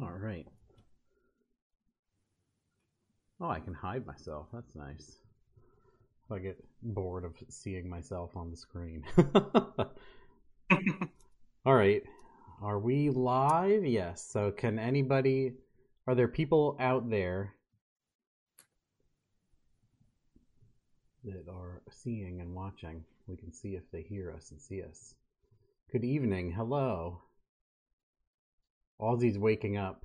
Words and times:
All 0.00 0.10
right. 0.10 0.46
Oh, 3.40 3.48
I 3.48 3.60
can 3.60 3.74
hide 3.74 4.06
myself. 4.06 4.48
That's 4.52 4.74
nice. 4.74 5.18
If 6.24 6.32
I 6.32 6.38
get 6.40 6.56
bored 6.82 7.24
of 7.24 7.34
seeing 7.48 7.88
myself 7.88 8.36
on 8.36 8.50
the 8.50 8.56
screen. 8.56 9.04
All 11.64 11.74
right. 11.74 12.02
Are 12.60 12.78
we 12.80 13.10
live? 13.10 13.86
Yes. 13.86 14.26
So, 14.26 14.50
can 14.50 14.78
anybody. 14.80 15.52
Are 16.06 16.14
there 16.14 16.28
people 16.28 16.76
out 16.80 17.08
there 17.08 17.54
that 21.24 21.48
are 21.48 21.82
seeing 21.90 22.40
and 22.40 22.54
watching? 22.54 23.04
We 23.28 23.36
can 23.36 23.52
see 23.52 23.76
if 23.76 23.90
they 23.92 24.02
hear 24.02 24.32
us 24.36 24.50
and 24.50 24.60
see 24.60 24.82
us. 24.82 25.14
Good 25.92 26.04
evening. 26.04 26.50
Hello. 26.52 27.20
Aussie's 28.98 29.38
waking 29.38 29.76
up. 29.76 30.04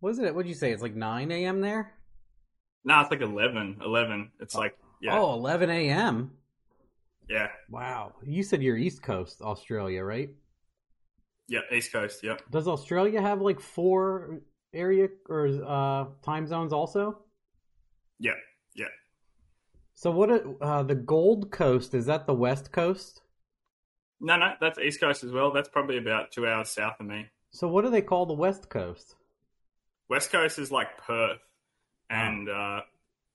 What 0.00 0.10
is 0.10 0.18
it? 0.18 0.34
What'd 0.34 0.48
you 0.48 0.54
say? 0.54 0.72
It's 0.72 0.82
like 0.82 0.96
9 0.96 1.30
a.m. 1.30 1.60
there? 1.60 1.94
No, 2.84 3.00
it's 3.00 3.10
like 3.10 3.20
11. 3.20 3.78
11. 3.84 4.32
It's 4.40 4.54
like, 4.54 4.76
yeah. 5.00 5.18
Oh, 5.18 5.34
11 5.34 5.70
a.m. 5.70 6.32
Yeah. 7.28 7.48
Wow. 7.70 8.14
You 8.22 8.42
said 8.42 8.62
you're 8.62 8.76
East 8.76 9.02
Coast, 9.02 9.40
Australia, 9.40 10.02
right? 10.02 10.30
Yeah. 11.48 11.60
East 11.72 11.92
Coast. 11.92 12.22
Yep. 12.22 12.42
Does 12.50 12.66
Australia 12.66 13.20
have 13.20 13.40
like 13.40 13.60
four 13.60 14.40
area 14.74 15.08
or 15.28 15.48
uh, 15.66 16.06
time 16.22 16.46
zones 16.46 16.72
also? 16.72 17.18
Yeah. 18.18 18.32
Yeah. 18.74 18.86
So 19.94 20.10
what? 20.10 20.44
Uh, 20.60 20.82
the 20.82 20.94
Gold 20.94 21.50
Coast 21.50 21.94
is 21.94 22.06
that 22.06 22.26
the 22.26 22.34
West 22.34 22.72
Coast? 22.72 23.21
No, 24.24 24.36
no, 24.36 24.52
that's 24.60 24.78
East 24.78 25.00
Coast 25.00 25.24
as 25.24 25.32
well. 25.32 25.50
That's 25.52 25.68
probably 25.68 25.98
about 25.98 26.30
two 26.30 26.46
hours 26.46 26.70
south 26.70 27.00
of 27.00 27.06
me. 27.06 27.26
So 27.50 27.66
what 27.68 27.84
do 27.84 27.90
they 27.90 28.02
call 28.02 28.24
the 28.24 28.32
West 28.34 28.70
Coast? 28.70 29.16
West 30.08 30.30
Coast 30.30 30.58
is 30.60 30.70
like 30.70 30.96
Perth, 30.98 31.40
and 32.08 32.48
uh, 32.48 32.80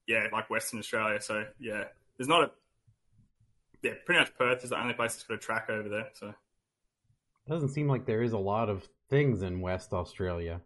yeah, 0.07 0.27
like 0.31 0.49
Western 0.49 0.79
Australia. 0.79 1.19
So 1.21 1.43
yeah, 1.59 1.83
there's 2.17 2.29
not 2.29 2.43
a 2.45 2.51
yeah, 3.83 3.91
pretty 4.05 4.19
much 4.21 4.33
Perth 4.37 4.63
is 4.63 4.69
the 4.71 4.79
only 4.79 4.93
place 4.93 5.13
that's 5.13 5.23
got 5.25 5.33
a 5.35 5.37
track 5.37 5.69
over 5.69 5.89
there. 5.89 6.07
So 6.13 6.33
Doesn't 7.49 7.69
seem 7.69 7.87
like 7.89 8.05
there 8.05 8.23
is 8.23 8.31
a 8.31 8.37
lot 8.37 8.69
of 8.69 8.87
things 9.09 9.41
in 9.41 9.59
West 9.59 9.93
Australia. 9.93 10.61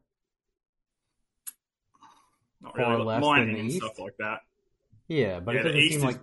not 2.62 2.78
Far 2.78 2.92
really 2.94 3.06
less 3.06 3.22
mining 3.22 3.60
and 3.60 3.70
east? 3.70 3.78
stuff 3.78 4.00
like 4.00 4.16
that. 4.20 4.40
Yeah, 5.08 5.40
but 5.40 5.56
Yeah, 5.56 5.62
it 5.62 5.64
doesn't 5.64 5.82
seem 5.82 5.98
is- 5.98 6.04
like 6.04 6.20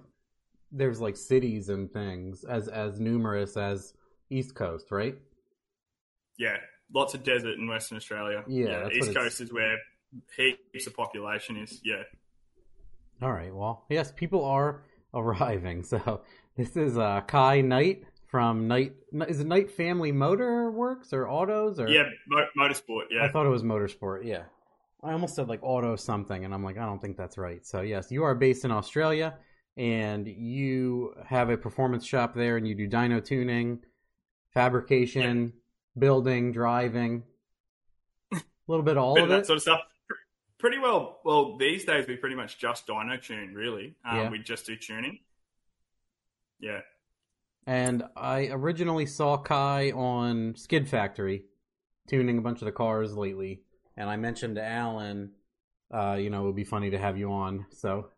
there's 0.73 1.01
like 1.01 1.17
cities 1.17 1.69
and 1.69 1.91
things 1.93 2.45
as 2.45 2.69
as 2.69 3.01
numerous 3.01 3.57
as 3.57 3.95
East 4.31 4.55
Coast, 4.55 4.91
right? 4.91 5.17
Yeah, 6.39 6.57
lots 6.95 7.15
of 7.15 7.25
desert 7.25 7.59
in 7.59 7.67
Western 7.69 7.97
Australia. 7.97 8.45
Yeah, 8.47 8.85
that's 8.85 8.97
East 8.97 9.15
Coast 9.15 9.41
is 9.41 9.53
where 9.53 9.77
heaps 10.37 10.87
of 10.87 10.95
population 10.95 11.57
is. 11.57 11.81
Yeah, 11.85 12.03
All 13.23 13.33
right. 13.33 13.55
Well, 13.55 13.85
yes, 13.91 14.13
people 14.15 14.45
are 14.45 14.83
arriving. 15.15 15.83
So 15.83 16.23
this 16.57 16.77
is 16.77 16.97
uh, 16.99 17.23
Kye 17.23 17.61
Knight 17.63 18.05
from 18.27 18.69
Knight. 18.69 18.93
Is 19.27 19.41
it 19.41 19.47
Knight 19.47 19.71
Family 19.71 20.13
Motor 20.13 20.71
Works 20.71 21.13
or 21.13 21.29
Autos 21.29 21.81
or? 21.81 21.89
yeah, 21.89 22.05
mo- 22.29 22.47
motorsport. 22.59 23.05
Yeah. 23.11 23.25
I 23.25 23.29
thought 23.31 23.47
it 23.47 23.51
was 23.51 23.63
Motorsport. 23.63 24.25
Yeah, 24.25 24.43
I 25.03 25.13
almost 25.13 25.35
said 25.35 25.49
like 25.49 25.61
Auto 25.63 25.97
something, 25.97 26.45
and 26.45 26.55
I'm 26.55 26.63
like, 26.63 26.79
I 26.79 26.85
don't 26.85 27.01
think 27.01 27.17
that's 27.17 27.39
right. 27.39 27.67
So 27.67 27.81
yes, 27.81 28.13
you 28.13 28.23
are 28.25 28.35
based 28.35 28.65
in 28.65 28.71
Australia, 28.71 29.35
and 29.79 30.27
you 30.27 31.15
have 31.27 31.49
a 31.49 31.57
performance 31.57 32.05
shop 32.05 32.35
there, 32.35 32.57
and 32.59 32.67
you 32.69 32.75
do 32.75 32.89
dyno 32.89 33.25
tuning, 33.25 33.79
fabrication, 34.53 35.53
building, 35.99 36.53
driving, 36.53 37.23
a 38.33 38.41
little 38.67 38.85
bit 38.85 38.97
of 38.97 39.05
all 39.05 39.15
bit 39.15 39.25
of 39.25 39.31
of 39.31 39.37
that 39.37 39.41
it. 39.43 39.47
sort 39.47 39.57
of 39.59 39.63
stuff. 39.63 39.81
Pretty 40.59 40.79
well. 40.81 41.21
Well, 41.25 41.57
these 41.57 41.85
days 41.85 42.09
we 42.09 42.17
pretty 42.17 42.35
much 42.35 42.59
just 42.59 42.87
dyno 42.89 43.23
tune. 43.23 43.55
Really, 43.55 43.95
um, 44.05 44.17
Yeah. 44.17 44.31
we 44.31 44.41
just 44.41 44.67
do 44.67 44.75
tuning. 44.77 45.21
Yeah, 46.61 46.81
And 47.65 48.03
I 48.17 48.49
originally 48.49 49.07
saw 49.07 49.41
Kye 49.41 49.93
on 49.93 50.57
Skid 50.57 50.89
Factory 50.89 51.45
tuning 52.09 52.37
a 52.39 52.41
bunch 52.41 52.61
of 52.63 52.67
the 52.67 52.73
cars 52.73 53.17
lately. 53.17 53.63
And 53.97 54.11
I 54.11 54.17
mentioned 54.17 54.57
to 54.57 54.65
Alan, 54.65 55.31
uh, 55.95 56.15
you 56.21 56.31
know, 56.31 56.43
it 56.43 56.47
would 56.47 56.57
be 56.57 56.65
funny 56.65 56.91
to 56.91 56.99
have 56.99 57.17
you 57.17 57.31
on. 57.31 57.67
So 57.71 58.11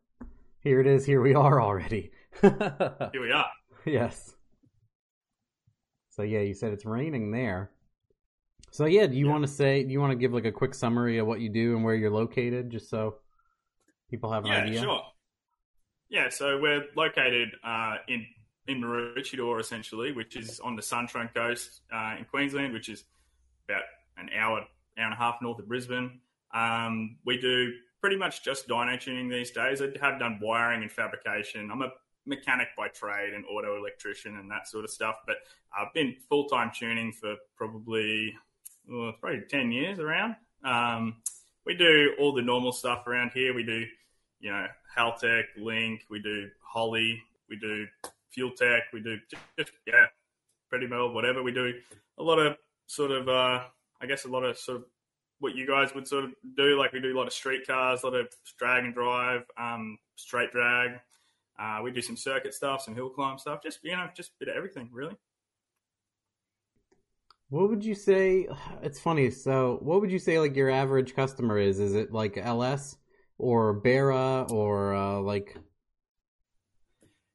here 0.63 0.81
it 0.81 0.87
is. 0.87 1.05
Here 1.05 1.21
we 1.21 1.35
are 1.35 1.61
already. 1.61 2.11
here 2.41 3.11
we 3.21 3.33
are. 3.33 3.47
yes. 3.87 4.35
So 6.11 6.23
yeah, 6.23 6.41
you 6.41 6.55
said 6.55 6.73
it's 6.73 6.85
raining 6.85 7.31
there. 7.31 7.71
So 8.71 8.85
yeah, 8.85 9.07
do 9.07 9.17
you 9.17 9.27
Yeah. 9.27 9.33
want 9.33 9.45
to 9.45 9.49
say, 9.51 9.83
do 9.85 9.91
you 9.91 10.01
want 10.01 10.13
to 10.13 10.17
give 10.17 10.33
like 10.33 10.45
a 10.45 10.53
quick 10.53 10.75
summary 10.75 11.19
of 11.19 11.27
what 11.27 11.41
you 11.41 11.49
do 11.49 11.75
and 11.77 11.85
where 11.85 11.95
you're 11.95 12.11
located 12.11 12.71
just 12.71 12.89
so 12.89 13.17
people 14.11 14.33
have 14.33 14.45
an 14.45 14.51
Yeah, 14.51 14.65
idea? 14.65 14.81
sure. 14.81 15.03
Yeah, 16.09 16.29
so 16.29 16.59
we're 16.61 16.85
located 16.97 17.51
uh, 17.65 17.97
in 18.09 18.27
in 18.67 18.81
Maroochydore, 18.81 19.59
essentially, 19.61 20.13
which 20.13 20.37
is 20.37 20.61
on 20.61 20.77
the 20.77 20.83
Sunshine 20.83 21.31
Coast 21.35 21.81
uh, 21.93 22.17
in 22.19 22.25
Queensland, 22.27 22.73
which 22.73 22.89
is 22.89 23.05
about 23.69 23.83
an 24.17 24.29
hour, 24.37 24.59
hour 24.61 24.67
and 24.97 25.13
a 25.13 25.17
half 25.17 25.37
north 25.43 25.59
of 25.59 25.67
Brisbane. 25.67 26.21
Um, 26.55 27.17
we 27.25 27.39
do 27.39 27.73
pretty 28.01 28.17
much 28.17 28.45
just 28.45 28.69
dyno 28.69 28.99
tuning 29.01 29.29
these 29.29 29.51
days. 29.51 29.83
I 29.83 29.89
have 30.01 30.19
done 30.19 30.39
wiring 30.41 30.83
and 30.83 30.93
fabrication. 30.93 31.71
I'm 31.71 31.83
a 31.83 31.91
mechanic 32.27 32.69
by 32.77 32.89
trade 32.89 33.35
and 33.35 33.45
auto 33.47 33.77
electrician 33.77 34.37
and 34.37 34.51
that 34.51 34.69
sort 34.69 34.85
of 34.85 34.91
stuff, 34.91 35.17
but 35.27 35.37
I've 35.77 35.93
been 35.95 36.17
full 36.29 36.47
time 36.47 36.71
tuning 36.77 37.13
for 37.13 37.37
probably 37.57 38.35
well, 38.89 39.13
probably 39.21 39.43
ten 39.49 39.71
years 39.71 39.99
around. 39.99 40.37
Um, 40.65 41.17
we 41.67 41.75
do 41.77 42.15
all 42.19 42.33
the 42.33 42.43
normal 42.43 42.73
stuff 42.73 43.07
around 43.07 43.33
here. 43.33 43.55
We 43.55 43.63
do 43.63 43.85
you 44.41 44.51
know, 44.51 44.67
Haltech, 44.97 45.45
Link, 45.57 46.03
we 46.11 46.21
do 46.21 46.49
Holley, 46.63 47.23
we 47.49 47.57
do 47.57 47.87
Fuel 48.31 48.51
Tech, 48.51 48.85
we 48.93 49.01
do 49.01 49.19
just, 49.59 49.73
yeah, 49.87 50.07
pretty 50.69 50.87
well, 50.87 51.13
whatever. 51.13 51.43
We 51.43 51.53
do 51.53 51.75
a 52.19 52.23
lot 52.23 52.39
of 52.39 52.57
sort 52.87 53.11
of, 53.11 53.29
uh, 53.29 53.65
I 54.01 54.07
guess, 54.07 54.25
a 54.25 54.29
lot 54.29 54.45
of 54.45 54.59
sort 54.59 54.79
of 54.79 54.85
what 55.41 55.57
you 55.57 55.67
guys 55.67 55.95
would 55.95 56.07
sort 56.07 56.25
of 56.25 56.31
do. 56.57 56.79
Like 56.79 56.93
we 56.93 57.01
do 57.01 57.15
a 57.15 57.19
lot 57.19 57.27
of 57.27 57.33
street 57.33 57.67
cars, 57.67 58.03
a 58.03 58.07
lot 58.07 58.15
of 58.15 58.29
drag 58.59 58.85
and 58.85 58.95
drive, 58.95 59.43
um, 59.59 59.99
straight 60.17 60.53
drag. 60.53 60.93
Uh, 61.59 61.81
we 61.83 61.91
do 61.91 62.01
some 62.01 62.17
circuit 62.17 62.55
stuff, 62.55 62.83
some 62.83 62.95
hill 62.95 63.11
climb 63.11 63.39
stuff, 63.39 63.61
just 63.63 63.81
you 63.83 63.93
know, 63.93 64.09
just 64.15 64.31
a 64.31 64.33
bit 64.39 64.49
of 64.49 64.57
everything, 64.57 64.89
really. 64.93 65.17
What 67.51 67.69
would 67.69 67.85
you 67.85 67.95
say? 67.95 68.47
It's 68.83 69.01
funny. 69.01 69.31
So, 69.31 69.79
what 69.83 70.01
would 70.01 70.11
you 70.11 70.19
say 70.19 70.39
like 70.39 70.57
your 70.57 70.71
average 70.71 71.15
customer 71.15 71.59
is? 71.59 71.81
Is 71.81 71.95
it 71.95 72.13
like 72.13 72.39
LS 72.39 72.97
or 73.37 73.75
Barra 73.75 74.47
or 74.51 74.95
uh, 74.95 75.21
like? 75.21 75.57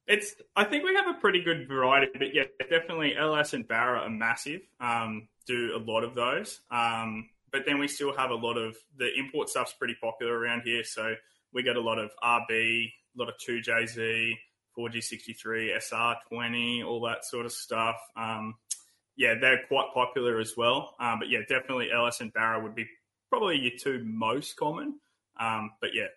It's. 0.08 0.36
I 0.56 0.64
think 0.64 0.84
we 0.84 0.96
have 0.96 1.08
a 1.08 1.20
pretty 1.20 1.44
good 1.44 1.68
variety, 1.68 2.08
but 2.14 2.34
yeah, 2.34 2.44
definitely 2.70 3.16
LS 3.16 3.54
and 3.54 3.68
Barra 3.68 4.02
are 4.02 4.10
massive. 4.10 4.62
Um, 4.80 5.28
do 5.46 5.76
a 5.76 5.80
lot 5.80 6.04
of 6.04 6.16
those. 6.16 6.62
Um, 6.72 7.30
but 7.56 7.66
then 7.66 7.80
we 7.80 7.88
still 7.88 8.14
have 8.14 8.32
a 8.32 8.36
lot 8.36 8.58
of 8.58 8.76
the 8.98 9.08
import 9.18 9.48
stuff's 9.48 9.72
pretty 9.72 9.96
popular 10.02 10.38
around 10.38 10.64
here. 10.66 10.84
So 10.84 11.16
we 11.54 11.64
get 11.64 11.78
a 11.78 11.82
lot 11.82 11.98
of 11.98 12.12
RB, 12.22 12.50
a 12.52 12.92
lot 13.16 13.30
of 13.30 13.36
2JZ, 13.48 14.34
4G63, 14.78 15.78
SR20, 15.78 16.86
all 16.86 17.00
that 17.08 17.24
sort 17.24 17.46
of 17.46 17.54
stuff. 17.54 17.96
Um, 18.18 18.56
yeah, 19.16 19.36
they're 19.40 19.62
quite 19.70 19.88
popular 19.94 20.42
as 20.42 20.56
well. 20.58 20.96
Um, 21.00 21.20
but 21.20 21.30
yeah, 21.30 21.40
definitely 21.48 21.94
LS 21.94 22.20
and 22.20 22.34
Barra 22.34 22.62
would 22.62 22.76
be 22.76 22.88
probably 23.30 23.58
your 23.58 23.72
two 23.82 24.04
most 24.04 24.58
common. 24.58 25.00
Um, 25.40 25.72
but 25.80 25.92
yeah, 25.94 26.08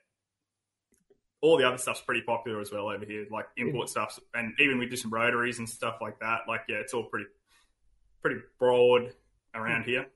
all 1.40 1.56
the 1.56 1.68
other 1.68 1.78
stuff's 1.78 2.00
pretty 2.00 2.22
popular 2.22 2.60
as 2.60 2.72
well 2.72 2.88
over 2.88 3.04
here, 3.04 3.28
like 3.30 3.46
import 3.56 3.88
stuff, 3.88 4.18
and 4.34 4.54
even 4.58 4.76
we 4.76 4.88
do 4.88 4.96
some 4.96 5.12
rotaries 5.12 5.60
and 5.60 5.68
stuff 5.68 5.98
like 6.00 6.18
that. 6.18 6.40
Like, 6.48 6.62
yeah, 6.68 6.78
it's 6.78 6.94
all 6.94 7.04
pretty, 7.04 7.26
pretty 8.22 8.40
broad 8.58 9.12
around 9.54 9.84
here. 9.84 10.08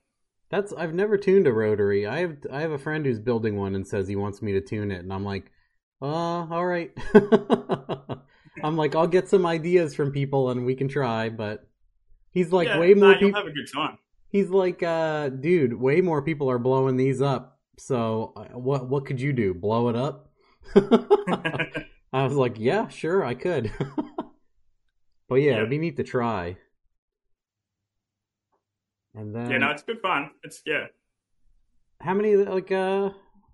That's 0.53 0.73
I've 0.75 0.95
never 0.95 1.17
tuned 1.17 1.47
a 1.49 1.53
rotary. 1.53 2.07
I 2.07 2.19
have 2.21 2.37
I 2.53 2.61
have 2.61 2.71
a 2.73 2.79
friend 2.79 3.05
who's 3.05 3.19
building 3.19 3.57
one 3.57 3.75
and 3.75 3.89
says 3.89 4.07
he 4.07 4.17
wants 4.17 4.43
me 4.43 4.53
to 4.53 4.61
tune 4.61 4.93
it, 4.93 4.99
and 5.01 5.13
I'm 5.13 5.25
like, 5.25 5.51
uh, 6.03 6.05
all 6.51 6.67
right. 6.67 6.93
I'm 8.63 8.77
like, 8.77 8.95
I'll 8.95 9.07
get 9.07 9.29
some 9.29 9.47
ideas 9.47 9.95
from 9.95 10.13
people 10.13 10.51
and 10.51 10.67
we 10.67 10.75
can 10.75 10.89
try, 10.89 11.31
but 11.31 11.67
he's 12.31 12.53
like 12.53 12.69
yeah, 12.69 12.79
way 12.79 12.93
more 12.93 13.13
nah, 13.13 13.19
people. 13.19 13.41
have 13.41 13.47
a 13.47 13.51
good 13.51 13.67
time. 13.75 13.97
He's 14.29 14.51
like, 14.51 14.83
uh, 14.83 15.31
dude, 15.31 15.73
way 15.73 16.03
more 16.03 16.21
people 16.23 16.51
are 16.51 16.59
blowing 16.59 16.97
these 16.99 17.23
up. 17.23 17.59
So 17.79 18.35
uh, 18.37 18.59
what 18.59 18.89
what 18.89 19.07
could 19.07 19.21
you 19.23 19.33
do? 19.33 19.55
Blow 19.55 19.89
it 19.89 19.97
up? 19.97 20.31
I 22.13 22.25
was 22.25 22.35
like, 22.35 22.57
yeah, 22.59 22.89
sure, 22.89 23.25
I 23.25 23.33
could. 23.35 23.73
but 25.31 25.37
yeah, 25.37 25.53
Yeah. 25.53 25.57
it'd 25.59 25.71
be 25.71 25.79
neat 25.79 25.97
to 25.97 26.05
try. 26.05 26.59
And 29.15 29.35
then 29.35 29.51
yeah, 29.51 29.59
no, 29.59 29.71
it's 29.71 29.83
good 29.83 30.01
fun. 30.01 30.31
It's 30.43 30.63
yeah, 30.65 30.87
how 32.01 32.15
many 32.15 32.37
like 32.37 32.73
uh 32.73 33.11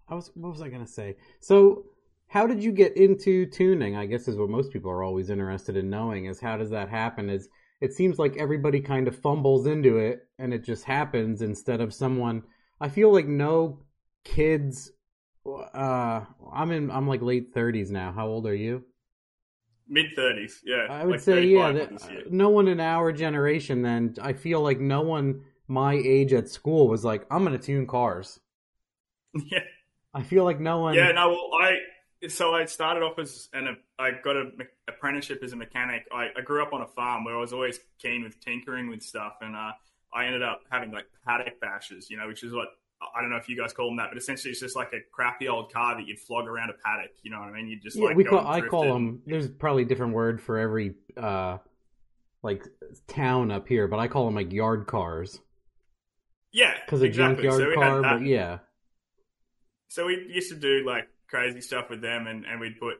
I 0.09 0.15
was 0.15 0.31
what 0.35 0.51
was 0.51 0.63
I 0.63 0.69
gonna 0.69 0.87
say? 0.87 1.17
So 1.41 1.85
how 2.29 2.47
did 2.47 2.63
you 2.63 2.73
get 2.73 2.97
into 2.97 3.47
tuning? 3.47 3.97
I 3.97 4.07
guess 4.07 4.29
is 4.29 4.37
what 4.37 4.51
most 4.51 4.73
people 4.73 4.91
are 4.91 5.03
always 5.03 5.31
interested 5.31 5.77
in 5.77 5.91
knowing 5.91 6.27
is 6.27 6.41
how 6.41 6.57
does 6.57 6.71
that 6.71 6.89
happen? 6.89 7.31
Is 7.31 7.49
it 7.81 7.93
seems 7.93 8.19
like 8.19 8.37
everybody 8.37 8.81
kind 8.81 9.09
of 9.09 9.17
fumbles 9.17 9.67
into 9.67 9.99
it 9.99 10.27
and 10.39 10.53
it 10.53 10.65
just 10.65 10.85
happens 10.85 11.43
instead 11.43 11.81
of 11.81 11.95
someone. 11.95 12.43
I 12.81 12.89
feel 12.89 13.13
like 13.13 13.27
no 13.27 13.81
kids. 14.25 14.93
Uh, 15.47 16.25
I'm 16.53 16.71
in. 16.73 16.91
I'm 16.91 17.09
like 17.09 17.23
late 17.23 17.55
thirties 17.55 17.91
now. 17.91 18.13
How 18.13 18.27
old 18.27 18.47
are 18.47 18.55
you? 18.55 18.85
Mid 19.88 20.06
thirties. 20.14 20.61
Yeah. 20.64 20.87
I 20.90 21.05
would 21.05 21.12
like 21.12 21.20
say 21.20 21.44
yeah. 21.44 21.73
35 21.73 21.90
this 21.90 22.11
year. 22.11 22.23
That, 22.25 22.32
no 22.32 22.50
one 22.50 22.69
in 22.69 22.81
our 22.81 23.12
generation. 23.12 23.82
Then 23.82 24.14
I 24.20 24.32
feel 24.35 24.61
like 24.61 24.81
no 24.81 25.02
one 25.02 25.43
my 25.67 25.94
age 25.94 26.32
at 26.32 26.49
school 26.49 26.88
was 26.88 27.05
like, 27.05 27.26
I'm 27.31 27.44
gonna 27.44 27.58
tune 27.58 27.87
cars. 27.87 28.40
yeah. 29.35 29.61
I 30.14 30.23
feel 30.23 30.44
like 30.44 30.58
no 30.58 30.81
one. 30.81 30.94
Yeah, 30.94 31.12
no, 31.12 31.29
well, 31.29 31.50
I 31.61 31.76
so 32.29 32.52
I 32.55 32.64
started 32.64 33.02
off 33.02 33.19
as 33.19 33.49
and 33.52 33.69
I 33.99 34.11
got 34.25 34.37
an 34.37 34.58
apprenticeship 34.88 35.40
as 35.44 35.52
a 35.52 35.56
mechanic. 35.56 36.06
I, 36.12 36.29
I 36.37 36.40
grew 36.40 36.62
up 36.62 36.73
on 36.73 36.81
a 36.81 36.87
farm 36.87 37.25
where 37.25 37.37
I 37.37 37.40
was 37.40 37.52
always 37.52 37.79
keen 38.00 38.25
with 38.25 38.40
tinkering 38.40 38.88
with 38.88 39.02
stuff, 39.02 39.35
and 39.40 39.55
uh, 39.55 39.73
I 40.12 40.26
ended 40.26 40.43
up 40.43 40.62
having 40.70 40.90
like 40.90 41.05
paddock 41.25 41.61
bashes, 41.61 42.11
you 42.11 42.17
know, 42.17 42.26
which 42.26 42.43
is 42.43 42.52
what 42.52 42.69
I 43.00 43.21
don't 43.21 43.31
know 43.31 43.37
if 43.37 43.49
you 43.49 43.56
guys 43.56 43.73
call 43.73 43.87
them 43.87 43.97
that, 43.97 44.09
but 44.11 44.19
essentially 44.19 44.50
it's 44.50 44.61
just 44.61 44.75
like 44.77 44.93
a 44.93 44.99
crappy 45.12 45.49
old 45.49 45.73
car 45.73 45.97
that 45.97 46.06
you'd 46.06 46.19
flog 46.19 46.47
around 46.49 46.71
a 46.71 46.75
paddock. 46.85 47.12
You 47.23 47.31
know 47.31 47.39
what 47.41 47.49
I 47.49 47.53
mean? 47.53 47.69
You 47.69 47.79
just 47.79 47.97
Yeah, 47.97 48.06
like 48.06 48.17
we 48.17 48.25
call. 48.25 48.47
I 48.47 48.61
call 48.61 48.93
them. 48.93 49.23
There's 49.27 49.49
probably 49.49 49.83
a 49.85 49.87
different 49.87 50.15
word 50.15 50.41
for 50.41 50.59
every 50.59 50.95
uh, 51.17 51.59
like 52.43 52.65
town 53.06 53.50
up 53.50 53.69
here, 53.69 53.89
but 53.89 53.99
I 53.99 54.09
call 54.09 54.27
them 54.27 54.35
like 54.35 54.53
yard 54.53 54.87
cars 54.87 55.41
Yeah, 56.53 56.75
because 56.85 57.03
a 57.03 57.06
exactly. 57.06 57.45
junkyard 57.45 57.75
so 57.75 57.75
car. 57.75 58.03
But 58.03 58.23
yeah, 58.23 58.59
So 59.89 60.06
we 60.06 60.27
used 60.29 60.50
to 60.50 60.56
do 60.56 60.85
like 60.87 61.09
crazy 61.29 61.61
stuff 61.61 61.91
with 61.91 62.00
them, 62.00 62.27
and, 62.27 62.45
and 62.45 62.61
we'd 62.61 62.79
put 62.79 62.97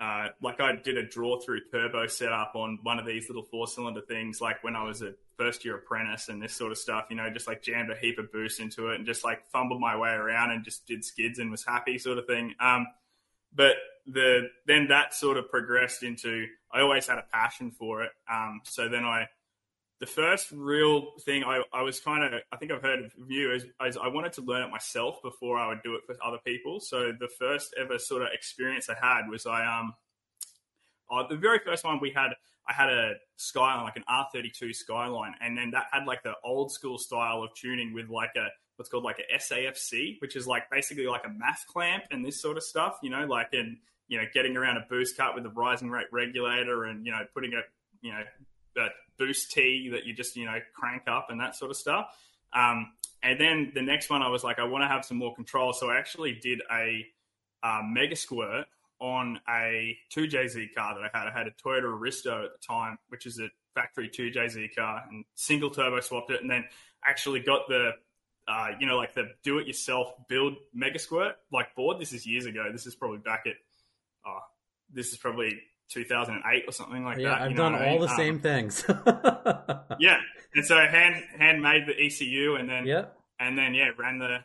uh, 0.00 0.28
like 0.42 0.60
I 0.60 0.76
did 0.76 0.96
a 0.96 1.06
draw 1.06 1.38
through 1.40 1.60
turbo 1.70 2.06
setup 2.06 2.52
on 2.54 2.78
one 2.82 2.98
of 2.98 3.04
these 3.04 3.28
little 3.28 3.42
four 3.42 3.66
cylinder 3.66 4.00
things, 4.00 4.40
like 4.40 4.64
when 4.64 4.74
I 4.74 4.82
was 4.84 5.02
a 5.02 5.12
first 5.36 5.64
year 5.64 5.76
apprentice 5.76 6.28
and 6.28 6.42
this 6.42 6.54
sort 6.54 6.72
of 6.72 6.78
stuff. 6.78 7.06
You 7.10 7.16
know, 7.16 7.28
just 7.30 7.46
like 7.46 7.62
jammed 7.62 7.90
a 7.90 7.96
heap 7.96 8.18
of 8.18 8.32
boost 8.32 8.60
into 8.60 8.88
it 8.88 8.96
and 8.96 9.06
just 9.06 9.24
like 9.24 9.46
fumbled 9.52 9.80
my 9.80 9.96
way 9.96 10.10
around 10.10 10.52
and 10.52 10.64
just 10.64 10.86
did 10.86 11.04
skids 11.04 11.38
and 11.38 11.50
was 11.50 11.64
happy, 11.64 11.98
sort 11.98 12.18
of 12.18 12.26
thing. 12.26 12.54
Um, 12.58 12.86
but 13.54 13.74
the 14.06 14.48
then 14.66 14.88
that 14.88 15.12
sort 15.12 15.36
of 15.36 15.50
progressed 15.50 16.02
into 16.02 16.46
I 16.72 16.80
always 16.80 17.06
had 17.06 17.18
a 17.18 17.24
passion 17.30 17.70
for 17.70 18.02
it. 18.02 18.10
Um, 18.30 18.60
so 18.64 18.88
then 18.88 19.04
I 19.04 19.26
the 20.00 20.06
first 20.06 20.50
real 20.50 21.12
thing 21.20 21.44
I, 21.44 21.62
I 21.72 21.82
was 21.82 22.00
kind 22.00 22.24
of 22.24 22.40
I 22.50 22.56
think 22.56 22.72
I've 22.72 22.82
heard 22.82 23.04
of 23.04 23.12
you 23.28 23.52
is, 23.52 23.66
is 23.86 23.98
I 23.98 24.08
wanted 24.08 24.32
to 24.34 24.40
learn 24.40 24.62
it 24.62 24.70
myself 24.70 25.22
before 25.22 25.58
I 25.58 25.68
would 25.68 25.82
do 25.82 25.94
it 25.94 26.00
for 26.06 26.16
other 26.24 26.38
people. 26.44 26.80
So 26.80 27.12
the 27.18 27.28
first 27.38 27.74
ever 27.78 27.98
sort 27.98 28.22
of 28.22 28.28
experience 28.32 28.88
I 28.88 28.94
had 28.94 29.28
was 29.30 29.46
I 29.46 29.64
um 29.64 29.94
uh, 31.10 31.26
the 31.28 31.36
very 31.36 31.58
first 31.58 31.84
one 31.84 32.00
we 32.00 32.10
had 32.10 32.30
I 32.66 32.72
had 32.72 32.88
a 32.88 33.14
Skyline 33.36 33.84
like 33.84 33.96
an 33.96 34.04
R32 34.08 34.74
Skyline 34.74 35.34
and 35.42 35.56
then 35.56 35.70
that 35.72 35.86
had 35.92 36.06
like 36.06 36.22
the 36.22 36.34
old 36.44 36.72
school 36.72 36.98
style 36.98 37.42
of 37.42 37.54
tuning 37.54 37.92
with 37.92 38.08
like 38.08 38.30
a 38.36 38.46
what's 38.76 38.88
called 38.88 39.04
like 39.04 39.18
a 39.18 39.36
SAFC 39.36 40.18
which 40.22 40.34
is 40.34 40.46
like 40.46 40.70
basically 40.70 41.06
like 41.06 41.24
a 41.26 41.28
MAF 41.28 41.66
clamp 41.70 42.04
and 42.10 42.24
this 42.24 42.40
sort 42.40 42.56
of 42.56 42.62
stuff 42.62 42.98
you 43.02 43.10
know 43.10 43.26
like 43.26 43.48
in 43.52 43.76
you 44.08 44.16
know 44.16 44.24
getting 44.32 44.56
around 44.56 44.78
a 44.78 44.86
boost 44.88 45.16
cut 45.18 45.34
with 45.34 45.44
a 45.44 45.50
rising 45.50 45.90
rate 45.90 46.06
regulator 46.10 46.84
and 46.84 47.04
you 47.04 47.12
know 47.12 47.20
putting 47.34 47.52
a 47.52 47.60
you 48.00 48.12
know 48.12 48.22
a 48.76 48.88
boost 49.18 49.52
T 49.52 49.90
that 49.92 50.04
you 50.04 50.14
just 50.14 50.36
you 50.36 50.46
know 50.46 50.58
crank 50.74 51.02
up 51.06 51.28
and 51.30 51.40
that 51.40 51.56
sort 51.56 51.70
of 51.70 51.76
stuff. 51.76 52.06
Um, 52.52 52.92
and 53.22 53.38
then 53.38 53.72
the 53.74 53.82
next 53.82 54.08
one, 54.08 54.22
I 54.22 54.28
was 54.28 54.42
like, 54.42 54.58
I 54.58 54.64
want 54.64 54.82
to 54.82 54.88
have 54.88 55.04
some 55.04 55.18
more 55.18 55.34
control, 55.34 55.72
so 55.72 55.90
I 55.90 55.98
actually 55.98 56.32
did 56.32 56.62
a 56.72 57.04
uh, 57.62 57.80
Mega 57.84 58.16
Squirt 58.16 58.66
on 58.98 59.40
a 59.48 59.96
2JZ 60.14 60.74
car 60.74 60.94
that 60.94 61.10
I 61.12 61.18
had. 61.18 61.28
I 61.28 61.36
had 61.36 61.46
a 61.46 61.50
Toyota 61.50 61.84
Aristo 61.84 62.44
at 62.44 62.50
the 62.52 62.66
time, 62.66 62.98
which 63.08 63.26
is 63.26 63.38
a 63.38 63.48
factory 63.74 64.08
2JZ 64.08 64.74
car, 64.74 65.04
and 65.10 65.24
single 65.34 65.70
turbo 65.70 66.00
swapped 66.00 66.30
it, 66.30 66.40
and 66.40 66.50
then 66.50 66.64
actually 67.04 67.40
got 67.40 67.68
the 67.68 67.92
uh, 68.48 68.68
you 68.78 68.86
know 68.86 68.96
like 68.96 69.14
the 69.14 69.30
do-it-yourself 69.44 70.12
build 70.28 70.54
Mega 70.74 70.98
Squirt 70.98 71.36
like 71.52 71.74
board. 71.74 71.98
This 72.00 72.12
is 72.12 72.26
years 72.26 72.46
ago. 72.46 72.70
This 72.72 72.86
is 72.86 72.94
probably 72.94 73.18
back 73.18 73.44
at 73.46 73.54
oh, 74.26 74.40
this 74.92 75.12
is 75.12 75.18
probably 75.18 75.60
2008 75.90 76.64
or 76.66 76.72
something 76.72 77.04
like 77.04 77.18
yeah. 77.18 77.30
that. 77.30 77.42
I've 77.42 77.50
you 77.50 77.56
know 77.56 77.62
done 77.64 77.72
what 77.74 77.82
I 77.82 77.86
all 77.86 77.92
mean? 77.92 78.00
the 78.02 78.10
Um, 78.10 78.16
same 78.16 78.38
things. 78.40 78.84
yeah, 79.98 80.20
and 80.54 80.64
so 80.64 80.76
hand 80.86 81.22
hand 81.38 81.62
made 81.62 81.86
the 81.86 81.94
ECU, 82.00 82.54
and 82.56 82.68
then 82.68 82.86
Yep. 82.86 83.16
and 83.40 83.58
then 83.58 83.74
yeah, 83.74 83.90
ran 83.98 84.18
the 84.18 84.38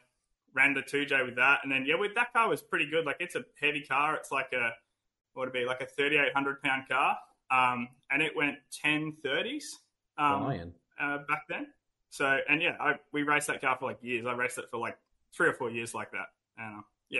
ran 0.53 0.73
the 0.73 0.81
two 0.81 1.05
J 1.05 1.21
with 1.23 1.35
that, 1.35 1.59
and 1.63 1.71
then 1.71 1.85
yeah, 1.85 1.95
with 1.95 2.15
that 2.15 2.33
car 2.33 2.49
was 2.49 2.61
pretty 2.61 2.89
good. 2.89 3.05
Like 3.05 3.17
it's 3.19 3.35
a 3.35 3.43
heavy 3.59 3.81
car. 3.81 4.15
It's 4.15 4.31
like 4.31 4.51
a 4.53 4.71
what 5.33 5.47
would 5.47 5.49
it 5.49 5.53
be 5.53 5.65
like 5.65 5.81
a 5.81 5.85
thirty 5.85 6.17
eight 6.17 6.33
hundred 6.33 6.61
pound 6.61 6.83
car, 6.89 7.17
um, 7.51 7.87
and 8.11 8.21
it 8.21 8.35
went 8.35 8.57
ten 8.71 9.15
thirties 9.23 9.77
um, 10.17 10.43
Flying. 10.43 10.73
uh, 10.99 11.17
back 11.27 11.43
then. 11.49 11.67
So 12.09 12.37
and 12.49 12.61
yeah, 12.61 12.75
I, 12.79 12.93
we 13.11 13.23
raced 13.23 13.47
that 13.47 13.61
car 13.61 13.75
for 13.79 13.85
like 13.85 13.99
years. 14.01 14.25
I 14.25 14.33
raced 14.33 14.57
it 14.57 14.65
for 14.71 14.77
like 14.77 14.97
three 15.35 15.49
or 15.49 15.53
four 15.53 15.69
years 15.69 15.93
like 15.93 16.11
that. 16.11 16.27
And 16.57 16.79
uh, 16.79 16.81
yeah, 17.09 17.19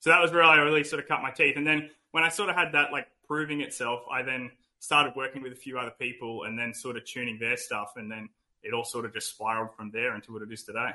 so 0.00 0.10
that 0.10 0.20
was 0.20 0.30
where 0.30 0.42
I 0.42 0.56
really 0.56 0.84
sort 0.84 1.02
of 1.02 1.08
cut 1.08 1.22
my 1.22 1.30
teeth. 1.30 1.56
And 1.56 1.66
then 1.66 1.88
when 2.10 2.22
I 2.22 2.28
sort 2.28 2.50
of 2.50 2.56
had 2.56 2.72
that 2.72 2.92
like 2.92 3.06
proving 3.30 3.60
itself, 3.60 4.00
I 4.10 4.22
then 4.22 4.50
started 4.80 5.12
working 5.16 5.42
with 5.42 5.52
a 5.52 5.56
few 5.56 5.78
other 5.78 5.92
people 5.98 6.44
and 6.44 6.58
then 6.58 6.74
sort 6.74 6.96
of 6.96 7.04
tuning 7.04 7.38
their 7.38 7.56
stuff, 7.56 7.92
and 7.96 8.10
then 8.10 8.28
it 8.62 8.74
all 8.74 8.84
sort 8.84 9.04
of 9.04 9.12
just 9.14 9.30
spiraled 9.30 9.74
from 9.76 9.90
there 9.92 10.14
into 10.16 10.32
what 10.32 10.42
it 10.42 10.52
is 10.52 10.64
today. 10.64 10.90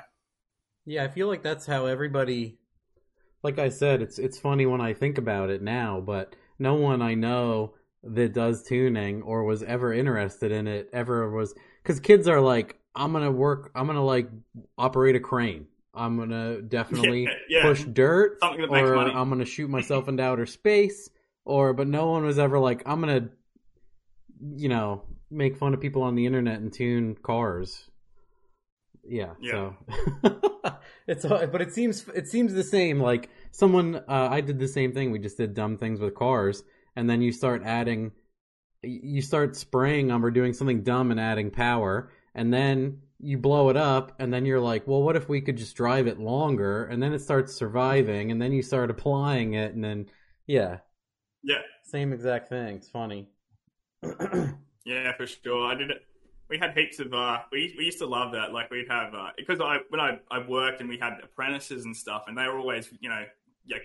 Yeah, 0.84 1.04
I 1.04 1.08
feel 1.08 1.26
like 1.26 1.42
that's 1.42 1.66
how 1.66 1.86
everybody. 1.86 2.58
Like 3.42 3.58
I 3.58 3.68
said, 3.70 4.02
it's 4.02 4.18
it's 4.18 4.38
funny 4.38 4.66
when 4.66 4.80
I 4.80 4.94
think 4.94 5.18
about 5.18 5.50
it 5.50 5.62
now, 5.62 6.00
but 6.00 6.36
no 6.58 6.74
one 6.74 7.02
I 7.02 7.14
know 7.14 7.74
that 8.04 8.32
does 8.34 8.64
tuning 8.64 9.22
or 9.22 9.44
was 9.44 9.62
ever 9.62 9.92
interested 9.92 10.52
in 10.52 10.66
it 10.68 10.90
ever 10.92 11.30
was 11.30 11.54
because 11.82 12.00
kids 12.00 12.28
are 12.28 12.40
like, 12.40 12.78
I'm 12.94 13.12
gonna 13.12 13.30
work, 13.32 13.70
I'm 13.74 13.86
gonna 13.86 14.04
like 14.04 14.28
operate 14.78 15.16
a 15.16 15.20
crane, 15.20 15.66
I'm 15.94 16.16
gonna 16.18 16.62
definitely 16.68 17.24
Yeah, 17.24 17.30
yeah. 17.48 17.62
push 17.62 17.84
dirt, 17.84 18.38
Something 18.40 18.62
that 18.62 18.70
makes 18.72 18.88
or. 18.90 18.96
I'm 18.96 19.28
gonna 19.28 19.44
shoot 19.44 19.70
myself 19.70 20.08
into 20.08 20.22
outer 20.22 20.46
space, 20.46 21.10
or 21.46 21.72
but 21.72 21.86
no 21.86 22.08
one 22.08 22.24
was 22.24 22.38
ever 22.38 22.58
like, 22.58 22.82
I'm 22.84 23.00
gonna, 23.00 23.30
you 24.56 24.68
know, 24.68 25.04
make 25.30 25.56
fun 25.56 25.72
of 25.72 25.80
people 25.80 26.02
on 26.02 26.14
the 26.14 26.26
internet 26.26 26.60
and 26.60 26.72
tune 26.72 27.16
cars. 27.22 27.88
Yeah. 29.08 29.34
Yeah. 29.40 29.72
So 30.22 30.40
it's 31.06 31.24
but 31.24 31.62
it 31.62 31.72
seems 31.72 32.06
it 32.08 32.28
seems 32.28 32.52
the 32.52 32.64
same. 32.64 33.00
Like 33.00 33.30
someone, 33.52 33.96
uh, 33.96 34.28
I 34.30 34.40
did 34.40 34.58
the 34.58 34.68
same 34.68 34.92
thing. 34.92 35.12
We 35.12 35.20
just 35.20 35.38
did 35.38 35.54
dumb 35.54 35.78
things 35.78 36.00
with 36.00 36.14
cars, 36.14 36.64
and 36.96 37.08
then 37.08 37.22
you 37.22 37.30
start 37.32 37.62
adding, 37.64 38.10
you 38.82 39.22
start 39.22 39.56
spraying 39.56 40.08
them 40.08 40.24
or 40.24 40.32
doing 40.32 40.52
something 40.52 40.82
dumb 40.82 41.12
and 41.12 41.20
adding 41.20 41.50
power, 41.52 42.10
and 42.34 42.52
then 42.52 43.02
you 43.18 43.38
blow 43.38 43.70
it 43.70 43.76
up, 43.76 44.16
and 44.18 44.34
then 44.34 44.44
you're 44.44 44.60
like, 44.60 44.86
well, 44.86 45.02
what 45.02 45.16
if 45.16 45.28
we 45.28 45.40
could 45.40 45.56
just 45.56 45.76
drive 45.76 46.06
it 46.06 46.18
longer? 46.18 46.84
And 46.84 47.02
then 47.02 47.14
it 47.14 47.20
starts 47.20 47.54
surviving, 47.54 48.32
and 48.32 48.42
then 48.42 48.52
you 48.52 48.62
start 48.62 48.90
applying 48.90 49.54
it, 49.54 49.74
and 49.74 49.84
then 49.84 50.06
yeah, 50.48 50.78
Yeah, 51.42 51.60
same 51.84 52.12
exact 52.12 52.48
thing. 52.48 52.76
It's 52.76 52.88
funny. 52.88 53.28
yeah, 54.84 55.12
for 55.16 55.26
sure. 55.26 55.66
I 55.66 55.74
did 55.74 55.90
it. 55.90 56.02
We 56.48 56.58
had 56.58 56.76
heaps 56.76 57.00
of. 57.00 57.12
Uh, 57.12 57.38
we 57.50 57.74
we 57.76 57.84
used 57.84 57.98
to 57.98 58.06
love 58.06 58.32
that. 58.32 58.52
Like 58.52 58.70
we'd 58.70 58.88
have 58.88 59.14
uh, 59.14 59.30
because 59.36 59.60
I 59.60 59.78
when 59.90 60.00
I, 60.00 60.18
I 60.30 60.46
worked 60.46 60.80
and 60.80 60.88
we 60.88 60.98
had 60.98 61.18
apprentices 61.22 61.84
and 61.84 61.96
stuff, 61.96 62.24
and 62.28 62.36
they 62.36 62.46
were 62.46 62.58
always 62.58 62.88
you 63.00 63.08
know 63.08 63.24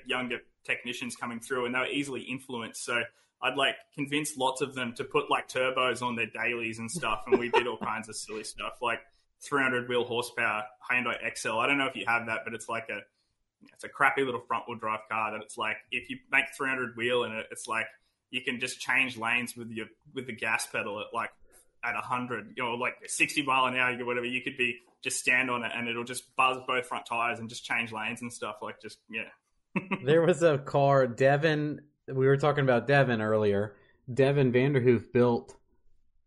younger 0.05 0.39
technicians 0.63 1.15
coming 1.15 1.39
through, 1.39 1.65
and 1.65 1.73
they 1.73 1.79
were 1.79 1.87
easily 1.87 2.21
influenced. 2.21 2.83
So 2.85 3.01
I'd 3.41 3.57
like 3.57 3.75
convince 3.95 4.37
lots 4.37 4.61
of 4.61 4.75
them 4.75 4.93
to 4.95 5.03
put 5.03 5.29
like 5.29 5.47
turbos 5.47 6.01
on 6.01 6.15
their 6.15 6.27
dailies 6.27 6.79
and 6.79 6.89
stuff, 6.89 7.23
and 7.27 7.39
we 7.39 7.49
did 7.49 7.67
all 7.67 7.77
kinds 7.77 8.07
of 8.09 8.15
silly 8.15 8.43
stuff 8.43 8.73
like 8.81 8.99
300 9.41 9.89
wheel 9.89 10.03
horsepower 10.03 10.63
Hyundai 10.89 11.15
Excel. 11.23 11.59
I 11.59 11.67
don't 11.67 11.77
know 11.77 11.87
if 11.87 11.95
you 11.95 12.05
have 12.07 12.27
that, 12.27 12.41
but 12.45 12.53
it's 12.53 12.69
like 12.69 12.89
a 12.89 13.01
it's 13.73 13.83
a 13.83 13.89
crappy 13.89 14.23
little 14.23 14.41
front 14.41 14.65
wheel 14.67 14.77
drive 14.77 15.01
car 15.09 15.31
that 15.31 15.41
it's 15.43 15.57
like 15.57 15.77
if 15.91 16.09
you 16.09 16.17
make 16.31 16.45
300 16.57 16.95
wheel 16.95 17.23
in 17.23 17.31
it, 17.31 17.47
it's 17.51 17.67
like 17.67 17.85
you 18.29 18.41
can 18.41 18.59
just 18.59 18.79
change 18.79 19.17
lanes 19.17 19.55
with 19.55 19.69
your 19.71 19.87
with 20.13 20.27
the 20.27 20.33
gas 20.33 20.67
pedal 20.67 20.99
at 20.99 21.07
like 21.13 21.31
at 21.83 21.95
100, 21.95 22.53
you 22.55 22.63
know, 22.63 22.75
like 22.75 22.93
60 23.05 23.43
mile 23.43 23.65
an 23.65 23.75
hour 23.75 23.99
or 23.99 24.05
whatever. 24.05 24.25
You 24.25 24.41
could 24.41 24.57
be 24.57 24.77
just 25.03 25.19
stand 25.19 25.49
on 25.49 25.63
it 25.63 25.71
and 25.75 25.87
it'll 25.87 26.03
just 26.03 26.35
buzz 26.35 26.57
both 26.67 26.85
front 26.85 27.05
tires 27.05 27.39
and 27.39 27.49
just 27.49 27.65
change 27.65 27.91
lanes 27.91 28.21
and 28.21 28.31
stuff. 28.31 28.57
Like 28.61 28.81
just 28.81 28.99
yeah, 29.09 29.81
there 30.03 30.21
was 30.21 30.43
a 30.43 30.57
car, 30.57 31.07
Devin. 31.07 31.81
We 32.07 32.27
were 32.27 32.37
talking 32.37 32.63
about 32.63 32.87
Devin 32.87 33.21
earlier. 33.21 33.75
Devin 34.11 34.51
Vanderhoof 34.51 35.11
built 35.11 35.55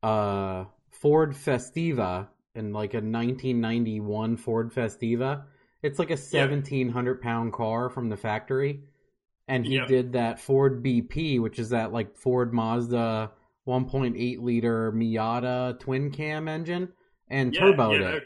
a 0.03 0.67
Ford 0.91 1.33
Festiva 1.33 2.29
in 2.55 2.73
like 2.73 2.95
a 2.95 2.99
1991 2.99 4.37
Ford 4.37 4.73
Festiva. 4.73 5.45
It's 5.85 5.99
like 5.99 6.11
a 6.11 6.17
1700 6.17 7.21
pound 7.21 7.53
car 7.53 7.91
from 7.91 8.09
the 8.09 8.17
factory. 8.17 8.81
And 9.47 9.67
he 9.67 9.75
Yep. 9.75 9.89
did 9.89 10.13
that 10.15 10.41
Ford 10.41 10.83
BP, 10.83 11.39
which 11.39 11.59
is 11.59 11.69
that 11.69 11.93
like 11.93 12.17
Ford 12.17 12.55
Mazda 12.55 13.31
1.8 13.67 14.41
liter 14.43 14.91
Miata 14.93 15.79
twin 15.79 16.11
cam 16.11 16.49
engine, 16.49 16.89
and 17.29 17.55
yeah, 17.55 17.61
turboed 17.61 18.01
yeah, 18.01 18.11
it. 18.13 18.23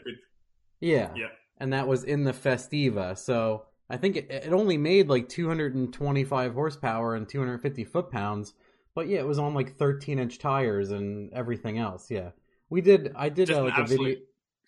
Yeah. 0.79 1.11
Yeah. 1.15 1.27
And 1.57 1.73
that 1.73 1.87
was 1.87 2.05
in 2.05 2.23
the 2.23 2.31
Festiva. 2.31 3.17
So 3.17 3.65
I 3.89 3.97
think 3.97 4.15
it, 4.15 4.31
it 4.31 4.53
only 4.53 4.77
made 4.77 5.09
like 5.09 5.27
225 5.27 6.53
horsepower 6.53 7.15
and 7.15 7.27
250 7.27 7.83
foot 7.83 8.09
pounds. 8.09 8.53
But 8.95 9.07
yeah, 9.09 9.19
it 9.19 9.27
was 9.27 9.39
on 9.39 9.53
like 9.53 9.75
13 9.75 10.19
inch 10.19 10.39
tires 10.39 10.91
and 10.91 11.31
everything 11.33 11.77
else. 11.77 12.09
Yeah. 12.09 12.31
We 12.69 12.79
did. 12.81 13.11
I 13.15 13.27
did 13.29 13.51
uh, 13.51 13.63
like 13.63 13.77
a 13.77 13.83
video. 13.83 14.15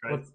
what's- 0.04 0.32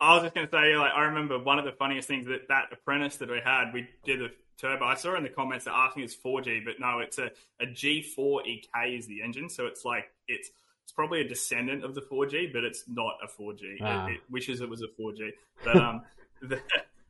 I 0.00 0.14
was 0.14 0.22
just 0.24 0.34
going 0.34 0.46
to 0.46 0.50
say, 0.52 0.76
like, 0.76 0.92
I 0.94 1.04
remember 1.04 1.38
one 1.38 1.58
of 1.58 1.64
the 1.64 1.72
funniest 1.72 2.08
things 2.08 2.26
that 2.26 2.48
that 2.48 2.64
apprentice 2.72 3.16
that 3.18 3.30
we 3.30 3.40
had, 3.44 3.72
we 3.72 3.88
did 4.04 4.20
a 4.22 4.28
turbo. 4.60 4.84
I 4.84 4.94
saw 4.96 5.16
in 5.16 5.22
the 5.22 5.28
comments 5.28 5.64
that 5.66 5.72
asking 5.74 6.02
it's 6.04 6.16
4G, 6.16 6.64
but 6.64 6.74
no, 6.80 6.98
it's 6.98 7.18
a, 7.18 7.30
a 7.60 7.66
G4 7.66 8.46
EK 8.46 8.96
is 8.96 9.06
the 9.06 9.22
engine. 9.22 9.48
So 9.48 9.66
it's 9.66 9.84
like, 9.84 10.06
it's 10.28 10.50
it's 10.82 10.92
probably 10.92 11.22
a 11.22 11.28
descendant 11.28 11.82
of 11.84 11.94
the 11.94 12.02
4G, 12.02 12.52
but 12.52 12.62
it's 12.64 12.84
not 12.86 13.14
a 13.22 13.42
4G. 13.42 13.76
Ah. 13.82 14.06
It, 14.06 14.14
it 14.14 14.20
wishes 14.30 14.60
it 14.60 14.68
was 14.68 14.82
a 14.82 14.88
4G. 15.00 15.30
But 15.64 15.76
um, 15.76 16.02
the, 16.42 16.60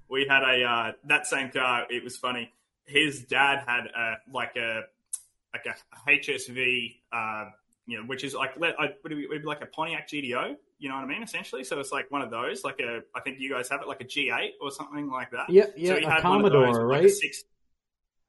we 0.09 0.27
had 0.29 0.43
a, 0.45 0.63
uh, 0.65 0.93
that 1.09 1.27
same 1.27 1.51
car, 1.51 1.87
it 1.91 2.05
was 2.05 2.17
funny. 2.17 2.53
His 2.87 3.25
dad 3.25 3.65
had 3.67 3.87
a, 3.87 4.15
like 4.33 4.55
a, 4.57 4.83
like 5.53 5.67
a 5.67 6.09
HSV, 6.11 6.95
uh, 7.13 7.47
you 7.87 7.99
know, 7.99 8.05
which 8.07 8.23
is 8.23 8.35
like, 8.35 8.53
let- 8.59 8.79
I- 8.79 8.95
would 9.03 9.11
it 9.13 9.17
be, 9.17 9.27
would 9.27 9.39
it 9.39 9.43
be 9.43 9.47
like 9.47 9.63
a 9.63 9.67
Pontiac 9.67 10.09
GTO? 10.09 10.57
You 10.79 10.89
know 10.89 10.97
what 10.97 11.05
I 11.05 11.07
mean? 11.07 11.23
Essentially. 11.23 11.65
So 11.65 11.79
it's 11.81 11.93
like 11.93 12.11
one 12.11 12.21
of 12.23 12.31
those, 12.31 12.65
like 12.65 12.81
a, 12.81 13.01
I 13.15 13.21
think 13.21 13.39
you 13.41 13.51
guys 13.51 13.69
have 13.71 13.81
it, 13.81 13.89
like 13.89 14.01
a 14.01 14.05
G8 14.05 14.51
or 14.61 14.71
something 14.71 15.09
like 15.11 15.31
that. 15.31 15.49
Yeah, 15.49 15.67
yeah, 15.77 15.89
so 15.91 15.97
a 15.97 16.11
had 16.11 16.25
one 16.25 16.45
of 16.45 16.53
those, 16.53 16.63
Commodore, 16.77 16.89
like 16.89 17.01
a 17.01 17.03
right? 17.05 17.11
six- 17.11 17.45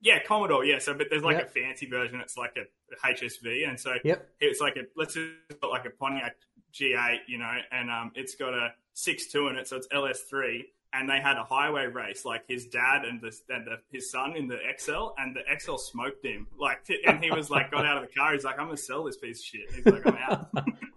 yeah, 0.01 0.19
Commodore. 0.25 0.63
Yeah. 0.65 0.77
So, 0.79 0.93
but 0.93 1.07
there's 1.09 1.23
like 1.23 1.37
Yep. 1.37 1.47
a 1.47 1.49
fancy 1.49 1.85
version. 1.87 2.19
It's 2.21 2.37
like 2.37 2.55
a 2.57 3.07
HSV, 3.07 3.67
and 3.67 3.79
so 3.79 3.95
Yep. 4.03 4.29
it's 4.39 4.61
like 4.61 4.75
a 4.75 4.81
let's 4.95 5.15
just 5.15 5.29
put 5.59 5.71
like 5.71 5.85
a 5.85 5.89
Pontiac 5.89 6.35
G8, 6.73 7.19
you 7.27 7.39
know, 7.39 7.51
and 7.71 7.89
um, 7.89 8.11
it's 8.15 8.35
got 8.35 8.53
a 8.53 8.73
six 8.93 9.31
two 9.31 9.47
in 9.47 9.55
it, 9.55 9.67
so 9.67 9.77
it's 9.77 9.87
LS3. 9.87 10.61
And 10.93 11.09
they 11.09 11.19
had 11.19 11.35
a 11.35 11.43
highway 11.43 11.87
race, 11.87 12.23
like 12.23 12.43
his 12.47 12.67
dad 12.67 13.03
and, 13.03 13.19
the, 13.19 13.35
and 13.49 13.67
the, 13.67 13.79
his 13.91 14.09
son 14.09 14.37
in 14.37 14.47
the 14.47 14.57
Excel, 14.65 15.13
and 15.17 15.35
the 15.35 15.41
Excel 15.51 15.77
smoked 15.77 16.23
him. 16.25 16.47
Like, 16.57 16.87
and 17.05 17.21
he 17.21 17.31
was 17.31 17.49
like, 17.49 17.69
got 17.69 17.85
out 17.85 17.97
of 18.01 18.07
the 18.07 18.15
car. 18.15 18.31
He's 18.31 18.45
like, 18.45 18.57
I'm 18.59 18.67
gonna 18.67 18.77
sell 18.77 19.03
this 19.03 19.17
piece 19.17 19.39
of 19.39 19.45
shit. 19.45 19.71
He's 19.73 19.85
like, 19.85 20.07
I'm 20.07 20.15
out. 20.17 20.47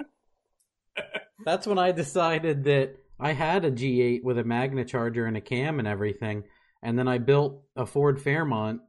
That's 1.49 1.67
when 1.67 1.79
I 1.79 1.93
decided 1.93 2.65
that 2.65 2.97
I 3.19 3.33
had 3.33 3.65
a 3.65 3.71
G8 3.71 4.23
with 4.23 4.39
a 4.39 4.45
Magna 4.45 4.85
charger 4.85 5.25
and 5.25 5.35
a 5.37 5.41
cam 5.41 5.79
and 5.79 5.89
everything, 5.89 6.45
and 6.83 6.99
then 6.99 7.09
I 7.09 7.17
built 7.17 7.63
a 7.75 7.87
Ford 7.87 8.21
Fairmont 8.21 8.83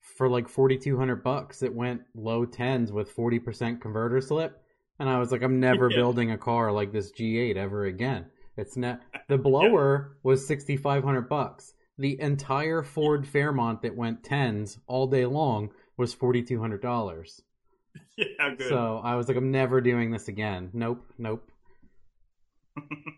for 0.00 0.28
like 0.28 0.48
forty 0.48 0.76
two 0.78 0.96
hundred 0.98 1.22
bucks. 1.22 1.62
It 1.62 1.72
went 1.72 2.00
low 2.16 2.44
tens 2.44 2.90
with 2.90 3.12
forty 3.12 3.38
percent 3.38 3.80
converter 3.80 4.20
slip, 4.20 4.60
and 4.98 5.08
I 5.08 5.20
was 5.20 5.30
like, 5.30 5.42
I'm 5.42 5.60
never 5.60 5.88
Yeah. 5.88 5.98
building 5.98 6.32
a 6.32 6.38
car 6.38 6.72
like 6.72 6.90
this 6.92 7.12
G8 7.12 7.56
ever 7.56 7.84
again. 7.84 8.26
It's 8.56 8.76
not. 8.76 9.00
The 9.28 9.38
blower 9.38 10.16
was 10.24 10.44
sixty 10.46 10.76
five 10.76 11.04
hundred 11.04 11.28
bucks. 11.28 11.72
The 11.98 12.20
entire 12.20 12.82
Ford 12.82 13.26
Fairmont 13.28 13.82
that 13.82 13.96
went 13.96 14.24
tens 14.24 14.78
all 14.88 15.06
day 15.06 15.24
long 15.26 15.70
was 15.96 16.12
forty 16.12 16.42
two 16.42 16.60
hundred 16.60 16.82
dollars. 16.82 17.42
yeah, 18.16 18.54
good. 18.58 18.68
So 18.68 19.00
I 19.04 19.14
was 19.14 19.28
like, 19.28 19.36
I'm 19.36 19.50
never 19.52 19.80
doing 19.80 20.10
this 20.10 20.28
again. 20.28 20.70
Nope, 20.72 21.12
nope. 21.16 21.48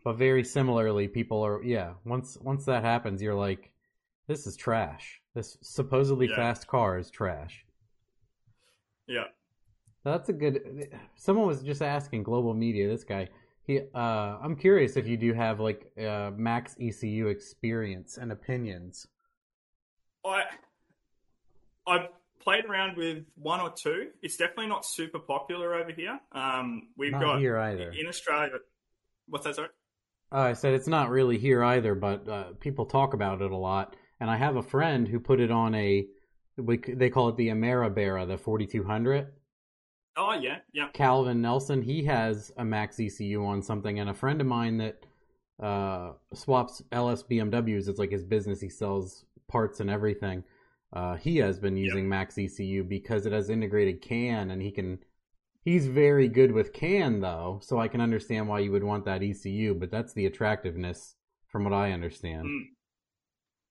But 0.05 0.17
very 0.17 0.45
similarly, 0.45 1.09
people 1.09 1.43
are 1.45 1.63
yeah. 1.63 1.95
Once 2.05 2.39
once 2.41 2.65
that 2.67 2.83
happens, 2.85 3.21
you're 3.21 3.35
like, 3.35 3.71
this 4.27 4.47
is 4.47 4.57
trash. 4.57 5.21
This 5.35 5.59
supposedly 5.63 6.29
Yeah. 6.29 6.37
fast 6.37 6.67
car 6.67 6.99
is 6.99 7.11
trash. 7.11 7.65
yeah. 9.07 9.25
That's 10.05 10.29
a 10.29 10.33
good. 10.33 10.89
Someone 11.17 11.47
was 11.47 11.63
just 11.63 11.83
asking 11.83 12.23
global 12.23 12.55
media. 12.55 12.89
This 12.89 13.05
guy. 13.05 13.29
He. 13.65 13.81
Uh, 13.95 14.39
I'm 14.43 14.57
curious 14.57 14.97
if 14.97 15.07
you 15.07 15.17
do 15.17 15.35
have 15.35 15.61
like 15.61 15.91
uh, 15.99 16.31
MaxxECU 16.33 17.31
experience 17.31 18.17
and 18.17 18.33
opinions. 18.33 19.07
I 20.25 20.45
I've 21.87 22.09
played 22.41 22.65
around 22.65 22.97
with 22.97 23.25
one 23.35 23.61
or 23.61 23.71
two. 23.71 24.11
It's 24.23 24.37
definitely 24.37 24.69
not 24.69 24.87
super 24.87 25.19
popular 25.19 25.75
over 25.75 25.91
here. 25.91 26.19
Um, 26.33 26.89
we've 26.97 27.13
Not 27.13 27.21
got 27.21 27.39
here 27.41 27.59
either. 27.59 27.91
in 27.91 28.07
Australia. 28.07 28.53
What's 29.29 29.45
that? 29.47 29.57
Sorry. 29.57 29.69
Uh, 30.31 30.39
I 30.39 30.53
said 30.53 30.75
it's 30.75 30.89
not 30.89 31.11
really 31.11 31.39
here 31.39 31.65
either, 31.65 31.95
but 31.95 32.29
uh, 32.29 32.45
people 32.61 32.87
talk 32.87 33.15
about 33.15 33.41
it 33.41 33.51
a 33.51 33.57
lot. 33.57 33.97
And 34.21 34.31
I 34.31 34.37
have 34.37 34.57
a 34.57 34.63
friend 34.63 35.07
who 35.07 35.21
put 35.21 35.41
it 35.41 35.51
on 35.51 35.75
a, 35.75 36.07
we, 36.57 36.79
they 36.79 37.09
call 37.09 37.29
it 37.29 37.37
the 37.37 37.49
Ameribera, 37.49 38.27
the 38.27 38.37
4200. 38.37 39.29
Oh 40.17 40.33
yeah, 40.33 40.57
yeah. 40.73 40.89
Calvin 40.93 41.41
Nelson, 41.41 41.81
he 41.81 42.05
has 42.05 42.53
a 42.57 42.65
MaxxECU 42.65 43.47
on 43.47 43.63
something, 43.63 44.01
and 44.01 44.11
a 44.11 44.15
friend 44.15 44.41
of 44.41 44.49
mine 44.49 44.79
that 44.79 45.07
uh, 45.63 46.13
swaps 46.35 46.83
LS 46.91 47.23
BMWs, 47.23 47.89
it's 47.89 48.01
like 48.01 48.11
his 48.11 48.25
business. 48.25 48.61
He 48.61 48.69
sells 48.69 49.25
parts 49.49 49.79
and 49.79 49.89
everything. 49.89 50.43
Uh, 50.93 51.15
he 51.15 51.37
has 51.37 51.61
been 51.61 51.77
using 51.77 52.07
MaxxECU 52.07 52.89
because 52.89 53.27
it 53.27 53.33
has 53.33 53.49
integrated 53.49 54.03
CAN, 54.03 54.51
and 54.51 54.61
he 54.61 54.73
can. 54.73 54.99
He's 55.61 55.87
very 55.87 56.29
good 56.29 56.53
with 56.53 56.73
CAN 56.73 57.21
though, 57.21 57.61
so 57.63 57.79
I 57.79 57.89
can 57.89 58.01
understand 58.01 58.49
why 58.49 58.61
you 58.61 58.73
would 58.73 58.85
want 58.85 59.05
that 59.05 59.23
ECU. 59.23 59.75
But 59.75 59.91
that's 59.91 60.13
the 60.13 60.27
attractiveness, 60.27 61.15
from 61.47 61.65
what 61.65 61.73
I 61.73 61.93
understand. 61.93 62.47
Mm. 62.47 62.63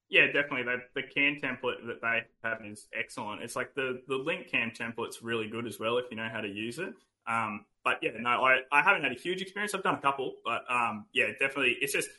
Yeah, 0.09 0.27
definitely. 0.27 0.63
The, 0.63 0.77
the 1.01 1.03
CAN 1.03 1.39
template 1.41 1.85
that 1.87 2.01
they 2.01 2.21
have 2.43 2.59
is 2.65 2.87
excellent. 2.97 3.41
It's 3.41 3.55
like 3.55 3.73
the, 3.75 4.01
the 4.07 4.15
link 4.15 4.49
CAN 4.49 4.71
template's 4.71 5.21
really 5.21 5.49
good 5.49 5.67
as 5.67 5.79
well 5.79 5.97
if 5.97 6.05
you 6.09 6.17
know 6.17 6.29
how 6.31 6.39
to 6.39 6.47
use 6.47 6.79
it. 6.79 6.93
Um, 7.27 7.65
but 7.83 7.99
yeah, 8.01 8.11
no, 8.17 8.29
I, 8.29 8.59
I 8.71 8.81
haven't 8.81 9.03
had 9.03 9.11
a 9.11 9.19
huge 9.19 9.41
experience. 9.41 9.73
I've 9.75 9.83
done 9.83 9.95
a 9.95 10.01
couple, 10.01 10.35
but 10.45 10.63
um, 10.69 11.05
yeah, 11.13 11.27
definitely. 11.39 11.77
It's 11.81 11.91
just, 11.91 12.09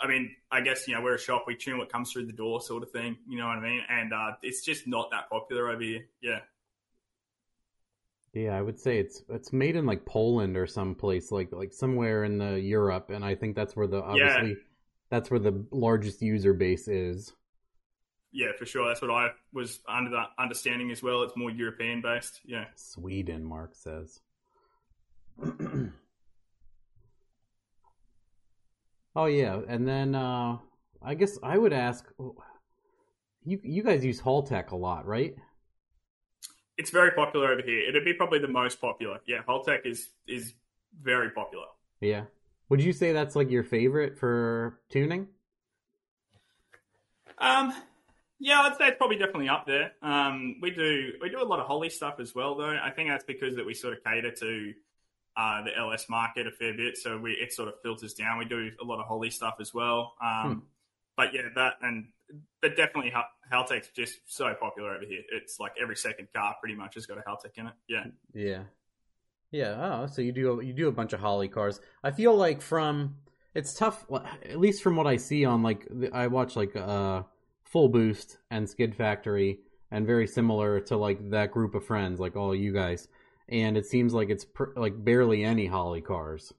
I 0.00 0.06
mean, 0.06 0.36
I 0.52 0.60
guess, 0.60 0.86
you 0.86 0.94
know, 0.94 1.00
we're 1.00 1.14
a 1.14 1.18
shop, 1.18 1.44
we 1.46 1.56
tune 1.56 1.78
what 1.78 1.90
comes 1.90 2.12
through 2.12 2.26
the 2.26 2.32
door 2.32 2.60
sort 2.60 2.82
of 2.82 2.90
thing. 2.90 3.16
You 3.28 3.38
know 3.38 3.46
what 3.46 3.58
I 3.58 3.60
mean? 3.60 3.82
And 3.88 4.12
uh, 4.12 4.32
it's 4.42 4.64
just 4.64 4.86
not 4.86 5.10
that 5.10 5.28
popular 5.28 5.68
over 5.68 5.82
here. 5.82 6.06
Yeah. 6.20 6.40
Yeah, 8.36 8.54
I 8.54 8.60
would 8.60 8.78
say 8.78 8.98
it's 8.98 9.22
it's 9.30 9.50
made 9.50 9.76
in 9.76 9.86
like 9.86 10.04
Poland 10.04 10.58
or 10.58 10.66
someplace 10.66 11.32
like 11.32 11.50
like 11.52 11.72
somewhere 11.72 12.24
in 12.24 12.36
the 12.36 12.60
Europe, 12.60 13.08
and 13.08 13.24
I 13.24 13.34
think 13.34 13.56
that's 13.56 13.74
where 13.74 13.86
the 13.86 14.02
obviously 14.02 14.58
that's 15.08 15.30
where 15.30 15.40
the 15.40 15.64
largest 15.70 16.20
user 16.20 16.52
base 16.52 16.86
is. 16.86 17.32
Yeah, 18.32 18.48
for 18.58 18.66
sure. 18.66 18.86
That's 18.86 19.00
what 19.00 19.10
I 19.10 19.30
was 19.54 19.80
under 19.88 20.10
that 20.10 20.32
understanding 20.38 20.90
as 20.90 21.02
well. 21.02 21.22
It's 21.22 21.34
more 21.34 21.50
European 21.50 22.02
based. 22.02 22.42
Yeah. 22.44 22.66
Sweden, 22.74 23.42
Mark 23.42 23.74
says. 23.74 24.20
oh 29.16 29.24
yeah, 29.24 29.60
and 29.66 29.88
then 29.88 30.14
uh 30.14 30.58
I 31.02 31.14
guess 31.14 31.38
I 31.42 31.56
would 31.56 31.72
ask 31.72 32.04
you 33.46 33.58
you 33.62 33.82
guys 33.82 34.04
use 34.04 34.20
Haltech 34.20 34.72
a 34.72 34.76
lot, 34.76 35.06
right? 35.06 35.36
It's 36.78 36.90
very 36.90 37.10
popular 37.12 37.52
over 37.52 37.62
here. 37.62 37.88
It'd 37.88 38.04
be 38.04 38.12
probably 38.12 38.38
the 38.38 38.48
most 38.48 38.80
popular. 38.80 39.20
Yeah, 39.26 39.42
Haltech 39.48 39.86
is 39.86 40.10
is 40.26 40.54
very 41.02 41.30
popular. 41.30 41.66
Yeah. 42.00 42.24
Would 42.68 42.82
you 42.82 42.92
say 42.92 43.12
that's 43.12 43.36
like 43.36 43.50
your 43.50 43.62
favorite 43.62 44.18
for 44.18 44.80
tuning? 44.90 45.28
Um, 47.38 47.72
yeah, 48.38 48.60
I'd 48.60 48.76
say 48.76 48.88
it's 48.88 48.98
probably 48.98 49.16
definitely 49.16 49.48
up 49.48 49.66
there. 49.66 49.92
Um, 50.02 50.56
we 50.60 50.70
do 50.70 51.12
we 51.22 51.30
do 51.30 51.40
a 51.40 51.44
lot 51.44 51.60
of 51.60 51.66
Holley 51.66 51.90
stuff 51.90 52.16
as 52.20 52.34
well, 52.34 52.56
though. 52.56 52.76
I 52.82 52.90
think 52.90 53.08
that's 53.08 53.24
because 53.24 53.56
that 53.56 53.64
we 53.64 53.72
sort 53.74 53.96
of 53.96 54.04
cater 54.04 54.30
to 54.30 54.74
uh, 55.36 55.62
the 55.64 55.76
LS 55.76 56.08
market 56.08 56.46
a 56.46 56.50
fair 56.50 56.74
bit, 56.74 56.96
so 56.96 57.18
we 57.18 57.32
it 57.32 57.52
sort 57.52 57.68
of 57.68 57.74
filters 57.82 58.14
down. 58.14 58.38
We 58.38 58.44
do 58.44 58.70
a 58.80 58.84
lot 58.84 59.00
of 59.00 59.06
Holley 59.06 59.30
stuff 59.30 59.56
as 59.60 59.72
well. 59.72 60.14
Um, 60.22 60.64
but 61.16 61.32
yeah, 61.32 61.42
that 61.54 61.74
and 61.82 62.08
but 62.60 62.76
definitely 62.76 63.10
Hal- 63.10 63.30
Haltech's 63.52 63.88
just 63.94 64.18
so 64.26 64.52
popular 64.60 64.94
over 64.94 65.04
here. 65.04 65.20
It's 65.32 65.58
like 65.60 65.72
every 65.80 65.96
second 65.96 66.28
car 66.34 66.56
pretty 66.60 66.74
much 66.74 66.94
has 66.94 67.06
got 67.06 67.18
a 67.18 67.22
Haltech 67.22 67.56
in 67.56 67.66
it. 67.68 67.74
Yeah. 67.88 68.04
Yeah. 68.34 68.62
Yeah. 69.50 70.02
Oh, 70.02 70.06
so 70.06 70.22
you 70.22 70.32
do 70.32 70.60
you 70.62 70.72
do 70.72 70.88
a 70.88 70.92
bunch 70.92 71.12
of 71.12 71.20
Holley 71.20 71.48
cars. 71.48 71.80
I 72.02 72.10
feel 72.10 72.34
like 72.34 72.60
from 72.60 73.16
it's 73.54 73.74
tough, 73.74 74.04
at 74.44 74.58
least 74.58 74.82
from 74.82 74.96
what 74.96 75.06
I 75.06 75.16
see 75.16 75.44
on 75.44 75.62
like 75.62 75.86
I 76.12 76.26
watch 76.26 76.56
like 76.56 76.74
uh 76.76 77.22
Full 77.62 77.88
Boost 77.88 78.38
and 78.50 78.68
Skid 78.68 78.94
Factory, 78.94 79.60
and 79.90 80.06
very 80.06 80.26
similar 80.26 80.80
to 80.80 80.96
like 80.96 81.30
that 81.30 81.50
group 81.52 81.74
of 81.74 81.84
friends, 81.84 82.20
like 82.20 82.36
all 82.36 82.54
you 82.54 82.72
guys. 82.72 83.08
And 83.48 83.76
it 83.76 83.86
seems 83.86 84.12
like 84.12 84.28
it's 84.30 84.44
pr- 84.44 84.76
like 84.76 85.04
barely 85.04 85.44
any 85.44 85.66
Holley 85.66 86.00
cars, 86.00 86.52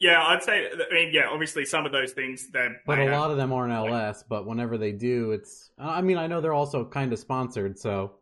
Yeah, 0.00 0.22
I'd 0.22 0.42
say. 0.42 0.68
I 0.68 0.92
mean, 0.94 1.10
yeah, 1.12 1.28
obviously 1.30 1.64
some 1.64 1.86
of 1.86 1.92
those 1.92 2.12
things 2.12 2.50
they're 2.50 2.80
but 2.86 2.98
a 2.98 3.10
lot 3.10 3.30
of 3.30 3.36
them 3.36 3.52
aren't 3.52 3.72
LS. 3.72 4.24
But 4.28 4.46
whenever 4.46 4.76
they 4.76 4.92
do, 4.92 5.32
it's 5.32 5.70
I 5.78 6.02
mean 6.02 6.18
I 6.18 6.26
know 6.26 6.40
they're 6.40 6.52
also 6.52 6.84
kind 6.84 7.12
of 7.12 7.18
sponsored, 7.18 7.78
so 7.78 8.12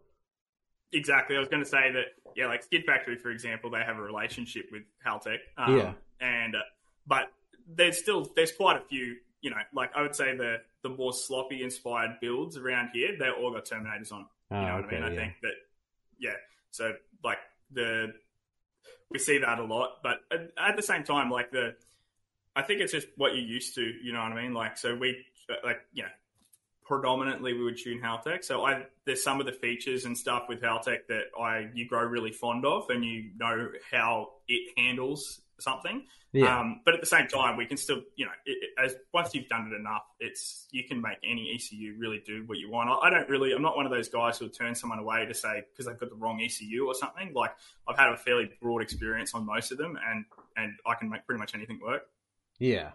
Exactly. 0.92 1.36
I 1.36 1.38
was 1.38 1.48
going 1.48 1.62
to 1.62 1.68
say 1.68 1.90
that, 1.92 2.04
yeah, 2.36 2.46
like 2.46 2.62
Skid 2.62 2.84
Factory, 2.84 3.16
for 3.16 3.30
example, 3.30 3.70
they 3.70 3.80
have 3.82 3.96
a 3.96 4.02
relationship 4.02 4.66
with 4.70 4.82
Haltech. 5.06 5.38
Um, 5.56 5.76
Yeah. 5.76 5.92
And, 6.20 6.54
uh, 6.54 6.60
but 7.06 7.32
there's 7.66 7.98
still, 7.98 8.30
there's 8.36 8.52
quite 8.52 8.76
a 8.76 8.84
few, 8.84 9.16
you 9.40 9.50
know, 9.50 9.56
like 9.74 9.90
I 9.96 10.02
would 10.02 10.14
say 10.14 10.36
the, 10.36 10.58
the 10.82 10.90
more 10.90 11.12
sloppy 11.12 11.62
inspired 11.62 12.18
builds 12.20 12.56
around 12.56 12.90
here, 12.92 13.16
they're 13.18 13.34
all 13.34 13.52
got 13.52 13.64
Terminators 13.64 14.12
on. 14.12 14.26
oh, 14.50 14.60
You 14.60 14.66
know 14.66 14.74
what 14.76 14.84
okay, 14.84 14.96
I 14.96 15.00
mean? 15.00 15.08
I 15.08 15.12
yeah. 15.14 15.20
think 15.20 15.32
that, 15.42 15.52
yeah. 16.18 16.34
So, 16.70 16.92
like, 17.24 17.38
the, 17.72 18.12
we 19.12 19.19
see 19.19 19.38
that 19.38 19.59
a 19.59 19.64
lot. 19.64 19.99
But 20.02 20.21
at, 20.57 20.76
the 20.76 20.83
same 20.83 21.04
time, 21.04 21.31
like, 21.31 21.50
the, 21.50 21.75
I 22.57 22.62
think 22.62 22.81
it's 22.81 22.92
just 22.92 23.09
what 23.16 23.35
you're 23.35 23.45
used 23.45 23.75
to, 23.76 23.83
you 23.83 24.12
know 24.12 24.23
what 24.23 24.33
I 24.33 24.42
mean? 24.42 24.54
Like, 24.54 24.76
so 24.78 24.95
we, 24.95 25.25
uh, 25.50 25.54
like, 25.64 25.81
you 25.92 26.04
know, 26.04 26.09
predominantly 26.85 27.54
we 27.54 27.64
would 27.64 27.78
tune 27.78 28.00
Haltech. 28.00 28.45
So 28.45 28.64
I 28.64 28.85
there's 29.04 29.23
some 29.23 29.40
of 29.40 29.47
the 29.47 29.52
features 29.52 30.04
and 30.04 30.16
stuff 30.16 30.45
with 30.49 30.61
Haltech 30.62 31.07
that 31.09 31.25
I 31.40 31.69
you 31.75 31.87
grow 31.87 32.02
really 32.02 32.33
fond 32.33 32.66
of, 32.66 32.90
and 32.90 33.04
you 33.04 33.31
know 33.38 33.69
how 33.90 34.31
it 34.49 34.73
handles 34.76 35.41
something. 35.61 36.04
Yeah. 36.32 36.61
Um, 36.61 36.80
but 36.85 36.94
at 36.94 37.00
the 37.00 37.06
same 37.06 37.26
time, 37.28 37.56
we 37.59 37.66
can 37.66 37.76
still, 37.76 38.00
you 38.16 38.25
know, 38.25 38.30
it, 38.47 38.56
it, 38.62 38.71
as 38.82 38.97
once 39.12 39.35
you've 39.35 39.49
done 39.49 39.71
it 39.71 39.76
enough, 39.78 40.02
it's 40.18 40.66
you 40.71 40.82
can 40.85 41.00
make 41.02 41.18
any 41.23 41.52
ECU 41.54 41.94
really 41.99 42.23
do 42.25 42.44
what 42.47 42.59
you 42.59 42.71
want. 42.71 42.88
I, 42.88 43.09
I 43.09 43.11
don't 43.11 43.28
really, 43.28 43.52
I'm 43.52 43.61
not 43.61 43.76
one 43.76 43.85
of 43.85 43.92
those 43.92 44.09
guys 44.09 44.38
who'll 44.38 44.49
turn 44.49 44.75
someone 44.75 44.99
away 44.99 45.26
to 45.26 45.35
say 45.35 45.62
because 45.71 45.87
they've 45.87 45.99
got 45.99 46.09
the 46.09 46.16
wrong 46.16 46.40
ECU 46.40 46.87
or 46.87 46.94
something. 46.94 47.32
Like 47.35 47.50
I've 47.87 47.99
had 47.99 48.09
a 48.09 48.16
fairly 48.16 48.50
broad 48.62 48.82
experience 48.82 49.35
on 49.35 49.44
most 49.44 49.73
of 49.73 49.78
them, 49.78 49.99
and 50.11 50.25
and 50.56 50.73
I 50.87 50.94
can 50.94 51.11
make 51.11 51.26
pretty 51.26 51.38
much 51.38 51.54
anything 51.54 51.80
work. 51.82 52.02
Yeah. 52.59 52.92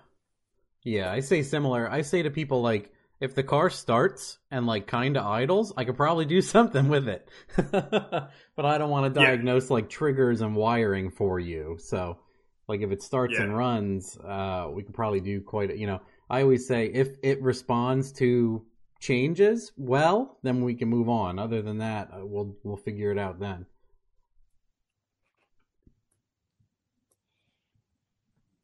Yeah, 0.84 1.12
I 1.12 1.20
say 1.20 1.44
similar. 1.44 1.90
I 1.90 2.02
say 2.02 2.24
to 2.24 2.30
people 2.32 2.62
like 2.62 2.92
if 3.20 3.34
the 3.36 3.44
car 3.44 3.70
starts 3.70 4.38
and 4.52 4.66
like 4.68 4.88
kind 4.88 5.18
of 5.18 5.26
idles, 5.26 5.74
I 5.76 5.86
could 5.86 5.98
probably 5.98 6.26
do 6.26 6.42
something 6.42 6.88
with 6.88 7.08
it. 7.08 7.28
but 7.72 8.66
I 8.66 8.78
don't 8.78 8.90
want 8.90 9.14
to 9.14 9.20
Yeah. 9.22 9.28
diagnose 9.28 9.70
like 9.70 9.90
triggers 9.90 10.42
and 10.42 10.56
wiring 10.56 11.12
for 11.12 11.40
you. 11.40 11.78
So 11.80 12.20
like 12.68 12.82
if 12.82 12.92
it 12.92 13.02
starts 13.02 13.38
Yeah. 13.38 13.44
and 13.44 13.56
runs, 13.58 14.18
uh 14.18 14.70
we 14.74 14.84
could 14.84 14.96
probably 14.96 15.22
do 15.22 15.42
quite 15.42 15.72
a, 15.72 15.78
you 15.78 15.88
know, 15.88 16.02
I 16.30 16.42
always 16.42 16.68
say 16.68 16.88
if 16.88 17.18
it 17.24 17.42
responds 17.42 18.12
to 18.14 18.66
changes 19.00 19.72
well, 19.78 20.40
then 20.44 20.64
we 20.64 20.76
can 20.76 20.90
move 20.90 21.10
on. 21.10 21.40
Other 21.40 21.62
than 21.62 21.78
that, 21.80 22.10
uh, 22.14 22.26
we'll 22.26 22.56
we'll 22.64 22.78
figure 22.78 23.12
it 23.12 23.18
out 23.18 23.40
then. 23.40 23.66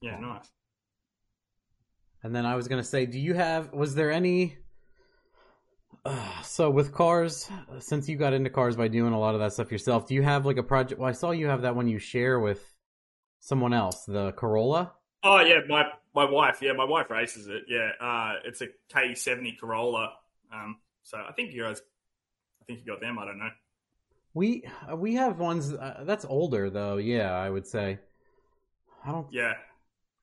Yeah, 0.02 0.20
nice. 0.20 0.52
And 2.24 2.36
then 2.36 2.46
I 2.46 2.56
was 2.56 2.68
gonna 2.68 2.84
say, 2.84 3.06
do 3.06 3.20
you 3.20 3.34
have? 3.34 3.72
Was 3.74 3.96
there 3.96 4.12
any? 4.12 4.58
Uh, 6.06 6.42
so 6.42 6.70
with 6.70 6.94
cars, 6.94 7.50
since 7.80 8.10
you 8.10 8.18
got 8.18 8.34
into 8.34 8.50
cars 8.50 8.76
by 8.76 8.88
doing 8.90 9.14
a 9.14 9.20
lot 9.20 9.36
of 9.36 9.40
that 9.40 9.54
stuff 9.54 9.72
yourself, 9.72 10.08
do 10.08 10.14
you 10.16 10.22
have 10.22 10.46
like 10.46 10.58
a 10.58 10.64
project? 10.64 11.00
Well, 11.00 11.10
I 11.10 11.14
saw 11.14 11.32
you 11.32 11.48
have 11.48 11.62
that 11.62 11.76
one 11.76 11.88
you 11.88 12.00
share 12.00 12.40
with 12.40 12.73
someone 13.44 13.74
else, 13.74 14.06
the 14.06 14.32
Corolla. 14.34 14.94
Oh 15.24 15.40
yeah, 15.42 15.60
my 15.68 15.86
my 16.16 16.26
wife, 16.30 16.60
yeah, 16.62 16.74
my 16.74 16.86
wife 16.86 17.10
races 17.10 17.48
it. 17.48 17.64
Yeah, 17.68 17.90
uh, 18.00 18.36
it's 18.46 18.62
a 18.62 18.68
K 18.92 19.14
seventy 19.16 19.54
Corolla. 19.60 20.14
Um, 20.52 20.78
so 21.04 21.18
I 21.18 21.32
think 21.34 21.54
you 21.54 21.64
guys, 21.64 21.82
I 22.62 22.66
think 22.66 22.80
you 22.80 22.86
got 22.86 23.02
them. 23.02 23.20
I 23.20 23.26
don't 23.26 23.40
know. 23.40 23.50
We 24.34 24.64
uh, 24.92 24.96
we 24.96 25.16
have 25.16 25.40
ones 25.40 25.74
uh, 25.74 26.04
that's 26.06 26.26
older 26.26 26.70
though. 26.70 26.98
Yeah, 26.98 27.32
I 27.32 27.50
would 27.50 27.68
say. 27.68 28.00
I 29.06 29.12
don't. 29.12 29.28
Yeah, 29.32 29.54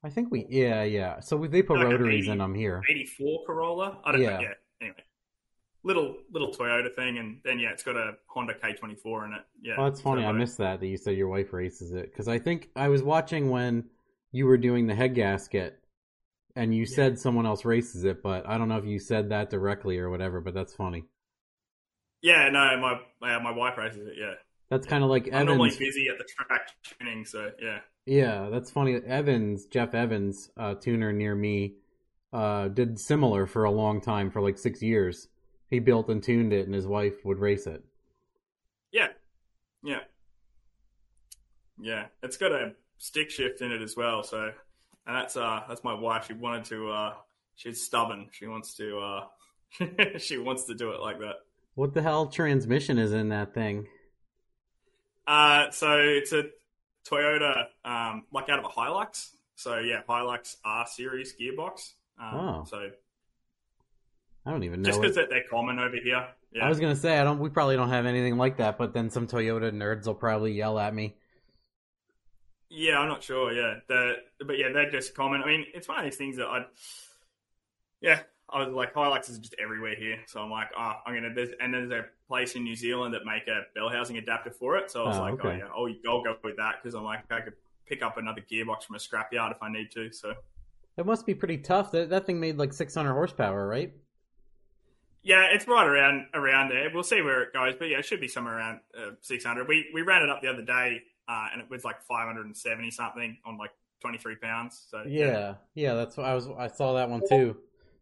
I 0.02 0.08
think 0.10 0.30
we. 0.30 0.46
Yeah, 0.48 0.82
yeah. 0.82 1.20
So 1.20 1.36
we, 1.36 1.48
they 1.48 1.62
put 1.62 1.76
Like 1.78 1.86
rotaries 1.88 2.24
80 2.24 2.32
in 2.32 2.38
them 2.38 2.54
here. 2.54 2.82
eighty 2.88 3.04
four 3.06 3.44
Corolla. 3.46 3.98
I 4.04 4.12
don't 4.12 4.22
Yeah. 4.22 4.30
know. 4.30 4.40
Yeah. 4.40 4.54
Little 5.82 6.16
little 6.30 6.52
Toyota 6.52 6.94
thing, 6.94 7.18
and 7.18 7.40
then 7.44 7.58
yeah, 7.58 7.70
it's 7.70 7.82
got 7.82 7.96
a 7.96 8.12
Honda 8.26 8.54
K 8.54 8.74
twenty 8.74 8.94
four 8.94 9.24
in 9.24 9.32
it. 9.32 9.40
Yeah. 9.62 9.74
Oh, 9.78 9.84
that's 9.84 10.00
funny. 10.00 10.22
So, 10.22 10.28
I 10.28 10.32
missed 10.32 10.58
that 10.58 10.80
that 10.80 10.86
you 10.86 10.98
said 10.98 11.16
your 11.16 11.28
wife 11.28 11.52
races 11.52 11.92
it 11.92 12.10
because 12.10 12.28
I 12.28 12.38
think 12.38 12.68
I 12.76 12.88
was 12.88 13.02
watching 13.02 13.48
when 13.48 13.84
you 14.30 14.46
were 14.46 14.58
doing 14.58 14.86
the 14.86 14.94
head 14.94 15.14
gasket, 15.14 15.78
and 16.54 16.74
you 16.74 16.84
said 16.84 17.18
someone 17.18 17.46
else 17.46 17.64
races 17.64 18.04
it, 18.04 18.22
but 18.22 18.46
I 18.46 18.58
don't 18.58 18.68
know 18.68 18.76
if 18.76 18.84
you 18.84 18.98
said 18.98 19.30
that 19.30 19.48
directly 19.48 19.98
or 19.98 20.10
whatever. 20.10 20.42
But 20.42 20.52
that's 20.52 20.74
funny. 20.74 21.04
Yeah, 22.22 22.50
no, 22.50 22.76
my 22.76 23.34
uh, 23.34 23.40
my 23.40 23.50
wife 23.50 23.78
races 23.78 24.06
it. 24.06 24.14
Yeah, 24.18 24.34
That's 24.68 24.86
kind 24.86 25.02
of 25.02 25.08
like 25.10 25.32
I'm 25.32 25.46
normally 25.46 25.70
busy 25.70 26.08
at 26.08 26.18
the 26.18 26.24
track 26.24 26.68
tuning, 26.82 27.24
so 27.24 27.50
yeah. 27.62 27.78
Yeah, 28.06 28.48
that's 28.50 28.70
funny. 28.70 28.96
Evans, 28.96 29.66
Jeff 29.66 29.94
Evans, 29.94 30.50
uh, 30.56 30.74
tuner 30.74 31.12
near 31.12 31.34
me, 31.34 31.74
uh, 32.32 32.68
did 32.68 32.98
similar 32.98 33.46
for 33.46 33.64
a 33.64 33.70
long 33.70 34.00
time 34.00 34.30
for 34.30 34.40
like 34.42 34.58
six 34.58 34.82
years. 34.82 35.28
He 35.70 35.78
built 35.78 36.08
and 36.08 36.22
tuned 36.22 36.52
it, 36.52 36.66
and 36.66 36.74
his 36.74 36.86
wife 36.86 37.24
would 37.24 37.38
race 37.38 37.66
it. 37.66 37.82
Yeah, 38.92 39.08
yeah, 39.84 40.00
yeah. 41.80 42.06
It's 42.22 42.36
got 42.36 42.52
a 42.52 42.72
stick 42.98 43.30
shift 43.30 43.60
in 43.60 43.70
it 43.72 43.80
as 43.80 43.96
well. 43.96 44.22
So, 44.22 44.50
and 45.06 45.16
that's 45.16 45.36
uh 45.36 45.60
that's 45.68 45.84
my 45.84 45.94
wife. 45.94 46.26
She 46.26 46.32
wanted 46.34 46.64
to. 46.66 46.90
uh 46.90 47.14
She's 47.54 47.84
stubborn. 47.84 48.28
She 48.32 48.46
wants 48.46 48.74
to. 48.76 48.98
uh 48.98 50.18
She 50.18 50.38
wants 50.38 50.64
to 50.64 50.74
do 50.74 50.90
it 50.92 51.00
like 51.00 51.18
that. 51.20 51.36
What 51.74 51.94
the 51.94 52.02
hell 52.02 52.26
transmission 52.26 52.98
is 52.98 53.12
in 53.12 53.28
that 53.28 53.54
thing? 53.54 53.86
Uh 55.26 55.70
So 55.70 55.98
it's 55.98 56.32
a 56.32 56.44
Toyota, 57.08 57.66
um, 57.84 58.24
like 58.32 58.48
out 58.48 58.58
of 58.58 58.64
a 58.64 58.68
Hilux. 58.68 59.30
So 59.54 59.78
yeah, 59.78 60.00
Hilux 60.08 60.56
R 60.64 60.86
series 60.86 61.34
gearbox. 61.40 61.92
Um, 62.20 62.34
Oh. 62.38 62.64
So 62.68 62.90
I 64.46 64.50
don't 64.50 64.64
even 64.64 64.82
know. 64.82 64.88
just 64.88 65.00
because 65.00 65.16
they're 65.16 65.44
common 65.50 65.78
over 65.78 65.96
here. 66.02 66.26
Yeah. 66.52 66.64
I 66.64 66.68
was 66.68 66.80
gonna 66.80 66.96
say 66.96 67.18
I 67.18 67.24
don't. 67.24 67.38
We 67.38 67.48
probably 67.50 67.76
don't 67.76 67.90
have 67.90 68.06
anything 68.06 68.36
like 68.36 68.56
that, 68.56 68.78
but 68.78 68.92
then 68.92 69.10
some 69.10 69.26
Toyota 69.26 69.70
nerds 69.72 70.06
will 70.06 70.14
probably 70.14 70.52
yell 70.52 70.78
at 70.78 70.94
me. 70.94 71.16
Yeah, 72.68 72.98
I'm 72.98 73.08
not 73.08 73.22
sure. 73.22 73.52
Yeah, 73.52 73.74
the, 73.88 74.14
but 74.46 74.56
yeah, 74.58 74.68
they're 74.72 74.90
just 74.90 75.14
common. 75.14 75.42
I 75.42 75.46
mean, 75.46 75.66
it's 75.74 75.88
one 75.88 75.98
of 75.98 76.04
these 76.04 76.16
things 76.16 76.36
that 76.36 76.46
I, 76.46 76.66
yeah, 78.00 78.20
I 78.48 78.64
was 78.64 78.72
like, 78.74 78.94
Hilux 78.94 79.28
is 79.28 79.38
just 79.38 79.54
everywhere 79.62 79.94
here, 79.96 80.18
so 80.26 80.40
I'm 80.40 80.50
like, 80.50 80.68
oh, 80.78 80.92
I'm 81.06 81.14
gonna. 81.14 81.34
There's, 81.34 81.50
and 81.60 81.74
there's 81.74 81.90
a 81.90 82.04
place 82.28 82.54
in 82.54 82.62
New 82.64 82.76
Zealand 82.76 83.12
that 83.14 83.24
make 83.24 83.46
a 83.48 83.62
bell 83.74 83.88
housing 83.88 84.18
adapter 84.18 84.50
for 84.50 84.76
it, 84.76 84.90
so 84.90 85.04
I 85.04 85.08
was 85.08 85.18
Oh, 85.18 85.20
like, 85.22 85.44
oh 85.44 85.50
yeah, 85.50 85.64
I'll, 85.76 85.88
I'll 86.08 86.22
go 86.22 86.36
with 86.44 86.56
that 86.56 86.76
because 86.82 86.94
I'm 86.94 87.04
like, 87.04 87.20
I 87.30 87.40
could 87.40 87.54
pick 87.86 88.02
up 88.02 88.16
another 88.18 88.40
gearbox 88.50 88.84
from 88.84 88.96
a 88.96 88.98
scrapyard 89.00 89.50
if 89.50 89.62
I 89.62 89.70
need 89.70 89.90
to. 89.92 90.12
So 90.12 90.32
It 90.96 91.04
must 91.06 91.26
be 91.26 91.34
pretty 91.34 91.58
tough. 91.58 91.90
That 91.90 92.10
that 92.10 92.24
thing 92.26 92.38
made 92.40 92.56
like 92.56 92.72
600 92.72 93.12
horsepower, 93.12 93.66
right? 93.66 93.92
Yeah, 95.22 95.48
it's 95.52 95.66
right 95.66 95.86
around 95.86 96.26
around 96.34 96.70
there. 96.70 96.90
We'll 96.92 97.02
see 97.02 97.22
where 97.22 97.42
it 97.42 97.52
goes, 97.52 97.74
but 97.78 97.86
yeah, 97.86 97.98
it 97.98 98.04
should 98.04 98.20
be 98.20 98.28
somewhere 98.28 98.56
around 98.56 98.80
uh, 98.96 99.10
600. 99.20 99.68
We 99.68 99.90
we 99.92 100.02
ran 100.02 100.22
it 100.22 100.30
up 100.30 100.40
the 100.40 100.48
other 100.48 100.62
day, 100.62 101.02
uh, 101.28 101.48
and 101.52 101.60
it 101.60 101.68
was 101.70 101.84
like 101.84 102.00
570 102.02 102.90
something 102.90 103.36
on 103.44 103.58
like 103.58 103.70
23 104.00 104.36
pounds. 104.36 104.86
So 104.90 105.02
Yeah, 105.06 105.54
yeah. 105.74 105.94
That's 105.94 106.16
what 106.16 106.26
I 106.26 106.34
was. 106.34 106.48
I 106.58 106.68
saw 106.68 106.94
that 106.94 107.10
one 107.10 107.22
too. 107.28 107.56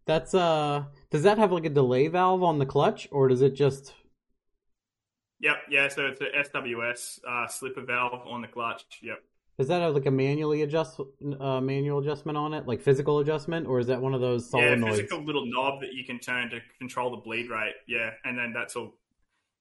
That's 0.07 0.35
uh. 0.35 0.85
Does 1.11 1.25
that 1.25 1.39
have 1.39 1.53
like 1.53 1.65
a 1.65 1.71
delay 1.71 2.09
valve 2.09 2.43
on 2.43 2.59
the 2.59 2.67
clutch, 2.67 3.09
or 3.11 3.29
does 3.29 3.43
it 3.43 3.55
just? 3.55 3.95
Yep, 5.41 5.57
yeah, 5.71 5.87
so 5.87 6.07
it's 6.07 6.21
a 6.21 6.59
SWS 6.59 7.21
uh, 7.25 7.47
slipper 7.47 7.83
valve 7.83 8.27
on 8.27 8.43
the 8.43 8.49
clutch. 8.49 8.83
Yep. 9.03 9.19
Does 9.59 9.67
that 9.69 9.83
have 9.83 9.93
like 9.95 10.07
a 10.07 10.11
manually 10.11 10.63
adjust 10.63 11.01
uh, 11.41 11.61
manual 11.61 11.99
adjustment 11.99 12.39
on 12.39 12.55
it, 12.55 12.67
like 12.69 12.81
physical 12.81 13.19
adjustment, 13.19 13.67
or 13.67 13.81
is 13.81 13.89
that 13.89 14.01
one 14.01 14.15
of 14.15 14.21
those 14.21 14.49
Yeah, 14.53 14.77
solenoids? 14.77 14.91
physical 14.93 15.25
little 15.25 15.47
knob 15.47 15.81
that 15.81 15.93
you 15.93 16.05
can 16.05 16.21
turn 16.21 16.49
to 16.51 16.61
control 16.79 17.11
the 17.11 17.17
bleed 17.17 17.51
rate. 17.51 17.75
Yeah, 17.89 18.11
and 18.25 18.39
then 18.39 18.53
that's 18.53 18.77
all 18.77 18.95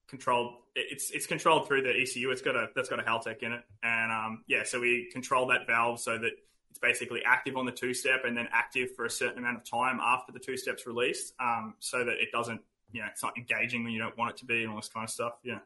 controlled. 0.08 0.54
It's 0.76 1.10
it's 1.10 1.26
controlled 1.26 1.68
through 1.68 1.82
the 1.82 2.00
ECU. 2.00 2.30
It's 2.30 2.44
got 2.44 2.56
a 2.56 2.68
that's 2.76 2.90
got 2.90 3.00
a 3.00 3.04
Haltech 3.04 3.42
in 3.42 3.54
it, 3.54 3.64
and 3.82 4.12
um 4.12 4.44
yeah, 4.48 4.64
so 4.64 4.80
we 4.80 5.10
control 5.12 5.48
that 5.48 5.66
valve 5.66 6.00
so 6.00 6.18
that 6.20 6.32
it's 6.70 6.80
basically 6.80 7.24
active 7.26 7.58
on 7.58 7.66
the 7.66 7.72
two 7.72 7.94
step 7.96 8.22
and 8.24 8.38
then 8.38 8.48
active 8.52 8.96
for 8.96 9.06
a 9.06 9.10
certain 9.10 9.40
amount 9.40 9.58
of 9.58 9.64
time 9.64 10.00
after 10.00 10.32
the 10.32 10.40
two 10.40 10.58
steps 10.58 10.86
released, 10.86 11.34
um 11.40 11.74
so 11.80 12.06
that 12.06 12.18
it 12.22 12.32
doesn't 12.32 12.62
you 12.92 13.02
know 13.02 13.08
it's 13.12 13.24
not 13.24 13.36
engaging 13.36 13.84
when 13.84 13.94
you 13.94 14.00
don't 14.00 14.16
want 14.16 14.30
it 14.30 14.38
to 14.38 14.46
be 14.46 14.62
and 14.62 14.70
all 14.70 14.76
this 14.76 14.90
kind 14.90 15.06
of 15.06 15.10
stuff. 15.10 15.34
Yeah. 15.44 15.60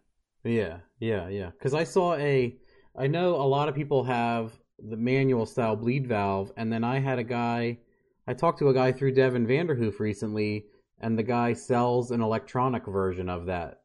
Yeah, 0.44 0.78
yeah, 1.00 1.28
yeah. 1.28 1.52
Because 1.52 1.74
I 1.74 1.84
saw 1.84 2.16
a, 2.16 2.56
I 2.96 3.08
know 3.08 3.36
a 3.36 3.48
lot 3.48 3.70
of 3.70 3.76
people 3.76 4.04
have 4.04 4.52
the 4.78 4.98
manual 4.98 5.46
style 5.46 5.76
bleed 5.76 6.08
valve, 6.08 6.52
and 6.58 6.72
then 6.72 6.84
I 6.84 7.00
had 7.00 7.20
a 7.20 7.24
guy, 7.24 7.80
I 8.28 8.34
talked 8.34 8.60
to 8.60 8.70
a 8.70 8.74
guy 8.74 8.92
through 8.92 9.14
Devin 9.14 9.48
Vanderhoof 9.48 10.00
recently, 10.00 10.66
and 11.00 11.18
the 11.18 11.24
guy 11.24 11.54
sells 11.54 12.12
an 12.12 12.22
electronic 12.22 12.86
version 12.86 13.30
of 13.30 13.46
that. 13.46 13.82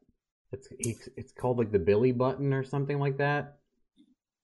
It's 0.51 0.69
it's 1.17 1.33
called 1.33 1.57
like 1.57 1.71
the 1.71 1.79
Billy 1.79 2.11
button 2.11 2.53
or 2.53 2.63
something 2.63 2.99
like 2.99 3.17
that. 3.17 3.57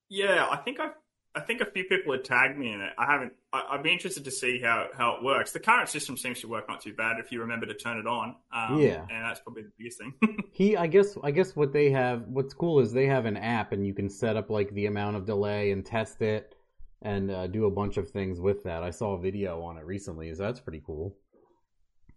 Yeah, 0.10 0.48
I 0.52 0.58
think 0.58 0.80
I've 0.80 0.92
I 1.36 1.40
think 1.40 1.62
a 1.62 1.66
few 1.66 1.84
people 1.86 2.12
had 2.14 2.24
tagged 2.24 2.60
me 2.60 2.72
in 2.72 2.80
it. 2.82 2.92
I 2.98 3.06
haven't. 3.12 3.34
I, 3.52 3.64
I'd 3.72 3.82
be 3.84 3.92
interested 3.92 4.24
to 4.26 4.32
see 4.32 4.60
how, 4.62 4.90
how 4.96 5.16
it 5.16 5.24
works. 5.24 5.52
The 5.52 5.60
current 5.60 5.90
system 5.90 6.16
seems 6.16 6.42
to 6.42 6.48
work 6.48 6.70
not 6.70 6.82
too 6.82 6.94
bad 6.94 7.18
if 7.20 7.32
you 7.32 7.42
remember 7.42 7.66
to 7.66 7.74
turn 7.74 7.98
it 7.98 8.06
on. 8.06 8.36
Um, 8.52 8.80
Yeah. 8.80 9.00
and 9.10 9.26
that's 9.26 9.40
probably 9.40 9.64
the 9.64 9.72
biggest 9.78 9.98
thing. 10.00 10.14
He, 10.54 10.78
I 10.78 10.86
guess, 10.86 11.18
I 11.24 11.32
guess 11.32 11.56
what 11.56 11.74
they 11.74 11.90
have, 11.90 12.28
what's 12.28 12.54
cool 12.54 12.80
is 12.80 12.92
they 12.94 13.08
have 13.08 13.26
an 13.26 13.38
app, 13.38 13.72
and 13.72 13.88
you 13.88 13.94
can 13.96 14.08
set 14.10 14.38
up 14.38 14.52
like 14.52 14.72
the 14.76 14.86
amount 14.86 15.16
of 15.16 15.26
delay 15.26 15.72
and 15.72 15.84
test 15.84 16.22
it, 16.22 16.54
and 17.02 17.32
uh, 17.32 17.48
do 17.48 17.66
a 17.66 17.72
bunch 17.72 17.98
of 17.98 18.12
things 18.12 18.40
with 18.40 18.64
that. 18.66 18.84
I 18.84 18.92
saw 18.92 19.16
a 19.16 19.20
video 19.20 19.62
on 19.64 19.78
it 19.80 19.86
recently, 19.86 20.32
so 20.36 20.44
that's 20.44 20.60
pretty 20.60 20.84
cool. 20.86 21.18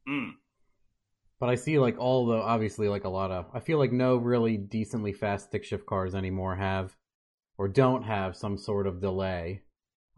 mm. 0.06 0.32
But 1.40 1.48
I 1.48 1.54
see 1.54 1.78
like 1.78 1.98
all 1.98 2.26
the 2.26 2.36
obviously 2.36 2.88
like 2.88 3.04
a 3.04 3.08
lot 3.10 3.30
of 3.30 3.46
I 3.54 3.60
feel 3.60 3.78
like 3.78 3.92
no 3.92 4.16
really 4.16 4.56
decently 4.58 5.12
fast 5.12 5.46
stick 5.46 5.64
shift 5.64 5.86
cars 5.86 6.14
anymore 6.14 6.54
have 6.56 6.94
or 7.58 7.68
don't 7.68 8.02
have 8.02 8.36
some 8.36 8.58
sort 8.58 8.86
of 8.86 9.00
delay. 9.00 9.62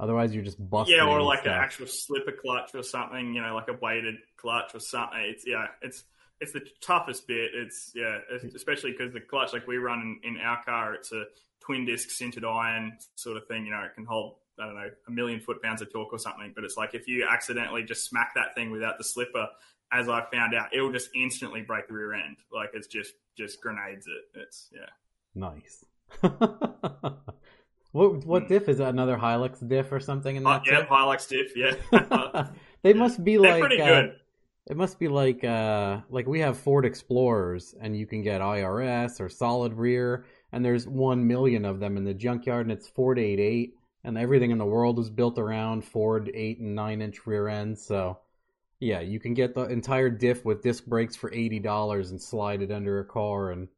Otherwise 0.01 0.35
you're 0.35 0.44
just 0.44 0.59
busting. 0.70 0.96
Yeah, 0.96 1.07
or 1.07 1.20
like 1.22 1.44
an 1.44 1.53
actual 1.53 1.87
slipper 1.87 2.33
clutch 2.33 2.74
or 2.74 2.83
something. 2.83 3.35
You 3.35 3.42
know, 3.42 3.55
like 3.55 3.68
a 3.68 3.79
weighted 3.81 4.16
clutch 4.37 4.74
or 4.74 4.81
something. 4.81 5.20
It's 5.20 5.44
yeah, 5.46 5.66
it's 5.83 6.05
it's 6.40 6.53
the 6.53 6.62
toughest 6.81 7.27
bit. 7.27 7.51
It's 7.55 7.92
yeah, 7.94 8.18
it's, 8.31 8.44
hmm. 8.44 8.57
especially 8.57 8.92
because 8.92 9.12
the 9.12 9.20
clutch 9.20 9.53
like 9.53 9.66
we 9.66 9.77
run 9.77 10.18
in, 10.22 10.37
in 10.37 10.40
our 10.40 10.62
car, 10.64 10.94
it's 10.94 11.12
a 11.12 11.24
twin 11.61 11.85
disc 11.85 12.11
sintered 12.11 12.44
iron 12.44 12.96
sort 13.16 13.37
of 13.37 13.46
thing. 13.46 13.64
You 13.64 13.72
know, 13.72 13.83
it 13.83 13.94
can 13.94 14.05
hold 14.05 14.37
I 14.61 14.66
don't 14.66 14.74
know 14.74 14.90
a 15.07 15.11
million 15.11 15.40
foot 15.40 15.62
pounds 15.62 15.83
of 15.83 15.92
torque 15.92 16.12
or 16.12 16.18
something. 16.18 16.53
But 16.55 16.64
it's 16.64 16.77
like 16.77 16.94
if 16.94 17.09
you 17.09 17.27
accidentally 17.29 17.83
just 17.83 18.09
smack 18.09 18.35
that 18.37 18.55
thing 18.55 18.70
without 18.70 18.98
the 18.98 19.05
slipper, 19.05 19.48
as 19.92 20.09
I 20.09 20.24
found 20.33 20.55
out, 20.55 20.74
it'll 20.74 20.92
just 20.92 21.11
instantly 21.14 21.62
break 21.62 21.88
the 21.88 21.94
rear 21.94 22.14
end. 22.14 22.37
Like 22.53 22.70
it's 22.74 22.87
just 22.87 23.14
just 23.37 23.61
grenades 23.61 24.07
it. 24.07 24.38
It's 24.38 24.68
yeah. 24.72 24.90
Nice. 25.35 25.85
what 27.92 28.25
what 28.27 28.42
Hmm. 28.44 28.49
diff 28.49 28.68
is 28.68 28.79
that? 28.79 28.90
Another 28.90 29.16
Hilux 29.16 29.66
diff 29.66 29.90
or 29.92 30.01
something 30.01 30.37
in 30.37 30.47
Uh, 30.47 30.61
yeah. 30.66 30.85
Hilux 30.87 31.29
diff. 31.29 31.57
Yeah, 31.57 32.49
they 32.83 32.92
must 32.92 33.25
be 33.25 33.37
they're 33.37 33.53
like 33.53 33.61
pretty 33.61 33.81
uh, 33.81 33.87
good. 33.87 34.16
It 34.71 34.77
must 34.77 34.99
be 34.99 35.09
like 35.09 35.44
uh 35.44 36.01
like 36.11 36.27
we 36.27 36.40
have 36.40 36.59
Ford 36.59 36.85
Explorers 36.85 37.75
and 37.81 37.97
you 37.97 38.07
can 38.07 38.23
get 38.23 38.40
IRS 38.40 39.21
or 39.21 39.29
solid 39.29 39.73
rear 39.75 40.27
and 40.53 40.64
there's 40.64 40.87
1 40.87 41.27
million 41.27 41.64
of 41.64 41.81
them 41.81 41.97
in 41.97 42.05
the 42.05 42.14
junkyard 42.14 42.66
and 42.66 42.73
it's 42.73 42.88
Ford 42.88 43.18
88 43.18 43.75
and 44.05 44.18
everything 44.18 44.51
in 44.51 44.59
the 44.59 44.66
world 44.66 44.99
is 44.99 45.09
built 45.11 45.38
around 45.38 45.85
Ford 45.85 46.31
8 46.35 46.59
and 46.61 46.75
9 46.75 47.01
inch 47.03 47.27
rear 47.27 47.49
ends 47.49 47.85
so 47.85 48.18
yeah, 48.81 49.01
you 49.01 49.18
can 49.18 49.35
get 49.35 49.55
the 49.55 49.64
entire 49.64 50.09
diff 50.09 50.44
with 50.44 50.62
disc 50.62 50.85
brakes 50.87 51.16
for 51.16 51.31
$80 51.33 52.11
and 52.11 52.21
slide 52.23 52.62
it 52.62 52.71
under 52.71 53.01
a 53.01 53.05
car 53.05 53.51
and 53.51 53.68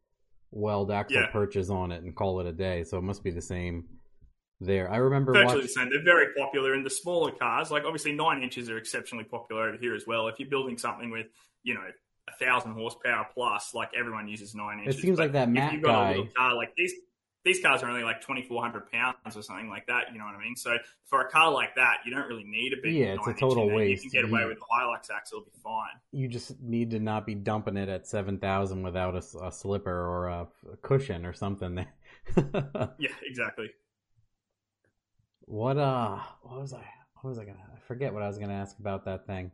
weld 0.50 0.90
axle 0.90 1.20
Yeah. 1.20 1.26
perches 1.30 1.70
on 1.70 1.92
it 1.92 2.02
and 2.02 2.14
call 2.14 2.40
it 2.40 2.46
a 2.46 2.52
day. 2.52 2.84
So 2.84 2.98
it 2.98 3.02
must 3.02 3.22
be 3.22 3.30
the 3.30 3.42
same 3.42 3.84
there. 4.60 4.90
I 4.90 4.96
remember 4.96 5.32
Virtually 5.32 5.46
watching 5.46 5.62
the 5.62 5.68
same. 5.68 5.90
They're 5.90 6.02
very 6.04 6.34
popular 6.36 6.74
in 6.74 6.82
the 6.84 6.90
smaller 6.90 7.30
cars. 7.32 7.70
Like 7.70 7.84
obviously, 7.84 8.12
nine 8.12 8.42
inches 8.42 8.68
are 8.68 8.76
exceptionally 8.78 9.24
popular 9.24 9.68
over 9.68 9.76
here 9.78 9.94
as 9.94 10.06
well. 10.06 10.28
If 10.28 10.38
you're 10.38 10.50
building 10.50 10.76
something 10.78 11.10
with, 11.10 11.26
you 11.62 11.74
know, 11.74 11.82
a 12.28 12.44
thousand 12.44 12.72
horsepower 12.74 13.26
plus, 13.34 13.74
like 13.74 13.90
everyone 13.98 14.28
uses 14.28 14.54
nine 14.54 14.80
inches. 14.80 14.96
It 14.96 15.00
seems 15.02 15.16
But 15.16 15.22
like 15.24 15.32
that 15.32 15.48
Matt 15.50 15.82
guy- 15.82 16.28
car 16.36 16.54
like 16.54 16.74
these, 16.76 16.92
these 17.44 17.61
cars 17.61 17.83
are 17.83 17.88
only 17.88 18.03
like 18.03 18.20
twenty 18.20 18.42
four 18.42 18.61
hundred 18.62 18.90
pounds 18.90 19.16
or 19.35 19.42
something 19.42 19.68
like 19.70 19.87
that. 19.87 20.12
You 20.12 20.18
know 20.18 20.26
what 20.26 20.35
I 20.35 20.40
mean? 20.40 20.57
So 20.57 20.76
for 21.07 21.22
a 21.22 21.31
car 21.31 21.50
like 21.50 21.74
that, 21.76 21.98
you 22.05 22.12
don't 22.14 22.26
really 22.29 22.44
need 22.44 22.72
a 22.72 22.76
big. 22.83 22.92
Yeah, 22.94 23.14
it's 23.18 23.26
a 23.26 23.33
total 23.35 23.70
waste. 23.70 24.05
You 24.05 24.11
can 24.11 24.22
get 24.22 24.31
away 24.31 24.42
You- 24.42 24.48
with 24.48 24.59
the 24.59 24.64
Hilux 24.70 25.11
axle, 25.14 25.38
it'll 25.40 25.46
be 25.46 25.59
fine. 25.62 25.88
you 26.12 26.29
just 26.29 26.61
need 26.61 26.90
to 26.90 26.98
not 27.00 27.24
be 27.26 27.35
dumping 27.35 27.76
it 27.76 27.88
at 27.88 28.07
7000 28.07 28.83
without 28.83 29.14
a 29.16 29.50
slipper 29.53 29.90
or 29.90 30.26
a, 30.29 30.48
a 30.72 30.76
cushion 30.83 31.24
or 31.24 31.33
something 31.33 31.74
there 31.76 31.92
Yeah, 32.98 33.09
exactly. 33.22 33.70
what 35.46 35.79
uh 35.79 36.18
what 36.42 36.61
was 36.61 36.72
i 36.74 36.85
what 37.20 37.31
was 37.31 37.38
i 37.38 37.44
gonna 37.44 37.59
i 37.74 37.79
forget 37.81 38.12
what 38.12 38.22
i 38.22 38.29
was 38.29 38.38
gonna 38.38 38.53
ask 38.55 38.79
about 38.79 39.05
that 39.07 39.26
thing 39.26 39.50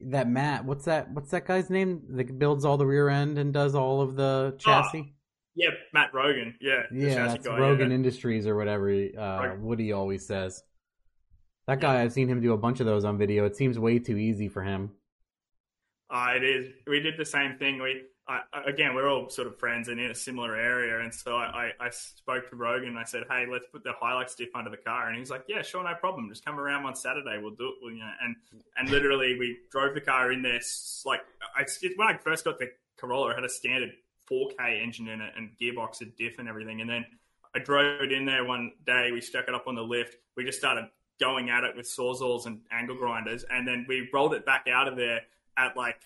that 0.00 0.28
matt 0.28 0.64
what's 0.64 0.84
that 0.86 1.10
what's 1.12 1.30
that 1.30 1.46
guy's 1.46 1.70
name 1.70 2.02
that 2.10 2.38
builds 2.38 2.64
all 2.64 2.76
the 2.76 2.86
rear 2.86 3.08
end 3.08 3.38
and 3.38 3.52
does 3.54 3.74
all 3.74 4.00
of 4.00 4.16
the 4.16 4.54
chassis 4.58 5.14
Yeah, 5.54 5.70
Matt 5.92 6.12
Rogan. 6.12 6.54
Yeah, 6.60 6.82
yeah 6.92 7.26
that's 7.28 7.46
guy, 7.46 7.58
rogan 7.58 7.90
yeah. 7.90 7.94
industries 7.94 8.46
or 8.46 8.56
whatever 8.56 8.88
uh 9.18 9.54
woody 9.58 9.92
always 9.92 10.26
says 10.26 10.62
that 11.66 11.80
guy 11.80 12.02
i've 12.02 12.12
seen 12.12 12.28
him 12.28 12.40
do 12.40 12.52
a 12.52 12.58
bunch 12.58 12.80
of 12.80 12.86
those 12.86 13.04
on 13.04 13.16
video 13.18 13.44
it 13.44 13.56
seems 13.56 13.78
way 13.78 13.98
too 13.98 14.16
easy 14.16 14.48
for 14.48 14.62
him 14.62 14.90
Uh, 16.10 16.32
it 16.36 16.44
is. 16.44 16.72
We 16.86 17.00
did 17.00 17.14
the 17.18 17.24
same 17.24 17.56
thing. 17.58 17.80
We 17.82 18.02
I, 18.28 18.40
I- 18.52 18.64
again, 18.70 18.94
we're 18.94 19.08
all 19.08 19.28
sort 19.28 19.48
of 19.48 19.58
friends 19.58 19.88
and 19.88 19.98
in 20.00 20.10
a 20.10 20.14
similar 20.14 20.54
area, 20.56 21.00
and 21.00 21.12
so 21.12 21.36
I, 21.36 21.72
I, 21.80 21.86
I 21.86 21.90
spoke 21.90 22.48
to 22.50 22.56
Rogan. 22.56 22.90
and 22.90 22.98
I 22.98 23.04
said, 23.04 23.24
"Hey, 23.28 23.46
let's 23.50 23.66
put 23.72 23.82
the 23.84 23.92
Hilux 24.00 24.36
diff 24.36 24.48
under 24.54 24.70
the 24.70 24.76
car," 24.78 25.08
and 25.08 25.18
he's 25.18 25.30
like, 25.30 25.44
"Yeah, 25.48 25.62
sure, 25.62 25.82
no 25.82 25.94
problem. 25.94 26.28
Just 26.28 26.44
come 26.44 26.58
around 26.58 26.84
on 26.86 26.94
Saturday. 26.94 27.36
We'll 27.40 27.54
do 27.56 27.68
it." 27.68 27.74
Well, 27.82 27.92
you 27.92 27.98
know, 28.00 28.12
and 28.22 28.36
and 28.78 28.88
literally, 28.90 29.36
we 29.38 29.58
drove 29.70 29.94
the 29.94 30.00
car 30.00 30.30
in 30.32 30.42
there. 30.42 30.60
Like 31.04 31.20
I 31.56 31.64
when 31.96 32.08
I 32.08 32.16
first 32.18 32.44
got 32.44 32.58
the 32.58 32.68
Corolla, 32.96 33.30
it 33.30 33.34
had 33.36 33.44
a 33.44 33.48
standard 33.48 33.92
4K 34.30 34.82
engine 34.82 35.08
in 35.08 35.20
it 35.20 35.32
and 35.36 35.50
gearbox 35.60 36.00
and 36.00 36.14
diff 36.16 36.38
and 36.38 36.48
everything, 36.48 36.80
and 36.80 36.88
then 36.90 37.04
I 37.54 37.58
drove 37.60 38.00
it 38.02 38.12
in 38.12 38.24
there 38.26 38.44
one 38.44 38.72
day. 38.86 39.10
We 39.12 39.20
stuck 39.20 39.48
it 39.48 39.54
up 39.54 39.66
on 39.66 39.74
the 39.74 39.82
lift. 39.82 40.16
We 40.36 40.44
just 40.44 40.58
started 40.58 40.88
going 41.20 41.50
at 41.50 41.62
it 41.64 41.76
with 41.76 41.86
sawzalls 41.86 42.46
and 42.46 42.60
angle 42.72 42.96
grinders, 42.96 43.44
and 43.50 43.66
then 43.66 43.86
we 43.88 44.08
rolled 44.12 44.34
it 44.34 44.44
back 44.44 44.66
out 44.72 44.88
of 44.88 44.96
there 44.96 45.20
at 45.56 45.76
like 45.76 46.00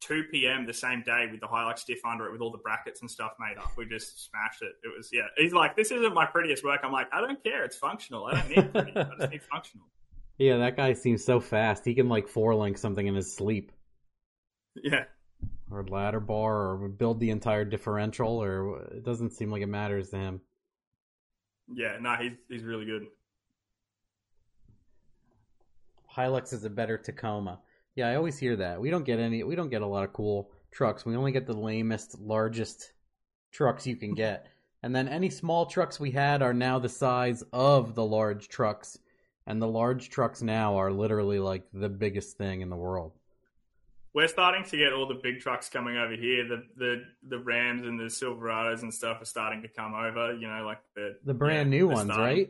2 0.00 0.24
p.m. 0.30 0.66
the 0.66 0.72
same 0.74 1.02
day 1.04 1.26
with 1.30 1.40
the 1.40 1.46
Hilux 1.46 1.84
diff 1.84 2.04
under 2.04 2.26
it 2.26 2.32
with 2.32 2.40
all 2.40 2.50
the 2.52 2.58
brackets 2.58 3.00
and 3.00 3.10
stuff 3.10 3.32
made 3.40 3.58
up. 3.58 3.70
We 3.76 3.84
just 3.86 4.28
smashed 4.28 4.62
it. 4.62 4.72
It 4.84 4.96
was 4.96 5.10
yeah. 5.12 5.26
He's 5.36 5.52
like, 5.52 5.76
this 5.76 5.90
isn't 5.90 6.14
my 6.14 6.24
prettiest 6.26 6.64
work. 6.64 6.80
I'm 6.82 6.92
like, 6.92 7.08
I 7.12 7.20
don't 7.20 7.42
care. 7.44 7.64
It's 7.64 7.76
functional. 7.76 8.26
I 8.26 8.34
don't 8.34 8.48
need 8.48 8.72
pretty. 8.72 8.96
I 8.96 9.04
just 9.18 9.30
need 9.32 9.42
functional. 9.52 9.86
yeah 10.38 10.56
that 10.58 10.76
guy 10.76 10.92
seems 10.92 11.24
so 11.24 11.40
fast 11.40 11.84
he 11.84 11.94
can 11.94 12.08
like 12.08 12.28
four 12.28 12.54
link 12.54 12.78
something 12.78 13.06
in 13.06 13.14
his 13.16 13.32
sleep 13.34 13.72
Yeah. 14.76 15.04
Or 15.70 15.84
ladder 15.84 16.20
bar 16.20 16.70
or 16.70 16.88
build 16.88 17.20
the 17.20 17.30
entire 17.30 17.64
differential 17.64 18.42
or 18.42 18.82
it 18.92 19.04
doesn't 19.04 19.32
seem 19.32 19.50
like 19.50 19.62
it 19.62 19.66
matters 19.66 20.10
to 20.10 20.16
him. 20.16 20.40
Yeah. 21.72 21.98
No, 22.00 22.14
he's 22.14 22.32
he's 22.48 22.62
really 22.62 22.86
good. 22.86 23.06
Hilux 26.16 26.52
is 26.52 26.64
a 26.64 26.70
better 26.70 26.98
Tacoma. 26.98 27.60
Yeah, 27.94 28.08
I 28.08 28.16
always 28.16 28.38
hear 28.38 28.56
that. 28.56 28.80
We 28.80 28.90
don't 28.90 29.04
get 29.04 29.18
any 29.18 29.42
we 29.42 29.56
don't 29.56 29.70
get 29.70 29.82
a 29.82 29.86
lot 29.86 30.04
of 30.04 30.12
cool 30.12 30.50
trucks. 30.70 31.04
We 31.04 31.16
only 31.16 31.32
get 31.32 31.46
the 31.46 31.56
lamest, 31.56 32.18
largest 32.20 32.92
trucks 33.52 33.86
you 33.86 33.96
can 33.96 34.14
get. 34.14 34.46
And 34.82 34.94
then 34.94 35.08
any 35.08 35.30
small 35.30 35.66
trucks 35.66 35.98
we 35.98 36.12
had 36.12 36.40
are 36.40 36.54
now 36.54 36.78
the 36.78 36.88
size 36.88 37.42
of 37.52 37.94
the 37.94 38.04
large 38.04 38.48
trucks. 38.48 38.98
And 39.46 39.60
the 39.60 39.66
large 39.66 40.10
trucks 40.10 40.42
now 40.42 40.76
are 40.76 40.92
literally 40.92 41.38
like 41.38 41.64
the 41.72 41.88
biggest 41.88 42.36
thing 42.36 42.60
in 42.60 42.70
the 42.70 42.76
world. 42.76 43.17
We're 44.14 44.28
starting 44.28 44.64
to 44.64 44.76
get 44.76 44.92
all 44.92 45.06
the 45.06 45.20
big 45.22 45.40
trucks 45.40 45.68
coming 45.68 45.96
over 45.96 46.14
here. 46.14 46.46
The 46.48 46.62
the 46.76 47.04
the 47.28 47.38
Rams 47.38 47.86
and 47.86 47.98
the 48.00 48.04
Silverados 48.04 48.82
and 48.82 48.92
stuff 48.92 49.20
are 49.22 49.26
starting 49.26 49.62
to 49.62 49.68
come 49.68 49.94
over. 49.94 50.34
You 50.34 50.48
know, 50.48 50.64
like 50.64 50.80
the 50.96 51.16
The 51.24 51.34
brand 51.34 51.72
yeah, 51.72 51.78
new 51.78 51.88
ones, 51.88 52.12
starting. 52.12 52.24
right? 52.38 52.48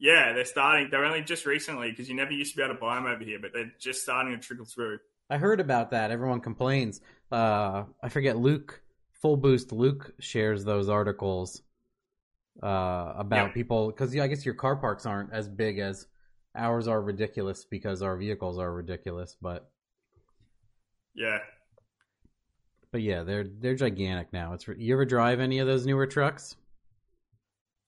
Yeah, 0.00 0.32
they're 0.32 0.44
starting. 0.44 0.88
They're 0.90 1.04
only 1.04 1.22
just 1.22 1.44
recently 1.44 1.90
because 1.90 2.08
you 2.08 2.14
never 2.14 2.32
used 2.32 2.52
to 2.52 2.56
be 2.56 2.62
able 2.62 2.74
to 2.74 2.80
buy 2.80 2.94
them 2.96 3.06
over 3.06 3.22
here, 3.24 3.38
but 3.40 3.52
they're 3.52 3.72
just 3.80 4.02
starting 4.02 4.32
to 4.32 4.38
trickle 4.38 4.64
through. 4.66 4.98
I 5.30 5.38
heard 5.38 5.60
about 5.60 5.90
that. 5.90 6.10
Everyone 6.10 6.40
complains. 6.40 7.00
Uh, 7.30 7.84
I 8.02 8.08
forget 8.08 8.38
Luke, 8.38 8.80
Full 9.20 9.36
Boost 9.36 9.72
Luke 9.72 10.14
shares 10.20 10.64
those 10.64 10.88
articles 10.88 11.62
uh, 12.62 13.12
about 13.16 13.48
Yeah. 13.48 13.52
people 13.52 13.88
because 13.88 14.14
yeah, 14.14 14.22
I 14.22 14.28
guess 14.28 14.44
your 14.46 14.54
car 14.54 14.76
parks 14.76 15.04
aren't 15.04 15.32
as 15.32 15.48
big 15.48 15.78
as 15.78 16.06
ours 16.54 16.88
are 16.88 17.02
ridiculous 17.02 17.64
because 17.64 18.00
our 18.00 18.16
vehicles 18.16 18.58
are 18.58 18.72
ridiculous. 18.72 19.36
But 19.42 19.68
Yeah, 21.18 21.38
but 22.90 23.02
yeah, 23.02 23.22
they're 23.22 23.44
they're 23.44 23.74
gigantic 23.74 24.32
now. 24.32 24.54
It's 24.54 24.66
you 24.66 24.94
ever 24.94 25.04
drive 25.04 25.40
any 25.40 25.58
of 25.58 25.66
those 25.66 25.84
newer 25.84 26.06
trucks? 26.06 26.56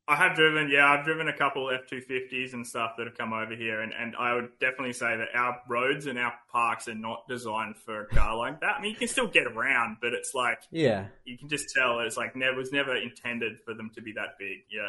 I 0.08 0.16
have 0.16 0.34
driven. 0.34 0.68
Yeah, 0.68 0.86
I've 0.86 1.04
driven 1.04 1.28
a 1.28 1.36
couple 1.36 1.70
F 1.70 1.88
two 1.88 2.00
fifties 2.00 2.52
and 2.52 2.66
stuff 2.66 2.92
that 2.98 3.06
have 3.06 3.16
come 3.16 3.32
over 3.32 3.54
here, 3.54 3.80
and, 3.80 3.92
and 3.92 4.14
I 4.18 4.34
would 4.34 4.50
definitely 4.60 4.92
say 4.92 5.16
that 5.16 5.28
our 5.34 5.58
roads 5.68 6.06
and 6.06 6.18
our 6.18 6.34
parks 6.50 6.88
are 6.88 6.94
not 6.94 7.28
designed 7.28 7.76
for 7.76 8.02
a 8.02 8.06
car 8.08 8.36
like 8.36 8.60
that. 8.60 8.76
I 8.78 8.82
mean, 8.82 8.90
you 8.90 8.96
can 8.96 9.08
still 9.08 9.28
get 9.28 9.46
around, 9.46 9.98
but 10.02 10.12
it's 10.12 10.32
like 10.34 10.58
Yeah, 10.70 11.06
you 11.24 11.38
can 11.38 11.48
just 11.48 11.72
tell 11.74 12.00
it's 12.00 12.16
like 12.16 12.34
never 12.34 12.56
was 12.56 12.72
never 12.72 12.96
intended 12.96 13.58
for 13.64 13.72
them 13.72 13.90
to 13.94 14.02
be 14.02 14.12
that 14.14 14.36
big. 14.38 14.58
Yeah, 14.70 14.88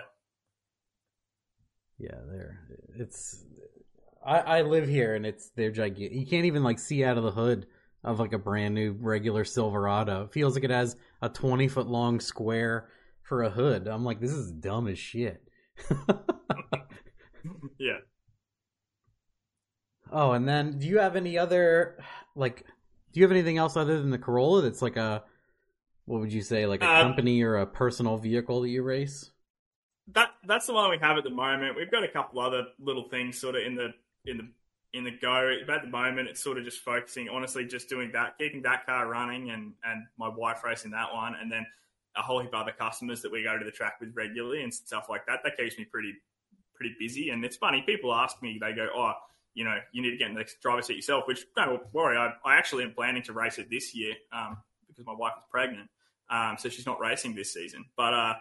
yeah, 2.00 2.20
they're 2.30 2.60
it's. 2.98 3.46
I 4.26 4.40
I 4.40 4.62
live 4.64 4.88
here 4.88 5.16
and 5.16 5.26
it's 5.26 5.52
they're 5.56 5.72
gigantic. 5.72 6.14
You 6.18 6.26
can't 6.26 6.46
even 6.46 6.64
like 6.64 6.80
see 6.80 7.04
out 7.04 7.18
of 7.18 7.24
the 7.24 7.32
hood 7.32 7.68
of 8.04 8.20
like 8.20 8.34
a 8.34 8.38
brand 8.40 8.74
new 8.76 8.94
regular 9.00 9.44
Silverado. 9.46 10.24
It 10.24 10.34
feels 10.34 10.56
like 10.56 10.64
it 10.64 10.72
has 10.72 10.96
a 11.22 11.30
twenty 11.30 11.68
foot 11.68 11.88
long 11.88 12.20
square 12.20 12.90
for 13.24 13.44
a 13.44 13.50
hood. 13.50 13.88
I'm 13.88 14.04
like, 14.04 14.20
this 14.20 14.32
is 14.32 14.52
dumb 14.52 14.88
as 14.88 14.98
shit. 15.00 15.42
yeah. 17.80 17.98
oh, 20.12 20.32
and 20.32 20.48
then 20.48 20.80
do 20.80 20.88
you 20.88 21.00
have 21.00 21.16
any 21.16 21.38
other 21.38 21.98
like? 22.36 22.66
Do 23.14 23.20
you 23.20 23.24
have 23.26 23.32
anything 23.32 23.58
else 23.58 23.76
other 23.76 24.00
than 24.00 24.10
the 24.10 24.18
Corolla 24.18 24.62
that's 24.62 24.82
like 24.82 24.98
a 24.98 25.24
what 26.06 26.22
would 26.22 26.34
you 26.34 26.42
say 26.42 26.66
like 26.66 26.82
a 26.82 26.90
Um, 26.90 27.08
company 27.08 27.42
or 27.44 27.58
a 27.58 27.66
personal 27.66 28.18
vehicle 28.18 28.62
that 28.62 28.70
you 28.70 28.84
race? 28.84 29.32
that 30.14 30.30
that's 30.46 30.68
the 30.68 30.74
one 30.74 30.90
we 30.90 30.98
have 30.98 31.18
at 31.18 31.24
the 31.24 31.30
moment. 31.30 31.76
We've 31.78 31.92
got 31.92 32.04
a 32.04 32.08
couple 32.08 32.42
other 32.42 32.64
little 32.80 33.08
things 33.10 33.40
sort 33.40 33.56
of 33.56 33.64
in 33.64 33.76
the 33.76 33.90
in 34.26 34.38
the 34.38 34.48
in 34.94 35.04
the 35.04 35.12
go. 35.12 35.56
But 35.66 35.78
at 35.78 35.82
the 35.84 35.90
moment, 35.90 36.30
it's 36.30 36.44
sort 36.44 36.58
of 36.58 36.64
just 36.64 36.80
focusing, 36.80 37.30
honestly, 37.30 37.66
just 37.66 37.90
doing 37.90 38.12
that, 38.14 38.38
keeping 38.38 38.62
that 38.64 38.86
car 38.86 39.08
running, 39.08 39.52
and 39.52 39.74
and 39.84 40.06
my 40.18 40.28
wife 40.28 40.64
racing 40.64 40.92
that 40.92 41.14
one, 41.14 41.36
and 41.40 41.52
then 41.52 41.66
a 42.16 42.22
whole 42.22 42.42
heap 42.42 42.54
of 42.54 42.62
other 42.62 42.74
customers 42.78 43.22
that 43.22 43.32
we 43.32 43.44
go 43.44 43.58
to 43.58 43.64
the 43.64 43.72
track 43.72 43.94
with 44.02 44.14
regularly 44.16 44.64
and 44.64 44.74
stuff 44.74 45.08
like 45.10 45.26
that. 45.28 45.40
That 45.44 45.58
keeps 45.58 45.78
me 45.78 45.86
pretty 45.86 46.14
pretty 46.76 46.96
busy. 47.00 47.30
And 47.30 47.44
it's 47.46 47.58
funny, 47.58 47.84
people 47.86 48.14
ask 48.14 48.42
me, 48.42 48.58
they 48.60 48.74
go, 48.74 48.88
"Oh, 48.94 49.14
you 49.54 49.64
know, 49.64 49.78
you 49.92 50.02
need 50.02 50.12
to 50.12 50.18
get 50.18 50.30
in 50.30 50.36
the 50.36 50.46
driver's 50.62 50.88
seat 50.88 50.96
yourself." 50.96 51.28
Which 51.28 51.46
don't 51.56 51.82
worry, 51.94 52.18
I, 52.18 52.34
I 52.46 52.58
actually 52.58 52.84
am 52.84 52.94
planning 52.94 53.24
to 53.24 53.34
race 53.34 53.58
it 53.58 53.70
this 53.70 53.96
year 53.96 54.16
um, 54.34 54.58
because 54.88 55.06
my 55.06 55.14
wife 55.14 55.34
is 55.38 55.46
pregnant, 55.50 55.90
um, 56.30 56.58
so 56.60 56.70
she's 56.70 56.86
not 56.86 57.00
racing 57.00 57.36
this 57.36 57.54
season. 57.54 57.86
But 57.96 58.14
uh, 58.14 58.34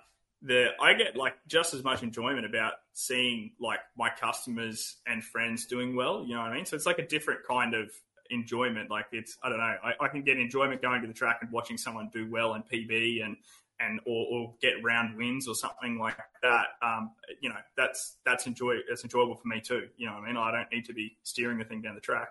the 0.43 0.69
I 0.81 0.95
get 0.95 1.17
like 1.17 1.35
just 1.47 1.75
as 1.75 1.85
much 1.85 2.03
enjoyment 2.03 2.47
about 2.47 2.75
seeing 2.93 3.53
like 3.61 3.81
my 3.97 4.11
customers 4.11 4.97
and 5.07 5.23
friends 5.23 5.67
doing 5.67 5.95
well. 5.95 6.25
You 6.27 6.35
know 6.35 6.41
what 6.41 6.53
I 6.53 6.55
mean? 6.55 6.65
So 6.65 6.77
it's 6.77 6.87
like 6.87 6.99
a 6.99 7.07
different 7.07 7.41
kind 7.47 7.75
of 7.75 7.91
enjoyment. 8.31 8.91
Like 8.91 9.07
it's 9.13 9.37
I 9.43 9.49
don't 9.49 9.59
know. 9.59 9.75
I, 9.85 9.93
I 10.01 10.09
can 10.09 10.23
get 10.23 10.39
enjoyment 10.39 10.81
going 10.83 11.03
to 11.03 11.09
the 11.09 11.15
track 11.15 11.39
and 11.43 11.51
watching 11.51 11.77
someone 11.77 12.11
do 12.13 12.31
well 12.31 12.55
and 12.55 12.65
PB 12.67 13.25
and 13.25 13.37
and 13.81 14.01
or, 14.07 14.27
or 14.31 14.55
get 14.61 14.75
round 14.83 15.17
wins 15.17 15.49
or 15.49 15.55
something 15.55 15.99
like 15.99 16.17
that. 16.43 16.67
Um, 16.83 17.13
you 17.41 17.49
know, 17.49 17.57
that's 17.77 18.17
that's 18.25 18.47
enjoy 18.47 18.77
that's 18.89 19.05
enjoyable 19.05 19.37
for 19.37 19.49
me 19.49 19.61
too. 19.61 19.89
You 19.97 20.07
know 20.07 20.15
what 20.15 20.25
I 20.25 20.27
mean? 20.27 20.37
I 20.37 20.51
don't 20.53 20.73
need 20.73 20.87
to 20.87 20.95
be 20.95 21.17
steering 21.23 21.59
the 21.59 21.65
thing 21.65 21.83
down 21.83 21.95
the 21.95 22.01
track. 22.01 22.29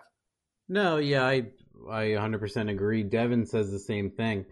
No, 0.68 0.98
yeah, 0.98 1.24
I 1.24 1.46
I 1.88 2.04
100% 2.08 2.70
agree. 2.70 3.02
Devin 3.02 3.46
says 3.46 3.70
the 3.70 3.78
same 3.78 4.10
thing 4.10 4.46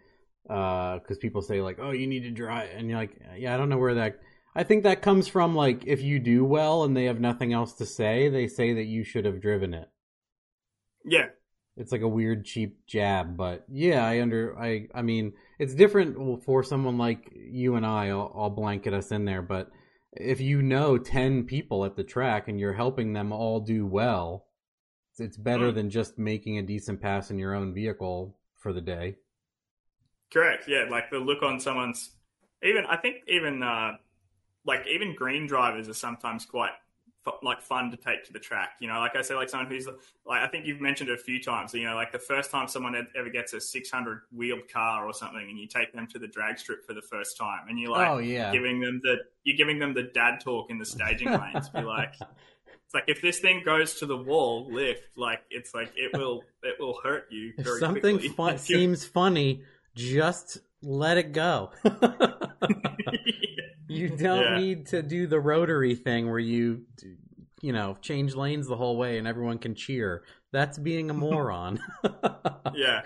because 0.48 1.18
uh, 1.18 1.20
people 1.20 1.42
say 1.42 1.60
like, 1.60 1.78
"Oh, 1.80 1.90
you 1.90 2.06
need 2.06 2.22
to 2.22 2.30
drive," 2.30 2.70
and 2.74 2.88
you're 2.88 2.98
like, 2.98 3.20
"Yeah, 3.36 3.54
I 3.54 3.58
don't 3.58 3.68
know 3.68 3.78
where 3.78 3.94
that." 3.94 4.18
I 4.54 4.64
think 4.64 4.82
that 4.82 5.02
comes 5.02 5.28
from 5.28 5.54
like 5.54 5.86
if 5.86 6.02
you 6.02 6.18
do 6.18 6.44
well 6.44 6.84
and 6.84 6.96
they 6.96 7.04
have 7.04 7.20
nothing 7.20 7.52
else 7.52 7.74
to 7.74 7.86
say, 7.86 8.28
they 8.28 8.48
say 8.48 8.74
that 8.74 8.84
you 8.84 9.04
should 9.04 9.24
have 9.26 9.42
driven 9.42 9.74
it. 9.74 9.88
Yeah, 11.04 11.26
it's 11.76 11.92
like 11.92 12.00
a 12.00 12.08
weird 12.08 12.44
cheap 12.44 12.86
jab, 12.86 13.36
but 13.36 13.64
yeah, 13.70 14.04
I 14.04 14.22
under 14.22 14.58
I 14.58 14.88
I 14.94 15.02
mean 15.02 15.34
it's 15.58 15.74
different 15.74 16.42
for 16.44 16.62
someone 16.62 16.96
like 16.96 17.30
you 17.34 17.76
and 17.76 17.84
I. 17.84 18.08
I'll, 18.08 18.32
I'll 18.34 18.50
blanket 18.50 18.94
us 18.94 19.12
in 19.12 19.26
there, 19.26 19.42
but 19.42 19.70
if 20.12 20.40
you 20.40 20.62
know 20.62 20.96
ten 20.96 21.44
people 21.44 21.84
at 21.84 21.96
the 21.96 22.04
track 22.04 22.48
and 22.48 22.58
you're 22.58 22.72
helping 22.72 23.12
them 23.12 23.32
all 23.32 23.60
do 23.60 23.86
well, 23.86 24.46
it's 25.18 25.36
better 25.36 25.70
mm. 25.70 25.74
than 25.74 25.90
just 25.90 26.18
making 26.18 26.58
a 26.58 26.62
decent 26.62 27.02
pass 27.02 27.30
in 27.30 27.38
your 27.38 27.54
own 27.54 27.74
vehicle 27.74 28.38
for 28.56 28.72
the 28.72 28.80
day. 28.80 29.16
Correct. 30.32 30.64
Yeah, 30.68 30.86
like 30.90 31.10
the 31.10 31.18
look 31.18 31.42
on 31.42 31.60
someone's 31.60 32.10
even 32.62 32.84
I 32.86 32.96
think 32.96 33.16
even 33.28 33.62
uh, 33.62 33.92
like 34.64 34.86
even 34.86 35.14
green 35.14 35.46
drivers 35.46 35.88
are 35.88 35.94
sometimes 35.94 36.44
quite 36.44 36.72
like 37.42 37.60
fun 37.60 37.90
to 37.90 37.96
take 37.96 38.24
to 38.24 38.32
the 38.32 38.38
track. 38.38 38.70
You 38.80 38.88
know, 38.88 38.98
like 39.00 39.16
I 39.16 39.22
said, 39.22 39.36
like 39.36 39.48
someone 39.48 39.68
who's 39.68 39.86
like 39.86 40.40
I 40.40 40.48
think 40.48 40.66
you've 40.66 40.80
mentioned 40.80 41.10
it 41.10 41.18
a 41.18 41.22
few 41.22 41.42
times. 41.42 41.74
You 41.74 41.84
know, 41.84 41.94
like 41.94 42.12
the 42.12 42.18
first 42.18 42.50
time 42.50 42.68
someone 42.68 42.94
ever 43.16 43.30
gets 43.30 43.52
a 43.52 43.60
600 43.60 44.22
wheeled 44.34 44.68
car 44.72 45.06
or 45.06 45.12
something, 45.12 45.46
and 45.48 45.58
you 45.58 45.66
take 45.66 45.92
them 45.92 46.06
to 46.08 46.18
the 46.18 46.28
drag 46.28 46.58
strip 46.58 46.84
for 46.84 46.94
the 46.94 47.02
first 47.02 47.36
time, 47.36 47.68
and 47.68 47.78
you're 47.78 47.90
like, 47.90 48.08
oh 48.08 48.18
yeah, 48.18 48.52
giving 48.52 48.80
them 48.80 49.00
the 49.02 49.16
you're 49.44 49.56
giving 49.56 49.78
them 49.78 49.94
the 49.94 50.04
dad 50.04 50.40
talk 50.40 50.70
in 50.70 50.78
the 50.78 50.86
staging 50.86 51.28
lanes. 51.28 51.68
Be 51.70 51.82
like, 51.82 52.14
it's 52.20 52.94
like 52.94 53.04
if 53.06 53.20
this 53.20 53.40
thing 53.40 53.62
goes 53.64 53.94
to 53.96 54.06
the 54.06 54.16
wall, 54.16 54.68
lift. 54.70 55.16
Like 55.16 55.40
it's 55.50 55.74
like 55.74 55.92
it 55.96 56.16
will 56.16 56.44
it 56.62 56.76
will 56.78 56.98
hurt 57.02 57.26
you. 57.30 57.52
if 57.58 57.66
something 57.78 58.18
fu- 58.18 58.56
seems 58.58 59.04
funny, 59.04 59.62
just 59.98 60.58
let 60.82 61.18
it 61.18 61.32
go. 61.32 61.70
You 63.88 64.10
don't 64.10 64.42
yeah. 64.42 64.58
need 64.58 64.86
to 64.88 65.02
do 65.02 65.26
the 65.26 65.40
rotary 65.40 65.94
thing 65.94 66.28
where 66.28 66.38
you, 66.38 66.82
you 67.62 67.72
know, 67.72 67.96
change 68.02 68.34
lanes 68.34 68.68
the 68.68 68.76
whole 68.76 68.98
way 68.98 69.16
and 69.18 69.26
everyone 69.26 69.58
can 69.58 69.74
cheer. 69.74 70.24
That's 70.52 70.78
being 70.78 71.08
a 71.10 71.14
moron. 71.14 71.80
yeah. 72.74 73.02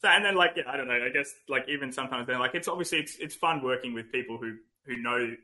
So, 0.00 0.08
and 0.08 0.24
then 0.24 0.34
like 0.34 0.52
yeah, 0.56 0.64
I 0.66 0.76
don't 0.76 0.88
know. 0.88 0.98
I 1.04 1.10
guess 1.10 1.32
like 1.48 1.68
even 1.68 1.92
sometimes 1.92 2.26
then 2.26 2.38
like 2.40 2.54
it's 2.54 2.66
obviously 2.68 2.98
it's 2.98 3.16
it's 3.18 3.36
fun 3.36 3.62
working 3.62 3.94
with 3.94 4.10
people 4.10 4.38
who 4.38 4.56
who 4.86 4.96
know 4.96 5.36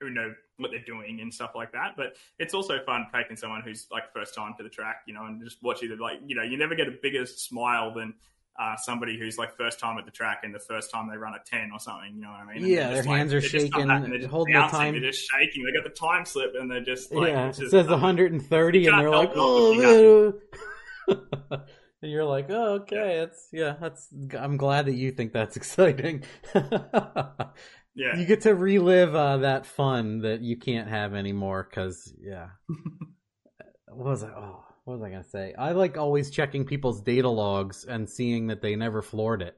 who 0.00 0.08
know 0.08 0.32
what 0.56 0.70
they're 0.70 0.84
doing 0.86 1.20
and 1.20 1.34
stuff 1.34 1.50
like 1.54 1.72
that. 1.72 1.94
But 1.96 2.16
it's 2.38 2.54
also 2.54 2.82
fun 2.86 3.06
taking 3.12 3.36
someone 3.36 3.60
who's 3.62 3.88
like 3.90 4.12
first 4.14 4.34
time 4.34 4.54
to 4.56 4.62
the 4.62 4.70
track, 4.70 5.02
you 5.06 5.12
know, 5.12 5.26
and 5.26 5.42
just 5.42 5.58
watching 5.62 5.90
them 5.90 5.98
like 5.98 6.20
you 6.24 6.34
know 6.34 6.42
you 6.42 6.56
never 6.56 6.74
get 6.74 6.88
a 6.88 6.92
bigger 7.02 7.26
smile 7.26 7.92
than 7.92 8.14
uh, 8.58 8.76
somebody 8.76 9.18
who's 9.18 9.38
like 9.38 9.56
first 9.56 9.78
time 9.78 9.98
at 9.98 10.04
the 10.04 10.10
track 10.10 10.40
and 10.42 10.54
the 10.54 10.58
first 10.58 10.90
time 10.90 11.08
they 11.08 11.16
run 11.16 11.34
a 11.34 11.38
10 11.44 11.70
or 11.72 11.78
something, 11.78 12.14
you 12.14 12.20
know 12.20 12.30
what 12.30 12.40
I 12.40 12.54
mean? 12.54 12.66
Yeah, 12.66 12.90
their 12.90 13.02
hands 13.02 13.32
like, 13.32 13.44
are 13.44 13.46
shaking, 13.46 13.86
they're 13.86 14.28
holding 14.28 14.54
the 14.54 14.60
time. 14.66 14.92
They're 14.92 15.10
just 15.10 15.28
shaking. 15.30 15.64
They 15.64 15.72
got 15.72 15.84
the 15.84 15.98
time 15.98 16.24
slip 16.24 16.52
and 16.58 16.70
they're 16.70 16.84
just 16.84 17.12
like, 17.12 17.28
yeah, 17.28 17.48
it 17.48 17.56
just, 17.56 17.70
says 17.70 17.88
130 17.88 18.86
and 18.86 18.98
they're 18.98 19.10
like, 19.10 19.32
oh, 19.34 20.32
and 21.50 21.62
you're 22.02 22.24
like, 22.24 22.46
oh, 22.50 22.74
okay, 22.80 23.16
yeah. 23.16 23.22
it's, 23.22 23.48
yeah, 23.52 23.74
that's, 23.80 24.08
I'm 24.38 24.56
glad 24.56 24.86
that 24.86 24.94
you 24.94 25.10
think 25.12 25.32
that's 25.32 25.56
exciting. 25.58 26.24
yeah. 26.54 28.16
You 28.16 28.26
get 28.26 28.42
to 28.42 28.54
relive 28.54 29.14
uh, 29.14 29.38
that 29.38 29.64
fun 29.64 30.20
that 30.20 30.42
you 30.42 30.56
can't 30.58 30.88
have 30.88 31.14
anymore 31.14 31.66
because, 31.68 32.12
yeah. 32.20 32.48
what 33.88 34.06
was 34.06 34.22
it? 34.22 34.30
Oh, 34.36 34.64
what 34.90 34.98
was 34.98 35.06
I 35.06 35.10
gonna 35.10 35.22
say? 35.22 35.54
I 35.56 35.70
like 35.70 35.96
always 35.96 36.30
checking 36.30 36.64
people's 36.64 37.00
data 37.00 37.28
logs 37.28 37.84
and 37.84 38.10
seeing 38.10 38.48
that 38.48 38.60
they 38.60 38.74
never 38.74 39.02
floored 39.02 39.40
it. 39.40 39.56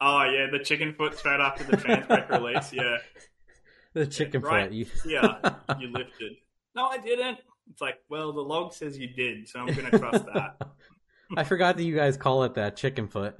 Oh 0.00 0.24
yeah, 0.24 0.46
the 0.50 0.58
chicken 0.58 0.94
foot 0.94 1.16
straight 1.16 1.38
after 1.38 1.62
the 1.62 1.76
transbrake 1.76 2.28
release. 2.28 2.72
Yeah, 2.72 2.96
the 3.94 4.04
chicken 4.04 4.42
right. 4.42 4.68
foot. 4.68 4.88
Yeah, 5.06 5.54
you 5.78 5.92
lifted. 5.92 6.32
No, 6.74 6.86
I 6.86 6.98
didn't. 6.98 7.38
It's 7.70 7.80
like, 7.80 7.98
well, 8.08 8.32
the 8.32 8.40
log 8.40 8.72
says 8.72 8.98
you 8.98 9.06
did, 9.06 9.48
so 9.48 9.60
I'm 9.60 9.72
gonna 9.72 9.96
trust 9.96 10.26
that. 10.34 10.56
I 11.36 11.44
forgot 11.44 11.76
that 11.76 11.84
you 11.84 11.94
guys 11.94 12.16
call 12.16 12.42
it 12.42 12.54
that 12.54 12.76
chicken 12.76 13.06
foot. 13.06 13.36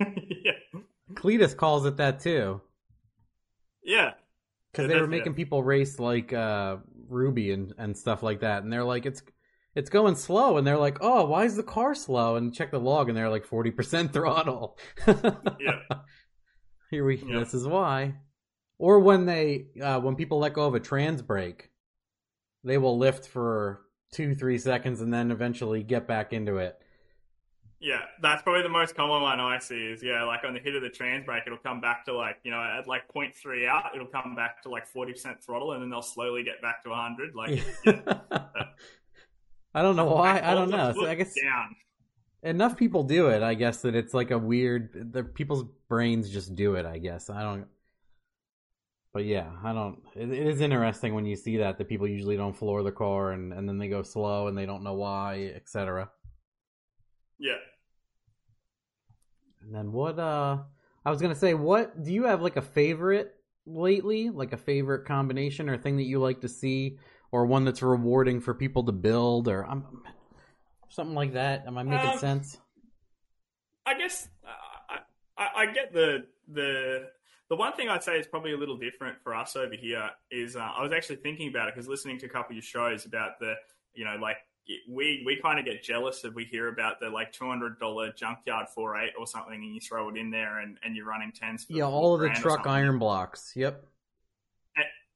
yeah. 0.00 0.52
Cleetus 1.14 1.54
calls 1.54 1.86
it 1.86 1.96
that 1.98 2.18
too. 2.18 2.60
Yeah. 3.84 4.14
Because 4.72 4.88
they 4.88 5.00
were 5.00 5.06
making 5.06 5.32
yeah. 5.32 5.36
people 5.36 5.62
race 5.62 5.98
like 5.98 6.32
uh, 6.32 6.76
Ruby 7.08 7.52
and, 7.52 7.72
and 7.78 7.96
stuff 7.96 8.22
like 8.22 8.40
that, 8.40 8.64
and 8.64 8.72
they're 8.72 8.84
like, 8.84 9.06
it's 9.06 9.22
it's 9.78 9.90
going 9.90 10.16
slow 10.16 10.58
and 10.58 10.66
they're 10.66 10.76
like 10.76 10.98
oh 11.00 11.24
why 11.24 11.44
is 11.44 11.54
the 11.54 11.62
car 11.62 11.94
slow 11.94 12.34
and 12.34 12.52
check 12.52 12.72
the 12.72 12.80
log 12.80 13.08
and 13.08 13.16
they're 13.16 13.28
like 13.28 13.46
40% 13.46 14.12
throttle 14.12 14.76
yeah 15.06 15.78
here 16.90 17.04
we 17.04 17.18
yep. 17.18 17.44
this 17.44 17.54
is 17.54 17.64
why 17.66 18.16
or 18.76 18.98
when 18.98 19.24
they 19.24 19.66
uh, 19.80 20.00
when 20.00 20.16
people 20.16 20.40
let 20.40 20.52
go 20.52 20.66
of 20.66 20.74
a 20.74 20.80
trans 20.80 21.22
brake 21.22 21.70
they 22.64 22.76
will 22.76 22.98
lift 22.98 23.28
for 23.28 23.82
two 24.12 24.34
three 24.34 24.58
seconds 24.58 25.00
and 25.00 25.14
then 25.14 25.30
eventually 25.30 25.84
get 25.84 26.08
back 26.08 26.32
into 26.32 26.56
it 26.56 26.76
yeah, 27.80 28.00
that's 28.20 28.42
probably 28.42 28.62
the 28.62 28.68
most 28.68 28.96
common 28.96 29.22
one 29.22 29.38
I 29.38 29.60
see 29.60 29.76
is 29.76 30.02
yeah, 30.02 30.24
like 30.24 30.42
on 30.44 30.52
the 30.54 30.58
hit 30.58 30.74
of 30.74 30.82
the 30.82 30.88
trans 30.88 31.24
brake, 31.24 31.44
it'll 31.46 31.58
come 31.58 31.80
back 31.80 32.04
to 32.06 32.12
like 32.12 32.38
you 32.42 32.50
know 32.50 32.60
at 32.60 32.88
like 32.88 33.02
0.3 33.14 33.68
out, 33.68 33.94
it'll 33.94 34.08
come 34.08 34.34
back 34.34 34.62
to 34.64 34.68
like 34.68 34.92
40% 34.92 35.40
throttle, 35.40 35.72
and 35.72 35.82
then 35.82 35.88
they'll 35.88 36.02
slowly 36.02 36.42
get 36.42 36.60
back 36.60 36.82
to 36.82 36.90
100. 36.90 37.36
Like, 37.36 37.64
yeah. 37.86 38.64
I 39.78 39.82
don't 39.82 39.94
know 39.94 40.06
why. 40.06 40.40
I 40.42 40.54
don't 40.54 40.70
know. 40.70 40.92
So 40.92 41.06
I 41.06 41.14
guess 41.14 41.32
down. 41.40 41.76
enough 42.42 42.76
people 42.76 43.04
do 43.04 43.28
it. 43.28 43.44
I 43.44 43.54
guess 43.54 43.82
that 43.82 43.94
it's 43.94 44.12
like 44.12 44.32
a 44.32 44.38
weird. 44.38 45.12
The 45.12 45.22
people's 45.22 45.64
brains 45.88 46.28
just 46.30 46.56
do 46.56 46.74
it. 46.74 46.84
I 46.84 46.98
guess 46.98 47.30
I 47.30 47.42
don't. 47.42 47.66
But 49.12 49.24
yeah, 49.24 49.50
I 49.62 49.72
don't. 49.72 50.00
It, 50.16 50.32
it 50.32 50.48
is 50.48 50.60
interesting 50.60 51.14
when 51.14 51.26
you 51.26 51.36
see 51.36 51.58
that 51.58 51.78
that 51.78 51.88
people 51.88 52.08
usually 52.08 52.36
don't 52.36 52.56
floor 52.56 52.82
the 52.82 52.90
car 52.90 53.30
and 53.30 53.52
and 53.52 53.68
then 53.68 53.78
they 53.78 53.86
go 53.86 54.02
slow 54.02 54.48
and 54.48 54.58
they 54.58 54.66
don't 54.66 54.82
know 54.82 54.94
why, 54.94 55.52
etc. 55.54 56.10
Yeah. 57.38 57.52
And 59.62 59.72
then 59.72 59.92
what? 59.92 60.18
Uh, 60.18 60.58
I 61.04 61.10
was 61.12 61.20
gonna 61.22 61.36
say, 61.36 61.54
what 61.54 62.02
do 62.02 62.12
you 62.12 62.24
have 62.24 62.42
like 62.42 62.56
a 62.56 62.62
favorite 62.62 63.32
lately? 63.64 64.28
Like 64.28 64.52
a 64.52 64.56
favorite 64.56 65.04
combination 65.04 65.68
or 65.68 65.78
thing 65.78 65.98
that 65.98 66.02
you 66.02 66.18
like 66.18 66.40
to 66.40 66.48
see? 66.48 66.98
Or 67.30 67.46
one 67.46 67.64
that's 67.64 67.82
rewarding 67.82 68.40
for 68.40 68.54
people 68.54 68.84
to 68.84 68.92
build, 68.92 69.48
or 69.48 69.64
um, 69.68 70.02
something 70.88 71.14
like 71.14 71.34
that. 71.34 71.64
Am 71.66 71.76
I 71.78 71.82
making 71.82 72.10
um, 72.10 72.18
sense? 72.18 72.58
I 73.86 73.98
guess 73.98 74.28
uh, 74.44 74.98
I, 75.38 75.42
I, 75.42 75.62
I, 75.62 75.72
get 75.72 75.92
the 75.92 76.26
the 76.48 77.08
the 77.48 77.56
one 77.56 77.72
thing 77.72 77.88
I'd 77.88 78.04
say 78.04 78.18
is 78.18 78.26
probably 78.26 78.52
a 78.52 78.56
little 78.56 78.76
different 78.76 79.18
for 79.22 79.34
us 79.34 79.56
over 79.56 79.74
here 79.74 80.10
is 80.30 80.56
uh, 80.56 80.60
I 80.60 80.82
was 80.82 80.92
actually 80.92 81.16
thinking 81.16 81.48
about 81.48 81.68
it 81.68 81.74
because 81.74 81.88
listening 81.88 82.18
to 82.18 82.26
a 82.26 82.28
couple 82.28 82.50
of 82.50 82.56
your 82.56 82.62
shows 82.62 83.06
about 83.06 83.38
the 83.40 83.54
you 83.94 84.04
know 84.04 84.16
like 84.20 84.36
we 84.88 85.22
we 85.24 85.40
kind 85.40 85.58
of 85.58 85.64
get 85.64 85.82
jealous 85.82 86.24
if 86.24 86.34
we 86.34 86.44
hear 86.44 86.68
about 86.68 87.00
the 87.00 87.08
like 87.08 87.32
two 87.32 87.48
hundred 87.48 87.78
dollar 87.80 88.12
junkyard 88.12 88.68
four 88.74 88.98
eight 89.00 89.12
or 89.18 89.26
something, 89.26 89.54
and 89.54 89.74
you 89.74 89.80
throw 89.80 90.08
it 90.10 90.16
in 90.16 90.30
there 90.30 90.60
and, 90.60 90.76
and 90.84 90.94
you're 90.94 91.06
running 91.06 91.32
tens. 91.32 91.66
yeah, 91.68 91.84
all 91.84 92.14
of 92.14 92.20
the 92.20 92.28
truck 92.30 92.66
iron 92.66 92.98
blocks. 92.98 93.52
Yep. 93.56 93.84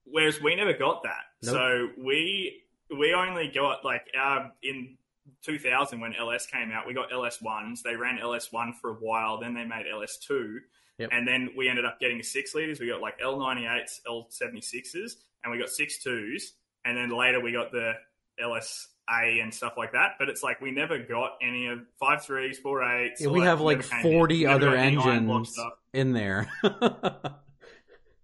Whereas 0.04 0.40
we 0.40 0.54
never 0.56 0.72
got 0.72 1.02
that. 1.04 1.24
Nope. 1.42 1.54
So 1.54 1.88
we 1.96 2.62
we 2.96 3.14
only 3.14 3.48
got 3.48 3.84
like 3.84 4.06
our 4.18 4.52
in 4.62 4.96
2000 5.42 6.00
when 6.00 6.14
LS 6.14 6.46
came 6.46 6.70
out, 6.72 6.86
we 6.86 6.94
got 6.94 7.12
LS 7.12 7.40
ones. 7.40 7.82
They 7.82 7.96
ran 7.96 8.18
LS 8.18 8.52
one 8.52 8.74
for 8.80 8.90
a 8.90 8.94
while, 8.94 9.40
then 9.40 9.54
they 9.54 9.64
made 9.64 9.86
LS 9.90 10.18
two, 10.18 10.60
yep. 10.98 11.10
and 11.12 11.26
then 11.26 11.50
we 11.56 11.68
ended 11.68 11.84
up 11.84 12.00
getting 12.00 12.22
six 12.22 12.54
liters. 12.54 12.80
We 12.80 12.88
got 12.88 13.00
like 13.00 13.18
L98s, 13.20 14.00
L76s, 14.06 15.12
and 15.42 15.52
we 15.52 15.58
got 15.58 15.68
six 15.68 16.02
twos, 16.02 16.54
and 16.84 16.96
then 16.96 17.10
later 17.10 17.40
we 17.40 17.52
got 17.52 17.72
the 17.72 17.92
LS 18.40 18.88
A 19.10 19.40
and 19.40 19.52
stuff 19.52 19.74
like 19.76 19.92
that. 19.92 20.12
But 20.18 20.28
it's 20.28 20.42
like 20.42 20.60
we 20.60 20.70
never 20.70 20.98
got 20.98 21.32
any 21.42 21.66
of 21.66 21.80
five 21.98 22.24
threes, 22.24 22.58
four 22.58 22.82
eights. 22.82 23.20
Yeah, 23.20 23.28
we 23.28 23.40
like, 23.40 23.48
have 23.48 23.60
like 23.60 23.82
40 23.82 24.46
other 24.46 24.74
engines 24.74 25.58
in 25.92 26.12
there. 26.12 26.48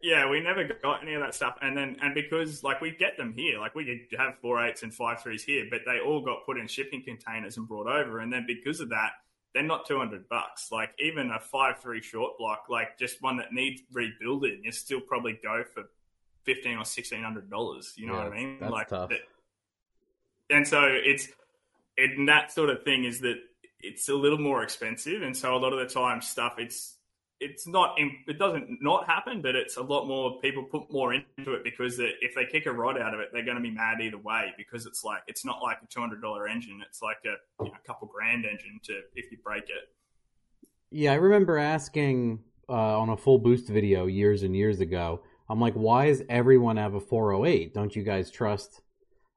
Yeah, 0.01 0.31
we 0.31 0.41
never 0.41 0.65
got 0.65 1.03
any 1.03 1.15
of 1.15 1.23
that 1.23 1.35
stuff, 1.35 1.57
and 1.61 1.77
then 1.77 1.97
and 2.01 2.15
because 2.15 2.63
like 2.63 2.81
we 2.81 2.93
get 2.93 3.17
them 3.17 3.33
here, 3.37 3.59
like 3.59 3.75
we 3.75 4.07
have 4.17 4.39
four 4.41 4.65
eights 4.65 4.85
and 4.85 4.95
five 4.95 5.23
threes 5.23 5.43
here, 5.43 5.65
but 5.69 5.81
they 5.87 5.99
all 5.99 6.21
got 6.21 6.47
put 6.47 6.57
in 6.57 6.69
shipping 6.69 7.03
containers 7.03 7.57
and 7.57 7.67
brought 7.67 7.89
over, 7.89 8.21
and 8.21 8.33
then 8.33 8.45
because 8.47 8.81
of 8.81 8.91
that, 8.91 9.11
they're 9.55 9.65
not 9.65 9.87
two 9.87 9.99
hundred 9.99 10.29
bucks. 10.29 10.71
Like 10.71 10.91
even 11.01 11.33
a 11.33 11.41
five 11.41 11.81
three 11.81 12.01
short 12.01 12.39
block, 12.39 12.67
like 12.69 12.97
just 12.97 13.21
one 13.23 13.39
that 13.39 13.53
needs 13.53 13.83
rebuilding, 13.93 14.61
you 14.63 14.71
still 14.71 15.01
probably 15.01 15.37
go 15.43 15.65
for 15.75 15.85
fifteen 16.45 16.79
or 16.79 16.85
sixteen 16.85 17.25
hundred 17.25 17.51
dollars. 17.51 17.95
You 17.97 18.07
know 18.07 18.15
yeah, 18.15 18.25
what 18.25 18.33
I 18.33 18.37
mean? 18.37 18.59
Like, 18.61 18.89
tough. 18.89 19.11
and 20.49 20.67
so 20.67 20.83
it's 20.85 21.27
and 21.97 22.29
that 22.29 22.53
sort 22.53 22.71
of 22.71 22.85
thing 22.85 23.05
is 23.05 23.21
that 23.23 23.39
it's 23.81 24.09
a 24.09 24.15
little 24.15 24.39
more 24.39 24.63
expensive, 24.63 25.23
and 25.23 25.37
so 25.37 25.57
a 25.57 25.59
lot 25.59 25.73
of 25.73 25.81
the 25.81 25.93
time 25.93 26.23
stuff 26.23 26.55
it's 26.59 26.98
it's 27.41 27.67
not 27.67 27.97
it 27.99 28.39
doesn't 28.39 28.79
not 28.83 29.07
happen, 29.07 29.41
but 29.41 29.55
it's 29.55 29.77
a 29.77 29.83
lot 29.83 30.07
more 30.07 30.41
people 30.41 30.65
put 30.65 30.91
more 30.91 31.15
into 31.15 31.55
it 31.55 31.63
because 31.65 31.99
if 31.99 32.35
they 32.35 32.45
kick 32.45 32.67
a 32.67 32.73
rod 32.73 32.99
out 32.99 33.15
of 33.15 33.21
it, 33.21 33.29
they're 33.33 33.45
going 33.45 33.57
to 33.57 33.63
be 33.63 33.71
mad 33.71 34.01
either 34.01 34.19
way 34.19 34.53
because 34.57 34.87
it's 34.87 35.05
like 35.05 35.23
it's 35.27 35.45
not 35.45 35.63
like 35.63 35.79
a 35.83 35.87
two 35.87 36.01
hundred 36.01 36.21
dollar 36.21 36.49
engine; 36.49 36.81
it's 36.87 37.01
like 37.03 37.19
a, 37.25 37.65
you 37.65 37.71
know, 37.71 37.77
a 37.83 37.87
couple 37.87 38.09
grand 38.09 38.45
engine 38.45 38.81
to 38.85 39.01
if 39.15 39.31
you 39.31 39.39
break 39.45 39.65
it. 39.65 39.89
Yeah, 40.91 41.13
I 41.13 41.17
remember 41.17 41.59
asking 41.59 42.41
uh, 42.69 42.99
on 42.99 43.11
a 43.11 43.17
full 43.17 43.39
boost 43.39 43.69
video 43.69 44.07
years 44.07 44.43
and 44.43 44.57
years 44.57 44.81
ago. 44.81 45.23
I'm 45.51 45.61
like, 45.61 45.75
why 45.75 46.09
does 46.09 46.23
everyone 46.29 46.77
have 46.77 46.95
a 46.95 47.01
408? 47.01 47.73
Don't 47.73 47.95
you 47.97 48.03
guys 48.03 48.31
trust? 48.31 48.83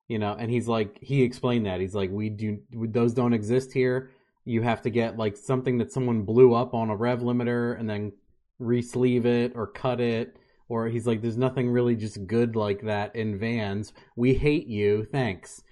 You 0.09 0.19
know, 0.19 0.35
and 0.37 0.51
he's 0.51 0.67
like, 0.67 0.97
he 1.01 1.23
explained 1.23 1.65
that 1.67 1.79
he's 1.79 1.95
like, 1.95 2.09
we 2.11 2.29
do 2.29 2.59
those 2.71 3.13
don't 3.13 3.33
exist 3.33 3.71
here 3.71 4.11
you 4.45 4.61
have 4.61 4.81
to 4.81 4.89
get 4.89 5.17
like 5.17 5.37
something 5.37 5.77
that 5.77 5.91
someone 5.91 6.23
blew 6.23 6.53
up 6.53 6.73
on 6.73 6.89
a 6.89 6.95
rev 6.95 7.19
limiter 7.19 7.79
and 7.79 7.89
then 7.89 8.11
re-sleeve 8.59 9.25
it 9.25 9.53
or 9.55 9.67
cut 9.67 9.99
it 9.99 10.37
or 10.69 10.87
he's 10.87 11.05
like 11.05 11.21
there's 11.21 11.37
nothing 11.37 11.69
really 11.69 11.95
just 11.95 12.25
good 12.27 12.55
like 12.55 12.81
that 12.83 13.15
in 13.15 13.37
vans. 13.37 13.93
We 14.15 14.33
hate 14.33 14.67
you. 14.67 15.05
Thanks. 15.11 15.63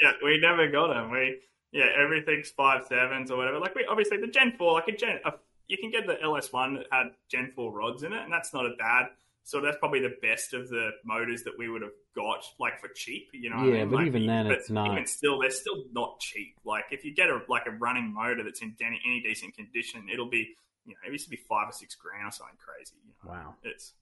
Yeah 0.00 0.12
we 0.22 0.38
never 0.40 0.70
got 0.70 0.94
them 0.94 1.10
we 1.10 1.40
yeah 1.72 1.86
everything's 2.00 2.50
five 2.50 2.86
sevens 2.86 3.32
or 3.32 3.36
whatever. 3.36 3.58
Like 3.58 3.74
we 3.74 3.84
obviously 3.90 4.18
the 4.18 4.28
gen 4.28 4.54
4 4.56 4.72
like 4.72 4.88
a 4.88 4.96
gen 4.96 5.18
a, 5.24 5.32
you 5.66 5.76
can 5.76 5.90
get 5.90 6.06
the 6.06 6.14
ls1 6.14 6.78
that 6.78 6.86
had 6.92 7.08
gen 7.28 7.52
4 7.56 7.72
rods 7.72 8.04
in 8.04 8.12
it 8.12 8.22
and 8.22 8.32
that's 8.32 8.54
not 8.54 8.64
a 8.64 8.76
bad 8.78 9.06
so 9.48 9.62
that's 9.62 9.78
probably 9.78 10.00
the 10.00 10.14
best 10.20 10.52
of 10.52 10.68
the 10.68 10.90
motors 11.06 11.42
that 11.44 11.54
we 11.56 11.70
would 11.70 11.80
have 11.80 11.96
got, 12.14 12.44
like 12.60 12.78
for 12.82 12.88
cheap. 12.88 13.30
You 13.32 13.48
know, 13.48 13.64
yeah, 13.64 13.76
I 13.76 13.78
mean? 13.78 13.88
but 13.88 13.96
like, 13.96 14.06
even 14.08 14.26
then, 14.26 14.46
it's 14.48 14.68
not. 14.68 14.92
Even 14.92 15.06
still, 15.06 15.40
they're 15.40 15.48
still 15.48 15.84
not 15.90 16.20
cheap. 16.20 16.56
Like 16.66 16.84
if 16.90 17.02
you 17.02 17.14
get 17.14 17.30
a 17.30 17.40
like 17.48 17.62
a 17.66 17.70
running 17.70 18.12
motor 18.12 18.44
that's 18.44 18.60
in 18.60 18.76
any, 18.82 19.00
any 19.06 19.22
decent 19.22 19.54
condition, 19.56 20.06
it'll 20.12 20.28
be 20.28 20.54
you 20.84 20.92
know 20.92 20.98
it 21.06 21.12
used 21.12 21.24
to 21.24 21.30
be 21.30 21.38
five 21.48 21.66
or 21.66 21.72
six 21.72 21.94
grand 21.94 22.28
or 22.28 22.30
something 22.30 22.58
crazy. 22.58 22.92
You 23.02 23.14
know? 23.24 23.30
Wow, 23.30 23.54
it's 23.62 23.94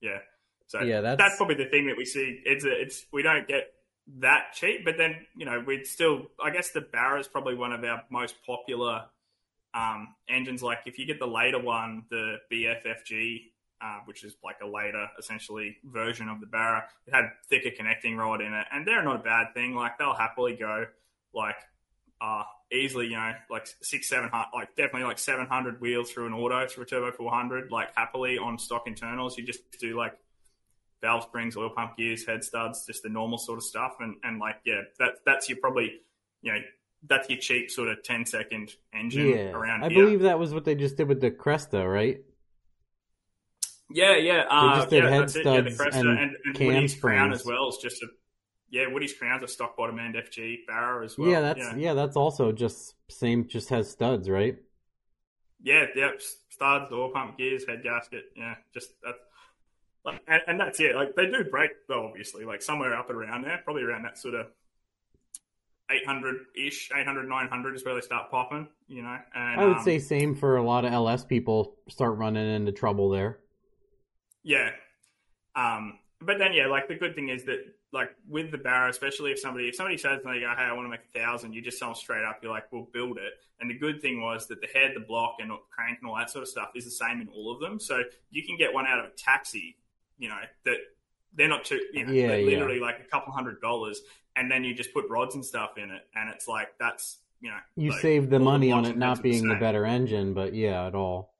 yeah. 0.00 0.20
So 0.68 0.80
yeah, 0.80 1.02
that's... 1.02 1.18
that's 1.18 1.36
probably 1.36 1.56
the 1.56 1.68
thing 1.68 1.88
that 1.88 1.98
we 1.98 2.06
see. 2.06 2.40
It's 2.46 2.64
a, 2.64 2.80
it's 2.80 3.04
we 3.12 3.22
don't 3.22 3.46
get 3.46 3.74
that 4.20 4.54
cheap, 4.54 4.86
but 4.86 4.96
then 4.96 5.14
you 5.36 5.44
know 5.44 5.62
we'd 5.66 5.86
still. 5.86 6.22
I 6.42 6.52
guess 6.52 6.70
the 6.70 6.80
Barra 6.80 7.20
is 7.20 7.28
probably 7.28 7.54
one 7.54 7.74
of 7.74 7.84
our 7.84 8.04
most 8.08 8.36
popular 8.46 9.04
um, 9.74 10.14
engines. 10.26 10.62
Like 10.62 10.78
if 10.86 10.98
you 10.98 11.04
get 11.04 11.18
the 11.18 11.26
later 11.26 11.60
one, 11.60 12.04
the 12.08 12.36
BFFG 12.50 13.42
uh, 13.80 14.00
which 14.04 14.24
is 14.24 14.36
like 14.44 14.56
a 14.62 14.66
later, 14.66 15.06
essentially, 15.18 15.76
version 15.84 16.28
of 16.28 16.40
the 16.40 16.46
Barra. 16.46 16.84
It 17.06 17.14
had 17.14 17.24
thicker 17.48 17.70
connecting 17.76 18.16
rod 18.16 18.40
in 18.40 18.52
it, 18.52 18.66
and 18.72 18.86
they're 18.86 19.02
not 19.02 19.16
a 19.16 19.22
bad 19.22 19.54
thing. 19.54 19.74
Like 19.74 19.98
they'll 19.98 20.14
happily 20.14 20.56
go 20.56 20.86
like 21.34 21.56
uh, 22.20 22.42
easily, 22.72 23.06
you 23.06 23.16
know, 23.16 23.32
like 23.48 23.66
six, 23.82 24.08
seven, 24.08 24.30
like 24.54 24.76
definitely 24.76 25.04
like 25.04 25.18
seven 25.18 25.46
hundred 25.46 25.80
wheels 25.80 26.10
through 26.10 26.26
an 26.26 26.32
auto 26.32 26.66
through 26.68 26.84
a 26.84 26.86
turbo 26.86 27.12
four 27.12 27.30
hundred, 27.30 27.70
like 27.70 27.88
happily 27.96 28.38
on 28.38 28.58
stock 28.58 28.86
internals. 28.86 29.38
You 29.38 29.44
just 29.44 29.60
do 29.78 29.96
like 29.96 30.12
valve 31.00 31.24
springs, 31.24 31.56
oil 31.56 31.70
pump 31.70 31.96
gears, 31.96 32.26
head 32.26 32.44
studs, 32.44 32.84
just 32.86 33.02
the 33.02 33.08
normal 33.08 33.38
sort 33.38 33.58
of 33.58 33.64
stuff, 33.64 33.96
and 34.00 34.16
and 34.22 34.38
like 34.38 34.56
yeah, 34.64 34.82
that 34.98 35.14
that's 35.24 35.48
your 35.48 35.58
probably 35.58 36.00
you 36.42 36.52
know 36.52 36.58
that's 37.08 37.28
your 37.30 37.38
cheap 37.38 37.70
sort 37.70 37.88
of 37.88 38.02
10 38.02 38.26
second 38.26 38.74
engine 38.92 39.28
yeah, 39.28 39.50
around 39.52 39.84
I 39.84 39.88
here. 39.88 40.04
believe 40.04 40.20
that 40.20 40.38
was 40.38 40.52
what 40.52 40.64
they 40.64 40.74
just 40.74 40.96
did 40.96 41.08
with 41.08 41.20
the 41.20 41.30
Cresta, 41.30 41.90
right? 41.90 42.20
Yeah, 43.92 44.16
yeah, 44.16 44.44
uh, 44.48 44.76
just 44.76 44.90
did 44.90 45.04
yeah, 45.04 45.10
head 45.10 45.22
that's 45.22 45.36
it. 45.36 45.46
Yeah, 45.46 45.60
the 45.62 45.70
studs 45.70 45.96
Cresta 45.96 46.00
and 46.00 46.18
and, 46.18 46.36
and 46.44 46.58
Woody's 46.58 46.94
crown 46.94 47.32
as 47.32 47.44
well 47.44 47.68
is 47.68 47.78
just 47.78 48.02
a 48.02 48.06
yeah. 48.70 48.86
Woody's 48.86 49.12
crown's 49.14 49.42
a 49.42 49.48
stock 49.48 49.76
bottom 49.76 49.98
end 49.98 50.14
FG 50.14 50.66
Barra 50.66 51.04
as 51.04 51.18
well. 51.18 51.28
yeah, 51.28 51.40
that's 51.40 51.76
yeah. 51.76 51.94
that's 51.94 52.16
also 52.16 52.52
just 52.52 52.94
same, 53.08 53.48
just 53.48 53.68
has 53.70 53.90
studs, 53.90 54.28
right? 54.28 54.56
yeah, 55.62 55.86
yeah. 55.94 56.10
Studs, 56.50 56.92
oil 56.92 57.10
pump 57.10 57.38
gears, 57.38 57.66
head 57.66 57.82
gasket. 57.82 58.24
Yeah, 58.36 58.54
just 58.74 58.90
that's 59.02 59.18
Like, 60.04 60.20
and, 60.28 60.42
and 60.46 60.60
that's 60.60 60.80
it. 60.80 60.94
Like 60.94 61.14
they 61.14 61.26
do 61.26 61.44
break 61.50 61.70
though, 61.88 62.06
obviously. 62.06 62.44
Like 62.44 62.62
somewhere 62.62 62.96
up 62.96 63.10
around 63.10 63.42
there, 63.42 63.60
probably 63.64 63.82
around 63.82 64.04
that 64.04 64.18
sort 64.18 64.34
of 64.34 64.46
800 65.90 66.36
ish, 66.56 66.90
800, 66.94 67.28
900 67.28 67.74
is 67.74 67.84
where 67.84 67.94
they 67.94 68.00
start 68.00 68.30
popping. 68.30 68.68
You 68.88 69.02
know, 69.02 69.16
and 69.34 69.60
I 69.60 69.66
would 69.66 69.78
um, 69.78 69.84
say 69.84 69.98
same 69.98 70.34
for 70.34 70.56
a 70.56 70.62
lot 70.62 70.84
of 70.84 70.92
LS 70.92 71.24
people 71.24 71.76
start 71.88 72.16
running 72.16 72.48
into 72.48 72.72
trouble 72.72 73.10
there. 73.10 73.38
Yeah. 74.42 74.70
Um, 75.54 75.98
but 76.20 76.38
then 76.38 76.52
yeah, 76.52 76.66
like 76.66 76.88
the 76.88 76.94
good 76.94 77.14
thing 77.14 77.28
is 77.28 77.44
that 77.44 77.58
like 77.92 78.10
with 78.28 78.50
the 78.50 78.58
Barra, 78.58 78.88
especially 78.90 79.32
if 79.32 79.40
somebody 79.40 79.68
if 79.68 79.74
somebody 79.74 79.96
says 79.96 80.20
they 80.24 80.40
go, 80.40 80.52
Hey, 80.56 80.62
I 80.64 80.72
want 80.72 80.86
to 80.86 80.90
make 80.90 81.00
a 81.14 81.18
thousand, 81.18 81.52
you 81.54 81.62
just 81.62 81.78
tell 81.78 81.88
them 81.88 81.94
straight 81.96 82.24
up, 82.24 82.38
you're 82.42 82.52
like, 82.52 82.70
We'll 82.70 82.88
build 82.92 83.18
it. 83.18 83.34
And 83.60 83.68
the 83.70 83.74
good 83.74 84.00
thing 84.00 84.20
was 84.22 84.46
that 84.48 84.60
the 84.60 84.68
head, 84.68 84.92
the 84.94 85.00
block 85.00 85.36
and 85.40 85.50
the 85.50 85.56
crank 85.70 85.98
and 86.00 86.08
all 86.08 86.16
that 86.16 86.30
sort 86.30 86.42
of 86.42 86.48
stuff 86.48 86.70
is 86.74 86.84
the 86.84 86.90
same 86.90 87.20
in 87.20 87.28
all 87.28 87.52
of 87.52 87.60
them. 87.60 87.78
So 87.80 88.02
you 88.30 88.42
can 88.44 88.56
get 88.56 88.72
one 88.72 88.86
out 88.86 88.98
of 89.00 89.06
a 89.06 89.10
taxi, 89.16 89.76
you 90.18 90.28
know, 90.28 90.38
that 90.64 90.76
they're 91.34 91.48
not 91.48 91.64
too 91.64 91.80
you 91.92 92.06
know, 92.06 92.12
Yeah, 92.12 92.28
they're 92.28 92.40
yeah. 92.40 92.46
literally 92.46 92.80
like 92.80 93.00
a 93.00 93.04
couple 93.10 93.32
hundred 93.32 93.60
dollars 93.60 94.00
and 94.36 94.50
then 94.50 94.62
you 94.64 94.74
just 94.74 94.92
put 94.94 95.08
rods 95.08 95.34
and 95.34 95.44
stuff 95.44 95.76
in 95.78 95.90
it 95.90 96.02
and 96.14 96.28
it's 96.30 96.46
like 96.48 96.68
that's 96.78 97.18
you 97.40 97.50
know 97.50 97.56
You 97.76 97.90
like, 97.90 98.00
save 98.00 98.30
the 98.30 98.38
money 98.38 98.72
on 98.72 98.84
it 98.84 98.96
not 98.96 99.22
being 99.22 99.44
the 99.46 99.54
same. 99.54 99.60
better 99.60 99.84
engine, 99.86 100.34
but 100.34 100.54
yeah, 100.54 100.86
at 100.86 100.94
all. 100.94 101.34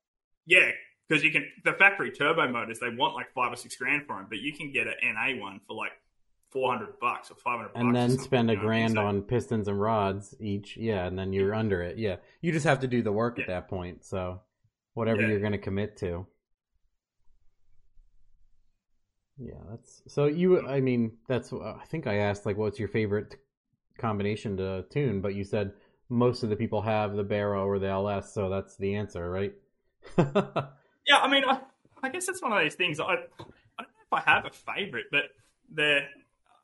Yeah, 0.46 0.70
because 1.10 1.24
you 1.24 1.32
can 1.32 1.44
the 1.64 1.72
factory 1.72 2.12
turbo 2.12 2.46
motors 2.48 2.78
they 2.78 2.88
want 2.88 3.14
like 3.16 3.32
five 3.34 3.52
or 3.52 3.56
six 3.56 3.74
grand 3.76 4.06
for 4.06 4.16
them, 4.16 4.26
but 4.28 4.38
you 4.38 4.52
can 4.52 4.70
get 4.72 4.86
an 4.86 4.94
NA 5.02 5.42
one 5.42 5.60
for 5.66 5.74
like 5.74 5.90
four 6.50 6.70
hundred 6.72 7.00
bucks 7.00 7.30
or 7.32 7.34
five 7.34 7.58
hundred. 7.58 7.72
And 7.74 7.94
then 7.94 8.16
spend 8.16 8.48
a 8.50 8.56
grand 8.56 8.96
on. 8.96 9.06
on 9.06 9.22
pistons 9.22 9.66
and 9.66 9.80
rods 9.80 10.34
each, 10.38 10.76
yeah, 10.76 11.06
and 11.06 11.18
then 11.18 11.32
you're 11.32 11.52
under 11.52 11.82
it. 11.82 11.98
Yeah, 11.98 12.16
you 12.40 12.52
just 12.52 12.64
have 12.64 12.80
to 12.80 12.86
do 12.86 13.02
the 13.02 13.10
work 13.10 13.40
at 13.40 13.48
that 13.48 13.68
point. 13.68 14.04
So, 14.04 14.40
whatever 14.94 15.22
Yeah. 15.22 15.28
you're 15.28 15.40
going 15.40 15.52
to 15.52 15.58
commit 15.58 15.96
to. 15.98 16.26
Yeah, 19.36 19.54
that's 19.68 20.02
so 20.06 20.26
you. 20.26 20.64
I 20.66 20.80
mean, 20.80 21.16
that's. 21.26 21.52
I 21.52 21.84
think 21.86 22.06
I 22.06 22.16
asked 22.18 22.46
like, 22.46 22.56
what's 22.56 22.78
your 22.78 22.88
favorite 22.88 23.36
combination 23.98 24.56
to 24.58 24.84
tune, 24.90 25.20
but 25.20 25.34
you 25.34 25.42
said 25.42 25.72
most 26.08 26.42
of 26.44 26.50
the 26.50 26.56
people 26.56 26.82
have 26.82 27.16
the 27.16 27.24
Barra 27.24 27.64
or 27.64 27.78
the 27.78 27.88
LS, 27.88 28.32
so 28.32 28.48
that's 28.48 28.76
the 28.76 28.94
answer, 28.94 29.28
right? 29.28 29.54
Yeah, 31.10 31.18
I 31.18 31.28
mean, 31.28 31.42
I, 31.44 31.58
I 32.04 32.08
guess 32.08 32.28
it's 32.28 32.40
one 32.40 32.52
of 32.52 32.62
those 32.62 32.76
things. 32.76 33.00
I, 33.00 33.04
I 33.04 33.16
don't 33.16 33.18
know 33.78 33.84
if 34.06 34.12
I 34.12 34.20
have 34.20 34.44
a 34.46 34.50
favorite, 34.50 35.06
but 35.10 35.24
they're. 35.68 36.06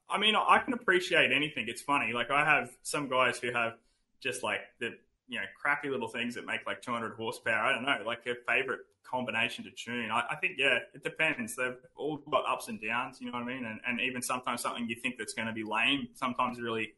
I 0.08 0.18
mean, 0.18 0.36
I 0.36 0.60
can 0.60 0.72
appreciate 0.72 1.32
anything. 1.32 1.64
It's 1.66 1.82
funny. 1.82 2.12
Like 2.12 2.30
I 2.30 2.44
have 2.44 2.70
some 2.84 3.08
guys 3.08 3.40
who 3.40 3.52
have 3.52 3.72
just 4.20 4.44
like 4.44 4.60
the 4.78 4.90
you 5.26 5.40
know 5.40 5.44
crappy 5.60 5.88
little 5.88 6.06
things 6.06 6.36
that 6.36 6.46
make 6.46 6.64
like 6.64 6.80
200 6.80 7.14
horsepower. 7.14 7.56
I 7.56 7.72
don't 7.72 7.82
know, 7.82 7.98
like 8.06 8.20
a 8.26 8.36
favorite 8.46 8.82
combination 9.02 9.64
to 9.64 9.70
tune. 9.72 10.12
I, 10.12 10.22
I 10.30 10.36
think 10.36 10.52
yeah, 10.58 10.78
it 10.94 11.02
depends. 11.02 11.56
They've 11.56 11.74
all 11.96 12.18
got 12.30 12.44
ups 12.48 12.68
and 12.68 12.80
downs. 12.80 13.18
You 13.20 13.32
know 13.32 13.38
what 13.38 13.42
I 13.42 13.46
mean? 13.46 13.64
And, 13.64 13.80
and 13.84 14.00
even 14.00 14.22
sometimes 14.22 14.60
something 14.60 14.88
you 14.88 14.94
think 14.94 15.16
that's 15.18 15.34
going 15.34 15.48
to 15.48 15.54
be 15.54 15.64
lame, 15.64 16.06
sometimes 16.14 16.60
really, 16.60 16.92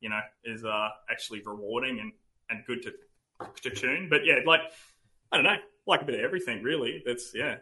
you 0.00 0.08
know, 0.08 0.20
is 0.46 0.64
uh, 0.64 0.88
actually 1.10 1.42
rewarding 1.44 2.00
and 2.00 2.12
and 2.48 2.64
good 2.66 2.82
to 2.84 2.94
to 3.62 3.76
tune. 3.76 4.08
But 4.08 4.24
yeah, 4.24 4.36
like 4.46 4.62
I 5.30 5.36
don't 5.36 5.44
know, 5.44 5.56
like 5.86 6.02
a 6.02 6.04
bit 6.04 6.18
of 6.18 6.24
everything 6.24 6.62
really. 6.62 7.02
That's 7.04 7.32
yeah. 7.34 7.56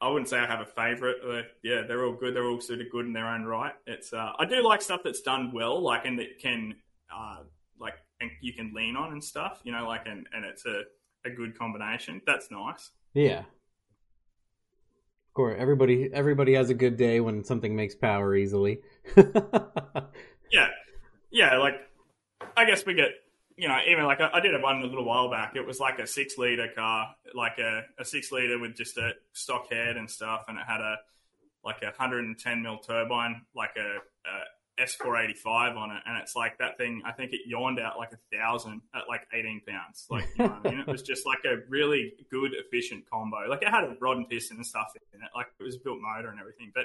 I 0.00 0.08
wouldn't 0.08 0.28
say 0.28 0.38
I 0.38 0.46
have 0.46 0.60
a 0.60 0.66
favorite. 0.66 1.16
Uh, 1.24 1.42
yeah, 1.62 1.82
they're 1.86 2.04
all 2.04 2.14
good. 2.14 2.34
They're 2.34 2.46
all 2.46 2.60
sort 2.60 2.80
of 2.80 2.90
good 2.90 3.06
in 3.06 3.12
their 3.12 3.28
own 3.28 3.44
right. 3.44 3.74
It's 3.86 4.12
uh, 4.12 4.32
I 4.38 4.44
do 4.44 4.62
like 4.62 4.82
stuff 4.82 5.02
that's 5.04 5.22
done 5.22 5.52
well, 5.52 5.80
like 5.80 6.06
and 6.06 6.18
that 6.18 6.38
can 6.40 6.74
uh, 7.14 7.38
like 7.78 7.94
and 8.20 8.30
you 8.40 8.52
can 8.52 8.72
lean 8.74 8.96
on 8.96 9.12
and 9.12 9.22
stuff. 9.22 9.60
You 9.64 9.72
know, 9.72 9.86
like 9.86 10.06
and 10.06 10.26
and 10.34 10.44
it's 10.44 10.66
a 10.66 10.82
a 11.24 11.30
good 11.30 11.56
combination. 11.56 12.20
That's 12.26 12.50
nice. 12.50 12.90
yeah. 13.14 13.40
Of 13.40 15.34
course, 15.34 15.56
everybody 15.58 16.10
everybody 16.12 16.54
has 16.54 16.68
a 16.68 16.74
good 16.74 16.96
day 16.96 17.20
when 17.20 17.44
something 17.44 17.74
makes 17.74 17.94
power 17.94 18.34
easily. 18.34 18.80
Yeah, 20.52 20.68
yeah. 21.30 21.56
Like 21.56 21.80
I 22.56 22.64
guess 22.66 22.84
we 22.86 22.94
get 22.94 23.08
you 23.56 23.68
know 23.68 23.78
even 23.88 24.04
like 24.04 24.20
I, 24.20 24.30
I 24.34 24.40
did 24.40 24.60
one 24.60 24.82
a 24.82 24.86
little 24.86 25.04
while 25.04 25.30
back. 25.30 25.56
It 25.56 25.66
was 25.66 25.80
like 25.80 25.98
a 25.98 26.06
six 26.06 26.38
liter 26.38 26.68
car, 26.74 27.14
like 27.34 27.58
a, 27.58 27.82
a 27.98 28.04
six 28.04 28.32
liter 28.32 28.58
with 28.58 28.76
just 28.76 28.98
a 28.98 29.12
stock 29.32 29.70
head 29.70 29.96
and 29.96 30.10
stuff, 30.10 30.44
and 30.48 30.58
it 30.58 30.64
had 30.66 30.80
a 30.80 30.96
like 31.64 31.82
a 31.82 31.86
110 31.86 32.62
mil 32.62 32.78
turbine, 32.78 33.42
like 33.54 33.76
a, 33.76 33.98
a 34.28 34.84
S485 34.84 35.76
on 35.76 35.90
it, 35.90 36.02
and 36.06 36.18
it's 36.18 36.34
like 36.34 36.58
that 36.58 36.78
thing. 36.78 37.02
I 37.04 37.12
think 37.12 37.32
it 37.32 37.40
yawned 37.46 37.78
out 37.78 37.98
like 37.98 38.12
a 38.12 38.36
thousand 38.36 38.80
at 38.94 39.02
like 39.08 39.26
18 39.32 39.62
pounds. 39.66 40.06
Like 40.10 40.26
you 40.36 40.46
know 40.46 40.58
I 40.64 40.70
mean, 40.70 40.80
it 40.80 40.86
was 40.86 41.02
just 41.02 41.26
like 41.26 41.44
a 41.44 41.58
really 41.68 42.14
good, 42.30 42.52
efficient 42.54 43.04
combo. 43.08 43.48
Like 43.48 43.62
it 43.62 43.68
had 43.68 43.84
a 43.84 43.96
rod 44.00 44.16
and 44.16 44.28
piston 44.28 44.56
and 44.56 44.66
stuff 44.66 44.92
in 45.14 45.20
it. 45.20 45.28
Like 45.34 45.46
it 45.60 45.62
was 45.62 45.76
built 45.76 45.98
motor 46.00 46.30
and 46.30 46.40
everything, 46.40 46.72
but 46.74 46.84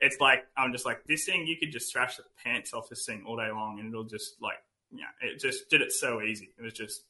it's 0.00 0.20
like 0.20 0.46
I'm 0.56 0.72
just 0.72 0.86
like 0.86 1.04
this 1.06 1.24
thing. 1.24 1.46
You 1.46 1.56
could 1.58 1.72
just 1.72 1.92
thrash 1.92 2.16
the 2.16 2.24
pants 2.42 2.72
off 2.72 2.88
this 2.88 3.04
thing 3.04 3.24
all 3.26 3.36
day 3.36 3.50
long, 3.50 3.78
and 3.80 3.88
it'll 3.88 4.04
just 4.04 4.40
like 4.40 4.58
yeah, 4.94 5.06
it 5.28 5.40
just 5.40 5.68
did 5.70 5.80
it 5.82 5.92
so 5.92 6.22
easy. 6.22 6.50
It 6.58 6.62
was 6.62 6.72
just 6.72 7.04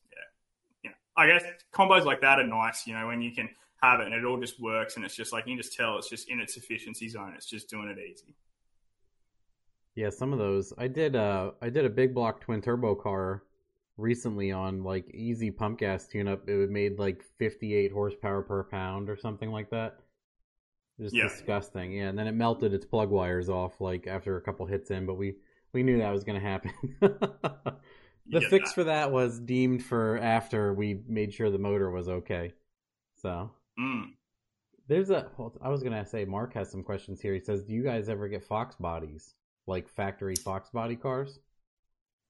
yeah. 0.83 0.91
I 1.17 1.27
guess 1.27 1.45
combos 1.73 2.05
like 2.05 2.21
that 2.23 2.39
are 2.41 2.47
nice. 2.47 2.87
You 2.87 2.95
know, 2.95 3.07
when 3.07 3.23
you 3.23 3.33
can 3.33 3.49
have 3.83 4.01
it 4.01 4.07
and 4.07 4.15
it 4.15 4.25
all 4.25 4.41
just 4.41 4.61
works, 4.61 4.97
and 4.97 5.05
it's 5.05 5.15
just 5.17 5.33
like 5.33 5.47
you 5.47 5.55
can 5.55 5.63
just 5.63 5.77
tell 5.77 5.97
it's 5.99 6.09
just 6.11 6.29
in 6.29 6.41
its 6.41 6.57
efficiency 6.57 7.09
zone. 7.09 7.35
It's 7.37 7.47
just 7.47 7.69
doing 7.71 7.89
it 7.89 7.99
easy. 7.99 8.35
Yeah, 9.95 10.11
some 10.11 10.33
of 10.33 10.39
those. 10.39 10.73
I 10.77 10.89
did 10.89 11.15
uh 11.17 11.53
I 11.63 11.71
did 11.71 11.85
a 11.85 11.91
big 11.91 12.15
block 12.15 12.41
twin 12.41 12.61
turbo 12.61 12.95
car 12.95 13.43
recently 13.97 14.51
on 14.51 14.83
like 14.83 15.09
easy 15.15 15.51
pump 15.53 15.79
gas 15.79 16.09
tune 16.09 16.27
up. 16.27 16.49
It 16.49 16.71
made 16.71 16.99
like 16.99 17.23
58 17.39 17.93
horsepower 17.93 18.43
per 18.43 18.65
pound 18.65 19.09
or 19.09 19.17
something 19.17 19.51
like 19.53 19.71
that. 19.71 20.01
Just 21.01 21.15
Yeah. 21.15 21.25
disgusting. 21.29 21.93
Yeah, 21.93 22.09
and 22.09 22.19
then 22.19 22.27
it 22.27 22.33
melted 22.33 22.73
its 22.75 22.85
plug 22.85 23.11
wires 23.11 23.49
off 23.49 23.81
like 23.81 24.07
after 24.09 24.37
a 24.37 24.41
couple 24.41 24.67
hits 24.67 24.91
in, 24.91 25.07
but 25.07 25.15
we 25.15 25.37
we 25.75 25.83
knew 25.83 25.99
that 25.99 26.11
was 26.13 26.25
going 26.25 26.41
to 26.41 26.47
happen. 26.47 26.73
The 28.27 28.41
fix 28.41 28.71
that. 28.71 28.75
for 28.75 28.85
that 28.85 29.13
was 29.13 29.39
deemed 29.39 29.85
for 29.85 30.17
after 30.19 30.73
we 30.73 31.03
made 31.07 31.35
sure 31.35 31.51
the 31.51 31.59
motor 31.59 31.91
was 31.91 32.09
okay. 32.09 32.55
So 33.21 33.51
Mm. 33.79 34.13
there's 34.89 35.11
a. 35.11 35.29
hold- 35.37 35.59
I 35.61 35.69
was 35.69 35.83
gonna 35.83 36.07
say 36.07 36.25
Mark 36.25 36.55
has 36.55 36.71
some 36.71 36.83
questions 36.83 37.21
here. 37.21 37.35
He 37.35 37.41
says, 37.41 37.65
"Do 37.65 37.75
you 37.75 37.83
guys 37.83 38.09
ever 38.09 38.27
get 38.29 38.43
Fox 38.43 38.77
bodies, 38.77 39.35
like 39.67 39.89
factory 39.91 40.37
Fox 40.37 40.71
body 40.71 40.97
cars?" 40.97 41.39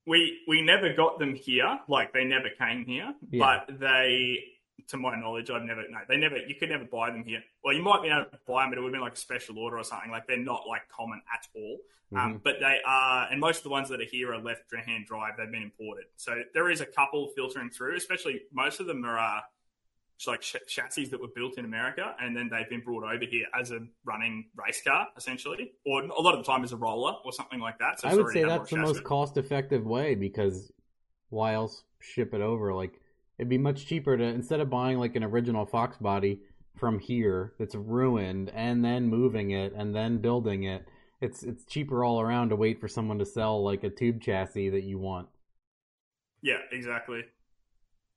We 0.04 0.40
we 0.48 0.62
never 0.62 0.92
got 0.94 1.20
them 1.20 1.32
here, 1.36 1.78
like 1.88 2.12
they 2.12 2.24
never 2.24 2.48
came 2.58 2.84
here, 2.86 3.14
Yeah. 3.30 3.60
but 3.68 3.78
they, 3.78 4.38
to 4.88 4.96
my 4.96 5.18
knowledge, 5.18 5.50
I've 5.50 5.62
never 5.62 5.82
no, 5.88 5.98
they 6.08 6.16
never. 6.16 6.36
You 6.36 6.54
could 6.54 6.68
never 6.68 6.84
buy 6.84 7.10
them 7.10 7.24
here. 7.24 7.42
Well, 7.62 7.74
you 7.74 7.82
might 7.82 8.02
be 8.02 8.08
able 8.08 8.24
to 8.24 8.38
buy 8.46 8.62
them, 8.62 8.70
but 8.70 8.78
it 8.78 8.82
would 8.82 8.88
have 8.88 8.92
been 8.92 9.00
like 9.00 9.14
a 9.14 9.16
special 9.16 9.58
order 9.58 9.78
or 9.78 9.84
something. 9.84 10.10
Like 10.10 10.26
they're 10.26 10.36
not 10.36 10.62
like 10.68 10.82
common 10.88 11.20
at 11.32 11.46
all. 11.54 11.78
Mm-hmm. 12.12 12.16
Um, 12.16 12.40
but 12.44 12.56
they 12.60 12.78
are, 12.86 13.28
and 13.30 13.40
most 13.40 13.58
of 13.58 13.62
the 13.64 13.70
ones 13.70 13.88
that 13.88 14.00
are 14.00 14.06
here 14.10 14.32
are 14.32 14.40
left 14.40 14.62
hand 14.86 15.06
drive. 15.06 15.34
They've 15.38 15.50
been 15.50 15.62
imported, 15.62 16.04
so 16.16 16.42
there 16.52 16.70
is 16.70 16.80
a 16.80 16.86
couple 16.86 17.28
filtering 17.34 17.70
through. 17.70 17.96
Especially 17.96 18.42
most 18.52 18.80
of 18.80 18.86
them 18.86 19.04
are 19.04 19.18
uh, 19.18 19.40
like 20.26 20.40
ch- 20.40 20.56
chassis 20.68 21.06
that 21.06 21.20
were 21.20 21.28
built 21.34 21.58
in 21.58 21.64
America, 21.64 22.14
and 22.20 22.36
then 22.36 22.48
they've 22.50 22.68
been 22.68 22.80
brought 22.80 23.04
over 23.04 23.24
here 23.24 23.46
as 23.58 23.70
a 23.70 23.80
running 24.04 24.46
race 24.54 24.82
car, 24.82 25.08
essentially, 25.16 25.72
or 25.86 26.02
a 26.02 26.20
lot 26.20 26.34
of 26.34 26.44
the 26.44 26.50
time 26.50 26.62
as 26.62 26.72
a 26.72 26.76
roller 26.76 27.14
or 27.24 27.32
something 27.32 27.60
like 27.60 27.78
that. 27.78 28.00
So 28.00 28.08
I 28.08 28.14
would 28.14 28.32
say 28.32 28.40
had 28.40 28.48
a 28.48 28.50
lot 28.50 28.58
that's 28.58 28.70
the 28.70 28.76
chassis. 28.76 28.92
most 28.92 29.04
cost-effective 29.04 29.84
way 29.84 30.14
because 30.14 30.70
why 31.30 31.54
else 31.54 31.84
ship 32.00 32.34
it 32.34 32.40
over? 32.40 32.74
Like 32.74 33.00
it'd 33.38 33.48
be 33.48 33.58
much 33.58 33.86
cheaper 33.86 34.16
to 34.16 34.24
instead 34.24 34.60
of 34.60 34.70
buying 34.70 34.98
like 34.98 35.16
an 35.16 35.24
original 35.24 35.66
Fox 35.66 35.96
body 35.98 36.40
from 36.76 36.98
here 36.98 37.54
that's 37.58 37.74
ruined 37.74 38.50
and 38.54 38.84
then 38.84 39.08
moving 39.08 39.50
it 39.52 39.72
and 39.74 39.94
then 39.94 40.18
building 40.18 40.64
it. 40.64 40.86
It's 41.20 41.42
it's 41.42 41.64
cheaper 41.64 42.04
all 42.04 42.20
around 42.20 42.50
to 42.50 42.56
wait 42.56 42.80
for 42.80 42.88
someone 42.88 43.18
to 43.18 43.24
sell 43.26 43.62
like 43.64 43.84
a 43.84 43.90
tube 43.90 44.20
chassis 44.20 44.70
that 44.70 44.82
you 44.84 44.98
want. 44.98 45.28
Yeah, 46.42 46.58
exactly. 46.72 47.22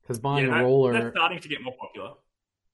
Because 0.02 0.18
buying 0.18 0.46
yeah, 0.46 0.52
a 0.52 0.54
roller, 0.54 0.92
That's 0.92 1.10
starting 1.10 1.40
to 1.40 1.48
get 1.48 1.62
more 1.62 1.74
popular. 1.80 2.14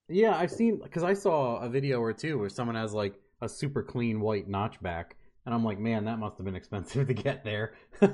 yeah, 0.08 0.36
I've 0.36 0.50
seen 0.50 0.80
because 0.82 1.02
I 1.02 1.14
saw 1.14 1.58
a 1.60 1.68
video 1.68 2.00
or 2.00 2.12
two 2.12 2.38
where 2.38 2.48
someone 2.48 2.76
has 2.76 2.92
like 2.92 3.14
a 3.40 3.48
super 3.48 3.82
clean 3.82 4.20
white 4.20 4.48
notchback, 4.48 5.12
and 5.46 5.54
I'm 5.54 5.64
like, 5.64 5.78
man, 5.78 6.04
that 6.04 6.18
must 6.18 6.36
have 6.38 6.44
been 6.44 6.54
expensive 6.56 7.06
to 7.08 7.14
get 7.14 7.44
there. 7.44 7.74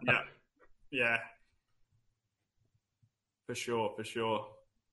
Yeah, 0.00 0.20
yeah, 0.90 1.16
for 3.48 3.54
sure, 3.54 3.92
for 3.96 4.04
sure. 4.04 4.46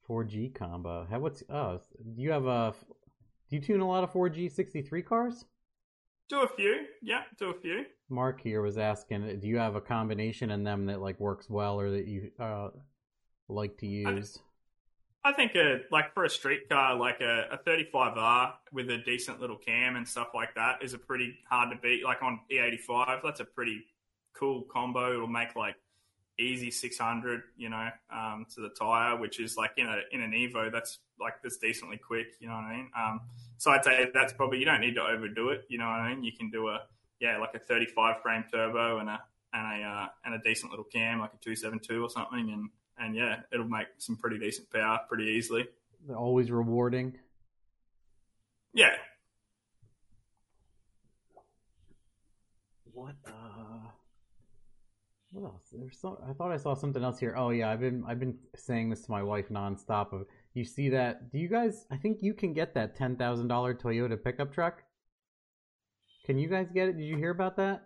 4G 0.10 0.56
combo. 0.56 1.06
How 1.10 1.20
what's 1.20 1.43
oh? 1.49 1.82
Do 2.16 2.22
you 2.22 2.32
have 2.32 2.45
a? 2.45 2.74
Do 3.49 3.56
you 3.58 3.62
tune 3.62 3.82
a 3.82 3.88
lot 3.88 4.03
of 4.03 4.14
4G 4.14 4.51
63 4.51 5.01
cars? 5.01 5.45
Do 6.30 6.41
a 6.41 6.47
few, 6.47 6.86
yeah, 7.03 7.24
do 7.38 7.51
a 7.51 7.53
few. 7.53 7.86
Mark 8.10 8.41
here 8.41 8.62
was 8.62 8.80
asking, 8.80 9.39
do 9.39 9.47
you 9.47 9.58
have 9.58 9.76
a 9.76 9.82
combination 9.82 10.49
in 10.49 10.64
them 10.64 10.88
that 10.88 10.99
like 10.99 11.20
works 11.20 11.49
well 11.49 11.80
or 11.80 11.91
that 11.91 12.08
you 12.08 12.32
uh 12.39 12.70
like 13.47 13.78
to 13.80 13.88
use? 13.88 14.39
I 15.24 15.34
think 15.34 15.56
a 15.56 15.82
like 15.91 16.14
for 16.14 16.24
a 16.24 16.30
street 16.30 16.70
car, 16.70 16.95
like 16.95 17.20
a, 17.20 17.47
a 17.51 17.58
35R 17.58 18.53
with 18.72 18.89
a 18.89 18.99
decent 18.99 19.41
little 19.41 19.58
cam 19.58 19.97
and 19.97 20.08
stuff 20.08 20.30
like 20.34 20.56
that 20.56 20.82
is 20.82 20.93
a 20.93 20.97
pretty 20.97 21.36
hard 21.49 21.72
to 21.72 21.78
beat. 21.82 22.03
Like 22.03 22.24
on 22.24 22.39
E85, 22.51 23.22
that's 23.24 23.41
a 23.41 23.45
pretty 23.45 23.82
cool 24.34 24.64
combo. 24.72 25.14
It'll 25.14 25.28
make 25.28 25.56
like 25.56 25.76
easy 26.40 26.72
600, 26.72 27.42
you 27.58 27.70
know, 27.70 27.90
um, 28.12 28.46
to 28.56 28.62
the 28.62 28.70
tire, 28.70 29.18
which 29.18 29.40
is 29.40 29.58
like 29.58 29.72
in 29.78 29.88
a 29.88 30.00
in 30.12 30.22
an 30.22 30.32
Evo, 30.32 30.72
that's 30.72 31.00
like 31.20 31.42
that's 31.42 31.58
decently 31.58 31.98
quick. 31.98 32.28
You 32.40 32.48
know 32.48 32.56
what 32.56 32.66
I 32.66 32.76
mean? 32.76 32.90
Um, 32.98 33.22
so 33.58 33.72
I'd 33.72 33.84
say 33.84 34.10
that's 34.14 34.34
probably 34.34 34.60
you 34.60 34.66
don't 34.66 34.82
need 34.82 34.96
to 34.96 35.02
overdo 35.02 35.50
it. 35.50 35.66
You 35.70 35.78
know 35.78 35.86
what 35.86 36.00
I 36.00 36.14
mean? 36.14 36.24
You 36.24 36.32
can 36.32 36.50
do 36.50 36.68
a 36.70 36.82
yeah 37.20 37.38
like 37.38 37.56
a 37.56 37.60
35 37.60 38.22
frame 38.22 38.44
turbo 38.52 39.00
and 39.00 39.10
a 39.10 39.22
and 39.54 39.84
a 39.84 39.88
uh, 39.88 40.08
and 40.26 40.36
a 40.36 40.40
decent 40.40 40.72
little 40.72 40.86
cam 40.86 41.20
like 41.20 41.34
a 41.34 41.38
272 41.38 42.04
or 42.04 42.10
something 42.10 42.52
and 42.52 42.70
and 42.98 43.16
yeah, 43.16 43.42
it'll 43.52 43.68
make 43.68 43.88
some 43.98 44.16
pretty 44.16 44.40
decent 44.40 44.72
power 44.72 45.00
pretty 45.08 45.26
easily. 45.26 45.68
They're 46.08 46.16
always 46.16 46.52
rewarding. 46.52 47.18
Yeah, 48.74 48.96
What 52.96 53.16
uh 53.28 53.92
what 55.32 55.45
else? 55.49 55.63
There's 55.71 55.99
some 55.99 56.17
I 56.28 56.34
thought 56.34 56.51
I 56.51 56.57
saw 56.57 56.73
something 56.73 57.03
else 57.03 57.19
here. 57.19 57.36
Oh 57.38 57.49
yeah, 57.49 57.69
I've 57.69 57.80
been 57.80 58.03
I've 58.07 58.19
been 58.19 58.38
saying 58.55 58.89
this 58.89 59.01
to 59.05 59.11
my 59.11 59.21
wife 59.23 59.49
nonstop 59.49 60.13
of 60.13 60.26
you 60.53 60.63
see 60.63 60.89
that 60.89 61.32
do 61.32 61.38
you 61.39 61.47
guys 61.49 61.86
I 61.91 61.97
think 61.97 62.19
you 62.21 62.34
can 62.34 62.53
get 62.53 62.73
that 62.76 62.95
ten 62.95 63.15
thousand 63.17 63.47
dollar 63.49 63.73
Toyota 63.76 64.21
pickup 64.21 64.53
truck? 64.53 64.84
Can 66.26 66.38
you 66.39 66.47
guys 66.47 66.67
get 66.73 66.88
it? 66.89 66.97
Did 66.97 67.05
you 67.05 67.17
hear 67.17 67.30
about 67.32 67.57
that? 67.57 67.84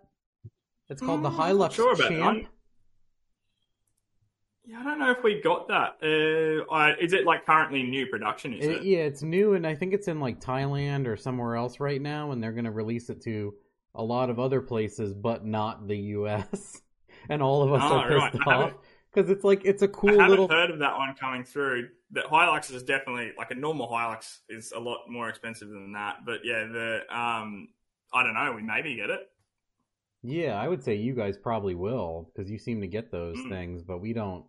It's 0.88 1.00
called 1.02 1.22
the 1.22 1.30
Mm, 1.30 1.36
Hilux 1.36 1.72
sure 1.72 1.94
Champ. 1.96 2.46
yeah. 4.64 4.80
I 4.80 4.84
don't 4.84 4.98
know 4.98 5.10
if 5.10 5.22
we 5.22 5.40
got 5.40 5.68
that. 5.68 5.96
Uh, 6.02 6.72
I, 6.72 6.94
is 7.00 7.12
it 7.12 7.24
like 7.24 7.44
currently 7.46 7.82
new 7.82 8.06
production? 8.06 8.54
Is 8.54 8.66
It- 8.66 8.76
it? 8.78 8.82
yeah, 8.84 8.98
it's 9.00 9.22
new, 9.22 9.54
and 9.54 9.66
I 9.66 9.74
think 9.74 9.92
it's 9.94 10.08
in 10.08 10.20
like 10.20 10.40
Thailand 10.40 11.06
or 11.06 11.16
somewhere 11.16 11.56
else 11.56 11.80
right 11.80 12.00
now, 12.00 12.30
and 12.30 12.42
they're 12.42 12.52
going 12.52 12.64
to 12.64 12.70
release 12.70 13.10
it 13.10 13.20
to 13.22 13.54
a 13.94 14.02
lot 14.02 14.30
of 14.30 14.38
other 14.38 14.60
places, 14.60 15.12
but 15.14 15.44
not 15.44 15.88
the 15.88 15.96
U.S. 15.96 16.80
and 17.28 17.42
all 17.42 17.62
of 17.62 17.72
us 17.72 17.82
Oh, 17.84 17.96
are 17.98 18.08
pissed 18.30 18.46
right. 18.46 18.56
Off 18.56 18.72
because 19.12 19.30
it's 19.30 19.44
like 19.44 19.64
it's 19.64 19.82
a 19.82 19.88
cool 19.88 20.10
I 20.10 20.12
haven't 20.14 20.30
little. 20.30 20.48
heard 20.48 20.70
of 20.70 20.78
that 20.78 20.96
one 20.96 21.14
coming 21.14 21.44
through. 21.44 21.88
That 22.12 22.24
Hilux 22.26 22.72
is 22.72 22.82
definitely 22.82 23.32
like 23.38 23.50
a 23.50 23.54
normal 23.54 23.88
Hilux 23.88 24.38
is 24.48 24.72
a 24.72 24.78
lot 24.80 25.00
more 25.08 25.28
expensive 25.28 25.68
than 25.68 25.92
that. 25.92 26.18
But 26.26 26.40
yeah, 26.44 26.64
the 26.66 27.00
um, 27.10 27.68
I 28.12 28.22
don't 28.22 28.34
know. 28.34 28.52
We 28.56 28.62
maybe 28.62 28.96
get 28.96 29.10
it. 29.10 29.28
Yeah, 30.22 30.60
I 30.60 30.68
would 30.68 30.82
say 30.82 30.94
you 30.96 31.14
guys 31.14 31.38
probably 31.38 31.74
will 31.74 32.30
because 32.34 32.50
you 32.50 32.58
seem 32.58 32.80
to 32.82 32.86
get 32.86 33.10
those 33.10 33.36
Mm. 33.38 33.48
things, 33.48 33.82
but 33.82 34.00
we 34.00 34.12
don't. 34.12 34.44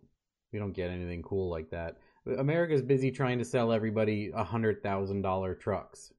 We 0.52 0.58
don't 0.58 0.72
get 0.72 0.90
anything 0.90 1.22
cool 1.22 1.48
like 1.48 1.70
that. 1.70 1.96
America's 2.38 2.82
busy 2.82 3.10
trying 3.10 3.38
to 3.38 3.44
sell 3.44 3.72
everybody 3.72 4.30
a 4.34 4.44
hundred 4.44 4.82
thousand 4.82 5.22
dollar 5.22 5.54
trucks. 5.54 6.12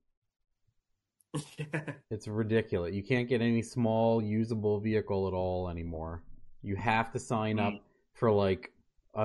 It's 2.12 2.28
ridiculous. 2.28 2.94
You 2.94 3.04
can't 3.04 3.28
get 3.28 3.42
any 3.42 3.62
small 3.62 4.22
usable 4.22 4.80
vehicle 4.80 5.28
at 5.28 5.34
all 5.34 5.70
anymore. 5.70 6.22
You 6.64 6.76
have 6.78 7.12
to 7.12 7.20
sign 7.20 7.60
up 7.60 7.74
for 8.14 8.32
like 8.32 8.72
uh, 9.16 9.22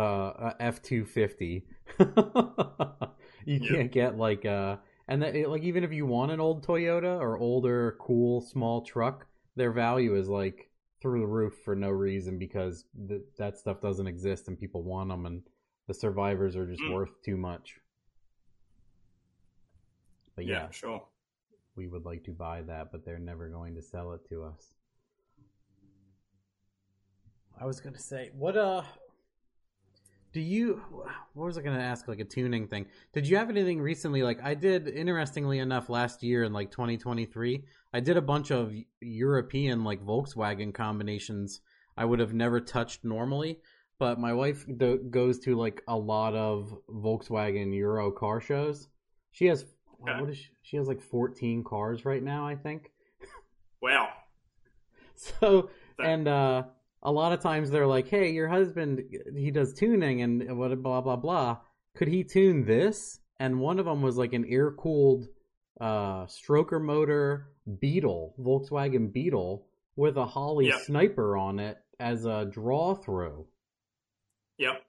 a 0.50 0.54
F 0.60 0.82
two 0.82 1.04
fifty. 1.04 1.64
You 3.46 3.60
can't 3.60 3.90
get 3.90 4.18
like 4.18 4.44
uh 4.44 4.76
and 5.08 5.22
that, 5.22 5.34
like 5.48 5.62
even 5.62 5.82
if 5.82 5.90
you 5.92 6.04
want 6.04 6.32
an 6.32 6.40
old 6.40 6.66
Toyota 6.66 7.18
or 7.18 7.38
older 7.38 7.96
cool 7.98 8.42
small 8.42 8.82
truck, 8.82 9.26
their 9.56 9.72
value 9.72 10.14
is 10.16 10.28
like 10.28 10.68
through 11.00 11.20
the 11.20 11.26
roof 11.26 11.54
for 11.64 11.74
no 11.74 11.88
reason 11.88 12.38
because 12.38 12.84
th- 13.08 13.22
that 13.38 13.56
stuff 13.56 13.80
doesn't 13.80 14.06
exist 14.06 14.48
and 14.48 14.58
people 14.60 14.82
want 14.82 15.08
them 15.08 15.24
and 15.24 15.42
the 15.86 15.94
survivors 15.94 16.56
are 16.56 16.66
just 16.66 16.82
Mm. 16.82 16.92
worth 16.92 17.22
too 17.24 17.38
much. 17.38 17.80
But 20.36 20.44
yeah, 20.44 20.64
yeah, 20.64 20.70
sure. 20.70 21.06
we 21.74 21.86
would 21.88 22.04
like 22.04 22.24
to 22.24 22.32
buy 22.32 22.62
that, 22.62 22.92
but 22.92 23.04
they're 23.04 23.18
never 23.18 23.48
going 23.48 23.74
to 23.76 23.82
sell 23.82 24.12
it 24.12 24.28
to 24.28 24.44
us. 24.44 24.74
I 27.60 27.66
was 27.66 27.80
gonna 27.80 27.98
say, 27.98 28.30
what 28.34 28.56
uh, 28.56 28.82
do 30.32 30.40
you? 30.40 30.82
What 31.34 31.46
was 31.46 31.58
I 31.58 31.62
gonna 31.62 31.80
ask? 31.80 32.06
Like 32.06 32.20
a 32.20 32.24
tuning 32.24 32.68
thing. 32.68 32.86
Did 33.12 33.26
you 33.26 33.36
have 33.36 33.50
anything 33.50 33.80
recently? 33.80 34.22
Like 34.22 34.38
I 34.42 34.54
did, 34.54 34.88
interestingly 34.88 35.58
enough, 35.58 35.88
last 35.88 36.22
year 36.22 36.44
in 36.44 36.52
like 36.52 36.70
2023, 36.70 37.64
I 37.92 38.00
did 38.00 38.16
a 38.16 38.22
bunch 38.22 38.50
of 38.50 38.72
European 39.00 39.84
like 39.84 40.04
Volkswagen 40.04 40.72
combinations. 40.72 41.60
I 41.96 42.04
would 42.04 42.20
have 42.20 42.32
never 42.32 42.60
touched 42.60 43.04
normally, 43.04 43.58
but 43.98 44.20
my 44.20 44.32
wife 44.32 44.64
do- 44.76 44.98
goes 45.10 45.40
to 45.40 45.56
like 45.56 45.82
a 45.88 45.96
lot 45.96 46.34
of 46.34 46.72
Volkswagen 46.88 47.74
Euro 47.74 48.12
car 48.12 48.40
shows. 48.40 48.88
She 49.32 49.46
has 49.46 49.64
Okay. 50.00 50.20
what 50.20 50.30
is 50.30 50.38
she? 50.38 50.50
she 50.62 50.76
has 50.76 50.86
like 50.86 51.00
14 51.00 51.64
cars 51.64 52.04
right 52.04 52.22
now, 52.22 52.46
I 52.46 52.54
think. 52.54 52.92
Wow. 53.82 54.10
So 55.16 55.70
and 55.98 56.28
uh 56.28 56.62
a 57.02 57.12
lot 57.12 57.32
of 57.32 57.40
times 57.40 57.70
they're 57.70 57.86
like, 57.86 58.08
"Hey, 58.08 58.30
your 58.30 58.48
husband 58.48 59.02
he 59.36 59.50
does 59.50 59.72
tuning 59.74 60.22
and 60.22 60.58
what 60.58 60.82
blah 60.82 61.00
blah 61.00 61.16
blah. 61.16 61.58
Could 61.94 62.08
he 62.08 62.24
tune 62.24 62.64
this?" 62.64 63.20
And 63.40 63.60
one 63.60 63.78
of 63.78 63.84
them 63.86 64.02
was 64.02 64.16
like 64.16 64.32
an 64.32 64.44
air-cooled 64.48 65.26
uh 65.80 66.26
stroker 66.26 66.82
motor 66.82 67.50
Beetle, 67.80 68.34
Volkswagen 68.40 69.12
Beetle 69.12 69.66
with 69.96 70.16
a 70.16 70.26
Holley 70.26 70.66
Yep. 70.66 70.80
sniper 70.80 71.36
on 71.36 71.58
it 71.58 71.78
as 72.00 72.24
a 72.24 72.44
draw 72.44 72.94
through. 72.94 73.46
Yep. 74.58 74.82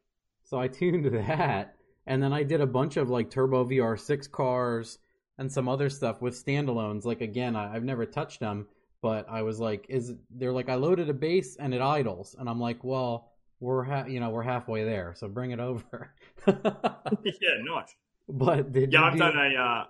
So 0.44 0.60
I 0.60 0.68
tuned 0.68 1.06
that, 1.14 1.76
and 2.08 2.22
then 2.24 2.34
I 2.34 2.44
did 2.44 2.62
a 2.62 2.68
bunch 2.68 2.98
of 2.98 3.10
like 3.10 3.30
Turbo 3.30 3.66
VR6 3.66 4.32
cars 4.32 4.98
and 5.38 5.52
some 5.52 5.68
other 5.70 5.90
stuff 5.90 6.22
with 6.22 6.44
standalones. 6.44 7.06
Like 7.06 7.22
again, 7.22 7.56
I, 7.56 7.76
I've 7.76 7.84
never 7.84 8.06
touched 8.06 8.40
them, 8.40 8.68
but 9.02 9.28
I 9.30 9.42
was 9.44 9.60
like, 9.60 9.86
is 9.90 10.14
they're 10.30 10.52
like 10.54 10.70
I 10.70 10.76
loaded 10.76 11.10
a 11.10 11.14
base 11.14 11.56
and 11.58 11.74
it 11.74 11.82
idles, 11.82 12.36
and 12.38 12.50
I'm 12.50 12.60
like, 12.60 12.84
well, 12.84 13.32
we're 13.60 13.84
ha- 13.84 14.06
you 14.06 14.20
know 14.20 14.30
we're 14.30 14.44
halfway 14.44 14.84
there, 14.84 15.14
so 15.18 15.28
bring 15.28 15.52
it 15.52 15.60
over. 15.60 16.14
yeah, 16.48 17.56
nice. 17.64 17.96
But 18.28 18.72
did 18.72 18.94
Yeah, 18.94 19.04
I've 19.04 19.14
do- 19.14 19.20
done 19.20 19.38
a. 19.38 19.56
Uh, 19.62 19.86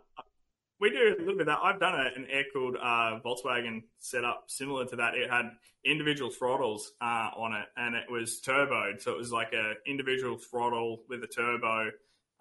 we 0.79 0.91
do 0.91 1.13
a 1.17 1.19
little 1.19 1.33
bit 1.33 1.41
of 1.41 1.47
that. 1.47 1.59
I've 1.61 1.79
done 1.79 1.93
a, 1.93 2.05
an 2.15 2.25
air 2.31 2.45
cooled 2.53 2.77
uh, 2.77 3.19
Volkswagen 3.25 3.81
setup 3.97 4.45
similar 4.47 4.85
to 4.85 4.95
that. 4.95 5.13
It 5.15 5.29
had 5.29 5.49
individual 5.85 6.31
throttles 6.31 6.93
uh, 7.01 7.31
on 7.35 7.53
it, 7.53 7.65
and 7.75 7.95
it 7.95 8.09
was 8.09 8.39
turboed, 8.45 9.01
so 9.01 9.11
it 9.11 9.17
was 9.17 9.31
like 9.31 9.51
a 9.53 9.73
individual 9.85 10.37
throttle 10.37 11.03
with 11.09 11.21
a 11.23 11.27
turbo. 11.27 11.91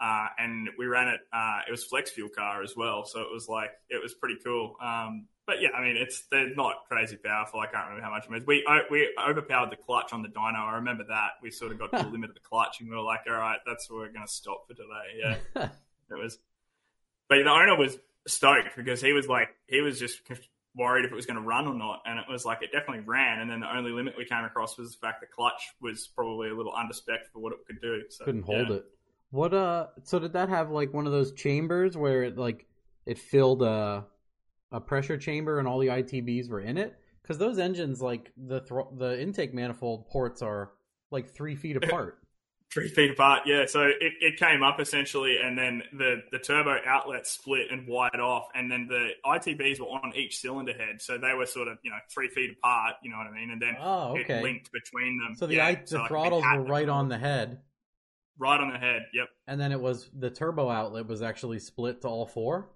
Uh, 0.00 0.26
and 0.38 0.68
we 0.78 0.86
ran 0.86 1.08
it. 1.08 1.20
Uh, 1.32 1.58
it 1.66 1.72
was 1.72 1.82
flex 1.82 2.10
fuel 2.12 2.28
car 2.28 2.62
as 2.62 2.76
well, 2.76 3.04
so 3.04 3.20
it 3.20 3.28
was 3.32 3.48
like 3.48 3.70
it 3.90 4.00
was 4.00 4.14
pretty 4.14 4.36
cool. 4.44 4.76
Um, 4.80 5.26
but 5.48 5.62
yeah, 5.62 5.70
I 5.70 5.82
mean, 5.82 5.96
it's 5.96 6.24
they're 6.30 6.54
not 6.54 6.84
crazy 6.88 7.16
powerful. 7.16 7.58
I 7.58 7.66
can't 7.66 7.88
remember 7.88 8.04
how 8.04 8.10
much 8.10 8.26
it 8.26 8.30
was. 8.30 8.46
We 8.46 8.62
we 8.90 9.08
overpowered 9.18 9.70
the 9.70 9.76
clutch 9.76 10.12
on 10.12 10.22
the 10.22 10.28
dyno. 10.28 10.58
I 10.58 10.74
remember 10.74 11.04
that. 11.08 11.30
We 11.42 11.50
sort 11.50 11.72
of 11.72 11.78
got 11.78 11.90
to 11.96 12.04
the 12.04 12.10
limit 12.12 12.28
of 12.28 12.34
the 12.34 12.42
clutch, 12.42 12.80
and 12.80 12.90
we 12.90 12.94
were 12.94 13.02
like, 13.02 13.20
all 13.26 13.32
right, 13.32 13.58
that's 13.66 13.90
where 13.90 14.00
we're 14.00 14.12
going 14.12 14.26
to 14.26 14.32
stop 14.32 14.68
for 14.68 14.74
today. 14.74 15.40
Yeah. 15.56 15.68
It 16.10 16.14
was, 16.14 16.38
but 17.28 17.36
the 17.36 17.50
owner 17.50 17.76
was 17.76 17.98
stoked 18.26 18.74
because 18.78 19.02
he 19.02 19.12
was 19.12 19.28
like, 19.28 19.48
he 19.66 19.82
was 19.82 19.98
just 19.98 20.22
worried 20.74 21.04
if 21.04 21.12
it 21.12 21.14
was 21.14 21.26
going 21.26 21.36
to 21.36 21.42
run 21.46 21.66
or 21.66 21.74
not, 21.74 22.00
and 22.06 22.18
it 22.18 22.24
was 22.30 22.46
like 22.46 22.62
it 22.62 22.72
definitely 22.72 23.04
ran. 23.04 23.40
And 23.40 23.50
then 23.50 23.60
the 23.60 23.70
only 23.70 23.90
limit 23.90 24.14
we 24.16 24.24
came 24.24 24.42
across 24.42 24.78
was 24.78 24.92
the 24.92 25.06
fact 25.06 25.20
the 25.20 25.26
clutch 25.26 25.60
was 25.82 26.08
probably 26.16 26.48
a 26.48 26.54
little 26.54 26.72
underspec 26.72 27.28
for 27.30 27.40
what 27.40 27.52
it 27.52 27.58
could 27.66 27.78
do. 27.82 28.04
So 28.08 28.24
couldn't 28.24 28.44
hold 28.44 28.70
yeah. 28.70 28.76
it. 28.76 28.84
What 29.32 29.52
uh? 29.52 29.88
So 30.04 30.18
did 30.18 30.32
that 30.32 30.48
have 30.48 30.70
like 30.70 30.94
one 30.94 31.04
of 31.04 31.12
those 31.12 31.32
chambers 31.32 31.94
where 31.94 32.22
it 32.22 32.38
like 32.38 32.64
it 33.04 33.18
filled 33.18 33.60
a 33.60 34.06
a 34.72 34.80
pressure 34.80 35.16
chamber 35.16 35.58
and 35.58 35.66
all 35.66 35.78
the 35.78 35.88
ITBs 35.88 36.48
were 36.48 36.60
in 36.60 36.78
it? 36.78 36.96
Because 37.22 37.38
those 37.38 37.58
engines, 37.58 38.00
like 38.00 38.32
the 38.36 38.60
thr- 38.60 38.94
the 38.96 39.20
intake 39.20 39.52
manifold 39.52 40.08
ports, 40.08 40.42
are 40.42 40.70
like 41.10 41.30
three 41.30 41.56
feet 41.56 41.76
apart. 41.82 42.18
Three 42.70 42.88
feet 42.88 43.12
apart, 43.12 43.44
yeah. 43.46 43.64
So 43.66 43.84
it, 43.84 44.12
it 44.20 44.38
came 44.38 44.62
up 44.62 44.78
essentially, 44.78 45.38
and 45.42 45.56
then 45.56 45.82
the, 45.90 46.16
the 46.32 46.38
turbo 46.38 46.76
outlet 46.86 47.26
split 47.26 47.68
and 47.70 47.88
wired 47.88 48.20
off, 48.20 48.48
and 48.54 48.70
then 48.70 48.86
the 48.88 49.08
ITBs 49.24 49.80
were 49.80 49.86
on 49.86 50.12
each 50.14 50.38
cylinder 50.38 50.74
head, 50.74 51.00
so 51.00 51.16
they 51.16 51.32
were 51.32 51.46
sort 51.46 51.68
of 51.68 51.78
you 51.82 51.90
know 51.90 51.96
three 52.10 52.28
feet 52.28 52.50
apart. 52.58 52.96
You 53.02 53.10
know 53.10 53.16
what 53.16 53.26
I 53.26 53.32
mean? 53.32 53.50
And 53.50 53.62
then 53.62 53.74
oh, 53.80 54.16
it 54.16 54.24
okay. 54.24 54.42
linked 54.42 54.70
between 54.70 55.18
them. 55.18 55.34
So 55.34 55.46
the 55.46 55.54
yeah, 55.56 55.66
I- 55.66 55.74
the 55.76 55.86
so, 55.86 56.06
throttles 56.08 56.44
were 56.44 56.62
right 56.62 56.88
on 56.88 57.08
the 57.08 57.16
head, 57.16 57.60
right 58.38 58.60
on 58.60 58.70
the 58.70 58.78
head. 58.78 59.06
Yep. 59.14 59.28
and 59.46 59.58
then 59.58 59.72
it 59.72 59.80
was 59.80 60.10
the 60.12 60.30
turbo 60.30 60.68
outlet 60.68 61.06
was 61.06 61.22
actually 61.22 61.60
split 61.60 62.02
to 62.02 62.08
all 62.08 62.26
four. 62.26 62.68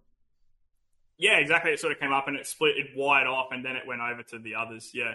Yeah, 1.18 1.38
exactly. 1.38 1.72
It 1.72 1.80
sort 1.80 1.92
of 1.92 2.00
came 2.00 2.12
up 2.12 2.28
and 2.28 2.36
it 2.36 2.46
split, 2.46 2.76
it 2.76 2.86
wired 2.96 3.26
off, 3.26 3.48
and 3.52 3.64
then 3.64 3.76
it 3.76 3.86
went 3.86 4.00
over 4.00 4.22
to 4.24 4.38
the 4.38 4.54
others. 4.54 4.90
Yeah, 4.92 5.14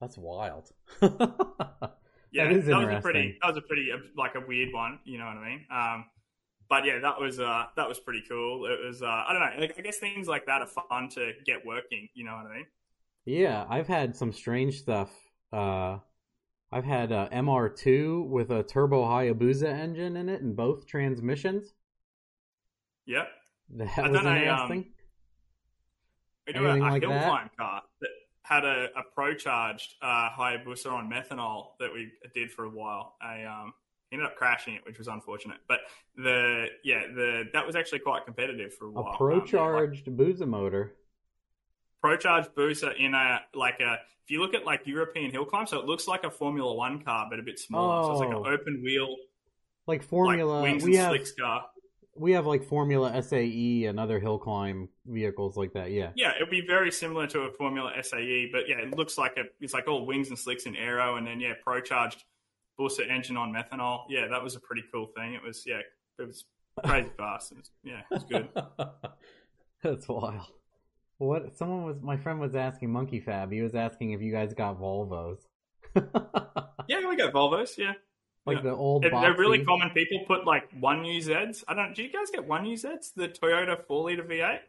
That's 0.00 0.16
wild. 0.16 0.70
yeah. 1.02 1.08
That 2.44 2.52
is 2.52 2.66
was 2.66 2.88
a 2.88 3.00
pretty, 3.00 3.38
that 3.42 3.48
was 3.48 3.56
a 3.56 3.62
pretty 3.62 3.90
uh, 3.92 3.98
like 4.16 4.34
a 4.34 4.40
weird 4.46 4.72
one. 4.72 5.00
You 5.04 5.18
know 5.18 5.26
what 5.26 5.36
I 5.36 5.48
mean? 5.48 5.66
Um, 5.70 6.04
but 6.68 6.84
yeah, 6.84 6.98
that 7.00 7.20
was 7.20 7.40
uh, 7.40 7.64
that 7.76 7.88
was 7.88 7.98
pretty 7.98 8.22
cool. 8.28 8.66
It 8.66 8.86
was 8.86 9.02
uh, 9.02 9.06
I 9.06 9.32
don't 9.32 9.40
know. 9.40 9.60
Like, 9.60 9.74
I 9.78 9.82
guess 9.82 9.98
things 9.98 10.28
like 10.28 10.46
that 10.46 10.60
are 10.60 10.66
fun 10.66 11.08
to 11.10 11.32
get 11.44 11.64
working. 11.64 12.08
You 12.14 12.24
know 12.24 12.32
what 12.32 12.46
I 12.50 12.56
mean? 12.56 12.66
Yeah, 13.24 13.66
I've 13.68 13.88
had 13.88 14.16
some 14.16 14.32
strange 14.32 14.78
stuff. 14.78 15.10
Uh, 15.52 15.98
I've 16.70 16.84
had 16.84 17.12
uh, 17.12 17.28
MR2 17.30 18.28
with 18.28 18.50
a 18.50 18.62
turbo 18.62 19.04
Hayabusa 19.04 19.68
engine 19.68 20.16
in 20.16 20.28
it 20.28 20.42
and 20.42 20.54
both 20.54 20.86
transmissions. 20.86 21.72
Yep. 23.06 23.28
That 23.76 23.98
I've 23.98 24.10
was 24.12 24.22
done 24.22 24.36
a, 24.36 24.48
um, 24.48 24.84
We 26.48 26.54
do 26.54 26.66
a, 26.66 26.76
a 26.76 26.78
like 26.78 27.02
hill 27.02 27.10
that? 27.10 27.24
climb 27.26 27.50
car 27.56 27.82
that 28.00 28.10
had 28.42 28.64
a, 28.64 28.88
a 28.96 29.02
pro 29.14 29.34
charged 29.34 29.94
uh, 30.02 30.30
Hayabusa 30.36 30.90
on 30.90 31.10
methanol 31.10 31.72
that 31.80 31.92
we 31.92 32.10
did 32.34 32.50
for 32.50 32.64
a 32.64 32.70
while. 32.70 33.16
I 33.20 33.44
um, 33.44 33.74
ended 34.10 34.26
up 34.26 34.36
crashing 34.36 34.74
it, 34.74 34.80
which 34.86 34.98
was 34.98 35.08
unfortunate. 35.08 35.58
But 35.68 35.80
the 36.16 36.66
yeah 36.82 37.02
the 37.14 37.44
that 37.52 37.66
was 37.66 37.76
actually 37.76 37.98
quite 38.00 38.24
competitive 38.24 38.74
for 38.74 38.86
a 38.86 38.90
while. 38.90 39.04
a 39.04 39.10
Um, 39.10 39.16
pro 39.16 39.38
like 39.38 39.46
charged 39.46 40.06
Busa 40.06 40.46
motor. 40.48 40.94
pro 42.00 42.16
charged 42.16 42.54
booster 42.54 42.92
in 42.92 43.14
a 43.14 43.40
like 43.54 43.80
a 43.80 43.98
if 44.24 44.30
you 44.30 44.40
look 44.40 44.54
at 44.54 44.64
like 44.64 44.86
European 44.86 45.30
hill 45.30 45.44
climb, 45.44 45.66
so 45.66 45.78
it 45.78 45.86
looks 45.86 46.06
like 46.08 46.24
a 46.24 46.30
Formula 46.30 46.72
One 46.74 47.02
car 47.02 47.26
but 47.30 47.38
a 47.38 47.42
bit 47.42 47.58
smaller. 47.58 48.02
So 48.04 48.12
it's 48.12 48.20
like 48.20 48.30
Oh. 48.30 48.44
an 48.44 48.52
open 48.52 48.82
wheel 48.82 49.16
Like 49.86 50.02
Formula, 50.02 50.52
like 50.60 50.62
wings 50.62 50.84
we 50.84 50.90
and 50.96 51.00
have 51.02 51.10
slicks 51.10 51.32
car. 51.32 51.66
We 52.18 52.32
have 52.32 52.46
like 52.46 52.64
Formula 52.64 53.22
SAE 53.22 53.86
and 53.86 53.98
other 53.98 54.18
hill 54.18 54.38
climb 54.38 54.88
vehicles 55.06 55.56
like 55.56 55.72
that. 55.74 55.90
Yeah, 55.90 56.10
Yeah, 56.16 56.30
it 56.30 56.40
would 56.40 56.50
be 56.50 56.64
very 56.66 56.90
similar 56.90 57.26
to 57.28 57.40
a 57.42 57.52
Formula 57.52 57.92
SAE, 58.02 58.50
but 58.52 58.68
yeah, 58.68 58.78
it 58.78 58.96
looks 58.96 59.18
like 59.18 59.36
a 59.36 59.44
it's 59.60 59.74
like 59.74 59.88
all 59.88 60.06
wings 60.06 60.28
and 60.28 60.38
slicks 60.38 60.66
and 60.66 60.76
aero, 60.76 61.16
and 61.16 61.26
then 61.26 61.40
yeah, 61.40 61.52
pro 61.62 61.80
charged 61.80 62.24
Busa 62.78 63.08
engine 63.10 63.36
on 63.36 63.52
methanol. 63.52 64.02
Yeah, 64.08 64.28
that 64.28 64.42
was 64.42 64.56
a 64.56 64.60
pretty 64.60 64.84
cool 64.92 65.06
thing. 65.16 65.34
It 65.34 65.42
was 65.42 65.64
yeah, 65.66 65.80
it 66.18 66.26
was 66.26 66.44
crazy 66.84 67.10
fast. 67.16 67.52
It 67.52 67.58
was, 67.58 67.70
yeah, 67.82 68.00
it 68.10 68.14
was 68.14 68.24
good. 68.24 68.48
That's 69.82 70.08
wild. 70.08 70.46
What 71.18 71.56
someone 71.56 71.84
was 71.84 72.00
my 72.00 72.16
friend 72.16 72.40
was 72.40 72.54
asking 72.54 72.92
Monkey 72.92 73.20
Fab. 73.20 73.50
He 73.52 73.60
was 73.60 73.74
asking 73.74 74.12
if 74.12 74.20
you 74.20 74.32
guys 74.32 74.54
got 74.54 74.80
Volvos. 74.80 75.38
yeah, 76.88 77.08
we 77.08 77.16
got 77.16 77.32
Volvos. 77.32 77.76
Yeah, 77.76 77.94
like 78.48 78.56
Yeah. 78.58 78.70
the 78.70 78.76
old 78.76 79.02
They're- 79.04 79.10
they're 79.10 79.36
really 79.36 79.64
common. 79.64 79.90
People 79.90 80.24
put 80.26 80.44
like 80.46 80.70
one 80.80 81.04
UZs. 81.04 81.64
I 81.68 81.74
don't. 81.74 81.94
Do 81.94 82.02
you 82.02 82.10
guys 82.10 82.30
get 82.30 82.44
one 82.44 82.64
UZs? 82.64 83.14
The 83.14 83.28
Toyota 83.28 83.84
four 83.86 84.04
liter 84.04 84.22
V8. 84.24 84.60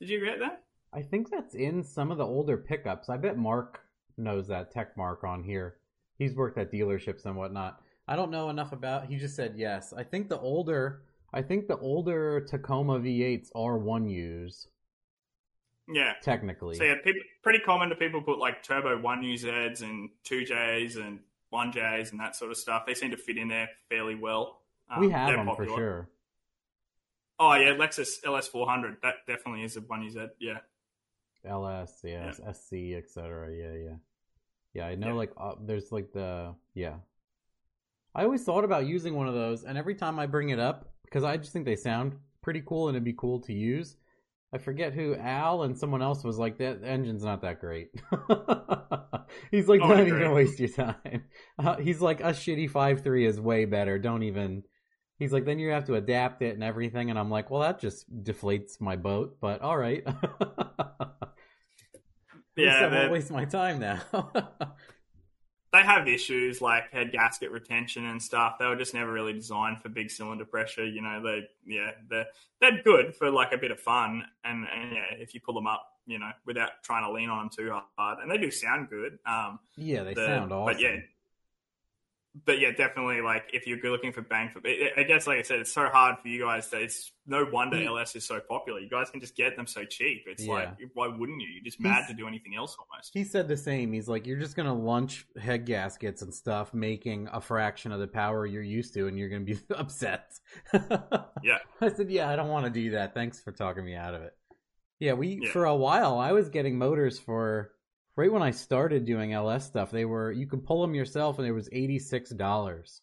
Did 0.00 0.08
you 0.10 0.24
get 0.24 0.38
that? 0.40 0.62
I 0.92 1.02
think 1.02 1.30
that's 1.30 1.54
in 1.54 1.82
some 1.82 2.10
of 2.12 2.18
the 2.18 2.26
older 2.26 2.56
pickups. 2.56 3.08
I 3.08 3.16
bet 3.16 3.36
Mark 3.36 3.80
knows 4.16 4.46
that 4.48 4.70
tech 4.70 4.96
mark 4.96 5.24
on 5.24 5.42
here. 5.42 5.76
He's 6.18 6.34
worked 6.36 6.56
at 6.58 6.70
dealerships 6.70 7.24
and 7.26 7.36
whatnot. 7.36 7.80
I 8.06 8.14
don't 8.16 8.30
know 8.30 8.48
enough 8.50 8.72
about. 8.72 9.06
He 9.06 9.16
just 9.16 9.34
said 9.34 9.54
yes. 9.56 9.92
I 9.92 10.04
think 10.04 10.28
the 10.28 10.38
older, 10.38 11.02
I 11.32 11.42
think 11.42 11.66
the 11.66 11.78
older 11.78 12.40
Tacoma 12.42 13.00
V8s 13.00 13.50
are 13.56 13.76
one 13.78 14.08
UZ 14.08 14.68
Yeah. 15.88 16.12
technically. 16.22 16.76
So 16.76 16.84
yeah, 16.84 16.96
people, 17.02 17.22
pretty 17.42 17.58
common 17.60 17.88
to 17.88 17.96
people 17.96 18.22
put 18.22 18.38
like 18.38 18.62
turbo 18.62 19.00
one 19.00 19.22
UZs 19.22 19.82
and 19.82 20.10
two 20.22 20.42
Js 20.44 20.96
and 20.96 21.20
one 21.50 21.72
Js 21.72 22.10
and 22.12 22.20
that 22.20 22.36
sort 22.36 22.50
of 22.50 22.56
stuff. 22.56 22.84
They 22.86 22.94
seem 22.94 23.10
to 23.12 23.16
fit 23.16 23.36
in 23.38 23.48
there 23.48 23.68
fairly 23.88 24.14
well. 24.14 24.60
Um, 24.90 25.00
we 25.00 25.10
have 25.10 25.28
them 25.30 25.46
popular. 25.46 25.68
for 25.70 25.76
sure. 25.76 26.08
Oh 27.38 27.54
yeah, 27.54 27.74
Lexus 27.74 28.24
LS 28.24 28.48
four 28.48 28.66
hundred. 28.68 28.96
That 29.02 29.14
definitely 29.26 29.64
is 29.64 29.76
a 29.76 29.80
one 29.80 30.02
UZ. 30.04 30.16
Yeah. 30.38 30.58
LS, 31.44 32.00
yes, 32.04 32.40
SC, 32.52 32.72
etc. 32.96 33.52
Yeah, 33.54 33.72
yeah, 33.74 33.96
yeah. 34.72 34.86
I 34.86 34.94
know, 34.94 35.08
Yeah. 35.08 35.12
like, 35.14 35.32
uh, 35.36 35.54
there's 35.60 35.92
like 35.92 36.12
the 36.12 36.54
yeah. 36.74 36.94
I 38.14 38.22
always 38.24 38.44
thought 38.44 38.64
about 38.64 38.86
using 38.86 39.14
one 39.14 39.26
of 39.28 39.34
those, 39.34 39.64
and 39.64 39.76
every 39.76 39.94
time 39.94 40.18
I 40.18 40.26
bring 40.26 40.50
it 40.50 40.58
up, 40.60 40.92
because 41.04 41.24
I 41.24 41.36
just 41.36 41.52
think 41.52 41.64
they 41.64 41.76
sound 41.76 42.16
pretty 42.42 42.62
cool 42.64 42.88
and 42.88 42.94
it'd 42.96 43.04
be 43.04 43.12
cool 43.12 43.40
to 43.40 43.52
use. 43.52 43.96
I 44.54 44.58
forget 44.58 44.92
who 44.92 45.16
Al 45.16 45.64
and 45.64 45.76
someone 45.76 46.00
else 46.00 46.22
was 46.22 46.38
like 46.38 46.58
that 46.58 46.84
engine's 46.84 47.24
not 47.24 47.42
that 47.42 47.60
great. 47.60 47.90
he's 49.50 49.66
like, 49.66 49.80
Oh, 49.82 49.88
don't 49.88 50.06
even 50.06 50.30
waste 50.30 50.60
your 50.60 50.68
time. 50.68 51.24
Uh, 51.58 51.76
he's 51.76 52.00
like, 52.00 52.20
a 52.20 52.30
shitty 52.32 52.68
five 52.68 53.02
three 53.02 53.26
is 53.26 53.40
way 53.40 53.64
better. 53.64 53.98
Don't 53.98 54.22
even. 54.24 54.62
He's 55.18 55.32
like, 55.32 55.44
then 55.44 55.60
you 55.60 55.70
have 55.70 55.84
to 55.84 55.94
adapt 55.94 56.42
it 56.42 56.54
and 56.54 56.64
everything, 56.64 57.10
and 57.10 57.18
I'm 57.18 57.30
like, 57.30 57.48
well, 57.48 57.60
that 57.62 57.78
just 57.78 58.12
deflates 58.24 58.80
my 58.80 58.96
boat. 58.96 59.36
But 59.40 59.60
all 59.60 59.76
right. 59.76 60.04
Yeah, 62.56 62.86
I 62.86 62.88
won't 62.88 63.10
waste 63.10 63.32
my 63.32 63.46
time 63.46 63.80
now. 63.80 64.00
They 65.74 65.82
have 65.82 66.06
issues 66.06 66.62
like 66.62 66.92
head 66.92 67.10
gasket 67.10 67.50
retention 67.50 68.06
and 68.06 68.22
stuff. 68.22 68.56
They 68.58 68.66
were 68.66 68.76
just 68.76 68.94
never 68.94 69.12
really 69.12 69.32
designed 69.32 69.82
for 69.82 69.88
big 69.88 70.10
cylinder 70.10 70.44
pressure. 70.44 70.86
You 70.86 71.02
know, 71.02 71.20
they 71.22 71.48
yeah, 71.66 71.90
they're 72.08 72.26
they're 72.60 72.82
good 72.82 73.14
for 73.16 73.30
like 73.30 73.52
a 73.52 73.58
bit 73.58 73.72
of 73.72 73.80
fun, 73.80 74.24
and, 74.44 74.66
and 74.72 74.92
yeah, 74.92 75.16
if 75.18 75.34
you 75.34 75.40
pull 75.40 75.54
them 75.54 75.66
up, 75.66 75.84
you 76.06 76.18
know, 76.18 76.30
without 76.46 76.70
trying 76.84 77.04
to 77.04 77.12
lean 77.12 77.28
on 77.28 77.38
them 77.38 77.50
too 77.54 77.76
hard, 77.96 78.18
and 78.22 78.30
they 78.30 78.38
do 78.38 78.50
sound 78.50 78.88
good. 78.88 79.18
Um, 79.26 79.58
yeah, 79.76 80.04
they 80.04 80.14
the- 80.14 80.24
sound 80.26 80.52
awesome. 80.52 80.74
But 80.74 80.80
yeah, 80.80 80.96
but 82.46 82.58
yeah, 82.58 82.72
definitely 82.72 83.20
like 83.20 83.44
if 83.52 83.66
you're 83.66 83.78
looking 83.80 84.12
for 84.12 84.22
bang 84.22 84.50
for, 84.52 84.60
I 84.66 84.90
I 84.96 85.02
guess 85.04 85.26
like 85.26 85.38
I 85.38 85.42
said, 85.42 85.60
it's 85.60 85.72
so 85.72 85.86
hard 85.86 86.16
for 86.20 86.28
you 86.28 86.42
guys 86.42 86.68
that 86.70 86.82
it's 86.82 87.12
no 87.26 87.46
wonder 87.52 87.76
hmm. 87.76 87.82
He- 87.82 87.88
LS 87.88 88.16
is 88.16 88.26
so 88.26 88.40
popular. 88.40 88.80
You 88.80 88.88
guys 88.90 89.08
can 89.10 89.20
just 89.20 89.36
get 89.36 89.56
them 89.56 89.66
so 89.66 89.84
cheap. 89.84 90.24
It's 90.26 90.44
Yeah. 90.44 90.52
like 90.52 90.68
why 90.94 91.06
wouldn't 91.08 91.40
you? 91.40 91.48
You're 91.48 91.62
just 91.64 91.80
mad 91.80 91.96
He's- 91.98 92.08
to 92.08 92.14
do 92.14 92.26
anything 92.26 92.56
else 92.56 92.76
almost. 92.78 93.12
He 93.14 93.22
said 93.24 93.46
the 93.46 93.56
same. 93.56 93.92
He's 93.92 94.08
like, 94.08 94.26
you're 94.26 94.38
just 94.40 94.56
gonna 94.56 94.74
launch 94.74 95.26
head 95.40 95.64
gaskets 95.66 96.22
and 96.22 96.34
stuff, 96.34 96.74
making 96.74 97.28
a 97.32 97.40
fraction 97.40 97.92
of 97.92 98.00
the 98.00 98.08
power 98.08 98.44
you're 98.46 98.62
used 98.62 98.94
to, 98.94 99.06
and 99.06 99.18
you're 99.18 99.28
gonna 99.28 99.44
be 99.44 99.58
upset. 99.74 100.32
Yeah. 101.42 101.58
I 101.80 101.90
said, 101.90 102.10
yeah, 102.10 102.28
I 102.30 102.36
don't 102.36 102.48
want 102.48 102.64
to 102.64 102.70
do 102.70 102.92
that. 102.92 103.12
Thanks 103.12 103.38
for 103.40 103.52
talking 103.52 103.84
me 103.84 103.94
out 103.94 104.14
of 104.14 104.22
it. 104.22 104.32
Yeah, 104.98 105.12
we 105.12 105.40
Yeah. 105.42 105.50
for 105.52 105.66
a 105.66 105.76
while 105.76 106.18
I 106.18 106.32
was 106.32 106.48
getting 106.48 106.78
motors 106.78 107.18
for 107.18 107.70
right 108.16 108.32
when 108.32 108.42
I 108.42 108.50
started 108.50 109.04
doing 109.04 109.32
LS 109.32 109.66
stuff. 109.66 109.90
They 109.90 110.04
were 110.04 110.32
you 110.32 110.46
could 110.46 110.64
pull 110.64 110.80
them 110.82 110.94
yourself, 110.94 111.38
and 111.38 111.46
it 111.46 111.52
was 111.52 111.68
eighty 111.72 111.98
six 111.98 112.30
dollars. 112.30 113.02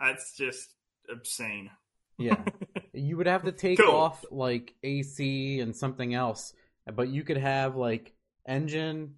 That's 0.00 0.36
just 0.36 0.74
obscene. 1.10 1.70
Yeah. 2.18 2.36
you 2.92 3.16
would 3.16 3.26
have 3.26 3.44
to 3.44 3.52
take 3.52 3.78
Cool. 3.78 3.94
off 3.94 4.24
like 4.30 4.74
AC 4.82 5.60
and 5.60 5.74
something 5.74 6.14
else, 6.14 6.52
but 6.94 7.08
you 7.08 7.22
could 7.22 7.36
have 7.38 7.76
like 7.76 8.12
engine, 8.46 9.14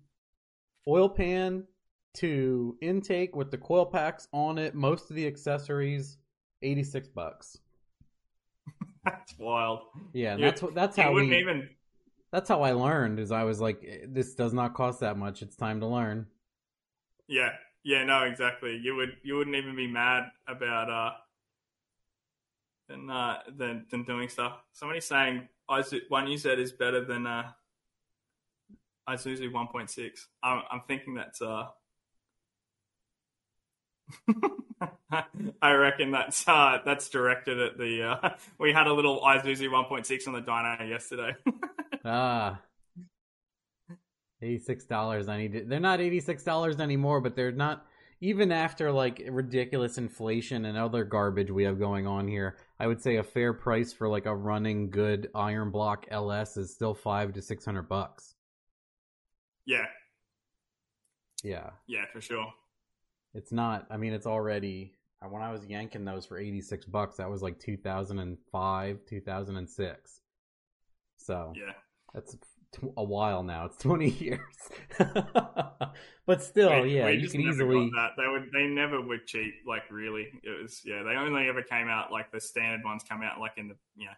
oil 0.87 1.09
pan, 1.09 1.65
to 2.15 2.77
intake 2.83 3.35
with 3.35 3.51
the 3.51 3.59
coil 3.59 3.87
packs 3.87 4.29
on 4.33 4.59
it, 4.59 4.75
most 4.75 5.11
of 5.11 5.17
the 5.17 5.27
accessories, 5.27 6.17
eighty 6.63 6.83
six 6.85 7.09
bucks. 7.09 7.59
That's 9.05 9.37
wild. 9.39 9.81
Yeah, 10.13 10.37
that's 10.37 10.63
what 10.63 10.75
that's 10.77 10.97
how 10.97 11.13
wouldn't 11.13 11.33
we. 11.33 11.39
even. 11.41 11.69
That's 12.33 12.49
how 12.49 12.63
I 12.63 12.73
learned. 12.73 13.21
Is 13.21 13.31
I 13.31 13.45
was 13.45 13.61
like, 13.61 13.85
"Eh, 13.87 14.07
this 14.09 14.35
does 14.35 14.53
not 14.53 14.75
cost 14.75 15.01
that 15.01 15.17
much. 15.19 15.43
It's 15.43 15.55
time 15.55 15.81
to 15.81 15.87
learn. 15.87 16.27
Yeah, 17.29 17.51
yeah, 17.85 18.05
no, 18.05 18.23
exactly. 18.23 18.77
You 18.83 18.97
would 18.97 19.17
you 19.23 19.37
wouldn't 19.37 19.57
even 19.57 19.77
be 19.77 19.87
mad 19.87 20.25
about 20.49 20.91
uh 20.91 21.13
than 22.89 23.11
uh 23.11 23.39
than 23.57 23.87
than 23.91 24.05
doing 24.05 24.29
stuff. 24.29 24.63
Somebody's 24.73 25.05
saying 25.05 25.49
Izu- 25.71 26.09
one 26.09 26.37
said 26.39 26.59
is 26.59 26.73
better 26.73 27.05
than 27.05 27.27
uh 27.27 27.53
Isuzu 29.09 29.53
one 29.53 29.69
point 29.69 29.91
six. 29.91 30.29
I'm 30.43 30.63
I'm 30.71 30.83
thinking 30.89 31.15
that's 31.15 31.43
uh 31.43 31.67
I 35.63 35.73
reckon 35.73 36.11
that's 36.11 36.47
uh 36.49 36.79
that's 36.85 37.09
directed 37.09 37.61
at 37.61 37.79
the 37.79 38.19
uh 38.23 38.31
we 38.59 38.73
had 38.73 38.87
a 38.87 38.93
little 38.93 39.21
point 39.85 40.07
six 40.07 40.27
on 40.27 40.35
the 40.35 40.43
dyno 40.43 40.89
yesterday. 40.89 41.33
Ah, 42.05 42.61
eighty 44.43 44.59
six 44.59 44.85
dollars. 44.87 45.29
I 45.29 45.39
need. 45.39 45.53
To, 45.53 45.65
they're 45.65 45.79
not 45.79 46.01
eighty 46.01 46.19
six 46.19 46.43
dollars 46.43 46.81
anymore, 46.81 47.21
but 47.21 47.37
they're 47.37 47.53
not 47.53 47.87
even 48.21 48.51
after 48.51 48.91
like 48.91 49.23
ridiculous 49.31 49.99
inflation 49.99 50.65
and 50.65 50.77
other 50.77 51.05
garbage 51.05 51.51
we 51.53 51.63
have 51.63 51.79
going 51.79 52.09
on 52.09 52.27
here. 52.27 52.57
I 52.81 52.89
would 52.89 53.01
say 53.01 53.17
a 53.17 53.23
fair 53.23 53.53
price 53.53 53.93
for 53.93 54.09
like 54.09 54.27
a 54.27 54.35
running 54.35 54.91
good 54.91 55.29
iron 55.33 55.71
block 55.71 56.07
LS 56.11 56.57
is 56.57 56.73
still 56.73 56.95
five 56.95 57.33
to 57.35 57.43
six 57.43 57.65
hundred 57.65 57.89
bucks. 57.89 58.35
yeah, 59.65 59.87
Yeah, 61.45 61.71
yeah, 61.87 62.07
for 62.13 62.21
sure. 62.21 62.53
It's 63.35 63.53
not. 63.53 63.87
I 63.91 63.97
mean, 63.97 64.13
it's 64.13 64.27
already. 64.27 64.95
Uh, 65.25 65.29
when 65.29 65.43
I 65.43 65.53
was 65.53 65.65
yanking 65.67 66.05
those 66.05 66.27
for 66.27 66.39
eighty 66.39 66.61
six 66.61 66.85
bucks, 66.85 67.17
that 67.17 67.31
was 67.31 67.43
like 67.43 67.59
two 67.59 67.77
thousand 67.77 68.19
and 68.19 68.37
five, 68.51 68.99
two 69.09 69.21
thousand 69.21 69.57
and 69.57 69.69
six. 69.69 70.21
So 71.17 71.53
Yeah. 71.57 71.73
That's 72.15 72.35
tw- 72.73 72.93
a 72.97 73.05
while 73.05 73.43
now. 73.43 73.65
It's 73.67 73.77
20 73.83 74.09
years. 74.11 74.41
but 76.27 76.43
still, 76.43 76.85
yeah, 76.87 77.09
you 77.09 77.29
can 77.29 77.45
never 77.45 77.63
easily. 77.73 77.91
that. 77.95 78.11
They 78.17 78.29
would. 78.29 78.51
They 78.53 78.67
never 78.67 79.01
were 79.01 79.19
cheap. 79.19 79.55
Like 79.67 79.85
really, 79.91 80.29
it 80.43 80.63
was. 80.63 80.83
Yeah, 80.85 81.03
they 81.03 81.15
only 81.17 81.49
ever 81.49 81.63
came 81.63 81.89
out 81.89 82.13
like 82.13 82.31
the 82.33 82.41
standard 82.41 82.85
ones 82.85 83.03
come 83.09 83.23
out 83.23 83.41
like 83.41 83.53
in 83.57 83.69
the 83.69 83.77
you 83.97 84.07
know 84.07 84.13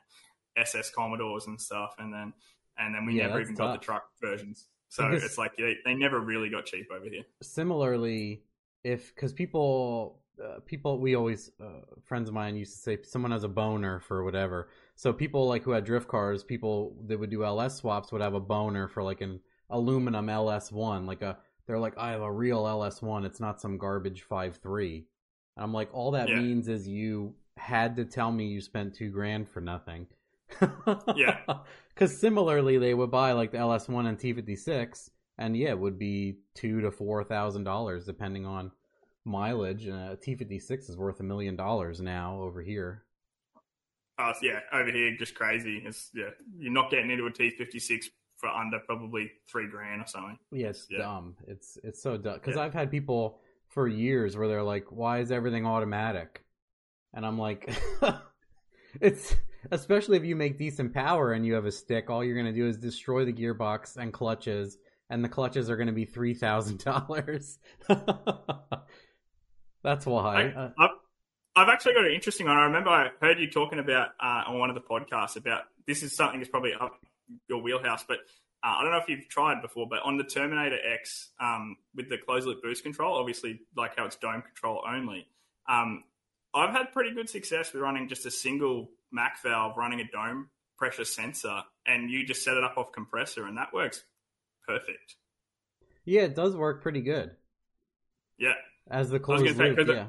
SS 0.57 0.91
Commodores 0.91 1.47
and 1.47 1.61
stuff, 1.61 1.95
and 1.99 2.13
then 2.13 2.33
and 2.79 2.95
then 2.95 3.07
we 3.07 3.19
Yeah, 3.19 3.29
never 3.29 3.41
even 3.41 3.55
got 3.55 3.79
the 3.81 3.85
truck 3.85 4.05
versions. 4.21 4.67
So 4.89 5.09
Because- 5.09 5.25
it's 5.25 5.39
like 5.39 5.57
they, 5.57 5.77
they 5.85 5.95
never 5.95 6.21
really 6.21 6.49
got 6.51 6.67
cheap 6.67 6.89
over 6.95 7.05
here. 7.09 7.23
Similarly, 7.43 8.43
if 8.85 9.15
because 9.15 9.33
people, 9.33 10.21
uh, 10.43 10.61
people, 10.67 10.99
we 10.99 11.15
always 11.17 11.51
uh, 11.61 11.81
friends 12.05 12.29
of 12.29 12.35
mine 12.35 12.55
used 12.57 12.73
to 12.75 12.79
say 12.79 12.99
someone 13.03 13.33
has 13.33 13.45
a 13.45 13.49
boner 13.49 14.01
for 14.01 14.23
whatever. 14.25 14.69
So 14.95 15.13
people 15.13 15.49
like 15.49 15.63
who 15.63 15.73
had 15.73 15.85
drift 15.85 16.07
cars, 16.09 16.45
people 16.45 16.95
that 17.07 17.19
would 17.19 17.31
do 17.31 17.45
LS 17.45 17.77
swaps 17.77 18.13
would 18.13 18.21
have 18.23 18.35
a 18.35 18.41
boner 18.41 18.87
for 18.89 19.03
like 19.03 19.21
an 19.21 19.41
aluminum 19.71 20.29
LS 20.29 20.71
one, 20.71 21.07
like 21.07 21.23
a. 21.23 21.39
They're 21.67 21.79
like, 21.79 21.97
I 21.97 22.11
have 22.11 22.21
a 22.21 22.31
real 22.31 22.67
LS 22.69 23.01
one. 23.01 23.25
It's 23.25 23.41
not 23.41 23.59
some 23.61 23.79
garbage 23.79 24.23
five 24.23 24.57
three. 24.63 25.07
I'm 25.57 25.73
like, 25.73 25.89
all 25.95 26.11
that 26.11 26.29
Yeah. 26.29 26.41
means 26.41 26.69
is 26.69 26.87
you 26.87 27.35
had 27.57 27.97
to 27.97 28.05
tell 28.05 28.31
me 28.31 28.49
you 28.49 28.61
spent 28.61 28.95
two 28.95 29.11
grand 29.11 29.49
for 29.49 29.61
nothing. 29.63 30.07
Yeah. 31.17 31.39
Because 31.95 32.19
similarly, 32.19 32.77
they 32.79 32.93
would 32.93 33.13
buy 33.13 33.31
like 33.33 33.53
the 33.53 33.59
LS1 33.59 34.09
and 34.09 34.19
T56, 34.19 35.11
and 35.39 35.57
yeah, 35.57 35.71
it 35.71 35.79
would 35.79 35.99
be 35.99 36.39
two 36.55 36.81
to 36.83 36.91
four 36.91 37.25
thousand 37.25 37.65
dollars 37.65 38.05
depending 38.05 38.47
on 38.47 38.71
mileage. 39.25 39.87
And 39.87 39.97
a 39.97 40.17
T56 40.17 40.91
is 40.91 40.97
worth 40.97 41.21
a 41.21 41.25
million 41.25 41.57
dollars 41.57 42.01
now 42.01 42.41
over 42.41 42.63
here. 42.63 43.05
Uh, 44.19 44.33
yeah, 44.43 44.61
over 44.73 44.93
here 44.93 45.17
just 45.19 45.35
crazy. 45.35 45.83
It's 45.85 46.11
yeah, 46.15 46.31
you're 46.59 46.73
not 46.73 46.91
getting 46.91 47.11
into 47.11 47.27
a 47.27 47.31
T56 47.31 48.05
for 48.37 48.49
under 48.49 48.79
probably 48.81 49.31
three 49.51 49.69
grand 49.69 50.03
or 50.03 50.07
something. 50.07 50.39
Yeah, 50.53 50.69
it's 50.69 50.87
Yeah. 50.91 50.99
dumb. 50.99 51.37
It's 51.49 51.79
it's 51.83 52.01
so 52.03 52.17
dumb. 52.17 52.35
Because 52.35 52.57
Yeah. 52.57 52.63
I've 52.63 52.75
had 52.75 52.91
people 52.91 53.41
for 53.69 53.89
years 53.89 54.37
where 54.37 54.47
they're 54.47 54.63
like, 54.63 54.93
"Why 54.93 55.19
is 55.19 55.33
everything 55.33 55.67
automatic?" 55.67 56.45
And 57.13 57.27
I'm 57.27 57.39
like, 57.39 57.69
"It's 59.01 59.35
especially 59.73 60.17
if 60.17 60.25
you 60.25 60.37
make 60.37 60.59
decent 60.59 60.93
power 60.95 61.33
and 61.33 61.45
you 61.45 61.55
have 61.55 61.65
a 61.65 61.73
stick. 61.73 62.11
All 62.11 62.23
you're 62.25 62.37
gonna 62.37 62.53
do 62.53 62.67
is 62.69 62.77
destroy 62.77 63.25
the 63.25 63.33
gearbox 63.33 63.97
and 63.97 64.13
clutches, 64.13 64.79
and 65.15 65.25
the 65.25 65.29
clutches 65.29 65.71
are 65.71 65.77
gonna 65.77 65.93
be 65.93 66.05
three 66.05 66.35
thousand 66.35 66.83
dollars. 66.85 67.59
That's 69.83 70.05
why. 70.07 70.43
I, 70.43 70.53
Uh, 70.53 70.71
I've, 70.77 70.91
I've 71.57 71.69
actually 71.69 71.95
got 71.95 72.05
an 72.05 72.13
interesting 72.13 72.47
one. 72.49 72.57
I 72.57 72.65
remember 72.65 72.91
I 72.91 73.11
heard 73.21 73.39
you 73.39 73.49
talking 73.49 73.79
about 73.79 74.09
uh, 74.21 74.43
on 74.49 74.59
one 74.59 74.71
of 74.71 74.75
the 74.75 74.81
podcasts 74.81 75.37
about 75.37 75.63
this 75.87 76.03
is 76.03 76.17
something 76.17 76.41
that's 76.41 76.51
probably 76.51 76.73
up 76.75 76.99
your 77.49 77.63
wheelhouse, 77.63 78.05
but 78.09 78.19
uh, 78.65 78.75
I 78.79 78.83
don't 78.83 78.91
know 78.91 78.99
if 78.99 79.09
you've 79.09 79.29
tried 79.29 79.63
before, 79.63 79.87
but 79.89 80.01
on 80.03 80.17
the 80.17 80.25
Terminator 80.25 80.79
X 80.85 81.31
um, 81.41 81.77
with 81.95 82.09
the 82.09 82.19
closed 82.19 82.49
loop 82.49 82.61
boost 82.61 82.83
control, 82.83 83.17
obviously 83.17 83.61
like 83.77 83.97
how 83.97 84.07
it's 84.07 84.17
dome 84.17 84.43
control 84.43 84.83
only. 84.89 85.29
Um, 85.69 86.03
I've 86.53 86.71
had 86.71 86.93
pretty 86.93 87.15
good 87.15 87.31
success 87.31 87.73
with 87.73 87.83
running 87.83 88.09
just 88.09 88.27
a 88.27 88.33
single 88.33 88.91
Mac 89.13 89.41
valve, 89.45 89.77
running 89.77 90.01
a 90.01 90.11
dome 90.11 90.49
pressure 90.77 91.05
sensor, 91.05 91.63
and 91.87 92.11
you 92.11 92.27
just 92.27 92.43
set 92.43 92.57
it 92.57 92.65
up 92.65 92.77
off 92.77 92.91
compressor, 92.91 93.47
and 93.47 93.59
that 93.59 93.73
works 93.73 94.03
perfect. 94.67 95.17
yeah, 96.05 96.23
it 96.23 96.35
does 96.35 96.57
work 96.57 96.83
pretty 96.83 97.01
good 97.01 97.31
Yeah, 98.39 98.55
as 98.91 99.09
the 99.11 99.19
was 99.19 99.25
closed 99.25 99.45
gonna 99.45 99.57
say, 99.57 99.71
loop. 99.71 99.79
it- 99.81 99.89
Yeah. 99.89 100.09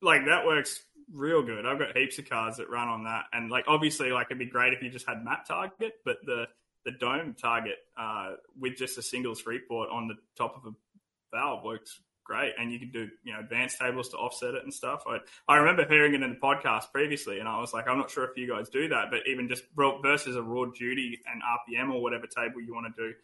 like 0.00 0.26
that 0.26 0.44
works 0.46 0.84
real 1.12 1.42
good. 1.42 1.66
I've 1.66 1.78
got 1.78 1.96
heaps 1.96 2.18
of 2.18 2.28
cars 2.28 2.56
that 2.56 2.68
run 2.70 2.88
on 2.88 3.04
that, 3.04 3.24
and 3.32 3.50
like 3.50 3.64
obviously, 3.68 4.10
like 4.12 4.26
it'd 4.28 4.38
be 4.38 4.46
great 4.46 4.72
if 4.72 4.82
you 4.82 4.90
just 4.90 5.06
had 5.08 5.24
map 5.24 5.46
target, 5.46 5.94
but 6.04 6.18
the 6.24 6.46
the 6.84 6.92
dome 6.92 7.34
target 7.40 7.76
uh, 7.96 8.32
with 8.58 8.76
just 8.76 8.98
a 8.98 9.02
single 9.02 9.34
three 9.36 9.60
port 9.68 9.88
on 9.90 10.08
the 10.08 10.14
top 10.36 10.56
of 10.56 10.66
a 10.72 10.74
valve 11.36 11.62
works 11.64 12.00
great, 12.24 12.54
and 12.58 12.72
you 12.72 12.78
can 12.78 12.90
do 12.90 13.08
you 13.22 13.32
know 13.32 13.38
advanced 13.40 13.78
tables 13.78 14.08
to 14.08 14.16
offset 14.16 14.54
it 14.54 14.64
and 14.64 14.72
stuff. 14.74 15.04
I 15.06 15.18
I 15.48 15.56
remember 15.58 15.86
hearing 15.86 16.14
it 16.14 16.22
in 16.22 16.30
the 16.30 16.36
podcast 16.40 16.90
previously, 16.92 17.38
and 17.38 17.48
I 17.48 17.60
was 17.60 17.72
like, 17.72 17.86
I'm 17.86 17.98
not 17.98 18.10
sure 18.10 18.24
if 18.24 18.36
you 18.36 18.48
guys 18.48 18.68
do 18.68 18.88
that, 18.88 19.10
but 19.10 19.20
even 19.26 19.48
just 19.48 19.64
versus 20.02 20.34
a 20.36 20.42
raw 20.42 20.64
duty 20.66 21.20
and 21.32 21.40
RPM 21.42 21.92
or 21.94 22.02
whatever 22.02 22.26
table 22.26 22.60
you 22.60 22.74
want 22.74 22.94
to 22.94 23.02
do, 23.08 23.14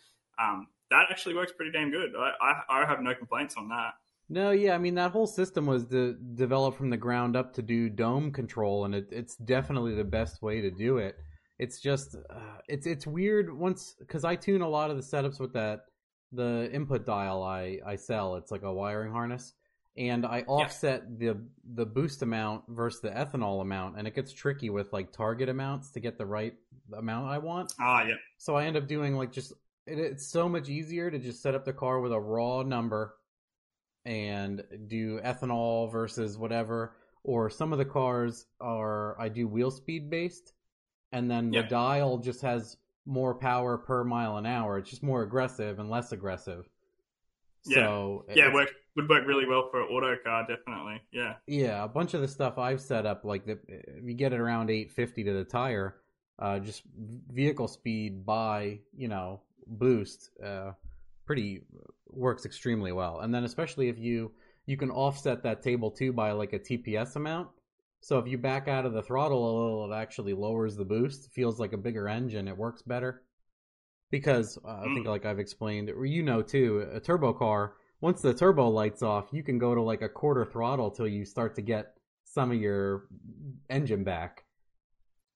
um, 0.41 0.67
that 0.91 1.07
actually 1.11 1.35
works 1.35 1.53
pretty 1.53 1.73
damn 1.73 1.91
good. 1.91 2.13
I, 2.19 2.33
I 2.41 2.83
I 2.83 2.87
have 2.87 3.01
no 3.01 3.15
complaints 3.15 3.57
on 3.57 3.69
that. 3.69 3.95
No, 4.31 4.51
yeah, 4.51 4.75
I 4.75 4.79
mean 4.79 4.95
that 4.97 5.13
whole 5.13 5.27
system 5.27 5.67
was 5.67 5.85
de- 5.87 6.15
developed 6.35 6.77
from 6.77 6.91
the 6.91 6.97
ground 6.97 7.37
up 7.37 7.55
to 7.55 7.63
do 7.63 7.89
dome 7.89 8.31
control, 8.33 8.85
and 8.85 8.95
it, 8.95 9.09
it's 9.11 9.37
definitely 9.37 9.95
the 9.95 10.05
best 10.05 10.43
way 10.43 10.61
to 10.61 10.71
do 10.71 10.99
it. 10.99 11.17
It's 11.59 11.81
just, 11.81 12.15
uh, 12.15 12.59
it's 12.69 12.87
it's 12.87 13.07
weird 13.07 13.57
once 13.57 13.95
because 13.99 14.25
I 14.25 14.37
tune 14.37 14.63
a 14.63 14.69
lot 14.69 14.91
of 14.91 14.97
the 14.97 15.03
setups 15.03 15.41
with 15.41 15.53
that 15.55 15.81
the 16.33 16.71
input 16.73 17.07
dial 17.07 17.43
I 17.43 17.79
I 17.87 17.97
sell. 17.97 18.37
It's 18.37 18.51
like 18.51 18.63
a 18.63 18.73
wiring 18.73 19.13
harness, 19.13 19.55
and 19.97 20.27
I 20.27 20.43
offset 20.43 21.19
the 21.19 21.37
the 21.75 21.87
boost 21.87 22.23
amount 22.23 22.65
versus 22.69 23.01
the 23.01 23.11
ethanol 23.11 23.63
amount, 23.63 23.99
and 23.99 24.07
it 24.07 24.15
gets 24.15 24.33
tricky 24.33 24.69
with 24.71 24.93
like 24.93 25.11
target 25.11 25.49
amounts 25.49 25.91
to 25.93 26.01
get 26.01 26.19
the 26.19 26.27
right 26.27 26.55
amount 26.97 27.29
I 27.29 27.39
want. 27.39 27.73
Ah, 27.81 28.05
yeah, 28.05 28.15
So 28.37 28.57
I 28.57 28.65
end 28.67 28.77
up 28.77 28.87
doing 28.87 29.17
like 29.17 29.33
just 29.33 29.53
it, 29.89 29.99
it's 29.99 30.27
so 30.27 30.49
much 30.49 30.69
easier 30.69 31.11
to 31.11 31.19
just 31.19 31.43
set 31.43 31.55
up 31.55 31.65
the 31.65 31.73
car 31.73 32.01
with 32.01 32.13
a 32.13 32.21
raw 32.21 32.63
number 32.63 33.15
and 34.05 34.63
do 34.87 35.21
ethanol 35.21 35.91
versus 35.91 36.39
whatever. 36.39 36.95
Or 37.25 37.51
some 37.51 37.73
of 37.73 37.79
the 37.79 37.85
cars 37.85 38.47
are 38.61 39.21
I 39.21 39.29
do 39.29 39.47
wheel 39.49 39.71
speed 39.71 40.09
based, 40.09 40.53
and 41.13 41.31
then 41.31 41.53
Yeah. 41.53 41.63
the 41.63 41.69
dial 41.69 42.19
just 42.19 42.41
has 42.43 42.77
more 43.05 43.35
power 43.35 43.77
per 43.79 44.05
mile 44.05 44.37
an 44.37 44.47
hour. 44.47 44.79
It's 44.79 44.91
just 44.91 45.03
more 45.03 45.23
aggressive 45.23 45.79
and 45.79 45.91
less 45.91 46.13
aggressive. 46.13 46.69
Yeah. 47.67 47.75
So 47.77 48.25
yeah, 48.35 48.53
work 48.55 48.71
would 48.97 49.09
work 49.09 49.27
really 49.27 49.47
well 49.47 49.69
for 49.71 49.81
an 49.83 49.89
auto 49.89 50.17
car, 50.25 50.47
definitely. 50.49 51.03
Yeah. 51.13 51.35
yeah, 51.47 51.85
a 51.85 51.89
bunch 51.89 52.15
of 52.15 52.21
the 52.21 52.29
stuff 52.29 52.57
I've 52.59 52.81
set 52.81 53.05
up, 53.07 53.25
like 53.25 53.45
the, 53.47 53.59
if 53.69 54.05
you 54.05 54.15
get 54.15 54.33
it 54.33 54.41
around 54.41 54.71
850 54.71 55.25
to 55.25 55.33
the 55.35 55.45
tire, 55.45 55.97
uh, 56.39 56.59
just 56.61 56.83
vehicle 57.31 57.69
speed 57.69 58.25
by 58.25 58.79
you 58.97 59.09
know 59.09 59.41
boost, 59.69 60.31
uh, 60.45 60.73
pretty 61.27 61.63
works 62.09 62.47
extremely 62.47 62.93
well. 62.93 63.21
And 63.21 63.35
then 63.35 63.45
especially 63.45 63.89
if 63.89 63.99
you 63.99 64.33
you 64.67 64.77
can 64.77 64.91
offset 64.91 65.43
that 65.45 65.63
table 65.63 65.91
too 65.91 66.13
by 66.13 66.33
like 66.33 66.53
a 66.53 66.59
TPS 66.59 67.17
amount. 67.17 67.49
So 68.01 68.19
if 68.19 68.29
you 68.29 68.39
back 68.39 68.69
out 68.69 68.87
of 68.87 68.93
the 68.93 69.03
throttle 69.03 69.45
a 69.45 69.55
little, 69.59 69.93
it 69.93 69.97
actually 69.97 70.33
lowers 70.33 70.77
the 70.77 70.85
boost. 70.85 71.33
Feels 71.33 71.59
like 71.59 71.73
a 71.73 71.79
bigger 71.79 72.09
engine. 72.09 72.47
It 72.47 72.57
works 72.57 72.83
better 72.83 73.23
because 74.11 74.59
uh, 74.65 74.83
I 74.83 74.95
think 74.95 75.07
like 75.07 75.27
I've 75.27 75.41
explained, 75.41 75.91
or 75.91 76.07
you 76.07 76.23
know 76.23 76.43
too, 76.43 76.89
a 76.93 77.01
turbo 77.01 77.33
car 77.33 77.75
once 78.01 78.23
the 78.23 78.35
turbo 78.35 78.69
lights 78.69 79.03
off, 79.03 79.29
you 79.33 79.43
can 79.43 79.59
go 79.59 79.75
to 79.75 79.83
like 79.83 80.03
a 80.03 80.09
quarter 80.09 80.45
throttle 80.45 80.91
till 80.91 81.09
you 81.09 81.25
start 81.25 81.57
to 81.57 81.63
get 81.63 81.95
some 82.25 82.53
of 82.53 82.59
your 82.59 83.07
engine 83.69 84.05
back. 84.05 84.45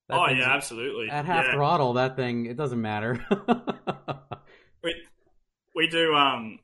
That 0.09 0.19
oh 0.19 0.29
yeah, 0.29 0.53
absolutely. 0.53 1.09
At 1.11 1.25
half 1.25 1.47
yeah. 1.47 1.53
throttle, 1.53 1.95
that 1.95 2.17
thing 2.17 2.47
it 2.47 2.57
doesn't 2.57 2.81
matter. 2.81 3.25
we 4.83 4.95
we 5.75 5.87
do 5.89 6.15
um 6.15 6.59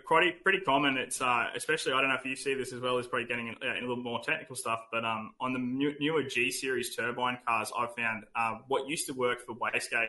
pretty 0.00 0.32
pretty 0.32 0.60
common. 0.60 0.96
It's 0.96 1.20
uh, 1.20 1.46
especially 1.54 1.92
I 1.92 2.00
don't 2.00 2.10
know 2.10 2.16
if 2.16 2.24
you 2.24 2.36
see 2.36 2.54
this 2.54 2.72
as 2.72 2.80
well. 2.80 2.98
Is 2.98 3.06
probably 3.06 3.28
getting 3.28 3.48
in, 3.48 3.54
in, 3.62 3.84
a 3.84 3.86
little 3.86 4.02
more 4.02 4.20
technical 4.22 4.56
stuff, 4.56 4.86
but 4.90 5.04
um, 5.04 5.34
on 5.40 5.52
the 5.52 5.58
new, 5.58 5.94
newer 6.00 6.22
G 6.22 6.50
series 6.50 6.94
turbine 6.94 7.38
cars, 7.46 7.70
I've 7.76 7.94
found 7.94 8.24
uh, 8.34 8.58
what 8.68 8.88
used 8.88 9.06
to 9.06 9.12
work 9.12 9.44
for 9.46 9.54
wastegate 9.54 10.08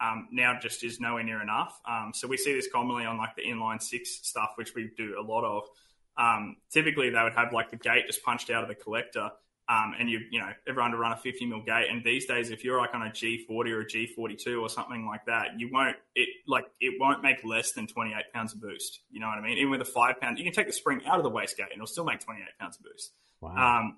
um, 0.00 0.28
now 0.30 0.58
just 0.60 0.84
is 0.84 1.00
nowhere 1.00 1.22
near 1.22 1.40
enough. 1.40 1.80
Um, 1.88 2.12
so 2.14 2.28
we 2.28 2.36
see 2.36 2.52
this 2.52 2.68
commonly 2.70 3.04
on 3.04 3.16
like 3.16 3.34
the 3.36 3.42
inline 3.42 3.80
six 3.80 4.20
stuff, 4.22 4.52
which 4.56 4.74
we 4.74 4.90
do 4.96 5.16
a 5.18 5.22
lot 5.22 5.44
of. 5.44 5.64
Um, 6.16 6.56
typically, 6.70 7.10
they 7.10 7.22
would 7.22 7.34
have 7.34 7.52
like 7.52 7.70
the 7.70 7.76
gate 7.76 8.06
just 8.06 8.22
punched 8.22 8.50
out 8.50 8.62
of 8.62 8.68
the 8.68 8.74
collector, 8.74 9.30
um, 9.68 9.94
and 9.98 10.10
you 10.10 10.20
you 10.30 10.40
know 10.40 10.50
everyone 10.68 10.90
to 10.90 10.98
run 10.98 11.12
a 11.12 11.16
50 11.16 11.46
mil 11.46 11.60
gate. 11.60 11.86
And 11.90 12.04
these 12.04 12.26
days, 12.26 12.50
if 12.50 12.64
you're 12.64 12.78
like 12.78 12.94
on 12.94 13.02
a 13.02 13.10
G40 13.10 13.48
or 13.48 13.80
a 13.80 13.86
G42 13.86 14.60
or 14.60 14.68
something 14.68 15.06
like 15.06 15.24
that, 15.26 15.58
you 15.58 15.70
won't 15.72 15.96
it 16.14 16.28
like 16.46 16.66
it 16.80 16.94
won't 17.00 17.22
make 17.22 17.44
less 17.44 17.72
than 17.72 17.86
28 17.86 18.32
pounds 18.32 18.52
of 18.52 18.60
boost. 18.60 19.00
You 19.10 19.20
know 19.20 19.28
what 19.28 19.38
I 19.38 19.40
mean? 19.40 19.58
Even 19.58 19.70
with 19.70 19.80
a 19.80 19.86
five 19.86 20.20
pound, 20.20 20.38
you 20.38 20.44
can 20.44 20.52
take 20.52 20.66
the 20.66 20.72
spring 20.72 21.00
out 21.06 21.18
of 21.18 21.24
the 21.24 21.30
wastegate 21.30 21.72
and 21.72 21.76
it'll 21.76 21.86
still 21.86 22.04
make 22.04 22.20
28 22.20 22.46
pounds 22.60 22.76
of 22.76 22.84
boost. 22.84 23.12
Wow. 23.40 23.80
Um, 23.80 23.96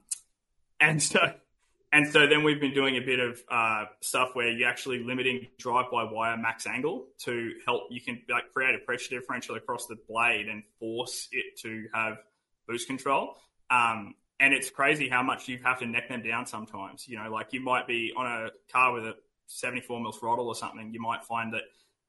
and 0.79 1.03
so 1.03 1.33
and 1.93 2.07
so 2.13 2.27
then 2.27 2.43
we've 2.43 2.61
been 2.61 2.75
doing 2.75 2.97
a 2.97 3.01
bit 3.01 3.21
of 3.21 3.43
uh, 3.51 3.85
stuff 4.01 4.31
where 4.35 4.51
you're 4.51 4.69
actually 4.69 5.03
limiting 5.03 5.47
drive-by-wire 5.59 6.37
max 6.37 6.67
angle 6.67 7.07
to 7.25 7.53
help. 7.65 7.85
You 7.91 8.01
can 8.01 8.23
like, 8.29 8.53
create 8.53 8.75
a 8.75 8.79
pressure 8.79 9.19
differential 9.19 9.57
across 9.57 9.87
the 9.87 9.97
blade 10.09 10.49
and 10.49 10.63
force 10.79 11.29
it 11.33 11.59
to 11.63 11.87
have 11.95 12.19
boost 12.69 12.87
control. 12.87 13.37
Um, 13.71 14.15
and 14.41 14.53
it's 14.53 14.71
crazy 14.71 15.09
how 15.09 15.23
much 15.23 15.49
you 15.49 15.59
have 15.65 15.79
to 15.79 15.87
neck 15.87 16.09
them 16.09 16.23
down 16.23 16.47
sometimes. 16.47 17.09
You 17.09 17.19
know, 17.23 17.31
like 17.31 17.53
you 17.53 17.61
might 17.61 17.87
be 17.87 18.13
on 18.17 18.27
a 18.27 18.51
car 18.71 18.93
with 18.93 19.05
a 19.05 19.15
74 19.47 20.01
mil 20.01 20.13
throttle 20.13 20.49
or 20.49 20.55
something. 20.55 20.93
You 20.93 21.01
might 21.01 21.25
find 21.25 21.53
that, 21.55 21.63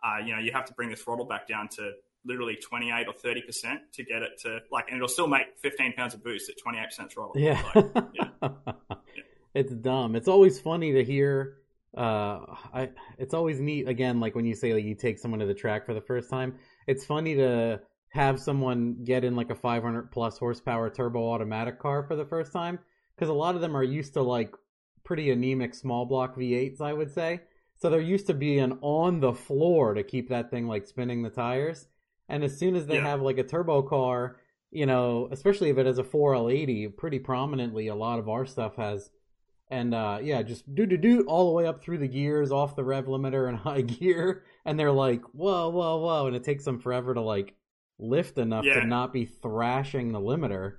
uh, 0.04 0.18
you 0.24 0.36
know, 0.36 0.42
you 0.42 0.52
have 0.52 0.66
to 0.66 0.74
bring 0.74 0.90
the 0.90 0.96
throttle 0.96 1.26
back 1.26 1.48
down 1.48 1.70
to 1.70 1.92
literally 2.26 2.56
28 2.56 3.08
or 3.08 3.14
30 3.14 3.42
percent 3.42 3.80
to 3.94 4.04
get 4.04 4.22
it 4.22 4.32
to 4.42 4.60
like, 4.72 4.86
and 4.90 4.98
it'll 4.98 5.08
still 5.08 5.28
make 5.28 5.58
15 5.62 5.94
pounds 5.94 6.14
of 6.14 6.24
boost 6.24 6.50
at 6.50 6.56
28 6.62 6.86
percent 6.86 7.12
throttle. 7.12 7.34
Yeah. 7.38 7.62
Like, 7.74 8.06
yeah. 8.14 8.50
it's 9.54 9.74
dumb. 9.74 10.16
It's 10.16 10.28
always 10.28 10.60
funny 10.60 10.94
to 10.94 11.04
hear. 11.04 11.58
Uh, 11.96 12.56
I 12.74 12.90
it's 13.18 13.34
always 13.34 13.60
neat 13.60 13.88
again, 13.88 14.20
like 14.20 14.36
when 14.36 14.46
you 14.46 14.54
say 14.54 14.74
like 14.74 14.84
you 14.84 14.94
take 14.94 15.18
someone 15.18 15.40
to 15.40 15.46
the 15.46 15.54
track 15.54 15.86
for 15.86 15.94
the 15.94 16.02
first 16.02 16.30
time. 16.30 16.56
It's 16.86 17.06
funny 17.06 17.36
to 17.36 17.80
have 18.10 18.40
someone 18.40 19.04
get 19.04 19.24
in 19.24 19.36
like 19.36 19.50
a 19.50 19.56
500 19.56 20.12
plus 20.12 20.38
horsepower 20.38 20.90
turbo 20.90 21.30
automatic 21.30 21.80
car 21.80 22.04
for 22.04 22.16
the 22.16 22.26
first 22.26 22.54
time 22.54 22.80
because 23.16 23.30
a 23.30 23.34
lot 23.34 23.56
of 23.56 23.62
them 23.62 23.76
are 23.76 23.84
used 23.84 24.14
to 24.14 24.22
like 24.22 24.54
pretty 25.04 25.32
anemic 25.32 25.74
small 25.74 26.06
block 26.06 26.36
V8s, 26.36 26.82
I 26.82 26.94
would 26.94 27.14
say. 27.14 27.42
So 27.76 27.90
they're 27.90 28.02
used 28.02 28.28
to 28.28 28.34
being 28.34 28.78
on 28.82 29.20
the 29.20 29.34
floor 29.34 29.94
to 29.94 30.04
keep 30.04 30.30
that 30.30 30.50
thing 30.50 30.68
like 30.68 30.88
spinning 30.88 31.22
the 31.22 31.30
tires. 31.30 31.88
And 32.28 32.44
as 32.44 32.58
soon 32.58 32.76
as 32.76 32.88
they 32.88 32.96
yeah. 32.96 33.08
have 33.08 33.22
like 33.22 33.38
a 33.38 33.44
turbo 33.44 33.84
car, 33.84 34.38
you 34.72 34.86
know, 34.86 35.30
especially 35.32 35.70
if 35.70 35.78
it 35.78 35.86
has 35.86 36.00
a 36.00 36.04
4L80, 36.04 36.98
pretty 36.98 37.20
prominently, 37.20 37.88
a 37.88 37.96
lot 37.96 38.20
of 38.20 38.28
our 38.28 38.46
stuff 38.46 38.76
has 38.78 39.10
and 39.70 39.94
uh, 39.94 40.20
yeah, 40.22 40.42
just 40.44 40.74
do 40.76 40.86
do 40.86 40.98
do 40.98 41.24
all 41.24 41.48
the 41.48 41.54
way 41.54 41.68
up 41.68 41.82
through 41.82 41.98
the 41.98 42.08
gears, 42.08 42.52
off 42.52 42.76
the 42.76 42.84
rev 42.84 43.06
limiter 43.06 43.50
and 43.50 43.58
high 43.60 43.82
gear, 43.82 44.44
and 44.66 44.80
they're 44.80 44.92
like, 44.92 45.22
whoa, 45.34 45.70
whoa, 45.70 45.98
whoa, 45.98 46.28
and 46.28 46.36
it 46.36 46.44
takes 46.44 46.66
them 46.66 46.80
forever 46.80 47.14
to 47.14 47.22
like 47.22 47.54
lift 48.00 48.38
enough 48.38 48.66
yeah. 48.66 48.82
to 48.82 48.86
not 48.86 49.14
be 49.14 49.26
thrashing 49.26 50.12
the 50.12 50.20
limiter. 50.20 50.74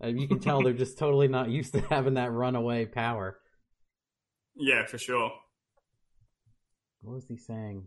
And 0.00 0.20
you 0.20 0.26
can 0.26 0.40
tell 0.40 0.62
they're 0.62 0.72
just 0.72 0.98
totally 0.98 1.28
not 1.28 1.50
used 1.50 1.72
to 1.74 1.80
having 1.82 2.14
that 2.14 2.32
runaway 2.32 2.86
power. 2.86 3.38
Yeah, 4.56 4.86
for 4.86 4.98
sure. 4.98 5.32
What 7.02 7.14
was 7.14 7.26
he 7.26 7.36
saying? 7.36 7.84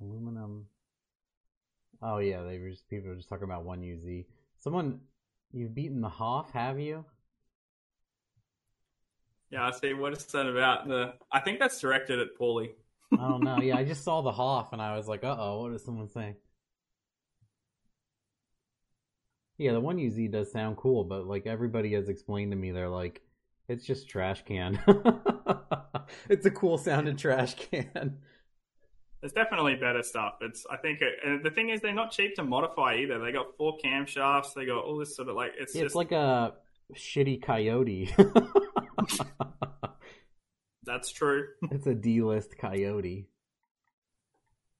Aluminum. 0.00 0.66
Oh 2.02 2.18
yeah, 2.18 2.42
they 2.42 2.58
were 2.58 2.70
just 2.70 2.88
people 2.88 3.08
were 3.08 3.16
just 3.16 3.28
talking 3.28 3.44
about 3.44 3.64
one 3.64 3.82
UZ. 3.82 4.24
Someone 4.60 5.00
You've 5.52 5.74
beaten 5.74 6.00
the 6.00 6.08
Hoff, 6.08 6.50
have 6.52 6.78
you? 6.78 7.04
Yeah, 9.50 9.66
I 9.66 9.70
see. 9.70 9.94
What 9.94 10.12
is 10.12 10.26
that 10.26 10.46
about? 10.46 10.88
The 10.88 11.14
I 11.32 11.40
think 11.40 11.58
that's 11.58 11.80
directed 11.80 12.18
at 12.18 12.36
Paulie. 12.38 12.72
I 13.12 13.16
don't 13.16 13.42
know. 13.42 13.60
Yeah, 13.60 13.76
I 13.76 13.84
just 13.84 14.04
saw 14.04 14.20
the 14.22 14.32
Hoff 14.32 14.72
and 14.72 14.82
I 14.82 14.96
was 14.96 15.08
like, 15.08 15.24
uh 15.24 15.36
oh, 15.38 15.62
what 15.62 15.72
is 15.72 15.84
someone 15.84 16.08
saying? 16.08 16.36
Yeah, 19.56 19.72
the 19.72 19.80
one 19.80 19.98
UZ 19.98 20.30
does 20.30 20.52
sound 20.52 20.76
cool, 20.76 21.04
but 21.04 21.26
like 21.26 21.46
everybody 21.46 21.94
has 21.94 22.08
explained 22.08 22.52
to 22.52 22.56
me, 22.56 22.70
they're 22.70 22.88
like, 22.88 23.22
it's 23.68 23.84
just 23.84 24.08
trash 24.08 24.44
can. 24.44 24.78
it's 26.28 26.46
a 26.46 26.50
cool 26.50 26.78
sounding 26.78 27.16
trash 27.16 27.54
can. 27.54 28.18
There's 29.20 29.32
definitely 29.32 29.74
better 29.74 30.02
stuff. 30.02 30.34
It's 30.40 30.64
I 30.70 30.76
think, 30.76 31.00
it, 31.00 31.14
and 31.24 31.44
the 31.44 31.50
thing 31.50 31.70
is, 31.70 31.80
they're 31.80 31.92
not 31.92 32.12
cheap 32.12 32.36
to 32.36 32.44
modify 32.44 32.94
either. 32.98 33.18
They 33.18 33.32
got 33.32 33.56
four 33.56 33.76
camshafts. 33.84 34.54
They 34.54 34.64
got 34.64 34.84
all 34.84 34.96
this 34.96 35.16
sort 35.16 35.28
of 35.28 35.34
like 35.34 35.54
it's. 35.58 35.74
Yeah, 35.74 35.82
just... 35.82 35.90
It's 35.90 35.96
like 35.96 36.12
a 36.12 36.54
shitty 36.94 37.42
Coyote. 37.42 38.14
That's 40.88 41.12
true. 41.12 41.48
it's 41.70 41.86
a 41.86 41.94
D-list 41.94 42.56
Coyote. 42.56 43.28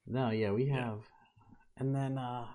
No, 0.06 0.30
yeah, 0.30 0.52
we 0.52 0.66
have, 0.68 1.00
yeah. 1.02 1.56
and 1.76 1.94
then 1.94 2.16
uh, 2.16 2.46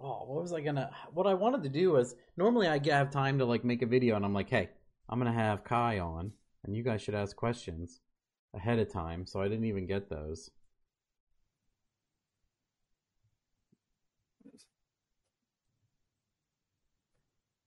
oh, 0.00 0.24
what 0.26 0.40
was 0.40 0.52
I 0.52 0.60
gonna? 0.60 0.88
What 1.12 1.26
I 1.26 1.34
wanted 1.34 1.64
to 1.64 1.68
do 1.68 1.90
was 1.90 2.14
normally 2.36 2.68
I 2.68 2.80
have 2.90 3.10
time 3.10 3.38
to 3.40 3.44
like 3.44 3.64
make 3.64 3.82
a 3.82 3.86
video, 3.86 4.14
and 4.14 4.24
I'm 4.24 4.32
like, 4.32 4.50
hey, 4.50 4.70
I'm 5.08 5.18
gonna 5.18 5.32
have 5.32 5.64
Kye 5.64 5.98
on, 5.98 6.30
and 6.62 6.76
you 6.76 6.84
guys 6.84 7.02
should 7.02 7.16
ask 7.16 7.34
questions 7.34 8.00
ahead 8.54 8.78
of 8.78 8.92
time, 8.92 9.26
so 9.26 9.40
I 9.40 9.48
didn't 9.48 9.64
even 9.64 9.88
get 9.88 10.08
those. 10.08 10.48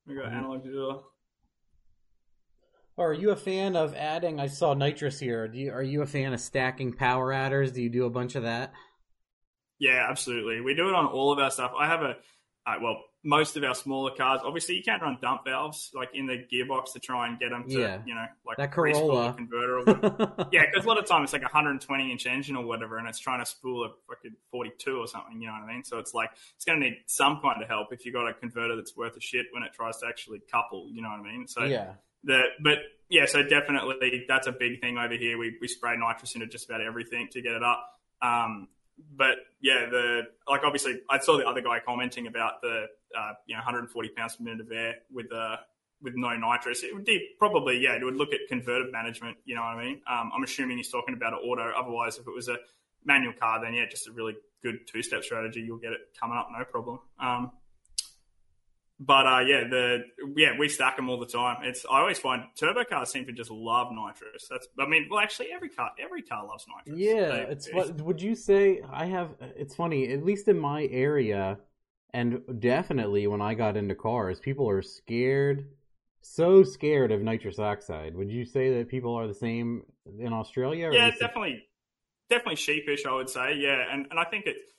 We 0.05 0.15
got 0.15 0.31
analog 0.31 0.63
digital. 0.63 1.11
Or 2.97 3.11
are 3.11 3.13
you 3.13 3.29
a 3.29 3.35
fan 3.35 3.75
of 3.75 3.93
adding? 3.93 4.39
I 4.39 4.47
saw 4.47 4.73
nitrous 4.73 5.19
here. 5.19 5.47
Do 5.47 5.57
you, 5.57 5.71
are 5.71 5.83
you 5.83 6.01
a 6.01 6.07
fan 6.07 6.33
of 6.33 6.41
stacking 6.41 6.93
power 6.93 7.31
adders? 7.31 7.71
Do 7.71 7.81
you 7.81 7.89
do 7.89 8.05
a 8.05 8.09
bunch 8.09 8.35
of 8.35 8.43
that? 8.43 8.73
Yeah, 9.79 10.07
absolutely. 10.09 10.61
We 10.61 10.73
do 10.73 10.89
it 10.89 10.95
on 10.95 11.05
all 11.05 11.31
of 11.31 11.37
our 11.37 11.51
stuff. 11.51 11.73
I 11.77 11.87
have 11.87 12.01
a 12.01 12.15
uh, 12.67 12.75
well, 12.81 12.97
most 13.23 13.55
of 13.55 13.63
our 13.63 13.73
smaller 13.73 14.11
cars. 14.11 14.41
Obviously, 14.43 14.75
you 14.75 14.83
can't 14.83 15.01
run 15.01 15.17
dump 15.21 15.45
valves 15.45 15.91
like 15.93 16.09
in 16.13 16.27
the 16.27 16.45
gearbox 16.51 16.91
to 16.93 16.99
try 16.99 17.27
and 17.27 17.39
get 17.39 17.49
them 17.49 17.63
to, 17.69 17.79
yeah. 17.79 17.99
you 18.05 18.13
know, 18.13 18.25
like 18.45 18.57
that 18.57 18.71
Corolla 18.73 19.33
converter. 19.33 19.83
yeah, 20.51 20.65
because 20.65 20.83
a 20.83 20.87
lot 20.87 20.97
of 20.97 21.05
times 21.05 21.27
it's 21.27 21.33
like 21.33 21.43
a 21.43 21.45
120 21.45 22.11
inch 22.11 22.25
engine 22.25 22.57
or 22.57 22.65
whatever, 22.65 22.97
and 22.97 23.07
it's 23.07 23.19
trying 23.19 23.39
to 23.39 23.45
spool 23.45 23.85
a 23.85 23.89
fucking 24.09 24.35
42 24.51 24.97
or 24.97 25.07
something. 25.07 25.39
You 25.39 25.47
know 25.47 25.53
what 25.53 25.69
I 25.69 25.73
mean? 25.73 25.83
So 25.85 25.97
it's 25.97 26.13
like 26.13 26.31
it's 26.55 26.65
going 26.65 26.81
to 26.81 26.89
need 26.89 26.97
some 27.05 27.39
kind 27.41 27.61
of 27.61 27.69
help 27.69 27.93
if 27.93 28.05
you 28.05 28.11
got 28.11 28.27
a 28.27 28.33
converter 28.33 28.75
that's 28.75 28.97
worth 28.97 29.15
a 29.15 29.21
shit 29.21 29.45
when 29.53 29.63
it 29.63 29.71
tries 29.73 29.97
to 29.99 30.07
actually 30.07 30.41
couple. 30.51 30.89
You 30.91 31.01
know 31.01 31.09
what 31.09 31.21
I 31.21 31.23
mean? 31.23 31.47
So 31.47 31.63
yeah, 31.63 31.93
but 32.23 32.79
yeah, 33.09 33.25
so 33.25 33.43
definitely 33.43 34.25
that's 34.27 34.47
a 34.47 34.51
big 34.51 34.81
thing 34.81 34.97
over 34.97 35.13
here. 35.13 35.37
We 35.37 35.57
we 35.61 35.67
spray 35.67 35.95
nitrous 35.97 36.35
into 36.35 36.47
just 36.47 36.69
about 36.69 36.81
everything 36.81 37.29
to 37.31 37.41
get 37.41 37.53
it 37.53 37.63
up. 37.63 37.89
Um, 38.21 38.67
but 39.15 39.35
yeah, 39.61 39.87
the 39.89 40.21
like 40.47 40.61
obviously 40.63 41.01
I 41.09 41.19
saw 41.19 41.37
the 41.37 41.47
other 41.47 41.61
guy 41.61 41.79
commenting 41.85 42.27
about 42.27 42.61
the 42.61 42.85
uh, 43.17 43.33
you 43.45 43.55
know 43.55 43.59
140 43.59 44.09
pounds 44.09 44.35
per 44.35 44.43
minute 44.43 44.61
of 44.61 44.71
air 44.71 44.95
with 45.11 45.31
uh, 45.31 45.57
with 46.01 46.13
no 46.15 46.35
nitrous. 46.35 46.83
It 46.83 46.93
would 46.93 47.05
be 47.05 47.29
probably 47.39 47.79
yeah, 47.79 47.95
it 47.95 48.03
would 48.03 48.15
look 48.15 48.33
at 48.33 48.41
converted 48.49 48.91
management. 48.91 49.37
You 49.45 49.55
know 49.55 49.61
what 49.61 49.77
I 49.77 49.83
mean? 49.83 50.01
Um, 50.09 50.31
I'm 50.35 50.43
assuming 50.43 50.77
he's 50.77 50.91
talking 50.91 51.15
about 51.15 51.33
an 51.33 51.39
auto. 51.39 51.71
Otherwise, 51.77 52.17
if 52.17 52.27
it 52.27 52.33
was 52.33 52.49
a 52.49 52.57
manual 53.05 53.33
car, 53.33 53.61
then 53.63 53.73
yeah, 53.73 53.85
just 53.89 54.07
a 54.07 54.11
really 54.11 54.35
good 54.63 54.79
two 54.91 55.01
step 55.01 55.23
strategy. 55.23 55.61
You'll 55.61 55.77
get 55.77 55.93
it 55.93 55.99
coming 56.19 56.37
up 56.37 56.49
no 56.51 56.65
problem. 56.65 56.99
Um, 57.19 57.51
but 58.99 59.27
uh, 59.27 59.39
yeah, 59.39 59.63
the 59.69 60.03
yeah 60.35 60.57
we 60.57 60.69
stack 60.69 60.95
them 60.95 61.09
all 61.09 61.19
the 61.19 61.27
time. 61.27 61.57
It's 61.61 61.85
I 61.85 61.99
always 61.99 62.17
find 62.17 62.43
turbo 62.55 62.83
cars 62.83 63.11
seem 63.11 63.25
to 63.27 63.31
just 63.31 63.51
love 63.51 63.89
nitrous. 63.91 64.47
That's 64.49 64.67
I 64.79 64.87
mean, 64.87 65.07
well, 65.09 65.19
actually, 65.19 65.49
every 65.53 65.69
car 65.69 65.91
every 65.99 66.23
car 66.23 66.45
loves 66.45 66.65
nitrous. 66.67 66.99
Yeah, 66.99 67.29
they, 67.29 67.51
it's 67.51 67.69
what 67.71 68.01
would 68.01 68.21
you 68.21 68.33
say? 68.33 68.81
I 68.91 69.05
have. 69.05 69.35
It's 69.55 69.75
funny, 69.75 70.11
at 70.11 70.23
least 70.25 70.47
in 70.47 70.57
my 70.57 70.85
area, 70.91 71.59
and 72.11 72.41
definitely 72.59 73.27
when 73.27 73.41
I 73.41 73.53
got 73.53 73.77
into 73.77 73.93
cars, 73.93 74.39
people 74.39 74.67
are 74.67 74.81
scared, 74.81 75.67
so 76.21 76.63
scared 76.63 77.11
of 77.11 77.21
nitrous 77.21 77.59
oxide. 77.59 78.15
Would 78.15 78.31
you 78.31 78.45
say 78.45 78.79
that 78.79 78.89
people 78.89 79.13
are 79.13 79.27
the 79.27 79.35
same 79.35 79.83
in 80.19 80.33
Australia? 80.33 80.89
yeah, 80.91 81.11
definitely, 81.11 81.51
it... 81.51 81.63
definitely 82.31 82.55
sheepish. 82.55 83.05
I 83.05 83.13
would 83.13 83.29
say, 83.29 83.57
yeah, 83.57 83.83
and 83.91 84.07
and 84.09 84.19
I 84.19 84.23
think 84.23 84.47
it's 84.47 84.73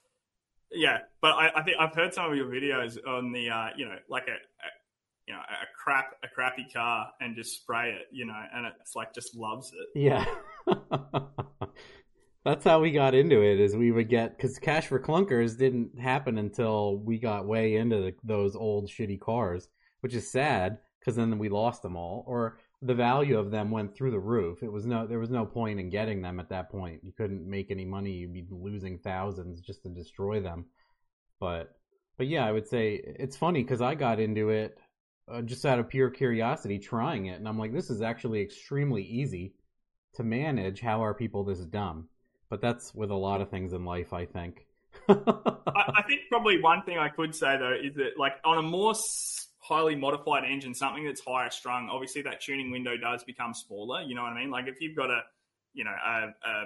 yeah, 0.73 0.99
but 1.21 1.33
I, 1.33 1.51
I, 1.57 1.63
think 1.63 1.77
I've 1.79 1.95
heard 1.95 2.15
some 2.15 2.31
of 2.31 2.37
your 2.37 2.47
videos 2.47 2.99
on 3.07 3.33
the, 3.33 3.51
uh, 3.51 3.69
you 3.77 3.87
know, 3.87 3.97
like 4.09 4.29
a, 4.29 4.33
a, 4.33 4.69
you 5.27 5.35
know, 5.35 5.41
a 5.41 5.67
crap, 5.83 6.15
a 6.23 6.29
crappy 6.29 6.67
car, 6.73 7.09
and 7.21 7.37
just 7.37 7.61
spray 7.61 7.91
it, 7.91 8.07
you 8.11 8.27
know, 8.27 8.41
and 8.55 8.67
it's 8.81 8.95
like 8.97 9.15
just 9.15 9.37
loves 9.37 9.73
it. 9.73 9.99
Yeah, 9.99 10.25
that's 12.45 12.65
how 12.65 12.81
we 12.81 12.91
got 12.91 13.15
into 13.15 13.43
it. 13.43 13.61
Is 13.61 13.77
we 13.77 13.93
would 13.93 14.09
get 14.09 14.37
because 14.37 14.59
Cash 14.59 14.87
for 14.87 14.99
Clunkers 14.99 15.59
didn't 15.59 15.99
happen 15.99 16.39
until 16.39 16.99
we 16.99 17.19
got 17.19 17.47
way 17.47 17.77
into 17.77 17.97
the, 17.97 18.15
those 18.25 18.57
old 18.57 18.89
shitty 18.89 19.21
cars, 19.21 19.69
which 20.01 20.15
is 20.15 20.31
sad 20.31 20.79
because 20.99 21.17
then 21.17 21.39
we 21.39 21.49
lost 21.49 21.83
them 21.83 21.97
all. 21.97 22.25
Or 22.27 22.59
the 22.83 22.95
value 22.95 23.39
of 23.39 23.51
them 23.51 23.71
went 23.71 23.95
through 23.95 24.13
the 24.13 24.19
roof. 24.19 24.63
It 24.63 24.73
was 24.73 24.87
no 24.87 25.07
there 25.07 25.19
was 25.19 25.31
no 25.31 25.45
point 25.45 25.81
in 25.81 25.91
getting 25.91 26.23
them 26.23 26.39
at 26.39 26.51
that 26.51 26.71
point. 26.71 27.01
You 27.03 27.13
couldn't 27.13 27.49
make 27.49 27.71
any 27.71 27.85
money. 27.85 28.13
You'd 28.13 28.33
be 28.33 28.47
losing 28.51 28.99
thousands 28.99 29.61
just 29.61 29.83
to 29.83 29.89
destroy 29.89 30.41
them. 30.41 30.67
But 31.41 31.75
but 32.17 32.29
yeah, 32.29 32.47
I 32.47 32.53
would 32.53 32.69
say 32.69 33.01
it's 33.05 33.37
funny 33.37 33.63
because 33.63 33.81
I 33.81 33.95
got 33.95 34.21
into 34.21 34.51
it 34.51 34.79
uh, 35.31 35.43
just 35.43 35.67
out 35.67 35.79
of 35.79 35.89
pure 35.89 36.11
curiosity, 36.11 36.79
trying 36.79 37.27
it, 37.27 37.39
and 37.39 37.49
I'm 37.49 37.59
like, 37.59 37.73
this 37.73 37.91
is 37.91 38.03
actually 38.03 38.41
extremely 38.41 39.03
easy 39.03 39.55
to 40.15 40.23
manage. 40.23 40.81
How 40.81 41.05
are 41.05 41.15
people 41.15 41.45
this 41.45 41.61
dumb? 41.61 42.09
But 42.49 42.61
that's 42.61 42.95
with 42.95 43.11
a 43.11 43.17
lot 43.17 43.41
of 43.41 43.51
things 43.51 43.73
in 43.73 43.85
life, 43.85 44.13
I 44.13 44.25
think. 44.25 44.67
I, 45.09 45.15
I, 45.77 46.03
think 46.09 46.23
probably 46.31 46.61
one 46.61 46.83
thing 46.83 46.99
I 46.99 47.09
could 47.09 47.35
say 47.35 47.57
though 47.59 47.75
is 47.75 47.95
that 47.97 48.19
like 48.19 48.35
on 48.45 48.59
a 48.59 48.63
more 48.63 48.95
highly 49.69 49.95
modified 49.95 50.45
engine, 50.45 50.75
something 50.75 51.05
that's 51.05 51.21
higher 51.21 51.51
strung, 51.51 51.89
obviously 51.91 52.23
that 52.23 52.41
tuning 52.41 52.71
window 52.71 52.97
does 52.97 53.23
become 53.25 53.53
smaller. 53.53 54.01
You 54.03 54.15
know 54.15 54.23
what 54.23 54.33
I 54.33 54.41
mean? 54.41 54.51
Like 54.51 54.67
if 54.67 54.81
you've 54.81 54.97
got 54.97 55.11
a, 55.11 55.21
you 55.75 55.85
know, 55.85 55.95
a, 56.07 56.29
a 56.49 56.65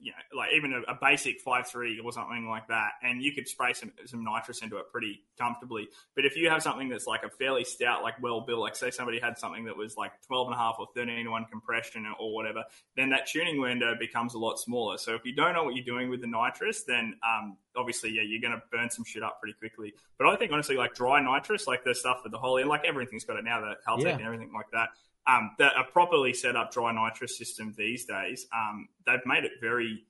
you 0.00 0.12
know, 0.12 0.38
like 0.38 0.50
even 0.54 0.72
a, 0.72 0.92
a 0.92 0.98
basic 1.00 1.40
five 1.40 1.66
three 1.66 2.00
or 2.00 2.12
something 2.12 2.48
like 2.48 2.68
that, 2.68 2.92
and 3.02 3.22
you 3.22 3.32
could 3.32 3.48
spray 3.48 3.72
some 3.72 3.92
some 4.06 4.24
nitrous 4.24 4.62
into 4.62 4.76
it 4.78 4.90
pretty 4.92 5.22
comfortably. 5.38 5.88
But 6.14 6.24
if 6.24 6.36
you 6.36 6.48
have 6.50 6.62
something 6.62 6.88
that's 6.88 7.06
like 7.06 7.24
a 7.24 7.30
fairly 7.30 7.64
stout, 7.64 8.02
like 8.02 8.20
well 8.22 8.40
built, 8.42 8.60
like 8.60 8.76
say 8.76 8.90
somebody 8.90 9.18
had 9.18 9.38
something 9.38 9.64
that 9.64 9.76
was 9.76 9.96
like 9.96 10.12
12 10.26 10.48
and 10.48 10.54
a 10.54 10.58
half 10.58 10.76
or 10.78 10.86
13 10.94 11.24
to 11.24 11.30
1 11.30 11.44
compression 11.46 12.06
or 12.18 12.34
whatever, 12.34 12.64
then 12.96 13.10
that 13.10 13.26
tuning 13.26 13.60
window 13.60 13.94
becomes 13.98 14.34
a 14.34 14.38
lot 14.38 14.58
smaller. 14.58 14.98
So 14.98 15.14
if 15.14 15.24
you 15.24 15.34
don't 15.34 15.54
know 15.54 15.64
what 15.64 15.74
you're 15.74 15.84
doing 15.84 16.10
with 16.10 16.20
the 16.20 16.28
nitrous, 16.28 16.84
then 16.84 17.14
um, 17.26 17.56
obviously, 17.76 18.10
yeah, 18.10 18.22
you're 18.22 18.40
going 18.40 18.54
to 18.54 18.62
burn 18.70 18.90
some 18.90 19.04
shit 19.04 19.22
up 19.22 19.40
pretty 19.40 19.58
quickly. 19.58 19.94
But 20.16 20.28
I 20.28 20.36
think 20.36 20.52
honestly, 20.52 20.76
like 20.76 20.94
dry 20.94 21.20
nitrous, 21.20 21.66
like 21.66 21.84
the 21.84 21.94
stuff 21.94 22.18
with 22.22 22.32
the 22.32 22.38
Holley, 22.38 22.62
and 22.62 22.68
like 22.68 22.84
everything's 22.84 23.24
got 23.24 23.36
it 23.36 23.44
now, 23.44 23.60
the 23.60 23.76
Haltech 23.88 24.04
yeah. 24.04 24.14
and 24.16 24.22
everything 24.22 24.52
like 24.54 24.70
that 24.72 24.90
um, 25.28 25.50
that 25.58 25.74
a 25.78 25.84
properly 25.84 26.32
set 26.32 26.56
up 26.56 26.72
dry 26.72 26.92
nitrous 26.92 27.36
system 27.36 27.74
these 27.76 28.06
days, 28.06 28.46
um, 28.56 28.88
they've 29.06 29.24
made 29.26 29.44
it 29.44 29.52
very, 29.60 30.04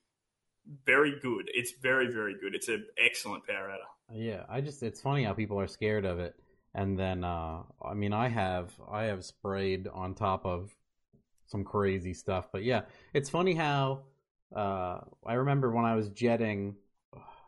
very 0.85 1.19
good. 1.19 1.49
It's 1.53 1.73
very, 1.81 2.11
very 2.11 2.35
good. 2.39 2.55
It's 2.55 2.69
an 2.69 2.85
excellent 2.97 3.45
power 3.45 3.69
adder. 3.69 3.83
Yeah, 4.11 4.43
I 4.49 4.61
just 4.61 4.81
it's 4.81 5.01
funny 5.01 5.23
how 5.23 5.33
people 5.33 5.59
are 5.59 5.67
scared 5.67 6.05
of 6.05 6.19
it, 6.19 6.35
and 6.73 6.97
then 6.97 7.23
uh, 7.23 7.61
I 7.83 7.93
mean 7.93 8.13
I 8.13 8.27
have 8.29 8.71
I 8.89 9.03
have 9.03 9.23
sprayed 9.23 9.87
on 9.87 10.15
top 10.15 10.45
of 10.45 10.73
some 11.45 11.63
crazy 11.63 12.13
stuff, 12.13 12.47
but 12.51 12.63
yeah, 12.63 12.83
it's 13.13 13.29
funny 13.29 13.53
how 13.53 14.03
uh, 14.55 14.99
I 15.25 15.33
remember 15.33 15.71
when 15.71 15.85
I 15.85 15.95
was 15.95 16.09
jetting, 16.09 16.75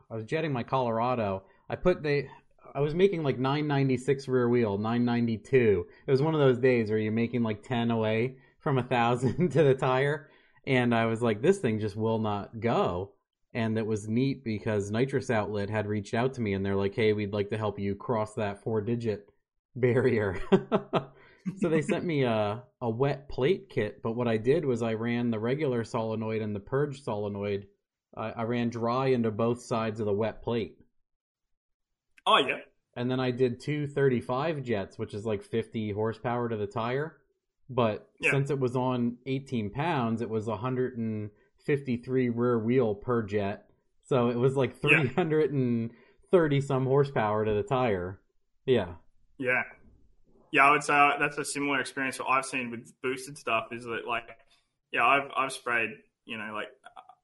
I 0.10 0.16
was 0.16 0.26
jetting 0.26 0.52
my 0.52 0.64
Colorado. 0.64 1.44
I 1.70 1.76
put 1.76 2.04
the 2.04 2.28
I 2.74 2.80
was 2.80 2.96
making 2.96 3.24
like 3.24 3.38
996 3.38 4.28
rear 4.28 4.48
wheel, 4.48 4.78
992. 4.78 5.88
It 6.08 6.12
was 6.12 6.22
one 6.22 6.34
of 6.34 6.40
those 6.40 6.58
days 6.58 6.90
where 6.90 7.00
you're 7.00 7.12
making 7.12 7.44
like 7.44 7.64
10 7.64 7.92
away 7.92 8.38
from 8.60 8.78
a 8.78 8.84
thousand 8.84 9.50
to 9.52 9.64
the 9.64 9.76
tire, 9.76 10.30
and 10.66 10.94
I 10.94 11.06
was 11.06 11.22
like, 11.22 11.42
this 11.42 11.58
thing 11.58 11.80
just 11.80 11.96
will 11.96 12.20
not 12.20 12.60
go. 12.60 13.12
And 13.54 13.78
it 13.78 13.86
was 13.86 14.08
neat 14.08 14.46
because 14.46 14.92
Nitrous 14.92 15.30
Outlet 15.30 15.70
had 15.70 15.86
reached 15.88 16.14
out 16.14 16.34
to 16.36 16.42
me 16.42 16.54
and 16.54 16.66
they're 16.66 16.76
like, 16.76 16.96
hey, 16.96 17.12
we'd 17.12 17.34
like 17.34 17.50
to 17.50 17.58
help 17.58 17.78
you 17.78 17.96
cross 17.96 18.34
that 18.36 18.64
four 18.64 18.80
digit 18.80 19.30
barrier. 19.76 20.42
so 21.58 21.68
they 21.68 21.82
sent 21.82 22.06
me 22.06 22.24
a, 22.24 22.64
a 22.80 22.90
wet 22.90 23.28
plate 23.28 23.68
kit, 23.70 24.02
but 24.02 24.14
what 24.14 24.30
I 24.30 24.38
did 24.38 24.64
was 24.64 24.82
I 24.82 24.94
ran 24.94 25.32
the 25.32 25.40
regular 25.40 25.84
solenoid 25.84 26.42
and 26.42 26.56
the 26.56 26.62
purge 26.62 27.04
solenoid. 27.04 27.68
I, 28.16 28.32
I 28.32 28.44
ran 28.44 28.70
dry 28.70 29.08
into 29.08 29.32
both 29.32 29.62
sides 29.62 30.00
of 30.00 30.06
the 30.06 30.14
wet 30.14 30.42
plate. 30.42 30.78
Oh 32.26 32.38
yeah. 32.38 32.58
And 32.96 33.10
then 33.10 33.20
I 33.20 33.32
did 33.32 33.62
two 33.62 33.88
35 33.88 34.64
jets, 34.64 35.00
which 35.00 35.14
is 35.14 35.26
like 35.26 35.44
50 35.44 35.92
horsepower 35.92 36.50
to 36.50 36.58
the 36.58 36.68
tire. 36.68 37.18
But 37.70 38.10
yeah. 38.20 38.32
since 38.32 38.50
it 38.50 38.60
was 38.60 38.76
on 38.76 39.18
18 39.26 39.70
pounds, 39.70 40.22
it 40.22 40.30
was 40.30 40.48
153 40.48 42.30
rear 42.30 42.60
wheel 42.60 42.96
per 42.96 43.24
jet. 43.24 43.70
So 44.04 44.30
it 44.30 44.36
was 44.36 44.56
like 44.58 44.82
330 44.82 46.56
yeah. 46.56 46.62
some 46.62 46.86
horsepower 46.86 47.46
to 47.46 47.54
the 47.54 47.64
tire. 47.64 48.20
Yeah. 48.66 48.96
Yeah. 49.38 49.64
Yeah, 50.52 50.66
I 50.66 50.72
would 50.72 50.84
say 50.84 50.94
uh, 50.94 51.12
that's 51.18 51.38
a 51.38 51.46
similar 51.46 51.80
experience 51.80 52.18
that 52.18 52.26
I've 52.26 52.46
seen 52.46 52.72
with 52.72 52.92
boosted 53.02 53.38
stuff. 53.38 53.68
Is 53.72 53.86
that 53.86 54.02
like, 54.06 54.30
yeah, 54.92 55.06
I've 55.06 55.32
I've 55.36 55.54
sprayed, 55.54 55.92
you 56.26 56.38
know, 56.38 56.52
like 56.54 56.68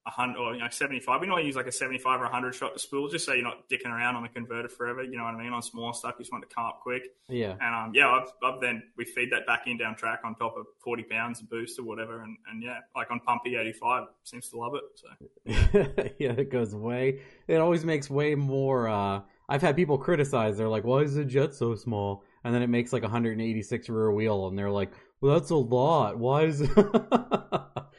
hundred 0.09 0.37
or 0.37 0.53
you 0.53 0.59
know 0.59 0.67
seventy 0.69 0.99
five. 0.99 1.21
We 1.21 1.27
normally 1.27 1.45
use 1.45 1.55
like 1.55 1.67
a 1.67 1.71
seventy 1.71 1.97
five 1.97 2.21
or 2.21 2.25
a 2.25 2.29
hundred 2.31 2.55
shot 2.55 2.73
to 2.73 2.79
spool, 2.79 3.07
just 3.07 3.25
so 3.25 3.33
you're 3.33 3.43
not 3.43 3.69
dicking 3.69 3.89
around 3.89 4.15
on 4.15 4.23
the 4.23 4.29
converter 4.29 4.69
forever. 4.69 5.03
You 5.03 5.17
know 5.17 5.23
what 5.23 5.35
I 5.35 5.43
mean? 5.43 5.53
On 5.53 5.61
small 5.61 5.93
stuff, 5.93 6.15
you 6.17 6.23
just 6.23 6.31
want 6.31 6.47
to 6.47 6.53
come 6.53 6.65
up 6.65 6.79
quick. 6.81 7.03
Yeah. 7.29 7.55
And 7.59 7.75
um, 7.75 7.91
yeah, 7.93 8.09
I've, 8.09 8.31
I've 8.43 8.61
then 8.61 8.83
we 8.97 9.05
feed 9.05 9.31
that 9.31 9.45
back 9.45 9.67
in 9.67 9.77
down 9.77 9.95
track 9.95 10.21
on 10.23 10.35
top 10.35 10.57
of 10.57 10.65
forty 10.79 11.03
pounds 11.03 11.41
of 11.41 11.49
boost 11.49 11.79
or 11.79 11.83
whatever, 11.83 12.21
and, 12.21 12.37
and 12.49 12.61
yeah, 12.63 12.79
like 12.95 13.11
on 13.11 13.19
Pumpy 13.19 13.57
eighty 13.57 13.73
five 13.73 14.07
seems 14.23 14.49
to 14.49 14.57
love 14.57 14.73
it. 14.75 14.83
So 14.95 16.11
yeah, 16.19 16.31
it 16.31 16.51
goes 16.51 16.75
way. 16.75 17.21
It 17.47 17.57
always 17.57 17.85
makes 17.85 18.09
way 18.09 18.35
more. 18.35 18.87
uh 18.87 19.21
I've 19.49 19.61
had 19.61 19.77
people 19.77 19.97
criticize. 19.97 20.57
They're 20.57 20.67
like, 20.67 20.83
"Why 20.83 20.99
is 20.99 21.15
the 21.15 21.23
jet 21.23 21.53
so 21.53 21.73
small?" 21.75 22.23
And 22.43 22.53
then 22.53 22.61
it 22.61 22.67
makes 22.67 22.91
like 22.91 23.03
186 23.03 23.89
rear 23.89 24.11
wheel, 24.11 24.47
and 24.47 24.57
they're 24.57 24.69
like, 24.69 24.91
"Well, 25.22 25.39
that's 25.39 25.51
a 25.51 25.55
lot. 25.55 26.18
Why 26.18 26.43
is?" 26.43 26.61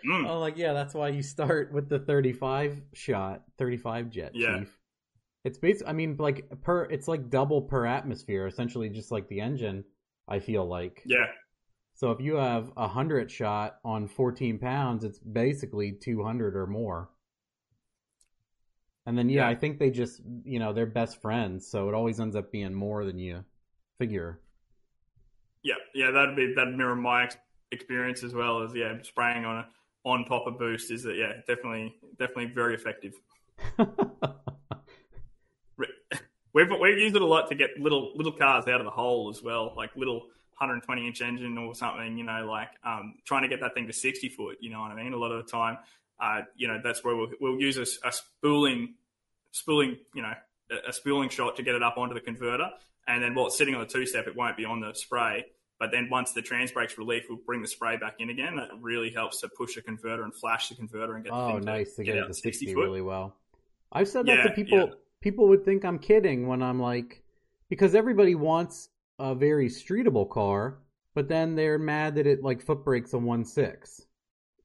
Mm. 0.06 0.30
I'm 0.30 0.38
like, 0.38 0.56
yeah, 0.56 0.72
that's 0.72 0.94
why 0.94 1.08
you 1.08 1.22
start 1.22 1.72
with 1.72 1.88
the 1.88 1.98
35 1.98 2.80
shot, 2.94 3.42
35 3.58 4.10
jet, 4.10 4.30
yeah. 4.32 4.60
chief. 4.60 4.78
It's 5.44 5.58
basically, 5.58 5.88
I 5.88 5.92
mean, 5.92 6.16
like 6.18 6.48
per, 6.62 6.84
it's 6.84 7.08
like 7.08 7.28
double 7.28 7.62
per 7.62 7.84
atmosphere, 7.84 8.46
essentially, 8.46 8.88
just 8.88 9.10
like 9.10 9.28
the 9.28 9.40
engine. 9.40 9.84
I 10.28 10.40
feel 10.40 10.66
like. 10.66 11.02
Yeah. 11.06 11.26
So 11.94 12.10
if 12.10 12.20
you 12.20 12.36
have 12.36 12.70
a 12.76 12.86
hundred 12.86 13.30
shot 13.30 13.78
on 13.84 14.06
14 14.06 14.58
pounds, 14.58 15.04
it's 15.04 15.18
basically 15.18 15.92
200 15.92 16.54
or 16.54 16.66
more. 16.66 17.10
And 19.06 19.16
then 19.16 19.30
yeah, 19.30 19.42
yeah, 19.42 19.48
I 19.48 19.54
think 19.54 19.78
they 19.78 19.90
just 19.90 20.20
you 20.44 20.58
know 20.58 20.74
they're 20.74 20.84
best 20.84 21.22
friends, 21.22 21.66
so 21.66 21.88
it 21.88 21.94
always 21.94 22.20
ends 22.20 22.36
up 22.36 22.52
being 22.52 22.74
more 22.74 23.06
than 23.06 23.18
you 23.18 23.42
figure. 23.98 24.40
Yeah, 25.68 25.74
yeah, 25.94 26.10
that'd 26.12 26.34
be 26.34 26.54
that'd 26.54 26.74
mirror 26.74 26.96
my 26.96 27.24
ex- 27.24 27.36
experience 27.70 28.22
as 28.22 28.32
well 28.32 28.62
as 28.62 28.74
yeah 28.74 28.94
spraying 29.02 29.44
on 29.44 29.58
a 29.58 29.68
on 30.04 30.24
top 30.24 30.46
of 30.46 30.58
boost 30.58 30.90
is 30.90 31.02
that 31.02 31.16
yeah, 31.16 31.34
definitely 31.46 31.94
definitely 32.18 32.46
very 32.46 32.74
effective. 32.74 33.12
we've 36.54 36.70
we've 36.80 36.98
used 36.98 37.16
it 37.16 37.20
a 37.20 37.26
lot 37.26 37.50
to 37.50 37.54
get 37.54 37.78
little 37.78 38.12
little 38.14 38.32
cars 38.32 38.66
out 38.66 38.80
of 38.80 38.84
the 38.84 38.90
hole 38.90 39.28
as 39.28 39.42
well, 39.42 39.74
like 39.76 39.94
little 39.94 40.20
120 40.56 41.06
inch 41.06 41.20
engine 41.20 41.58
or 41.58 41.74
something. 41.74 42.16
You 42.16 42.24
know, 42.24 42.46
like 42.50 42.70
um, 42.82 43.16
trying 43.26 43.42
to 43.42 43.48
get 43.48 43.60
that 43.60 43.74
thing 43.74 43.86
to 43.88 43.92
60 43.92 44.30
foot. 44.30 44.56
You 44.60 44.70
know 44.70 44.80
what 44.80 44.90
I 44.90 45.02
mean? 45.02 45.12
A 45.12 45.18
lot 45.18 45.32
of 45.32 45.44
the 45.44 45.50
time, 45.50 45.76
uh, 46.18 46.40
you 46.56 46.66
know, 46.66 46.80
that's 46.82 47.04
where 47.04 47.14
we'll 47.14 47.28
we'll 47.40 47.60
use 47.60 47.76
a, 47.76 48.08
a 48.08 48.12
spooling 48.12 48.94
spooling 49.50 49.98
you 50.14 50.22
know 50.22 50.32
a 50.86 50.92
spooling 50.92 51.28
shot 51.28 51.56
to 51.56 51.62
get 51.62 51.74
it 51.74 51.82
up 51.82 51.98
onto 51.98 52.14
the 52.14 52.20
converter, 52.20 52.70
and 53.06 53.22
then 53.22 53.34
while 53.34 53.48
it's 53.48 53.58
sitting 53.58 53.74
on 53.74 53.80
the 53.80 53.86
two 53.86 54.06
step, 54.06 54.26
it 54.26 54.34
won't 54.34 54.56
be 54.56 54.64
on 54.64 54.80
the 54.80 54.94
spray. 54.94 55.44
But 55.78 55.92
then 55.92 56.08
once 56.10 56.32
the 56.32 56.42
trans 56.42 56.72
brake's 56.72 56.98
relief, 56.98 57.24
we'll 57.28 57.38
bring 57.46 57.62
the 57.62 57.68
spray 57.68 57.96
back 57.96 58.16
in 58.18 58.30
again. 58.30 58.56
That 58.56 58.70
really 58.80 59.10
helps 59.10 59.40
to 59.40 59.48
push 59.48 59.76
the 59.76 59.82
converter 59.82 60.24
and 60.24 60.34
flash 60.34 60.68
the 60.68 60.74
converter 60.74 61.14
and 61.14 61.24
get 61.24 61.32
oh, 61.32 61.58
nice 61.58 61.90
to, 61.90 61.96
to 61.96 62.04
get, 62.04 62.14
get 62.14 62.24
it 62.24 62.26
to 62.28 62.34
60, 62.34 62.66
60 62.66 62.74
really 62.74 63.00
well. 63.00 63.36
I've 63.92 64.08
said 64.08 64.26
that 64.26 64.38
yeah, 64.38 64.42
to 64.44 64.50
people. 64.50 64.78
Yeah. 64.78 64.94
People 65.20 65.48
would 65.48 65.64
think 65.64 65.84
I'm 65.84 65.98
kidding 65.98 66.46
when 66.46 66.62
I'm 66.62 66.80
like, 66.80 67.22
because 67.68 67.94
everybody 67.94 68.34
wants 68.34 68.88
a 69.18 69.34
very 69.34 69.68
streetable 69.68 70.28
car, 70.28 70.78
but 71.14 71.28
then 71.28 71.54
they're 71.54 71.78
mad 71.78 72.16
that 72.16 72.26
it 72.26 72.42
like 72.42 72.60
foot 72.60 72.84
brakes 72.84 73.12
a 73.12 73.18
one 73.18 73.44
six 73.44 74.02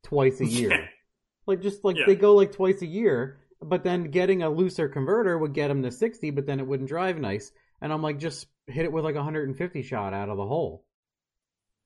twice 0.02 0.42
a 0.42 0.46
year. 0.48 0.72
Yeah. 0.72 0.86
Like 1.46 1.62
just 1.62 1.84
like 1.84 1.98
they 2.08 2.16
go 2.16 2.34
like 2.34 2.52
twice 2.52 2.82
a 2.82 2.88
year, 2.88 3.40
but 3.62 3.84
then 3.84 4.06
getting 4.06 4.42
a 4.42 4.50
looser 4.50 4.88
converter 4.88 5.38
would 5.38 5.54
get 5.54 5.68
them 5.68 5.84
to 5.84 5.92
60, 5.92 6.32
but 6.32 6.46
then 6.48 6.60
it 6.60 6.68
wouldn't 6.68 6.90
drive 6.90 7.20
nice. 7.20 7.52
And 7.82 7.92
I'm 7.92 8.02
like, 8.02 8.18
just 8.18 8.48
hit 8.68 8.86
it 8.86 8.92
with 8.92 9.04
like 9.04 9.16
a 9.16 9.18
150 9.18 9.82
shot 9.84 10.14
out 10.14 10.30
of 10.30 10.38
the 10.38 10.46
hole 10.46 10.86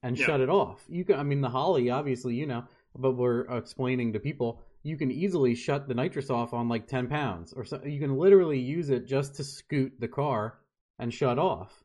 and 0.08 0.18
yeah. 0.18 0.26
shut 0.26 0.40
it 0.40 0.50
off. 0.50 0.86
You 0.88 1.04
can, 1.04 1.20
I 1.20 1.24
mean, 1.24 1.42
the 1.42 1.50
Holley, 1.50 1.90
obviously, 1.90 2.34
you 2.34 2.46
know, 2.46 2.64
but 2.98 3.12
we're 3.12 3.42
explaining 3.56 4.14
to 4.14 4.20
people 4.20 4.62
you 4.84 4.96
can 4.96 5.12
easily 5.12 5.54
shut 5.54 5.88
the 5.88 5.94
nitrous 5.94 6.30
off 6.30 6.54
on 6.54 6.70
like 6.70 6.88
10 6.88 7.08
pounds 7.08 7.52
or 7.52 7.66
so. 7.66 7.82
You 7.84 8.00
can 8.00 8.18
literally 8.18 8.60
use 8.60 8.90
it 8.90 9.06
just 9.06 9.36
to 9.36 9.44
scoot 9.44 9.92
the 10.00 10.08
car 10.08 10.60
and 10.98 11.14
shut 11.14 11.38
off. 11.38 11.84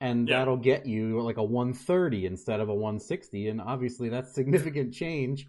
And 0.00 0.28
yeah. 0.28 0.38
that'll 0.38 0.56
get 0.56 0.86
you 0.86 1.20
like 1.20 1.38
a 1.38 1.42
130 1.42 2.26
instead 2.26 2.60
of 2.60 2.68
a 2.68 2.74
160. 2.74 3.48
And 3.48 3.60
obviously, 3.60 4.08
that's 4.08 4.32
significant 4.32 4.94
change. 4.94 5.48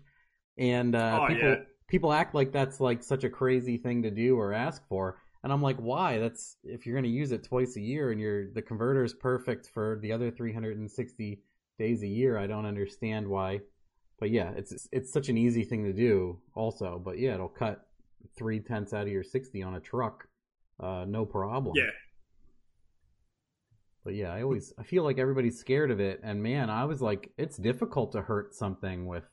And 0.57 0.95
uh, 0.95 1.19
oh, 1.21 1.27
people 1.27 1.49
yeah. 1.49 1.55
people 1.87 2.11
act 2.11 2.33
like 2.33 2.51
that's 2.51 2.79
like 2.79 3.03
such 3.03 3.23
a 3.23 3.29
crazy 3.29 3.77
thing 3.77 4.01
to 4.01 4.09
do 4.09 4.35
or 4.35 4.51
ask 4.51 4.81
for. 4.87 5.21
And 5.43 5.53
I'm 5.53 5.61
like, 5.61 5.77
why? 5.77 6.17
That's 6.17 6.57
if 6.63 6.85
you're 6.87 6.95
going 6.95 7.03
to 7.03 7.09
use 7.09 7.31
it 7.31 7.43
twice 7.43 7.75
a 7.75 7.81
year 7.81 8.11
and 8.11 8.19
you're 8.19 8.51
the 8.51 8.63
converter 8.63 9.03
is 9.03 9.13
perfect 9.13 9.69
for 9.71 9.99
the 10.01 10.11
other 10.11 10.31
360 10.31 11.43
days 11.79 12.03
a 12.03 12.07
year. 12.07 12.37
I 12.37 12.45
don't 12.45 12.67
understand 12.67 13.27
why. 13.27 13.61
But 14.19 14.29
yeah, 14.29 14.51
it's 14.55 14.87
it's 14.91 15.11
such 15.11 15.29
an 15.29 15.37
easy 15.37 15.63
thing 15.63 15.83
to 15.85 15.93
do. 15.93 16.37
Also, 16.53 17.01
but 17.03 17.17
yeah, 17.17 17.33
it'll 17.33 17.47
cut 17.47 17.87
three 18.37 18.59
tenths 18.59 18.93
out 18.93 19.03
of 19.03 19.07
your 19.07 19.23
sixty 19.23 19.63
on 19.63 19.75
a 19.75 19.79
truck, 19.79 20.27
uh, 20.79 21.05
no 21.07 21.25
problem. 21.25 21.73
Yeah. 21.75 21.89
But 24.03 24.15
yeah, 24.15 24.33
I 24.33 24.43
always 24.43 24.73
I 24.77 24.83
feel 24.83 25.03
like 25.03 25.19
everybody's 25.19 25.57
scared 25.57 25.89
of 25.89 25.99
it, 25.99 26.19
and 26.23 26.43
man, 26.43 26.69
I 26.69 26.85
was 26.85 27.01
like, 27.01 27.31
it's 27.37 27.57
difficult 27.57 28.11
to 28.11 28.21
hurt 28.21 28.53
something 28.53 29.07
with 29.07 29.23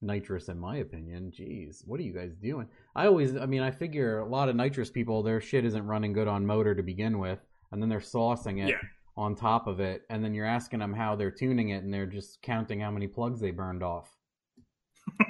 nitrous, 0.00 0.48
in 0.48 0.58
my 0.58 0.76
opinion. 0.76 1.32
Jeez, 1.36 1.86
what 1.86 2.00
are 2.00 2.02
you 2.02 2.12
guys 2.12 2.34
doing? 2.36 2.68
I 2.94 3.06
always, 3.06 3.36
I 3.36 3.46
mean, 3.46 3.62
I 3.62 3.70
figure 3.70 4.20
a 4.20 4.28
lot 4.28 4.48
of 4.48 4.56
nitrous 4.56 4.90
people, 4.90 5.22
their 5.22 5.40
shit 5.40 5.64
isn't 5.64 5.86
running 5.86 6.12
good 6.12 6.28
on 6.28 6.46
motor 6.46 6.74
to 6.74 6.82
begin 6.82 7.18
with, 7.18 7.38
and 7.72 7.82
then 7.82 7.88
they're 7.88 8.00
saucing 8.00 8.62
it 8.62 8.68
Yeah. 8.70 8.76
On 9.16 9.34
top 9.34 9.66
of 9.66 9.80
it, 9.80 10.02
and 10.10 10.22
then 10.24 10.34
you're 10.34 10.46
asking 10.46 10.80
them 10.80 10.92
how 10.92 11.16
they're 11.16 11.30
tuning 11.30 11.70
it, 11.70 11.82
and 11.82 11.92
they're 11.92 12.06
just 12.06 12.42
counting 12.42 12.80
how 12.80 12.90
many 12.90 13.06
plugs 13.06 13.40
they 13.40 13.50
burned 13.50 13.82
off. 13.82 14.14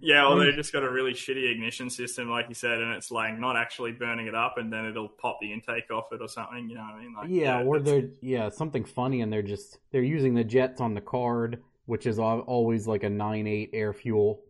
Yeah, 0.00 0.26
or 0.26 0.34
I 0.34 0.36
mean- 0.36 0.50
they 0.50 0.52
just 0.56 0.72
got 0.72 0.84
a 0.84 0.90
really 0.90 1.12
shitty 1.12 1.50
ignition 1.50 1.90
system, 1.90 2.30
like 2.30 2.46
you 2.48 2.54
said, 2.54 2.80
and 2.80 2.94
it's 2.94 3.10
like 3.10 3.36
not 3.36 3.56
actually 3.56 3.90
burning 3.90 4.28
it 4.28 4.34
up, 4.34 4.58
and 4.58 4.72
then 4.72 4.84
it'll 4.86 5.08
pop 5.08 5.38
the 5.40 5.52
intake 5.52 5.90
off 5.90 6.04
it 6.12 6.20
or 6.22 6.28
something. 6.28 6.68
You 6.68 6.76
know 6.76 6.82
what 6.82 6.94
I 6.94 7.00
mean? 7.02 7.14
Like, 7.14 7.26
yeah, 7.30 7.62
or 7.62 7.80
that's- 7.80 8.00
they're 8.02 8.10
yeah 8.22 8.48
something 8.48 8.84
funny, 8.84 9.22
and 9.22 9.32
they're 9.32 9.42
just 9.42 9.78
they're 9.90 10.02
using 10.02 10.34
the 10.34 10.44
jets 10.44 10.80
on 10.80 10.94
the 10.94 11.00
card, 11.00 11.62
which 11.86 12.06
is 12.06 12.20
always 12.20 12.86
like 12.86 13.02
a 13.02 13.10
nine 13.10 13.48
eight 13.48 13.70
air 13.72 13.92
fuel, 13.92 14.44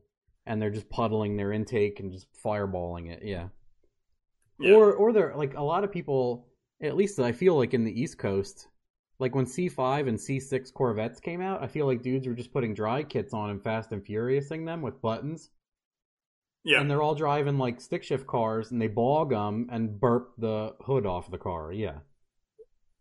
and 0.45 0.61
they're 0.61 0.69
just 0.71 0.91
puddling 0.91 1.39
their 1.39 1.51
intake 1.53 1.99
and 2.01 2.13
just 2.13 2.27
fireballing 2.45 3.11
it. 3.11 3.23
Yeah. 3.25 3.49
yeah. 4.59 4.75
Or 4.75 4.93
or 4.93 5.15
they're 5.15 5.35
like 5.35 5.55
a 5.55 5.63
lot 5.63 5.83
of 5.83 5.91
people, 5.91 6.47
at 6.83 6.97
least 6.97 7.21
I 7.21 7.33
feel 7.33 7.57
like 7.57 7.75
in 7.75 7.85
the 7.85 8.01
East 8.01 8.19
Coast, 8.19 8.69
like 9.19 9.35
when 9.35 9.47
C 9.47 9.69
five 9.69 10.07
and 10.07 10.21
C 10.21 10.41
six 10.41 10.71
Corvettes 10.71 11.21
came 11.21 11.41
out, 11.41 11.63
I 11.63 11.67
feel 11.67 11.87
like 11.87 12.03
dudes 12.03 12.27
were 12.27 12.35
just 12.35 12.53
putting 12.53 12.75
dry 12.75 13.03
kits 13.03 13.35
on 13.35 13.51
and 13.51 13.63
Fast 13.63 13.93
and 13.93 14.05
Furiousing 14.05 14.65
them 14.65 14.81
with 14.83 15.03
buttons, 15.03 15.51
yeah, 16.65 16.81
and 16.81 16.91
they're 16.91 17.03
all 17.03 17.15
driving 17.15 17.59
like 17.59 17.81
stick 17.81 18.03
shift 18.03 18.27
cars, 18.27 18.71
and 18.71 18.81
they 18.81 18.89
bog 18.89 19.31
them 19.31 19.69
and 19.71 20.01
burp 20.01 20.33
the 20.39 20.75
hood 20.81 21.07
off 21.07 21.31
the 21.31 21.39
car. 21.39 21.73
Yeah. 21.73 21.99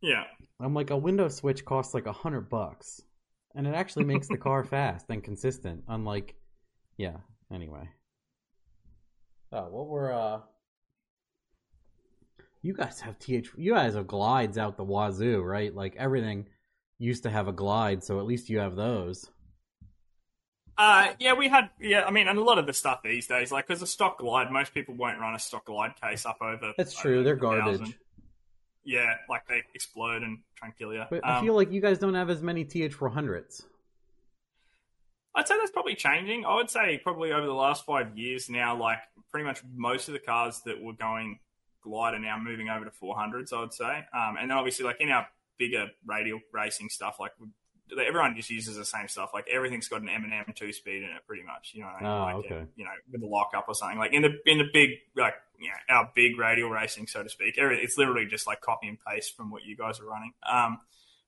yeah. 0.01 0.23
I'm 0.59 0.73
like 0.73 0.89
a 0.89 0.97
window 0.97 1.29
switch 1.29 1.63
costs 1.63 1.93
like 1.93 2.05
a 2.05 2.11
hundred 2.11 2.49
bucks, 2.49 3.01
and 3.55 3.65
it 3.65 3.73
actually 3.73 4.05
makes 4.05 4.27
the 4.27 4.37
car 4.37 4.63
fast 4.65 5.05
and 5.09 5.23
consistent. 5.23 5.83
Unlike, 5.87 6.35
yeah. 6.97 7.17
Anyway. 7.51 7.89
Oh, 9.51 9.67
what 9.69 9.87
were 9.87 10.13
uh? 10.13 10.39
You 12.61 12.73
guys 12.73 12.99
have 13.01 13.17
th. 13.19 13.49
You 13.57 13.73
guys 13.73 13.93
have 13.95 14.07
glides 14.07 14.57
out 14.57 14.75
the 14.77 14.83
wazoo, 14.83 15.41
right? 15.41 15.73
Like 15.73 15.95
everything 15.95 16.47
used 16.97 17.23
to 17.23 17.29
have 17.29 17.47
a 17.47 17.53
glide, 17.53 18.03
so 18.03 18.19
at 18.19 18.25
least 18.25 18.49
you 18.49 18.59
have 18.59 18.75
those. 18.75 19.29
Uh, 20.77 21.13
yeah, 21.19 21.33
we 21.33 21.49
had, 21.49 21.69
yeah, 21.81 22.05
I 22.05 22.11
mean, 22.11 22.29
and 22.29 22.37
a 22.39 22.41
lot 22.41 22.57
of 22.57 22.65
the 22.65 22.71
stuff 22.71 23.01
these 23.03 23.27
days, 23.27 23.51
like, 23.51 23.67
because 23.67 23.81
a 23.81 23.87
stock 23.87 24.17
glide, 24.19 24.49
most 24.49 24.73
people 24.73 24.95
won't 24.95 25.19
run 25.19 25.35
a 25.35 25.39
stock 25.39 25.65
glide 25.65 25.91
case 26.01 26.25
up 26.25 26.37
over. 26.41 26.71
That's 26.77 26.97
true. 26.97 27.15
don't 27.15 27.25
They're 27.25 27.35
1,000. 27.35 27.77
garbage. 27.79 27.97
Yeah, 28.85 29.13
like 29.29 29.45
they 29.47 29.61
explode 29.75 30.23
and 30.23 30.39
try 30.55 30.69
and 30.69 30.77
kill 30.77 30.93
you. 30.93 31.03
But 31.09 31.25
I 31.25 31.37
Um, 31.37 31.43
feel 31.45 31.53
like 31.53 31.71
you 31.71 31.81
guys 31.81 31.99
don't 31.99 32.13
have 32.15 32.29
as 32.29 32.41
many 32.41 32.63
TH400s. 32.63 33.63
I'd 35.35 35.47
say 35.47 35.57
that's 35.57 35.71
probably 35.71 35.95
changing. 35.95 36.45
I 36.45 36.55
would 36.55 36.69
say 36.69 36.97
probably 37.03 37.33
over 37.33 37.45
the 37.45 37.53
last 37.53 37.85
five 37.85 38.17
years 38.17 38.49
now, 38.49 38.77
like 38.79 38.99
pretty 39.31 39.45
much 39.45 39.61
most 39.75 40.07
of 40.07 40.13
the 40.13 40.19
cars 40.19 40.61
that 40.65 40.81
were 40.81 40.93
going 40.93 41.39
glide 41.81 42.13
are 42.13 42.19
now 42.19 42.37
moving 42.37 42.69
over 42.69 42.85
to 42.85 42.91
400s. 42.91 43.53
I 43.53 43.61
would 43.61 43.73
say, 43.73 44.05
um, 44.13 44.37
and 44.39 44.49
then 44.49 44.57
obviously 44.57 44.85
like 44.85 44.97
in 44.99 45.09
our 45.09 45.27
bigger 45.57 45.87
radial 46.05 46.39
racing 46.53 46.89
stuff, 46.89 47.17
like 47.19 47.31
everyone 47.91 48.35
just 48.35 48.49
uses 48.49 48.75
the 48.75 48.85
same 48.85 49.07
stuff. 49.07 49.31
Like 49.33 49.47
everything's 49.51 49.87
got 49.87 50.01
an 50.01 50.09
M 50.09 50.23
and 50.23 50.33
M 50.33 50.53
two 50.55 50.73
speed 50.73 51.03
in 51.03 51.09
it, 51.09 51.25
pretty 51.27 51.43
much. 51.43 51.71
You 51.73 51.81
know? 51.81 51.93
Oh, 52.01 52.05
like, 52.05 52.35
okay. 52.45 52.65
You 52.75 52.85
know, 52.85 52.91
with 53.11 53.21
the 53.21 53.27
lockup 53.27 53.65
or 53.67 53.75
something. 53.75 53.97
Like 53.97 54.13
in 54.13 54.21
the 54.21 54.37
in 54.45 54.57
the 54.57 54.69
big 54.71 54.91
like 55.15 55.35
you 55.59 55.69
know 55.69 55.95
our 55.95 56.11
big 56.15 56.37
radial 56.37 56.69
racing, 56.69 57.07
so 57.07 57.23
to 57.23 57.29
speak. 57.29 57.57
Every, 57.57 57.81
it's 57.83 57.97
literally 57.97 58.25
just 58.25 58.47
like 58.47 58.61
copy 58.61 58.87
and 58.87 58.97
paste 59.07 59.35
from 59.35 59.51
what 59.51 59.63
you 59.63 59.75
guys 59.75 59.99
are 59.99 60.05
running. 60.05 60.33
Um, 60.49 60.79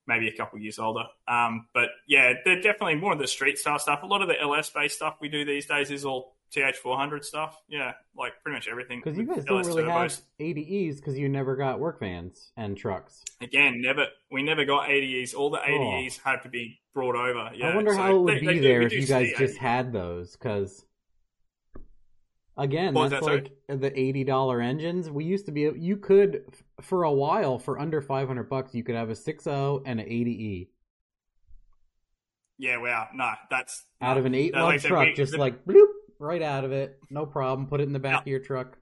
maybe 0.08 0.28
a 0.28 0.36
couple 0.36 0.60
years 0.60 0.80
older. 0.80 1.04
Um, 1.28 1.68
but 1.74 1.90
yeah, 2.08 2.34
they're 2.44 2.62
definitely 2.62 2.96
more 2.96 3.14
of 3.14 3.20
the 3.20 3.28
street 3.28 3.58
style 3.58 3.80
stuff. 3.80 4.04
A 4.04 4.06
lot 4.06 4.22
of 4.22 4.28
the 4.28 4.40
LS 4.40 4.70
based 4.70 4.96
stuff 4.96 5.18
we 5.22 5.30
do 5.30 5.46
these 5.46 5.66
days 5.68 5.92
is 5.92 6.06
all 6.06 6.36
TH400 6.56 7.24
stuff. 7.24 7.62
Yeah, 7.70 7.94
like 8.18 8.34
pretty 8.44 8.56
much 8.58 8.68
everything. 8.70 9.00
Because 9.04 9.18
you 9.18 9.26
guys 9.26 9.46
don't 9.46 9.66
really 9.66 9.84
turbos. 9.84 9.90
have 9.90 10.22
80Es 10.40 10.98
because 10.98 11.18
you 11.18 11.30
never 11.30 11.56
got 11.56 11.80
work 11.80 12.00
vans 12.00 12.52
and 12.58 12.78
trucks. 12.78 13.24
Again, 13.42 13.82
never 13.82 14.08
we 14.32 14.44
never 14.44 14.66
got 14.66 14.90
80Es. 14.90 15.34
All 15.36 15.50
the 15.50 15.60
80Es 15.60 16.20
had 16.22 16.42
to 16.44 16.50
be 16.50 16.80
brought 16.94 17.16
over. 17.16 17.52
Yeah, 17.56 17.68
Oh. 17.68 17.70
I 17.72 17.76
wonder 17.76 17.92
so 17.94 17.98
how 17.98 18.16
it 18.16 18.20
would 18.20 18.36
they- 18.36 18.40
be 18.42 18.48
they 18.48 18.60
there 18.60 18.82
if 18.82 18.92
you 18.94 19.06
guys 19.08 19.30
just 19.38 19.56
80Es. 19.56 19.58
had 19.58 19.94
those. 19.94 20.34
Because 20.36 20.86
again, 22.58 22.94
What 22.94 23.10
that's 23.10 23.22
that, 23.26 23.26
sorry? 23.26 23.52
like 23.70 23.80
the 23.82 23.98
eighty 24.00 24.24
dollar 24.26 24.60
engines. 24.62 25.10
We 25.10 25.24
used 25.24 25.46
to 25.46 25.52
be. 25.52 25.62
You 25.76 25.98
could 25.98 26.44
for 26.82 27.04
a 27.04 27.12
while 27.14 27.60
for 27.60 27.80
under 27.80 28.02
five 28.02 28.28
hundred 28.28 28.50
bucks, 28.50 28.76
you 28.76 28.84
could 28.84 28.96
have 28.96 29.10
a 29.10 29.14
6.0 29.16 29.84
and 29.86 30.00
an 30.02 30.06
80E 30.08 30.68
Yeah, 32.58 32.78
wow, 32.78 33.08
no, 33.16 33.32
that's 33.50 33.86
out 34.02 34.18
of 34.18 34.26
an 34.26 34.36
eight 34.36 34.54
lug 34.54 34.64
like 34.66 34.82
truck, 34.82 35.08
we- 35.08 35.14
just 35.14 35.32
the- 35.32 35.38
like 35.38 35.66
bloop 35.66 35.88
right 36.22 36.42
out 36.42 36.64
of 36.64 36.72
it, 36.72 37.00
no 37.10 37.26
problem. 37.26 37.68
Put 37.68 37.82
it 37.82 37.84
in 37.88 37.94
the 37.94 38.00
back 38.00 38.14
Yeah. 38.14 38.20
of 38.20 38.28
your 38.28 38.40
truck. 38.40 38.78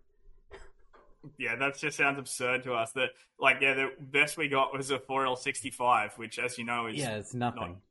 Yeah, 1.37 1.55
that 1.55 1.77
just 1.77 1.97
sounds 1.97 2.19
absurd 2.19 2.63
to 2.63 2.73
us. 2.73 2.91
That 2.93 3.09
like, 3.39 3.57
yeah, 3.61 3.73
the 3.73 3.89
best 3.99 4.37
we 4.37 4.47
got 4.47 4.73
was 4.73 4.91
a 4.91 4.99
4L65, 4.99 6.17
which, 6.17 6.39
as 6.39 6.57
you 6.57 6.65
know, 6.65 6.87
is 6.87 6.97
Yeah, 6.97 7.15
it's 7.17 7.33
nothing. 7.33 7.81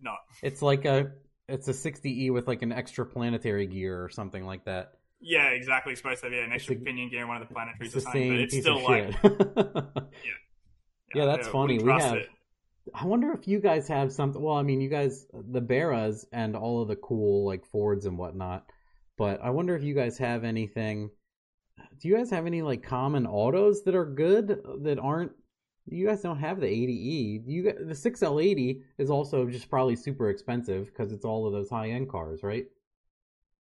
not. 0.00 0.18
It's 0.42 0.62
like 0.62 0.84
a 0.84 1.12
it's 1.48 1.68
a 1.68 1.74
sixty 1.74 2.24
E 2.24 2.30
with 2.30 2.46
like 2.48 2.62
an 2.62 2.72
extra 2.72 3.04
planetary 3.04 3.66
gear 3.66 4.02
or 4.02 4.08
something 4.08 4.44
like 4.44 4.64
that. 4.64 4.94
Yeah, 5.20 5.48
exactly. 5.48 5.92
It's 5.92 6.00
supposed 6.02 6.20
to 6.20 6.26
have 6.26 6.32
yeah, 6.34 6.44
an 6.44 6.52
extra 6.52 6.74
a- 6.74 6.78
pinion 6.78 7.08
gear, 7.10 7.22
in 7.22 7.28
one 7.28 7.40
of 7.40 7.48
the 7.48 7.54
planetaries 7.54 7.84
It's 7.86 7.94
the 7.94 8.00
same 8.00 8.32
but 8.32 8.40
it's 8.40 8.54
piece 8.54 8.64
still 8.64 8.78
of 8.78 8.82
like, 8.84 9.12
shit. 9.20 10.04
Yeah, 11.14 11.26
that's 11.26 11.46
funny. 11.48 11.78
We 11.78 11.90
have- 11.92 12.16
it. 12.16 12.28
I 12.94 13.06
wonder 13.06 13.32
if 13.32 13.46
you 13.46 13.60
guys 13.60 13.88
have 13.88 14.12
something. 14.12 14.42
Well, 14.42 14.56
I 14.56 14.62
mean, 14.62 14.80
you 14.80 14.88
guys, 14.88 15.26
the 15.32 15.60
Barras 15.60 16.26
and 16.32 16.56
all 16.56 16.82
of 16.82 16.88
the 16.88 16.96
cool 16.96 17.46
like 17.46 17.64
Fords 17.64 18.06
and 18.06 18.18
whatnot. 18.18 18.66
But 19.16 19.40
I 19.42 19.50
wonder 19.50 19.76
if 19.76 19.82
you 19.82 19.94
guys 19.94 20.18
have 20.18 20.44
anything. 20.44 21.10
Do 22.00 22.08
you 22.08 22.16
guys 22.16 22.30
have 22.30 22.46
any 22.46 22.62
like 22.62 22.82
common 22.82 23.26
autos 23.26 23.82
that 23.84 23.94
are 23.94 24.04
good 24.04 24.60
that 24.82 24.98
aren't? 24.98 25.32
You 25.86 26.06
guys 26.06 26.22
don't 26.22 26.38
have 26.38 26.60
the 26.60 26.66
80e. 26.66 27.42
You 27.46 27.62
the 27.62 27.94
6L80 27.94 28.82
is 28.98 29.10
also 29.10 29.46
just 29.48 29.68
probably 29.68 29.96
super 29.96 30.30
expensive 30.30 30.86
because 30.86 31.12
it's 31.12 31.24
all 31.24 31.46
of 31.46 31.52
those 31.52 31.70
high 31.70 31.90
end 31.90 32.08
cars, 32.08 32.42
right? 32.42 32.66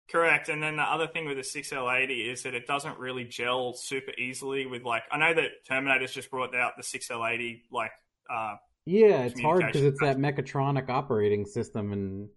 Correct. 0.09 0.49
And 0.49 0.63
then 0.63 0.77
the 0.77 0.83
other 0.83 1.07
thing 1.07 1.25
with 1.25 1.37
the 1.37 1.43
6L80 1.43 2.31
is 2.31 2.43
that 2.43 2.55
it 2.55 2.65
doesn't 2.65 2.97
really 2.97 3.25
gel 3.25 3.73
super 3.73 4.13
easily 4.17 4.65
with 4.65 4.83
like 4.83 5.03
I 5.11 5.17
know 5.17 5.33
that 5.33 5.65
Terminator's 5.67 6.13
just 6.13 6.31
brought 6.31 6.55
out 6.55 6.73
the 6.77 6.83
6L80 6.83 7.63
like 7.71 7.91
uh 8.29 8.55
Yeah, 8.87 9.23
it's 9.23 9.41
hard 9.41 9.65
because 9.65 9.83
it's 9.83 9.99
that 9.99 10.17
mechatronic 10.17 10.87
operating 10.87 11.45
system, 11.45 11.91
and 11.91 12.29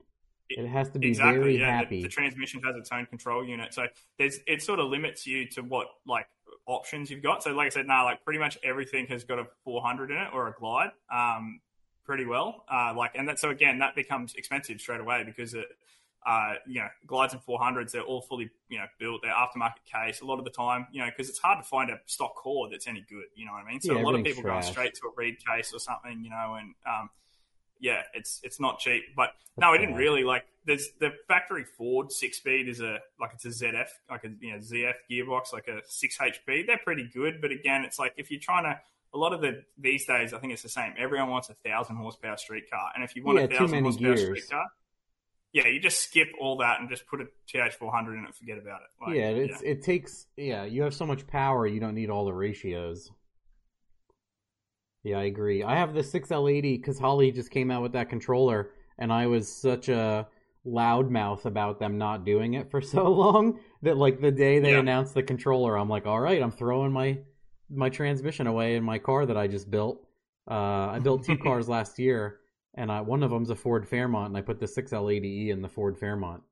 it 0.48 0.66
has 0.66 0.90
to 0.90 0.98
be 0.98 1.08
exactly 1.08 1.38
very 1.38 1.58
yeah 1.60 1.78
happy. 1.78 1.98
The, 1.98 2.02
the 2.02 2.08
transmission 2.08 2.60
has 2.64 2.74
its 2.74 2.90
own 2.90 3.06
control 3.06 3.44
unit, 3.44 3.72
so 3.72 3.86
there's 4.18 4.40
it 4.48 4.60
sort 4.60 4.80
of 4.80 4.88
limits 4.88 5.28
you 5.28 5.46
to 5.50 5.62
what 5.62 5.86
like 6.06 6.26
options 6.66 7.08
you've 7.08 7.22
got. 7.22 7.44
So 7.44 7.52
like 7.52 7.66
I 7.66 7.68
said, 7.68 7.86
no, 7.86 8.02
like 8.04 8.24
pretty 8.24 8.40
much 8.40 8.58
everything 8.64 9.06
has 9.06 9.22
got 9.22 9.38
a 9.38 9.46
400 9.64 10.10
in 10.10 10.16
it 10.16 10.28
or 10.32 10.48
a 10.48 10.52
glide, 10.52 10.90
um, 11.12 11.60
pretty 12.04 12.26
well. 12.26 12.64
Uh, 12.68 12.94
like 12.96 13.12
and 13.14 13.28
that 13.28 13.38
so 13.38 13.50
again 13.50 13.78
that 13.78 13.94
becomes 13.94 14.34
expensive 14.34 14.80
straight 14.80 15.00
away 15.00 15.22
because 15.24 15.54
it. 15.54 15.66
Uh, 16.26 16.54
you 16.66 16.80
know, 16.80 16.88
glides 17.06 17.32
and 17.32 17.42
400s, 17.42 17.92
they're 17.92 18.02
all 18.02 18.20
fully, 18.20 18.50
you 18.68 18.78
know, 18.78 18.84
built. 18.98 19.22
They're 19.22 19.32
aftermarket 19.32 19.84
case 19.90 20.20
a 20.20 20.26
lot 20.26 20.38
of 20.38 20.44
the 20.44 20.50
time, 20.50 20.86
you 20.92 21.00
know, 21.00 21.08
because 21.08 21.30
it's 21.30 21.38
hard 21.38 21.58
to 21.62 21.68
find 21.68 21.90
a 21.90 21.98
stock 22.06 22.34
core 22.34 22.68
that's 22.70 22.86
any 22.86 23.04
good, 23.08 23.24
you 23.34 23.46
know 23.46 23.52
what 23.52 23.64
I 23.64 23.70
mean? 23.70 23.80
So 23.80 23.94
Yeah, 23.94 24.02
a 24.02 24.04
lot 24.04 24.14
of 24.14 24.22
people 24.22 24.42
go 24.42 24.60
straight 24.60 24.94
to 24.94 25.06
a 25.06 25.10
reed 25.16 25.36
case 25.44 25.72
or 25.72 25.78
something, 25.78 26.22
you 26.22 26.28
know, 26.30 26.56
and, 26.60 26.74
um, 26.86 27.08
yeah, 27.78 28.02
it's, 28.12 28.40
it's 28.42 28.60
not 28.60 28.78
cheap, 28.80 29.04
but 29.16 29.30
no, 29.56 29.72
it 29.72 29.78
didn't 29.78 29.94
really 29.96 30.24
like. 30.24 30.44
There's 30.64 30.90
the 31.00 31.12
factory 31.26 31.64
Ford 31.64 32.12
six 32.12 32.36
speed 32.36 32.68
is 32.68 32.80
a 32.80 32.98
like 33.18 33.30
it's 33.34 33.44
a 33.46 33.48
ZF 33.48 33.88
like 34.10 34.24
a 34.24 34.30
you 34.40 34.52
know 34.52 34.58
ZF 34.58 34.94
gearbox 35.10 35.52
like 35.52 35.68
a 35.68 35.80
six 35.86 36.18
HP. 36.18 36.66
They're 36.66 36.78
pretty 36.84 37.08
good, 37.12 37.40
but 37.40 37.50
again, 37.50 37.84
it's 37.84 37.98
like 37.98 38.12
if 38.16 38.30
you're 38.30 38.40
trying 38.40 38.64
to 38.64 38.78
a 39.12 39.18
lot 39.18 39.32
of 39.32 39.40
the 39.40 39.62
these 39.78 40.06
days, 40.06 40.32
I 40.32 40.38
think 40.38 40.52
it's 40.52 40.62
the 40.62 40.68
same. 40.68 40.94
Everyone 40.98 41.28
wants 41.30 41.48
a 41.48 41.54
thousand 41.54 41.96
horsepower 41.96 42.36
street 42.36 42.70
car, 42.70 42.90
and 42.94 43.02
if 43.02 43.16
you 43.16 43.24
want 43.24 43.38
Yeah, 43.38 43.44
a 43.44 43.48
thousand 43.48 43.82
horsepower 43.82 44.14
gears. 44.14 44.22
street 44.22 44.50
car, 44.50 44.66
yeah, 45.52 45.66
you 45.66 45.80
just 45.80 46.00
skip 46.00 46.28
all 46.40 46.58
that 46.58 46.80
and 46.80 46.88
just 46.88 47.06
put 47.06 47.20
a 47.20 47.24
TH 47.48 47.74
four 47.74 47.92
hundred 47.92 48.18
in 48.18 48.24
it. 48.26 48.34
Forget 48.34 48.58
about 48.58 48.80
it. 48.82 49.04
Like, 49.04 49.16
yeah, 49.16 49.28
it's 49.30 49.62
it 49.62 49.82
takes 49.82 50.26
yeah, 50.36 50.64
you 50.64 50.82
have 50.82 50.94
so 50.94 51.06
much 51.06 51.26
power, 51.26 51.66
you 51.66 51.80
don't 51.80 51.94
need 51.94 52.10
all 52.10 52.24
the 52.24 52.32
ratios. 52.34 53.10
Yeah, 55.02 55.18
I 55.18 55.24
agree. 55.24 55.62
I 55.62 55.76
have 55.76 55.94
the 55.94 56.02
6L80 56.02 56.76
because 56.76 56.98
Holley 56.98 57.32
just 57.32 57.50
came 57.50 57.70
out 57.70 57.80
with 57.82 57.92
that 57.92 58.10
controller, 58.10 58.72
and 58.98 59.10
I 59.10 59.28
was 59.28 59.50
such 59.50 59.88
a 59.88 60.28
loudmouth 60.66 61.46
about 61.46 61.80
them 61.80 61.96
not 61.96 62.26
doing 62.26 62.52
it 62.52 62.70
for 62.70 62.80
so 62.94 63.04
long 63.10 63.58
that 63.80 63.96
like 63.96 64.20
the 64.20 64.30
day 64.30 64.58
they 64.58 64.72
Yeah. 64.72 64.80
announced 64.80 65.14
the 65.14 65.22
controller, 65.22 65.76
I'm 65.78 65.88
like, 65.88 66.06
all 66.06 66.20
right, 66.20 66.42
I'm 66.42 66.52
throwing 66.52 66.92
my 66.92 67.18
my 67.72 67.88
transmission 67.88 68.46
away 68.48 68.74
in 68.76 68.82
my 68.84 68.98
car 68.98 69.24
that 69.26 69.36
I 69.36 69.46
just 69.46 69.70
built. 69.70 70.04
Uh, 70.50 70.88
I 70.90 70.98
built 70.98 71.24
two 71.24 71.38
cars 71.42 71.68
last 71.68 71.98
year, 71.98 72.39
and 72.74 72.90
I, 72.90 73.00
one 73.00 73.22
of 73.22 73.30
them's 73.30 73.50
a 73.50 73.56
Ford 73.56 73.88
Fairmont, 73.88 74.28
and 74.28 74.36
I 74.36 74.40
put 74.42 74.60
the 74.60 74.66
6L80E 74.66 75.48
in 75.50 75.62
the 75.62 75.68
Ford 75.68 75.98
Fairmont. 75.98 76.42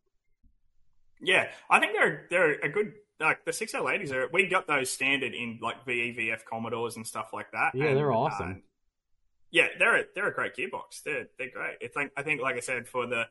Yeah, 1.20 1.48
I 1.68 1.80
think 1.80 1.92
they're 1.94 2.26
they're 2.30 2.60
a 2.60 2.68
good 2.68 2.92
like 3.20 3.44
the 3.44 3.50
6L80s 3.50 4.12
are 4.12 4.28
we 4.32 4.46
got 4.46 4.66
those 4.68 4.90
standard 4.90 5.34
in 5.34 5.58
like 5.60 5.84
VEVF 5.84 6.44
Commodores 6.44 6.96
and 6.96 7.06
stuff 7.06 7.30
like 7.32 7.50
that. 7.52 7.74
Yeah, 7.74 7.86
and, 7.86 7.96
they're 7.96 8.12
uh, 8.12 8.16
awesome. 8.16 8.62
yeah, 9.50 9.66
they're 9.78 9.96
a, 9.96 10.04
they're 10.14 10.28
a 10.28 10.34
great 10.34 10.54
gearbox. 10.54 11.02
They're 11.04 11.26
they're 11.38 11.50
great. 11.50 11.78
It's 11.80 11.96
like 11.96 12.12
I 12.16 12.22
think, 12.22 12.40
like 12.40 12.56
I 12.56 12.60
said, 12.60 12.86
for 12.86 13.06
the 13.06 13.24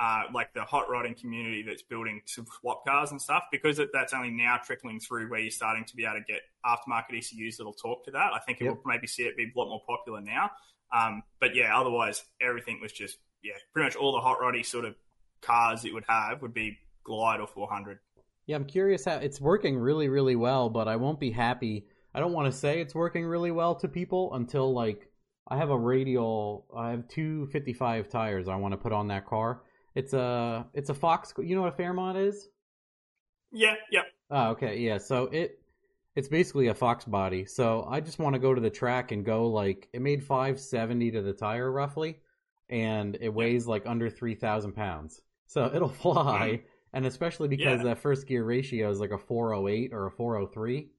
uh, 0.00 0.22
like 0.32 0.52
the 0.54 0.62
hot 0.62 0.88
rodding 0.90 1.14
community 1.14 1.62
that's 1.62 1.82
building 1.82 2.20
some 2.24 2.46
swap 2.60 2.84
cars 2.86 3.10
and 3.10 3.20
stuff, 3.20 3.44
because 3.52 3.78
it, 3.78 3.90
that's 3.92 4.12
only 4.14 4.30
now 4.30 4.58
trickling 4.64 4.98
through 4.98 5.28
where 5.30 5.38
you're 5.40 5.50
starting 5.50 5.84
to 5.84 5.94
be 5.96 6.04
able 6.04 6.14
to 6.14 6.24
get 6.32 6.40
aftermarket 6.64 7.16
ECUs 7.18 7.58
that'll 7.58 7.74
talk 7.74 8.04
to 8.06 8.10
that. 8.10 8.32
I 8.34 8.40
think 8.40 8.60
it 8.60 8.64
Yep. 8.64 8.74
will 8.74 8.82
maybe 8.86 9.06
see 9.06 9.22
it 9.24 9.36
be 9.36 9.44
a 9.44 9.58
lot 9.58 9.68
more 9.68 9.82
popular 9.86 10.20
now. 10.20 10.50
Um, 10.94 11.22
but 11.40 11.54
yeah, 11.54 11.78
otherwise 11.78 12.24
everything 12.40 12.78
was 12.80 12.92
just 12.92 13.18
yeah, 13.42 13.54
pretty 13.72 13.86
much 13.86 13.96
all 13.96 14.12
the 14.12 14.20
hot 14.20 14.40
roddy 14.40 14.62
sort 14.62 14.84
of 14.84 14.94
cars 15.42 15.84
it 15.84 15.92
would 15.92 16.04
have 16.08 16.40
would 16.42 16.54
be 16.54 16.78
Glide 17.04 17.40
or 17.40 17.46
400. 17.46 17.98
Yeah, 18.46 18.56
I'm 18.56 18.64
curious 18.64 19.04
how 19.04 19.16
it's 19.16 19.40
working 19.40 19.76
really, 19.76 20.08
really 20.08 20.36
well, 20.36 20.70
but 20.70 20.88
I 20.88 20.96
won't 20.96 21.20
be 21.20 21.30
happy. 21.30 21.86
I 22.14 22.20
don't 22.20 22.32
want 22.32 22.50
to 22.50 22.58
say 22.58 22.80
it's 22.80 22.94
working 22.94 23.24
really 23.24 23.50
well 23.50 23.74
to 23.76 23.88
people 23.88 24.34
until 24.34 24.72
like 24.72 25.10
I 25.48 25.56
have 25.56 25.70
a 25.70 25.78
radial. 25.78 26.66
I 26.74 26.90
have 26.90 27.08
two 27.08 27.46
55 27.46 28.08
tires 28.08 28.48
I 28.48 28.56
want 28.56 28.72
to 28.72 28.78
put 28.78 28.92
on 28.92 29.08
that 29.08 29.26
car. 29.26 29.62
It's 29.94 30.12
a 30.12 30.66
it's 30.74 30.90
a 30.90 30.94
Fox. 30.94 31.34
You 31.38 31.56
know 31.56 31.62
what 31.62 31.72
a 31.72 31.76
Fairmont 31.76 32.18
is? 32.18 32.48
Yeah, 33.52 33.74
yeah, 33.90 34.02
Oh, 34.30 34.50
okay, 34.50 34.78
yeah. 34.78 34.98
So 34.98 35.24
it 35.26 35.60
it's 36.16 36.28
basically 36.28 36.68
a 36.68 36.74
Fox 36.74 37.04
body. 37.04 37.44
So 37.44 37.86
I 37.88 38.00
just 38.00 38.18
want 38.18 38.34
to 38.34 38.38
go 38.40 38.54
to 38.54 38.60
the 38.60 38.70
track 38.70 39.12
and 39.12 39.24
go 39.24 39.48
like 39.48 39.88
it 39.92 40.00
made 40.02 40.22
570 40.22 41.10
to 41.12 41.22
the 41.22 41.32
tire 41.32 41.70
roughly, 41.70 42.20
and 42.68 43.16
it 43.20 43.30
weighs 43.30 43.66
like 43.66 43.86
under 43.86 44.08
3,000 44.08 44.72
pounds. 44.72 45.20
So 45.46 45.70
it'll 45.74 45.88
fly, 45.88 46.50
mm-hmm. 46.50 46.66
and 46.92 47.06
especially 47.06 47.48
because 47.48 47.78
Yeah. 47.78 47.84
that 47.84 47.98
first 47.98 48.26
gear 48.26 48.44
ratio 48.44 48.90
is 48.90 49.00
like 49.00 49.10
a 49.10 49.18
408 49.18 49.92
or 49.92 50.06
a 50.06 50.10
403, 50.10 50.90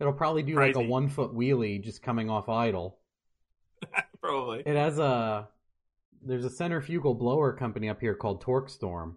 it'll 0.00 0.12
probably 0.12 0.42
do 0.42 0.56
like 0.56 0.76
a 0.76 0.80
one 0.80 1.08
foot 1.08 1.32
wheelie 1.34 1.82
just 1.82 2.02
coming 2.02 2.30
off 2.30 2.48
idle. 2.48 2.98
probably. 4.20 4.62
It 4.64 4.76
has 4.76 4.98
a 4.98 5.48
there's 6.24 6.44
a 6.44 6.50
centrifugal 6.50 7.14
blower 7.14 7.52
company 7.52 7.88
up 7.88 8.00
here 8.00 8.14
called 8.14 8.44
TorqStorm, 8.44 9.16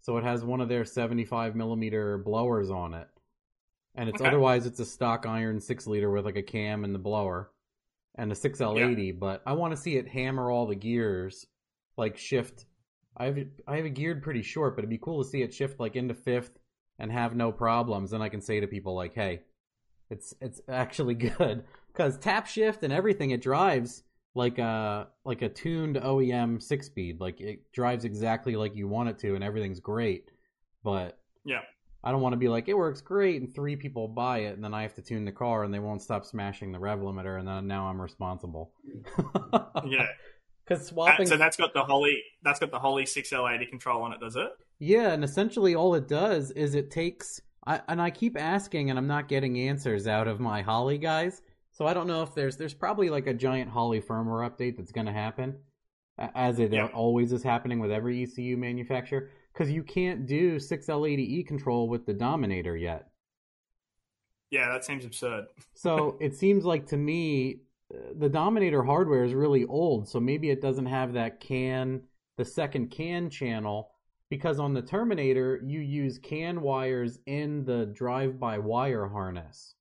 so 0.00 0.16
it 0.16 0.24
has 0.24 0.44
one 0.44 0.60
of 0.60 0.68
their 0.68 0.84
75 0.84 1.56
millimeter 1.56 2.16
blowers 2.18 2.70
on 2.70 2.94
it, 2.94 3.08
and 3.94 4.08
it's 4.08 4.20
Okay. 4.20 4.20
otherwise 4.20 4.66
it's 4.66 4.80
a 4.80 4.84
stock 4.84 5.26
iron 5.26 5.60
six 5.60 5.86
liter 5.86 6.10
with 6.10 6.24
like 6.24 6.36
a 6.36 6.42
cam 6.42 6.84
and 6.84 6.94
the 6.94 6.98
blower, 6.98 7.50
and 8.16 8.30
a 8.32 8.34
6L80. 8.34 9.12
But 9.12 9.42
I 9.46 9.52
want 9.54 9.72
to 9.72 9.76
see 9.80 9.96
it 9.96 10.08
hammer 10.08 10.50
all 10.50 10.66
the 10.66 10.74
gears, 10.74 11.46
like 11.96 12.16
shift. 12.18 12.66
I 13.16 13.26
have 13.26 13.38
I 13.66 13.76
have 13.76 13.86
it 13.86 13.94
geared 13.94 14.22
pretty 14.22 14.42
short, 14.42 14.76
but 14.76 14.80
it'd 14.80 14.90
be 14.90 14.98
cool 14.98 15.22
to 15.22 15.28
see 15.28 15.42
it 15.42 15.54
shift 15.54 15.80
like 15.80 15.96
into 15.96 16.14
fifth 16.14 16.58
and 16.98 17.10
have 17.12 17.36
no 17.36 17.52
problems. 17.52 18.10
Then 18.10 18.22
I 18.22 18.28
can 18.28 18.40
say 18.40 18.60
to 18.60 18.66
people 18.66 18.94
like, 18.94 19.14
"Hey, 19.14 19.42
it's 20.10 20.34
it's 20.40 20.60
actually 20.68 21.14
good." 21.38 21.64
because 21.88 22.18
tap 22.18 22.46
shift 22.46 22.82
and 22.82 22.92
everything 22.92 23.30
it 23.30 23.40
drives 23.40 24.02
like 24.34 24.58
a 24.58 25.08
like 25.24 25.42
a 25.42 25.48
tuned 25.48 25.96
OEM 25.96 26.60
six 26.60 26.86
speed. 26.86 27.20
Like 27.20 27.40
it 27.40 27.70
drives 27.72 28.04
exactly 28.04 28.56
like 28.56 28.74
you 28.74 28.88
want 28.88 29.08
it 29.10 29.18
to, 29.20 29.34
and 29.34 29.44
everything's 29.44 29.80
great. 29.80 30.30
But 30.82 31.18
Yeah. 31.44 31.60
I 32.04 32.12
don't 32.12 32.20
want 32.20 32.34
to 32.34 32.38
be 32.38 32.48
like 32.48 32.68
it 32.68 32.74
works 32.76 33.00
great, 33.00 33.40
and 33.40 33.52
three 33.54 33.76
people 33.76 34.06
buy 34.08 34.40
it, 34.40 34.54
and 34.54 34.62
then 34.62 34.74
I 34.74 34.82
have 34.82 34.94
to 34.96 35.02
tune 35.02 35.24
the 35.24 35.32
car, 35.32 35.64
and 35.64 35.72
they 35.72 35.78
won't 35.78 36.02
stop 36.02 36.24
smashing 36.26 36.70
the 36.70 36.78
rev 36.78 36.98
limiter, 37.00 37.38
and 37.38 37.48
then 37.48 37.66
now 37.66 37.86
I'm 37.86 38.00
responsible. 38.00 38.72
Yeah. 39.86 40.06
because 40.64 40.80
Uh, 40.82 40.90
swapping. 40.90 41.26
so 41.26 41.36
that's 41.36 41.56
got 41.56 41.74
the 41.74 41.82
Holley. 41.82 42.22
That's 42.42 42.58
got 42.60 42.70
the 42.70 42.78
Holley 42.78 43.04
6L80 43.04 43.68
control 43.68 44.02
on 44.02 44.12
it, 44.12 44.20
does 44.20 44.36
it? 44.36 44.48
Yeah, 44.78 45.12
and 45.12 45.24
essentially 45.24 45.74
all 45.74 45.94
it 45.94 46.08
does 46.08 46.50
is 46.52 46.74
it 46.74 46.90
takes 46.90 47.40
I 47.66 47.80
and 47.88 48.00
I 48.00 48.10
keep 48.10 48.38
asking 48.38 48.90
and 48.90 48.98
I'm 48.98 49.06
not 49.06 49.28
getting 49.28 49.58
answers 49.58 50.06
out 50.06 50.28
of 50.28 50.40
my 50.40 50.62
Holley 50.62 50.98
guys. 50.98 51.42
So 51.72 51.86
I 51.86 51.94
don't 51.94 52.06
know 52.06 52.22
if 52.22 52.34
there's 52.34 52.56
there's 52.56 52.74
probably 52.74 53.08
like 53.10 53.26
a 53.26 53.34
giant 53.34 53.70
Holley 53.70 54.00
firmware 54.00 54.48
update 54.50 54.76
that's 54.76 54.92
going 54.92 55.06
to 55.06 55.12
happen 55.12 55.56
as 56.18 56.58
it 56.60 56.72
Yeah. 56.72 56.86
always 56.94 57.32
is 57.32 57.42
happening 57.42 57.78
with 57.80 57.90
every 57.90 58.22
ECU 58.22 58.56
manufacturer 58.56 59.30
cuz 59.54 59.70
you 59.70 59.82
can't 59.82 60.26
do 60.26 60.58
6L80E 60.58 61.46
control 61.46 61.88
with 61.88 62.06
the 62.06 62.14
Dominator 62.14 62.76
yet. 62.76 63.10
Yeah, 64.50 64.68
that 64.70 64.84
seems 64.84 65.04
absurd. 65.04 65.46
So 65.74 66.16
it 66.20 66.34
seems 66.36 66.64
like 66.64 66.86
to 66.86 66.96
me, 66.96 67.60
uh, 67.92 67.98
the 68.16 68.28
Dominator 68.28 68.82
hardware 68.82 69.24
is 69.24 69.34
really 69.34 69.64
old. 69.64 70.08
So 70.08 70.20
maybe 70.20 70.50
it 70.50 70.62
doesn't 70.62 70.86
have 70.86 71.12
that 71.14 71.40
CAN, 71.40 72.02
the 72.36 72.44
second 72.44 72.90
CAN 72.90 73.28
channel, 73.28 73.90
because 74.30 74.58
on 74.58 74.72
the 74.72 74.82
Terminator 74.82 75.60
you 75.64 75.80
use 75.80 76.18
CAN 76.18 76.60
wires 76.60 77.18
in 77.26 77.64
the 77.64 77.86
drive-by-wire 77.86 79.08
harness. 79.08 79.74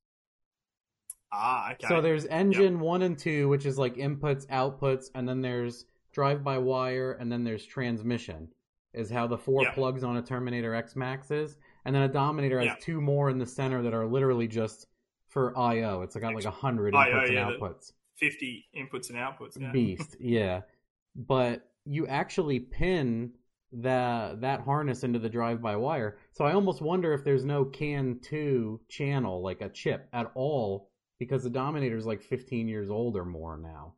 Ah, 1.31 1.71
okay. 1.71 1.87
So 1.87 2.01
there's 2.01 2.25
engine 2.25 2.79
one 2.79 3.01
and 3.01 3.17
two, 3.17 3.49
which 3.49 3.65
is 3.65 3.77
like 3.79 3.95
inputs, 3.95 4.45
outputs, 4.47 5.09
and 5.15 5.27
then 5.27 5.41
there's 5.41 5.85
drive-by-wire, 6.11 7.13
and 7.13 7.31
then 7.31 7.43
there's 7.43 7.65
transmission. 7.65 8.49
Is 8.93 9.09
how 9.09 9.25
the 9.27 9.37
four 9.37 9.63
Yeah. 9.63 9.73
plugs 9.73 10.03
on 10.03 10.17
a 10.17 10.21
Terminator 10.21 10.75
X 10.75 10.95
Max 10.95 11.31
is, 11.31 11.57
and 11.85 11.95
then 11.95 12.03
a 12.03 12.07
Dominator 12.07 12.59
has 12.59 12.67
Yeah. 12.67 12.75
two 12.79 13.01
more 13.01 13.29
in 13.29 13.39
the 13.39 13.45
center 13.45 13.81
that 13.81 13.93
are 13.93 14.05
literally 14.05 14.47
just 14.47 14.87
for 15.27 15.57
I/O. 15.57 16.01
It's 16.01 16.15
got 16.15 16.35
like 16.35 16.45
a 16.45 16.51
hundred 16.51 16.93
inputs 16.93 17.31
yeah, 17.31 17.49
and 17.49 17.59
outputs. 17.59 17.93
50 18.15 18.67
inputs 18.75 19.09
and 19.09 19.17
outputs. 19.17 19.73
Beast, 19.73 20.15
yeah. 20.19 20.61
But 21.15 21.67
you 21.85 22.05
actually 22.07 22.59
pin 22.59 23.33
that 23.71 24.41
that 24.41 24.61
harness 24.61 25.03
into 25.03 25.17
the 25.17 25.29
drive-by-wire. 25.29 26.17
So 26.31 26.45
I 26.45 26.53
almost 26.53 26.79
wonder 26.81 27.13
if 27.13 27.23
there's 27.23 27.43
no 27.45 27.65
CAN 27.65 28.19
two 28.21 28.79
channel, 28.87 29.41
like 29.41 29.61
a 29.61 29.69
chip, 29.69 30.07
at 30.13 30.31
all, 30.35 30.91
because 31.17 31.43
the 31.43 31.49
Dominator 31.49 31.97
is 31.97 32.05
like 32.05 32.21
15 32.21 32.67
years 32.67 32.91
old 32.91 33.17
or 33.17 33.25
more 33.25 33.57
now. 33.57 33.95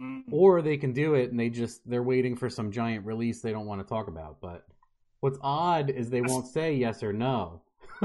Mm. 0.00 0.24
Or 0.30 0.60
they 0.60 0.76
can 0.76 0.92
do 0.92 1.14
it 1.14 1.30
and 1.30 1.40
they 1.40 1.48
just 1.48 1.88
they're 1.88 2.02
waiting 2.02 2.36
for 2.36 2.50
some 2.50 2.70
giant 2.70 3.06
release 3.06 3.40
they 3.40 3.52
don't 3.52 3.66
want 3.66 3.80
to 3.80 3.86
talk 3.88 4.08
about. 4.08 4.40
But 4.40 4.66
what's 5.20 5.38
odd 5.40 5.88
is 5.90 6.10
they 6.10 6.20
won't 6.20 6.46
say 6.46 6.74
yes 6.74 7.02
or 7.02 7.12
no. 7.12 7.62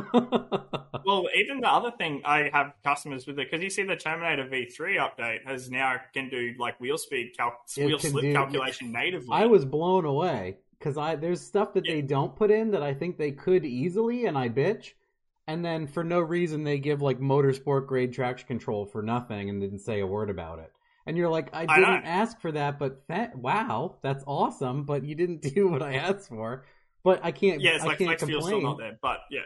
Well, 1.04 1.26
even 1.36 1.60
the 1.62 1.70
other 1.70 1.92
thing 1.92 2.22
I 2.26 2.50
have 2.54 2.74
customers 2.84 3.26
with 3.26 3.40
it 3.40 3.50
because 3.50 3.64
you 3.64 3.70
see 3.70 3.84
the 3.84 3.96
Terminator 3.96 4.46
V3 4.46 4.98
update 4.98 5.46
has 5.46 5.70
now 5.70 5.96
can 6.14 6.30
do 6.30 6.54
like 6.60 6.80
wheel 6.80 6.98
speed 6.98 7.32
cal- 7.36 7.58
wheel 7.76 7.98
slip 8.00 8.22
do- 8.24 8.34
calculation 8.34 8.92
natively. 8.92 9.30
I 9.32 9.48
was 9.48 9.66
blown 9.66 10.06
away 10.06 10.58
because 10.78 10.98
I 10.98 11.16
there's 11.16 11.42
stuff 11.42 11.74
that 11.74 11.86
Yeah. 11.86 11.96
they 11.96 12.02
don't 12.02 12.36
put 12.36 12.52
in 12.52 12.72
that 12.72 12.84
I 12.84 12.94
think 12.94 13.18
they 13.18 13.32
could 13.32 13.66
easily, 13.66 14.26
and 14.28 14.38
I 14.38 14.50
bitch. 14.50 14.92
And 15.48 15.66
then 15.66 15.88
for 15.88 16.04
no 16.04 16.20
reason 16.20 16.64
they 16.64 16.78
give 16.78 17.02
like 17.02 17.20
motorsport 17.20 17.88
grade 17.88 18.14
traction 18.14 18.48
control 18.48 18.86
for 18.86 19.02
nothing 19.02 19.50
and 19.50 19.60
didn't 19.60 19.80
say 19.80 20.00
a 20.02 20.08
word 20.08 20.30
about 20.30 20.60
it. 20.60 20.72
And 21.08 21.18
you're 21.18 21.30
like, 21.30 21.50
I 21.54 21.62
I 21.68 21.80
didn't 21.80 22.04
know. 22.04 22.10
ask 22.10 22.40
for 22.42 22.52
that, 22.52 22.78
but 22.80 23.08
that, 23.08 23.36
wow, 23.36 23.98
that's 24.04 24.24
awesome. 24.28 24.84
But 24.84 25.04
you 25.04 25.16
didn't 25.16 25.42
do 25.56 25.68
what 25.68 25.82
I 25.82 25.96
asked 25.96 26.30
for. 26.30 26.66
But 27.04 27.22
I 27.24 27.32
can't. 27.32 27.60
yeah, 27.62 27.72
it's 27.72 27.84
I 27.84 27.88
like 27.88 27.98
can't 27.98 28.10
flex 28.10 28.24
fuel's 28.24 28.46
still 28.46 28.60
complain. 28.60 28.78
not 28.78 28.78
there, 28.78 29.00
but 29.02 29.20
yeah, 29.32 29.42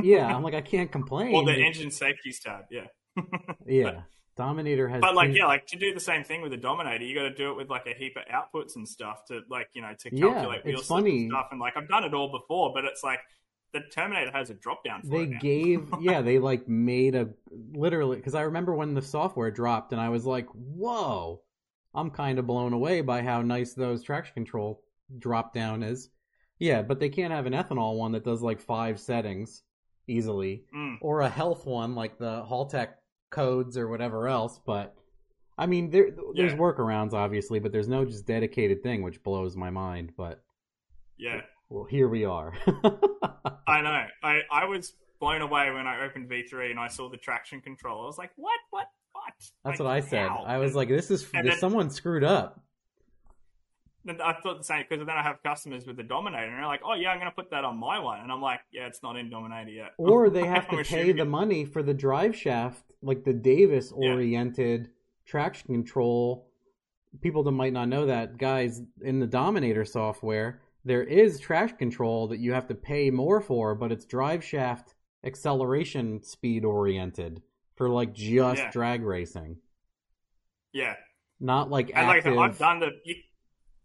yeah, 0.00 0.26
I'm 0.34 0.42
like 0.44 0.54
I 0.54 0.60
can't 0.60 0.90
complain. 0.92 1.34
or 1.34 1.44
the 1.44 1.54
engine 1.54 1.90
safety's 1.90 2.38
tab. 2.38 2.66
Yeah, 2.70 2.86
yeah, 3.66 4.02
Dominator 4.36 4.88
has. 4.88 5.00
but 5.00 5.14
like 5.16 5.30
two- 5.30 5.38
yeah, 5.38 5.46
like 5.46 5.66
to 5.66 5.76
do 5.76 5.92
the 5.92 5.98
same 6.00 6.22
thing 6.22 6.40
with 6.42 6.52
the 6.52 6.56
Dominator, 6.56 7.02
you 7.04 7.14
got 7.16 7.22
to 7.24 7.34
do 7.34 7.50
it 7.50 7.56
with 7.56 7.68
like 7.68 7.86
a 7.86 7.94
heap 7.94 8.16
of 8.16 8.22
outputs 8.32 8.76
and 8.76 8.88
stuff 8.88 9.24
to 9.26 9.40
like 9.50 9.68
you 9.74 9.82
know 9.82 9.92
to 9.98 10.10
Yeah, 10.16 10.32
calculate 10.34 10.64
wheel 10.64 10.78
it's 10.78 10.86
funny. 10.86 11.22
and 11.22 11.30
stuff. 11.32 11.48
And 11.50 11.58
like 11.60 11.76
I've 11.76 11.88
done 11.88 12.04
it 12.04 12.14
all 12.14 12.30
before, 12.30 12.72
but 12.72 12.84
it's 12.84 13.02
like 13.02 13.18
the 13.72 13.80
Terminator 13.92 14.30
has 14.32 14.50
a 14.50 14.54
drop 14.54 14.82
down. 14.84 15.02
They 15.04 15.22
it 15.22 15.40
gave 15.40 15.88
yeah 16.00 16.20
they 16.22 16.38
like 16.38 16.68
made 16.68 17.14
a 17.14 17.28
literally 17.72 18.16
because 18.16 18.34
i 18.34 18.42
remember 18.42 18.74
when 18.74 18.94
the 18.94 19.02
software 19.02 19.50
dropped 19.50 19.92
and 19.92 20.00
i 20.00 20.08
was 20.08 20.24
like 20.26 20.46
whoa 20.48 21.40
i'm 21.94 22.10
kind 22.10 22.38
of 22.38 22.46
blown 22.46 22.72
away 22.72 23.00
by 23.00 23.22
how 23.22 23.42
nice 23.42 23.72
those 23.74 24.02
traction 24.02 24.34
control 24.34 24.82
drop 25.18 25.52
down 25.54 25.82
is 25.82 26.10
yeah 26.58 26.82
but 26.82 26.98
they 27.00 27.08
can't 27.08 27.32
have 27.32 27.46
an 27.46 27.52
ethanol 27.52 27.96
one 27.96 28.12
that 28.12 28.24
does 28.24 28.42
like 28.42 28.60
five 28.60 28.98
settings 29.00 29.62
easily 30.08 30.64
Mm. 30.74 30.96
or 31.00 31.20
a 31.20 31.28
health 31.28 31.66
one 31.66 31.94
like 31.94 32.18
the 32.18 32.44
Haltech 32.48 32.88
codes 33.30 33.76
or 33.76 33.88
whatever 33.88 34.26
else 34.28 34.60
but 34.66 34.94
i 35.58 35.66
mean 35.66 35.90
there 35.90 36.10
there's 36.34 36.52
Yeah. 36.52 36.58
workarounds 36.58 37.12
obviously 37.12 37.58
but 37.60 37.70
there's 37.72 37.88
no 37.88 38.04
just 38.04 38.26
dedicated 38.26 38.82
thing 38.82 39.02
which 39.02 39.22
blows 39.22 39.56
my 39.56 39.70
mind 39.70 40.12
but 40.16 40.42
Yeah, 41.16 41.42
well 41.70 41.84
here 41.84 42.08
we 42.08 42.24
are 42.26 42.52
I 43.66 43.80
know. 43.82 44.04
I 44.22 44.40
I 44.50 44.64
was 44.66 44.92
blown 45.20 45.40
away 45.42 45.70
when 45.70 45.86
I 45.86 46.04
opened 46.04 46.28
V3 46.28 46.70
and 46.70 46.78
I 46.78 46.88
saw 46.88 47.08
the 47.08 47.16
traction 47.16 47.60
control. 47.60 48.02
I 48.02 48.06
was 48.06 48.18
like, 48.18 48.30
what, 48.36 48.58
what, 48.70 48.86
what? 49.12 49.32
That's 49.64 49.78
Like, 49.78 49.86
what 49.86 49.86
I 49.88 50.00
said. 50.00 50.28
how? 50.28 50.44
I 50.46 50.56
was 50.58 50.74
like, 50.74 50.88
"This 50.88 51.10
is 51.10 51.22
this, 51.30 51.30
then- 51.30 51.58
someone 51.58 51.88
screwed 51.90 52.24
up." 52.24 52.60
And 54.08 54.20
I 54.22 54.32
thought 54.42 54.56
the 54.58 54.64
same 54.64 54.84
because 54.88 55.06
then 55.06 55.14
I 55.16 55.22
have 55.22 55.42
customers 55.42 55.86
with 55.86 55.98
the 55.98 56.02
Dominator 56.02 56.44
and 56.44 56.54
they're 56.56 56.66
like, 56.66 56.80
"Oh 56.84 56.94
yeah, 56.94 57.10
I'm 57.10 57.18
going 57.18 57.30
to 57.30 57.34
put 57.34 57.50
that 57.50 57.64
on 57.64 57.78
my 57.78 57.98
one," 57.98 58.20
and 58.20 58.32
I'm 58.32 58.40
like, 58.40 58.60
"Yeah, 58.72 58.86
it's 58.86 59.02
not 59.02 59.16
in 59.16 59.28
Dominator 59.30 59.70
yet." 59.70 59.90
Or 59.98 60.30
they 60.36 60.46
have 60.46 60.68
to 60.70 60.82
pay 60.82 61.12
the 61.12 61.26
money 61.26 61.64
for 61.66 61.82
the 61.82 61.92
drive 61.94 62.34
shaft, 62.34 62.82
like 63.02 63.24
the 63.24 63.34
Davis 63.34 63.92
oriented 63.92 64.88
traction 65.26 65.68
control. 65.74 66.48
People 67.20 67.42
that 67.42 67.52
might 67.52 67.72
not 67.74 67.88
know 67.88 68.06
that, 68.06 68.38
guys, 68.38 68.80
in 69.02 69.20
the 69.20 69.26
Dominator 69.26 69.84
software, 69.84 70.62
there 70.84 71.02
is 71.02 71.40
traction 71.40 71.76
control 71.78 72.28
that 72.28 72.38
you 72.38 72.52
have 72.52 72.68
to 72.68 72.74
pay 72.74 73.10
more 73.10 73.40
for, 73.40 73.74
but 73.74 73.92
it's 73.92 74.04
drive 74.04 74.42
shaft 74.44 74.94
acceleration 75.24 76.22
speed 76.22 76.64
oriented 76.64 77.42
for 77.76 77.88
like 77.88 78.12
just 78.14 78.62
Yeah. 78.62 78.70
drag 78.70 79.02
racing, 79.02 79.56
Yeah, 80.72 80.94
not 81.40 81.70
like 81.70 81.90
and 81.94 82.06
like 82.06 82.18
active. 82.18 82.38
I've 82.38 82.58
done 82.58 82.80
the. 82.80 82.90
You, 83.04 83.16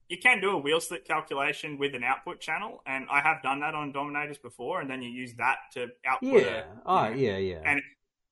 you 0.07 0.17
can 0.19 0.39
do 0.39 0.51
a 0.51 0.57
wheel 0.57 0.79
slip 0.79 1.05
calculation 1.05 1.79
with 1.79 1.95
an 1.95 2.03
output 2.03 2.39
channel, 2.39 2.81
and 2.85 3.07
I 3.09 3.21
have 3.21 3.41
done 3.41 3.61
that 3.61 3.73
on 3.73 3.91
Dominators 3.91 4.37
before, 4.37 4.79
and 4.79 4.89
then 4.89 5.01
you 5.01 5.09
use 5.09 5.33
that 5.37 5.57
to 5.73 5.87
output. 6.05 6.43
yeah, 6.43 6.47
a, 6.47 6.63
ah, 6.85 7.07
you 7.09 7.31
know, 7.31 7.37
yeah, 7.37 7.37
yeah. 7.37 7.61
and 7.65 7.81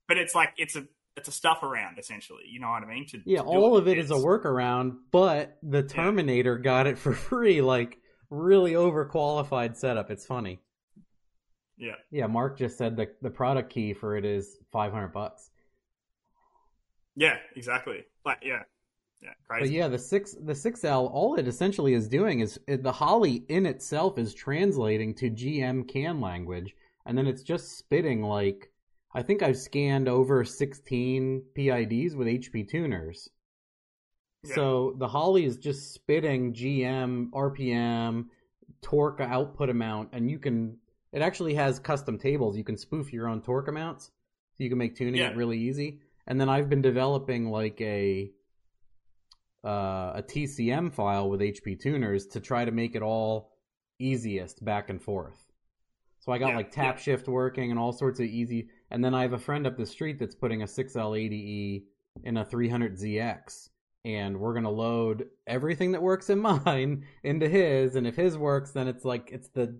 but 0.07 0.17
it's 0.17 0.35
like 0.35 0.53
it's 0.57 0.75
a 0.75 0.85
it's 1.17 1.27
a 1.27 1.31
stuff 1.31 1.63
around 1.63 1.97
essentially. 1.97 2.43
You 2.47 2.59
know 2.59 2.69
what 2.69 2.83
I 2.83 2.85
mean? 2.85 3.07
To, 3.07 3.21
Yeah, 3.25 3.39
to 3.39 3.45
all 3.45 3.75
of 3.77 3.87
it 3.87 3.97
is 3.97 4.11
a 4.11 4.15
workaround, 4.15 4.97
but 5.11 5.57
the 5.63 5.81
Terminator 5.83 6.57
got 6.59 6.85
it 6.87 6.97
for 6.99 7.13
free, 7.13 7.61
like 7.61 7.97
really 8.33 8.73
overqualified 8.73 9.75
setup. 9.75 10.09
It's 10.11 10.25
funny. 10.25 10.59
Yeah, 11.77 11.95
Yeah, 12.11 12.27
Mark 12.27 12.57
just 12.57 12.77
said 12.77 12.95
the 12.95 13.09
the 13.21 13.29
product 13.31 13.71
key 13.71 13.93
for 13.93 14.15
it 14.15 14.25
is 14.25 14.57
five 14.71 14.91
hundred 14.91 15.13
bucks. 15.13 15.49
yeah, 17.15 17.37
exactly. 17.55 18.05
Like 18.25 18.39
yeah, 18.43 18.63
yeah, 19.21 19.29
But 19.49 19.55
crazy. 19.57 19.73
yeah, 19.75 19.87
the 19.87 19.97
six 19.99 20.35
the 20.39 20.55
six 20.55 20.83
L, 20.83 21.07
all 21.07 21.35
it 21.35 21.47
essentially 21.47 21.93
is 21.93 22.07
doing 22.07 22.39
is 22.41 22.59
it, 22.67 22.83
the 22.83 22.91
Holley 22.91 23.43
in 23.49 23.65
itself 23.65 24.17
is 24.17 24.33
translating 24.33 25.13
to 25.15 25.29
GM 25.29 25.87
CAN 25.87 26.21
language, 26.21 26.75
and 27.05 27.17
then 27.17 27.27
it's 27.27 27.43
just 27.43 27.77
spitting 27.77 28.21
like 28.21 28.71
I 29.15 29.21
think 29.23 29.41
I've 29.43 29.57
scanned 29.57 30.07
over 30.07 30.43
sixteen 30.45 31.43
PIDs 31.57 32.15
with 32.15 32.27
HP 32.27 32.67
tuners. 32.69 33.29
Yeah. 34.43 34.55
So 34.55 34.95
the 34.97 35.07
Holley 35.07 35.45
is 35.45 35.57
just 35.57 35.93
spitting 35.93 36.53
GM, 36.53 37.29
RPM, 37.31 38.25
torque 38.81 39.21
output 39.21 39.69
amount, 39.69 40.09
and 40.13 40.29
you 40.29 40.39
can. 40.39 40.77
It 41.11 41.21
actually 41.21 41.53
has 41.53 41.79
custom 41.79 42.17
tables. 42.17 42.57
You 42.57 42.63
can 42.63 42.75
spoof 42.77 43.13
your 43.13 43.27
own 43.27 43.41
torque 43.41 43.67
amounts, 43.67 44.05
so 44.05 44.63
you 44.63 44.69
can 44.69 44.77
make 44.77 44.95
tuning 44.95 45.15
Yeah. 45.15 45.29
it 45.29 45.35
really 45.37 45.59
easy. 45.59 45.99
And 46.27 46.39
then 46.41 46.49
I've 46.49 46.69
been 46.69 46.81
developing 46.81 47.49
like 47.51 47.79
a 47.81 48.31
uh, 49.63 50.13
a 50.15 50.23
TCM 50.23 50.93
file 50.93 51.29
with 51.29 51.39
HP 51.39 51.79
tuners 51.79 52.27
to 52.27 52.39
try 52.41 52.65
to 52.65 52.71
make 52.71 52.95
it 52.95 53.01
all 53.01 53.51
easiest 53.99 54.63
back 54.65 54.89
and 54.89 55.01
forth. 55.01 55.45
So 56.19 56.31
I 56.31 56.37
got 56.37 56.49
Yeah, 56.49 56.57
like 56.57 56.71
tap 56.71 56.95
yeah. 56.97 57.01
shift 57.01 57.27
working 57.27 57.69
and 57.71 57.79
all 57.79 57.93
sorts 57.93 58.19
of 58.19 58.25
easy. 58.25 58.67
And 58.91 59.03
then 59.03 59.13
I 59.13 59.21
have 59.21 59.33
a 59.33 59.37
friend 59.37 59.65
up 59.65 59.77
the 59.77 59.85
street 59.85 60.19
that's 60.19 60.35
putting 60.35 60.61
a 60.63 60.65
6L80E 60.65 61.83
in 62.23 62.37
a 62.37 62.45
300ZX. 62.45 63.69
And 64.05 64.39
we're 64.39 64.53
going 64.53 64.65
to 64.65 64.69
load 64.69 65.27
everything 65.47 65.93
that 65.93 66.01
works 66.01 66.29
in 66.29 66.39
mine 66.65 67.05
into 67.23 67.47
his. 67.47 67.95
And 67.95 68.05
if 68.05 68.15
his 68.15 68.37
works, 68.37 68.71
then 68.71 68.87
it's 68.87 69.05
like, 69.05 69.29
it's 69.31 69.47
the, 69.49 69.79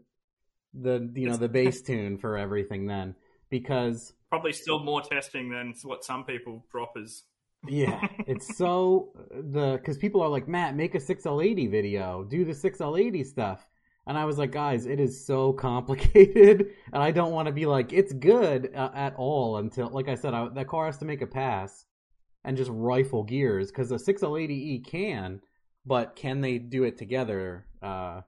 the, 0.73 1.11
you 1.15 1.29
know, 1.29 1.37
the 1.37 1.49
base 1.49 1.81
tune 1.81 2.17
for 2.17 2.37
everything 2.37 2.87
then. 2.87 3.15
Because 3.49 4.13
Probably 4.29 4.53
still 4.53 4.79
more 4.79 5.01
testing 5.01 5.49
than 5.49 5.75
what 5.83 6.03
some 6.03 6.23
people 6.23 6.65
drop 6.71 6.93
as. 6.99 7.23
yeah, 7.67 8.07
it's 8.27 8.57
so 8.57 9.11
the 9.29 9.73
because 9.73 9.97
people 9.97 10.21
are 10.21 10.29
like 10.29 10.47
Matt, 10.47 10.75
make 10.75 10.95
a 10.95 10.99
6L80 10.99 11.69
video, 11.69 12.23
do 12.23 12.43
the 12.43 12.53
6L80 12.53 13.25
stuff, 13.27 13.63
and 14.07 14.17
I 14.17 14.25
was 14.25 14.39
like, 14.39 14.51
guys, 14.51 14.87
it 14.87 14.99
is 14.99 15.23
so 15.25 15.53
complicated, 15.53 16.71
and 16.93 17.03
I 17.03 17.11
don't 17.11 17.31
want 17.31 17.45
to 17.45 17.51
be 17.51 17.67
like 17.67 17.93
it's 17.93 18.11
good 18.11 18.71
uh, 18.75 18.89
at 18.95 19.13
all 19.17 19.57
until, 19.57 19.89
like 19.89 20.07
I 20.07 20.15
said, 20.15 20.33
I, 20.33 20.49
that 20.49 20.67
car 20.67 20.87
has 20.87 20.97
to 20.97 21.05
make 21.05 21.21
a 21.21 21.27
pass 21.27 21.85
and 22.43 22.57
just 22.57 22.71
rifle 22.73 23.23
gears 23.23 23.71
because 23.71 23.89
the 23.89 23.97
6L80E 23.97 24.85
can, 24.85 25.41
but 25.85 26.15
can 26.15 26.41
they 26.41 26.57
do 26.57 26.83
it 26.83 26.97
together? 26.97 27.65
Uh, 27.81 28.21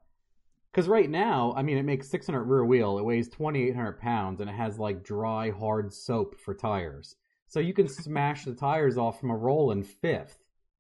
because 0.72 0.90
right 0.90 1.10
now, 1.10 1.54
I 1.56 1.64
mean, 1.64 1.78
it 1.78 1.86
makes 1.86 2.10
600 2.10 2.44
rear 2.44 2.66
wheel, 2.66 2.98
it 2.98 3.06
weighs 3.06 3.30
2,800 3.30 3.98
pounds, 4.00 4.42
and 4.42 4.50
it 4.50 4.54
has 4.54 4.78
like 4.78 5.04
dry, 5.04 5.52
hard 5.52 5.94
soap 5.94 6.38
for 6.38 6.54
tires. 6.54 7.16
So 7.48 7.62
you 7.62 7.74
can 7.74 7.88
smash 7.88 8.44
the 8.44 8.54
tires 8.54 8.98
off 8.98 9.20
from 9.20 9.32
a 9.32 9.38
roll 9.38 9.72
in 9.72 9.84
fifth 9.84 10.40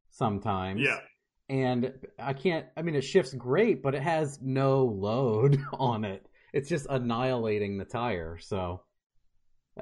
sometimes. 0.09 0.81
Yeah, 0.81 0.99
And 1.47 1.93
I 2.19 2.33
can't, 2.33 2.65
I 2.75 2.81
mean, 2.81 2.95
it 2.95 3.03
shifts 3.03 3.33
great, 3.33 3.81
but 3.81 3.95
it 3.95 4.01
has 4.01 4.39
no 4.41 4.83
load 4.83 5.61
on 5.73 6.03
it. 6.03 6.27
It's 6.51 6.67
just 6.67 6.87
annihilating 6.89 7.77
the 7.77 7.85
tire. 7.85 8.37
So, 8.37 8.81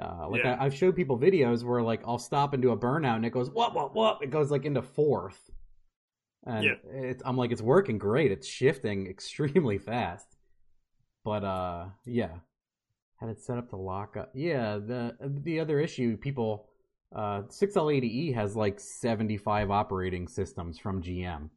uh, 0.00 0.28
like 0.28 0.42
Yeah. 0.44 0.56
I, 0.58 0.64
I've 0.66 0.74
showed 0.74 0.96
people 0.96 1.18
videos 1.18 1.64
where 1.64 1.82
like 1.82 2.02
I'll 2.06 2.18
stop 2.18 2.52
and 2.54 2.62
do 2.62 2.72
a 2.72 2.76
burnout 2.76 3.16
and 3.16 3.26
it 3.26 3.30
goes, 3.30 3.50
what, 3.50 3.74
what, 3.74 3.94
what? 3.94 4.22
It 4.22 4.30
goes 4.30 4.50
like 4.50 4.64
into 4.64 4.82
fourth. 4.82 5.50
And 6.46 6.64
Yeah. 6.64 6.74
it's, 6.92 7.22
I'm 7.24 7.36
like, 7.36 7.52
it's 7.52 7.62
working 7.62 7.98
great. 7.98 8.32
It's 8.32 8.46
shifting 8.46 9.06
extremely 9.10 9.78
fast. 9.78 10.26
But, 11.24 11.44
uh, 11.44 11.86
yeah. 12.04 12.38
Had 13.20 13.30
it 13.30 13.40
set 13.40 13.58
up 13.58 13.70
to 13.70 13.76
lock 13.76 14.16
up. 14.16 14.32
Yeah, 14.34 14.76
the 14.76 15.16
the 15.20 15.60
other 15.60 15.78
issue, 15.80 16.16
people, 16.16 16.68
uh, 17.14 17.42
6L80E 17.48 18.34
has 18.34 18.56
like 18.56 18.80
75 18.80 19.70
operating 19.70 20.26
systems 20.28 20.78
from 20.78 21.00
GM. 21.02 21.48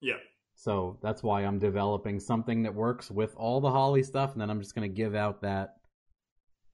yeah, 0.00 0.16
So 0.54 0.98
that's 1.02 1.22
why 1.22 1.44
I'm 1.44 1.58
developing 1.58 2.18
something 2.18 2.62
that 2.64 2.74
works 2.74 3.10
with 3.10 3.34
all 3.36 3.60
the 3.60 3.70
Holley 3.70 4.02
stuff, 4.02 4.32
and 4.32 4.40
then 4.40 4.50
I'm 4.50 4.60
just 4.60 4.74
going 4.74 4.88
to 4.90 4.94
give 4.94 5.14
out 5.14 5.42
that 5.42 5.76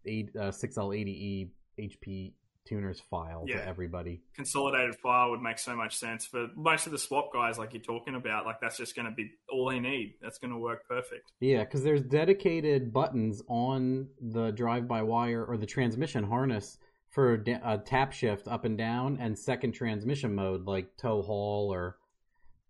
eight, 0.07 0.31
uh, 0.37 0.51
6L80E 0.51 1.51
HP 1.79 2.35
tuners 2.67 2.99
file 3.11 3.45
Yeah. 3.47 3.57
to 3.57 3.69
everybody. 3.69 4.23
consolidated 4.35 4.95
file 4.97 5.31
would 5.31 5.43
make 5.43 5.59
so 5.59 5.77
much 5.77 5.95
sense 5.97 6.25
for 6.25 6.49
most 6.57 6.87
of 6.87 6.93
the 6.93 6.99
swap 6.99 7.31
guys, 7.33 7.59
like 7.59 7.75
you're 7.75 7.83
talking 7.83 8.15
about. 8.15 8.47
Like 8.47 8.57
that's 8.61 8.79
just 8.79 8.97
going 8.97 9.05
to 9.07 9.13
be 9.15 9.31
all 9.53 9.69
they 9.69 9.81
need. 9.81 10.15
That's 10.23 10.39
going 10.39 10.51
to 10.53 10.57
work 10.59 10.89
perfect. 10.89 11.31
Yeah, 11.41 11.65
because 11.65 11.83
there's 11.85 12.01
dedicated 12.03 12.91
buttons 12.93 13.43
on 13.49 14.09
the 14.21 14.51
drive-by-wire 14.53 15.45
or 15.45 15.59
the 15.59 15.67
transmission 15.67 16.25
harness 16.25 16.79
for 17.11 17.37
da- 17.37 17.61
uh, 17.63 17.77
tap 17.85 18.13
shift 18.13 18.49
up 18.49 18.65
and 18.65 18.79
down 18.79 19.19
and 19.21 19.39
second 19.39 19.73
transmission 19.73 20.35
mode 20.35 20.65
like 20.67 20.97
tow 20.97 21.21
haul 21.21 21.71
or 21.73 21.99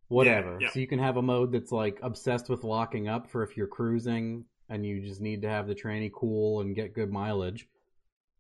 whatever. 0.09 0.59
Yeah, 0.61 0.67
yeah. 0.67 0.71
So 0.73 0.81
you 0.81 0.87
can 0.89 0.99
have 0.99 1.17
a 1.17 1.23
mode 1.23 1.53
that's 1.53 1.73
like 1.73 1.99
obsessed 2.03 2.49
with 2.49 2.65
locking 2.65 3.07
up 3.09 3.31
for 3.31 3.43
if 3.45 3.57
you're 3.57 3.67
cruising 3.69 4.45
and 4.69 4.85
you 4.85 5.01
just 5.01 5.21
need 5.21 5.43
to 5.43 5.49
have 5.49 5.67
the 5.67 5.75
tranny 5.75 6.11
cool 6.13 6.61
and 6.61 6.75
get 6.75 6.95
good 6.95 7.11
mileage. 7.11 7.69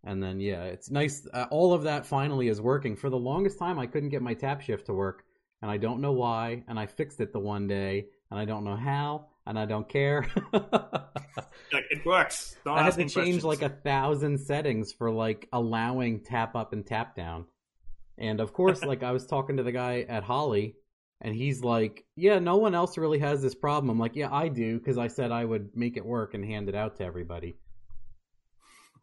And 0.04 0.22
then 0.22 0.40
yeah, 0.40 0.64
it's 0.64 0.90
nice. 0.90 1.26
Uh, 1.32 1.46
all 1.50 1.72
of 1.72 1.84
that 1.84 2.06
finally 2.06 2.48
is 2.48 2.60
working. 2.60 2.96
For 2.96 3.10
the 3.10 3.18
longest 3.18 3.58
time, 3.58 3.78
I 3.78 3.86
couldn't 3.86 4.10
get 4.10 4.22
my 4.22 4.34
tap 4.34 4.60
shift 4.60 4.86
to 4.86 4.92
work, 4.92 5.24
and 5.62 5.70
I 5.70 5.78
don't 5.78 6.00
know 6.00 6.12
why. 6.12 6.62
And 6.68 6.78
I 6.78 6.86
fixed 6.86 7.20
it 7.20 7.32
the 7.32 7.40
one 7.40 7.66
day, 7.66 8.06
and 8.30 8.38
I 8.38 8.44
don't 8.44 8.64
know 8.64 8.76
how, 8.76 9.28
and 9.46 9.58
I 9.58 9.64
don't 9.64 9.88
care. 9.88 10.26
It 11.90 12.04
works. 12.04 12.56
Don't 12.64 12.78
I 12.78 12.82
had 12.82 12.94
to 12.94 13.00
change 13.00 13.12
questions. 13.12 13.44
like 13.44 13.62
a 13.62 13.68
thousand 13.68 14.38
settings 14.38 14.92
for 14.92 15.10
like 15.10 15.48
allowing 15.52 16.20
tap 16.20 16.54
up 16.54 16.72
and 16.72 16.86
tap 16.86 17.16
down. 17.16 17.46
And 18.16 18.40
of 18.40 18.52
course, 18.52 18.84
like 18.84 19.02
I 19.02 19.10
was 19.10 19.26
talking 19.26 19.56
to 19.56 19.62
the 19.62 19.72
guy 19.72 20.06
at 20.08 20.22
Holley, 20.22 20.76
and 21.20 21.34
he's 21.34 21.62
like, 21.62 22.04
"Yeah, 22.16 22.38
no 22.38 22.56
one 22.56 22.74
else 22.74 22.98
really 22.98 23.18
has 23.18 23.42
this 23.42 23.54
problem." 23.54 23.90
I'm 23.90 23.98
like, 23.98 24.16
"Yeah, 24.16 24.32
I 24.32 24.48
do," 24.48 24.78
because 24.78 24.98
I 24.98 25.08
said 25.08 25.32
I 25.32 25.44
would 25.44 25.76
make 25.76 25.96
it 25.96 26.04
work 26.04 26.34
and 26.34 26.44
hand 26.44 26.68
it 26.68 26.74
out 26.74 26.96
to 26.96 27.04
everybody. 27.04 27.56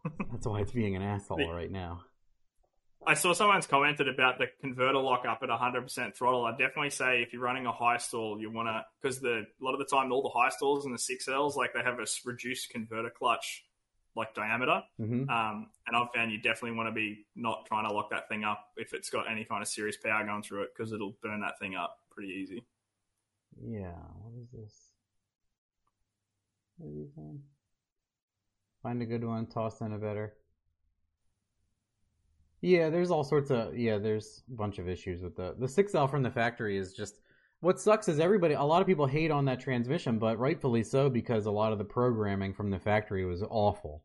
That's 0.31 0.47
why 0.47 0.61
it's 0.61 0.71
being 0.71 0.95
an 0.95 1.01
asshole 1.01 1.51
right 1.51 1.71
now. 1.71 2.01
I 3.05 3.15
saw 3.15 3.33
someone's 3.33 3.65
commented 3.65 4.07
about 4.07 4.37
the 4.37 4.45
converter 4.61 4.99
lockup 4.99 5.39
at 5.41 5.49
100% 5.49 6.15
throttle. 6.15 6.45
I 6.45 6.51
definitely 6.51 6.91
say 6.91 7.23
if 7.23 7.33
you're 7.33 7.41
running 7.41 7.65
a 7.65 7.71
high 7.71 7.97
stall, 7.97 8.39
you 8.39 8.51
want 8.51 8.67
to 8.67 8.85
because 9.01 9.19
the 9.19 9.39
a 9.39 9.63
lot 9.63 9.73
of 9.73 9.79
the 9.79 9.85
time 9.85 10.11
all 10.11 10.21
the 10.21 10.29
high 10.29 10.49
stalls 10.49 10.85
and 10.85 10.93
the 10.93 10.99
six 10.99 11.27
Ls 11.27 11.57
like 11.57 11.73
they 11.73 11.81
have 11.81 11.99
a 11.99 12.05
reduced 12.25 12.69
converter 12.69 13.09
clutch 13.09 13.65
like 14.15 14.35
diameter. 14.35 14.83
hmm 14.97 15.29
Um, 15.29 15.69
and 15.87 15.95
I've 15.95 16.11
found 16.13 16.31
you 16.31 16.37
definitely 16.37 16.77
want 16.77 16.89
to 16.89 16.93
be 16.93 17.25
not 17.35 17.65
trying 17.65 17.87
to 17.87 17.93
lock 17.93 18.11
that 18.11 18.29
thing 18.29 18.43
up 18.43 18.67
if 18.75 18.93
it's 18.93 19.09
got 19.09 19.29
any 19.29 19.45
kind 19.45 19.61
of 19.61 19.67
serious 19.67 19.97
power 19.97 20.23
going 20.23 20.43
through 20.43 20.63
it 20.63 20.69
because 20.75 20.91
it'll 20.91 21.15
burn 21.23 21.41
that 21.41 21.57
thing 21.59 21.75
up 21.75 21.97
pretty 22.11 22.33
easy. 22.33 22.63
Yeah. 23.63 23.97
What 24.21 24.41
is 24.41 24.49
this? 24.51 24.91
What 26.77 27.23
are? 27.23 27.37
Find 28.83 29.01
a 29.01 29.05
good 29.05 29.23
one, 29.23 29.45
toss 29.45 29.81
in 29.81 29.93
a 29.93 29.97
better. 29.97 30.33
Yeah, 32.61 32.89
there's 32.89 33.11
all 33.11 33.23
sorts 33.23 33.49
of 33.51 33.77
yeah, 33.77 33.97
there's 33.97 34.43
a 34.51 34.55
bunch 34.55 34.79
of 34.79 34.87
issues 34.87 35.21
with 35.21 35.35
the 35.35 35.55
the 35.59 35.67
6L 35.67 36.09
from 36.09 36.23
the 36.23 36.29
factory 36.29 36.77
is 36.77 36.93
just 36.93 37.19
what 37.59 37.79
sucks 37.79 38.07
is 38.07 38.19
everybody 38.19 38.55
a 38.55 38.63
lot 38.63 38.81
of 38.81 38.87
people 38.87 39.05
hate 39.05 39.31
on 39.31 39.45
that 39.45 39.59
transmission, 39.59 40.19
but 40.19 40.39
rightfully 40.39 40.83
so 40.83 41.09
because 41.09 41.45
a 41.45 41.51
lot 41.51 41.71
of 41.71 41.77
the 41.77 41.83
programming 41.83 42.53
from 42.53 42.69
the 42.69 42.79
factory 42.79 43.25
was 43.25 43.43
awful. 43.49 44.03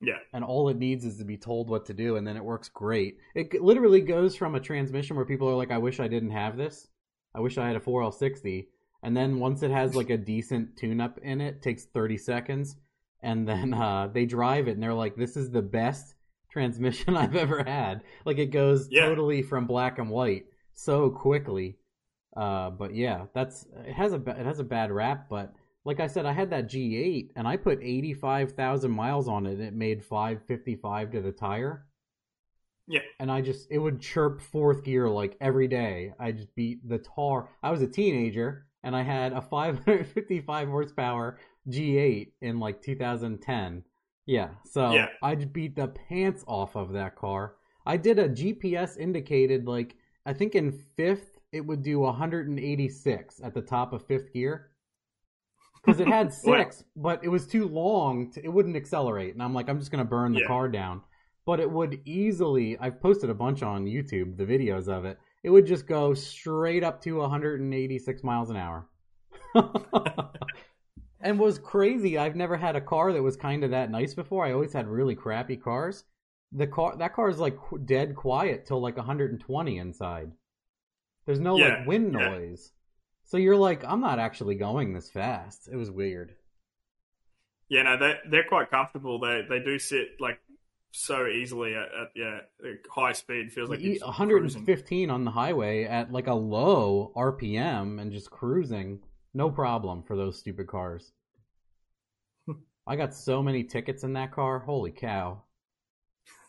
Yeah. 0.00 0.18
And 0.32 0.44
all 0.44 0.68
it 0.68 0.76
needs 0.76 1.04
is 1.04 1.16
to 1.18 1.24
be 1.24 1.36
told 1.38 1.70
what 1.70 1.86
to 1.86 1.94
do 1.94 2.16
and 2.16 2.26
then 2.26 2.36
it 2.36 2.44
works 2.44 2.68
great. 2.68 3.16
It 3.34 3.62
literally 3.62 4.00
goes 4.02 4.36
from 4.36 4.54
a 4.54 4.60
transmission 4.60 5.16
where 5.16 5.24
people 5.24 5.48
are 5.48 5.54
like 5.54 5.70
I 5.70 5.78
wish 5.78 6.00
I 6.00 6.08
didn't 6.08 6.30
have 6.30 6.56
this. 6.56 6.88
I 7.34 7.40
wish 7.40 7.58
I 7.58 7.66
had 7.66 7.76
a 7.76 7.80
4L60 7.80 8.66
and 9.02 9.16
then 9.16 9.38
once 9.38 9.62
it 9.62 9.70
has 9.70 9.94
like 9.94 10.10
a 10.10 10.16
decent 10.18 10.76
tune 10.76 11.00
up 11.00 11.18
in 11.22 11.40
it, 11.40 11.62
takes 11.62 11.84
30 11.84 12.18
seconds 12.18 12.76
and 13.22 13.48
then 13.48 13.72
uh, 13.74 14.08
they 14.12 14.26
drive 14.26 14.68
it 14.68 14.72
and 14.72 14.82
they're 14.82 14.94
like 14.94 15.16
this 15.16 15.36
is 15.36 15.50
the 15.50 15.62
best 15.62 16.14
transmission 16.50 17.16
I've 17.22 17.36
ever 17.36 17.64
had. 17.64 18.02
Like 18.24 18.38
it 18.38 18.46
goes 18.52 18.88
Yeah. 18.90 19.06
totally 19.06 19.42
from 19.42 19.66
black 19.66 19.98
and 19.98 20.10
white 20.10 20.46
so 20.74 21.08
quickly. 21.10 21.78
Uh, 22.36 22.68
but 22.68 22.94
yeah, 22.94 23.24
that's 23.34 23.66
it 23.86 23.94
has 23.94 24.12
a 24.12 24.16
it 24.16 24.44
has 24.44 24.58
a 24.58 24.64
bad 24.64 24.90
rap, 24.92 25.26
but 25.30 25.54
like 25.86 26.00
I 26.00 26.08
said, 26.08 26.26
I 26.26 26.32
had 26.32 26.50
that 26.50 26.68
G8 26.68 27.30
and 27.36 27.46
I 27.46 27.56
put 27.56 27.78
85,000 27.80 28.90
miles 28.90 29.28
on 29.28 29.46
it 29.46 29.52
and 29.52 29.62
it 29.62 29.72
made 29.72 30.04
555 30.04 31.12
to 31.12 31.20
the 31.20 31.30
tire. 31.30 31.86
Yeah. 32.88 33.02
And 33.20 33.30
I 33.30 33.40
just, 33.40 33.68
it 33.70 33.78
would 33.78 34.00
chirp 34.00 34.40
fourth 34.40 34.82
gear 34.82 35.08
like 35.08 35.36
every 35.40 35.68
day. 35.68 36.12
I 36.18 36.32
just 36.32 36.52
beat 36.56 36.86
the 36.88 36.98
tar. 36.98 37.50
I 37.62 37.70
was 37.70 37.82
a 37.82 37.86
teenager 37.86 38.66
and 38.82 38.96
I 38.96 39.02
had 39.02 39.32
a 39.32 39.40
555 39.40 40.68
horsepower 40.68 41.38
G8 41.68 42.32
in 42.42 42.58
like 42.58 42.82
2010. 42.82 43.84
Yeah. 44.26 44.48
So 44.64 44.90
Yeah. 44.90 45.10
I 45.22 45.36
just 45.36 45.52
beat 45.52 45.76
the 45.76 45.86
pants 45.86 46.42
off 46.48 46.74
of 46.74 46.94
that 46.94 47.14
car. 47.14 47.54
I 47.86 47.96
did 47.96 48.18
a 48.18 48.28
GPS 48.28 48.98
indicated 48.98 49.68
like, 49.68 49.94
I 50.26 50.32
think 50.32 50.56
in 50.56 50.72
fifth, 50.96 51.38
it 51.52 51.60
would 51.60 51.84
do 51.84 52.00
186 52.00 53.40
at 53.44 53.54
the 53.54 53.62
top 53.62 53.92
of 53.92 54.04
fifth 54.04 54.32
gear 54.32 54.70
because 55.86 56.00
it 56.00 56.08
had 56.08 56.32
six, 56.48 56.84
but 56.96 57.22
it 57.24 57.28
was 57.28 57.46
too 57.46 57.68
long. 57.68 58.30
To, 58.32 58.44
it 58.44 58.52
wouldn't 58.52 58.76
accelerate, 58.76 59.34
and 59.34 59.42
I'm 59.42 59.54
like, 59.54 59.68
I'm 59.68 59.78
just 59.78 59.90
gonna 59.90 60.04
burn 60.04 60.32
the 60.32 60.40
Yeah. 60.40 60.46
car 60.48 60.68
down. 60.68 61.02
But 61.46 61.60
it 61.60 61.70
would 61.70 62.00
easily. 62.04 62.76
I've 62.78 63.00
posted 63.00 63.30
a 63.30 63.34
bunch 63.34 63.62
on 63.62 63.86
YouTube, 63.86 64.36
the 64.36 64.44
videos 64.44 64.88
of 64.88 65.04
it. 65.04 65.18
It 65.44 65.50
would 65.50 65.66
just 65.66 65.86
go 65.86 66.12
straight 66.12 66.82
up 66.82 67.00
to 67.02 67.18
186 67.18 68.24
miles 68.24 68.50
an 68.50 68.56
hour. 68.56 68.88
and 71.20 71.38
was 71.38 71.58
crazy. 71.58 72.18
I've 72.18 72.36
never 72.36 72.56
had 72.56 72.76
a 72.76 72.80
car 72.80 73.12
that 73.12 73.22
was 73.22 73.36
kind 73.36 73.64
of 73.64 73.70
that 73.70 73.90
nice 73.90 74.14
before. 74.14 74.44
I 74.44 74.52
always 74.52 74.72
had 74.72 74.88
really 74.88 75.14
crappy 75.14 75.56
cars. 75.56 76.04
The 76.52 76.66
car 76.66 76.96
that 76.96 77.14
car 77.14 77.28
is 77.28 77.38
like 77.38 77.56
dead 77.84 78.14
quiet 78.16 78.66
till 78.66 78.80
like 78.80 78.96
120 78.96 79.78
inside. 79.78 80.32
There's 81.26 81.40
no 81.40 81.56
Yeah, 81.58 81.78
like 81.78 81.86
wind 81.86 82.12
yeah. 82.12 82.28
noise. 82.28 82.72
So 83.26 83.36
you're 83.38 83.56
like, 83.56 83.84
I'm 83.84 84.00
not 84.00 84.18
actually 84.18 84.54
going 84.54 84.94
this 84.94 85.10
fast. 85.10 85.68
It 85.70 85.76
was 85.76 85.90
weird. 85.90 86.34
Yeah, 87.68 87.82
no, 87.82 87.98
they 87.98 88.14
they're 88.30 88.44
quite 88.48 88.70
comfortable. 88.70 89.18
They 89.18 89.42
they 89.48 89.58
do 89.58 89.78
sit 89.78 90.10
like 90.20 90.38
so 90.92 91.26
easily 91.26 91.74
at, 91.74 91.82
at 91.82 92.08
yeah 92.14 92.38
high 92.88 93.12
speed. 93.12 93.52
Feels 93.52 93.68
like 93.68 93.80
You- 93.80 93.86
you're 93.86 93.94
just 93.98 94.04
cruising. 94.04 94.60
115 94.62 95.10
on 95.10 95.24
the 95.24 95.32
highway 95.32 95.84
at 95.84 96.12
like 96.12 96.28
a 96.28 96.34
low 96.34 97.12
RPM 97.16 98.00
and 98.00 98.12
just 98.12 98.30
cruising, 98.30 99.00
no 99.34 99.50
problem 99.50 100.04
for 100.04 100.16
those 100.16 100.38
stupid 100.38 100.68
cars. 100.68 101.12
I 102.86 102.94
got 102.94 103.12
so 103.12 103.42
many 103.42 103.64
tickets 103.64 104.04
in 104.04 104.12
that 104.12 104.30
car. 104.30 104.60
Holy 104.60 104.92
cow. 104.92 105.42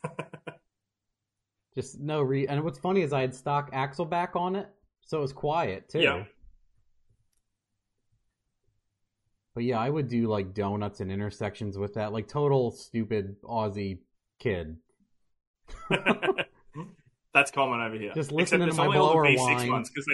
Just 1.76 2.00
no 2.00 2.22
re 2.22 2.48
and 2.48 2.64
what's 2.64 2.80
funny 2.80 3.02
is 3.02 3.14
I 3.14 3.22
had 3.22 3.36
stock 3.36 3.70
axle 3.74 4.06
back 4.06 4.36
on 4.36 4.56
it, 4.56 4.68
so 5.02 5.20
it 5.20 5.22
was 5.22 5.34
quiet 5.34 5.90
too. 5.90 6.00
Yeah. 6.02 6.24
But 9.58 9.64
yeah, 9.64 9.80
I 9.80 9.90
would 9.90 10.08
do 10.08 10.28
like 10.28 10.54
donuts 10.54 11.00
and 11.00 11.12
intersections 11.12 11.80
with 11.80 11.96
that, 11.96 12.14
like 12.14 12.28
total 12.28 12.70
stupid 12.70 13.42
Aussie 13.42 14.02
kid. 14.38 14.78
That's 17.34 17.50
common 17.50 17.82
over 17.82 17.96
here. 17.96 18.12
Just 18.14 18.32
Except 18.32 18.34
listening 18.34 18.62
to 18.62 18.68
it's 18.68 18.78
my 18.78 18.86
only 18.86 19.00
all 19.00 19.14
blower 19.14 19.24
the 19.28 19.36
V6 19.36 19.56
whine. 19.56 19.72
ones 19.72 19.90
because 19.90 20.06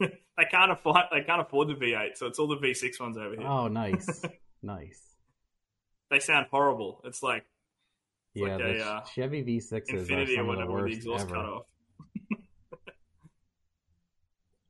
they 0.00 0.06
they 0.38 0.44
can't 0.50 0.72
afford 0.72 1.02
they 1.12 1.20
can't 1.20 1.42
afford 1.42 1.68
the 1.68 1.74
V8, 1.74 2.16
so 2.16 2.28
it's 2.28 2.38
all 2.38 2.48
the 2.48 2.56
V6 2.56 2.98
ones 2.98 3.18
over 3.18 3.36
here. 3.36 3.46
Oh, 3.46 3.68
nice, 3.68 4.22
nice. 4.62 5.02
They 6.10 6.20
sound 6.20 6.46
horrible. 6.50 7.02
It's 7.04 7.22
like 7.22 7.44
Yeah, 8.32 8.56
like 8.56 8.58
the 8.58 8.78
a, 8.80 8.86
uh, 8.86 9.04
Chevy 9.04 9.44
V6s 9.44 9.90
Infiniti 9.90 10.16
are 10.16 10.22
or 10.22 10.26
some 10.28 10.48
of 10.48 10.56
the 10.56 10.64
whatever 10.64 10.64
with 10.64 10.66
the 10.66 10.72
worst 10.72 10.96
exhaust 10.96 11.24
ever. 11.26 11.34
cut 11.34 11.44
off. 11.44 11.66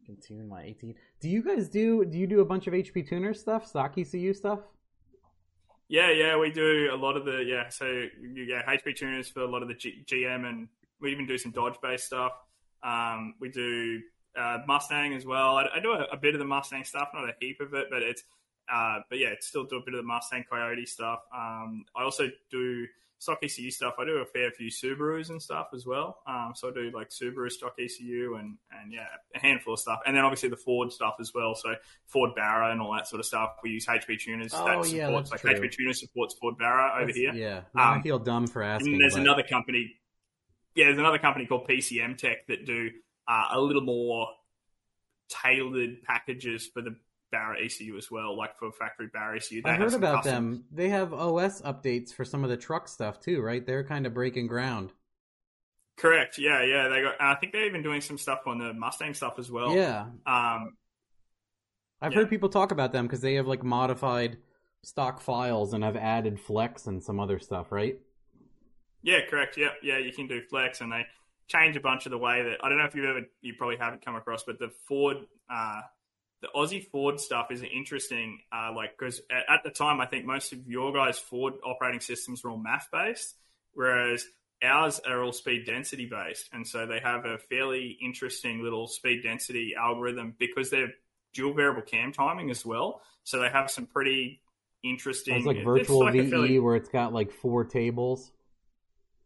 Can 0.05 0.17
tune 0.21 0.49
my 0.49 0.63
18. 0.63 0.95
Do 1.21 1.29
you 1.29 1.43
guys 1.43 1.69
do? 1.69 2.05
Do 2.05 2.19
you 2.19 2.27
do 2.27 2.41
a 2.41 2.45
bunch 2.45 2.67
of 2.67 2.75
HP 2.75 3.09
tuner 3.09 3.35
stuff, 3.35 3.67
stock 3.67 3.97
ECU 3.97 4.35
stuff? 4.35 4.61
Yeah, 5.89 6.11
yeah, 6.11 6.37
we 6.37 6.51
do 6.51 6.89
a 6.93 6.97
lot 6.97 7.17
of 7.17 7.25
the 7.25 7.45
yeah. 7.47 7.69
So 7.69 7.87
you 7.87 8.47
get 8.47 8.67
HP 8.67 8.97
tuners 8.97 9.29
for 9.29 9.41
a 9.41 9.51
lot 9.51 9.63
of 9.63 9.69
the 9.69 9.75
G- 9.75 10.05
GM, 10.07 10.47
and 10.49 10.69
we 11.01 11.13
even 11.13 11.27
do 11.27 11.39
some 11.39 11.53
Dodge 11.53 11.77
based 11.83 12.07
stuff. 12.07 12.33
Um, 12.83 13.35
we 13.41 13.49
do 13.49 14.01
uh, 14.37 14.59
Mustang 14.67 15.15
as 15.15 15.25
well. 15.27 15.57
I, 15.57 15.69
I 15.75 15.81
do 15.81 15.93
a, 15.93 16.05
a 16.13 16.17
bit 16.17 16.35
of 16.35 16.41
the 16.41 16.47
Mustang 16.47 16.85
stuff, 16.85 17.09
not 17.15 17.29
a 17.29 17.35
heap 17.41 17.61
of 17.61 17.75
it, 17.75 17.89
but 17.91 18.03
it's 18.03 18.25
uh, 18.73 19.01
but 19.09 19.19
yeah, 19.19 19.35
still 19.41 19.65
do 19.65 19.77
a 19.77 19.81
bit 19.85 19.95
of 19.95 19.99
the 19.99 20.07
Mustang 20.07 20.45
Coyote 20.49 20.87
stuff. 20.87 21.21
Um, 21.35 21.85
I 21.95 22.03
also 22.05 22.29
do 22.51 22.87
stock 23.23 23.39
ECU 23.43 23.71
stuff. 23.71 23.95
I 24.01 24.05
do 24.05 24.17
a 24.17 24.27
fair 24.27 24.51
few 24.51 24.69
Subarus 24.69 25.31
and 25.31 25.41
stuff 25.41 25.69
as 25.73 25.87
well. 25.87 26.19
Um, 26.27 26.53
so 26.57 26.69
I 26.69 26.73
do 26.73 26.91
like 26.93 27.11
Subaru 27.11 27.49
stock 27.51 27.75
ECU 27.79 28.35
and 28.35 28.57
and 28.81 28.93
yeah, 28.93 29.07
a 29.35 29.39
handful 29.39 29.75
of 29.75 29.79
stuff, 29.81 30.01
and 30.07 30.17
then 30.17 30.25
obviously 30.25 30.49
the 30.49 30.57
Ford 30.57 30.93
stuff 30.93 31.15
as 31.21 31.33
well. 31.33 31.55
So 31.55 31.75
Ford 32.07 32.31
Barra 32.35 32.73
and 32.73 32.81
all 32.81 32.93
that 32.95 33.07
sort 33.07 33.21
of 33.21 33.27
stuff. 33.27 33.51
We 33.63 33.71
use 33.71 33.87
HP 33.87 34.19
tuners 34.19 34.53
Oh, 34.53 34.65
that 34.65 34.91
yeah, 34.91 35.07
supports 35.07 35.31
like 35.31 35.41
true. 35.43 35.55
HP 35.55 35.71
tuner 35.73 35.93
supports 35.93 36.35
Ford 36.35 36.59
Barra 36.59 36.95
over 36.97 37.13
That's- 37.13 37.17
here. 37.17 37.33
Yeah. 37.33 37.61
Now 37.75 37.93
I 37.93 37.97
Um, 37.97 38.03
feel 38.03 38.19
dumb 38.19 38.47
for 38.49 38.63
asking. 38.63 38.95
And 38.95 39.01
there's 39.03 39.15
but- 39.15 39.23
another 39.23 39.45
company. 39.45 39.95
Yeah, 40.75 40.87
there's 40.87 40.99
another 40.99 41.19
company 41.19 41.47
called 41.47 41.69
PCMTec 41.69 42.47
that 42.49 42.67
do 42.67 42.91
uh, 43.29 43.49
a 43.53 43.61
little 43.61 43.83
more 43.83 44.27
tailored 45.29 46.03
packages 46.03 46.67
for 46.73 46.83
the 46.83 46.97
Barra 47.33 47.57
ECU 47.65 47.97
as 47.97 48.11
well, 48.11 48.37
like 48.37 48.57
for 48.59 48.71
factory 48.71 49.09
Barra 49.13 49.37
ECU. 49.37 49.63
They 49.63 49.71
I 49.71 49.75
heard 49.75 49.95
about 49.95 50.23
custom- 50.23 50.53
them. 50.53 50.65
They 50.71 50.91
have 50.91 51.13
OS 51.13 51.61
updates 51.63 52.15
for 52.15 52.25
some 52.25 52.45
of 52.45 52.51
the 52.51 52.57
truck 52.57 52.87
stuff 52.87 53.19
too, 53.21 53.41
right? 53.41 53.67
They're 53.67 53.83
kind 53.85 54.07
of 54.07 54.15
breaking 54.15 54.47
ground. 54.47 54.93
Correct. 55.97 56.39
Yeah, 56.39 56.63
yeah. 56.63 56.89
They 56.89 57.03
got. 57.03 57.15
I 57.21 57.35
think 57.35 57.53
they're 57.53 57.67
even 57.67 57.83
doing 57.83 58.01
some 58.01 58.19
stuff 58.19 58.41
on 58.47 58.59
the 58.59 58.73
Mustang 58.73 59.15
stuff 59.15 59.39
as 59.39 59.51
well. 59.51 59.75
yeah, 59.75 60.07
Um. 60.27 60.77
I've 62.01 62.13
yeah. 62.13 62.19
heard 62.19 62.31
people 62.31 62.49
talk 62.49 62.73
about 62.73 62.93
them 62.93 63.07
because 63.07 63.21
they 63.21 63.35
have 63.35 63.47
like 63.47 63.63
modified 63.63 64.39
stock 64.83 65.21
files 65.21 65.73
and 65.73 65.85
have 65.85 65.97
added 65.97 66.41
flex 66.41 66.87
and 66.87 67.03
some 67.03 67.21
other 67.21 67.39
stuff, 67.39 67.71
right? 67.71 67.99
Yeah. 69.03 69.21
Correct. 69.29 69.57
Yeah. 69.57 69.69
Yeah. 69.83 69.99
You 69.99 70.13
can 70.13 70.27
do 70.27 70.41
flex, 70.51 70.81
and 70.81 70.91
they 70.93 71.07
change 71.49 71.77
a 71.77 71.81
bunch 71.81 72.07
of 72.07 72.11
the 72.11 72.19
way 72.19 72.43
that 72.43 72.65
I 72.65 72.69
don't 72.69 72.79
know 72.79 72.85
if 72.85 72.95
you've 72.95 73.05
ever. 73.05 73.21
You 73.41 73.55
probably 73.57 73.77
haven't 73.77 74.05
come 74.05 74.17
across, 74.17 74.43
but 74.45 74.59
the 74.59 74.71
Ford. 74.89 75.19
Uh, 75.53 75.81
the 76.43 76.49
Aussie 76.55 76.85
Ford 76.85 77.21
stuff 77.21 77.51
is 77.51 77.63
interesting, 77.63 78.41
uh, 78.53 78.73
like 78.75 78.99
because 78.99 79.21
at, 79.31 79.45
at 79.49 79.63
the 79.65 79.71
time 79.71 80.01
I 80.01 80.07
think 80.07 80.27
most 80.27 80.53
of 80.53 80.67
your 80.69 80.93
guys' 80.93 81.19
Ford 81.19 81.55
operating 81.65 82.01
systems 82.01 82.43
were 82.45 82.51
all 82.51 82.59
MAF 82.59 82.83
based, 82.93 83.37
whereas 83.73 84.27
ours 84.63 85.01
are 85.07 85.23
all 85.23 85.33
speed 85.33 85.65
density 85.67 86.07
based, 86.07 86.51
and 86.53 86.67
so 86.67 86.85
they 86.85 86.99
have 86.99 87.25
a 87.25 87.39
fairly 87.39 87.97
interesting 88.03 88.63
little 88.63 88.89
speed 88.89 89.23
density 89.23 89.75
algorithm 89.79 90.35
because 90.39 90.69
they're 90.69 90.93
dual 91.33 91.55
variable 91.55 91.83
cam 91.83 92.13
timing 92.13 92.51
as 92.51 92.67
well. 92.67 93.01
So 93.25 93.39
they 93.39 93.49
have 93.49 93.71
some 93.71 93.87
pretty 93.87 94.43
interesting. 94.83 95.37
It's 95.37 95.47
like 95.47 95.59
it's 95.59 95.65
virtual 95.65 96.01
like 96.01 96.15
VE 96.15 96.31
fairly- 96.31 96.59
where 96.59 96.77
it's 96.77 96.89
got 96.89 97.13
like 97.13 97.31
four 97.31 97.65
tables. 97.65 98.33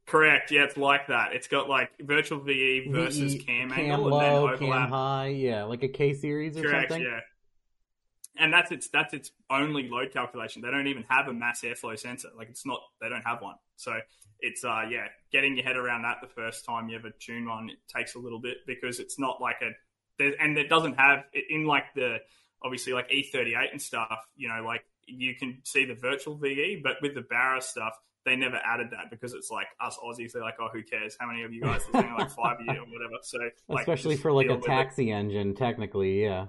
Correct, 0.06 0.50
yeah, 0.50 0.64
it's 0.64 0.76
like 0.76 1.08
that. 1.08 1.32
It's 1.34 1.48
got 1.48 1.68
like 1.68 1.90
virtual 2.00 2.40
VE 2.40 2.88
versus 2.90 3.34
VE, 3.34 3.38
cam, 3.40 3.70
cam 3.70 3.90
angle 3.90 4.10
low, 4.10 4.18
and 4.18 4.52
then 4.52 4.58
cam 4.58 4.68
overlap. 4.68 4.88
high, 4.90 5.28
yeah, 5.28 5.64
like 5.64 5.82
a 5.82 5.88
K 5.88 6.14
series 6.14 6.56
or 6.56 6.62
Correct, 6.62 6.90
something. 6.90 7.06
yeah. 7.06 7.20
And 8.38 8.52
that's 8.52 8.70
its 8.70 8.88
that's 8.88 9.14
its 9.14 9.30
only 9.50 9.88
load 9.88 10.12
calculation. 10.12 10.62
They 10.62 10.70
don't 10.70 10.88
even 10.88 11.04
have 11.08 11.26
a 11.28 11.32
mass 11.32 11.62
airflow 11.62 11.98
sensor. 11.98 12.28
Like 12.36 12.48
it's 12.50 12.66
not 12.66 12.80
they 13.00 13.08
don't 13.08 13.22
have 13.22 13.40
one. 13.40 13.54
So 13.76 13.98
it's 14.40 14.62
uh 14.62 14.82
yeah, 14.90 15.06
getting 15.32 15.56
your 15.56 15.64
head 15.64 15.76
around 15.76 16.02
that 16.02 16.18
the 16.20 16.28
first 16.28 16.66
time 16.66 16.88
you 16.90 16.96
ever 16.96 17.10
tune 17.18 17.48
one, 17.48 17.70
it 17.70 17.78
takes 17.88 18.14
a 18.14 18.18
little 18.18 18.38
bit 18.40 18.58
because 18.66 19.00
it's 19.00 19.18
not 19.18 19.40
like 19.40 19.56
a 19.62 19.70
there's 20.18 20.34
and 20.38 20.58
it 20.58 20.68
doesn't 20.68 20.98
have 20.98 21.24
in 21.48 21.64
like 21.64 21.84
the 21.94 22.18
obviously 22.62 22.92
like 22.92 23.10
E38 23.10 23.72
and 23.72 23.80
stuff, 23.80 24.26
you 24.36 24.48
know, 24.48 24.62
like 24.62 24.84
you 25.06 25.34
can 25.34 25.58
see 25.64 25.86
the 25.86 25.94
virtual 25.94 26.36
VE, 26.36 26.80
but 26.82 26.96
with 27.00 27.14
the 27.14 27.22
Barra 27.22 27.62
stuff, 27.62 27.94
they 28.26 28.36
never 28.36 28.56
added 28.56 28.88
that 28.90 29.08
because 29.08 29.32
it's 29.32 29.50
like 29.50 29.68
us 29.80 29.96
Aussies, 30.04 30.32
they're 30.32 30.42
like, 30.42 30.56
oh, 30.60 30.68
who 30.70 30.82
cares? 30.82 31.16
How 31.18 31.28
many 31.28 31.44
of 31.44 31.52
you 31.54 31.62
guys? 31.62 31.82
are 31.94 32.04
only 32.04 32.18
like 32.18 32.30
five 32.30 32.58
you 32.60 32.72
or 32.72 32.84
whatever. 32.86 33.14
So 33.22 33.38
like, 33.68 33.80
Especially 33.80 34.16
for 34.16 34.32
like 34.32 34.50
a 34.50 34.58
taxi 34.58 35.10
engine, 35.10 35.54
technically, 35.54 36.22
yeah. 36.22 36.48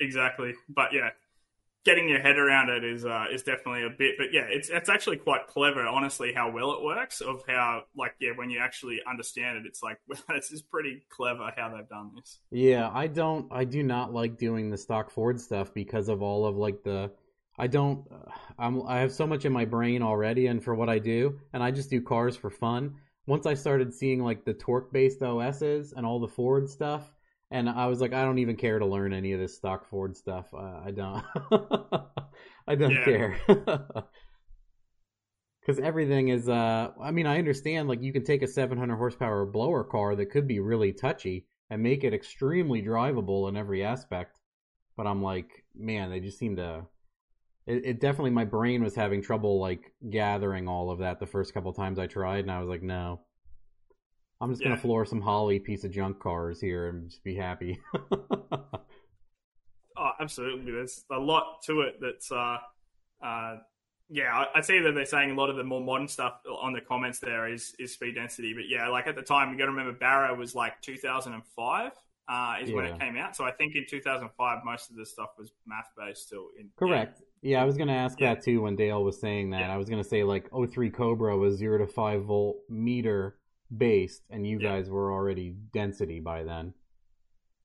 Exactly, 0.00 0.54
but 0.68 0.92
yeah, 0.92 1.10
getting 1.84 2.08
your 2.08 2.20
head 2.20 2.38
around 2.38 2.68
it 2.68 2.84
is 2.84 3.04
uh, 3.04 3.26
is 3.32 3.42
definitely 3.42 3.84
a 3.84 3.90
bit. 3.90 4.16
But 4.18 4.28
yeah, 4.32 4.46
it's 4.48 4.68
it's 4.68 4.88
actually 4.88 5.18
quite 5.18 5.46
clever, 5.46 5.86
honestly, 5.86 6.32
how 6.32 6.50
well 6.50 6.72
it 6.72 6.82
works. 6.82 7.20
Of 7.20 7.42
how 7.46 7.84
like 7.96 8.14
yeah, 8.20 8.30
when 8.34 8.50
you 8.50 8.58
actually 8.58 9.00
understand 9.08 9.58
it, 9.58 9.66
it's 9.66 9.82
like 9.82 10.00
this 10.28 10.50
is 10.50 10.62
pretty 10.62 11.02
clever 11.08 11.52
how 11.56 11.74
they've 11.74 11.88
done 11.88 12.10
this. 12.16 12.38
Yeah, 12.50 12.90
I 12.92 13.06
don't. 13.06 13.46
I 13.52 13.64
do 13.64 13.82
not 13.82 14.12
like 14.12 14.36
doing 14.36 14.70
the 14.70 14.78
stock 14.78 15.10
Ford 15.10 15.40
stuff 15.40 15.72
because 15.72 16.08
of 16.08 16.22
all 16.22 16.46
of 16.46 16.56
like 16.56 16.82
the. 16.82 17.10
I 17.62 17.68
don't. 17.68 18.04
I'm. 18.58 18.82
I 18.88 18.98
have 18.98 19.12
so 19.12 19.24
much 19.24 19.44
in 19.44 19.52
my 19.52 19.64
brain 19.64 20.02
already, 20.02 20.48
and 20.48 20.62
for 20.62 20.74
what 20.74 20.88
I 20.88 20.98
do, 20.98 21.38
and 21.52 21.62
I 21.62 21.70
just 21.70 21.90
do 21.90 22.02
cars 22.02 22.36
for 22.36 22.50
fun. 22.50 22.96
Once 23.28 23.46
I 23.46 23.54
started 23.54 23.94
seeing 23.94 24.20
like 24.24 24.44
the 24.44 24.52
torque 24.52 24.92
based 24.92 25.22
OSs 25.22 25.92
and 25.92 26.04
all 26.04 26.18
the 26.18 26.26
Ford 26.26 26.68
stuff, 26.68 27.12
and 27.52 27.70
I 27.70 27.86
was 27.86 28.00
like, 28.00 28.12
I 28.12 28.24
don't 28.24 28.38
even 28.40 28.56
care 28.56 28.80
to 28.80 28.86
learn 28.86 29.12
any 29.12 29.32
of 29.32 29.38
this 29.38 29.54
stock 29.54 29.88
Ford 29.88 30.16
stuff. 30.16 30.52
Uh, 30.52 30.80
I 30.84 30.90
don't. 30.90 31.24
I 32.66 32.74
don't 32.74 32.96
Yeah. 32.96 33.04
care. 33.04 33.36
Because 35.60 35.78
everything 35.78 36.28
is, 36.28 36.48
uh, 36.48 36.90
I 37.00 37.12
mean, 37.12 37.26
I 37.26 37.38
understand, 37.38 37.88
like, 37.88 38.02
you 38.02 38.12
can 38.12 38.24
take 38.24 38.42
a 38.42 38.48
700 38.48 38.96
horsepower 38.96 39.46
blower 39.46 39.84
car 39.84 40.16
that 40.16 40.30
could 40.30 40.48
be 40.48 40.58
really 40.58 40.92
touchy 40.92 41.46
and 41.70 41.80
make 41.82 42.02
it 42.02 42.12
extremely 42.12 42.82
drivable 42.82 43.48
in 43.48 43.56
every 43.56 43.84
aspect. 43.84 44.36
But 44.96 45.06
I'm 45.06 45.22
like, 45.22 45.64
man, 45.74 46.10
they 46.10 46.18
just 46.18 46.38
seem 46.38 46.56
to 46.56 46.86
it, 47.66 47.84
it 47.84 48.00
definitely 48.00 48.30
my 48.30 48.44
brain 48.44 48.82
was 48.82 48.94
having 48.94 49.22
trouble 49.22 49.60
like 49.60 49.92
gathering 50.10 50.68
all 50.68 50.90
of 50.90 50.98
that 51.00 51.20
the 51.20 51.26
first 51.26 51.54
couple 51.54 51.72
times 51.72 51.98
I 51.98 52.06
tried, 52.06 52.40
and 52.40 52.50
I 52.50 52.60
was 52.60 52.68
like, 52.68 52.82
no, 52.82 53.20
I'm 54.40 54.50
just 54.50 54.62
gonna 54.62 54.76
floor 54.76 55.04
some 55.04 55.20
Holley 55.20 55.58
piece 55.58 55.84
of 55.84 55.90
junk 55.90 56.18
cars 56.20 56.60
here 56.60 56.88
and 56.88 57.08
just 57.10 57.24
be 57.24 57.34
happy. 57.34 57.80
Oh, 59.96 60.10
absolutely. 60.20 60.72
There's 60.72 61.04
a 61.10 61.18
lot 61.18 61.62
to 61.66 61.82
it 61.82 61.96
that's, 62.00 62.32
uh, 62.32 62.58
uh, 63.24 63.56
yeah, 64.08 64.34
I, 64.34 64.58
I 64.58 64.60
see 64.60 64.80
that 64.80 64.94
they're 64.94 65.06
saying 65.06 65.30
a 65.30 65.34
lot 65.34 65.48
of 65.48 65.56
the 65.56 65.64
more 65.64 65.80
modern 65.80 66.08
stuff 66.08 66.40
on 66.60 66.72
the 66.72 66.80
comments 66.80 67.18
there 67.18 67.48
is, 67.48 67.74
is 67.78 67.92
speed 67.92 68.16
density. 68.16 68.52
But 68.54 68.68
yeah, 68.68 68.88
like 68.88 69.06
at 69.06 69.14
the 69.14 69.22
time, 69.22 69.52
you 69.52 69.58
got 69.58 69.66
to 69.66 69.70
remember 69.70 69.92
Barra 69.92 70.34
was 70.34 70.54
like 70.54 70.80
2005 70.82 71.92
uh, 72.28 72.54
is 72.62 72.72
when 72.72 72.84
it 72.86 72.98
came 72.98 73.16
out. 73.16 73.36
So 73.36 73.44
I 73.44 73.52
think 73.52 73.74
in 73.74 73.84
2005, 73.88 74.58
most 74.64 74.90
of 74.90 74.96
the 74.96 75.06
stuff 75.06 75.30
was 75.38 75.52
MAF 75.68 75.84
based 75.96 76.26
still. 76.26 76.48
In, 76.58 76.70
Correct. 76.76 77.22
Yeah, 77.42 77.60
I 77.60 77.64
was 77.64 77.76
gonna 77.76 77.92
ask 77.92 78.18
Yeah. 78.20 78.34
that 78.34 78.44
too 78.44 78.62
when 78.62 78.76
Dale 78.76 79.02
was 79.02 79.20
saying 79.20 79.50
that. 79.50 79.60
Yeah. 79.60 79.74
I 79.74 79.76
was 79.76 79.88
gonna 79.88 80.04
say 80.04 80.22
like 80.22 80.48
03 80.52 80.90
Cobra 80.90 81.36
was 81.36 81.56
zero 81.56 81.78
to 81.78 81.86
five 81.86 82.24
volt 82.24 82.58
meter 82.68 83.36
based, 83.76 84.22
and 84.30 84.46
you 84.46 84.58
Yeah. 84.60 84.70
guys 84.76 84.88
were 84.90 85.12
already 85.12 85.50
density 85.72 86.20
by 86.20 86.44
then. 86.44 86.74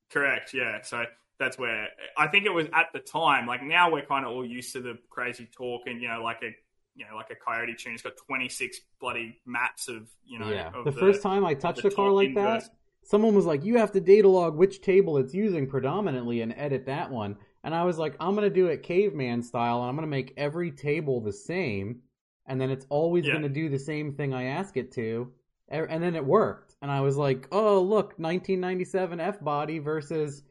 Correct. 0.09 0.53
Yeah. 0.53 0.81
So 0.81 1.05
that's 1.39 1.57
where 1.59 1.89
I 2.17 2.27
think 2.27 2.45
it 2.45 2.53
was 2.53 2.67
at 2.73 2.87
the 2.93 2.99
time. 2.99 3.45
Like 3.45 3.61
now 3.61 3.91
we're 3.91 4.05
kind 4.05 4.25
of 4.25 4.31
all 4.31 4.45
used 4.45 4.73
to 4.73 4.81
the 4.81 4.97
crazy 5.09 5.45
talk 5.55 5.83
and 5.85 6.01
you 6.01 6.07
know 6.07 6.23
like 6.23 6.41
a 6.41 6.55
you 6.95 7.05
know 7.07 7.15
like 7.15 7.29
a 7.29 7.35
Coyote 7.35 7.75
tune. 7.75 7.93
It's 7.93 8.01
got 8.01 8.17
26 8.17 8.79
bloody 8.99 9.39
maps 9.45 9.87
of 9.87 10.09
you 10.25 10.39
know. 10.39 10.49
yeah. 10.49 10.71
of 10.73 10.85
The, 10.85 10.91
first 10.91 11.21
time 11.21 11.45
I 11.45 11.53
touched 11.53 11.85
a 11.85 11.91
car 11.91 12.09
like 12.11 12.33
that, 12.33 12.63
someone 13.03 13.35
was 13.35 13.45
like, 13.45 13.63
"You 13.63 13.77
have 13.77 13.91
to 13.91 14.01
data 14.01 14.27
log 14.27 14.55
which 14.57 14.81
table 14.81 15.17
it's 15.17 15.33
using 15.35 15.67
predominantly 15.67 16.41
and 16.41 16.53
edit 16.57 16.87
that 16.87 17.11
one." 17.11 17.37
And 17.67 17.75
I 17.75 17.83
was 17.83 17.97
like, 17.97 18.15
"I'm 18.21 18.33
gonna 18.33 18.49
do 18.49 18.67
it 18.67 18.81
caveman 18.81 19.41
style, 19.43 19.81
and 19.81 19.89
I'm 19.89 19.95
gonna 19.95 20.07
make 20.07 20.33
every 20.37 20.71
table 20.71 21.19
the 21.19 21.33
same, 21.33 22.01
and 22.45 22.61
then 22.61 22.69
it's 22.71 22.85
always 22.89 23.25
Yeah. 23.27 23.33
gonna 23.33 23.49
do 23.49 23.67
the 23.67 23.77
same 23.77 24.13
thing 24.13 24.33
I 24.33 24.43
ask 24.43 24.77
it 24.77 24.89
to." 24.93 25.33
And 25.67 26.01
then 26.01 26.15
it 26.15 26.25
worked, 26.25 26.77
and 26.81 26.89
I 26.89 27.01
was 27.01 27.17
like, 27.17 27.45
"Oh, 27.51 27.81
look, 27.81 28.17
1997 28.17 29.19
F 29.19 29.41
body 29.43 29.79
versus 29.79 30.43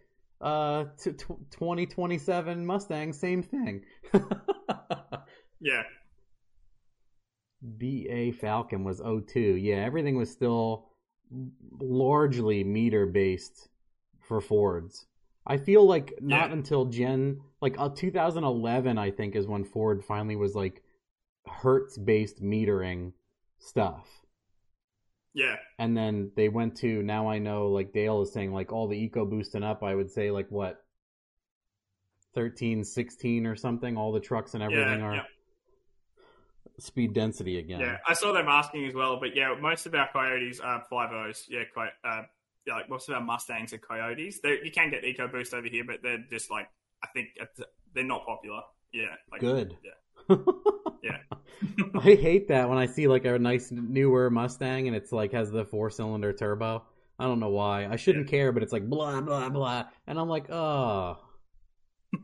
uh 0.43 0.85
t- 0.99 1.13
t- 1.15 1.35
2027 1.49 2.67
Mustang, 2.67 3.15
same 3.15 3.43
thing." 3.43 3.87
Yeah. 5.59 5.85
BA 7.63 8.33
Falcon 8.33 8.85
was 8.85 9.01
02. 9.01 9.41
Yeah, 9.57 9.77
everything 9.77 10.17
was 10.19 10.31
still 10.31 10.91
largely 11.81 12.63
meter 12.63 13.07
based 13.07 13.71
for 14.21 14.43
Fords. 14.43 15.07
I 15.47 15.56
feel 15.59 15.86
like 15.86 16.14
not 16.20 16.48
Yeah. 16.51 16.56
until 16.56 16.86
Gen 16.86 17.40
like 17.60 17.78
uh, 17.78 17.89
2011 17.90 18.98
I 18.98 19.10
think 19.10 19.36
is 19.36 19.47
when 19.47 19.64
Ford 19.64 20.05
finally 20.05 20.36
was 20.36 20.55
like 20.55 20.82
hertz 21.47 21.97
based 21.97 22.43
metering 22.43 23.12
stuff. 23.59 24.09
Yeah. 25.35 25.56
And 25.78 25.97
then 25.97 26.32
they 26.35 26.48
went 26.48 26.77
to 26.78 27.02
now 27.02 27.28
I 27.28 27.39
know 27.39 27.68
like 27.68 27.93
Dale 27.93 28.23
is 28.23 28.32
saying 28.32 28.52
like 28.52 28.73
all 28.73 28.89
the 28.89 28.97
eco 28.98 29.24
boosting 29.24 29.62
up 29.62 29.82
I 29.82 29.94
would 29.94 30.10
say 30.10 30.31
like 30.31 30.51
what 30.51 30.82
13 32.35 32.85
16 32.85 33.47
or 33.47 33.56
something 33.56 33.97
all 33.97 34.12
the 34.12 34.20
trucks 34.20 34.55
and 34.55 34.62
everything 34.62 35.01
Yeah, 35.01 35.06
are 35.06 35.14
yeah. 35.14 35.23
speed 36.78 37.14
density 37.14 37.59
again. 37.59 37.81
Yeah, 37.81 37.97
I 38.06 38.12
saw 38.14 38.32
them 38.32 38.48
asking 38.48 38.85
as 38.86 38.94
well, 38.94 39.18
but 39.20 39.35
yeah, 39.35 39.55
most 39.60 39.86
of 39.86 39.94
our 39.94 40.09
coyotes 40.12 40.60
are 40.60 40.82
five 40.90 41.12
O's. 41.12 41.47
Yeah, 41.48 41.62
quite 41.73 41.93
uh, 42.05 42.23
like 42.75 42.89
most 42.89 43.09
of 43.09 43.15
our 43.15 43.21
Mustangs 43.21 43.73
are 43.73 43.79
coyotes. 43.79 44.41
They, 44.41 44.59
you 44.63 44.71
can 44.71 44.91
get 44.91 45.05
EcoBoost 45.05 45.55
over 45.55 45.69
here, 45.69 45.85
but 45.85 46.03
they're 46.03 46.25
just 46.31 46.51
like 46.51 46.69
I 47.03 47.09
think 47.15 47.29
they're 47.95 48.05
not 48.05 48.27
popular. 48.27 48.61
Yeah, 48.93 49.15
like, 49.31 49.41
Good. 49.41 49.77
Yeah, 49.85 50.37
yeah, 51.03 51.19
I 51.95 52.15
hate 52.15 52.49
that 52.49 52.69
when 52.69 52.79
I 52.79 52.87
see 52.87 53.09
like 53.09 53.25
a 53.25 53.39
nice 53.39 53.71
newer 53.71 54.31
Mustang 54.31 54.87
and 54.87 54.97
it's 54.97 55.13
like 55.13 55.33
has 55.33 55.51
the 55.51 55.65
four 55.65 55.91
cylinder 55.91 56.33
turbo. 56.33 56.83
I 57.19 57.25
don't 57.25 57.41
know 57.41 57.51
why. 57.51 57.87
I 57.87 57.97
shouldn't 57.97 58.29
care, 58.29 58.53
but 58.53 58.63
it's 58.63 58.73
like 58.73 58.89
blah 58.89 59.21
blah 59.21 59.49
blah, 59.49 59.85
and 60.07 60.19
I'm 60.19 60.29
like, 60.29 60.51
oh, 60.51 61.19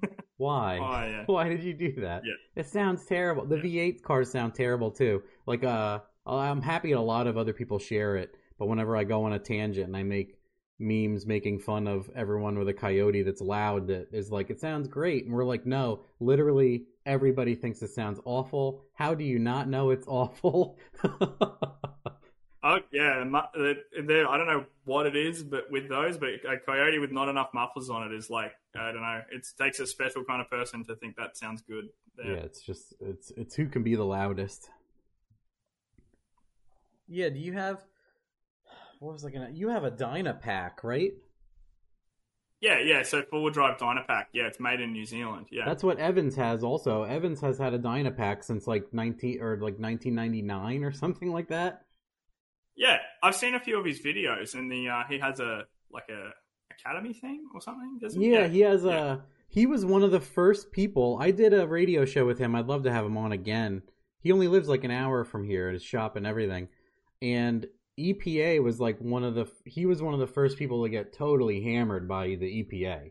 why? 0.36 0.78
Oh, 0.78 1.10
yeah. 1.10 1.24
Why 1.26 1.48
did 1.48 1.62
you 1.62 1.74
do 1.74 1.92
that? 2.00 2.22
Yeah. 2.24 2.34
It 2.56 2.66
sounds 2.66 3.04
terrible. 3.04 3.44
The 3.44 3.56
V8 3.56 4.02
cars 4.02 4.30
sound 4.30 4.54
terrible 4.54 4.90
too. 4.90 5.22
Like, 5.46 5.64
uh, 5.64 6.00
I'm 6.26 6.62
happy 6.62 6.92
a 6.92 7.00
lot 7.00 7.26
of 7.26 7.36
other 7.36 7.52
people 7.52 7.78
share 7.78 8.16
it, 8.16 8.34
but 8.58 8.66
whenever 8.66 8.96
I 8.96 9.04
go 9.04 9.24
on 9.24 9.32
a 9.32 9.38
tangent 9.38 9.86
and 9.86 9.96
I 9.96 10.02
make 10.02 10.38
memes 10.78 11.26
making 11.26 11.58
fun 11.60 11.86
of 11.86 12.10
everyone 12.16 12.58
with 12.58 12.68
a 12.68 12.74
coyote 12.74 13.22
that's 13.22 13.40
loud 13.40 13.86
that 13.88 14.08
is 14.12 14.30
like 14.32 14.50
it 14.50 14.58
sounds 14.60 14.88
great 14.88 15.24
and 15.24 15.32
we're 15.32 15.44
like 15.44 15.64
no 15.64 16.00
literally 16.18 16.84
everybody 17.06 17.54
thinks 17.54 17.82
it 17.82 17.90
sounds 17.90 18.18
awful 18.24 18.82
how 18.94 19.14
do 19.14 19.22
you 19.22 19.38
not 19.38 19.68
know 19.68 19.90
it's 19.90 20.06
awful 20.08 20.78
Oh 22.64 22.78
yeah, 22.92 23.24
mu- 23.24 23.40
they're, 23.56 24.04
they're- 24.06 24.28
I 24.28 24.36
don't 24.38 24.46
know 24.46 24.64
what 24.84 25.06
it 25.06 25.16
is, 25.16 25.42
but 25.42 25.68
with 25.72 25.88
those, 25.88 26.16
but 26.16 26.28
a 26.48 26.58
coyote 26.64 27.00
with 27.00 27.10
not 27.10 27.28
enough 27.28 27.48
mufflers 27.52 27.90
on 27.90 28.04
it 28.04 28.14
is 28.14 28.30
like 28.30 28.52
I 28.76 28.92
don't 28.92 29.02
know. 29.02 29.20
It 29.32 29.44
takes 29.60 29.80
a 29.80 29.86
special 29.86 30.22
kind 30.22 30.40
of 30.40 30.48
person 30.48 30.84
to 30.84 30.94
think 30.94 31.16
that 31.16 31.36
sounds 31.36 31.60
good. 31.62 31.88
yeah 32.24 32.34
it's 32.34 32.62
just 32.62 32.94
it's 33.00 33.32
it's 33.36 33.56
who 33.56 33.66
can 33.66 33.82
be 33.82 33.96
the 33.96 34.04
loudest 34.04 34.70
yeah 37.08 37.28
do 37.30 37.40
you 37.40 37.52
have 37.52 37.82
what 39.02 39.12
was 39.12 39.24
i 39.24 39.30
gonna 39.30 39.50
you 39.52 39.68
have 39.68 39.84
a 39.84 39.90
dynapack 39.90 40.82
right 40.82 41.12
yeah, 42.60 42.78
yeah. 42.78 43.02
So 43.02 43.22
four 43.28 43.42
wheel 43.42 43.50
drive 43.50 43.76
Dynapack. 43.76 44.26
Yeah, 44.32 44.44
it's 44.44 44.60
made 44.60 44.78
in 44.80 44.92
New 44.92 45.04
Zealand. 45.04 45.46
Yeah, 45.50 45.64
That's 45.66 45.82
what 45.82 45.98
Evans 45.98 46.36
has 46.36 46.62
also. 46.62 47.02
Evans 47.02 47.40
has 47.40 47.58
had 47.58 47.74
a 47.74 47.78
Dynapack 47.78 48.44
since 48.44 48.68
like 48.68 48.94
19 48.94 49.42
or 49.42 49.54
like 49.56 49.80
1999 49.80 50.84
or 50.84 50.92
something 50.92 51.32
like 51.32 51.48
that. 51.48 51.82
yeah. 52.76 52.98
I've 53.20 53.34
seen 53.34 53.56
a 53.56 53.60
few 53.60 53.80
of 53.80 53.84
his 53.84 54.00
videos, 54.00 54.54
and 54.54 54.70
the 54.70 54.88
uh, 54.88 55.02
he 55.08 55.18
has 55.18 55.40
a 55.40 55.64
like 55.90 56.08
a 56.08 56.30
academy 56.72 57.12
thing 57.12 57.44
or 57.52 57.60
something. 57.60 57.98
Doesn't 58.00 58.22
Yeah, 58.22 58.46
he 58.46 58.60
has 58.60 58.84
Yeah. 58.84 59.14
a 59.14 59.18
he 59.48 59.66
was 59.66 59.84
one 59.84 60.04
of 60.04 60.12
the 60.12 60.20
first 60.20 60.70
people. 60.70 61.18
I 61.20 61.32
did 61.32 61.52
a 61.52 61.66
radio 61.66 62.04
show 62.04 62.24
with 62.24 62.38
him. 62.38 62.54
I'd 62.54 62.68
love 62.68 62.84
to 62.84 62.92
have 62.92 63.04
him 63.04 63.16
on 63.16 63.32
again. 63.32 63.82
He 64.20 64.30
only 64.30 64.46
lives 64.46 64.68
like 64.68 64.84
an 64.84 64.92
hour 64.92 65.24
from 65.24 65.42
here 65.44 65.66
at 65.66 65.74
his 65.74 65.82
shop 65.82 66.14
and 66.14 66.28
everything. 66.28 66.68
And 67.20 67.66
EPA 67.98 68.62
was 68.62 68.80
like 68.80 68.98
one 69.00 69.24
of 69.24 69.34
the 69.34 69.46
he 69.64 69.86
was 69.86 70.02
one 70.02 70.14
of 70.14 70.20
the 70.20 70.26
first 70.26 70.58
people 70.58 70.82
to 70.82 70.88
get 70.88 71.12
totally 71.12 71.62
hammered 71.62 72.08
by 72.08 72.28
the 72.28 72.64
EPA 72.64 73.10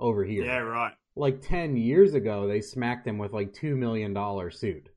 over 0.00 0.24
here. 0.24 0.44
Yeah, 0.44 0.58
right. 0.58 0.92
Like 1.14 1.40
10 1.42 1.76
years 1.76 2.14
ago 2.14 2.46
they 2.46 2.60
smacked 2.60 3.06
him 3.06 3.18
with 3.18 3.32
like 3.32 3.52
2 3.52 3.76
million 3.76 4.12
dollar 4.14 4.50
suit. 4.50 4.88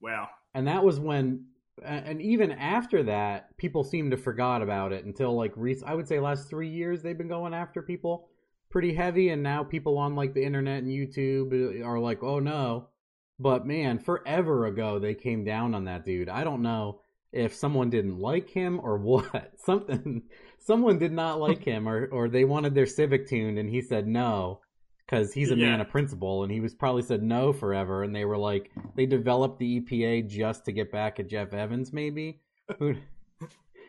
Wow. 0.00 0.28
and 0.54 0.66
that 0.68 0.84
was 0.84 1.00
when 1.00 1.46
and 1.84 2.20
even 2.22 2.52
after 2.52 3.02
that 3.04 3.56
people 3.56 3.82
seem 3.84 4.10
to 4.10 4.16
forgot 4.16 4.62
about 4.62 4.92
it 4.92 5.04
until 5.04 5.36
like 5.36 5.52
rec- 5.56 5.82
i 5.86 5.94
would 5.94 6.06
say 6.08 6.20
last 6.20 6.48
three 6.48 6.68
years 6.68 7.02
they've 7.02 7.18
been 7.18 7.28
going 7.28 7.52
after 7.54 7.82
people 7.82 8.28
pretty 8.70 8.94
heavy 8.94 9.30
and 9.30 9.42
now 9.42 9.64
people 9.64 9.98
on 9.98 10.14
like 10.14 10.34
the 10.34 10.44
internet 10.44 10.82
and 10.82 10.90
youtube 10.92 11.52
uh, 11.82 11.84
are 11.84 11.98
like 11.98 12.22
oh 12.22 12.38
no 12.38 12.88
but 13.40 13.66
man 13.66 13.98
forever 13.98 14.66
ago 14.66 14.98
they 15.00 15.14
came 15.14 15.44
down 15.44 15.74
on 15.74 15.84
that 15.84 16.04
dude 16.04 16.28
i 16.28 16.44
don't 16.44 16.62
know 16.62 17.00
if 17.32 17.54
someone 17.54 17.90
didn't 17.90 18.18
like 18.18 18.48
him 18.50 18.80
or 18.82 18.96
what 18.98 19.52
something 19.64 20.22
someone 20.58 20.98
did 20.98 21.12
not 21.12 21.40
like 21.40 21.62
him 21.64 21.88
or 21.88 22.06
or 22.06 22.28
they 22.28 22.44
wanted 22.44 22.74
their 22.74 22.86
civic 22.86 23.28
tuned 23.28 23.58
and 23.58 23.68
he 23.70 23.80
said 23.82 24.06
no 24.06 24.60
because 25.06 25.32
he's 25.32 25.50
a 25.50 25.56
Yeah. 25.56 25.56
man 25.56 25.80
of 25.80 25.88
principle 25.88 26.42
and 26.42 26.52
he 26.52 26.60
was 26.60 26.74
probably 26.74 27.02
said 27.02 27.22
no 27.22 27.52
forever 27.52 28.02
and 28.02 28.14
they 28.14 28.24
were 28.24 28.38
like 28.38 28.70
they 28.96 29.06
developed 29.06 29.58
the 29.58 29.80
EPA 29.80 30.22
just 30.22 30.64
to 30.64 30.72
get 30.72 30.90
back 30.92 31.20
at 31.20 31.28
Jeff 31.28 31.52
Evans 31.52 31.92
maybe 31.92 32.40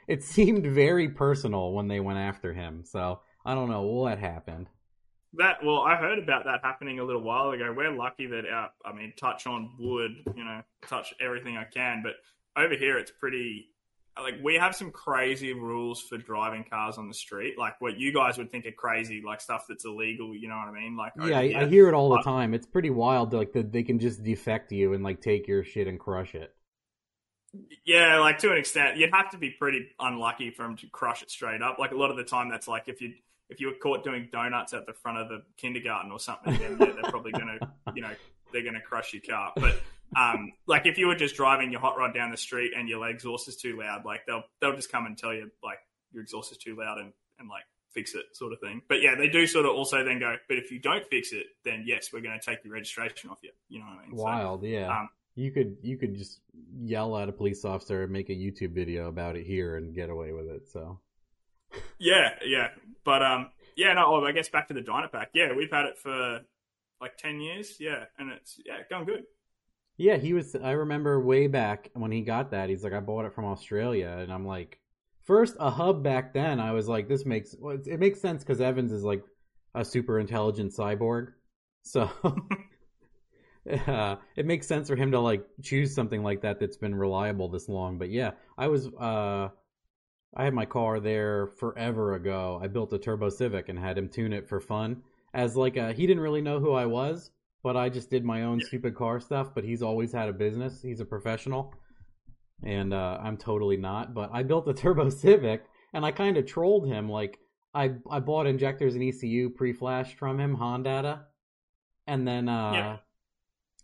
it 0.08 0.24
seemed 0.24 0.66
very 0.66 1.10
personal 1.10 1.72
when 1.72 1.88
they 1.88 2.00
went 2.02 2.20
after 2.20 2.54
him 2.54 2.84
so 2.84 3.22
I 3.46 3.56
don't 3.56 3.70
know 3.70 3.84
what 3.84 4.18
happened 4.20 4.68
That 5.34 5.64
well, 5.64 5.82
I 5.82 5.96
heard 5.96 6.18
about 6.18 6.46
that 6.46 6.62
happening 6.64 7.00
a 7.00 7.04
little 7.04 7.22
while 7.22 7.52
ago. 7.52 7.72
We're 7.76 7.92
lucky 7.96 8.26
that 8.28 8.46
our, 8.52 8.72
I 8.84 8.94
mean, 8.94 9.14
touch 9.16 9.46
on 9.46 9.70
wood, 9.78 10.12
you 10.34 10.44
know, 10.44 10.64
touch 10.88 11.14
everything 11.22 11.56
I 11.56 11.66
can. 11.66 12.02
But 12.04 12.14
over 12.56 12.76
here, 12.76 12.98
it's 12.98 13.12
pretty. 13.12 13.70
Like 14.20 14.36
we 14.44 14.56
have 14.56 14.76
some 14.76 14.92
crazy 14.92 15.54
rules 15.54 16.02
for 16.02 16.18
driving 16.18 16.66
cars 16.70 16.98
on 16.98 17.08
the 17.08 17.14
street, 17.14 17.58
like 17.58 17.80
what 17.80 17.98
you 17.98 18.14
guys 18.14 18.38
would 18.38 18.52
think 18.52 18.66
are 18.66 18.72
crazy, 18.72 19.22
like 19.26 19.40
stuff 19.40 19.66
that's 19.70 19.86
illegal. 19.86 20.36
You 20.36 20.50
know 20.50 20.58
what 20.58 20.68
I 20.68 20.72
mean? 20.74 20.98
Like 20.98 21.14
yeah 21.18 21.40
I. 21.40 21.62
I 21.62 21.66
hear 21.68 21.88
it 21.88 21.94
all 21.94 22.10
the 22.10 22.22
time 22.22 22.54
it's 22.54 22.68
pretty 22.68 22.90
wild 22.90 23.34
like 23.34 23.54
that 23.54 23.72
they 23.72 23.84
can 23.84 23.98
just 23.98 24.22
defect 24.22 24.74
you 24.74 24.94
and 24.94 25.06
like 25.06 25.22
take 25.22 25.48
your 25.48 25.64
shit 25.64 25.88
and 25.88 25.98
crush 25.98 26.36
it 26.36 26.54
Yeah, 27.86 28.20
like 28.20 28.38
to 28.40 28.52
an 28.52 28.58
extent, 28.58 28.98
you'd 28.98 29.14
have 29.14 29.32
to 29.32 29.38
be 29.38 29.50
pretty 29.50 29.88
unlucky 30.00 30.52
for 30.52 30.64
them 30.64 30.76
to 30.78 30.88
crush 30.88 31.24
it 31.24 31.32
straight 31.32 31.62
up. 31.62 31.80
Like 31.80 31.92
a 31.92 31.96
lot 31.96 32.12
of 32.12 32.18
the 32.18 32.24
time, 32.24 32.50
that's 32.50 32.68
like 32.68 32.84
if 32.88 33.02
you 33.02 33.14
if 33.50 33.60
you 33.60 33.68
were 33.68 33.74
caught 33.82 34.04
doing 34.04 34.30
donuts 34.32 34.74
at 34.74 34.86
the 34.86 34.94
front 34.94 35.18
of 35.18 35.30
the 35.30 35.42
kindergarten 35.58 36.12
or 36.12 36.20
something, 36.20 36.58
then 36.58 36.78
yeah, 36.80 36.94
they're 36.94 37.12
probably 37.12 37.32
gonna 37.32 37.58
you 37.96 38.02
know 38.02 38.12
they're 38.52 38.64
gonna 38.64 38.82
crush 38.82 39.14
your 39.14 39.24
car. 39.24 39.54
But 39.56 39.82
um, 40.18 40.54
like 40.68 40.86
if 40.86 40.98
you 40.98 41.08
were 41.08 41.16
just 41.16 41.36
driving 41.36 41.72
your 41.72 41.82
hot 41.82 41.98
rod 41.98 42.14
down 42.14 42.32
the 42.32 42.38
street 42.38 42.72
and 42.76 42.90
your 42.90 43.08
exhaust 43.08 43.48
is 43.48 43.56
too 43.56 43.78
loud, 43.78 44.06
like 44.06 44.26
they'll 44.26 44.44
they'll 44.62 44.76
just 44.76 44.92
come 44.92 45.06
and 45.06 45.18
tell 45.18 45.34
you 45.34 45.52
like 45.64 45.80
your 46.12 46.24
exhaust 46.24 46.52
is 46.52 46.58
too 46.58 46.76
loud 46.76 46.98
and 46.98 47.14
and 47.40 47.50
like 47.50 47.64
fix 47.92 48.14
it, 48.16 48.26
sort 48.34 48.54
of 48.54 48.60
thing. 48.60 48.82
But 48.88 49.02
yeah, 49.02 49.16
they 49.16 49.30
do 49.30 49.48
sort 49.48 49.66
of 49.66 49.72
also 49.72 50.04
then 50.04 50.20
go, 50.20 50.36
but 50.48 50.58
if 50.58 50.72
you 50.72 50.80
don't 50.80 51.06
fix 51.08 51.32
it, 51.32 51.46
then 51.64 51.84
yes, 51.86 52.10
we're 52.14 52.22
going 52.22 52.40
to 52.40 52.46
take 52.46 52.64
your 52.64 52.74
registration 52.74 53.30
off 53.30 53.40
you. 53.42 53.52
You 53.68 53.80
know 53.80 53.86
what 53.86 54.04
I 54.04 54.08
mean? 54.08 54.16
Wild, 54.16 54.62
so, 54.62 54.68
yeah. 54.68 54.88
Um, 54.90 55.10
you 55.36 55.52
could 55.52 55.78
you 55.82 55.98
could 55.98 56.16
just 56.16 56.42
yell 56.76 57.18
at 57.18 57.30
a 57.30 57.32
police 57.32 57.64
officer 57.64 58.04
and 58.04 58.12
make 58.12 58.30
a 58.30 58.34
YouTube 58.34 58.74
video 58.74 59.08
about 59.08 59.36
it 59.36 59.46
here 59.46 59.78
and 59.78 59.96
get 59.96 60.10
away 60.10 60.34
with 60.34 60.48
it. 60.48 60.70
So. 60.70 61.00
Yeah, 62.00 62.30
yeah, 62.46 62.70
but 63.06 63.22
um, 63.22 63.52
yeah, 63.78 63.94
no. 63.94 64.06
Oh, 64.08 64.26
I 64.26 64.32
guess 64.32 64.50
back 64.50 64.68
to 64.70 64.74
the 64.74 64.82
Dynapack. 64.82 65.28
Yeah, 65.34 65.54
we've 65.56 65.72
had 65.72 65.86
it 65.86 65.98
for 65.98 66.42
like 67.00 67.18
ten 67.18 67.40
years. 67.40 67.78
Yeah, 67.80 68.06
and 68.18 68.32
it's 68.32 68.60
yeah 68.66 68.78
going 68.90 69.06
good. 69.06 69.24
Yeah, 70.00 70.16
he 70.16 70.32
was. 70.32 70.56
I 70.56 70.72
remember 70.72 71.20
way 71.20 71.48
back 71.48 71.92
when 71.94 72.10
he 72.10 72.22
got 72.22 72.52
that. 72.52 72.70
He's 72.70 72.86
like, 72.86 72.94
I 72.94 73.02
bought 73.02 73.26
it 73.26 73.34
from 73.34 73.44
Australia, 73.44 74.18
and 74.22 74.32
I'm 74.32 74.48
like, 74.48 74.80
first 75.24 75.58
a 75.60 75.70
hub 75.70 76.02
back 76.02 76.34
then. 76.34 76.62
I 76.62 76.72
was 76.72 76.88
like, 76.88 77.10
this 77.10 77.26
makes 77.26 77.54
well, 77.60 77.78
it 77.86 78.00
makes 78.00 78.22
sense 78.22 78.42
because 78.42 78.62
Evans 78.62 78.94
is 78.94 79.04
like 79.04 79.22
a 79.76 79.84
super 79.84 80.18
intelligent 80.18 80.72
cyborg, 80.72 81.34
so 81.84 82.10
uh, 83.88 84.16
it 84.38 84.46
makes 84.46 84.68
sense 84.68 84.88
for 84.88 84.96
him 84.96 85.12
to 85.12 85.20
like 85.20 85.46
choose 85.62 85.94
something 85.94 86.24
like 86.24 86.44
that 86.44 86.62
that's 86.62 86.78
been 86.78 86.96
reliable 86.96 87.50
this 87.50 87.68
long. 87.68 87.98
But 87.98 88.10
yeah, 88.10 88.32
I 88.58 88.70
was 88.70 88.88
uh, 88.88 89.50
I 90.34 90.44
had 90.46 90.54
my 90.54 90.66
car 90.66 91.02
there 91.02 91.48
forever 91.58 92.14
ago. 92.14 92.58
I 92.64 92.68
built 92.68 92.94
a 92.94 93.00
Turbo 93.00 93.28
Civic 93.28 93.68
and 93.68 93.78
had 93.78 93.98
him 93.98 94.08
tune 94.08 94.32
it 94.32 94.48
for 94.48 94.62
fun. 94.62 95.04
As 95.34 95.58
like 95.58 95.76
a, 95.76 95.92
he 95.92 96.08
didn't 96.08 96.24
really 96.24 96.42
know 96.42 96.62
who 96.62 96.72
I 96.72 96.86
was, 96.86 97.32
but 97.64 97.76
I 97.76 97.90
just 97.90 98.10
did 98.10 98.24
my 98.24 98.44
own 98.44 98.62
stupid 98.62 98.96
car 98.96 99.20
stuff. 99.20 99.50
But 99.54 99.64
he's 99.64 99.82
always 99.82 100.12
had 100.12 100.30
a 100.30 100.34
business. 100.34 100.82
He's 100.82 101.00
a 101.00 101.06
professional, 101.06 101.74
and 102.64 102.94
uh, 102.94 103.20
I'm 103.22 103.38
totally 103.38 103.78
not. 103.78 104.14
But 104.14 104.30
I 104.34 104.44
built 104.44 104.68
a 104.68 104.74
Turbo 104.76 105.10
Civic, 105.10 105.64
and 105.94 106.06
I 106.06 106.12
kind 106.12 106.38
of 106.38 106.46
trolled 106.46 106.88
him. 106.88 107.10
Like 107.10 107.40
I 107.74 107.92
I 108.10 108.20
bought 108.20 108.48
injectors 108.48 108.96
and 108.96 109.04
ECU 109.04 109.50
pre-flashed 109.50 110.18
from 110.18 110.40
him, 110.40 110.58
Hondata, 110.58 111.22
and 112.08 112.28
then 112.28 112.50
uh, 112.50 112.72
yeah. 112.72 112.98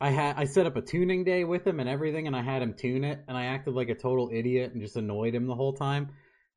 I 0.01 0.09
had 0.09 0.37
I 0.37 0.45
set 0.45 0.65
up 0.65 0.75
a 0.75 0.81
tuning 0.81 1.23
day 1.23 1.43
with 1.43 1.65
him 1.65 1.79
and 1.79 1.89
everything, 1.89 2.27
and 2.27 2.35
I 2.35 2.41
had 2.41 2.61
him 2.61 2.73
tune 2.73 3.03
it, 3.03 3.23
and 3.27 3.37
I 3.37 3.45
acted 3.45 3.73
like 3.73 3.89
a 3.89 3.95
total 3.95 4.29
idiot 4.33 4.73
and 4.73 4.81
just 4.81 4.95
annoyed 4.95 5.35
him 5.35 5.47
the 5.47 5.55
whole 5.55 5.73
time. 5.73 6.09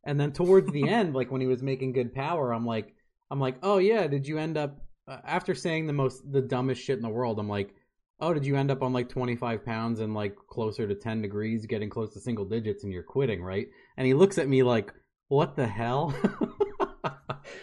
And 0.04 0.18
then 0.18 0.32
towards 0.32 0.72
the 0.72 0.88
end, 0.88 1.14
like 1.14 1.30
when 1.30 1.40
he 1.40 1.46
was 1.46 1.62
making 1.62 1.92
good 1.92 2.14
power, 2.14 2.52
I'm 2.52 2.66
like, 2.66 2.94
I'm 3.30 3.40
like, 3.40 3.56
oh 3.62 3.78
yeah, 3.78 4.06
did 4.06 4.26
you 4.26 4.38
end 4.38 4.56
up 4.56 4.78
uh, 5.08 5.18
after 5.24 5.54
saying 5.54 5.86
the 5.86 5.92
most 5.92 6.30
the 6.30 6.42
dumbest 6.42 6.82
shit 6.82 6.96
in 6.96 7.02
the 7.02 7.08
world? 7.08 7.38
I'm 7.38 7.48
like, 7.48 7.74
oh, 8.20 8.34
did 8.34 8.44
you 8.44 8.56
end 8.56 8.70
up 8.70 8.82
on 8.82 8.92
like 8.92 9.08
25 9.08 9.64
pounds 9.64 10.00
and 10.00 10.14
like 10.14 10.36
closer 10.48 10.86
to 10.86 10.94
10 10.94 11.22
degrees, 11.22 11.66
getting 11.66 11.90
close 11.90 12.12
to 12.14 12.20
single 12.20 12.44
digits, 12.44 12.84
and 12.84 12.92
you're 12.92 13.02
quitting, 13.02 13.42
right? 13.42 13.68
And 13.96 14.06
he 14.06 14.14
looks 14.14 14.38
at 14.38 14.48
me 14.48 14.62
like, 14.62 14.92
what 15.28 15.56
the 15.56 15.66
hell? 15.66 16.14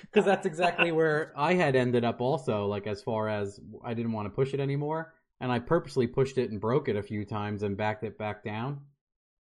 Because 0.01 0.25
that's 0.25 0.45
exactly 0.45 0.91
where 0.93 1.33
I 1.35 1.53
had 1.53 1.75
ended 1.75 2.05
up 2.05 2.21
also, 2.21 2.65
like 2.67 2.87
as 2.87 3.01
far 3.01 3.27
as 3.27 3.59
I 3.83 3.93
didn't 3.93 4.13
want 4.13 4.27
to 4.27 4.29
push 4.29 4.53
it 4.53 4.59
anymore 4.61 5.13
and 5.41 5.51
I 5.51 5.59
purposely 5.59 6.07
pushed 6.07 6.37
it 6.37 6.51
and 6.51 6.61
broke 6.61 6.87
it 6.87 6.95
a 6.95 7.03
few 7.03 7.25
times 7.25 7.63
and 7.63 7.77
backed 7.77 8.03
it 8.03 8.17
back 8.17 8.43
down. 8.43 8.81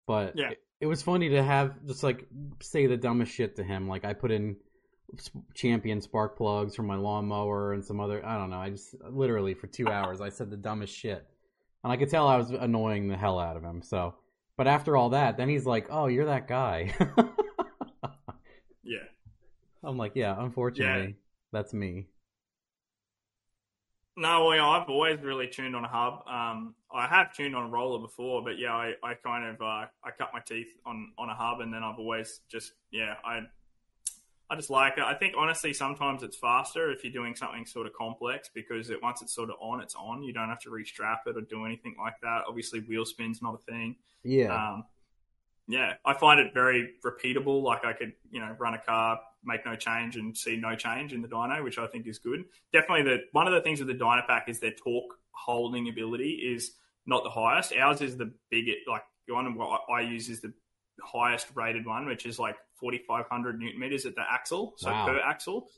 But 0.08 0.34
yeah. 0.36 0.50
it, 0.52 0.60
it 0.82 0.86
was 0.88 1.02
funny 1.02 1.30
to 1.30 1.44
have 1.44 1.86
just 1.86 2.04
like 2.04 2.26
say 2.62 2.88
the 2.88 2.98
dumbest 2.98 3.32
shit 3.32 3.58
to 3.58 3.64
him. 3.64 3.88
Like 3.88 4.06
I 4.06 4.14
put 4.14 4.32
in 4.32 4.58
champion 5.54 6.02
spark 6.02 6.38
plugs 6.38 6.76
for 6.76 6.84
my 6.84 6.96
lawnmower 6.96 7.74
and 7.74 7.84
some 7.84 8.00
other 8.00 8.26
I 8.26 8.38
don't 8.38 8.50
know. 8.50 8.60
I 8.60 8.70
just 8.70 8.96
literally 9.10 9.54
for 9.54 9.68
2 9.68 9.88
hours 9.90 10.22
I 10.22 10.30
said 10.30 10.50
the 10.50 10.58
dumbest 10.58 10.96
shit. 10.96 11.26
And 11.84 11.94
I 11.94 11.98
could 11.98 12.10
tell 12.10 12.28
I 12.28 12.38
was 12.38 12.50
annoying 12.50 13.08
the 13.08 13.18
hell 13.18 13.40
out 13.40 13.56
of 13.56 13.64
him. 13.64 13.82
So, 13.82 14.16
but 14.58 14.68
after 14.68 14.98
all 14.98 15.10
that, 15.10 15.38
then 15.38 15.48
he's 15.48 15.66
like, 15.66 15.88
"Oh, 15.90 16.08
you're 16.08 16.26
that 16.26 16.48
guy." 16.48 16.94
yeah. 18.84 18.98
I'm 19.84 19.98
like, 19.98 20.14
"Yeah, 20.16 20.36
unfortunately, 20.38 21.08
yeah. 21.10 21.14
that's 21.54 21.74
me." 21.74 22.08
No, 24.18 24.46
well, 24.46 24.72
I've 24.72 24.90
always 24.90 25.22
really 25.22 25.48
tuned 25.48 25.76
on 25.76 25.86
a 25.86 25.88
hub. 25.88 26.28
Um, 26.28 26.74
I 26.92 27.06
have 27.06 27.34
tuned 27.34 27.56
on 27.56 27.66
a 27.66 27.70
roller 27.70 28.00
before, 28.00 28.44
but 28.44 28.58
yeah, 28.58 28.74
I, 28.74 28.94
I 29.04 29.14
kind 29.14 29.46
of 29.46 29.62
uh, 29.62 29.86
I 30.04 30.12
cut 30.18 30.32
my 30.34 30.40
teeth 30.40 30.70
on, 30.88 31.12
on 31.20 31.30
a 31.30 31.36
hub, 31.36 31.62
and 31.62 31.72
then 31.72 31.84
I've 31.84 32.00
always 32.00 32.42
just 32.50 32.74
yeah 32.92 33.14
I 33.24 33.42
I 34.50 34.56
just 34.56 34.70
like 34.70 34.98
it. 34.98 35.04
I 35.04 35.14
think 35.14 35.34
honestly, 35.38 35.74
sometimes 35.74 36.24
it's 36.24 36.38
faster 36.38 36.92
if 36.92 37.04
you're 37.04 37.12
doing 37.12 37.36
something 37.36 37.66
sort 37.66 37.86
of 37.86 37.94
complex 37.94 38.50
because 38.54 38.90
it 38.90 39.02
once 39.04 39.22
it's 39.22 39.36
sort 39.36 39.50
of 39.50 39.58
on, 39.60 39.82
it's 39.82 39.96
on. 39.96 40.24
You 40.24 40.34
don't 40.34 40.48
have 40.50 40.62
to 40.62 40.70
restrap 40.70 41.28
it 41.28 41.36
or 41.36 41.42
do 41.42 41.66
anything 41.66 41.96
like 42.00 42.14
that. 42.22 42.44
Obviously, 42.48 42.80
wheel 42.80 43.06
spin's 43.06 43.42
not 43.42 43.56
a 43.56 43.72
thing. 43.72 43.98
Yeah. 44.24 44.54
Um, 44.54 44.86
yeah, 45.68 45.96
I 46.06 46.14
find 46.14 46.40
it 46.40 46.54
very 46.54 46.94
repeatable. 47.06 47.62
Like 47.62 47.84
I 47.84 47.92
could, 47.92 48.14
you 48.32 48.40
know, 48.40 48.56
run 48.58 48.74
a 48.74 48.80
car, 48.80 49.20
make 49.44 49.66
no 49.66 49.76
change, 49.76 50.16
and 50.16 50.36
see 50.36 50.56
no 50.56 50.76
change 50.76 51.12
in 51.12 51.22
the 51.22 51.28
dyno, 51.28 51.62
which 51.62 51.78
I 51.78 51.88
think 51.88 52.08
is 52.08 52.20
good. 52.20 52.46
Definitely, 52.72 53.04
the 53.04 53.18
one 53.34 53.48
of 53.48 53.54
the 53.54 53.62
things 53.62 53.80
with 53.80 53.90
the 53.90 53.96
Dynapack 53.96 54.48
is 54.48 54.62
their 54.62 54.72
torque 54.72 55.16
holding 55.32 55.90
ability 55.90 56.54
is 56.54 56.72
not 57.06 57.24
the 57.24 57.30
highest. 57.30 57.74
Ours 57.74 58.02
is 58.02 58.16
the 58.16 58.32
biggest. 58.50 58.88
Like 58.88 59.04
the 59.28 59.34
one 59.34 59.58
I 59.94 60.02
use 60.02 60.30
is 60.30 60.40
the 60.40 60.54
highest 61.04 61.48
rated 61.56 61.86
one, 61.86 62.06
which 62.08 62.26
is 62.26 62.40
like 62.40 62.56
4,500 62.80 63.60
newton 63.60 63.80
meters 63.80 64.06
at 64.06 64.16
the 64.16 64.24
axle, 64.30 64.74
so 64.78 64.92
wow. 64.92 65.06
per 65.06 65.20
axle. 65.20 65.70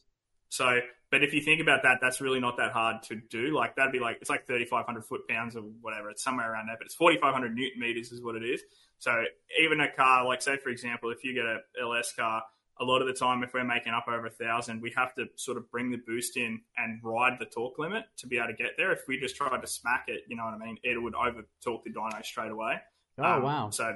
So, 0.49 0.79
but 1.11 1.23
if 1.23 1.33
you 1.33 1.41
think 1.41 1.61
about 1.61 1.83
that, 1.83 1.99
that's 2.01 2.21
really 2.21 2.39
not 2.39 2.57
that 2.57 2.71
hard 2.71 3.03
to 3.03 3.15
do. 3.29 3.55
Like 3.55 3.75
that'd 3.75 3.91
be 3.91 3.99
like 3.99 4.17
it's 4.21 4.29
like 4.29 4.47
3,500 4.47 5.05
foot 5.05 5.27
pounds 5.27 5.55
or 5.55 5.61
whatever. 5.81 6.09
It's 6.09 6.23
somewhere 6.23 6.51
around 6.51 6.67
there, 6.67 6.75
but 6.77 6.85
it's 6.85 6.95
4,500 6.95 7.55
newton 7.55 7.79
meters 7.79 8.11
is 8.11 8.21
what 8.21 8.35
it 8.35 8.43
is. 8.43 8.61
So 8.97 9.23
even 9.63 9.79
a 9.79 9.91
car, 9.91 10.25
like 10.25 10.41
say 10.41 10.57
for 10.57 10.69
example, 10.69 11.11
if 11.11 11.23
you 11.23 11.33
get 11.33 11.45
a 11.45 11.59
LS 11.81 12.13
car, 12.13 12.43
a 12.79 12.85
lot 12.85 13.01
of 13.01 13.07
the 13.07 13.13
time 13.13 13.43
if 13.43 13.53
we're 13.53 13.63
making 13.63 13.93
up 13.93 14.05
over 14.07 14.25
a 14.25 14.31
thousand, 14.31 14.81
we 14.81 14.91
have 14.95 15.13
to 15.15 15.25
sort 15.35 15.57
of 15.57 15.69
bring 15.69 15.91
the 15.91 15.99
boost 16.07 16.37
in 16.37 16.61
and 16.77 16.99
ride 17.03 17.37
the 17.39 17.45
torque 17.45 17.77
limit 17.77 18.05
to 18.17 18.27
be 18.27 18.37
able 18.37 18.47
to 18.47 18.53
get 18.53 18.71
there. 18.77 18.91
If 18.91 19.01
we 19.07 19.19
just 19.19 19.35
tried 19.35 19.61
to 19.61 19.67
smack 19.67 20.05
it, 20.07 20.21
you 20.27 20.35
know 20.35 20.45
what 20.45 20.53
I 20.53 20.57
mean, 20.57 20.77
it 20.83 21.01
would 21.01 21.13
over 21.13 21.45
torque 21.63 21.83
the 21.83 21.91
dyno 21.91 22.23
straight 22.23 22.51
away. 22.51 22.75
Oh 23.17 23.33
um, 23.33 23.43
wow! 23.43 23.69
So 23.69 23.95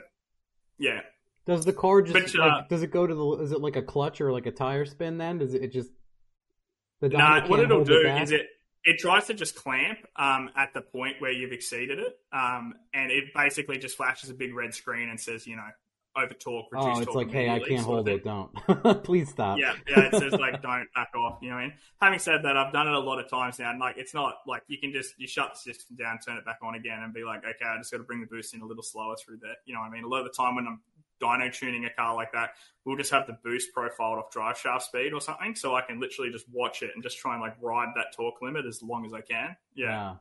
yeah. 0.77 1.01
Does 1.45 1.65
the 1.65 1.73
car 1.73 2.01
just 2.01 2.13
but, 2.13 2.39
uh, 2.41 2.47
like, 2.47 2.69
does 2.69 2.83
it 2.83 2.91
go 2.91 3.05
to 3.05 3.13
the 3.13 3.43
is 3.43 3.51
it 3.51 3.59
like 3.61 3.75
a 3.75 3.81
clutch 3.81 4.21
or 4.21 4.31
like 4.31 4.45
a 4.45 4.51
tire 4.51 4.85
spin 4.85 5.17
then? 5.17 5.39
Does 5.39 5.53
it, 5.53 5.63
it 5.63 5.73
just 5.73 5.89
the 7.01 7.09
nah, 7.09 7.45
what 7.47 7.59
it'll 7.59 7.83
do 7.83 8.01
it 8.05 8.21
is 8.21 8.31
it 8.31 8.47
it 8.85 8.97
tries 8.99 9.27
to 9.27 9.33
just 9.33 9.55
clamp 9.55 9.99
um, 10.15 10.49
at 10.55 10.73
the 10.73 10.81
point 10.81 11.15
where 11.19 11.31
you've 11.31 11.51
exceeded 11.51 11.99
it, 11.99 12.17
um, 12.31 12.73
and 12.93 13.11
it 13.11 13.25
basically 13.33 13.77
just 13.77 13.97
flashes 13.97 14.29
a 14.29 14.33
big 14.33 14.53
red 14.53 14.73
screen 14.73 15.09
and 15.09 15.19
says, 15.19 15.47
you 15.47 15.55
know, 15.55 15.67
over 16.15 16.34
talk, 16.34 16.68
reduce 16.72 16.98
oh, 16.98 17.02
it's 17.02 17.15
like, 17.15 17.31
hey, 17.31 17.49
I 17.49 17.60
can't 17.60 17.81
hold 17.81 18.07
it. 18.07 18.23
Don't. 18.23 18.52
Please 19.03 19.30
stop. 19.30 19.57
Yeah, 19.57 19.73
yeah. 19.88 20.02
It 20.02 20.15
says 20.15 20.34
like, 20.34 20.61
don't 20.61 20.88
back 20.94 21.11
off. 21.15 21.40
You 21.41 21.49
know 21.49 21.56
what 21.56 21.61
I 21.61 21.68
mean? 21.68 21.73
Having 22.02 22.19
said 22.19 22.44
that, 22.44 22.57
I've 22.57 22.73
done 22.73 22.88
it 22.88 22.94
a 22.94 22.99
lot 22.99 23.19
of 23.19 23.30
times 23.30 23.60
now, 23.60 23.72
and 23.72 23.80
like, 23.80 23.98
it's 23.98 24.14
not 24.14 24.35
like 24.48 24.64
you 24.68 24.77
can 24.77 24.91
just 24.91 25.15
you 25.18 25.27
shut 25.27 25.53
the 25.53 25.73
system 25.73 25.95
down, 25.95 26.19
turn 26.19 26.38
it 26.38 26.45
back 26.45 26.60
on 26.61 26.76
again, 26.76 26.99
and 27.03 27.14
be 27.14 27.23
like, 27.23 27.40
okay, 27.40 27.65
I 27.65 27.77
just 27.77 27.91
got 27.91 27.98
to 27.98 28.03
bring 28.03 28.22
the 28.22 28.27
boost 28.27 28.53
in 28.53 28.61
a 28.61 28.65
little 28.65 28.84
slower 28.84 29.15
through 29.15 29.38
there. 29.41 29.56
You 29.65 29.73
know 29.73 29.80
what 29.80 29.88
I 29.88 29.91
mean? 29.91 30.03
A 30.03 30.07
lot 30.07 30.19
of 30.19 30.26
the 30.26 30.34
time 30.34 30.56
when 30.56 30.68
I'm 30.68 30.81
dyno 31.22 31.53
tuning 31.53 31.85
a 31.85 31.90
car 31.90 32.15
like 32.15 32.31
that, 32.34 32.52
we'll 32.85 32.98
just 32.98 33.11
have 33.11 33.27
the 33.27 33.38
boost 33.44 33.73
profiled 33.73 34.19
off 34.19 34.31
drive 34.31 34.57
shaft 34.57 34.85
speed 34.85 35.14
or 35.14 35.22
something, 35.22 35.56
so 35.56 35.76
I 35.76 35.81
can 35.81 35.99
literally 35.99 36.31
just 36.31 36.45
watch 36.52 36.81
it 36.81 36.91
and 36.94 37.03
just 37.03 37.18
try 37.18 37.34
and 37.34 37.41
like 37.41 37.56
ride 37.61 37.90
that 37.95 38.07
torque 38.15 38.41
limit 38.41 38.65
as 38.65 38.81
long 38.84 39.06
as 39.06 39.14
I 39.14 39.22
can. 39.22 39.56
Yeah. 39.76 39.88
yeah. 39.88 40.15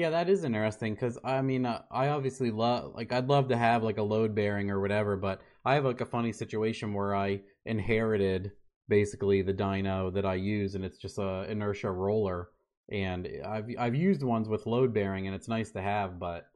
Yeah, 0.00 0.08
that 0.08 0.30
is 0.30 0.44
interesting 0.44 0.94
because 0.94 1.18
I 1.22 1.42
mean, 1.42 1.66
uh, 1.66 1.82
I 1.90 2.08
obviously 2.08 2.50
love 2.50 2.94
like 2.94 3.12
I'd 3.12 3.28
love 3.28 3.48
to 3.48 3.56
have 3.58 3.82
like 3.82 3.98
a 3.98 4.02
load 4.02 4.34
bearing 4.34 4.70
or 4.70 4.80
whatever, 4.80 5.14
but 5.14 5.42
I 5.62 5.74
have 5.74 5.84
like 5.84 6.00
a 6.00 6.06
funny 6.06 6.32
situation 6.32 6.94
where 6.94 7.14
I 7.14 7.42
inherited 7.66 8.52
basically 8.88 9.42
the 9.42 9.52
dyno 9.52 10.10
that 10.14 10.24
I 10.24 10.36
use, 10.36 10.74
and 10.74 10.86
it's 10.86 10.96
just 10.96 11.18
a 11.18 11.44
inertia 11.50 11.90
roller, 11.90 12.48
and 12.88 13.28
I've 13.46 13.66
I've 13.78 13.94
used 13.94 14.22
ones 14.22 14.48
with 14.48 14.64
load 14.64 14.94
bearing, 14.94 15.26
and 15.26 15.36
it's 15.36 15.48
nice 15.48 15.70
to 15.72 15.82
have, 15.82 16.18
but 16.18 16.46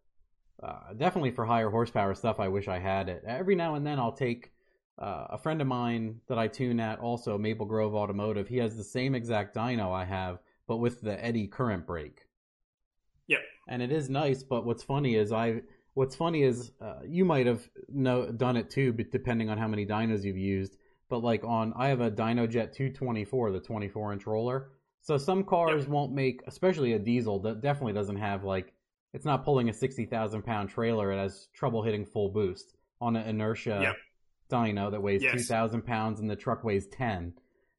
uh, 0.62 0.95
definitely 0.97 1.33
for 1.33 1.45
higher 1.45 1.69
horsepower 1.69 2.15
stuff, 2.15 2.41
I 2.41 2.49
wish 2.49 2.66
I 2.66 2.79
had 2.79 3.11
it. 3.11 3.25
Every 3.27 3.57
now 3.57 3.75
and 3.75 3.87
then, 3.87 3.99
I'll 3.99 4.12
take 4.12 4.53
uh, 4.99 5.27
a 5.29 5.37
friend 5.37 5.61
of 5.61 5.66
mine 5.66 6.19
that 6.29 6.39
I 6.39 6.49
tune 6.49 6.81
at, 6.81 6.99
also 6.99 7.37
Maple 7.37 7.66
Grove 7.66 7.95
Automotive. 7.95 8.49
He 8.49 8.57
has 8.57 8.75
the 8.75 8.85
same 8.85 9.15
exact 9.15 9.55
dyno 9.55 9.93
I 9.93 10.07
have, 10.07 10.39
but 10.66 10.79
with 10.79 11.03
the 11.03 11.23
eddy 11.23 11.47
current 11.47 11.87
brake. 11.87 12.23
And 13.69 13.82
it 13.82 13.91
is 13.91 14.11
nice, 14.11 14.43
but 14.43 14.65
what's 14.65 14.82
funny 14.82 15.16
is 15.16 15.32
I. 15.32 15.62
What's 15.95 16.16
funny 16.16 16.43
is 16.43 16.73
uh, 16.81 17.01
you 17.07 17.24
might 17.24 17.47
have 17.47 17.69
done 18.36 18.57
it 18.57 18.69
too, 18.69 18.93
but 18.93 19.12
depending 19.12 19.49
on 19.49 19.59
how 19.59 19.69
many 19.69 19.86
dynos 19.86 20.24
you've 20.24 20.36
used. 20.36 20.77
But 21.09 21.23
like 21.23 21.45
on, 21.45 21.73
I 21.77 21.89
have 21.89 22.01
a 22.01 22.11
DynoJet 22.11 22.73
224, 22.73 23.53
the 23.53 23.61
24 23.61 24.12
inch 24.12 24.27
roller. 24.27 24.70
So 25.03 25.16
some 25.19 25.45
cars 25.45 25.82
yep. 25.82 25.89
won't 25.89 26.12
make, 26.12 26.41
especially 26.47 26.95
a 26.95 26.99
diesel 26.99 27.39
that 27.41 27.61
definitely 27.61 27.93
doesn't 27.93 28.16
have 28.16 28.43
like 28.43 28.73
it's 29.15 29.24
not 29.24 29.45
pulling 29.45 29.69
a 29.69 29.73
60,000 29.73 30.43
pound 30.43 30.69
trailer. 30.69 31.12
It 31.12 31.19
has 31.19 31.47
trouble 31.55 31.82
hitting 31.82 32.05
full 32.05 32.31
boost 32.31 32.74
on 33.01 33.15
an 33.15 33.28
inertia 33.28 33.78
yep. 33.81 33.97
dyno 34.51 34.91
that 34.91 35.01
weighs 35.01 35.23
yes. 35.23 35.32
2,000 35.35 35.82
pounds 35.82 36.20
and 36.20 36.28
the 36.28 36.36
truck 36.36 36.65
weighs 36.65 36.89
10. 36.89 37.35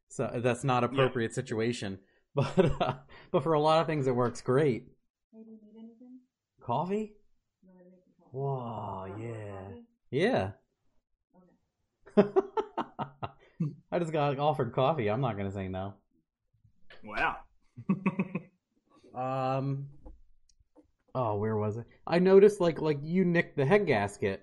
So 0.07 0.39
that's 0.41 0.63
not 0.63 0.83
appropriate 0.83 1.29
yep. 1.29 1.35
situation. 1.35 1.99
But 2.35 2.81
uh, 2.81 2.95
but 3.31 3.43
for 3.43 3.53
a 3.53 3.61
lot 3.61 3.79
of 3.79 3.87
things, 3.87 4.07
it 4.07 4.13
works 4.13 4.41
great. 4.41 4.89
Coffee? 6.65 7.13
Whoa, 8.31 9.05
yeah. 9.19 9.69
Yeah. 10.09 10.51
Okay. 12.17 12.29
I 13.91 13.99
just 13.99 14.11
got 14.11 14.39
offered 14.39 14.73
coffee. 14.73 15.11
I'm 15.11 15.21
not 15.21 15.37
gonna 15.37 15.51
say 15.51 15.67
no. 15.67 15.93
Wow. 17.03 17.37
Um. 19.15 19.87
Oh, 21.13 21.37
where 21.37 21.55
was 21.55 21.77
it? 21.77 21.85
I 22.05 22.19
noticed 22.19 22.59
like 22.59 22.81
like 22.81 22.99
you 23.01 23.23
nicked 23.23 23.55
the 23.55 23.65
head 23.65 23.87
gasket, 23.87 24.41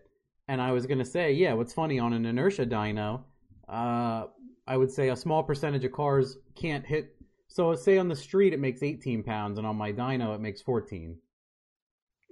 and 0.48 0.62
I 0.62 0.72
was 0.72 0.86
gonna 0.86 1.04
say, 1.04 1.32
yeah. 1.34 1.52
What's 1.52 1.74
funny 1.74 1.98
on 1.98 2.14
an 2.14 2.24
inertia 2.24 2.64
dyno, 2.64 3.20
uh, 3.68 4.28
I 4.66 4.76
would 4.78 4.90
say 4.90 5.10
a 5.10 5.16
small 5.16 5.42
percentage 5.42 5.84
of 5.84 5.92
cars 5.92 6.38
can't 6.54 6.86
hit. 6.86 7.14
So 7.48 7.74
say 7.74 7.98
on 7.98 8.08
the 8.08 8.16
street 8.16 8.54
it 8.54 8.60
makes 8.60 8.82
18 8.82 9.22
pounds, 9.22 9.58
and 9.58 9.66
on 9.66 9.76
my 9.76 9.92
dyno 9.92 10.34
it 10.34 10.40
makes 10.40 10.62
14. 10.62 11.18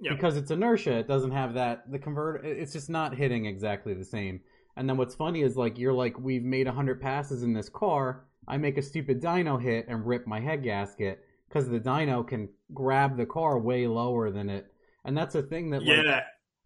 Yeah. 0.01 0.13
Because 0.13 0.35
it's 0.35 0.51
inertia, 0.51 0.97
it 0.97 1.07
doesn't 1.07 1.31
have 1.31 1.53
that. 1.53 1.89
The 1.91 1.99
convert, 1.99 2.43
it's 2.43 2.73
just 2.73 2.89
not 2.89 3.15
hitting 3.15 3.45
exactly 3.45 3.93
the 3.93 4.03
same. 4.03 4.41
And 4.75 4.89
then 4.89 4.97
what's 4.97 5.15
funny 5.15 5.41
is 5.43 5.55
like 5.55 5.77
you're 5.77 5.93
like, 5.93 6.19
we've 6.19 6.43
made 6.43 6.65
100 6.65 6.99
passes 6.99 7.43
in 7.43 7.53
this 7.53 7.69
car. 7.69 8.25
I 8.47 8.57
make 8.57 8.77
a 8.77 8.81
stupid 8.81 9.21
dyno 9.21 9.61
hit 9.61 9.87
and 9.87 10.05
rip 10.05 10.25
my 10.25 10.39
head 10.39 10.63
gasket 10.63 11.23
because 11.47 11.69
the 11.69 11.79
dyno 11.79 12.27
can 12.27 12.49
grab 12.73 13.15
the 13.15 13.25
car 13.25 13.59
way 13.59 13.85
lower 13.85 14.31
than 14.31 14.49
it. 14.49 14.73
And 15.05 15.15
that's 15.15 15.35
a 15.35 15.43
thing 15.43 15.69
that 15.69 15.83
like, 15.83 16.03
Yeah. 16.03 16.23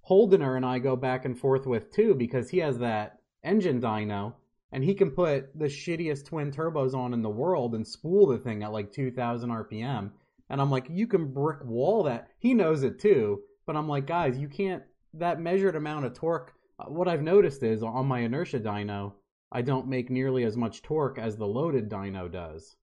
Holdener 0.10 0.56
and 0.56 0.66
I 0.66 0.80
go 0.80 0.96
back 0.96 1.26
and 1.26 1.38
forth 1.38 1.66
with 1.66 1.92
too 1.92 2.14
because 2.14 2.50
he 2.50 2.60
has 2.60 2.78
that 2.78 3.20
engine 3.44 3.82
dyno 3.82 4.34
and 4.72 4.84
he 4.84 4.94
can 4.94 5.12
put 5.12 5.58
the 5.58 5.66
shittiest 5.66 6.26
twin 6.26 6.52
turbos 6.52 6.94
on 6.94 7.14
in 7.14 7.22
the 7.22 7.30
world 7.30 7.76
and 7.76 7.86
spool 7.86 8.28
the 8.28 8.38
thing 8.38 8.64
at 8.64 8.72
like 8.72 8.92
2000 8.94 9.50
RPM. 9.50 10.12
And 10.50 10.62
I'm 10.62 10.70
like, 10.72 10.88
you 10.90 11.08
can 11.08 11.34
brick 11.34 11.64
wall 11.64 12.04
that. 12.04 12.30
He 12.38 12.54
knows 12.54 12.84
it 12.84 13.00
too, 13.00 13.42
but 13.66 13.76
I'm 13.76 13.88
like, 13.88 14.06
guys, 14.08 14.38
you 14.38 14.48
can't. 14.48 14.84
That 15.14 15.40
measured 15.40 15.76
amount 15.76 16.06
of 16.06 16.14
torque. 16.14 16.54
uh, 16.80 16.86
What 16.86 17.08
I've 17.08 17.22
noticed 17.24 17.64
is 17.64 17.82
on 17.84 18.06
my 18.06 18.20
inertia 18.20 18.60
dyno, 18.60 19.14
I 19.52 19.62
don't 19.62 19.88
make 19.88 20.10
nearly 20.10 20.44
as 20.44 20.58
much 20.58 20.82
torque 20.82 21.18
as 21.18 21.38
the 21.38 21.48
loaded 21.48 21.90
dyno 21.90 22.30
does 22.32 22.76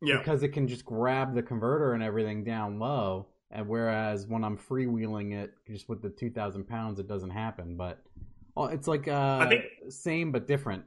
Yeah. 0.00 0.18
because 0.18 0.42
it 0.42 0.50
can 0.50 0.68
just 0.68 0.84
grab 0.84 1.34
the 1.34 1.42
converter 1.42 1.92
and 1.94 2.02
everything 2.02 2.44
down 2.44 2.78
low. 2.78 3.28
And 3.50 3.68
whereas 3.68 4.26
when 4.26 4.44
I'm 4.44 4.56
freewheeling 4.56 5.32
it 5.34 5.52
just 5.66 5.88
with 5.88 6.00
the 6.00 6.08
2,000 6.10 6.64
pounds, 6.66 6.98
it 7.00 7.06
doesn't 7.08 7.30
happen. 7.30 7.76
But 7.76 8.02
oh, 8.56 8.66
it's 8.66 8.88
like 8.88 9.08
uh, 9.08 9.48
think- 9.48 9.64
same 9.90 10.32
but 10.32 10.46
different. 10.46 10.84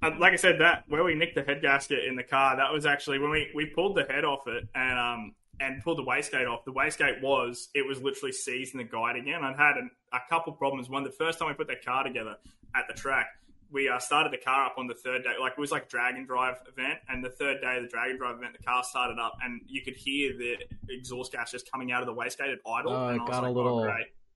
Like 0.00 0.32
I 0.32 0.36
said, 0.36 0.60
that 0.60 0.84
where 0.88 1.02
we 1.02 1.14
nicked 1.14 1.34
the 1.34 1.42
head 1.42 1.60
gasket 1.60 2.04
in 2.04 2.14
the 2.14 2.22
car, 2.22 2.56
that 2.56 2.72
was 2.72 2.86
actually 2.86 3.18
when 3.18 3.30
we, 3.30 3.50
we 3.54 3.66
pulled 3.66 3.96
the 3.96 4.04
head 4.04 4.24
off 4.24 4.46
it 4.46 4.68
and 4.74 4.98
um 4.98 5.34
and 5.60 5.82
pulled 5.82 5.98
the 5.98 6.04
wastegate 6.04 6.48
off. 6.48 6.64
The 6.64 6.72
wastegate 6.72 7.20
was 7.20 7.68
it 7.74 7.84
was 7.86 8.00
literally 8.00 8.32
seized 8.32 8.74
in 8.74 8.78
the 8.78 8.84
guide 8.84 9.16
again. 9.16 9.42
I'd 9.42 9.56
had 9.56 9.76
an, 9.76 9.90
a 10.12 10.18
couple 10.28 10.52
problems. 10.52 10.88
One, 10.88 11.02
the 11.02 11.10
first 11.10 11.38
time 11.40 11.48
we 11.48 11.54
put 11.54 11.66
that 11.66 11.84
car 11.84 12.04
together 12.04 12.36
at 12.76 12.84
the 12.86 12.94
track, 12.94 13.26
we 13.72 13.88
uh, 13.88 13.98
started 13.98 14.32
the 14.32 14.36
car 14.38 14.66
up 14.66 14.76
on 14.78 14.86
the 14.86 14.94
third 14.94 15.24
day. 15.24 15.32
Like 15.40 15.54
it 15.58 15.60
was 15.60 15.72
like 15.72 15.86
a 15.86 15.88
drag 15.88 16.14
and 16.14 16.28
drive 16.28 16.58
event, 16.68 17.00
and 17.08 17.24
the 17.24 17.30
third 17.30 17.60
day 17.60 17.76
of 17.78 17.82
the 17.82 17.88
drag 17.88 18.10
and 18.10 18.18
drive 18.20 18.36
event, 18.36 18.56
the 18.56 18.62
car 18.62 18.84
started 18.84 19.18
up, 19.18 19.36
and 19.42 19.60
you 19.66 19.82
could 19.82 19.96
hear 19.96 20.32
the 20.38 20.54
exhaust 20.88 21.32
gas 21.32 21.50
just 21.50 21.70
coming 21.72 21.90
out 21.90 22.02
of 22.02 22.06
the 22.06 22.14
wastegate 22.14 22.52
at 22.52 22.60
idle. 22.64 22.92
Oh, 22.92 23.08
it 23.08 23.18
got 23.26 23.42
a 23.42 23.50
little- 23.50 23.80
oh, 23.80 23.82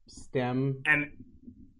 Stem. 0.08 0.82
and 0.86 1.12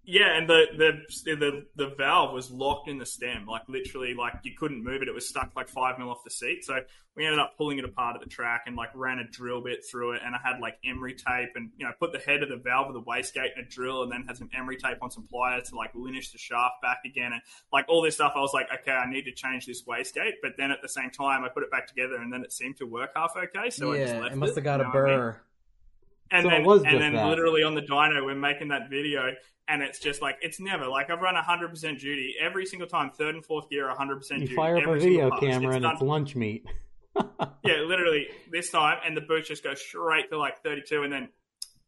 yeah, 0.05 0.37
and 0.37 0.49
the, 0.49 0.65
the 0.77 1.37
the 1.37 1.67
the 1.77 1.95
valve 1.97 2.33
was 2.33 2.51
locked 2.51 2.89
in 2.89 2.99
the 2.99 3.07
stem, 3.07 3.47
like 3.47 3.63
literally, 3.69 4.15
like 4.15 4.35
you 4.43 4.53
couldn't 4.59 4.83
move 4.83 5.01
it. 5.01 5.07
It 5.07 5.15
was 5.15 5.29
stuck 5.29 5.53
like 5.55 5.69
five 5.69 5.97
mil 5.97 6.11
off 6.11 6.25
the 6.25 6.31
seat. 6.31 6.65
So 6.65 6.81
we 7.15 7.25
ended 7.25 7.39
up 7.39 7.57
pulling 7.57 7.79
it 7.79 7.85
apart 7.85 8.17
at 8.17 8.21
the 8.21 8.29
track 8.29 8.65
and 8.67 8.75
like 8.75 8.89
ran 8.95 9.21
a 9.21 9.25
drill 9.31 9.61
bit 9.63 9.85
through 9.89 10.13
it. 10.15 10.23
And 10.25 10.35
I 10.35 10.39
had 10.43 10.61
like 10.61 10.77
emery 10.85 11.15
tape 11.15 11.51
and 11.55 11.71
you 11.77 11.87
know 11.87 11.93
put 12.01 12.13
the 12.13 12.19
head 12.19 12.43
of 12.43 12.49
the 12.49 12.57
valve 12.57 12.89
of 12.89 12.95
the 12.95 13.03
wastegate 13.03 13.57
in 13.57 13.65
a 13.65 13.69
drill, 13.69 14.03
and 14.03 14.11
then 14.11 14.25
had 14.27 14.37
some 14.37 14.51
emery 14.59 14.77
tape 14.77 14.99
on 15.03 15.11
some 15.13 15.29
pliers 15.29 15.69
to 15.69 15.77
like 15.77 15.93
linish 15.95 16.33
the 16.33 16.39
shaft 16.39 16.83
back 16.83 16.99
again, 17.05 17.33
and 17.33 17.43
like 17.73 17.85
all 17.89 18.03
this 18.03 18.17
stuff. 18.17 18.33
I 18.35 18.41
was 18.41 18.53
like, 18.53 18.67
okay, 18.81 18.91
I 18.93 19.09
need 19.09 19.23
to 19.27 19.33
change 19.33 19.67
this 19.67 19.85
wastegate. 19.85 20.33
But 20.43 20.53
then 20.59 20.73
at 20.73 20.83
the 20.83 20.89
same 20.89 21.11
time, 21.11 21.45
I 21.45 21.49
put 21.49 21.63
it 21.63 21.71
back 21.71 21.87
together, 21.87 22.17
and 22.17 22.33
then 22.33 22.43
it 22.43 22.53
seemed 22.53 22.77
to 22.79 22.87
work 22.87 23.11
half 23.15 23.37
okay. 23.37 23.71
So 23.71 23.93
I 23.93 23.99
just 23.99 24.15
yeah, 24.15 24.21
left 24.21 24.33
it 24.33 24.37
must 24.37 24.55
have 24.57 24.65
got 24.65 24.81
you 24.81 24.87
a 24.87 24.89
what 24.89 24.97
I 24.97 25.03
mean? 25.03 25.19
burr. 25.19 25.41
And 26.31 26.45
So 26.45 26.49
then, 26.49 26.65
and 26.85 27.01
then 27.01 27.13
that. 27.13 27.27
literally 27.29 27.63
on 27.63 27.75
the 27.75 27.83
dyno, 27.83 28.25
we're 28.25 28.35
making 28.35 28.69
that 28.69 28.89
video, 28.89 29.35
and 29.69 29.83
it's 29.83 29.99
just 29.99 30.21
like 30.23 30.37
it's 30.43 30.59
never 30.61 30.87
like 30.87 31.11
I've 31.11 31.21
run 31.21 31.35
100% 31.35 31.99
duty 32.01 32.35
every 32.41 32.67
single 32.67 32.89
time, 32.89 33.11
third 33.11 33.35
and 33.35 33.45
fourth 33.45 33.69
gear, 33.71 33.89
100% 33.89 34.31
You 34.31 34.39
duty. 34.41 34.55
fire 34.55 34.77
up 34.79 34.85
a 34.85 34.89
every 34.89 35.01
video 35.01 35.31
camera 35.39 35.75
and 35.75 35.83
done- 35.83 35.93
it's 35.95 36.03
lunch 36.03 36.35
meat. 36.37 36.65
yeah, 37.65 37.81
literally 37.87 38.27
this 38.51 38.71
time, 38.71 38.99
and 39.05 39.17
the 39.17 39.21
boost 39.21 39.49
just 39.49 39.63
goes 39.63 39.81
straight 39.81 40.31
to 40.31 40.39
like 40.39 40.63
32, 40.63 41.03
and 41.03 41.13
then 41.13 41.29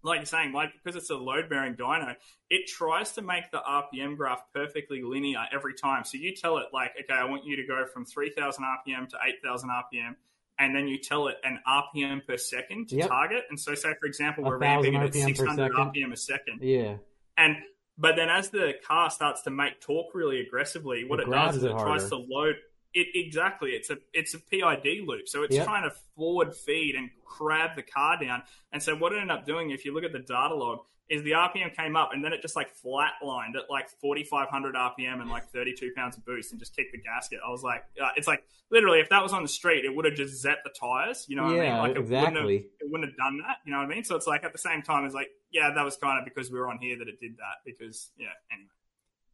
like 0.02 0.18
you're 0.18 0.26
saying, 0.26 0.52
like 0.52 0.70
because 0.74 0.96
it's 0.96 1.09
a 1.09 1.14
load 1.16 1.48
bearing 1.48 1.74
dyno, 1.76 2.14
it 2.51 2.66
tries 2.66 3.12
to 3.12 3.22
make 3.22 3.51
the 3.51 3.59
RPM 3.66 4.16
graph 4.18 4.42
perfectly 4.52 5.01
linear 5.02 5.44
every 5.51 5.72
time. 5.74 6.05
So 6.05 6.18
you 6.18 6.34
tell 6.34 6.59
it 6.59 6.66
like, 6.74 6.90
okay, 7.01 7.14
I 7.18 7.24
want 7.24 7.44
you 7.46 7.56
to 7.56 7.66
go 7.66 7.86
from 7.90 8.05
3,000 8.05 8.62
RPM 8.62 9.09
to 9.09 9.16
8,000 9.26 9.70
RPM. 9.70 10.16
And 10.59 10.76
then 10.76 10.86
you 10.86 10.98
tell 10.98 11.26
it 11.28 11.36
an 11.42 11.59
RPM 11.66 12.24
per 12.26 12.36
second 12.36 12.90
to 12.90 12.96
Yep. 12.96 13.09
target. 13.09 13.44
And 13.51 13.59
so, 13.59 13.74
say 13.74 13.94
for 13.98 14.06
example, 14.06 14.44
we're 14.44 14.59
ramping 14.59 14.92
it 14.94 14.98
at 14.98 15.10
RPM 15.10 15.22
per 15.22 15.28
600 15.46 15.72
second. 15.72 15.92
RPM 15.94 16.12
a 16.12 16.16
second. 16.16 16.59
yeah. 16.62 16.96
And 17.36 17.56
but 17.97 18.16
then 18.16 18.28
as 18.28 18.51
the 18.51 18.74
car 18.85 19.11
starts 19.11 19.43
to 19.43 19.51
make 19.51 19.81
torque 19.81 20.15
really 20.15 20.40
aggressively, 20.40 21.05
what 21.05 21.20
It 21.20 21.28
it, 21.28 21.31
does 21.31 21.56
is 21.56 21.62
it 21.65 21.70
it 21.70 21.78
tries 21.78 22.09
to 22.09 22.16
load 22.16 22.56
it 22.94 23.09
exactly. 23.15 23.70
It's 23.70 23.90
a 23.90 23.98
it's 24.12 24.35
a 24.35 24.39
PID 24.39 25.06
loop, 25.06 25.28
so 25.28 25.43
it's 25.43 25.56
Yep. 25.56 25.65
trying 25.65 25.82
to 25.82 25.94
forward 26.16 26.55
feed 26.55 26.94
and 26.94 27.11
crab 27.24 27.77
the 27.77 27.82
car 27.82 28.19
down. 28.20 28.43
And 28.73 28.82
so 28.82 28.94
what 28.94 29.12
it 29.12 29.16
ended 29.20 29.36
up 29.36 29.44
doing, 29.44 29.70
if 29.70 29.85
you 29.85 29.93
look 29.93 30.05
at 30.05 30.12
the 30.12 30.20
data 30.20 30.55
log, 30.55 30.81
is 31.10 31.22
the 31.22 31.32
RPM 31.32 31.74
came 31.76 31.97
up 31.97 32.10
and 32.12 32.24
then 32.24 32.32
it 32.32 32.40
just 32.40 32.56
like 32.56 32.70
flatlined 32.74 33.56
at 33.56 33.68
like 33.68 33.90
4,500 34.01 34.74
RPM 34.74 35.20
and 35.20 35.28
like 35.28 35.48
32 35.51 35.93
pounds 35.94 36.16
of 36.16 36.24
boost 36.24 36.51
and 36.52 36.59
just 36.59 36.74
kicked 36.74 36.93
the 36.93 36.98
gasket. 36.98 37.40
I 37.47 37.51
was 37.51 37.62
like, 37.62 37.85
uh, 38.02 38.09
it's 38.16 38.26
like 38.26 38.43
literally 38.70 39.01
if 39.01 39.10
that 39.10 39.22
was 39.22 39.32
on 39.32 39.43
the 39.43 39.48
street, 39.48 39.85
it 39.85 39.94
would 39.94 40.06
have 40.06 40.14
just 40.14 40.43
zapped 40.44 40.62
the 40.64 40.70
tires. 40.70 41.26
You 41.28 41.36
know 41.36 41.44
what 41.44 41.52
I 41.52 41.56
Yeah, 41.56 41.72
mean? 41.72 41.78
Like 41.78 41.97
it 41.97 42.01
wouldn't 42.01 42.36
have 42.36 42.48
exactly. 42.48 42.56
it 42.81 42.90
wouldn't 42.90 43.10
have 43.10 43.16
done 43.18 43.39
that. 43.47 43.59
You 43.66 43.72
know 43.72 43.78
what 43.78 43.85
I 43.85 43.94
mean? 43.94 44.05
So 44.05 44.16
it's 44.16 44.26
like 44.26 44.44
at 44.44 44.52
the 44.52 44.59
same 44.59 44.81
time, 44.82 45.05
it's 45.05 45.14
like, 45.14 45.28
yeah, 45.51 45.70
that 45.74 45.85
was 45.85 45.97
kind 45.97 46.18
of 46.18 46.24
because 46.24 46.51
we 46.51 46.59
were 46.59 46.68
on 46.70 46.78
here 46.78 46.97
that 46.98 47.09
it 47.09 47.20
did 47.20 47.36
that. 47.36 47.60
Because 47.66 48.10
yeah, 48.16 48.28
anyway. 48.51 48.68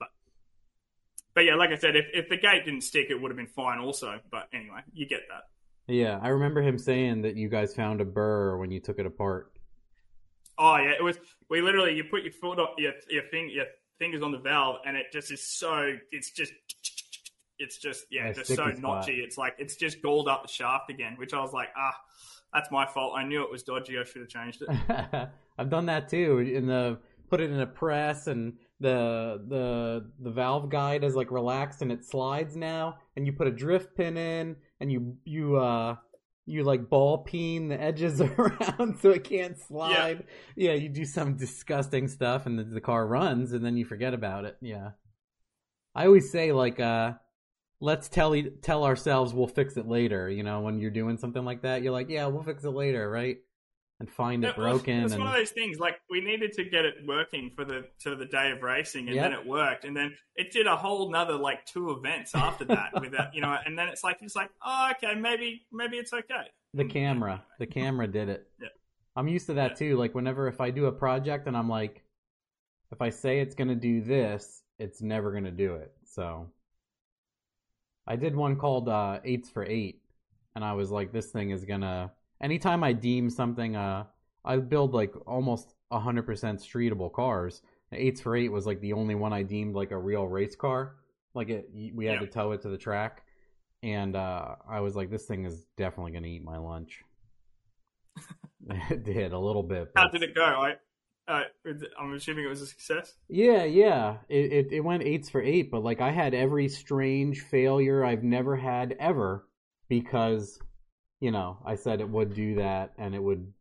But 0.00 0.08
but 1.34 1.44
yeah, 1.44 1.54
like 1.54 1.70
I 1.70 1.76
said, 1.76 1.94
if 1.94 2.06
if 2.12 2.28
the 2.28 2.36
gate 2.36 2.64
didn't 2.64 2.82
stick, 2.82 3.06
it 3.10 3.20
would 3.20 3.30
have 3.30 3.38
been 3.38 3.46
fine 3.46 3.78
also. 3.78 4.18
But 4.30 4.48
anyway, 4.52 4.80
you 4.92 5.06
get 5.06 5.20
that. 5.28 5.44
Yeah, 5.86 6.18
I 6.22 6.28
remember 6.28 6.62
him 6.62 6.78
saying 6.78 7.22
that 7.22 7.36
you 7.36 7.48
guys 7.48 7.74
found 7.74 8.00
a 8.00 8.04
burr 8.04 8.56
when 8.58 8.70
you 8.70 8.80
took 8.80 8.98
it 8.98 9.06
apart. 9.06 9.52
Oh 10.60 10.76
yeah, 10.76 10.90
it 10.90 11.02
was. 11.02 11.18
We 11.48 11.62
literally 11.62 11.94
you 11.94 12.04
put 12.04 12.22
your 12.22 12.32
foot 12.32 12.60
up 12.60 12.74
your 12.76 12.92
your 13.08 13.22
thing 13.30 13.50
your 13.50 13.64
fingers 13.98 14.22
on 14.22 14.30
the 14.30 14.38
valve, 14.38 14.76
and 14.86 14.96
it 14.96 15.06
just 15.12 15.32
is 15.32 15.42
so. 15.42 15.96
It's 16.12 16.30
just. 16.30 16.52
It's 17.62 17.76
just 17.76 18.06
yeah, 18.10 18.28
Yeah, 18.28 18.32
just 18.32 18.54
so 18.54 18.70
notchy. 18.70 19.18
It's 19.18 19.36
like 19.36 19.54
it's 19.58 19.76
just 19.76 20.00
galled 20.00 20.28
up 20.28 20.42
the 20.42 20.48
shaft 20.48 20.88
again, 20.88 21.16
which 21.18 21.34
I 21.34 21.40
was 21.40 21.52
like, 21.52 21.68
ah, 21.76 21.94
that's 22.54 22.70
my 22.70 22.86
fault. 22.86 23.12
I 23.16 23.22
knew 23.22 23.42
it 23.42 23.50
was 23.50 23.62
dodgy. 23.62 23.98
I 23.98 24.04
should 24.04 24.22
have 24.22 24.30
changed 24.30 24.62
it. 24.62 25.28
I've 25.58 25.68
done 25.68 25.84
that 25.86 26.08
too. 26.08 26.38
In 26.38 26.66
the 26.66 26.98
put 27.28 27.40
it 27.40 27.50
in 27.50 27.60
a 27.60 27.66
press 27.66 28.26
and 28.26 28.54
the 28.80 29.42
the 29.48 30.10
the 30.20 30.30
valve 30.30 30.68
guide 30.68 31.04
is 31.04 31.14
like 31.14 31.30
relaxed 31.30 31.80
and 31.82 31.92
it 31.92 32.04
slides 32.04 32.56
now 32.56 32.96
and 33.16 33.26
you 33.26 33.32
put 33.32 33.46
a 33.46 33.50
drift 33.50 33.94
pin 33.94 34.16
in 34.16 34.56
and 34.80 34.90
you 34.90 35.16
you 35.24 35.56
uh 35.56 35.94
you 36.50 36.64
like 36.64 36.88
ball 36.88 37.18
peen 37.18 37.68
the 37.68 37.80
edges 37.80 38.20
around 38.20 38.98
so 39.00 39.10
it 39.10 39.24
can't 39.24 39.58
slide. 39.58 40.24
Yeah, 40.56 40.72
you 40.72 40.88
do 40.88 41.04
some 41.04 41.36
disgusting 41.36 42.08
stuff 42.08 42.46
and 42.46 42.58
the, 42.58 42.64
the 42.64 42.80
car 42.80 43.06
runs 43.06 43.52
and 43.52 43.64
then 43.64 43.76
you 43.76 43.84
forget 43.84 44.14
about 44.14 44.44
it. 44.44 44.56
Yeah. 44.60 44.90
I 45.94 46.06
always 46.06 46.30
say 46.30 46.52
like 46.52 46.80
uh 46.80 47.12
let's 47.80 48.08
tell 48.08 48.34
tell 48.62 48.84
ourselves 48.84 49.32
we'll 49.32 49.46
fix 49.46 49.76
it 49.76 49.86
later, 49.86 50.28
you 50.28 50.42
know, 50.42 50.60
when 50.60 50.78
you're 50.78 50.90
doing 50.90 51.18
something 51.18 51.44
like 51.44 51.62
that, 51.62 51.82
you're 51.82 51.92
like, 51.92 52.10
yeah, 52.10 52.26
we'll 52.26 52.42
fix 52.42 52.64
it 52.64 52.70
later, 52.70 53.08
right? 53.10 53.38
And 54.00 54.08
find 54.10 54.42
it 54.46 54.56
broken 54.56 55.04
It's 55.04 55.12
and 55.12 55.22
one 55.22 55.30
of 55.30 55.36
those 55.36 55.50
things. 55.50 55.78
Like 55.78 56.00
we 56.10 56.22
needed 56.22 56.54
to 56.54 56.64
get 56.64 56.86
it 56.86 56.94
working 57.06 57.50
for 57.54 57.66
the 57.66 57.84
to 58.00 58.16
the 58.16 58.24
day 58.24 58.50
of 58.50 58.62
racing, 58.62 59.08
and 59.08 59.14
Yep. 59.14 59.24
then 59.30 59.38
it 59.38 59.46
worked, 59.46 59.84
and 59.84 59.94
then 59.94 60.16
it 60.36 60.52
did 60.52 60.66
a 60.66 60.74
whole 60.74 61.10
nother 61.10 61.36
like 61.36 61.66
two 61.66 61.90
events 61.90 62.34
after 62.34 62.64
that 62.64 62.98
without 62.98 63.34
you 63.34 63.42
know, 63.42 63.54
and 63.66 63.78
then 63.78 63.88
it's 63.88 64.02
like 64.02 64.16
it's 64.22 64.34
like 64.34 64.50
oh 64.64 64.90
okay 64.92 65.14
maybe 65.20 65.66
maybe 65.70 65.98
it's 65.98 66.14
okay. 66.14 66.46
the 66.72 66.86
camera. 66.86 67.44
The 67.58 67.66
camera 67.66 68.06
did 68.06 68.30
it. 68.30 68.48
Yeah. 68.58 68.68
I'm 69.16 69.28
used 69.28 69.44
to 69.48 69.54
that 69.54 69.72
Yeah. 69.72 69.76
too. 69.90 69.96
Like 69.98 70.14
whenever 70.14 70.48
if 70.48 70.62
I 70.62 70.70
do 70.70 70.86
a 70.86 70.92
project 70.92 71.46
and 71.46 71.54
I'm 71.54 71.68
like 71.68 72.02
if 72.92 73.02
I 73.02 73.10
say 73.10 73.40
it's 73.40 73.54
gonna 73.54 73.74
do 73.74 74.00
this, 74.00 74.62
it's 74.78 75.02
never 75.02 75.30
gonna 75.30 75.50
do 75.50 75.74
it. 75.74 75.92
So 76.04 76.50
I 78.06 78.16
did 78.16 78.34
one 78.34 78.56
called 78.56 78.88
uh 78.88 79.20
eights 79.24 79.50
for 79.50 79.62
eight 79.66 80.00
and 80.54 80.64
I 80.64 80.72
was 80.72 80.90
like 80.90 81.12
this 81.12 81.26
thing 81.26 81.50
is 81.50 81.66
gonna 81.66 82.12
anytime 82.40 82.82
I 82.84 82.92
deem 82.92 83.30
something 83.30 83.76
uh 83.76 84.04
I 84.44 84.56
build 84.56 84.94
like 84.94 85.12
almost 85.26 85.74
hundred 85.92 86.24
percent 86.24 86.60
streetable 86.60 87.12
cars. 87.12 87.62
Eights 87.92 88.20
for 88.20 88.36
eight 88.36 88.50
was 88.52 88.66
like 88.66 88.80
the 88.80 88.92
only 88.92 89.14
one 89.16 89.32
I 89.32 89.42
deemed 89.42 89.74
like 89.74 89.90
a 89.90 89.98
real 89.98 90.26
race 90.28 90.54
car. 90.56 90.96
Like 91.34 91.48
it 91.50 91.68
we 91.94 92.06
had 92.06 92.14
Yeah. 92.14 92.20
to 92.20 92.26
tow 92.26 92.52
it 92.52 92.62
to 92.62 92.68
the 92.68 92.78
track. 92.78 93.24
And 93.82 94.14
uh 94.16 94.54
I 94.68 94.80
was 94.80 94.94
like, 94.96 95.10
this 95.10 95.26
thing 95.26 95.44
is 95.44 95.66
definitely 95.76 96.12
gonna 96.12 96.26
eat 96.28 96.44
my 96.44 96.58
lunch. 96.58 97.02
it 98.90 99.04
did 99.04 99.32
a 99.32 99.38
little 99.38 99.62
bit. 99.62 99.90
How 99.96 100.08
did 100.08 100.22
it 100.22 100.34
go? 100.34 100.44
I 100.44 100.76
Uh, 101.28 101.44
I'm 101.98 102.14
assuming 102.14 102.44
it 102.44 102.48
was 102.48 102.60
a 102.62 102.66
success. 102.66 103.14
Yeah, 103.28 103.64
yeah. 103.64 104.16
It, 104.28 104.52
it 104.52 104.72
it 104.72 104.80
went 104.80 105.02
eights 105.04 105.30
for 105.30 105.40
eight, 105.40 105.70
but 105.70 105.82
like 105.84 106.00
I 106.00 106.10
had 106.10 106.34
every 106.34 106.68
strange 106.68 107.40
failure 107.40 108.04
I've 108.04 108.24
never 108.24 108.56
had 108.56 108.96
ever 108.98 109.46
because 109.88 110.58
you 111.20 111.30
know 111.30 111.58
I 111.64 111.76
said 111.76 112.00
it 112.00 112.08
would 112.08 112.34
do 112.34 112.56
that 112.56 112.92
and 112.98 113.14
it 113.14 113.22
would 113.22 113.52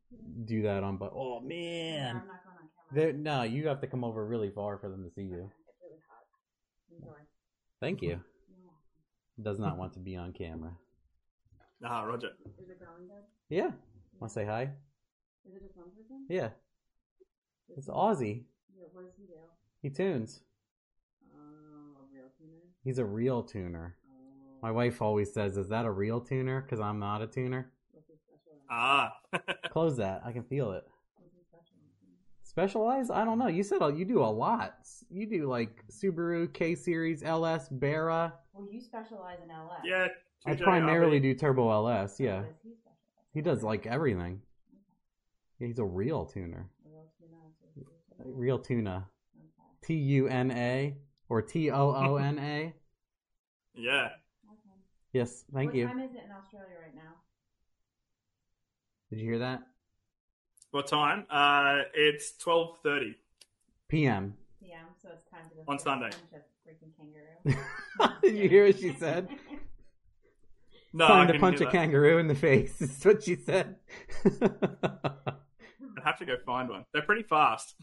do 0.45 0.63
that 0.63 0.83
on. 0.83 0.97
But 0.97 1.11
oh 1.15 1.41
Yeah, 1.43 1.47
man, 1.47 2.09
I'm 2.09 2.27
not 2.27 2.43
going 2.43 2.57
on 2.57 3.13
camera. 3.13 3.13
No, 3.13 3.43
you 3.43 3.67
have 3.67 3.81
to 3.81 3.87
come 3.87 4.03
over 4.03 4.25
really 4.25 4.49
far 4.49 4.77
for 4.77 4.89
them 4.89 5.03
to 5.03 5.09
see 5.13 5.23
you. 5.23 5.49
It's 5.67 5.77
really 5.81 5.99
hot. 6.09 6.25
Enjoy. 6.97 7.19
Thank 7.79 8.01
you. 8.01 8.21
Does 9.41 9.59
not 9.59 9.77
want 9.77 9.93
to 9.93 9.99
be 9.99 10.15
on 10.15 10.33
camera. 10.33 10.71
Ah, 11.81 12.01
Roger. 12.01 12.31
Is 12.61 12.69
it 12.69 12.77
growing 12.77 13.07
good? 13.07 13.23
Yeah. 13.47 13.71
Want 14.19 14.29
to 14.29 14.33
say 14.33 14.43
hi? 14.43 14.63
Is 15.47 15.55
it 15.55 15.63
just 15.63 15.77
one 15.77 15.85
person? 15.91 16.25
Yeah. 16.27 16.49
It's 17.77 17.87
Aussie. 17.87 18.43
Yeah, 18.77 18.87
what 18.91 19.05
does 19.05 19.13
he 19.17 19.23
do? 19.23 19.39
He 19.81 19.89
tunes. 19.89 20.41
Oh, 21.33 22.01
a 22.01 22.13
real 22.13 22.27
tuner? 22.37 22.59
He's 22.83 22.97
a 22.97 23.05
real 23.05 23.43
tuner. 23.43 23.95
My 24.61 24.71
wife 24.71 25.01
always 25.01 25.33
says, 25.33 25.57
"Is 25.57 25.69
that 25.69 25.85
a 25.85 25.91
real 25.91 26.19
tuner?" 26.19 26.61
Because 26.61 26.79
I'm 26.79 26.99
not 26.99 27.21
a 27.21 27.27
tuner. 27.27 27.71
What's 27.91 28.07
his 28.09 28.19
special? 28.19 28.57
Ah. 28.69 29.13
Close 29.69 29.97
that. 29.97 30.21
I 30.25 30.31
can 30.31 30.43
feel 30.43 30.71
it. 30.71 30.83
What's 31.17 31.35
his 31.35 31.45
special? 31.45 31.77
Specialize? 32.43 33.09
I 33.09 33.23
don't 33.25 33.39
know. 33.39 33.47
You 33.47 33.63
said 33.63 33.79
you 33.97 34.05
do 34.05 34.21
a 34.21 34.25
lot. 34.25 34.75
You 35.09 35.25
do 35.27 35.47
like 35.47 35.83
Subaru, 35.89 36.51
K 36.53 36.75
Series, 36.75 37.23
LS, 37.23 37.69
Barra. 37.69 38.33
Well, 38.53 38.67
you 38.71 38.81
specialize 38.81 39.37
in 39.43 39.49
LS. 39.51 39.79
yeah. 39.85 40.07
I 40.45 40.55
primarily 40.55 41.19
RB. 41.19 41.23
do 41.23 41.33
Turbo 41.35 41.69
LS. 41.71 42.19
Yeah, 42.19 42.43
he 42.63 42.71
he 43.33 43.41
does 43.41 43.61
like 43.63 43.85
everything. 43.85 44.41
Yeah, 45.59 45.67
he's 45.67 45.79
a 45.79 45.85
real 45.85 46.25
tuner. 46.25 46.69
A 46.85 46.89
real 46.89 47.09
tuner. 47.19 47.37
so 47.59 47.65
he's 47.75 47.83
a 48.19 48.23
tuner. 48.23 48.35
Real 48.37 48.59
tuna. 48.59 49.07
T 49.83 49.93
U 49.95 50.27
N 50.27 50.51
A 50.51 50.95
or 51.27 51.41
T 51.41 51.69
O 51.71 51.93
O 51.95 52.15
N 52.17 52.39
A. 52.39 52.73
Yeah. 53.75 54.09
Okay. 55.11 55.19
Yes, 55.19 55.43
thank 55.53 55.67
what 55.67 55.75
you. 55.75 55.85
What 55.85 55.93
time 55.93 56.01
is 56.01 56.11
it 56.15 56.23
in 56.25 56.31
Australia 56.31 56.75
right 56.83 56.95
now? 56.95 57.13
Did 59.09 59.19
you 59.19 59.25
hear 59.25 59.39
that? 59.39 59.61
What 60.71 60.87
time? 60.87 61.25
Uh, 61.29 61.79
it's 61.95 62.37
twelve 62.37 62.77
thirty. 62.83 63.15
PM. 63.87 64.35
PM, 64.61 64.85
so 65.01 65.09
it's 65.13 65.25
time 65.31 65.49
to 65.49 65.55
go 65.55 65.61
On 65.61 65.65
punch 65.77 65.81
Sunday. 65.81 66.09
a 66.33 66.69
freaking 66.69 66.91
kangaroo. 66.95 68.19
Did 68.21 68.37
you 68.37 68.47
hear 68.49 68.65
what 68.67 68.77
she 68.79 68.93
said? 68.93 69.29
No, 70.91 71.05
I 71.05 71.09
Time 71.09 71.27
to 71.27 71.37
punch 71.39 71.61
a 71.61 71.65
that. 71.65 71.71
kangaroo 71.71 72.17
in 72.17 72.27
the 72.27 72.33
face. 72.33 72.81
Is 72.81 73.05
what 73.05 73.21
she 73.21 73.35
said. 73.35 73.75
I'd 74.25 74.49
have 76.03 76.17
to 76.17 76.25
go 76.25 76.35
find 76.43 76.67
one. 76.67 76.83
They're 76.93 77.03
pretty 77.03 77.21
fast. 77.21 77.75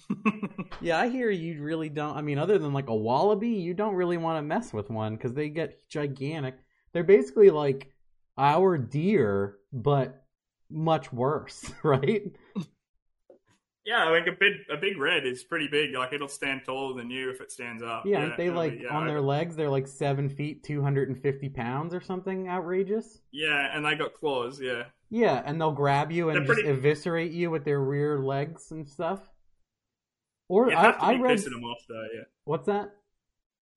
yeah, 0.80 0.98
I 0.98 1.08
hear 1.08 1.30
you 1.30 1.62
really 1.62 1.88
don't. 1.88 2.16
I 2.16 2.22
mean, 2.22 2.36
other 2.36 2.58
than 2.58 2.72
like 2.72 2.88
a 2.88 2.94
wallaby, 2.96 3.50
you 3.50 3.74
don't 3.74 3.94
really 3.94 4.16
want 4.16 4.38
to 4.38 4.42
mess 4.42 4.72
with 4.72 4.90
one 4.90 5.14
because 5.14 5.34
they 5.34 5.48
get 5.50 5.88
gigantic. 5.88 6.56
They're 6.92 7.04
basically 7.04 7.50
like 7.50 7.90
our 8.38 8.78
deer, 8.78 9.56
but 9.72 10.24
much 10.70 11.12
worse, 11.12 11.70
right? 11.82 12.22
yeah, 13.84 14.08
like 14.08 14.26
a 14.26 14.32
big 14.32 14.52
a 14.70 14.76
big 14.76 14.98
red 14.98 15.24
is 15.26 15.44
pretty 15.44 15.68
big. 15.68 15.94
Like 15.94 16.12
it'll 16.12 16.26
stand 16.28 16.62
taller 16.64 16.96
than 16.96 17.10
you 17.10 17.30
if 17.30 17.40
it 17.40 17.52
stands 17.52 17.82
up. 17.82 18.04
Yeah, 18.04 18.20
aren't 18.22 18.36
they 18.36 18.50
like 18.50 18.80
yeah, 18.82 18.88
on 18.96 19.06
their 19.06 19.20
legs? 19.20 19.54
They're 19.54 19.70
like 19.70 19.86
seven 19.86 20.28
feet, 20.28 20.64
two 20.64 20.82
hundred 20.82 21.08
and 21.08 21.20
fifty 21.20 21.48
pounds, 21.48 21.94
or 21.94 22.00
something 22.00 22.48
outrageous. 22.48 23.20
Yeah, 23.30 23.68
and 23.74 23.84
they 23.84 23.94
got 23.94 24.14
claws. 24.14 24.60
Yeah, 24.60 24.84
Yeah, 25.10 25.42
and 25.44 25.60
they'll 25.60 25.70
grab 25.72 26.10
you 26.10 26.30
and 26.30 26.38
They're 26.38 26.46
just 26.54 26.64
pretty- 26.64 26.68
eviscerate 26.78 27.32
you 27.32 27.50
with 27.50 27.64
their 27.64 27.80
rear 27.80 28.18
legs 28.18 28.70
and 28.72 28.88
stuff. 28.88 29.20
Or 30.48 30.68
you'd 30.70 30.76
I, 30.76 30.90
I 30.90 31.14
read 31.18 31.38
pissing 31.38 31.50
them 31.50 31.64
off 31.64 31.84
though. 31.88 32.06
Yeah, 32.14 32.24
what's 32.44 32.66
that? 32.66 32.90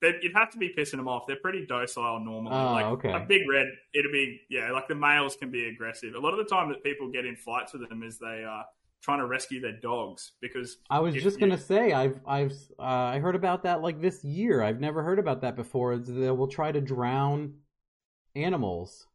You'd 0.02 0.34
have 0.36 0.50
to 0.52 0.58
be 0.58 0.74
pissing 0.78 0.98
them 0.98 1.08
off. 1.08 1.24
They're 1.28 1.36
pretty 1.42 1.66
docile 1.66 2.20
normally. 2.20 2.56
Oh, 2.56 2.72
like 2.72 2.86
okay. 2.86 3.12
a 3.12 3.20
big 3.20 3.42
red, 3.50 3.68
it'll 3.94 4.12
be 4.12 4.42
yeah. 4.50 4.72
Like 4.72 4.88
the 4.88 4.96
males 4.96 5.36
can 5.36 5.52
be 5.52 5.68
aggressive. 5.68 6.16
A 6.16 6.20
lot 6.20 6.32
of 6.32 6.38
the 6.38 6.46
time 6.46 6.70
that 6.70 6.84
people 6.84 7.10
get 7.12 7.26
in 7.26 7.36
fights 7.36 7.74
with 7.74 7.88
them 7.90 8.04
is 8.04 8.18
they 8.20 8.44
are 8.44 8.66
trying 9.02 9.20
to 9.20 9.28
rescue 9.28 9.60
their 9.62 9.80
dogs 9.80 10.34
because 10.42 10.78
I 10.90 11.00
was 11.00 11.16
If 11.16 11.24
just 11.24 11.40
gonna 11.40 11.58
say 11.58 11.94
I've 11.94 12.20
I've 12.28 12.54
uh, 12.80 12.84
I 12.84 13.20
heard 13.20 13.36
about 13.36 13.64
that 13.64 13.82
like 13.82 14.02
this 14.02 14.24
year. 14.24 14.62
I've 14.64 14.80
never 14.80 15.04
heard 15.04 15.20
about 15.20 15.42
that 15.42 15.56
before. 15.56 15.98
They 15.98 16.32
will 16.32 16.48
try 16.48 16.72
to 16.72 16.82
drown 16.82 17.56
animals. 18.36 19.08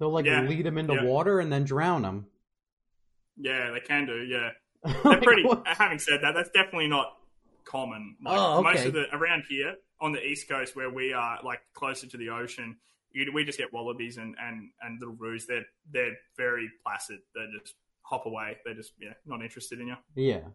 They'll 0.00 0.10
like 0.10 0.26
Yeah, 0.26 0.40
lead 0.40 0.66
them 0.66 0.78
into 0.78 0.94
yeah. 0.94 1.04
water 1.04 1.38
and 1.38 1.52
then 1.52 1.62
drown 1.62 2.02
them. 2.02 2.26
yeah, 3.36 3.70
they 3.70 3.80
can 3.80 4.06
do. 4.06 4.22
Yeah, 4.22 4.50
they're 5.08 5.20
pretty. 5.20 5.44
having 5.64 5.98
said 5.98 6.20
that, 6.22 6.32
that's 6.34 6.50
definitely 6.50 6.88
not 6.88 7.16
common. 7.70 8.16
Like, 8.24 8.38
Oh, 8.38 8.62
Most 8.62 8.86
of 8.86 8.92
the 8.92 9.06
around 9.14 9.44
here 9.48 9.74
on 10.00 10.12
the 10.12 10.22
east 10.24 10.48
coast, 10.48 10.74
where 10.74 10.90
we 10.90 11.12
are, 11.12 11.38
like 11.44 11.60
closer 11.74 12.06
to 12.06 12.16
the 12.16 12.30
ocean, 12.30 12.76
you, 13.12 13.30
we 13.32 13.44
just 13.44 13.58
get 13.58 13.72
wallabies 13.72 14.16
and 14.16 14.34
and 14.40 14.70
and 14.82 14.98
little 15.00 15.14
roos. 15.16 15.46
They're 15.46 15.66
they're 15.92 16.16
very 16.36 16.68
placid. 16.84 17.18
They 17.34 17.46
just 17.58 17.74
hop 18.02 18.26
away. 18.26 18.56
They're 18.64 18.74
just 18.74 18.92
yeah, 19.00 19.14
not 19.26 19.42
interested 19.42 19.80
in 19.80 19.88
you. 19.88 19.96
Yeah, 20.14 20.48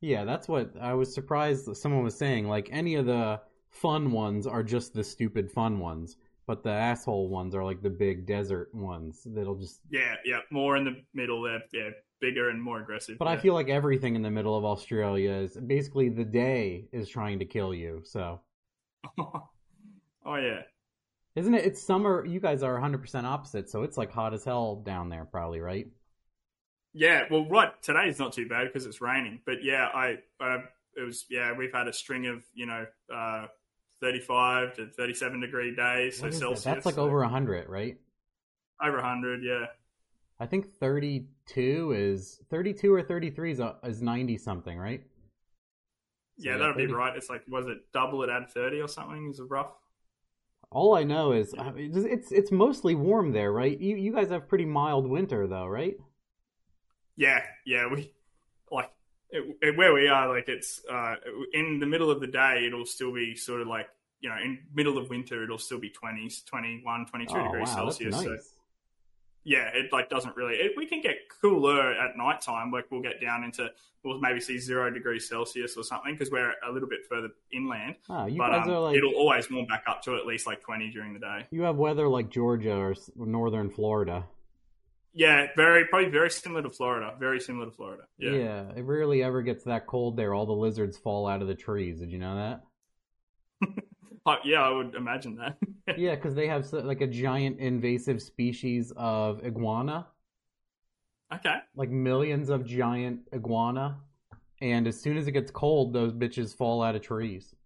yeah. 0.00 0.24
That's 0.24 0.48
what 0.48 0.72
I 0.80 0.94
was 0.94 1.12
surprised. 1.14 1.66
that 1.66 1.76
Someone 1.76 2.04
was 2.04 2.16
saying 2.16 2.48
like 2.48 2.68
any 2.72 2.94
of 2.96 3.06
the 3.06 3.40
fun 3.70 4.12
ones 4.12 4.46
are 4.46 4.62
just 4.62 4.92
the 4.94 5.04
stupid 5.04 5.50
fun 5.50 5.78
ones, 5.78 6.16
but 6.46 6.62
the 6.62 6.70
asshole 6.70 7.28
ones 7.28 7.54
are 7.54 7.64
like 7.64 7.82
the 7.82 7.90
big 7.90 8.26
desert 8.26 8.74
ones 8.74 9.22
that'll 9.26 9.56
just. 9.58 9.80
Yeah, 9.90 10.16
yeah, 10.24 10.40
more 10.50 10.76
in 10.76 10.84
the 10.84 10.96
middle. 11.14 11.42
They're 11.42 11.62
yeah, 11.72 11.90
bigger 12.22 12.48
and 12.48 12.62
more 12.62 12.80
aggressive. 12.80 13.18
But 13.18 13.28
I 13.28 13.36
feel 13.36 13.52
like 13.52 13.68
everything 13.68 14.14
in 14.16 14.22
the 14.22 14.30
middle 14.30 14.56
of 14.56 14.64
Australia 14.64 15.32
is 15.32 15.54
basically 15.54 16.08
the 16.08 16.24
day 16.24 16.86
is 16.92 17.08
trying 17.10 17.40
to 17.40 17.44
kill 17.44 17.74
you. 17.74 18.00
So. 18.04 18.40
oh 19.18 19.50
yeah, 20.24 20.60
Isn't 21.34 21.52
it? 21.54 21.66
It's 21.66 21.82
summer. 21.82 22.24
You 22.24 22.40
guys 22.40 22.62
are 22.62 22.80
100% 22.80 23.24
opposite, 23.24 23.68
so 23.68 23.82
it's 23.82 23.98
like 23.98 24.12
hot 24.12 24.32
as 24.32 24.44
hell 24.44 24.76
down 24.76 25.10
there, 25.10 25.26
probably, 25.26 25.60
right? 25.60 25.88
yeah. 26.94 27.24
Well, 27.30 27.46
right 27.48 27.70
today's 27.82 28.18
not 28.18 28.32
too 28.32 28.48
bad 28.48 28.68
because 28.68 28.86
it's 28.86 29.00
raining. 29.00 29.40
But 29.44 29.64
yeah, 29.64 29.88
I 29.92 30.18
uh, 30.40 30.58
it 30.96 31.02
was 31.04 31.26
yeah. 31.28 31.52
We've 31.52 31.72
had 31.72 31.88
a 31.88 31.92
string 31.92 32.26
of 32.26 32.42
you 32.54 32.66
know. 32.66 32.86
Uh, 33.12 33.46
35 34.00 34.74
to 34.74 34.86
37 34.88 35.40
degree 35.40 35.76
days, 35.76 36.16
so 36.16 36.24
What 36.24 36.34
is 36.34 36.40
that? 36.40 36.74
That's 36.74 36.86
like 36.86 36.96
so 36.96 37.02
over 37.02 37.20
100, 37.20 37.68
right? 37.68 37.96
over 38.82 38.96
100, 38.96 39.44
yeah. 39.44 39.66
I 40.42 40.46
think 40.46 40.74
32 40.74 41.92
is 41.96 42.40
32 42.50 42.92
or 42.92 43.00
33 43.00 43.52
is, 43.52 43.60
uh, 43.60 43.74
is 43.84 44.02
90 44.02 44.36
something, 44.38 44.76
right? 44.76 45.00
So, 46.40 46.50
Yeah, 46.50 46.56
that'd 46.56 46.76
be 46.76 46.86
right. 46.92 47.16
It's 47.16 47.30
like, 47.30 47.42
was 47.46 47.68
it 47.68 47.78
double 47.94 48.24
it 48.24 48.28
add 48.28 48.50
30 48.50 48.80
or 48.80 48.88
something? 48.88 49.30
Is 49.30 49.38
it 49.38 49.44
rough? 49.44 49.70
All 50.72 50.96
I 50.96 51.04
know 51.04 51.30
is 51.30 51.54
uh, 51.54 51.70
it's 51.76 51.96
it's, 51.98 52.32
it's 52.32 52.50
mostly 52.50 52.96
warm 52.96 53.32
there, 53.32 53.52
right? 53.52 53.78
You 53.78 53.94
you 53.94 54.10
guys 54.12 54.30
have 54.30 54.48
pretty 54.48 54.64
mild 54.64 55.06
winter 55.06 55.46
though, 55.46 55.66
right? 55.66 55.96
Yeah, 57.14 57.42
yeah. 57.66 57.86
We 57.92 58.10
like 58.70 58.90
it, 59.30 59.58
it- 59.60 59.76
where 59.76 59.92
we 59.92 60.08
are. 60.08 60.28
Like 60.28 60.48
it's 60.48 60.80
uh, 60.90 61.16
in 61.52 61.78
the 61.78 61.86
middle 61.86 62.10
of 62.10 62.20
the 62.20 62.26
day. 62.26 62.64
It'll 62.66 62.86
still 62.86 63.12
be 63.12 63.36
sort 63.36 63.60
of 63.60 63.68
like 63.68 63.88
you 64.22 64.30
know, 64.30 64.36
in 64.42 64.60
middle 64.74 64.96
of 64.98 65.10
winter, 65.10 65.44
it'll 65.44 65.58
still 65.58 65.80
be 65.80 65.90
20s, 65.90 66.46
21, 66.46 67.06
22 67.06 67.34
oh, 67.34 67.42
degrees 67.42 67.68
wow, 67.68 67.84
that's 67.84 67.98
Celsius. 67.98 68.12
nice. 68.12 68.24
So 68.24 68.36
yeah, 69.44 69.68
it 69.74 69.92
like 69.92 70.08
doesn't 70.08 70.36
really. 70.36 70.54
It, 70.54 70.72
we 70.76 70.86
can 70.86 71.00
get 71.00 71.16
cooler 71.40 71.92
at 71.92 72.16
night 72.16 72.40
time. 72.40 72.70
Like 72.70 72.86
we'll 72.90 73.02
get 73.02 73.20
down 73.20 73.44
into 73.44 73.70
we'll 74.04 74.20
maybe 74.20 74.40
see 74.40 74.58
zero 74.58 74.90
degrees 74.90 75.28
Celsius 75.28 75.76
or 75.76 75.82
something 75.82 76.14
because 76.14 76.30
we're 76.30 76.54
a 76.66 76.72
little 76.72 76.88
bit 76.88 77.00
further 77.08 77.28
inland. 77.52 77.96
Oh, 78.08 78.26
you 78.26 78.38
but 78.38 78.50
guys 78.50 78.66
um, 78.66 78.72
are 78.72 78.80
like 78.80 78.96
it'll 78.96 79.14
always 79.14 79.50
warm 79.50 79.66
back 79.66 79.84
up 79.86 80.02
to 80.02 80.16
at 80.16 80.26
least 80.26 80.46
like 80.46 80.60
20 80.60 80.90
during 80.90 81.12
the 81.12 81.20
day. 81.20 81.46
you 81.50 81.62
have 81.62 81.76
weather 81.76 82.08
like 82.08 82.30
Georgia 82.30 82.74
or 82.74 82.94
northern 83.16 83.70
Florida. 83.70 84.26
Yeah, 85.14 85.48
very 85.56 85.84
probably 85.86 86.08
very 86.08 86.30
similar 86.30 86.62
to 86.62 86.70
Florida. 86.70 87.14
Very 87.18 87.38
similar 87.38 87.66
to 87.66 87.72
Florida. 87.72 88.04
Yeah. 88.18 88.30
yeah, 88.30 88.64
it 88.76 88.84
rarely 88.84 89.22
ever 89.22 89.42
gets 89.42 89.64
that 89.64 89.86
cold 89.86 90.16
there. 90.16 90.32
All 90.32 90.46
the 90.46 90.52
lizards 90.52 90.96
fall 90.96 91.26
out 91.26 91.42
of 91.42 91.48
the 91.48 91.54
trees. 91.54 92.00
Did 92.00 92.10
you 92.10 92.18
know 92.18 92.60
that? 93.60 93.68
Uh, 94.24 94.36
yeah, 94.44 94.62
I 94.62 94.70
would 94.70 94.94
imagine 94.94 95.36
that. 95.36 95.56
Yeah, 95.98 96.14
because 96.14 96.36
they 96.36 96.46
have 96.46 96.72
like 96.72 97.00
a 97.00 97.08
giant 97.08 97.58
invasive 97.58 98.22
species 98.22 98.92
of 98.96 99.44
iguana, 99.44 100.06
okay. 101.34 101.56
like 101.74 101.90
millions 101.90 102.50
of 102.50 102.64
giant 102.64 103.22
iguana, 103.34 103.98
and 104.60 104.86
as 104.86 104.98
soon 105.00 105.16
as 105.16 105.26
it 105.26 105.32
gets 105.32 105.50
cold, 105.50 105.92
those 105.92 106.12
bitches 106.12 106.56
fall 106.56 106.84
out 106.84 106.94
of 106.94 107.02
trees. 107.02 107.56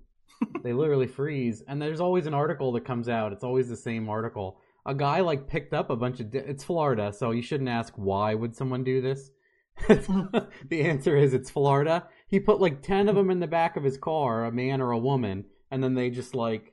they 0.62 0.72
literally 0.72 1.06
freeze, 1.06 1.62
and 1.68 1.80
there's 1.80 2.00
always 2.00 2.26
an 2.26 2.32
article 2.32 2.72
that 2.72 2.86
comes 2.86 3.08
out. 3.08 3.34
It's 3.34 3.44
always 3.44 3.68
the 3.68 3.76
same 3.76 4.08
article. 4.08 4.58
A 4.86 4.94
guy 4.94 5.20
like 5.20 5.46
picked 5.46 5.74
up 5.74 5.90
a 5.90 5.96
bunch 5.96 6.20
of. 6.20 6.30
Di- 6.30 6.38
it's 6.38 6.64
Florida, 6.64 7.12
so 7.12 7.32
you 7.32 7.42
shouldn't 7.42 7.68
ask 7.68 7.92
why 7.96 8.34
would 8.34 8.56
someone 8.56 8.82
do 8.82 9.02
this. 9.02 9.30
the 9.88 10.48
answer 10.82 11.16
is 11.16 11.34
it's 11.34 11.50
Florida. 11.50 12.08
He 12.28 12.40
put 12.40 12.60
like 12.60 12.80
ten 12.80 13.08
of 13.08 13.14
them 13.14 13.30
in 13.30 13.40
the 13.40 13.46
back 13.46 13.76
of 13.76 13.84
his 13.84 13.98
car, 13.98 14.46
a 14.46 14.52
man 14.52 14.80
or 14.80 14.92
a 14.92 14.98
woman, 14.98 15.44
and 15.70 15.82
then 15.82 15.94
they 15.94 16.10
just 16.10 16.34
like 16.34 16.72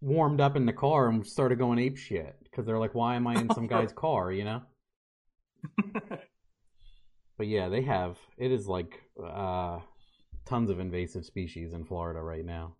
warmed 0.00 0.40
up 0.40 0.56
in 0.56 0.66
the 0.66 0.72
car 0.72 1.08
and 1.08 1.26
started 1.26 1.58
going 1.58 1.78
ape 1.78 1.96
shit 1.96 2.36
because 2.44 2.66
they're 2.66 2.78
like, 2.78 2.94
why 2.94 3.16
am 3.16 3.26
I 3.26 3.34
in 3.34 3.52
some 3.54 3.66
guy's 3.68 3.92
car? 3.92 4.32
You 4.32 4.44
know. 4.44 4.62
But 7.40 7.48
yeah, 7.48 7.70
they 7.70 7.80
have. 7.80 8.18
It 8.36 8.52
is 8.52 8.68
like 8.68 9.00
uh, 9.18 9.78
tons 10.44 10.68
of 10.68 10.78
invasive 10.78 11.24
species 11.24 11.72
in 11.72 11.86
Florida 11.86 12.20
right 12.20 12.44
now. 12.44 12.76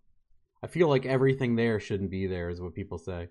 I 0.63 0.67
feel 0.67 0.87
like 0.87 1.07
everything 1.07 1.57
there 1.57 1.81
shouldn't 1.81 2.11
be 2.11 2.27
there, 2.27 2.51
is 2.51 2.61
what 2.61 2.75
people 2.75 2.99
say. 2.99 3.29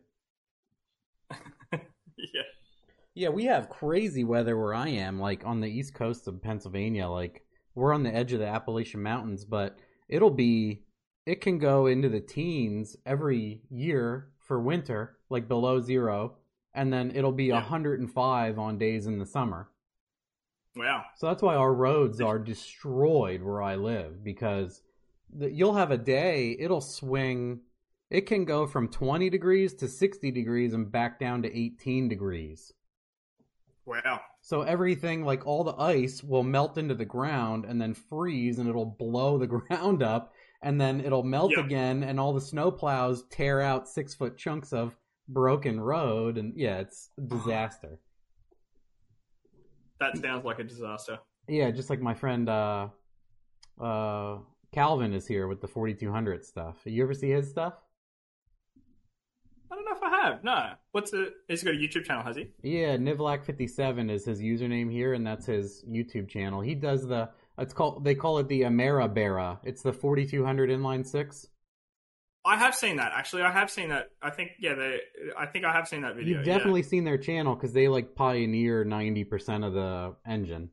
yeah. 1.71 2.41
Yeah, 3.13 3.29
we 3.29 3.45
have 3.45 3.69
crazy 3.69 4.23
weather 4.23 4.57
where 4.57 4.73
I 4.73 4.87
am, 4.87 5.19
like 5.19 5.45
on 5.45 5.59
the 5.59 5.69
east 5.69 5.93
coast 5.93 6.27
of 6.27 6.41
Pennsylvania. 6.41 7.07
Like 7.07 7.43
we're 7.75 7.93
on 7.93 8.01
the 8.01 8.15
edge 8.15 8.33
of 8.33 8.39
the 8.39 8.47
Appalachian 8.47 9.03
Mountains, 9.03 9.45
but 9.45 9.77
it'll 10.07 10.31
be 10.31 10.81
it 11.25 11.41
can 11.41 11.59
go 11.59 11.85
into 11.87 12.09
the 12.09 12.19
teens 12.21 12.95
every 13.05 13.61
year 13.69 14.29
for 14.39 14.59
winter, 14.59 15.17
like 15.29 15.47
below 15.47 15.79
zero, 15.79 16.37
and 16.73 16.91
then 16.91 17.11
it'll 17.15 17.31
be 17.31 17.45
Yeah. 17.45 17.55
105 17.55 18.59
on 18.59 18.77
days 18.77 19.05
in 19.05 19.19
the 19.19 19.25
summer. 19.25 19.69
Wow. 20.75 21.03
So 21.17 21.27
that's 21.27 21.41
why 21.41 21.55
our 21.55 21.73
roads 21.73 22.21
are 22.21 22.39
destroyed 22.39 23.41
where 23.43 23.61
I 23.61 23.75
live 23.75 24.23
because 24.23 24.81
the, 25.31 25.51
you'll 25.51 25.75
have 25.75 25.91
a 25.91 25.97
day, 25.97 26.55
it'll 26.59 26.81
swing, 26.81 27.61
it 28.09 28.21
can 28.21 28.45
go 28.45 28.65
from 28.65 28.87
20 28.87 29.29
degrees 29.29 29.73
to 29.75 29.87
60 29.87 30.31
degrees 30.31 30.73
and 30.73 30.91
back 30.91 31.19
down 31.19 31.41
to 31.43 31.55
18 31.57 32.07
degrees. 32.07 32.73
Wow. 33.85 34.21
So 34.41 34.61
everything, 34.61 35.25
like 35.25 35.45
all 35.45 35.63
the 35.63 35.75
ice, 35.75 36.23
will 36.23 36.43
melt 36.43 36.77
into 36.77 36.93
the 36.95 37.05
ground 37.05 37.65
and 37.65 37.81
then 37.81 37.93
freeze, 37.93 38.59
and 38.59 38.69
it'll 38.69 38.85
blow 38.85 39.37
the 39.37 39.47
ground 39.47 40.03
up, 40.03 40.33
and 40.61 40.79
then 40.79 41.01
it'll 41.01 41.23
melt 41.23 41.51
Yeah. 41.55 41.63
again, 41.65 42.03
and 42.03 42.19
all 42.19 42.33
the 42.33 42.41
snow 42.41 42.71
plows 42.71 43.23
tear 43.29 43.61
out 43.61 43.87
six 43.87 44.13
foot 44.13 44.37
chunks 44.37 44.73
of 44.73 44.95
broken 45.27 45.79
road, 45.79 46.37
and 46.37 46.53
yeah, 46.55 46.79
it's 46.79 47.09
a 47.17 47.21
disaster. 47.35 47.99
That 49.99 50.17
sounds 50.17 50.45
like 50.45 50.59
a 50.59 50.63
disaster. 50.63 51.19
Yeah, 51.47 51.71
just 51.71 51.89
like 51.89 51.99
my 52.01 52.13
friend 52.13 52.47
uh, 52.47 52.87
uh, 53.81 54.37
Calvin 54.71 55.13
is 55.13 55.27
here 55.27 55.47
with 55.47 55.61
the 55.61 55.67
4200 55.67 56.45
stuff. 56.45 56.77
You 56.85 57.03
ever 57.03 57.13
see 57.13 57.29
his 57.31 57.49
stuff? 57.49 57.73
I 59.71 59.75
don't 59.75 59.85
know 59.85 59.95
if 59.95 60.01
I 60.03 60.09
have. 60.09 60.43
No. 60.43 60.71
What's 60.93 61.11
the? 61.11 61.33
He's 61.47 61.63
got 61.63 61.73
a 61.73 61.77
YouTube 61.77 62.05
channel, 62.05 62.23
has 62.23 62.35
he? 62.35 62.47
Yeah, 62.63 62.97
Nivlak57 62.97 64.09
is 64.09 64.25
his 64.25 64.41
username 64.41 64.91
here, 64.91 65.13
and 65.13 65.25
that's 65.25 65.45
his 65.45 65.83
YouTube 65.89 66.27
channel. 66.29 66.61
He 66.61 66.75
does 66.75 67.07
the. 67.07 67.29
It's 67.59 67.73
called. 67.73 68.03
They 68.03 68.15
call 68.15 68.39
it 68.39 68.47
the 68.47 68.61
Amera 68.61 69.13
Bera. 69.13 69.59
It's 69.63 69.81
the 69.81 69.93
4200 69.93 70.69
inline 70.69 71.05
six. 71.05 71.47
I 72.45 72.57
have 72.57 72.73
seen 72.73 72.97
that 72.97 73.11
actually. 73.15 73.41
I 73.43 73.51
have 73.51 73.69
seen 73.69 73.89
that. 73.89 74.11
I 74.21 74.29
think 74.29 74.51
yeah. 74.59 74.75
They. 74.75 74.99
I 75.37 75.45
think 75.45 75.65
I 75.65 75.73
have 75.73 75.87
seen 75.87 76.01
that 76.01 76.15
video. 76.15 76.37
You've 76.37 76.47
yeah. 76.47 76.57
definitely 76.57 76.83
seen 76.83 77.03
their 77.03 77.17
channel 77.17 77.55
because 77.55 77.73
they 77.73 77.87
like 77.87 78.15
pioneer 78.15 78.85
90% 78.85 79.65
of 79.65 79.73
the 79.73 80.15
engine. 80.25 80.69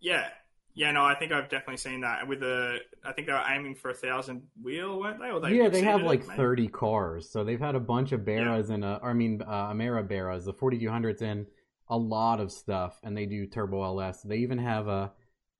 Yeah. 0.00 0.26
Yeah. 0.74 0.92
No, 0.92 1.04
I 1.04 1.14
think 1.14 1.32
I've 1.32 1.48
definitely 1.48 1.78
seen 1.78 2.00
that 2.00 2.26
with 2.26 2.40
the. 2.40 2.78
I 3.04 3.12
think 3.12 3.28
they 3.28 3.32
were 3.32 3.44
aiming 3.48 3.76
for 3.76 3.90
a 3.90 3.94
thousand 3.94 4.42
wheel, 4.60 4.98
weren't 4.98 5.20
they? 5.20 5.30
Or 5.30 5.40
they 5.40 5.56
yeah, 5.56 5.68
they 5.68 5.82
have 5.82 6.00
exceeded 6.00 6.24
it, 6.24 6.28
like 6.28 6.36
30 6.36 6.68
cars. 6.68 7.30
So 7.30 7.44
they've 7.44 7.60
had 7.60 7.76
a 7.76 7.80
bunch 7.80 8.12
of 8.12 8.24
Barras 8.24 8.70
and, 8.70 8.84
uh, 8.84 8.98
I 9.02 9.12
mean, 9.12 9.42
uh, 9.42 9.70
Amera 9.70 10.06
Beras. 10.06 10.44
The 10.44 10.52
4200's 10.52 11.22
in 11.22 11.46
a 11.88 11.96
lot 11.96 12.40
of 12.40 12.52
stuff, 12.52 12.98
and 13.02 13.16
they 13.16 13.26
do 13.26 13.46
Turbo 13.46 13.82
LS. 13.84 14.22
They 14.22 14.38
even 14.38 14.58
have 14.58 14.88
a. 14.88 15.12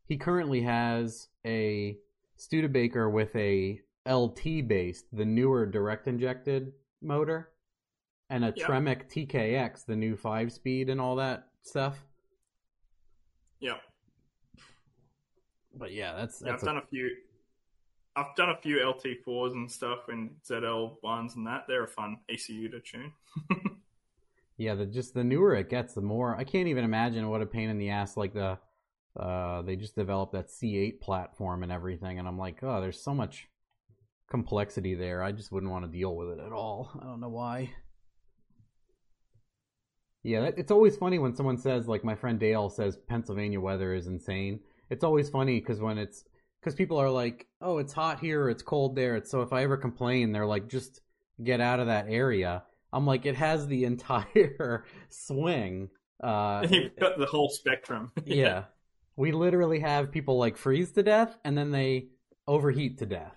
He 0.09 0.16
currently 0.16 0.62
has 0.62 1.28
a 1.47 1.98
Studebaker 2.36 3.10
with 3.10 3.35
a 3.36 3.80
LT 4.09 4.66
based, 4.66 5.05
the 5.12 5.24
newer 5.24 5.66
direct 5.66 6.09
injected 6.09 6.72
motor, 7.02 7.51
and 8.30 8.44
a 8.44 8.55
Yeah. 8.56 8.66
Tremec 8.66 9.09
TKX, 9.10 9.85
the 9.85 9.97
new 9.97 10.16
five 10.16 10.51
speed 10.52 10.89
and 10.89 11.01
all 11.01 11.16
that 11.16 11.48
stuff. 11.62 12.02
Yeah. 13.60 13.78
But 15.74 15.93
yeah, 15.93 16.14
that's 16.14 16.40
Yeah, 16.44 16.55
I've 16.55 16.62
a- 16.62 16.64
done 16.66 16.76
a 16.78 16.86
few. 16.86 17.10
I've 18.16 18.35
done 18.35 18.48
a 18.51 18.56
few 18.56 18.80
LT 18.85 19.14
fours 19.24 19.52
and 19.52 19.70
stuff 19.70 20.09
and 20.09 20.40
ZL1s 20.43 21.36
and 21.36 21.47
that. 21.47 21.66
They're 21.68 21.85
a 21.85 21.89
fun 21.89 22.18
ECU 22.28 22.68
to 22.70 22.80
tune. 22.80 23.12
Yeah, 24.60 24.74
the 24.74 24.86
just 24.86 25.14
the 25.14 25.22
newer 25.22 25.55
it 25.55 25.70
gets, 25.70 25.94
the 25.94 26.01
more 26.01 26.35
I 26.36 26.43
can't 26.43 26.66
even 26.66 26.82
imagine 26.82 27.28
what 27.28 27.40
a 27.43 27.47
pain 27.47 27.70
in 27.70 27.78
the 27.78 27.90
ass 27.90 28.16
like 28.16 28.32
the 28.35 28.59
uh 29.19 29.62
they 29.62 29.77
just 29.77 29.97
developed 29.97 30.32
that 30.32 30.49
C8 30.49 31.01
platform 31.01 31.62
and 31.62 31.73
everything 31.73 32.19
and 32.19 32.28
I'm 32.28 32.39
like, 32.39 32.62
"Oh, 32.62 32.81
there's 32.81 33.03
so 33.03 33.15
much 33.15 33.49
complexity 34.31 34.95
there. 34.95 35.23
I 35.23 35.32
just 35.32 35.53
wouldn't 35.53 35.73
want 35.73 35.85
to 35.85 35.90
deal 35.90 36.15
with 36.16 36.31
it 36.31 36.40
at 36.45 36.53
all. 36.53 36.90
I 37.01 37.05
don't 37.05 37.20
know 37.20 37.28
why." 37.28 37.70
Yeah, 40.23 40.40
that, 40.43 40.59
it's 40.59 40.73
always 40.73 40.97
funny 40.97 41.19
when 41.19 41.35
someone 41.35 41.59
says 41.59 41.89
like 41.89 42.05
my 42.05 42.15
friend 42.15 42.39
Dale 42.39 42.69
says 42.70 42.99
Pennsylvania 43.09 43.61
weather 43.61 43.95
is 43.95 44.07
insane. 44.07 44.61
It's 44.90 45.05
always 45.05 45.28
funny 45.31 45.61
cuz 45.61 45.81
when 45.81 45.99
it's 45.99 46.24
cuz 46.62 46.74
people 46.74 46.99
are 46.99 47.11
like, 47.11 47.47
"Oh, 47.61 47.78
it's 47.78 47.93
hot 47.93 48.20
here, 48.20 48.49
it's 48.49 48.62
cold 48.62 48.97
there." 48.97 49.16
It's 49.16 49.31
so 49.31 49.43
if 49.43 49.53
I 49.53 49.62
ever 49.62 49.77
complain, 49.77 50.32
they're 50.32 50.47
like, 50.47 50.69
"Just 50.69 51.01
get 51.43 51.61
out 51.61 51.81
of 51.81 51.86
that 51.86 52.07
area." 52.09 52.65
I'm 52.93 53.07
like, 53.07 53.27
it 53.27 53.36
has 53.36 53.66
the 53.66 53.85
entire 53.93 54.85
swing. 55.09 55.90
Uh, 56.23 56.66
You've 56.70 56.97
got 56.97 57.19
the 57.19 57.27
whole 57.27 57.49
spectrum. 57.49 58.12
yeah. 58.24 58.65
We 59.19 59.32
literally 59.32 59.81
have 59.81 60.12
people 60.12 60.39
like 60.39 60.57
freeze 60.57 60.93
to 60.93 61.03
death 61.03 61.36
and 61.45 61.59
then 61.59 61.73
they 61.73 62.07
overheat 62.47 62.99
to 62.99 63.07
death. 63.07 63.36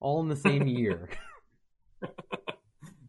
All 0.00 0.20
in 0.22 0.28
the 0.28 0.36
same 0.36 0.66
year. 0.78 1.10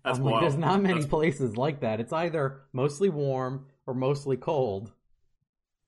That's 0.03 0.19
like, 0.19 0.41
there's 0.41 0.57
not 0.57 0.81
many 0.81 0.95
That's- 0.95 1.09
places 1.09 1.55
like 1.57 1.79
that. 1.81 1.99
It's 1.99 2.11
either 2.11 2.61
mostly 2.73 3.09
warm 3.09 3.67
or 3.87 3.93
mostly 3.93 4.37
cold. 4.37 4.91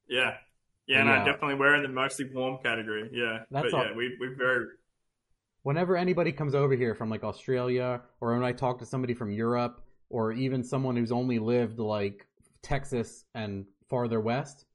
yeah. 0.10 0.38
Yeah, 0.86 1.04
no, 1.04 1.14
Yeah. 1.14 1.24
definitely 1.24 1.56
we're 1.56 1.76
in 1.76 1.84
the 1.84 1.88
mostly 1.90 2.26
warm 2.34 2.58
category. 2.62 3.10
Yeah. 3.14 3.44
That's 3.52 3.72
but 3.72 3.74
all- 3.74 3.86
yeah, 3.86 3.96
we 3.96 4.18
we're 4.20 4.36
very 4.36 4.66
Whenever 5.64 5.96
anybody 5.96 6.34
comes 6.34 6.54
over 6.56 6.74
here 6.76 6.94
from 6.94 7.10
like 7.10 7.24
Australia 7.24 8.02
or 8.20 8.34
when 8.34 8.44
I 8.44 8.52
talk 8.52 8.80
to 8.80 8.86
somebody 8.86 9.14
from 9.14 9.32
Europe 9.32 9.82
or 10.10 10.34
even 10.34 10.62
someone 10.64 10.98
who's 10.98 11.12
only 11.14 11.40
lived 11.40 11.80
like 11.80 12.28
Texas 12.62 13.24
and 13.34 13.66
farther 13.90 14.20
west, 14.20 14.66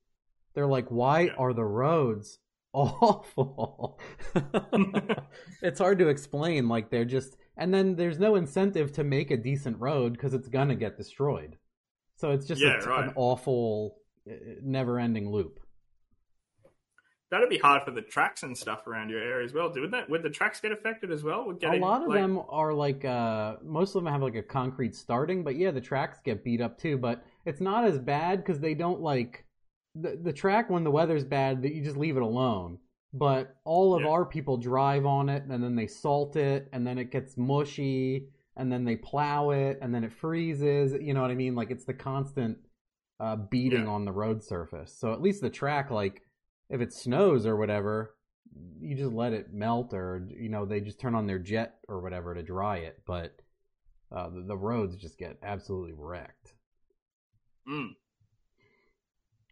they're 0.55 0.67
like, 0.67 0.89
why 0.89 1.23
Yeah. 1.23 1.35
are 1.39 1.53
the 1.53 1.65
roads 1.65 2.39
awful? 2.73 3.99
it's 5.63 5.79
hard 5.79 5.99
to 5.99 6.09
explain. 6.09 6.69
Like 6.69 6.91
they're 6.91 7.05
just, 7.05 7.37
and 7.57 7.73
then 7.73 7.97
there's 7.97 8.19
no 8.19 8.35
incentive 8.37 8.93
to 8.93 9.05
make 9.05 9.31
a 9.31 9.37
decent 9.37 9.79
road 9.81 10.13
because 10.13 10.35
it's 10.35 10.49
gonna 10.49 10.75
get 10.77 10.97
destroyed. 10.97 11.57
So 12.17 12.31
it's 12.33 12.47
just 12.47 12.61
Yeah, 12.61 12.79
t- 12.81 12.87
right. 12.89 13.05
an 13.09 13.13
awful, 13.17 13.97
never 14.63 14.99
ending 14.99 15.31
loop. 15.31 15.61
that'd 17.31 17.49
be 17.51 17.59
hard 17.59 17.83
for 17.85 17.91
the 17.91 18.01
tracks 18.03 18.43
and 18.43 18.57
stuff 18.57 18.87
around 18.87 19.11
your 19.11 19.21
area 19.21 19.45
as 19.45 19.53
well. 19.53 19.69
wouldn't 19.69 19.91
that 19.93 20.09
would 20.09 20.23
the 20.23 20.31
tracks 20.31 20.61
get 20.61 20.73
affected 20.73 21.11
as 21.13 21.23
well? 21.23 21.53
A 21.63 21.77
lot 21.79 22.03
of 22.03 22.09
like, 22.09 22.19
them 22.21 22.41
are 22.49 22.73
like 22.73 23.05
uh 23.05 23.57
most 23.63 23.95
of 23.95 24.03
them 24.03 24.13
have 24.13 24.23
like 24.23 24.35
a 24.35 24.43
concrete 24.43 24.95
starting 24.95 25.45
but 25.45 25.55
yeah 25.57 25.71
the 25.71 25.81
tracks 25.81 26.21
get 26.25 26.43
beat 26.43 26.61
up 26.63 26.79
too 26.79 26.97
but 26.97 27.23
it's 27.45 27.61
not 27.61 27.85
as 27.85 27.99
bad 27.99 28.39
because 28.39 28.61
they 28.61 28.73
don't 28.75 29.01
like 29.01 29.45
the, 29.95 30.19
the 30.23 30.33
track 30.33 30.71
when 30.71 30.85
the 30.85 30.91
weather's 30.91 31.25
bad 31.25 31.63
that 31.63 31.73
you 31.75 31.83
just 31.83 31.97
leave 31.97 32.17
it 32.17 32.23
alone 32.23 32.79
but 33.13 33.57
all 33.65 33.95
of 33.95 34.03
Yeah. 34.03 34.09
our 34.09 34.25
people 34.27 34.57
drive 34.59 35.07
on 35.07 35.29
it 35.29 35.43
and 35.45 35.63
then 35.65 35.75
they 35.75 35.87
salt 35.87 36.37
it 36.37 36.69
and 36.73 36.87
then 36.87 36.99
it 36.99 37.11
gets 37.11 37.37
mushy 37.37 38.29
and 38.57 38.71
then 38.71 38.85
they 38.85 38.97
plow 38.97 39.51
it 39.51 39.79
and 39.81 39.95
then 39.95 40.05
it 40.05 40.13
freezes 40.13 40.93
you 41.01 41.15
know 41.15 41.23
what 41.23 41.31
i 41.31 41.35
mean 41.35 41.55
like 41.55 41.71
it's 41.71 41.85
the 41.85 41.95
constant 41.95 42.59
uh, 43.21 43.35
beating 43.37 43.85
Yeah. 43.85 43.91
on 43.91 44.05
the 44.05 44.13
road 44.13 44.43
surface 44.43 44.95
so 44.97 45.13
at 45.13 45.23
least 45.23 45.41
the 45.41 45.51
track 45.51 45.91
like 45.91 46.23
if 46.71 46.81
it 46.81 46.93
snows 46.93 47.47
or 47.47 47.57
whatever 47.57 48.15
you 48.81 48.95
just 48.95 49.13
let 49.13 49.33
it 49.33 49.53
melt 49.53 49.93
or 49.95 50.27
you 50.31 50.49
know 50.49 50.65
they 50.67 50.81
just 50.81 51.01
turn 51.01 51.15
on 51.15 51.27
their 51.27 51.39
jet 51.39 51.77
or 51.89 52.01
whatever 52.01 52.35
to 52.35 52.43
dry 52.43 52.77
it 52.79 53.01
but 53.07 53.37
uh, 54.11 54.29
the, 54.31 54.43
the 54.43 54.57
roads 54.57 54.97
just 54.97 55.19
get 55.19 55.37
absolutely 55.43 55.93
wrecked 55.97 56.55
Mm. 57.69 57.91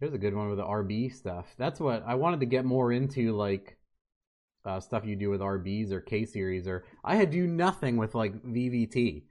There's 0.01 0.13
a 0.15 0.19
good 0.19 0.35
one 0.35 0.49
with 0.49 0.59
the 0.59 0.65
rb 0.65 1.13
stuff 1.13 1.47
that's 1.57 1.81
what 1.81 2.03
i 2.07 2.15
wanted 2.15 2.41
to 2.41 2.47
get 2.47 2.65
more 2.65 2.93
into 2.93 3.35
like 3.37 3.77
uh, 4.65 4.81
stuff 4.81 5.05
you 5.05 5.15
do 5.17 5.31
with 5.31 5.41
rbs 5.41 5.93
or 5.93 6.01
k 6.01 6.25
series 6.25 6.67
or 6.67 6.85
i 7.05 7.15
had 7.17 7.31
do 7.31 7.47
nothing 7.47 7.97
with 7.97 8.15
like 8.15 8.35
vvt 8.43 9.23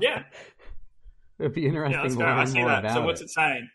Yeah. 0.00 0.22
it'd 1.38 1.54
be 1.54 1.66
interesting 1.66 2.00
Yeah, 2.00 2.16
to. 2.16 2.24
I 2.24 2.36
learn 2.36 2.46
see 2.46 2.58
more 2.60 2.68
that. 2.68 2.92
So 2.92 3.02
what's 3.02 3.20
it. 3.20 3.24
it 3.24 3.30
saying? 3.30 3.68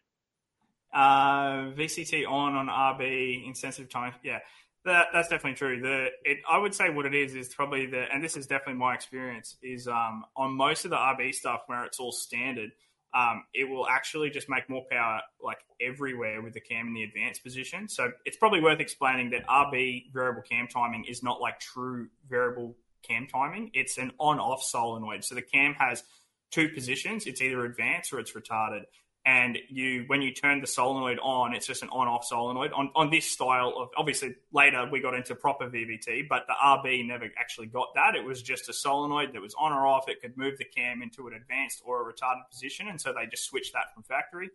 Uh, 0.94 1.72
VCT 1.76 2.28
on 2.28 2.56
on 2.56 2.68
RB 2.68 3.45
insensitive 3.45 3.90
time. 3.90 4.14
Yeah, 4.24 4.40
that 4.86 5.08
that's 5.14 5.28
definitely 5.28 5.56
true. 5.56 5.82
The 5.82 6.08
it 6.24 6.38
I 6.49 6.58
would 6.58 6.74
say 6.74 6.90
what 6.90 7.06
it 7.06 7.14
is 7.14 7.36
is 7.36 7.54
probably 7.54 7.86
the 7.86 8.06
and 8.12 8.24
this 8.24 8.38
is 8.38 8.48
definitely 8.48 8.76
my 8.76 8.94
experience 8.95 9.58
is 9.62 9.88
um 9.88 10.24
on 10.36 10.56
most 10.56 10.86
of 10.86 10.91
the 10.91 10.98
RB 10.98 11.34
stuff 11.34 11.62
where 11.68 11.84
it's 11.84 11.99
all 11.99 12.12
standard. 12.12 12.72
Um, 13.14 13.44
it 13.54 13.70
will 13.70 13.88
actually 13.88 14.30
just 14.30 14.50
make 14.50 14.70
more 14.70 14.84
power 14.92 15.22
like 15.42 15.60
everywhere 15.82 16.42
with 16.42 16.54
the 16.54 16.60
cam 16.60 16.88
in 16.88 16.94
the 16.94 17.04
advanced 17.04 17.44
position. 17.44 17.88
So 17.88 18.12
it's 18.26 18.38
probably 18.38 18.62
worth 18.62 18.80
explaining 18.80 19.32
that 19.32 19.48
RB 19.48 20.12
variable 20.14 20.42
cam 20.42 20.68
timing 20.68 21.06
is 21.06 21.24
not 21.24 21.42
like 21.42 21.60
true 21.60 22.10
variable 22.30 22.76
cam 23.04 23.28
timing. 23.28 23.72
It's 23.74 23.98
an 23.98 24.12
on-off 24.20 24.62
solenoid. 24.62 25.24
So 25.24 25.36
the 25.36 25.42
cam 25.42 25.74
has 25.76 26.04
two 26.52 26.70
positions. 26.70 27.26
It's 27.26 27.42
either 27.42 27.66
advanced 27.66 28.14
or 28.14 28.20
it's 28.20 28.34
retarded. 28.34 28.84
And 29.28 29.58
you 29.68 30.06
when 30.08 30.22
you 30.22 30.32
turn 30.32 30.62
the 30.62 30.68
solenoid 30.68 31.20
on, 31.22 31.54
it's 31.54 31.68
just 31.68 31.84
an 31.84 31.90
on-off 31.90 32.24
solenoid. 32.24 32.72
On 32.72 32.90
on 32.95 33.10
this 33.10 33.30
style 33.30 33.74
of 33.76 33.90
obviously 33.98 34.36
later 34.54 34.88
we 34.90 35.02
got 35.02 35.14
into 35.16 35.36
proper 35.36 35.70
VVT, 35.70 36.30
but 36.30 36.45
the 36.48 36.54
RB 36.54 37.06
never 37.06 37.30
actually 37.38 37.68
got 37.68 37.90
that. 37.95 38.16
It 38.16 38.24
was 38.24 38.41
just 38.41 38.70
a 38.70 38.74
solenoid 38.74 39.34
that 39.34 39.41
was 39.41 39.54
on 39.60 39.74
or 39.74 39.86
off. 39.86 40.08
It 40.08 40.22
could 40.22 40.38
move 40.38 40.58
the 40.58 40.64
cam 40.64 41.02
into 41.02 41.28
an 41.28 41.34
advanced 41.34 41.82
or 41.86 42.10
a 42.10 42.14
retarded 42.14 42.49
position, 42.49 42.88
and 42.88 43.02
so 43.02 43.12
they 43.12 43.28
just 43.28 43.44
switched 43.44 43.74
that 43.74 43.94
from 43.94 44.04
factory. 44.04 44.49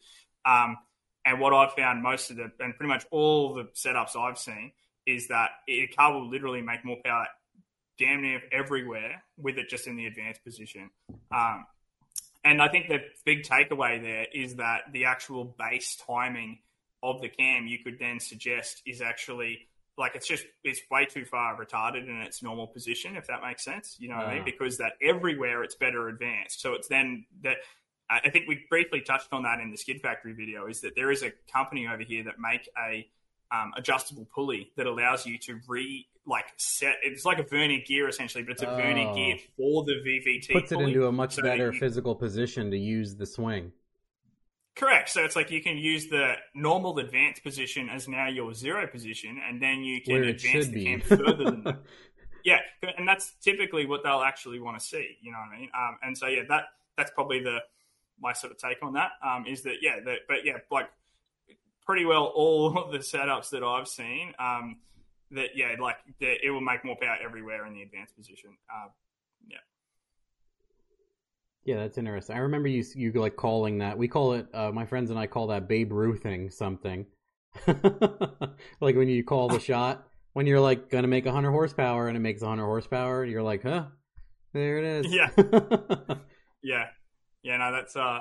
Um, 0.47 0.79
and 1.27 1.39
what 1.39 1.53
I've 1.53 1.75
found 1.75 2.03
most 2.03 2.31
of 2.31 2.39
the 2.39 2.51
and 2.59 2.75
pretty 2.75 2.89
much 2.89 3.05
all 3.11 3.53
the 3.53 3.65
setups 3.75 4.17
I've 4.17 4.39
seen 4.39 4.73
is 5.05 5.29
that 5.29 5.51
a 5.69 5.87
car 5.89 6.15
will 6.15 6.31
literally 6.31 6.63
make 6.63 6.83
more 6.83 6.97
power 7.05 7.27
damn 7.99 8.23
near 8.23 8.41
everywhere 8.51 9.23
with 9.37 9.59
it 9.59 9.69
just 9.69 9.87
in 9.87 9.97
the 9.97 10.07
advanced 10.07 10.43
position. 10.43 10.89
Um, 11.31 11.67
and 12.45 12.61
I 12.61 12.69
think 12.69 12.89
the 12.89 13.01
big 13.25 13.43
takeaway 13.43 14.03
there 14.03 14.27
is 14.33 14.57
that 14.57 14.93
the 14.93 15.05
actual 15.05 15.55
base 15.59 15.97
timing 16.07 16.59
of 17.03 17.21
the 17.21 17.29
cam 17.29 17.67
you 17.67 17.79
could 17.79 17.99
then 17.99 18.21
suggest 18.21 18.83
is 18.87 19.01
actually 19.01 19.69
like 19.99 20.15
it's 20.15 20.27
just 20.27 20.45
it's 20.65 20.81
way 20.91 21.05
too 21.05 21.25
far 21.25 21.59
retarded 21.59 22.09
in 22.09 22.17
its 22.23 22.43
normal 22.43 22.67
position 22.67 23.17
if 23.17 23.27
that 23.27 23.43
makes 23.43 23.65
sense 23.65 23.97
you 23.99 24.09
know 24.09 24.17
what 24.17 24.27
i 24.27 24.35
mean? 24.37 24.45
Because 24.45 24.79
that 24.79 24.93
everywhere 25.03 25.63
it's 25.63 25.75
better 25.75 26.09
advanced. 26.09 26.61
So 26.61 26.75
it's 26.75 26.89
then 26.89 27.27
that 27.43 27.59
i 28.09 28.31
think 28.31 28.47
we 28.49 28.65
briefly 28.69 29.01
touched 29.01 29.33
on 29.33 29.43
that 29.43 29.61
in 29.61 29.71
the 29.71 29.77
skid 29.77 30.01
factory 30.01 30.33
video 30.33 30.67
is 30.67 30.81
that 30.81 30.95
there 30.95 31.11
is 31.11 31.23
a 31.23 31.33
company 31.53 31.87
over 31.87 32.03
here 32.03 32.25
that 32.25 32.39
make 32.39 32.69
a 32.79 33.07
um, 33.53 33.73
adjustable 33.77 34.27
pulley 34.35 34.73
that 34.77 34.87
allows 34.87 35.27
you 35.27 35.39
to 35.39 35.61
re 35.69 36.07
like 36.27 36.47
set. 36.57 36.95
It's 37.03 37.25
like 37.25 37.39
a 37.39 37.43
vernier 37.43 37.81
gear 37.87 38.09
essentially, 38.09 38.45
but 38.45 38.53
it's 38.53 38.63
a 38.63 38.71
oh. 38.71 38.77
vernier 38.77 39.13
gear 39.15 39.37
for 39.57 39.85
the 39.85 39.95
VVT. 39.95 40.53
Puts 40.53 40.73
it 40.73 40.81
into 40.81 41.07
a 41.07 41.13
much 41.13 41.35
so 41.35 41.43
better 41.43 41.73
you, 41.73 41.79
physical 41.79 42.15
position 42.15 42.71
to 42.71 42.79
use 42.79 43.17
the 43.17 43.27
swing. 43.27 43.73
Correct. 44.75 45.11
So 45.11 45.23
it's 45.23 45.37
like 45.37 45.51
you 45.51 45.63
can 45.63 45.77
use 45.77 46.09
the 46.09 46.35
normal 46.55 46.99
advanced 46.99 47.43
position 47.43 47.89
as 47.89 48.09
now 48.09 48.29
your 48.29 48.55
zero 48.55 48.87
position, 48.87 49.41
and 49.47 49.61
then 49.61 49.83
you 49.83 50.01
can 50.01 50.25
advance 50.25 50.69
the 50.69 50.85
cam 50.85 51.01
further 51.01 51.45
than 51.45 51.65
that. 51.65 51.79
Yeah, 52.45 52.59
and 52.99 53.07
that's 53.07 53.35
typically 53.41 53.87
what 53.87 54.03
they'll 54.03 54.23
actually 54.23 54.59
want 54.59 54.77
to 54.77 54.85
see. 54.85 55.17
You 55.21 55.31
know 55.31 55.39
what 55.39 55.57
I 55.57 55.61
mean? 55.61 55.69
Um, 55.79 55.99
and 56.03 56.19
so 56.19 56.27
yeah, 56.27 56.43
that 56.49 56.65
that's 56.97 57.13
probably 57.13 57.41
the 57.41 57.59
my 58.21 58.33
sort 58.33 58.53
of 58.53 58.59
take 58.59 58.83
on 58.83 58.95
that. 58.95 59.13
Um, 59.25 59.47
is 59.47 59.63
that 59.63 59.77
yeah, 59.81 60.01
the, 60.05 60.17
but 60.29 60.39
yeah, 60.45 60.55
like 60.69 60.89
pretty 61.87 62.05
well 62.05 62.25
all 62.35 62.79
of 62.79 62.93
the 62.93 62.99
setups 62.99 63.51
that 63.51 63.63
I've 63.63 63.89
seen. 63.89 64.33
Um, 64.39 64.79
that 65.31 65.51
yeah, 65.55 65.75
like 65.81 65.97
that 66.21 66.37
it 66.45 66.51
will 66.51 66.61
make 66.61 66.85
more 66.85 66.97
power 67.01 67.17
everywhere 67.25 67.67
in 67.67 67.75
the 67.75 67.83
advanced 67.83 68.17
position. 68.17 68.51
Uh, 68.71 68.89
yeah. 69.49 69.57
Yeah, 71.65 71.77
that's 71.77 71.97
interesting. 71.97 72.37
I 72.37 72.41
remember 72.41 72.69
you 72.69 72.85
you 72.95 73.13
like 73.13 73.37
calling 73.37 73.79
that. 73.79 73.97
We 73.97 74.09
call 74.09 74.35
it. 74.35 74.47
Uh, 74.53 74.71
my 74.73 74.85
friends 74.85 75.11
and 75.11 75.19
I 75.19 75.27
call 75.27 75.49
that 75.49 75.69
Babe 75.69 75.93
Ruthing 75.93 76.51
something. 76.51 77.07
like 77.67 78.97
when 78.97 79.09
you 79.09 79.23
call 79.25 79.49
the 79.49 79.61
shot 79.61 80.07
when 80.33 80.47
you're 80.47 80.61
like 80.61 80.89
gonna 80.91 81.09
make 81.09 81.25
100 81.25 81.51
horsepower 81.51 82.09
and 82.09 82.17
it 82.17 82.21
makes 82.21 82.43
100 82.43 82.65
horsepower, 82.65 83.25
you're 83.25 83.43
like, 83.43 83.63
huh, 83.63 83.87
there 84.53 84.79
it 84.79 84.85
is. 84.85 85.13
Yeah. 85.13 85.31
yeah. 86.63 86.87
Yeah. 87.43 87.57
No, 87.59 87.73
that's 87.73 87.97
uh, 87.97 88.21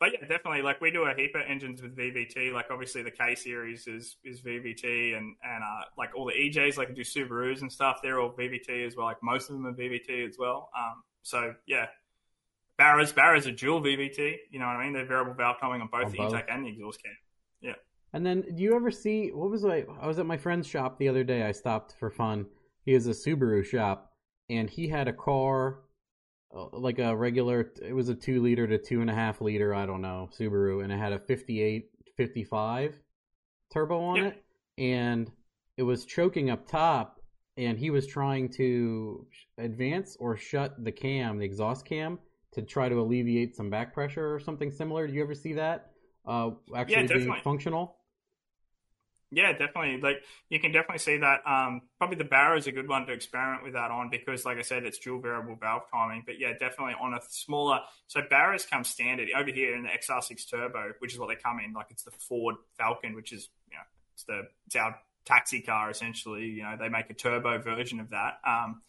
but 0.00 0.10
yeah, 0.12 0.20
definitely. 0.20 0.62
Like 0.62 0.80
we 0.80 0.90
do 0.90 1.04
a 1.04 1.14
heap 1.14 1.34
of 1.34 1.42
engines 1.48 1.82
with 1.82 1.96
VVT. 1.96 2.52
Like 2.52 2.66
obviously 2.70 3.02
the 3.02 3.10
K 3.10 3.34
series 3.34 3.86
is 3.86 4.16
is 4.24 4.42
VVT, 4.42 5.16
and 5.16 5.36
and 5.42 5.62
uh, 5.62 5.84
like 5.96 6.10
all 6.16 6.26
the 6.26 6.32
EJs, 6.32 6.76
like 6.76 6.94
do 6.94 7.02
Subarus 7.02 7.60
and 7.60 7.72
stuff. 7.72 8.00
They're 8.02 8.20
all 8.20 8.32
VVT 8.32 8.86
as 8.86 8.96
well. 8.96 9.06
Like 9.06 9.22
most 9.22 9.50
of 9.50 9.56
them 9.56 9.66
are 9.66 9.72
VVT 9.72 10.28
as 10.28 10.36
well. 10.38 10.70
Um, 10.76 11.02
so 11.22 11.54
yeah, 11.66 11.86
Barras 12.76 13.12
Barras 13.12 13.46
are 13.46 13.52
dual 13.52 13.80
VVT. 13.80 14.36
You 14.50 14.58
know 14.58 14.66
what 14.66 14.76
I 14.76 14.84
mean? 14.84 14.92
They're 14.92 15.06
variable 15.06 15.34
valve 15.34 15.56
timing 15.60 15.80
on 15.80 15.88
both 15.90 16.06
on 16.06 16.10
the 16.12 16.18
both. 16.18 16.32
intake 16.32 16.46
and 16.48 16.64
the 16.64 16.70
exhaust 16.70 17.02
cam. 17.02 17.12
Yeah. 17.60 17.74
And 18.12 18.24
then, 18.24 18.42
do 18.54 18.62
you 18.62 18.74
ever 18.74 18.90
see 18.90 19.30
what 19.30 19.50
was 19.50 19.64
I? 19.64 19.84
I 20.00 20.06
was 20.06 20.18
at 20.18 20.26
my 20.26 20.36
friend's 20.36 20.66
shop 20.66 20.98
the 20.98 21.08
other 21.08 21.24
day. 21.24 21.42
I 21.42 21.52
stopped 21.52 21.94
for 21.98 22.10
fun. 22.10 22.46
He 22.84 22.92
has 22.92 23.06
a 23.06 23.10
Subaru 23.10 23.64
shop, 23.64 24.12
and 24.50 24.68
he 24.68 24.88
had 24.88 25.08
a 25.08 25.12
car 25.12 25.80
like 26.72 26.98
a 26.98 27.16
regular 27.16 27.72
it 27.82 27.92
was 27.92 28.08
a 28.08 28.14
two 28.14 28.40
liter 28.40 28.66
to 28.66 28.78
two 28.78 29.00
and 29.00 29.10
a 29.10 29.14
half 29.14 29.40
liter 29.40 29.74
i 29.74 29.84
don't 29.84 30.00
know 30.00 30.28
subaru 30.38 30.84
and 30.84 30.92
it 30.92 30.98
had 30.98 31.12
a 31.12 31.18
58 31.18 31.90
55 32.16 32.98
turbo 33.72 34.00
on 34.00 34.16
yep. 34.16 34.32
it. 34.32 34.44
And 34.82 35.30
it 35.76 35.82
was 35.82 36.04
choking 36.04 36.50
up 36.50 36.66
top 36.66 37.20
and 37.56 37.78
he 37.78 37.90
was 37.90 38.06
trying 38.06 38.48
to 38.50 39.26
advance 39.58 40.16
or 40.18 40.36
shut 40.36 40.82
the 40.82 40.92
cam 40.92 41.38
the 41.38 41.44
exhaust 41.44 41.84
cam 41.84 42.18
to 42.52 42.62
try 42.62 42.88
to 42.88 43.00
alleviate 43.00 43.56
some 43.56 43.68
back 43.70 43.92
pressure 43.92 44.32
or 44.32 44.38
something 44.38 44.70
similar. 44.70 45.06
Do 45.06 45.12
you 45.12 45.22
ever 45.22 45.34
see 45.34 45.54
that 45.54 45.90
uh 46.26 46.50
actually 46.74 47.02
yeah, 47.02 47.06
being 47.06 47.36
functional 47.42 47.96
yeah, 49.34 49.52
definitely. 49.52 50.00
Like 50.00 50.22
you 50.48 50.60
can 50.60 50.72
definitely 50.72 50.98
see 50.98 51.16
that. 51.18 51.40
Um, 51.46 51.82
probably 51.98 52.16
the 52.16 52.24
Barra 52.24 52.58
is 52.58 52.66
a 52.66 52.72
good 52.72 52.88
one 52.88 53.06
to 53.06 53.12
experiment 53.12 53.64
with 53.64 53.74
that 53.74 53.90
on 53.90 54.10
because, 54.10 54.44
like 54.44 54.58
I 54.58 54.62
said, 54.62 54.84
it's 54.84 54.98
dual 54.98 55.20
variable 55.20 55.56
valve 55.56 55.82
timing. 55.92 56.22
But 56.24 56.38
yeah, 56.38 56.52
definitely 56.52 56.94
on 57.00 57.14
a 57.14 57.20
smaller. 57.28 57.80
So 58.06 58.20
Barras 58.28 58.66
come 58.66 58.84
standard 58.84 59.28
over 59.36 59.50
here 59.50 59.74
in 59.74 59.82
the 59.82 59.88
XR6 59.88 60.50
Turbo, 60.50 60.92
which 61.00 61.12
is 61.12 61.18
what 61.18 61.28
they 61.28 61.36
come 61.36 61.58
in. 61.60 61.72
Like 61.72 61.86
it's 61.90 62.04
the 62.04 62.12
Ford 62.12 62.56
Falcon, 62.78 63.14
which 63.14 63.32
is 63.32 63.48
you 63.70 63.76
know 63.76 63.82
it's 64.14 64.24
the 64.24 64.42
it's 64.66 64.76
our 64.76 64.96
taxi 65.24 65.60
car 65.60 65.90
essentially. 65.90 66.46
You 66.46 66.62
know 66.62 66.76
they 66.78 66.88
make 66.88 67.10
a 67.10 67.14
turbo 67.14 67.58
version 67.58 68.00
of 68.00 68.10
that. 68.10 68.38
Um, 68.46 68.82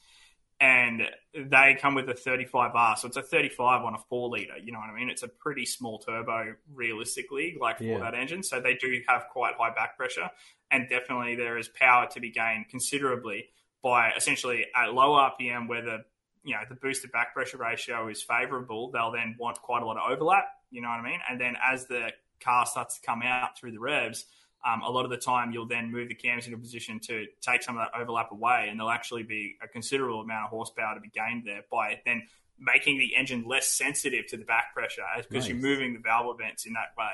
and 0.59 1.01
they 1.33 1.77
come 1.79 1.95
with 1.95 2.09
a 2.09 2.13
35R. 2.13 2.97
So 2.97 3.07
it's 3.07 3.17
a 3.17 3.21
35 3.21 3.83
on 3.83 3.93
a 3.93 3.97
four 4.09 4.29
liter. 4.29 4.57
You 4.57 4.71
know 4.71 4.79
what 4.79 4.89
I 4.89 4.95
mean? 4.95 5.09
It's 5.09 5.23
a 5.23 5.27
pretty 5.27 5.65
small 5.65 5.99
turbo, 5.99 6.55
realistically, 6.73 7.57
like 7.59 7.79
for 7.79 7.83
yeah. 7.83 7.99
that 7.99 8.15
engine. 8.15 8.41
So 8.41 8.61
they 8.61 8.75
do 8.75 9.01
have 9.07 9.25
quite 9.31 9.55
high 9.57 9.73
back 9.73 9.97
pressure, 9.97 10.29
and 10.71 10.87
definitely 10.89 11.35
there 11.35 11.57
is 11.57 11.67
power 11.67 12.07
to 12.13 12.19
be 12.19 12.31
gained 12.31 12.69
considerably 12.69 13.49
by 13.83 14.11
essentially 14.17 14.65
at 14.75 14.93
low 14.93 15.11
RPM 15.11 15.67
where 15.67 15.81
the 15.81 16.05
you 16.43 16.53
know 16.53 16.61
the 16.69 16.75
boosted 16.75 17.11
back 17.11 17.33
pressure 17.33 17.57
ratio 17.57 18.07
is 18.07 18.21
favourable. 18.21 18.91
They'll 18.91 19.11
then 19.11 19.35
want 19.37 19.61
quite 19.61 19.83
a 19.83 19.85
lot 19.85 19.97
of 19.97 20.09
overlap. 20.09 20.45
You 20.71 20.81
know 20.81 20.89
what 20.89 20.99
I 20.99 21.03
mean? 21.03 21.19
And 21.29 21.39
then 21.39 21.55
as 21.61 21.87
the 21.87 22.11
car 22.39 22.65
starts 22.65 22.99
to 22.99 23.05
come 23.05 23.21
out 23.23 23.57
through 23.57 23.71
the 23.71 23.79
revs, 23.79 24.25
um, 24.65 24.81
a 24.81 24.89
lot 24.89 25.05
of 25.05 25.11
the 25.11 25.17
time 25.17 25.51
you'll 25.51 25.67
then 25.67 25.91
move 25.91 26.09
the 26.09 26.15
cams 26.15 26.45
into 26.45 26.57
a 26.57 26.59
position 26.59 26.99
to 27.01 27.25
take 27.41 27.61
some 27.61 27.77
of 27.77 27.85
that 27.85 27.99
overlap 27.99 28.31
away, 28.31 28.67
and 28.69 28.79
there'll 28.79 28.91
actually 28.91 29.23
be 29.23 29.55
a 29.63 29.67
considerable 29.67 30.21
amount 30.21 30.45
of 30.45 30.49
horsepower 30.49 30.95
to 30.95 31.01
be 31.01 31.09
gained 31.09 31.43
there 31.45 31.61
by 31.71 31.99
then 32.05 32.23
making 32.59 32.97
the 32.97 33.15
engine 33.15 33.45
less 33.47 33.67
sensitive 33.67 34.25
to 34.27 34.37
the 34.37 34.45
back 34.45 34.73
pressure 34.73 35.03
because 35.17 35.43
nice. 35.43 35.49
you're 35.49 35.57
moving 35.57 35.93
the 35.93 35.99
valve 35.99 36.35
events 36.39 36.65
in 36.65 36.73
that 36.73 36.93
way. 36.97 37.11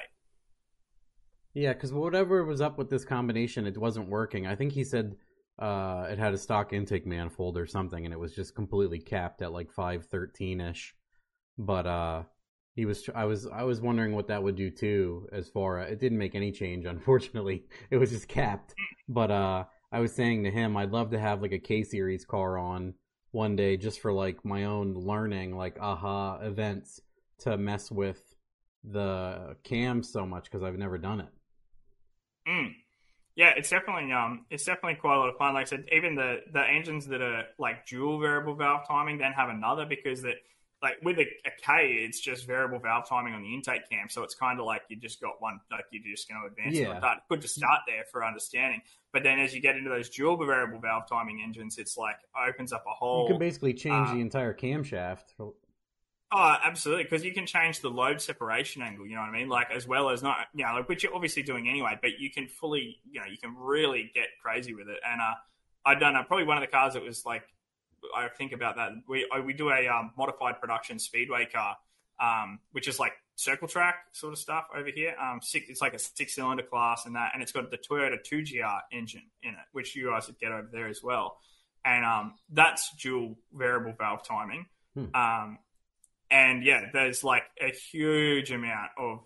Yeah, 1.53 1.73
because 1.73 1.91
whatever 1.91 2.43
was 2.45 2.61
up 2.61 2.77
with 2.77 2.89
this 2.89 3.03
combination, 3.03 3.67
it 3.67 3.77
wasn't 3.77 4.07
working. 4.07 4.47
I 4.47 4.55
think 4.55 4.71
he 4.71 4.85
said 4.85 5.15
uh, 5.59 6.07
it 6.09 6.17
had 6.17 6.33
a 6.33 6.37
stock 6.37 6.71
intake 6.71 7.05
manifold 7.05 7.57
or 7.57 7.65
something, 7.65 8.05
and 8.05 8.13
it 8.13 8.19
was 8.19 8.33
just 8.33 8.55
completely 8.55 8.99
capped 8.99 9.41
at 9.41 9.51
like 9.51 9.71
five 9.71 10.05
thirteen 10.05 10.61
ish. 10.61 10.95
But 11.57 11.85
uh, 11.85 12.23
he 12.75 12.85
was 12.85 13.09
i 13.15 13.25
was 13.25 13.47
i 13.47 13.63
was 13.63 13.81
wondering 13.81 14.13
what 14.13 14.27
that 14.27 14.41
would 14.41 14.55
do 14.55 14.69
too 14.69 15.27
as 15.31 15.49
far 15.49 15.79
it 15.79 15.99
didn't 15.99 16.17
make 16.17 16.35
any 16.35 16.51
change 16.51 16.85
unfortunately. 16.95 17.63
It 17.89 17.97
was 17.97 18.11
just 18.11 18.27
capped. 18.27 18.73
But 19.07 19.31
uh 19.31 19.65
i 19.91 19.99
was 19.99 20.13
saying 20.13 20.43
to 20.43 20.51
him 20.51 20.77
i'd 20.77 20.91
love 20.91 21.11
to 21.11 21.19
have 21.19 21.41
like 21.41 21.51
a 21.51 21.59
k 21.59 21.83
series 21.83 22.25
car 22.25 22.57
on 22.57 22.93
one 23.31 23.55
day 23.55 23.77
just 23.77 23.99
for 23.99 24.11
like 24.11 24.43
my 24.45 24.65
own 24.65 24.93
learning 24.93 25.55
like 25.55 25.77
aha 25.79 26.39
events 26.41 27.01
to 27.39 27.57
mess 27.57 27.91
with 27.91 28.35
the 28.83 29.55
cam 29.63 30.01
so 30.03 30.25
much 30.25 30.45
because 30.45 30.63
i've 30.63 30.77
never 30.77 30.97
done 30.97 31.21
it. 31.21 31.29
Mm. 32.47 32.73
yeah 33.35 33.53
it's 33.55 33.69
definitely 33.69 34.11
um 34.11 34.45
it's 34.49 34.65
definitely 34.65 34.95
quite 34.95 35.15
a 35.15 35.19
lot 35.19 35.29
of 35.29 35.37
fun. 35.37 35.53
Like 35.53 35.67
i 35.67 35.69
said 35.69 35.85
even 35.91 36.15
the 36.15 36.37
the 36.51 36.63
engines 36.63 37.05
that 37.07 37.21
are 37.21 37.43
like 37.59 37.85
dual 37.85 38.19
variable 38.19 38.55
valve 38.55 38.87
timing 38.87 39.17
then 39.17 39.33
have 39.33 39.49
another 39.49 39.85
because 39.85 40.21
that 40.23 40.37
like 40.81 40.97
with 41.03 41.19
a, 41.19 41.27
a 41.45 41.51
K, 41.61 42.03
it's 42.05 42.19
just 42.19 42.47
variable 42.47 42.79
valve 42.79 43.07
timing 43.07 43.33
on 43.33 43.43
the 43.43 43.53
intake 43.53 43.87
cam. 43.89 44.09
So 44.09 44.23
it's 44.23 44.33
kind 44.33 44.59
of 44.59 44.65
like 44.65 44.81
you 44.89 44.97
just 44.97 45.21
got 45.21 45.39
one, 45.39 45.59
like 45.71 45.85
you're 45.91 46.03
just 46.03 46.27
going 46.27 46.41
to 46.41 46.47
advance 46.47 46.75
yeah. 46.75 46.89
like 46.89 47.01
that. 47.01 47.23
Good 47.29 47.41
to 47.41 47.47
start 47.47 47.81
there 47.87 48.03
for 48.11 48.25
understanding. 48.25 48.81
But 49.13 49.23
then 49.23 49.39
as 49.39 49.53
you 49.53 49.61
get 49.61 49.75
into 49.75 49.89
those 49.89 50.09
dual 50.09 50.37
variable 50.37 50.79
valve 50.79 51.07
timing 51.07 51.41
engines, 51.43 51.77
it's 51.77 51.97
like 51.97 52.15
opens 52.47 52.73
up 52.73 52.83
a 52.87 52.93
whole. 52.93 53.25
You 53.27 53.33
can 53.33 53.39
basically 53.39 53.73
change 53.73 54.09
uh, 54.09 54.13
the 54.13 54.21
entire 54.21 54.53
camshaft. 54.53 55.53
Oh, 56.33 56.57
absolutely, 56.63 57.03
because 57.03 57.25
you 57.25 57.33
can 57.33 57.45
change 57.45 57.81
the 57.81 57.89
load 57.89 58.21
separation 58.21 58.81
angle. 58.81 59.05
You 59.05 59.15
know 59.15 59.21
what 59.21 59.29
I 59.29 59.33
mean? 59.33 59.49
Like 59.49 59.69
as 59.69 59.85
well 59.85 60.09
as 60.09 60.23
not, 60.23 60.37
you 60.55 60.65
know, 60.65 60.75
like, 60.75 60.87
which 60.87 61.03
you're 61.03 61.13
obviously 61.13 61.43
doing 61.43 61.67
anyway. 61.67 61.99
But 62.01 62.19
you 62.19 62.31
can 62.31 62.47
fully, 62.47 62.99
you 63.09 63.19
know, 63.19 63.25
you 63.29 63.37
can 63.37 63.55
really 63.57 64.09
get 64.15 64.27
crazy 64.41 64.73
with 64.73 64.87
it. 64.87 64.99
And 65.05 65.19
uh, 65.21 65.33
I've 65.85 65.99
done 65.99 66.15
uh, 66.15 66.23
probably 66.23 66.45
one 66.45 66.57
of 66.57 66.61
the 66.61 66.67
cars 66.67 66.93
that 66.93 67.03
was 67.03 67.25
like 67.25 67.43
I 68.15 68.27
think 68.29 68.51
about 68.51 68.75
that. 68.77 68.91
We 69.07 69.27
we 69.45 69.53
do 69.53 69.69
a 69.69 69.87
um, 69.87 70.11
modified 70.17 70.59
production 70.59 70.99
speedway 70.99 71.47
car, 71.51 71.77
um, 72.19 72.59
which 72.71 72.87
is 72.87 72.99
like 72.99 73.13
circle 73.35 73.67
track 73.67 73.95
sort 74.11 74.33
of 74.33 74.39
stuff 74.39 74.65
over 74.75 74.89
here. 74.93 75.15
Um, 75.21 75.39
six, 75.41 75.67
it's 75.69 75.81
like 75.81 75.93
a 75.93 75.99
six 75.99 76.35
cylinder 76.35 76.63
class 76.63 77.05
and 77.05 77.15
that, 77.15 77.31
and 77.33 77.41
it's 77.41 77.51
got 77.51 77.69
the 77.71 77.77
Toyota 77.77 78.17
2GR 78.21 78.79
engine 78.91 79.23
in 79.43 79.51
it, 79.51 79.65
which 79.71 79.95
you 79.95 80.09
guys 80.09 80.27
would 80.27 80.39
get 80.39 80.51
over 80.51 80.69
there 80.71 80.87
as 80.87 81.01
well. 81.03 81.37
And 81.83 82.05
um, 82.05 82.35
that's 82.51 82.95
dual 82.95 83.37
variable 83.53 83.93
valve 83.97 84.23
timing. 84.23 84.67
Hmm. 84.93 85.15
Um, 85.15 85.57
and 86.29 86.63
yeah, 86.63 86.89
there's 86.93 87.23
like 87.23 87.43
a 87.59 87.71
huge 87.71 88.51
amount 88.51 88.91
of 88.97 89.19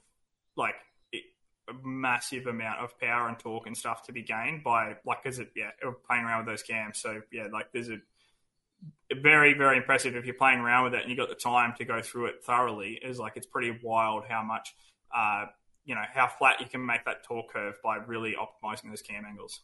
like 0.56 0.76
a 1.14 1.74
massive 1.84 2.48
amount 2.48 2.80
of 2.80 2.98
power 3.00 3.28
and 3.28 3.38
torque 3.38 3.68
and 3.68 3.76
stuff 3.76 4.04
to 4.04 4.14
be 4.14 4.22
gained 4.22 4.64
by 4.64 4.96
like 5.06 5.24
because 5.24 5.40
it 5.40 5.50
yeah 5.56 5.72
playing 6.08 6.24
around 6.24 6.46
with 6.46 6.54
those 6.54 6.64
cams. 6.64 6.98
So 6.98 7.22
yeah, 7.32 7.48
like 7.52 7.72
there's 7.74 7.90
a 7.90 7.98
very 9.22 9.54
very 9.54 9.78
impressive 9.78 10.16
if 10.16 10.26
you're 10.26 10.34
playing 10.34 10.60
around 10.60 10.86
with 10.86 10.94
it 10.96 11.02
and 11.02 11.10
you've 11.10 11.18
got 11.18 11.30
the 11.30 11.36
time 11.36 11.74
to 11.78 11.86
go 11.86 12.02
through 12.02 12.26
it 12.26 12.44
thoroughly 12.44 13.00
is 13.04 13.20
like 13.20 13.34
it's 13.36 13.46
pretty 13.46 13.78
wild 13.84 14.24
how 14.28 14.42
much 14.44 14.76
uh, 15.16 15.46
you 15.86 15.96
know 15.96 16.02
how 16.14 16.28
flat 16.28 16.60
you 16.60 16.66
can 16.66 16.86
make 16.86 17.06
that 17.06 17.24
torque 17.24 17.52
curve 17.54 17.76
by 17.84 17.98
really 17.98 18.36
optimizing 18.36 18.90
those 18.90 19.02
cam 19.02 19.24
angles. 19.26 19.62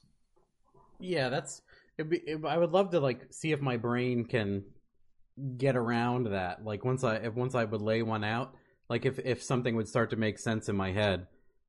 Yeah 1.00 1.30
that's 1.30 1.62
be, 2.08 2.18
it, 2.18 2.44
i 2.46 2.58
would 2.58 2.72
love 2.72 2.92
to 2.92 3.00
like 3.00 3.28
see 3.32 3.52
if 3.52 3.62
my 3.62 3.78
brain 3.78 4.26
can 4.26 4.64
get 5.58 5.76
around 5.76 6.28
that. 6.28 6.64
Like 6.64 6.86
once 6.86 7.04
i 7.04 7.16
if 7.16 7.34
once 7.34 7.56
i 7.56 7.64
would 7.64 7.82
lay 7.82 8.04
one 8.04 8.24
out 8.24 8.56
like 8.92 9.06
if 9.06 9.20
if 9.20 9.42
something 9.42 9.76
would 9.76 9.88
start 9.88 10.10
to 10.10 10.18
make 10.18 10.38
sense 10.38 10.68
in 10.68 10.76
my 10.76 10.92
head 10.92 11.26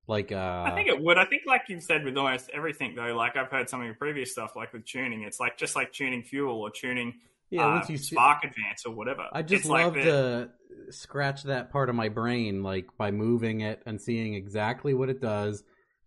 like 0.09 0.33
uh 0.33 0.65
i 0.67 0.73
think 0.75 0.89
it 0.89 1.01
would. 1.01 1.17
I 1.17 1.25
think 1.25 1.43
like 1.47 1.63
you've 1.69 1.85
said 1.85 2.05
with 2.05 2.17
almost 2.17 2.51
everything 2.53 2.97
though 2.97 3.15
like 3.15 3.37
i've 3.37 3.49
heard 3.49 3.71
some 3.71 3.81
of 3.81 3.87
your 3.87 3.95
previous 3.95 4.33
stuff 4.33 4.57
like 4.57 4.73
with 4.73 4.85
tuning 4.85 5.23
it's 5.23 5.39
like 5.39 5.57
just 5.57 5.77
like 5.77 5.93
tuning 5.93 6.25
fuel 6.25 6.61
or 6.61 6.71
tuning 6.71 7.15
yeah, 7.53 7.67
uh, 7.67 7.75
once 7.75 7.91
you 7.91 7.99
spark 7.99 8.43
see, 8.43 8.49
advance 8.49 8.87
or 8.87 8.95
whatever. 8.95 9.27
I 9.31 9.43
just 9.43 9.61
it's 9.61 9.69
love 9.69 9.95
like 9.95 10.05
to 10.05 10.49
scratch 10.91 11.43
that 11.45 11.71
part 11.71 11.91
of 11.91 11.95
my 11.95 12.09
brain, 12.09 12.63
like 12.63 12.87
by 12.97 13.11
moving 13.11 13.61
it 13.61 13.83
and 13.85 14.01
seeing 14.01 14.33
exactly 14.33 14.95
what 14.95 15.11
it 15.11 15.21
does. 15.21 15.63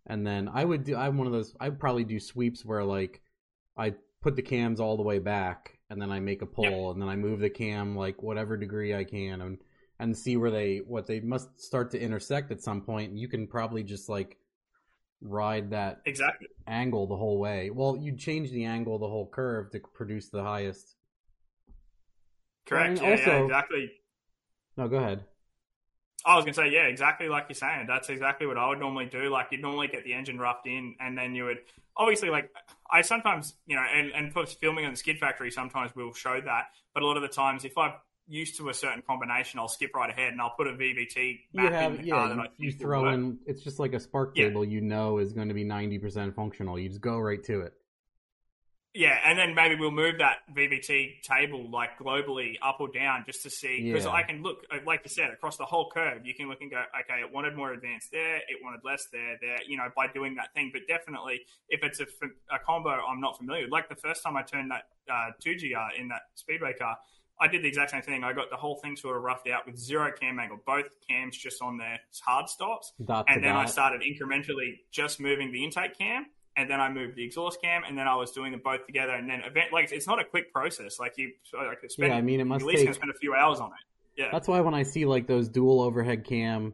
And 0.07 0.25
then 0.25 0.49
I 0.51 0.65
would 0.65 0.83
do. 0.83 0.95
I'm 0.95 1.19
one 1.19 1.27
of 1.27 1.33
those. 1.33 1.55
I'd 1.59 1.79
probably 1.79 2.03
do 2.03 2.19
sweeps 2.19 2.65
where 2.65 2.83
like 2.83 3.21
I 3.77 3.93
put 4.21 4.35
the 4.35 4.41
cams 4.41 4.79
all 4.79 4.97
the 4.97 5.03
way 5.03 5.19
back, 5.19 5.77
and 5.91 6.01
then 6.01 6.11
I 6.11 6.19
make 6.19 6.41
a 6.41 6.47
pull, 6.47 6.87
yep. 6.87 6.93
and 6.93 7.01
then 7.01 7.09
I 7.09 7.15
move 7.15 7.39
the 7.39 7.49
cam 7.49 7.95
like 7.95 8.23
whatever 8.23 8.57
degree 8.57 8.95
I 8.95 9.03
can, 9.03 9.41
and 9.41 9.59
and 9.99 10.17
see 10.17 10.37
where 10.37 10.51
they 10.51 10.77
what 10.77 11.05
they 11.05 11.19
must 11.19 11.61
start 11.61 11.91
to 11.91 12.01
intersect 12.01 12.51
at 12.51 12.63
some 12.63 12.81
point. 12.81 13.11
And 13.11 13.19
you 13.19 13.27
can 13.27 13.45
probably 13.45 13.83
just 13.83 14.09
like 14.09 14.37
ride 15.21 15.69
that 15.71 16.01
exactly 16.05 16.47
angle 16.65 17.05
the 17.05 17.17
whole 17.17 17.37
way. 17.37 17.69
Well, 17.69 17.97
you 17.99 18.15
change 18.15 18.49
the 18.49 18.65
angle 18.65 18.97
the 18.97 19.07
whole 19.07 19.27
curve 19.27 19.69
to 19.71 19.79
produce 19.93 20.29
the 20.29 20.41
highest 20.41 20.94
Correct. 22.65 23.01
Yeah, 23.01 23.11
also, 23.11 23.23
yeah, 23.23 23.43
exactly. 23.43 23.91
No, 24.77 24.87
go 24.87 24.97
ahead. 24.97 25.23
I 26.25 26.35
was 26.35 26.43
going 26.43 26.55
to 26.55 26.61
say, 26.61 26.69
yeah, 26.71 26.87
exactly 26.87 27.29
like 27.29 27.45
you're 27.49 27.55
saying. 27.55 27.85
That's 27.87 28.09
exactly 28.09 28.47
what 28.47 28.57
I 28.57 28.67
would 28.67 28.79
normally 28.79 29.05
do. 29.05 29.29
Like, 29.29 29.47
you'd 29.51 29.61
normally 29.61 29.87
get 29.87 30.03
the 30.03 30.13
engine 30.13 30.39
roughed 30.39 30.65
in, 30.65 30.95
and 30.99 31.15
then 31.17 31.35
you 31.35 31.45
would 31.45 31.59
obviously, 31.95 32.29
like, 32.29 32.49
I 32.91 33.01
sometimes, 33.01 33.53
you 33.67 33.75
know, 33.75 33.83
and, 33.83 34.11
and 34.11 34.33
for 34.33 34.45
filming 34.45 34.85
on 34.85 34.91
the 34.91 34.97
skid 34.97 35.19
factory, 35.19 35.51
sometimes 35.51 35.91
we'll 35.95 36.13
show 36.13 36.39
that. 36.43 36.65
But 36.93 37.03
a 37.03 37.05
lot 37.05 37.15
of 37.15 37.21
the 37.21 37.29
times, 37.29 37.63
if 37.63 37.77
I'm 37.77 37.93
used 38.27 38.57
to 38.57 38.69
a 38.69 38.73
certain 38.73 39.03
combination, 39.07 39.59
I'll 39.59 39.67
skip 39.67 39.91
right 39.95 40.09
ahead 40.09 40.31
and 40.31 40.41
I'll 40.41 40.55
put 40.57 40.67
a 40.67 40.71
VVT 40.71 41.39
you 41.51 41.67
have, 41.67 42.03
yeah, 42.03 42.15
uh, 42.15 42.43
you, 42.57 42.69
you 42.69 42.71
throw 42.71 43.09
in, 43.09 43.37
it's 43.45 43.61
just 43.61 43.79
like 43.79 43.93
a 43.93 43.99
spark 43.99 44.35
table 44.35 44.65
yeah. 44.65 44.71
you 44.71 44.81
know 44.81 45.19
is 45.19 45.33
going 45.33 45.47
to 45.49 45.53
be 45.53 45.63
90% 45.63 46.33
functional. 46.33 46.79
You 46.79 46.89
just 46.89 47.01
go 47.01 47.19
right 47.19 47.43
to 47.43 47.61
it. 47.61 47.73
Yeah, 48.95 49.19
and 49.25 49.37
then 49.37 49.53
maybe 49.53 49.75
we'll 49.75 49.91
move 49.91 50.19
that 50.19 50.37
VVT 50.55 51.21
table 51.21 51.69
like 51.69 51.99
globally 51.99 52.55
up 52.61 52.77
or 52.79 52.87
down 52.87 53.23
just 53.25 53.43
to 53.43 53.49
see 53.49 53.83
because 53.83 54.05
yeah. 54.05 54.11
I 54.11 54.23
can 54.23 54.41
look 54.41 54.65
uh, 54.71 54.77
like 54.85 55.01
you 55.03 55.09
said 55.09 55.31
across 55.31 55.57
the 55.57 55.65
whole 55.65 55.91
curve. 55.91 56.25
You 56.25 56.33
can 56.33 56.47
look 56.47 56.61
and 56.61 56.71
go, 56.71 56.81
okay, 57.01 57.19
it 57.19 57.29
wanted 57.29 57.57
more 57.57 57.73
advanced 57.73 58.13
there, 58.13 58.37
it 58.37 58.63
wanted 58.63 58.79
less 58.85 59.07
there, 59.11 59.37
there. 59.41 59.57
You 59.67 59.75
know, 59.75 59.89
by 59.97 60.07
doing 60.07 60.35
that 60.35 60.53
thing. 60.53 60.69
But 60.71 60.83
definitely, 60.87 61.41
if 61.67 61.83
it's 61.83 61.99
a, 61.99 62.05
a 62.49 62.57
combo 62.65 62.89
I'm 62.89 63.19
not 63.19 63.37
familiar 63.37 63.67
like 63.67 63.89
the 63.89 63.95
first 63.95 64.23
time 64.23 64.37
I 64.37 64.43
turned 64.43 64.71
that 64.71 64.83
uh, 65.11 65.31
2GR 65.45 65.99
in 65.99 66.07
that 66.07 66.21
speedway 66.35 66.71
car, 66.71 66.97
I 67.37 67.49
did 67.49 67.63
the 67.63 67.67
exact 67.67 67.91
same 67.91 68.01
thing. 68.01 68.23
I 68.23 68.31
got 68.31 68.49
the 68.49 68.55
whole 68.55 68.75
thing 68.75 68.95
sort 68.95 69.17
of 69.17 69.23
roughed 69.23 69.49
out 69.49 69.65
with 69.65 69.77
zero 69.77 70.09
cam 70.17 70.39
angle, 70.39 70.59
both 70.65 70.85
cams 71.09 71.35
just 71.35 71.61
on 71.61 71.77
their 71.77 71.99
hard 72.21 72.47
stops, 72.47 72.93
dot 73.03 73.25
and 73.27 73.43
then 73.43 73.55
dot. 73.55 73.65
I 73.65 73.69
started 73.69 74.03
incrementally 74.03 74.79
just 74.91 75.19
moving 75.19 75.51
the 75.51 75.65
intake 75.65 75.97
cam 75.97 76.27
and 76.57 76.69
then 76.69 76.79
I 76.79 76.89
moved 76.89 77.15
the 77.15 77.23
exhaust 77.23 77.61
cam, 77.61 77.83
and 77.87 77.97
then 77.97 78.07
I 78.07 78.15
was 78.15 78.31
doing 78.31 78.51
them 78.51 78.61
both 78.63 78.85
together. 78.85 79.13
And 79.13 79.29
then 79.29 79.41
event 79.41 79.73
like 79.73 79.91
it's 79.91 80.07
not 80.07 80.19
a 80.19 80.23
quick 80.23 80.53
process. 80.53 80.99
Like 80.99 81.17
you, 81.17 81.31
like 81.53 81.79
spend, 81.89 82.11
yeah, 82.11 82.17
I 82.17 82.21
mean, 82.21 82.39
it 82.39 82.45
must 82.45 82.61
at 82.61 82.67
least 82.67 82.85
take, 82.85 82.93
spend 82.93 83.11
a 83.11 83.17
few 83.17 83.33
hours 83.33 83.59
on 83.59 83.67
it. 83.67 84.21
Yeah, 84.21 84.29
that's 84.31 84.47
why 84.47 84.61
when 84.61 84.73
I 84.73 84.83
see 84.83 85.05
like 85.05 85.27
those 85.27 85.49
dual 85.49 85.81
overhead 85.81 86.23
cam, 86.23 86.73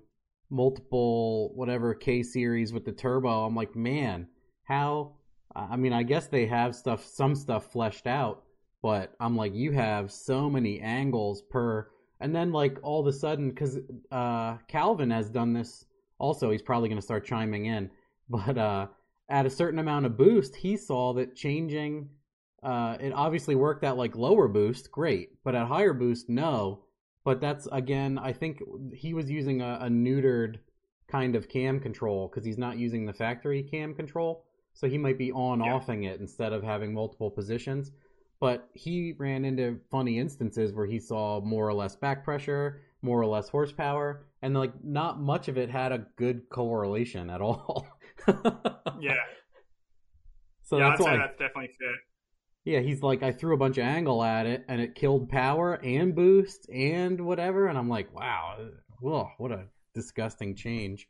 multiple 0.49 1.52
whatever 1.56 1.94
K 1.95 2.22
series 2.22 2.74
with 2.74 2.86
the 2.86 2.91
turbo, 2.91 3.45
I'm 3.45 3.56
like, 3.56 3.76
man, 3.76 4.28
how? 4.64 5.14
I 5.56 5.76
mean, 5.76 5.91
I 5.91 6.03
guess 6.03 6.28
they 6.28 6.45
have 6.45 6.76
stuff, 6.76 7.06
some 7.06 7.36
stuff 7.36 7.74
fleshed 7.74 8.08
out, 8.08 8.44
but 8.82 9.14
I'm 9.20 9.36
like, 9.36 9.53
you 9.53 9.74
have 9.74 10.10
so 10.10 10.49
many 10.49 10.80
angles 10.80 11.41
per, 11.41 11.90
and 12.22 12.34
then 12.34 12.53
like 12.53 12.78
all 12.84 13.02
of 13.02 13.08
a 13.08 13.12
sudden, 13.12 13.49
because 13.49 13.80
uh, 14.12 14.58
Calvin 14.70 15.10
has 15.10 15.30
done 15.30 15.52
this 15.52 15.86
also, 16.20 16.52
he's 16.52 16.62
probably 16.62 16.88
gonna 16.88 17.02
start 17.02 17.26
chiming 17.26 17.66
in, 17.66 17.90
but 18.30 18.58
uh 18.58 18.88
at 19.32 19.45
a 19.45 19.49
certain 19.49 19.80
amount 19.80 20.06
of 20.06 20.18
boost, 20.18 20.56
he 20.56 20.78
saw 20.78 21.14
that 21.14 21.36
changing 21.36 22.10
uh, 22.64 22.95
it 22.99 23.12
obviously 23.14 23.56
worked 23.56 23.84
at 23.84 23.98
like 23.98 24.16
lower 24.16 24.48
boost, 24.48 24.91
great, 24.91 25.44
but 25.44 25.56
at 25.56 25.68
higher 25.68 25.94
boost, 25.94 26.30
no. 26.30 26.84
But 27.24 27.41
that's 27.41 27.68
again, 27.72 28.20
I 28.20 28.34
think 28.34 28.62
he 28.94 29.14
was 29.14 29.30
using 29.30 29.62
a, 29.62 29.80
a 29.82 29.88
neutered 29.88 30.60
kind 31.08 31.36
of 31.36 31.49
cam 31.49 31.80
control 31.80 32.28
because 32.28 32.45
he's 32.45 32.58
not 32.58 32.78
using 32.78 33.06
the 33.06 33.14
factory 33.14 33.64
cam 33.64 33.94
control, 33.94 34.45
so 34.74 34.88
he 34.88 34.98
might 34.98 35.18
be 35.18 35.32
on 35.32 35.64
yeah. 35.64 35.74
offing 35.74 36.03
it 36.03 36.20
instead 36.20 36.53
of 36.53 36.64
having 36.64 36.94
multiple 36.94 37.32
positions. 37.32 37.91
But 38.40 38.70
he 38.74 39.14
ran 39.18 39.45
into 39.45 39.80
funny 39.91 40.18
instances 40.18 40.74
where 40.74 40.88
he 40.88 40.99
saw 40.99 41.41
more 41.41 41.68
or 41.68 41.74
less 41.74 41.95
back 41.95 42.24
pressure, 42.24 42.82
more 43.02 43.22
or 43.22 43.28
less 43.28 43.49
horsepower, 43.49 44.26
and 44.41 44.56
like 44.56 44.84
not 44.84 45.20
much 45.20 45.48
of 45.48 45.58
it 45.58 45.70
had 45.70 45.91
a 45.91 46.06
good 46.16 46.48
correlation 46.49 47.30
at 47.30 47.41
all. 47.41 47.88
yeah. 48.27 49.15
So 50.64 50.77
yeah, 50.77 50.91
that's 50.91 51.02
I'd 51.02 51.03
why, 51.03 51.18
that's 51.18 51.38
definitely 51.38 51.72
fair. 51.77 51.95
Yeah, 52.64 52.80
he's 52.80 53.03
like, 53.03 53.23
I 53.23 53.34
threw 53.34 53.53
a 53.53 53.57
bunch 53.57 53.77
of 53.77 53.84
angle 53.84 54.23
at 54.23 54.45
it, 54.45 54.64
and 54.69 54.80
it 54.80 54.95
killed 54.95 55.27
power 55.27 55.73
and 55.73 56.15
boost 56.15 56.69
and 56.69 57.19
whatever, 57.26 57.68
and 57.68 57.77
I'm 57.77 57.89
like, 57.89 58.18
wow, 58.18 58.57
whoa, 59.02 59.31
what 59.38 59.52
a 59.52 59.65
disgusting 59.93 60.56
change. 60.56 61.10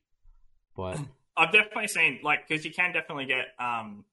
But 0.76 0.98
I've 1.38 1.52
definitely 1.52 1.90
seen 1.90 2.22
like 2.24 2.48
because 2.48 2.66
you 2.66 2.72
can 2.72 2.92
definitely 2.92 3.26
get 3.26 3.50
um 3.60 4.04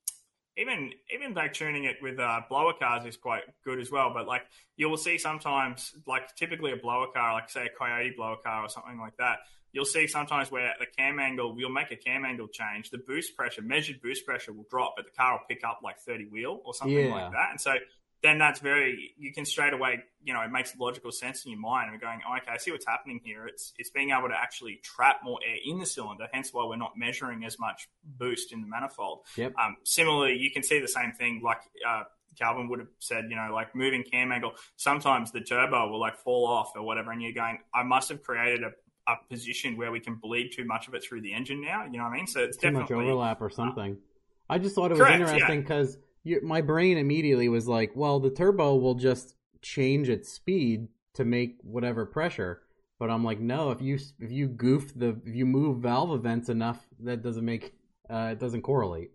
even 0.58 0.90
even 1.14 1.34
like 1.34 1.52
tuning 1.52 1.84
it 1.84 1.96
with 2.02 2.18
uh, 2.18 2.40
blower 2.48 2.72
cars 2.78 3.06
is 3.06 3.16
quite 3.16 3.44
good 3.64 3.78
as 3.80 3.90
well. 3.90 4.10
But 4.12 4.26
like 4.26 4.42
you 4.76 4.90
will 4.90 4.96
see 4.96 5.16
sometimes, 5.16 5.94
like 6.06 6.34
typically 6.34 6.72
a 6.72 6.76
blower 6.76 7.06
car, 7.14 7.34
like 7.34 7.48
say 7.48 7.66
a 7.66 7.78
Coyote 7.78 8.14
blower 8.16 8.36
car 8.44 8.64
or 8.64 8.68
something 8.68 8.98
like 8.98 9.16
that, 9.18 9.38
you'll 9.78 9.84
see 9.84 10.08
sometimes 10.08 10.50
where 10.50 10.74
the 10.80 10.86
cam 10.86 11.20
angle, 11.20 11.54
we'll 11.54 11.68
make 11.68 11.92
a 11.92 11.96
cam 11.96 12.24
angle 12.24 12.48
change, 12.48 12.90
the 12.90 12.98
boost 12.98 13.36
pressure, 13.36 13.62
measured 13.62 14.02
boost 14.02 14.26
pressure 14.26 14.52
will 14.52 14.66
drop, 14.68 14.94
but 14.96 15.04
the 15.04 15.12
car 15.12 15.34
will 15.34 15.46
pick 15.48 15.62
up 15.62 15.82
like 15.84 16.00
30 16.00 16.24
wheel 16.24 16.60
or 16.64 16.74
something 16.74 16.98
yeah. 16.98 17.14
like 17.14 17.30
that. 17.30 17.50
And 17.52 17.60
so 17.60 17.74
then 18.20 18.38
that's 18.38 18.58
very, 18.58 19.14
you 19.16 19.32
can 19.32 19.44
straight 19.44 19.72
away, 19.72 20.00
you 20.24 20.34
know, 20.34 20.40
it 20.40 20.50
makes 20.50 20.76
logical 20.76 21.12
sense 21.12 21.44
in 21.44 21.52
your 21.52 21.60
mind. 21.60 21.90
And 21.90 21.92
we're 21.92 22.04
going, 22.04 22.22
oh, 22.28 22.36
okay, 22.38 22.50
I 22.50 22.56
see 22.56 22.72
what's 22.72 22.86
happening 22.88 23.20
here. 23.22 23.46
It's, 23.46 23.72
it's 23.78 23.90
being 23.90 24.10
able 24.10 24.30
to 24.30 24.34
actually 24.34 24.80
trap 24.82 25.20
more 25.22 25.38
air 25.48 25.58
in 25.64 25.78
the 25.78 25.86
cylinder, 25.86 26.26
hence 26.32 26.52
why 26.52 26.66
we're 26.66 26.74
not 26.74 26.94
measuring 26.96 27.44
as 27.44 27.60
much 27.60 27.88
boost 28.02 28.52
in 28.52 28.60
the 28.60 28.66
manifold. 28.66 29.20
Yep. 29.36 29.54
Um, 29.56 29.76
similarly, 29.84 30.38
you 30.38 30.50
can 30.50 30.64
see 30.64 30.80
the 30.80 30.88
same 30.88 31.12
thing 31.12 31.40
like, 31.44 31.60
uh, 31.88 32.02
Calvin 32.36 32.68
would 32.68 32.80
have 32.80 32.88
said, 32.98 33.26
you 33.30 33.36
know, 33.36 33.50
like 33.52 33.76
moving 33.76 34.02
cam 34.02 34.32
angle, 34.32 34.54
sometimes 34.76 35.30
the 35.30 35.40
turbo 35.40 35.88
will 35.88 36.00
like 36.00 36.16
fall 36.16 36.48
off 36.48 36.72
or 36.74 36.82
whatever. 36.82 37.12
And 37.12 37.22
you're 37.22 37.32
going, 37.32 37.58
I 37.72 37.84
must 37.84 38.08
have 38.08 38.22
created 38.22 38.64
a, 38.64 38.70
a 39.08 39.16
position 39.28 39.76
where 39.76 39.90
we 39.90 40.00
can 40.00 40.16
bleed 40.16 40.50
too 40.50 40.64
much 40.64 40.86
of 40.86 40.94
it 40.94 41.02
through 41.02 41.22
the 41.22 41.32
engine 41.32 41.60
now. 41.62 41.84
You 41.84 41.98
know 41.98 42.04
what 42.04 42.12
I 42.12 42.16
mean? 42.16 42.26
So 42.26 42.40
it's 42.40 42.56
too 42.56 42.70
much 42.70 42.90
overlap 42.90 43.40
or 43.40 43.50
something. 43.50 43.92
Uh, 43.92 44.52
I 44.52 44.58
just 44.58 44.74
thought 44.74 44.90
it 44.90 44.94
was 44.94 45.00
correct, 45.00 45.20
interesting 45.20 45.62
because 45.62 45.98
yeah. 46.24 46.38
my 46.42 46.60
brain 46.60 46.98
immediately 46.98 47.48
was 47.48 47.66
like, 47.66 47.92
well, 47.94 48.20
the 48.20 48.30
turbo 48.30 48.76
will 48.76 48.94
just 48.94 49.34
change 49.62 50.08
its 50.08 50.30
speed 50.30 50.88
to 51.14 51.24
make 51.24 51.56
whatever 51.62 52.06
pressure. 52.06 52.62
But 52.98 53.10
I'm 53.10 53.24
like, 53.24 53.40
no, 53.40 53.70
if 53.70 53.80
you 53.80 53.98
if 54.18 54.30
you 54.30 54.48
goof 54.48 54.92
the 54.94 55.20
if 55.24 55.34
you 55.34 55.46
move 55.46 55.78
valve 55.78 56.10
events 56.12 56.48
enough, 56.48 56.86
that 57.00 57.22
doesn't 57.22 57.44
make 57.44 57.74
uh, 58.10 58.30
it 58.32 58.40
doesn't 58.40 58.62
correlate. 58.62 59.12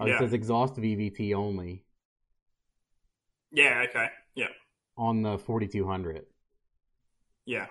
Uh, 0.00 0.06
yeah. 0.06 0.14
It 0.14 0.18
says 0.20 0.32
exhaust 0.32 0.76
VVT 0.76 1.34
only. 1.34 1.84
Yeah. 3.50 3.84
Okay. 3.88 4.08
Yeah. 4.34 4.46
On 4.96 5.22
the 5.22 5.38
4200. 5.38 6.26
Yeah. 7.46 7.66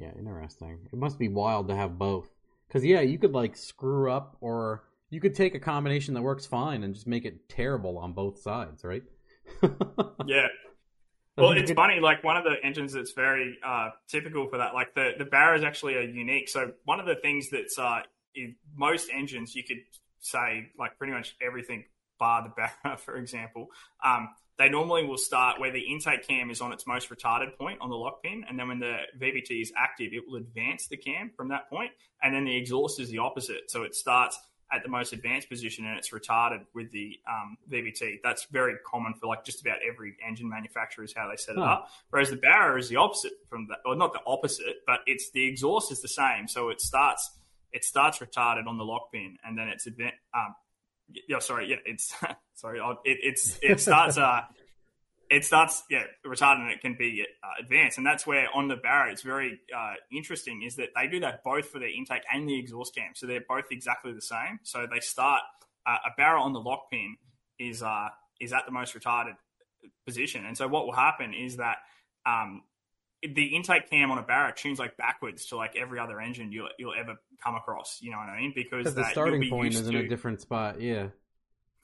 Yeah, 0.00 0.10
interesting. 0.18 0.78
It 0.92 0.98
must 0.98 1.18
be 1.18 1.28
wild 1.28 1.68
to 1.68 1.74
have 1.74 1.98
both. 1.98 2.28
Because 2.66 2.84
yeah, 2.84 3.00
you 3.00 3.18
could 3.18 3.32
like 3.32 3.56
screw 3.56 4.10
up, 4.10 4.36
or 4.40 4.84
you 5.10 5.20
could 5.20 5.34
take 5.34 5.54
a 5.54 5.60
combination 5.60 6.14
that 6.14 6.22
works 6.22 6.46
fine 6.46 6.84
and 6.84 6.94
just 6.94 7.06
make 7.06 7.24
it 7.24 7.48
terrible 7.48 7.98
on 7.98 8.12
both 8.12 8.40
sides, 8.40 8.84
right? 8.84 9.02
yeah. 10.26 10.48
Well, 11.36 11.52
it's 11.52 11.70
funny. 11.70 12.00
Like 12.00 12.24
one 12.24 12.36
of 12.36 12.44
the 12.44 12.56
engines 12.64 12.92
that's 12.92 13.12
very 13.12 13.58
uh, 13.64 13.90
typical 14.08 14.48
for 14.48 14.58
that, 14.58 14.74
like 14.74 14.94
the 14.94 15.12
the 15.18 15.24
Barra 15.24 15.56
is 15.56 15.64
actually 15.64 15.94
a 15.94 16.02
unique. 16.02 16.48
So 16.48 16.72
one 16.84 17.00
of 17.00 17.06
the 17.06 17.14
things 17.14 17.48
that's 17.50 17.78
uh, 17.78 18.00
in 18.34 18.56
most 18.74 19.08
engines, 19.12 19.54
you 19.54 19.62
could 19.62 19.78
say 20.20 20.70
like 20.78 20.98
pretty 20.98 21.12
much 21.12 21.36
everything 21.40 21.84
bar 22.18 22.42
the 22.42 22.50
Barra, 22.50 22.96
for 22.98 23.16
example. 23.16 23.68
Um, 24.04 24.30
they 24.58 24.68
normally 24.68 25.04
will 25.04 25.18
start 25.18 25.60
where 25.60 25.70
the 25.72 25.80
intake 25.80 26.26
cam 26.26 26.50
is 26.50 26.60
on 26.60 26.72
its 26.72 26.86
most 26.86 27.10
retarded 27.10 27.56
point 27.56 27.80
on 27.80 27.90
the 27.90 27.96
lock 27.96 28.22
pin, 28.22 28.44
and 28.48 28.58
then 28.58 28.68
when 28.68 28.80
the 28.80 28.96
VVT 29.20 29.62
is 29.62 29.72
active, 29.76 30.12
it 30.12 30.24
will 30.26 30.36
advance 30.36 30.88
the 30.88 30.96
cam 30.96 31.30
from 31.36 31.48
that 31.48 31.70
point, 31.70 31.92
and 32.22 32.34
then 32.34 32.44
the 32.44 32.56
exhaust 32.56 32.98
is 33.00 33.08
the 33.10 33.18
opposite. 33.18 33.70
So 33.70 33.82
it 33.84 33.94
starts 33.94 34.38
at 34.70 34.82
the 34.82 34.88
most 34.90 35.14
advanced 35.14 35.48
position 35.48 35.86
and 35.86 35.96
it's 35.96 36.10
retarded 36.10 36.60
with 36.74 36.92
the 36.92 37.18
um, 37.26 37.56
VVT. 37.70 38.16
That's 38.22 38.46
very 38.50 38.74
common 38.86 39.14
for 39.14 39.26
like 39.26 39.42
just 39.42 39.62
about 39.62 39.78
every 39.88 40.14
engine 40.26 40.46
manufacturer 40.46 41.04
is 41.04 41.14
how 41.16 41.26
they 41.30 41.36
set 41.36 41.56
it 41.56 41.60
Huh. 41.60 41.64
up. 41.64 41.90
Whereas 42.10 42.28
the 42.28 42.36
Barra 42.36 42.78
is 42.78 42.90
the 42.90 42.96
opposite 42.96 43.32
from 43.48 43.68
that, 43.68 43.78
or 43.86 43.96
not 43.96 44.12
the 44.12 44.20
opposite, 44.26 44.76
but 44.86 45.00
it's 45.06 45.30
the 45.30 45.46
exhaust 45.48 45.90
is 45.90 46.02
the 46.02 46.08
same. 46.08 46.48
So 46.48 46.68
it 46.68 46.82
starts 46.82 47.30
it 47.72 47.82
starts 47.84 48.18
retarded 48.18 48.66
on 48.66 48.76
the 48.76 48.84
lock 48.84 49.10
pin 49.12 49.38
and 49.44 49.56
then 49.56 49.68
it's 49.68 49.86
advan 49.88 50.12
Um, 50.34 50.54
yeah, 51.28 51.38
sorry, 51.38 51.70
yeah, 51.70 51.76
it's 51.84 52.14
sorry, 52.54 52.80
it, 53.04 53.18
it's 53.22 53.58
it 53.62 53.80
starts 53.80 54.18
uh 54.18 54.42
it 55.30 55.44
starts 55.44 55.82
yeah 55.90 56.04
retarded 56.26 56.62
and 56.62 56.70
it 56.70 56.80
can 56.80 56.96
be 56.98 57.24
uh, 57.42 57.62
advanced. 57.62 57.98
And 57.98 58.06
that's 58.06 58.26
where 58.26 58.48
on 58.54 58.68
the 58.68 58.76
Barra 58.76 59.12
it's 59.12 59.22
very 59.22 59.60
uh, 59.76 59.94
interesting 60.12 60.62
is 60.62 60.76
that 60.76 60.88
they 60.96 61.06
do 61.06 61.20
that 61.20 61.42
both 61.44 61.66
for 61.66 61.78
their 61.78 61.94
intake 61.94 62.22
and 62.32 62.48
the 62.48 62.58
exhaust 62.58 62.94
cam. 62.94 63.12
So 63.14 63.26
they're 63.26 63.44
both 63.46 63.66
exactly 63.70 64.12
the 64.12 64.22
same. 64.22 64.60
So 64.62 64.86
they 64.90 65.00
start 65.00 65.42
uh, 65.86 65.98
a 66.06 66.10
Barra 66.16 66.42
on 66.42 66.52
the 66.52 66.60
lock 66.60 66.90
pin 66.90 67.16
is 67.58 67.82
uh 67.82 68.08
is 68.40 68.52
at 68.52 68.64
the 68.66 68.72
most 68.72 68.94
retarded 68.94 69.36
position. 70.06 70.46
And 70.46 70.56
so 70.56 70.68
what 70.68 70.86
will 70.86 70.94
happen 70.94 71.34
is 71.34 71.56
that 71.56 71.78
um 72.26 72.62
the 73.22 73.56
intake 73.56 73.90
cam 73.90 74.10
on 74.10 74.18
a 74.18 74.22
Barra 74.22 74.52
tunes 74.54 74.78
like 74.78 74.96
backwards 74.96 75.46
to 75.46 75.56
like 75.56 75.74
every 75.76 75.98
other 75.98 76.20
engine 76.20 76.52
you'll 76.52 76.68
you'll 76.78 76.94
ever 76.98 77.16
come 77.42 77.54
across 77.56 77.98
you 78.00 78.10
know 78.10 78.18
what 78.18 78.28
I 78.28 78.38
mean 78.40 78.52
because 78.54 78.94
the 78.94 79.04
starting 79.10 79.40
be 79.40 79.50
point 79.50 79.74
is 79.74 79.86
in 79.86 79.92
to- 79.94 79.98
a 80.00 80.08
different 80.08 80.40
spot. 80.40 80.80
Yeah. 80.80 81.08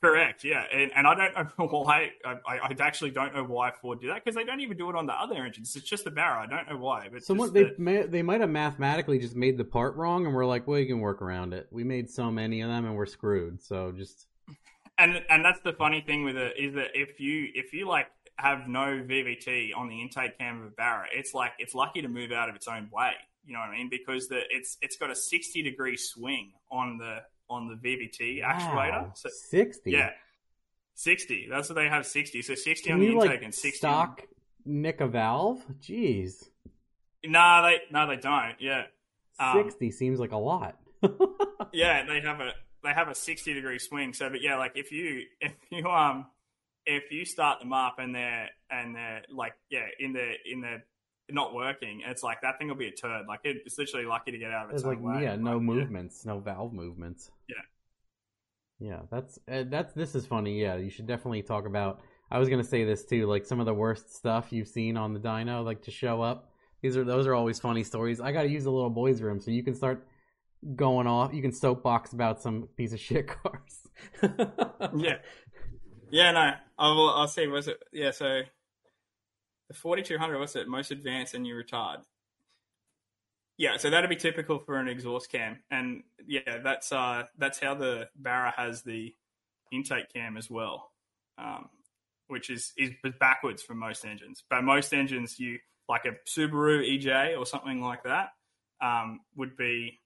Correct, 0.03 0.45
yeah, 0.45 0.65
and, 0.71 0.91
and 0.95 1.07
I 1.07 1.15
don't 1.15 1.35
know 1.59 1.67
why. 1.83 2.11
I, 2.27 2.37
I 2.47 2.77
actually 2.81 3.11
don't 3.11 3.35
know 3.35 3.43
why 3.45 3.71
Ford 3.71 4.03
did 4.03 4.11
that 4.11 4.23
because 4.23 4.35
they 4.35 4.45
don't 4.45 4.61
even 4.61 4.77
do 4.77 4.91
it 4.91 4.97
on 4.97 5.07
the 5.07 5.15
other 5.15 5.37
engines. 5.43 5.75
It's 5.77 5.89
just 5.89 6.05
the 6.05 6.11
Barra. 6.11 6.43
I 6.43 6.47
don't 6.47 6.69
know 6.69 6.77
why, 6.77 7.09
but 7.11 7.25
Someone 7.25 7.55
they 7.55 7.63
the- 7.63 7.75
may, 7.79 8.03
they 8.03 8.21
might 8.21 8.43
have 8.43 8.51
mathematically 8.51 9.19
just 9.19 9.35
made 9.35 9.57
the 9.57 9.65
part 9.65 9.97
wrong, 9.97 10.27
and 10.27 10.35
we're 10.35 10.45
like, 10.45 10.67
well, 10.69 10.79
you 10.79 10.85
can 10.87 11.01
work 11.01 11.23
around 11.23 11.55
it. 11.55 11.69
We 11.71 11.85
made 11.85 12.11
so 12.11 12.31
many 12.31 12.61
of 12.61 12.69
them, 12.69 12.85
and 12.85 12.95
we're 12.97 13.07
screwed. 13.07 13.63
So 13.63 13.93
just 13.97 14.27
and 14.99 15.23
and 15.31 15.43
that's 15.43 15.61
the 15.61 15.73
funny 15.73 16.03
thing 16.07 16.23
with 16.23 16.37
it 16.37 16.59
is 16.59 16.75
that 16.75 16.91
if 16.93 17.19
you 17.19 17.49
if 17.55 17.73
you 17.73 17.89
like 17.89 18.09
have 18.37 18.67
no 18.69 19.03
VVT 19.07 19.71
on 19.77 19.89
the 19.89 20.01
intake 20.03 20.39
cam 20.39 20.61
of 20.61 20.67
a 20.67 20.71
Barra, 20.71 21.07
it's 21.13 21.35
like 21.35 21.53
it's 21.59 21.75
lucky 21.75 22.03
to 22.03 22.09
move 22.09 22.33
out 22.33 22.49
of 22.49 22.57
its 22.57 22.67
own 22.69 22.89
way. 22.93 23.13
You 23.47 23.53
know 23.53 23.61
what 23.61 23.69
I 23.71 23.77
mean? 23.77 23.89
Because 23.91 24.29
the 24.29 24.41
it's 24.51 24.77
it's 24.83 24.97
got 24.97 25.11
a 25.11 25.15
sixty 25.17 25.63
degree 25.63 25.97
swing 25.97 26.53
on 26.71 26.99
the 26.99 27.19
on 27.51 27.69
the 27.69 27.75
VVT 27.75 28.43
actuator. 28.43 28.75
wow, 28.75 29.13
So, 29.15 29.29
sixty. 29.31 29.91
yeah, 29.93 30.11
sixty. 30.95 31.47
That's 31.51 31.69
what 31.69 31.77
they 31.77 31.89
have 31.89 32.07
sixty. 32.07 32.43
So 32.43 32.55
sixty 32.55 32.87
Can 32.87 32.95
on 32.95 33.01
the 33.01 33.07
intake 33.09 33.31
like 33.31 33.43
and 33.43 33.55
sixty. 33.55 33.87
on- 33.87 33.93
stock 34.17 34.23
nick 34.65 35.01
a 35.01 35.07
valve? 35.07 35.63
Jeez, 35.81 36.49
No, 37.25 37.63
they 37.63 37.79
no 37.91 38.07
they 38.09 38.17
don't. 38.17 38.55
Yeah. 38.61 38.85
Um, 39.39 39.63
sixty 39.63 39.91
seems 39.91 40.19
like 40.21 40.33
a 40.33 40.37
lot. 40.39 40.77
yeah, 41.73 42.05
they 42.07 42.21
have 42.21 42.41
a 42.41 42.53
they 42.83 42.91
have 42.93 43.09
a 43.09 43.15
sixty 43.15 43.53
degree 43.55 43.79
swing. 43.79 44.13
So, 44.15 44.31
but 44.31 44.41
yeah, 44.43 44.57
like 44.57 44.73
if 44.77 44.91
you 44.93 45.25
if 45.41 45.53
you 45.71 45.87
um 45.89 46.27
if 46.87 47.11
you 47.11 47.25
start 47.25 47.61
them 47.61 47.73
up 47.73 47.97
and 47.99 48.15
they're 48.15 48.49
and 48.71 48.95
they're 48.95 49.23
like 49.31 49.55
yeah 49.71 49.87
in 49.99 50.13
the 50.13 50.35
in 50.51 50.61
the 50.61 50.83
not 51.31 51.55
working, 51.55 52.03
it's 52.07 52.23
like 52.23 52.43
that 52.43 52.59
thing 52.59 52.69
will 52.69 52.75
be 52.75 52.89
a 52.89 52.93
turd. 52.93 53.27
Like 53.27 53.41
it, 53.45 53.59
it's 53.65 53.79
literally 53.79 54.05
lucky 54.07 54.31
to 54.33 54.39
get 54.39 54.51
out 54.51 54.67
of 54.67 54.71
its 54.73 54.83
It's 54.83 54.85
like 54.85 55.01
way. 55.01 55.23
yeah, 55.23 55.37
no 55.37 55.59
Like, 55.59 55.63
movements, 55.63 56.25
no 56.27 56.39
valve 56.41 56.73
movements. 56.73 57.31
Yeah. 57.49 57.57
Yeah, 58.81 59.01
that's 59.11 59.39
uh, 59.51 59.65
that's 59.69 59.93
this 59.95 60.15
is 60.15 60.27
funny. 60.27 60.61
Yeah, 60.61 60.77
you 60.77 60.91
should 60.91 61.07
definitely 61.07 61.43
talk 61.43 61.67
about. 61.67 62.01
I 62.31 62.39
was 62.39 62.49
gonna 62.49 62.65
say 62.65 62.85
this 62.85 63.05
too, 63.05 63.27
like 63.27 63.47
some 63.47 63.61
of 63.61 63.67
the 63.67 63.75
worst 63.75 64.15
stuff 64.15 64.53
you've 64.53 64.69
seen 64.69 64.97
on 64.97 65.15
the 65.15 65.21
dyno, 65.21 65.65
like 65.65 65.83
to 65.83 65.91
show 65.91 66.21
up. 66.21 66.51
These 66.83 66.97
are 66.97 67.05
those 67.05 67.27
are 67.27 67.35
always 67.35 67.59
funny 67.61 67.85
stories. 67.85 68.21
I 68.21 68.33
got 68.33 68.43
to 68.43 68.49
use 68.49 68.65
the 68.65 68.71
little 68.73 68.91
boys' 68.91 69.23
room 69.23 69.41
so 69.41 69.51
you 69.51 69.63
can 69.63 69.75
start 69.75 70.07
going 70.77 71.07
off. 71.07 71.33
You 71.33 71.41
can 71.41 71.53
soapbox 71.53 72.13
about 72.13 72.43
some 72.43 72.69
piece 72.77 72.93
of 72.93 73.01
shit 73.01 73.27
cars. 73.43 73.89
Yeah, 74.95 75.17
yeah, 76.11 76.33
no, 76.33 76.51
I 76.79 76.89
will. 76.89 77.11
I'll 77.11 77.29
see. 77.29 77.47
Was 77.47 77.69
it? 77.69 77.83
Yeah, 77.93 78.11
so 78.11 78.43
the 79.69 79.75
forty 79.75 80.03
two 80.03 80.19
hundred. 80.19 80.39
was 80.39 80.57
it? 80.57 80.69
Most 80.69 80.91
advanced 80.91 81.35
and 81.35 81.47
you 81.47 81.55
retard. 81.55 81.99
Yeah, 83.57 83.77
so 83.77 83.89
that'd 83.89 84.11
be 84.11 84.17
typical 84.17 84.59
for 84.59 84.79
an 84.79 84.89
exhaust 84.89 85.31
cam, 85.31 85.59
and 85.71 86.03
yeah, 86.27 86.59
that's 86.63 86.91
uh 86.91 87.25
that's 87.39 87.61
how 87.61 87.75
the 87.75 88.09
Barra 88.17 88.53
has 88.57 88.83
the 88.83 89.15
intake 89.73 90.13
cam 90.13 90.37
as 90.37 90.51
well, 90.51 90.91
um, 91.39 91.69
which 92.27 92.51
is 92.51 92.73
is 92.77 92.91
backwards 93.21 93.63
for 93.63 93.75
most 93.75 94.05
engines. 94.05 94.43
But 94.51 94.63
most 94.65 94.93
engines, 94.93 95.39
you 95.39 95.59
like 95.89 96.05
a 96.05 96.17
Subaru 96.29 96.83
EJ 96.83 97.39
or 97.39 97.47
something 97.47 97.81
like 97.81 98.03
that, 98.03 98.31
um, 98.81 99.21
would 99.37 99.57
be 99.57 100.01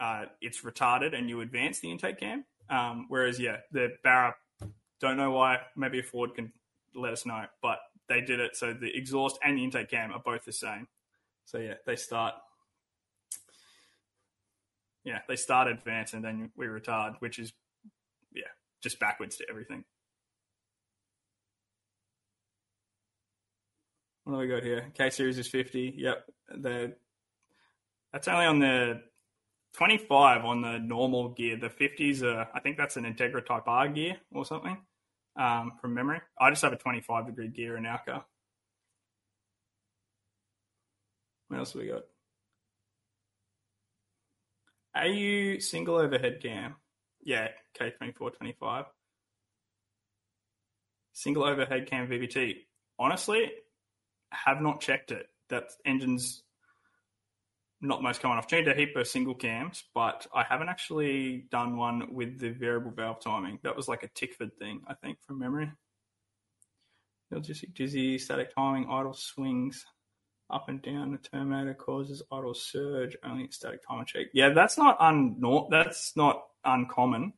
uh, 0.00 0.24
it's 0.40 0.62
retarded 0.62 1.16
and 1.16 1.28
you 1.28 1.42
advance 1.42 1.78
the 1.78 1.90
intake 1.90 2.18
cam. 2.18 2.44
Um, 2.68 3.06
whereas 3.08 3.38
yeah, 3.38 3.58
the 3.70 3.90
Barra 4.02 4.34
don't 5.00 5.16
know 5.16 5.30
why. 5.30 5.58
Maybe 5.76 6.02
Ford 6.02 6.34
can 6.34 6.52
let 6.94 7.12
us 7.12 7.26
know, 7.26 7.44
but 7.62 7.78
they 8.08 8.20
did 8.20 8.40
it 8.40 8.56
so 8.56 8.72
the 8.72 8.94
exhaust 8.94 9.38
and 9.42 9.56
the 9.56 9.64
intake 9.64 9.90
cam 9.90 10.12
are 10.12 10.20
both 10.20 10.44
the 10.44 10.52
same. 10.52 10.86
So 11.44 11.58
yeah, 11.58 11.74
they 11.86 11.96
start. 11.96 12.34
Yeah, 15.04 15.20
they 15.28 15.36
start 15.36 15.68
advance 15.68 16.12
and 16.12 16.22
then 16.22 16.50
we 16.56 16.66
retard, 16.66 17.14
which 17.20 17.38
is 17.38 17.52
yeah, 18.34 18.42
just 18.82 19.00
backwards 19.00 19.36
to 19.38 19.46
everything. 19.48 19.84
What 24.24 24.34
do 24.34 24.38
we 24.40 24.48
got 24.48 24.62
here? 24.62 24.92
K 24.94 25.08
series 25.08 25.38
is 25.38 25.48
fifty. 25.48 25.94
Yep, 25.96 26.26
that's 28.12 28.28
only 28.28 28.46
on 28.46 28.58
the 28.58 29.02
25 29.74 30.44
on 30.44 30.62
the 30.62 30.78
normal 30.78 31.28
gear. 31.28 31.56
The 31.56 31.68
50s, 31.68 32.24
are, 32.24 32.48
I 32.52 32.58
think 32.58 32.76
that's 32.76 32.96
an 32.96 33.04
Integra 33.04 33.46
Type 33.46 33.68
R 33.68 33.88
gear 33.88 34.16
or 34.32 34.44
something 34.44 34.76
um, 35.36 35.72
from 35.80 35.94
memory. 35.94 36.20
I 36.38 36.50
just 36.50 36.62
have 36.62 36.72
a 36.72 36.76
25 36.76 37.26
degree 37.26 37.48
gear 37.48 37.76
in 37.76 37.86
our 37.86 38.02
car. 38.02 38.24
What 41.48 41.58
else 41.58 41.72
have 41.72 41.82
we 41.82 41.88
got? 41.88 42.02
AU 44.96 45.58
single 45.60 45.96
overhead 45.96 46.40
cam. 46.42 46.76
Yeah, 47.22 47.48
K2425. 47.78 48.86
Single 51.12 51.44
overhead 51.44 51.86
cam 51.88 52.08
VVT. 52.08 52.54
Honestly, 52.98 53.50
have 54.32 54.60
not 54.60 54.80
checked 54.80 55.10
it. 55.10 55.26
That 55.48 55.64
engine's 55.84 56.42
not 57.80 58.02
most 58.02 58.20
common. 58.20 58.38
I've 58.38 58.46
changed 58.46 58.68
a 58.68 58.74
heap 58.74 58.94
of 58.96 59.06
single 59.06 59.34
cams, 59.34 59.84
but 59.94 60.26
I 60.34 60.42
haven't 60.42 60.68
actually 60.68 61.46
done 61.50 61.76
one 61.76 62.12
with 62.12 62.38
the 62.38 62.50
variable 62.50 62.90
valve 62.90 63.20
timing. 63.20 63.58
That 63.62 63.76
was 63.76 63.88
like 63.88 64.02
a 64.02 64.08
Tickford 64.08 64.56
thing, 64.58 64.82
I 64.86 64.94
think, 64.94 65.18
from 65.22 65.38
memory. 65.38 65.70
Logistic 67.32 67.74
dizzy, 67.74 68.18
static 68.18 68.54
timing, 68.54 68.88
idle 68.90 69.14
swings 69.14 69.86
up 70.50 70.68
and 70.68 70.82
down. 70.82 71.12
The 71.12 71.18
terminator 71.18 71.74
causes 71.74 72.22
idle 72.30 72.54
surge. 72.54 73.16
Only 73.24 73.48
static 73.50 73.80
timer 73.86 74.04
check. 74.04 74.26
Yeah, 74.34 74.50
that's 74.50 74.76
not 74.76 75.00
un 75.00 75.40
that's 75.70 76.16
not 76.16 76.42
uncommon. 76.64 77.32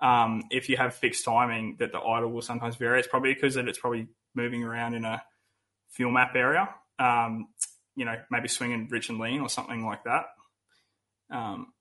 Um, 0.00 0.42
if 0.50 0.68
you 0.68 0.76
have 0.76 0.94
fixed 0.94 1.24
timing, 1.24 1.76
that 1.78 1.92
the 1.92 2.00
idle 2.00 2.30
will 2.30 2.42
sometimes 2.42 2.76
vary. 2.76 2.98
It's 2.98 3.08
probably 3.08 3.32
because 3.32 3.54
that 3.54 3.68
it's 3.68 3.78
probably 3.78 4.08
moving 4.34 4.62
around 4.62 4.94
in 4.94 5.04
a 5.04 5.22
fuel 5.88 6.10
map 6.10 6.32
area. 6.34 6.68
Um, 6.98 7.48
you 7.96 8.04
know, 8.04 8.14
maybe 8.30 8.48
swinging 8.48 8.88
rich 8.90 9.08
and 9.08 9.18
lean 9.18 9.40
or 9.40 9.48
something 9.48 9.84
like 9.84 10.04
that. 10.04 10.26
Um, 11.30 11.72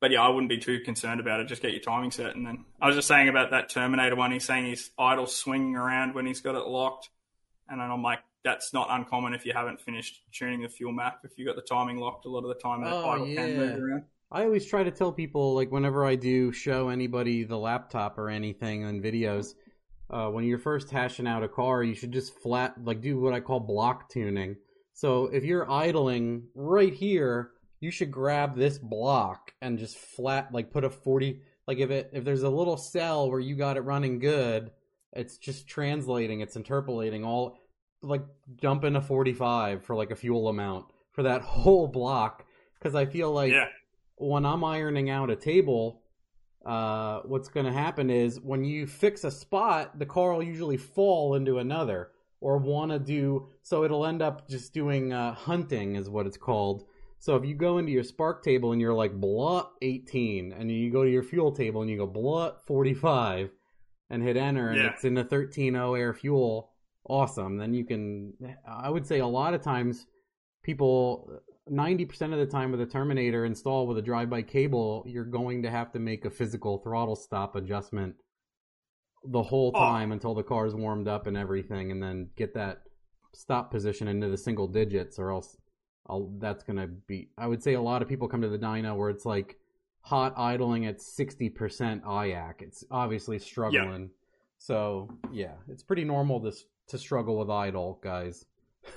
but 0.00 0.10
yeah, 0.10 0.22
I 0.22 0.28
wouldn't 0.28 0.50
be 0.50 0.58
too 0.58 0.80
concerned 0.80 1.20
about 1.20 1.40
it. 1.40 1.48
Just 1.48 1.62
get 1.62 1.72
your 1.72 1.80
timing 1.80 2.10
set, 2.10 2.36
and 2.36 2.46
then 2.46 2.64
I 2.80 2.86
was 2.86 2.96
just 2.96 3.08
saying 3.08 3.28
about 3.28 3.50
that 3.50 3.70
Terminator 3.70 4.14
one. 4.14 4.30
He's 4.30 4.44
saying 4.44 4.66
he's 4.66 4.90
idle 4.98 5.26
swinging 5.26 5.74
around 5.74 6.14
when 6.14 6.26
he's 6.26 6.40
got 6.40 6.54
it 6.54 6.66
locked, 6.66 7.08
and 7.68 7.80
then 7.80 7.90
I'm 7.90 8.02
like, 8.02 8.20
that's 8.44 8.72
not 8.72 8.88
uncommon 8.90 9.34
if 9.34 9.44
you 9.44 9.52
haven't 9.52 9.80
finished 9.80 10.20
tuning 10.32 10.62
the 10.62 10.68
fuel 10.68 10.92
map. 10.92 11.20
If 11.24 11.32
you've 11.36 11.46
got 11.46 11.56
the 11.56 11.62
timing 11.62 11.98
locked, 11.98 12.26
a 12.26 12.28
lot 12.28 12.44
of 12.44 12.48
the 12.48 12.54
time 12.62 12.84
that 12.84 12.92
Oh, 12.92 13.08
idle 13.08 13.26
can 13.26 13.56
move 13.56 13.82
around. 13.82 14.04
I 14.30 14.44
always 14.44 14.66
try 14.66 14.84
to 14.84 14.90
tell 14.90 15.10
people, 15.10 15.54
like, 15.54 15.72
whenever 15.72 16.04
I 16.04 16.14
do 16.14 16.52
show 16.52 16.90
anybody 16.90 17.44
the 17.44 17.58
laptop 17.58 18.18
or 18.18 18.28
anything 18.28 18.82
in 18.82 19.02
videos, 19.02 19.54
uh, 20.10 20.28
when 20.28 20.44
you're 20.44 20.58
first 20.58 20.90
hashing 20.90 21.26
out 21.26 21.42
a 21.42 21.48
car, 21.48 21.82
you 21.82 21.94
should 21.94 22.12
just 22.12 22.34
flat, 22.34 22.82
like, 22.82 23.00
do 23.00 23.20
what 23.20 23.34
I 23.34 23.40
call 23.40 23.60
block 23.60 24.08
tuning. 24.08 24.56
So 24.94 25.26
if 25.26 25.44
you're 25.44 25.70
idling 25.70 26.44
right 26.54 26.92
here, 26.92 27.50
you 27.80 27.90
should 27.90 28.10
grab 28.10 28.56
this 28.56 28.78
block 28.78 29.52
and 29.60 29.78
just 29.78 29.96
flat, 29.96 30.52
like, 30.52 30.72
put 30.72 30.84
a 30.84 30.90
40, 30.90 31.40
like, 31.66 31.78
if 31.78 31.90
it, 31.90 32.10
if 32.12 32.24
there's 32.24 32.42
a 32.42 32.48
little 32.48 32.76
cell 32.76 33.30
where 33.30 33.40
you 33.40 33.54
got 33.54 33.76
it 33.76 33.82
running 33.82 34.18
good, 34.18 34.70
it's 35.12 35.36
just 35.36 35.68
translating, 35.68 36.40
it's 36.40 36.56
interpolating 36.56 37.24
all, 37.24 37.58
like, 38.02 38.22
dump 38.60 38.84
in 38.84 38.96
a 38.96 39.02
45 39.02 39.84
for, 39.84 39.94
like, 39.94 40.10
a 40.10 40.16
fuel 40.16 40.48
amount 40.48 40.86
for 41.12 41.24
that 41.24 41.42
whole 41.42 41.86
block. 41.86 42.44
Because 42.74 42.94
I 42.94 43.06
feel 43.06 43.32
like 43.32 43.52
yeah, 43.52 43.66
when 44.16 44.46
I'm 44.46 44.64
ironing 44.64 45.10
out 45.10 45.30
a 45.30 45.36
table, 45.36 45.97
uh, 46.68 47.20
what's 47.24 47.48
going 47.48 47.66
to 47.66 47.72
happen 47.72 48.10
is 48.10 48.40
when 48.40 48.62
you 48.64 48.86
fix 48.86 49.24
a 49.24 49.30
spot, 49.30 49.98
the 49.98 50.06
car 50.06 50.34
will 50.34 50.42
usually 50.42 50.76
fall 50.76 51.34
into 51.34 51.58
another 51.58 52.10
or 52.40 52.58
want 52.58 52.90
to 52.92 52.98
do 52.98 53.48
so 53.62 53.84
it'll 53.84 54.04
end 54.06 54.22
up 54.22 54.48
just 54.48 54.72
doing 54.74 55.12
uh, 55.12 55.32
hunting 55.34 55.96
is 55.96 56.08
what 56.10 56.26
it's 56.26 56.36
called. 56.36 56.84
So 57.20 57.34
if 57.36 57.44
you 57.44 57.54
go 57.54 57.78
into 57.78 57.90
your 57.90 58.04
spark 58.04 58.44
table 58.44 58.72
and 58.72 58.80
you're 58.80 58.94
like 58.94 59.12
blah 59.12 59.66
18 59.82 60.52
and 60.52 60.70
you 60.70 60.90
go 60.92 61.02
to 61.02 61.10
your 61.10 61.24
fuel 61.24 61.50
table 61.50 61.80
and 61.82 61.90
you 61.90 61.96
go 61.96 62.06
blah 62.06 62.52
45 62.66 63.50
and 64.10 64.22
hit 64.22 64.36
enter 64.36 64.68
and 64.68 64.76
Yeah. 64.78 64.90
it's 64.92 65.04
in 65.04 65.14
the 65.14 65.24
13.0 65.24 65.98
air 65.98 66.14
fuel, 66.14 66.70
awesome. 67.08 67.56
Then 67.56 67.74
you 67.74 67.84
can 67.84 68.34
I 68.66 68.88
would 68.90 69.06
say 69.06 69.18
a 69.20 69.26
lot 69.26 69.54
of 69.54 69.62
times 69.62 70.06
people 70.62 71.40
90% 71.70 72.32
of 72.32 72.38
the 72.38 72.46
time 72.46 72.70
with 72.70 72.80
a 72.80 72.86
Terminator 72.86 73.44
installed 73.44 73.88
with 73.88 73.98
a 73.98 74.02
drive-by 74.02 74.42
cable, 74.42 75.04
you're 75.06 75.24
going 75.24 75.62
to 75.62 75.70
have 75.70 75.92
to 75.92 75.98
make 75.98 76.24
a 76.24 76.30
physical 76.30 76.78
throttle 76.78 77.16
stop 77.16 77.56
adjustment 77.56 78.14
the 79.24 79.42
whole 79.42 79.72
Oh. 79.74 79.78
time 79.78 80.12
until 80.12 80.34
the 80.34 80.42
car's 80.42 80.74
warmed 80.74 81.08
up 81.08 81.26
and 81.26 81.36
everything, 81.36 81.90
and 81.90 82.02
then 82.02 82.30
get 82.36 82.54
that 82.54 82.82
stop 83.34 83.70
position 83.70 84.08
into 84.08 84.28
the 84.28 84.36
single 84.38 84.68
digits, 84.68 85.18
or 85.18 85.30
else 85.30 85.56
I'll, 86.06 86.30
that's 86.38 86.62
going 86.62 86.78
to 86.78 86.86
be. 86.86 87.28
I 87.36 87.46
would 87.46 87.62
say 87.62 87.74
a 87.74 87.80
lot 87.82 88.00
of 88.02 88.08
people 88.08 88.28
come 88.28 88.40
to 88.42 88.48
the 88.48 88.58
dyno 88.58 88.96
where 88.96 89.10
it's 89.10 89.26
like 89.26 89.56
hot 90.00 90.32
idling 90.38 90.86
at 90.86 90.98
60% 90.98 91.52
IAC. 92.02 92.62
It's 92.62 92.84
obviously 92.90 93.38
struggling. 93.38 94.02
Yeah. 94.02 94.08
So, 94.58 95.08
yeah, 95.30 95.52
it's 95.68 95.82
pretty 95.82 96.04
normal 96.04 96.40
to, 96.40 96.52
to 96.88 96.98
struggle 96.98 97.38
with 97.38 97.50
idle, 97.50 98.00
guys. 98.02 98.46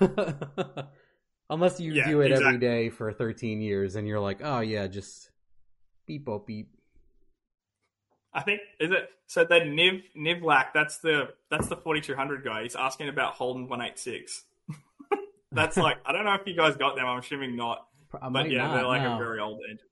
Unless 1.52 1.80
you 1.80 1.92
Yeah, 1.92 2.08
do 2.08 2.20
it 2.22 2.32
every 2.32 2.56
exactly. 2.56 2.58
day 2.58 2.88
for 2.90 3.12
13 3.12 3.60
years 3.60 3.94
and 3.94 4.08
you're 4.08 4.20
like, 4.20 4.40
oh, 4.42 4.60
yeah, 4.60 4.86
just 4.86 5.30
beep, 6.06 6.26
oh, 6.28 6.38
beep. 6.38 6.70
I 8.34 8.40
think 8.40 8.62
is 8.80 8.90
it 8.90 9.10
so 9.26 9.44
then 9.44 9.76
Niv 9.76 10.02
Nivlak, 10.16 10.68
that's 10.72 10.98
the 10.98 11.34
that's 11.50 11.68
the 11.68 11.76
forty 11.76 12.00
two 12.00 12.14
hundred 12.14 12.44
guy. 12.44 12.62
He's 12.62 12.74
asking 12.74 13.08
about 13.10 13.34
Holden 13.34 13.68
one 13.68 13.82
eight 13.82 13.98
six. 13.98 14.44
That's 15.52 15.76
like 15.76 15.98
I 16.06 16.12
don't 16.12 16.24
know 16.24 16.32
if 16.32 16.46
you 16.46 16.56
guys 16.56 16.76
got 16.76 16.96
them. 16.96 17.04
I'm 17.04 17.18
assuming 17.18 17.56
not. 17.56 17.86
I 18.20 18.30
But 18.30 18.50
yeah, 18.50 18.66
not, 18.68 18.74
they're 18.74 18.86
like 18.86 19.02
no. 19.02 19.16
a 19.16 19.18
very 19.18 19.38
old 19.38 19.60
engine. 19.70 19.86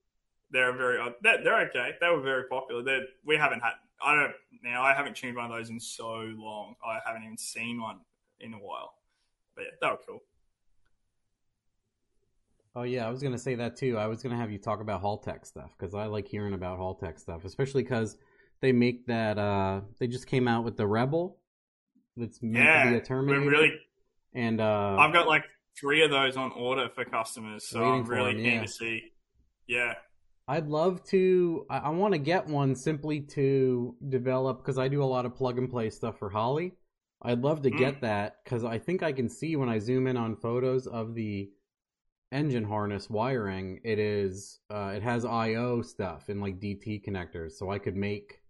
They're 0.51 0.73
very 0.73 0.99
old. 0.99 1.15
They're, 1.23 1.45
they're 1.45 1.61
okay. 1.69 1.91
They 2.01 2.09
were 2.09 2.23
very 2.23 2.45
popular. 2.49 2.83
They're, 2.83 3.03
we 3.27 3.37
haven't 3.37 3.61
had. 3.61 3.73
I 4.03 4.15
don't 4.15 4.33
now. 4.63 4.83
I 4.83 4.95
haven't 4.95 5.17
tuned 5.17 5.37
one 5.37 5.45
of 5.45 5.51
those 5.51 5.69
in 5.69 5.79
so 5.79 6.07
long. 6.37 6.77
I 6.83 6.99
haven't 7.05 7.25
even 7.25 7.37
seen 7.37 7.81
one 7.81 8.01
in 8.41 8.55
a 8.55 8.59
while. 8.59 8.95
But 9.55 9.65
yeah, 9.65 9.71
they 9.83 9.87
were 9.89 9.99
cool. 10.07 10.23
Oh 12.77 12.83
yeah, 12.83 13.07
I 13.07 13.11
was 13.11 13.23
gonna 13.23 13.39
say 13.39 13.57
that 13.57 13.77
too. 13.77 13.99
I 13.99 14.07
was 14.07 14.23
gonna 14.23 14.37
have 14.37 14.51
you 14.53 14.59
talk 14.59 14.81
about 14.81 15.03
Haltech 15.03 15.45
stuff 15.47 15.71
because 15.79 15.95
I 15.95 16.07
like 16.07 16.29
hearing 16.29 16.55
about 16.55 16.79
Haltech 16.79 17.19
stuff, 17.19 17.45
especially 17.45 17.83
because 17.83 18.17
they 18.61 18.73
make 18.73 19.07
that. 19.07 19.39
uh 19.39 19.81
They 19.99 20.07
just 20.07 20.27
came 20.27 20.47
out 20.47 20.65
with 20.65 20.77
the 20.77 20.87
Rebel. 20.87 21.39
That's 22.17 22.41
meant 22.43 22.55
to 22.55 22.89
be 22.89 22.95
Yeah, 22.95 23.01
a 23.01 23.01
Terminator. 23.01 23.41
we're 23.45 23.51
really. 23.51 23.73
and 24.35 24.61
uh 24.61 24.97
I've 24.99 25.13
got 25.13 25.27
like 25.27 25.45
three 25.79 26.03
of 26.05 26.11
those 26.11 26.37
on 26.37 26.53
order 26.53 26.89
for 26.95 27.05
customers, 27.05 27.67
so 27.69 27.83
I'm 27.83 28.05
really 28.05 28.35
them, 28.35 28.43
keen 28.43 28.53
yeah. 28.55 28.63
to 28.63 28.69
see. 28.69 29.03
Yeah, 29.67 29.95
I'd 30.47 30.67
love 30.69 31.03
to. 31.07 31.67
I, 31.71 31.79
I 31.79 31.89
want 31.91 32.13
to 32.15 32.19
get 32.19 32.47
one 32.47 32.75
simply 32.77 33.21
to 33.33 33.97
develop 34.09 34.59
because 34.59 34.79
I 34.79 34.89
do 34.89 35.03
a 35.03 35.07
lot 35.07 35.27
of 35.27 35.35
plug 35.35 35.59
and 35.59 35.69
play 35.71 35.91
stuff 35.91 36.19
for 36.19 36.31
Holley. 36.31 36.73
I'd 37.23 37.41
love 37.41 37.63
to 37.63 37.71
Mm. 37.71 37.79
get 37.79 38.01
that 38.03 38.37
because 38.45 38.65
I 38.65 38.79
think 38.79 39.03
I 39.03 39.13
can 39.13 39.29
see 39.29 39.55
when 39.57 39.69
I 39.69 39.79
zoom 39.79 40.07
in 40.07 40.17
on 40.17 40.37
photos 40.37 40.87
of 40.87 41.15
the 41.15 41.51
engine 42.33 42.65
harness 42.65 43.09
wiring. 43.11 43.81
It 43.85 43.99
is. 43.99 44.59
Uh, 44.71 44.93
it 44.97 45.03
has 45.03 45.25
I/O 45.25 45.83
stuff 45.83 46.29
and 46.29 46.41
like 46.41 46.61
DT 46.61 47.05
connectors, 47.05 47.53
so 47.53 47.71
I 47.71 47.79
could 47.79 47.97
make, 47.97 48.41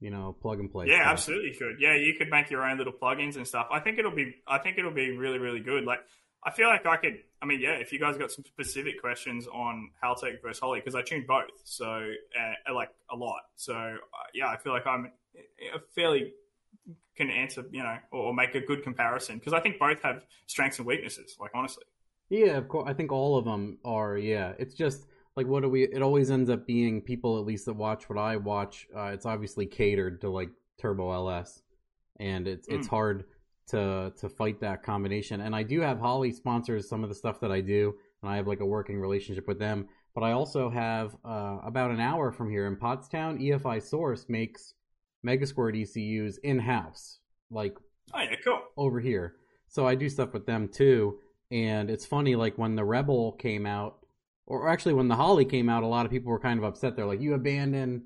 you 0.00 0.10
know, 0.10 0.36
plug 0.40 0.60
and 0.60 0.70
play. 0.70 0.86
yeah, 0.88 0.96
stuff. 0.96 1.12
absolutely 1.12 1.48
you 1.50 1.58
could. 1.58 1.76
Yeah, 1.80 1.96
you 1.96 2.14
could 2.18 2.28
make 2.30 2.50
your 2.50 2.62
own 2.62 2.78
little 2.78 2.92
plugins 2.92 3.36
and 3.36 3.46
stuff. 3.46 3.68
I 3.70 3.80
think 3.80 3.98
it'll 3.98 4.14
be. 4.14 4.34
I 4.46 4.58
think 4.58 4.78
it'll 4.78 4.92
be 4.92 5.16
really, 5.16 5.38
really 5.38 5.60
good. 5.60 5.84
Like, 5.84 6.00
I 6.44 6.50
feel 6.50 6.68
like 6.68 6.86
I 6.86 6.96
could. 6.96 7.18
I 7.42 7.46
mean, 7.46 7.60
yeah, 7.60 7.72
if 7.72 7.92
you 7.92 7.98
guys 7.98 8.16
got 8.16 8.30
some 8.30 8.44
specific 8.44 9.00
questions 9.00 9.46
on 9.46 9.90
Haltech 10.02 10.42
versus 10.42 10.60
Holley, 10.60 10.80
because 10.80 10.94
I 10.94 11.02
tuned 11.02 11.26
both, 11.26 11.50
so 11.64 11.84
uh, 11.86 12.74
like 12.74 12.90
a 13.10 13.16
lot. 13.16 13.40
So 13.56 13.74
uh, 13.74 13.96
yeah, 14.34 14.48
I 14.48 14.56
feel 14.58 14.72
like 14.72 14.86
I'm 14.86 15.10
uh, 15.36 15.78
fairly 15.94 16.32
can 17.16 17.30
answer, 17.30 17.64
you 17.70 17.82
know, 17.82 17.96
or, 18.10 18.24
or 18.24 18.34
make 18.34 18.54
a 18.54 18.60
good 18.60 18.82
comparison 18.82 19.38
because 19.38 19.52
I 19.52 19.60
think 19.60 19.78
both 19.78 20.02
have 20.02 20.24
strengths 20.46 20.78
and 20.78 20.86
weaknesses. 20.86 21.36
Like 21.38 21.52
honestly, 21.54 21.84
Yeah, 22.30 22.56
of 22.56 22.68
course. 22.68 22.88
I 22.88 22.94
think 22.94 23.12
all 23.12 23.36
of 23.38 23.44
them 23.44 23.78
are. 23.84 24.16
Yeah, 24.16 24.52
it's 24.58 24.74
just 24.74 25.06
like 25.36 25.46
what 25.46 25.62
do 25.62 25.68
we? 25.68 25.84
It 25.84 26.02
always 26.02 26.30
ends 26.30 26.50
up 26.50 26.66
being 26.66 27.02
people 27.02 27.38
at 27.38 27.44
least 27.44 27.66
that 27.66 27.74
watch 27.74 28.08
what 28.08 28.18
I 28.18 28.36
watch. 28.36 28.86
Uh, 28.96 29.06
it's 29.12 29.26
obviously 29.26 29.66
catered 29.66 30.20
to 30.22 30.30
like 30.30 30.50
Turbo 30.80 31.12
LS, 31.12 31.62
and 32.18 32.46
it's 32.48 32.66
it's 32.68 32.86
Mm. 32.88 32.90
hard 32.90 33.24
to 33.68 34.12
to 34.18 34.28
fight 34.28 34.60
that 34.60 34.82
combination. 34.82 35.40
And 35.42 35.54
I 35.54 35.62
do 35.62 35.80
have 35.80 35.98
Holley 35.98 36.32
sponsors 36.32 36.88
some 36.88 37.02
of 37.02 37.08
the 37.08 37.14
stuff 37.14 37.40
that 37.40 37.52
I 37.52 37.60
do, 37.60 37.94
and 38.22 38.30
I 38.30 38.36
have 38.36 38.46
like 38.46 38.60
a 38.60 38.66
working 38.66 38.98
relationship 39.00 39.46
with 39.46 39.58
them. 39.58 39.88
But 40.14 40.22
I 40.24 40.32
also 40.32 40.70
have 40.70 41.16
uh, 41.24 41.58
about 41.64 41.90
an 41.90 42.00
hour 42.00 42.30
from 42.30 42.48
here 42.50 42.66
in 42.66 42.76
Pottstown, 42.76 43.40
EFI 43.42 43.82
Source 43.82 44.26
makes 44.28 44.74
Megasquirt 45.26 45.74
ECUs 45.76 46.38
in 46.38 46.58
house, 46.60 47.18
like 47.50 47.76
oh 48.14 48.20
yeah, 48.20 48.36
cool. 48.44 48.60
over 48.76 49.00
here. 49.00 49.34
So 49.68 49.86
I 49.86 49.94
do 49.96 50.08
stuff 50.08 50.32
with 50.32 50.46
them 50.46 50.68
too. 50.68 51.18
And 51.50 51.90
it's 51.90 52.06
funny, 52.06 52.36
like 52.36 52.58
when 52.58 52.74
the 52.74 52.84
Rebel 52.84 53.32
came 53.32 53.66
out, 53.66 53.98
or 54.46 54.68
actually 54.68 54.94
when 54.94 55.08
the 55.08 55.16
Holley 55.16 55.44
came 55.44 55.68
out, 55.68 55.82
a 55.82 55.86
lot 55.86 56.04
of 56.06 56.12
people 56.12 56.30
were 56.32 56.40
kind 56.40 56.58
of 56.58 56.64
upset. 56.64 56.96
They're 56.96 57.06
like, 57.06 57.20
"You 57.20 57.34
abandoned 57.34 58.02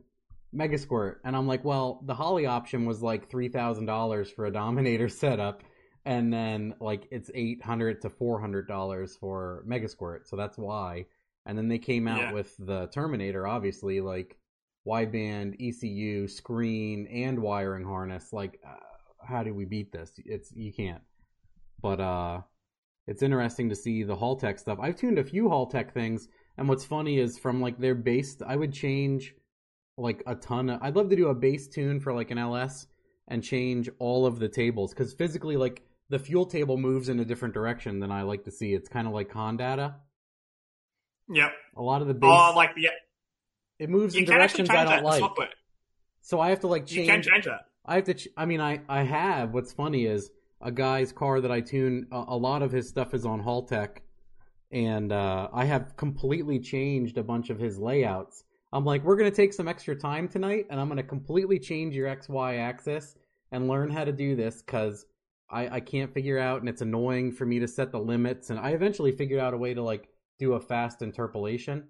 Megasquirt," 0.55 1.17
and 1.25 1.35
I'm 1.37 1.47
like, 1.47 1.65
"Well, 1.65 2.03
the 2.07 2.15
Holley 2.15 2.47
option 2.47 2.85
was 2.85 3.03
like 3.03 3.29
three 3.31 3.49
thousand 3.49 3.87
dollars 3.87 4.31
for 4.31 4.47
a 4.47 4.53
Dominator 4.53 5.09
setup, 5.09 5.63
and 6.05 6.33
then 6.33 6.75
like 6.81 7.09
it's 7.11 7.31
eight 7.35 7.63
hundred 7.65 8.03
to 8.03 8.11
four 8.11 8.41
hundred 8.41 8.69
dollars 8.69 9.17
for 9.17 9.65
Megasquirt, 9.67 10.27
so 10.27 10.37
that's 10.37 10.59
why." 10.59 11.07
And 11.47 11.57
then 11.57 11.69
they 11.69 11.79
came 11.79 12.07
out 12.07 12.19
Yeah. 12.21 12.33
with 12.33 12.55
the 12.59 12.89
Terminator, 12.89 13.47
obviously, 13.47 14.01
like 14.03 14.37
wideband 14.87 15.57
ECU, 15.61 16.29
screen, 16.29 17.07
and 17.07 17.41
wiring 17.41 17.85
harness. 17.85 18.33
Like, 18.33 18.61
uh, 18.67 18.77
how 19.27 19.43
do 19.43 19.55
we 19.55 19.65
beat 19.65 19.91
this? 19.93 20.13
It's 20.25 20.53
you 20.55 20.73
can't. 20.73 21.03
But 21.81 22.01
uh, 22.01 22.43
it's 23.09 23.23
interesting 23.23 23.69
to 23.71 23.75
see 23.75 24.05
the 24.05 24.15
Haltech 24.17 24.61
stuff. 24.61 24.79
I've 24.81 24.95
tuned 24.97 25.19
a 25.19 25.25
few 25.25 25.49
Haltech 25.49 25.93
things, 25.93 26.29
and 26.57 26.69
what's 26.69 26.85
funny 26.85 27.19
is 27.19 27.39
from 27.39 27.61
like 27.61 27.79
their 27.79 27.95
base, 27.97 28.37
I 28.47 28.55
would 28.55 28.73
change 28.73 29.35
like 29.97 30.23
a 30.27 30.37
ton 30.37 30.71
of. 30.71 30.81
I'd 30.83 30.95
love 30.95 31.09
to 31.11 31.17
do 31.17 31.29
a 31.29 31.35
base 31.35 31.67
tune 31.69 31.99
for 31.99 32.13
like 32.13 32.31
an 32.31 32.39
LS 32.39 32.87
and 33.27 33.43
change 33.43 33.91
all 33.99 34.27
of 34.27 34.39
the 34.39 34.49
tables 34.49 34.93
because 34.95 35.13
physically, 35.15 35.57
like 35.57 35.83
the 36.11 36.19
fuel 36.19 36.47
table 36.47 36.77
moves 36.77 37.09
in 37.09 37.19
a 37.21 37.25
different 37.25 37.53
direction 37.55 37.99
than 38.01 38.11
I 38.13 38.23
like 38.23 38.45
to 38.45 38.51
see. 38.53 38.73
It's 38.75 38.89
kind 38.89 39.07
of 39.09 39.13
like 39.13 39.31
con 39.31 39.57
data. 39.57 39.97
Yep. 41.31 41.51
A 41.77 41.83
lot 41.83 42.01
of 42.03 42.09
the 42.09 42.15
base, 42.15 42.31
Oh, 42.33 42.53
like 42.57 42.71
yeah, 42.77 42.91
it 43.79 43.91
moves 43.91 44.15
you 44.15 44.21
in 44.21 44.27
directions 44.27 44.71
I 44.71 44.85
don't 44.85 45.05
like. 45.05 45.19
software. 45.21 45.49
So 46.23 46.41
I 46.41 46.51
have 46.51 46.61
to 46.61 46.67
like 46.69 46.91
You 46.91 47.05
change. 47.07 47.09
can 47.27 47.33
change 47.35 47.45
that. 47.47 47.63
I 47.85 47.97
have 47.97 48.05
to. 48.05 48.15
Ch- 48.15 48.29
I 48.37 48.45
mean, 48.47 48.61
I 48.61 48.81
I 48.89 49.03
have. 49.03 49.53
What's 49.53 49.73
funny 49.73 50.05
is 50.07 50.31
a 50.61 50.73
guy's 50.73 51.13
car 51.13 51.41
that 51.41 51.51
I 51.51 51.61
tune. 51.61 52.07
A, 52.13 52.25
a 52.29 52.37
lot 52.37 52.63
of 52.63 52.73
his 52.73 52.89
stuff 52.89 53.15
is 53.15 53.25
on 53.25 53.43
Haltech, 53.43 53.99
and 54.73 55.13
uh, 55.13 55.49
I 55.53 55.65
have 55.65 55.97
completely 55.97 56.59
changed 56.59 57.19
a 57.19 57.23
bunch 57.23 57.51
of 57.51 57.59
his 57.59 57.79
layouts. 57.79 58.45
I'm 58.73 58.85
like, 58.85 59.03
we're 59.05 59.17
gonna 59.17 59.31
take 59.31 59.53
some 59.53 59.69
extra 59.69 59.97
time 59.97 60.29
tonight, 60.29 60.67
and 60.71 60.81
I'm 60.81 60.89
gonna 60.89 61.03
completely 61.03 61.59
change 61.59 61.95
your 61.95 62.09
X 62.09 62.29
Y 62.29 62.57
axis 62.57 63.17
and 63.53 63.69
learn 63.69 63.91
how 63.91 64.05
to 64.05 64.13
do 64.13 64.37
this 64.37 64.63
because 64.63 65.07
I 65.51 65.77
I 65.77 65.81
can't 65.81 66.13
figure 66.13 66.39
out, 66.39 66.61
and 66.61 66.69
it's 66.69 66.83
annoying 66.83 67.33
for 67.33 67.47
me 67.47 67.59
to 67.61 67.69
set 67.69 67.93
the 67.93 68.01
limits. 68.01 68.51
And 68.51 68.59
I 68.59 68.71
eventually 68.71 69.13
figured 69.13 69.41
out 69.41 69.55
a 69.55 69.59
way 69.59 69.75
to 69.75 69.83
like 69.83 70.09
do 70.39 70.55
a 70.55 70.61
fast 70.61 71.03
interpolation. 71.03 71.85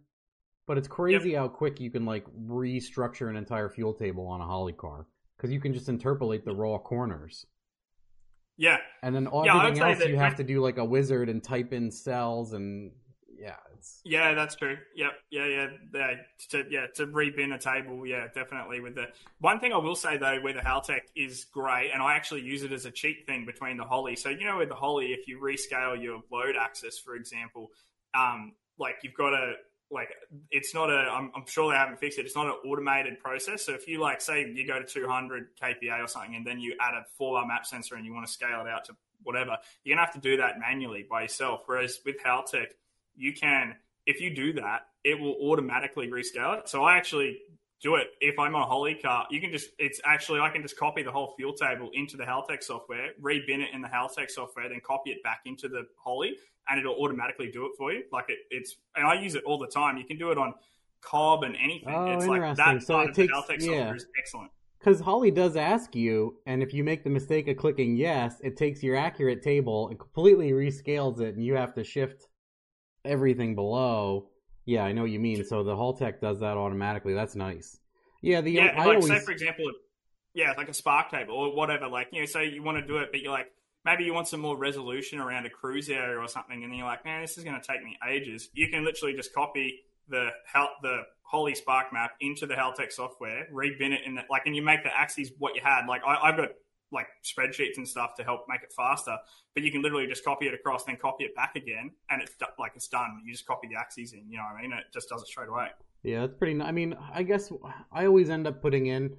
But 0.66 0.77
it's 0.77 0.89
crazy 0.89 1.32
how 1.32 1.49
quick 1.49 1.81
you 1.81 1.90
can 1.90 2.05
like 2.05 2.27
restructure 2.47 3.31
an 3.31 3.36
entire 3.36 3.70
fuel 3.70 3.95
table 3.95 4.27
on 4.27 4.43
a 4.43 4.47
Holley 4.47 4.74
car 4.74 5.07
because 5.36 5.51
you 5.51 5.61
can 5.61 5.73
just 5.73 5.89
interpolate 5.89 6.45
the 6.45 6.55
raw 6.55 6.77
corners, 6.77 7.47
Yeah, 8.59 8.78
and 9.02 9.14
then 9.14 9.28
all, 9.28 9.47
Yeah, 9.47 9.62
everything 9.62 9.82
else 9.82 10.05
you 10.05 10.16
have 10.16 10.36
to 10.36 10.44
do 10.44 10.60
like 10.60 10.78
a 10.78 10.85
wizard 10.85 11.28
and 11.28 11.43
type 11.43 11.72
in 11.72 11.90
cells 11.90 12.52
and 12.52 12.90
yeah, 13.39 13.55
it's 13.76 14.01
Yeah, 14.05 14.35
that's 14.35 14.56
true. 14.56 14.76
Yep, 14.97 15.12
yeah, 15.30 15.47
yeah, 15.47 15.66
yeah. 15.94 16.14
To 16.51 16.64
yeah, 16.68 16.86
to 16.97 17.06
rebin 17.06 17.55
a 17.55 17.59
table, 17.59 18.05
yeah, 18.05 18.26
definitely. 18.35 18.80
With 18.80 18.97
the 18.97 19.06
one 19.39 19.60
thing 19.60 19.72
I 19.72 19.78
will 19.78 19.94
say 19.94 20.16
though, 20.16 20.40
where 20.40 20.52
the 20.52 20.60
Haltech 20.60 21.02
is 21.14 21.44
great, 21.44 21.93
and 21.93 22.02
I 22.02 22.16
actually 22.16 22.43
use 22.43 22.64
it 22.64 22.72
as 22.72 22.85
a 22.85 22.90
cheat 22.90 23.26
thing 23.26 23.47
between 23.47 23.76
the 23.76 23.85
Holley. 23.85 24.16
So 24.16 24.28
you 24.28 24.44
know, 24.44 24.59
with 24.59 24.70
the 24.70 24.74
Holley, 24.74 25.12
if 25.12 25.28
you 25.28 25.40
rescale 25.40 26.01
your 26.02 26.20
load 26.32 26.56
axis, 26.60 26.98
for 26.98 27.14
example, 27.14 27.70
um, 28.12 28.55
like 28.76 28.97
you've 29.05 29.14
got 29.14 29.35
a 29.35 29.52
like 29.90 30.10
it's 30.51 30.74
not 30.74 30.90
a. 30.90 31.10
I'm, 31.10 31.31
I'm 31.35 31.47
sure 31.47 31.73
they 31.73 31.78
haven't 31.78 31.98
fixed 31.98 32.19
it. 32.19 32.27
It's 32.27 32.36
not 32.36 32.47
an 32.47 32.55
automated 32.66 33.20
process. 33.20 33.65
So 33.65 33.73
if 33.73 33.89
you 33.89 34.01
like, 34.01 34.20
say 34.20 34.47
you 34.47 34.66
go 34.66 34.78
to 34.78 34.85
200 34.85 35.56
kPa 35.60 36.05
or 36.05 36.06
something, 36.06 36.35
and 36.35 36.47
then 36.47 36.60
you 36.60 36.74
add 36.81 36.94
a 36.94 37.05
four 37.16 37.39
bar 37.39 37.47
map 37.47 37.65
sensor 37.66 37.94
and 37.94 38.05
you 38.05 38.12
want 38.12 38.27
to 38.27 38.32
scale 38.32 38.60
it 38.60 38.69
out 38.69 38.85
to 38.86 38.97
whatever, 39.23 39.56
you're 39.85 39.97
gonna 39.97 40.05
have 40.06 40.15
to 40.15 40.20
do 40.20 40.36
that 40.36 40.60
manually 40.60 41.06
by 41.09 41.23
yourself. 41.23 41.62
Whereas 41.66 42.01
with 42.05 42.16
Haltech 42.24 42.69
you 43.19 43.35
can 43.35 43.74
if 44.06 44.20
you 44.20 44.35
do 44.35 44.55
that 44.55 44.82
it 45.05 45.19
will 45.19 45.36
automatically 45.43 46.09
rescale 46.09 46.59
it 46.59 46.69
so 46.69 46.85
i 46.85 46.97
actually 46.97 47.39
do 47.80 47.94
it. 47.94 48.09
If 48.20 48.38
I'm 48.38 48.55
on 48.55 48.62
a 48.62 48.66
Holley 48.66 48.94
car, 48.94 49.26
you 49.30 49.40
can 49.40 49.52
just, 49.52 49.70
it's 49.78 50.00
actually, 50.05 50.40
I 50.40 50.50
can 50.50 50.62
just 50.62 50.76
copy 50.76 51.02
the 51.02 51.12
whole 51.12 51.34
fuel 51.36 51.52
table 51.52 51.90
into 51.92 52.16
the 52.16 52.24
Haltech 52.24 52.62
software, 52.62 53.10
rebin 53.22 53.60
it 53.60 53.68
in 53.72 53.82
the 53.82 53.88
Haltech 53.88 54.30
software, 54.30 54.68
then 54.68 54.80
copy 54.84 55.10
it 55.10 55.22
back 55.22 55.40
into 55.46 55.68
the 55.68 55.86
Holley, 55.96 56.36
and 56.68 56.80
it'll 56.80 56.96
automatically 56.96 57.50
do 57.50 57.66
it 57.66 57.72
for 57.78 57.92
you. 57.92 58.02
Like 58.12 58.26
it, 58.28 58.38
it's, 58.50 58.76
and 58.96 59.06
I 59.06 59.14
use 59.20 59.34
it 59.34 59.44
all 59.44 59.59
the 59.59 59.68
time. 59.68 59.96
You 59.96 60.05
can 60.05 60.18
do 60.18 60.30
it 60.30 60.38
on 60.38 60.55
Cobb 61.00 61.44
and 61.44 61.56
anything. 61.56 61.94
Oh, 61.94 62.06
it's 62.06 62.26
like 62.26 62.42
interesting. 62.42 62.78
that 62.78 62.82
So 62.82 62.94
part 62.94 63.06
it 63.06 63.10
of 63.10 63.16
the 63.16 63.28
Haltech 63.28 63.60
yeah. 63.60 63.78
software 63.78 63.96
is 63.96 64.06
excellent. 64.18 64.50
Because 64.80 65.00
Holley 65.00 65.30
does 65.32 65.56
ask 65.56 65.94
you, 65.96 66.36
and 66.46 66.62
if 66.62 66.72
you 66.72 66.84
make 66.84 67.02
the 67.02 67.10
mistake 67.10 67.48
of 67.48 67.56
clicking 67.56 67.96
yes, 67.96 68.36
it 68.42 68.56
takes 68.56 68.82
your 68.82 68.96
accurate 68.96 69.42
table 69.42 69.88
and 69.88 69.98
completely 69.98 70.52
rescales 70.52 71.20
it, 71.20 71.34
and 71.34 71.44
you 71.44 71.55
have 71.55 71.74
to 71.74 71.82
shift 71.84 72.28
everything 73.05 73.55
below. 73.55 74.30
Yeah, 74.69 74.85
I 74.85 74.93
know 74.93 75.01
what 75.01 75.11
you 75.11 75.19
mean. 75.19 75.43
So 75.47 75.62
the 75.62 75.74
Haltech 75.74 76.20
does 76.20 76.40
that 76.40 76.59
automatically. 76.59 77.15
That's 77.15 77.35
nice. 77.35 77.78
Yeah, 78.20 78.43
the 78.43 78.51
Yeah, 78.51 78.74
I 78.77 78.85
like 78.85 78.97
always 78.97 79.07
say 79.07 79.19
for 79.20 79.31
example, 79.31 79.65
yeah, 80.35 80.53
like 80.59 80.69
a 80.69 80.74
spark 80.74 81.11
table 81.11 81.32
or 81.36 81.57
whatever. 81.57 81.89
Like 81.89 82.09
you 82.12 82.20
know, 82.20 82.27
say 82.27 82.51
you 82.51 82.62
want 82.62 82.77
to 82.77 82.86
do 82.86 82.99
it, 82.99 83.09
but 83.11 83.23
you're 83.23 83.32
like 83.32 83.51
maybe 83.86 84.05
you 84.05 84.12
want 84.12 84.28
some 84.28 84.40
more 84.40 84.59
resolution 84.59 85.20
around 85.20 85.47
a 85.47 85.51
cruise 85.51 85.89
area 85.89 86.19
or 86.19 86.28
something, 86.28 86.62
and 86.62 86.70
then 86.70 86.78
you're 86.78 86.86
like, 86.86 87.03
man, 87.03 87.23
this 87.23 87.39
is 87.39 87.45
going 87.45 87.59
to 87.59 87.66
take 87.66 87.82
me 87.82 87.97
ages. 88.07 88.51
You 88.53 88.69
can 88.69 88.85
literally 88.85 89.15
just 89.15 89.32
copy 89.32 89.81
the 90.07 90.28
Hel- 90.45 90.77
the 90.82 91.05
Holley 91.23 91.55
Spark 91.55 91.90
map 91.90 92.11
into 92.20 92.45
the 92.45 92.53
Haltech 92.53 92.93
software, 92.93 93.47
rebin 93.51 93.93
it 93.95 94.03
in 94.05 94.16
the 94.16 94.23
like, 94.28 94.43
and 94.45 94.55
you 94.55 94.61
make 94.61 94.82
the 94.82 94.95
axes 94.95 95.32
what 95.39 95.55
you 95.55 95.62
had. 95.65 95.86
Like 95.86 96.03
I, 96.07 96.16
I've 96.16 96.36
got 96.36 96.51
like 96.93 97.06
spreadsheets 97.24 97.77
and 97.77 97.86
stuff 97.86 98.15
to 98.16 98.24
help 98.24 98.47
make 98.48 98.62
it 98.62 98.73
faster, 98.77 99.16
but 99.55 99.62
you 99.62 99.70
can 99.70 99.82
literally 99.82 100.06
just 100.06 100.24
copy 100.24 100.47
it 100.47 100.55
across, 100.55 100.85
then 100.85 100.97
copy 100.97 101.24
it 101.24 101.35
back 101.35 101.55
again, 101.56 101.90
and 102.10 102.23
it's 102.23 102.32
like 102.59 102.73
it's 102.77 102.89
done. 102.89 103.20
You 103.24 103.32
just 103.32 103.47
copy 103.47 103.69
the 103.69 103.78
axes 103.78 104.12
in, 104.12 104.31
you 104.31 104.39
know 104.39 104.44
what 104.44 104.59
I 104.59 104.62
mean? 104.62 104.73
It 104.73 104.85
just 104.93 105.09
does 105.09 105.23
it 105.23 105.28
straight 105.28 105.48
away. 105.48 105.69
Yeah, 106.02 106.20
that's 106.20 106.35
pretty. 106.35 106.60
I 106.60 106.73
mean, 106.73 106.97
I 107.12 107.23
guess 107.23 107.52
I 107.93 108.06
always 108.06 108.31
end 108.31 108.47
up 108.47 108.62
putting 108.62 108.86
in 108.86 109.16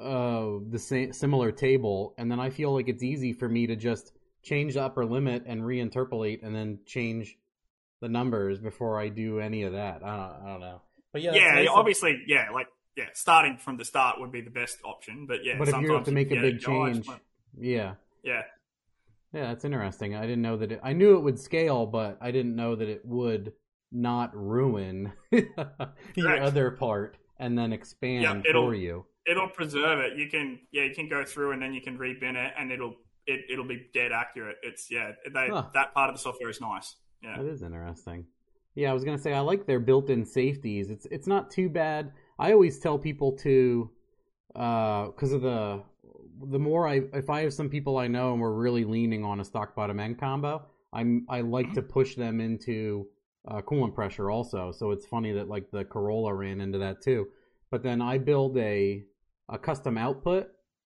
uh 0.00 0.58
the 0.70 0.78
same 0.78 1.12
similar 1.12 1.52
table, 1.52 2.14
and 2.18 2.30
then 2.30 2.40
I 2.40 2.50
feel 2.50 2.72
like 2.74 2.88
it's 2.88 3.02
easy 3.02 3.32
for 3.32 3.48
me 3.48 3.66
to 3.66 3.76
just 3.76 4.12
change 4.42 4.74
the 4.74 4.82
upper 4.82 5.04
limit 5.04 5.44
and 5.46 5.62
reinterpolate, 5.62 6.42
and 6.42 6.54
then 6.54 6.78
change 6.86 7.36
the 8.00 8.08
numbers 8.08 8.60
before 8.60 9.00
I 9.00 9.08
do 9.08 9.40
any 9.40 9.62
of 9.62 9.72
that. 9.72 10.04
I 10.04 10.16
don't, 10.16 10.46
I 10.46 10.50
don't 10.50 10.60
know. 10.60 10.82
But 11.12 11.22
yeah, 11.22 11.32
yeah, 11.34 11.52
nice 11.54 11.68
of- 11.68 11.74
obviously, 11.76 12.22
yeah, 12.26 12.50
like 12.52 12.66
yeah, 12.96 13.06
starting 13.12 13.56
from 13.58 13.76
the 13.76 13.84
start 13.84 14.20
would 14.20 14.32
be 14.32 14.40
the 14.40 14.50
best 14.50 14.78
option. 14.84 15.26
But 15.26 15.44
yeah, 15.44 15.58
But 15.58 15.68
if 15.68 15.76
you 15.80 15.92
have 15.94 16.04
to 16.04 16.12
make 16.12 16.30
a 16.30 16.36
big 16.40 16.60
change, 16.60 17.06
yeah, 17.58 17.94
yeah, 18.22 18.42
yeah, 19.32 19.48
that's 19.48 19.64
interesting. 19.64 20.14
I 20.14 20.22
didn't 20.22 20.42
know 20.42 20.56
that 20.58 20.72
it. 20.72 20.80
I 20.82 20.92
knew 20.92 21.16
it 21.16 21.20
would 21.20 21.38
scale, 21.38 21.86
but 21.86 22.18
I 22.20 22.30
didn't 22.30 22.54
know 22.56 22.76
that 22.76 22.88
it 22.88 23.04
would 23.04 23.52
not 23.90 24.34
ruin 24.36 25.12
your 25.30 25.42
Correct. 26.16 26.42
other 26.42 26.70
part 26.72 27.16
and 27.38 27.56
then 27.58 27.72
expand 27.72 28.46
it'll- 28.48 28.66
for 28.66 28.74
you. 28.74 29.04
it'll 29.26 29.48
preserve 29.48 29.98
it. 30.00 30.16
You 30.18 30.28
can 30.28 30.60
yeah, 30.72 30.84
you 30.84 30.94
can 30.94 31.08
go 31.08 31.24
through 31.24 31.52
and 31.52 31.62
then 31.62 31.74
you 31.74 31.80
can 31.80 31.98
rebin 31.98 32.34
it, 32.36 32.52
and 32.58 32.70
it'll 32.70 32.94
it, 33.26 33.40
it'll 33.50 33.66
be 33.66 33.86
dead 33.94 34.12
accurate. 34.12 34.56
It's 34.62 34.90
yeah, 34.90 35.12
they, 35.32 35.48
Huh. 35.48 35.64
that 35.74 35.94
part 35.94 36.10
of 36.10 36.16
the 36.16 36.20
software 36.20 36.50
is 36.50 36.60
nice. 36.60 36.94
Yeah, 37.22 37.38
That 37.38 37.46
is 37.46 37.62
interesting. 37.62 38.26
Yeah, 38.74 38.90
I 38.90 38.92
was 38.92 39.02
gonna 39.04 39.18
say 39.18 39.32
I 39.32 39.40
like 39.40 39.66
their 39.66 39.80
built-in 39.80 40.24
safeties. 40.26 40.90
It's 40.90 41.06
it's 41.10 41.26
not 41.26 41.50
too 41.50 41.68
bad. 41.68 42.12
I 42.38 42.52
always 42.52 42.78
tell 42.78 42.98
people 42.98 43.32
to, 43.38 43.90
because 44.52 45.32
of 45.32 45.42
the 45.42 45.82
the 46.50 46.58
more 46.58 46.86
I 46.88 47.02
if 47.12 47.30
I 47.30 47.42
have 47.42 47.54
some 47.54 47.68
people 47.68 47.96
I 47.96 48.08
know 48.08 48.32
and 48.32 48.40
we're 48.40 48.52
really 48.52 48.84
leaning 48.84 49.24
on 49.24 49.40
a 49.40 49.44
stock 49.44 49.74
bottom 49.74 50.00
end 50.00 50.18
combo, 50.18 50.62
I'm 50.92 51.26
I 51.28 51.40
like 51.40 51.72
to 51.74 51.82
push 51.82 52.16
them 52.16 52.40
into 52.40 53.06
uh, 53.48 53.62
coolant 53.62 53.94
pressure 53.94 54.30
also. 54.30 54.72
So 54.72 54.90
it's 54.90 55.06
funny 55.06 55.32
that 55.32 55.48
like 55.48 55.70
the 55.70 55.84
Corolla 55.84 56.34
ran 56.34 56.60
into 56.60 56.78
that 56.78 57.02
too. 57.02 57.28
But 57.70 57.82
then 57.82 58.02
I 58.02 58.18
build 58.18 58.56
a 58.58 59.04
a 59.48 59.58
custom 59.58 59.96
output, 59.98 60.48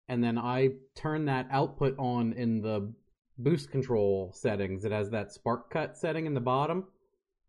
and 0.08 0.22
then 0.22 0.36
I 0.38 0.70
turn 0.94 1.24
that 1.26 1.48
output 1.50 1.94
on 1.98 2.32
in 2.34 2.60
the 2.60 2.92
boost 3.38 3.70
control 3.70 4.32
settings. 4.34 4.84
It 4.84 4.92
has 4.92 5.10
that 5.10 5.32
spark 5.32 5.70
cut 5.70 5.96
setting 5.96 6.26
in 6.26 6.34
the 6.34 6.40
bottom. 6.40 6.84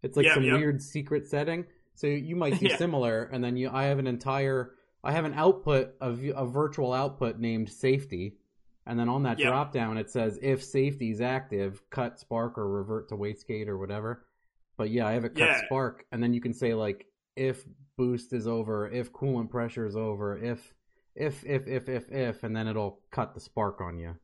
It's 0.04 0.16
like 0.16 0.26
Yeah, 0.26 0.36
some 0.36 0.44
yeah. 0.44 0.54
weird 0.54 0.82
secret 0.82 1.26
setting. 1.28 1.66
So 1.96 2.08
you 2.08 2.36
might 2.36 2.60
do 2.60 2.68
Yeah. 2.68 2.78
similar, 2.78 3.24
and 3.32 3.44
then 3.44 3.56
you 3.58 3.70
I 3.70 3.84
have 3.86 4.00
an 4.00 4.08
entire 4.08 4.74
I 5.04 5.12
have 5.14 5.26
an 5.26 5.34
output 5.34 5.96
of 6.00 6.24
a 6.24 6.46
virtual 6.46 6.94
output 6.94 7.40
named 7.40 7.70
safety, 7.70 8.38
and 8.86 9.00
then 9.00 9.10
on 9.10 9.24
that 9.24 9.40
Yeah. 9.40 9.48
drop 9.48 9.74
down 9.74 9.98
it 9.98 10.10
says 10.10 10.38
if 10.42 10.64
safety 10.64 11.12
is 11.12 11.22
active, 11.22 11.82
cut 11.90 12.20
spark 12.20 12.58
or 12.58 12.68
revert 12.70 13.10
to 13.10 13.16
wastegate 13.18 13.68
or 13.68 13.78
whatever. 13.78 14.26
But 14.78 14.90
yeah, 14.92 15.08
I 15.08 15.14
have 15.14 15.26
it 15.26 15.36
cut 15.36 15.48
Yeah. 15.50 15.66
spark, 15.66 16.06
and 16.12 16.22
then 16.22 16.34
you 16.34 16.42
can 16.42 16.54
say 16.54 16.74
like 16.74 17.08
if 17.36 17.66
boost 17.98 18.34
is 18.34 18.48
over, 18.48 18.90
if 18.90 19.12
coolant 19.14 19.50
pressure 19.50 19.86
is 19.86 19.96
over, 19.96 20.38
if 20.38 20.74
if 21.16 21.44
if 21.46 21.68
if 21.68 21.90
if 21.90 22.12
if, 22.12 22.44
and 22.44 22.56
then 22.56 22.68
it'll 22.68 23.00
cut 23.12 23.34
the 23.34 23.40
spark 23.40 23.82
on 23.82 23.98
you. 24.00 24.16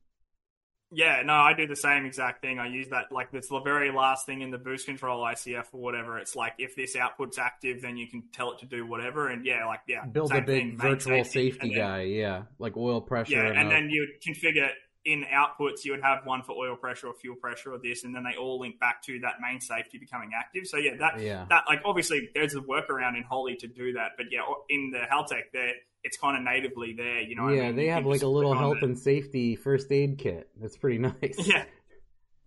Yeah. 0.91 1.22
No, 1.23 1.34
I 1.34 1.53
do 1.53 1.68
the 1.68 1.76
same 1.76 2.05
exact 2.05 2.41
thing. 2.41 2.59
I 2.59 2.68
use 2.68 2.89
that 2.89 3.11
like 3.11 3.30
it's 3.34 3.49
the 3.49 3.59
very 3.59 3.91
last 3.91 4.26
thing 4.26 4.41
in 4.41 4.51
the 4.51 4.57
boost 4.57 4.85
control 4.85 5.23
ICF 5.23 5.65
or 5.73 5.81
whatever. 5.81 6.18
It's 6.18 6.35
like 6.35 6.53
if 6.57 6.76
this 6.76 6.95
output's 6.95 7.38
active, 7.38 7.81
then 7.81 7.97
you 7.97 8.07
can 8.07 8.23
tell 8.34 8.51
it 8.53 8.59
to 8.59 8.65
do 8.65 8.85
whatever. 8.85 9.27
And 9.27 9.45
yeah, 9.45 9.65
like 9.65 9.81
yeah, 9.88 10.05
Build 10.05 10.31
a 10.31 10.41
big 10.41 10.45
thing, 10.45 10.77
virtual 10.77 11.23
safety, 11.23 11.51
safety, 11.51 11.59
and 11.61 11.72
then- 11.72 11.77
guy, 11.80 12.01
yeah, 12.03 12.43
like 12.59 12.77
oil 12.77 13.01
pressure. 13.01 13.34
Yeah, 13.35 13.59
and 13.59 13.68
a- 13.68 13.72
then 13.72 13.89
you 13.89 14.07
configure 14.26 14.69
in 15.05 15.23
outputs, 15.34 15.85
you 15.85 15.93
would 15.93 16.03
have 16.03 16.26
one 16.26 16.43
for 16.43 16.51
oil 16.51 16.76
pressure 16.76 17.07
or 17.07 17.14
fuel 17.14 17.38
pressure 17.38 17.72
or 17.73 17.80
this, 17.81 18.03
and 18.03 18.14
then 18.14 18.23
they 18.23 18.38
all 18.38 18.59
link 18.59 18.77
back 18.77 19.01
to 19.03 19.18
that 19.22 19.35
main 19.41 19.61
safety 19.61 19.97
becoming 19.97 20.31
active. 20.38 20.68
So 20.68 20.77
yeah, 20.77 20.97
that 20.99 21.22
yeah, 21.22 21.45
that 21.49 21.64
like 21.68 21.81
obviously 21.85 22.30
there's 22.34 22.55
a 22.55 22.59
workaround 22.59 23.15
in 23.15 23.23
Holley 23.23 23.55
to 23.57 23.68
do 23.68 23.93
that, 23.93 24.11
but 24.18 24.27
yeah, 24.31 24.41
in 24.69 24.91
the 24.91 24.99
Haltech 24.99 25.43
there, 25.53 25.72
it's 26.07 26.17
kind 26.17 26.38
of 26.38 26.43
natively 26.43 26.93
there. 26.93 27.21
You 27.21 27.35
know, 27.35 27.43
what 27.43 27.53
I 27.53 27.57
yeah, 27.57 27.67
mean? 27.67 27.75
they 27.75 27.85
You 27.85 27.91
have 27.91 28.05
like 28.05 28.23
a 28.23 28.27
little 28.27 28.53
health 28.55 28.77
it. 28.77 28.84
and 28.84 28.97
safety 28.97 29.55
first 29.55 29.91
aid 29.91 30.17
kit. 30.17 30.49
That's 30.59 30.77
pretty 30.77 30.97
nice. 31.21 31.35
Yeah. 31.38 31.65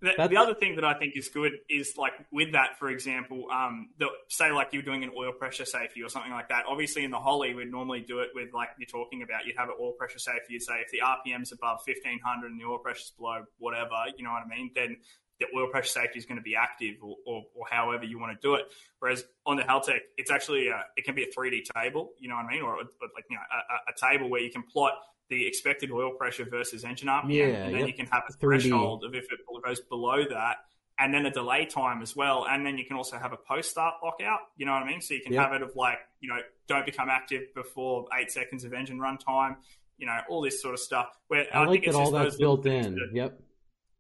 The, 0.03 0.29
the 0.31 0.39
other 0.39 0.55
thing 0.55 0.77
that 0.77 0.85
I 0.85 0.95
think 0.95 1.13
is 1.15 1.29
good 1.29 1.53
is 1.69 1.93
like 1.99 2.15
with 2.33 2.53
that, 2.53 2.79
for 2.79 2.89
example, 2.89 3.45
um, 3.53 3.91
the, 3.99 4.07
say 4.29 4.51
like 4.51 4.69
you're 4.73 4.83
doing 4.83 5.05
an 5.05 5.11
oil 5.15 5.33
pressure 5.33 5.67
safety 5.67 6.03
or 6.03 6.09
something 6.09 6.33
like 6.33 6.49
that. 6.49 6.65
Obviously, 6.67 7.05
in 7.05 7.11
the 7.11 7.19
Holley, 7.19 7.53
we'd 7.53 7.71
normally 7.71 8.01
do 8.01 8.21
it 8.21 8.31
with 8.35 8.49
like 8.55 8.71
you're 8.79 8.87
talking 8.87 9.21
about. 9.23 9.45
You'd 9.45 9.59
have 9.59 9.69
an 9.69 9.75
oil 9.79 9.93
pressure 9.93 10.19
safety. 10.19 10.55
You'd 10.55 10.63
say 10.63 10.81
if 10.81 10.91
the 10.91 11.01
RPM's 11.05 11.53
above 11.53 11.81
1500 11.85 12.51
and 12.51 12.59
the 12.59 12.65
oil 12.65 12.79
pressure's 12.79 13.13
below 13.19 13.45
whatever, 13.59 13.93
you 14.17 14.25
know 14.25 14.31
what 14.31 14.43
I 14.43 14.49
mean? 14.49 14.71
Then 14.75 14.97
the 15.41 15.47
oil 15.57 15.69
pressure 15.69 15.89
safety 15.89 16.19
is 16.19 16.27
going 16.27 16.37
to 16.37 16.43
be 16.43 16.55
active 16.55 16.97
or, 17.03 17.17
or, 17.27 17.43
or 17.55 17.65
however 17.71 18.05
you 18.05 18.19
want 18.21 18.39
to 18.39 18.47
do 18.47 18.55
it. 18.55 18.67
Whereas 18.99 19.25
on 19.47 19.57
the 19.57 19.63
Haltech, 19.63 20.01
it's 20.19 20.31
actually 20.31 20.69
a, 20.69 20.85
it 20.97 21.05
can 21.05 21.15
be 21.15 21.23
a 21.25 21.27
3D 21.27 21.63
table, 21.75 22.11
you 22.19 22.29
know 22.29 22.37
what 22.37 22.45
I 22.45 22.51
mean, 22.53 22.63
or, 22.63 22.75
or 22.75 22.83
like 23.15 23.25
you 23.31 23.37
know 23.37 23.43
a, 23.51 23.91
a- 23.91 23.95
table 24.13 24.29
where 24.31 24.41
you 24.43 24.51
can 24.51 24.63
plot 24.63 24.93
the 25.31 25.47
expected 25.47 25.91
oil 25.91 26.11
pressure 26.13 26.45
versus 26.45 26.85
engine 26.85 27.09
RPM, 27.09 27.29
Yeah, 27.31 27.45
and 27.45 27.73
then 27.75 27.81
yep. 27.81 27.89
you 27.89 27.95
can 27.95 28.07
have 28.07 28.25
a 28.29 28.33
3D. 28.33 28.41
threshold 28.41 29.05
of 29.05 29.15
if 29.15 29.25
it 29.33 29.39
goes 29.65 29.81
below 29.81 30.25
that, 30.29 30.57
and 30.99 31.15
then 31.15 31.25
a 31.25 31.31
delay 31.31 31.65
time 31.65 32.03
as 32.03 32.15
well, 32.15 32.47
and 32.51 32.67
then 32.67 32.77
you 32.77 32.85
can 32.85 32.97
also 32.97 33.17
have 33.17 33.33
a 33.33 33.37
post 33.37 33.71
start 33.71 33.95
lockout. 34.05 34.41
You 34.59 34.67
know 34.67 34.73
what 34.73 34.83
I 34.83 34.87
mean? 34.87 35.01
So 35.01 35.15
you 35.15 35.23
can 35.23 35.33
Yep. 35.33 35.43
have 35.43 35.53
it 35.55 35.63
of 35.63 35.75
like 35.77 35.99
you 36.21 36.29
know 36.29 36.39
don't 36.69 36.85
become 36.85 37.09
active 37.09 37.55
before 37.55 38.07
eight 38.21 38.31
seconds 38.31 38.65
of 38.65 38.75
engine 38.75 38.99
run 39.01 39.17
time. 39.17 39.57
You 39.97 40.07
know 40.07 40.19
all 40.29 40.43
this 40.43 40.61
sort 40.61 40.75
of 40.75 40.81
stuff. 40.81 41.07
Where 41.29 41.47
I, 41.55 41.61
like 41.61 41.71
think 41.71 41.85
that 41.85 41.89
it's 41.91 41.97
all 41.97 42.11
that's 42.11 42.37
built 42.37 42.67
in. 42.67 42.95
that- 42.97 43.11
Yep. 43.15 43.41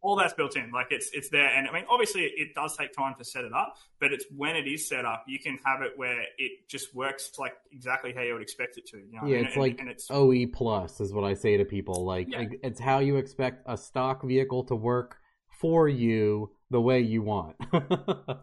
All 0.02 0.16
that's 0.16 0.32
built 0.35 0.56
in. 0.56 0.70
Like 0.72 0.89
it's 0.90 1.10
it's 1.12 1.28
there, 1.28 1.48
and 1.48 1.68
I 1.68 1.72
mean, 1.72 1.85
obviously, 1.89 2.22
it 2.22 2.55
does 2.55 2.77
take 2.77 2.93
time 2.93 3.14
to 3.18 3.24
set 3.24 3.44
it 3.44 3.52
up, 3.52 3.77
but 4.01 4.12
it's 4.12 4.24
when 4.36 4.56
it 4.56 4.66
is 4.66 4.89
set 4.89 5.05
up, 5.05 5.24
you 5.27 5.39
can 5.39 5.59
have 5.64 5.82
it 5.82 5.93
where 5.97 6.22
it 6.39 6.52
just 6.68 6.94
works 6.94 7.31
like 7.39 7.52
exactly 7.72 8.12
how 8.14 8.22
you 8.22 8.32
would 8.32 8.43
expect 8.43 8.78
it 8.78 8.86
to. 8.89 8.98
You 8.98 9.20
know? 9.20 9.27
Yeah, 9.27 9.36
and, 9.39 9.47
it's 9.47 9.55
and- 9.55 9.62
like 9.62 9.81
and 9.81 9.89
it's 9.90 10.10
OE 10.10 10.47
plus 10.52 11.01
is 11.01 11.12
what 11.12 11.24
I 11.24 11.35
say 11.35 11.56
to 11.56 11.64
people. 11.64 12.05
Like 12.05 12.28
Yeah. 12.31 12.44
it's 12.62 12.81
how 12.81 13.01
you 13.01 13.16
expect 13.16 13.62
a 13.66 13.77
stock 13.77 14.22
vehicle 14.24 14.64
to 14.64 14.74
work 14.74 15.18
for 15.60 15.89
you 15.89 16.51
the 16.70 16.81
way 16.81 17.01
you 17.01 17.22
want. 17.22 17.56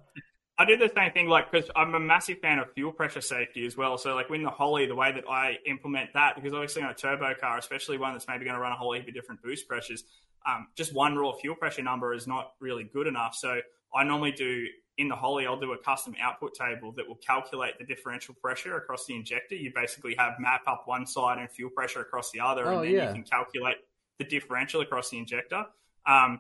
I 0.60 0.66
do 0.66 0.76
the 0.76 0.92
same 0.96 1.12
thing, 1.12 1.28
like 1.28 1.52
because 1.52 1.70
I'm 1.76 1.94
a 1.94 2.00
massive 2.00 2.40
fan 2.40 2.58
of 2.58 2.74
fuel 2.74 2.92
pressure 2.92 3.22
safety 3.22 3.66
as 3.66 3.78
well. 3.78 3.98
So, 3.98 4.16
like, 4.16 4.30
when 4.30 4.42
the 4.42 4.50
Holley, 4.50 4.88
the 4.88 4.96
way 4.96 5.12
that 5.12 5.26
I 5.30 5.58
implement 5.68 6.14
that, 6.14 6.36
because 6.36 6.54
obviously 6.54 6.82
on 6.82 6.90
a 6.90 6.96
turbo 6.96 7.34
car, 7.40 7.58
especially 7.58 7.98
one 7.98 8.14
that's 8.14 8.28
maybe 8.28 8.44
going 8.44 8.56
to 8.56 8.62
run 8.62 8.72
a 8.72 8.76
whole 8.76 8.94
heap 8.94 9.08
of 9.08 9.14
different 9.14 9.44
boost 9.44 9.68
pressures, 9.68 10.04
um, 10.48 10.68
just 10.76 10.94
one 10.94 11.16
raw 11.16 11.34
fuel 11.34 11.56
pressure 11.56 11.84
number 11.84 12.14
is 12.14 12.26
not 12.26 12.54
really 12.60 12.90
good 12.92 13.06
enough. 13.06 13.36
So, 13.36 13.60
I 13.94 14.04
normally 14.04 14.32
do 14.32 14.66
in 14.98 15.10
the 15.10 15.16
Holley, 15.16 15.46
I'll 15.46 15.60
do 15.60 15.74
a 15.74 15.78
custom 15.78 16.16
output 16.20 16.56
table 16.56 16.92
that 16.94 17.08
will 17.08 17.16
calculate 17.18 17.78
the 17.78 17.86
differential 17.86 18.34
pressure 18.34 18.78
across 18.78 19.06
the 19.06 19.16
injector. 19.16 19.54
You 19.54 19.72
basically 19.74 20.16
have 20.18 20.40
map 20.40 20.62
up 20.66 20.84
one 20.86 21.06
side 21.06 21.38
and 21.38 21.50
fuel 21.52 21.70
pressure 21.70 22.02
across 22.02 22.32
the 22.32 22.40
other, 22.40 22.68
Oh, 22.68 22.80
and 22.80 22.88
then 22.88 22.94
yeah. 22.96 23.08
you 23.10 23.14
can 23.14 23.24
calculate 23.24 23.76
the 24.18 24.26
differential 24.26 24.82
across 24.82 25.12
the 25.12 25.20
injector. 25.20 25.66
Um, 26.08 26.40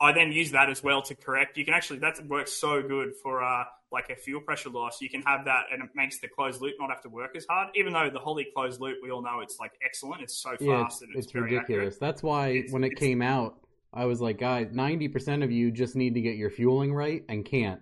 I 0.00 0.12
then 0.12 0.30
use 0.32 0.50
that 0.50 0.68
as 0.68 0.82
well 0.82 1.02
to 1.02 1.14
correct. 1.14 1.56
You 1.56 1.64
can 1.64 1.74
actually 1.74 2.00
that 2.00 2.24
works 2.26 2.52
so 2.52 2.82
good 2.82 3.14
for 3.22 3.42
uh, 3.42 3.64
like 3.90 4.10
a 4.10 4.16
fuel 4.16 4.40
pressure 4.42 4.68
loss. 4.68 5.00
You 5.00 5.08
can 5.08 5.22
have 5.22 5.46
that, 5.46 5.64
and 5.72 5.82
it 5.82 5.90
makes 5.94 6.18
the 6.20 6.28
closed 6.28 6.60
loop 6.60 6.74
not 6.78 6.90
have 6.90 7.02
to 7.02 7.08
work 7.08 7.34
as 7.36 7.46
hard. 7.48 7.68
Even 7.74 7.92
though 7.94 8.10
the 8.12 8.18
Holley 8.18 8.46
closed 8.54 8.80
loop, 8.80 8.98
we 9.02 9.10
all 9.10 9.22
know 9.22 9.40
it's 9.40 9.58
like 9.58 9.72
excellent. 9.84 10.22
It's 10.22 10.36
so 10.36 10.50
fast 10.50 10.62
yeah, 10.62 10.84
it's, 10.86 11.00
and 11.02 11.10
it's, 11.16 11.26
it's 11.26 11.34
ridiculous. 11.34 11.62
accurate. 11.62 12.00
That's 12.00 12.22
why 12.22 12.48
It's- 12.48 12.72
when 12.72 12.84
it 12.84 12.96
came 12.96 13.22
out, 13.22 13.58
I 13.92 14.04
was 14.04 14.20
like, 14.20 14.38
guys, 14.38 14.68
ninety 14.72 15.08
percent 15.08 15.42
of 15.42 15.50
you 15.50 15.70
just 15.70 15.96
need 15.96 16.14
to 16.14 16.20
get 16.20 16.36
your 16.36 16.50
fueling 16.50 16.92
right 16.92 17.24
and 17.28 17.44
can't, 17.44 17.80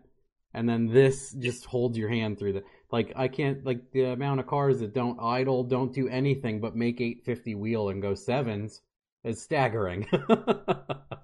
and 0.53 0.69
then 0.69 0.87
this 0.87 1.33
just 1.33 1.65
holds 1.65 1.99
your 1.99 2.09
hand 2.11 2.39
through 2.39 2.53
the 2.53 2.63
Like 2.93 3.13
I 3.17 3.27
can't 3.27 3.65
like 3.67 3.91
the 3.91 4.05
amount 4.13 4.39
of 4.39 4.47
cars 4.47 4.79
that 4.79 4.95
don't 4.95 5.19
idle, 5.21 5.65
don't 5.65 5.93
do 5.93 6.09
anything 6.09 6.61
but 6.61 6.77
make 6.77 7.01
850 7.01 7.57
wheel 7.57 7.89
and 7.89 8.01
go 8.01 8.15
sevens 8.15 8.81
is 9.25 9.43
staggering. 9.43 10.07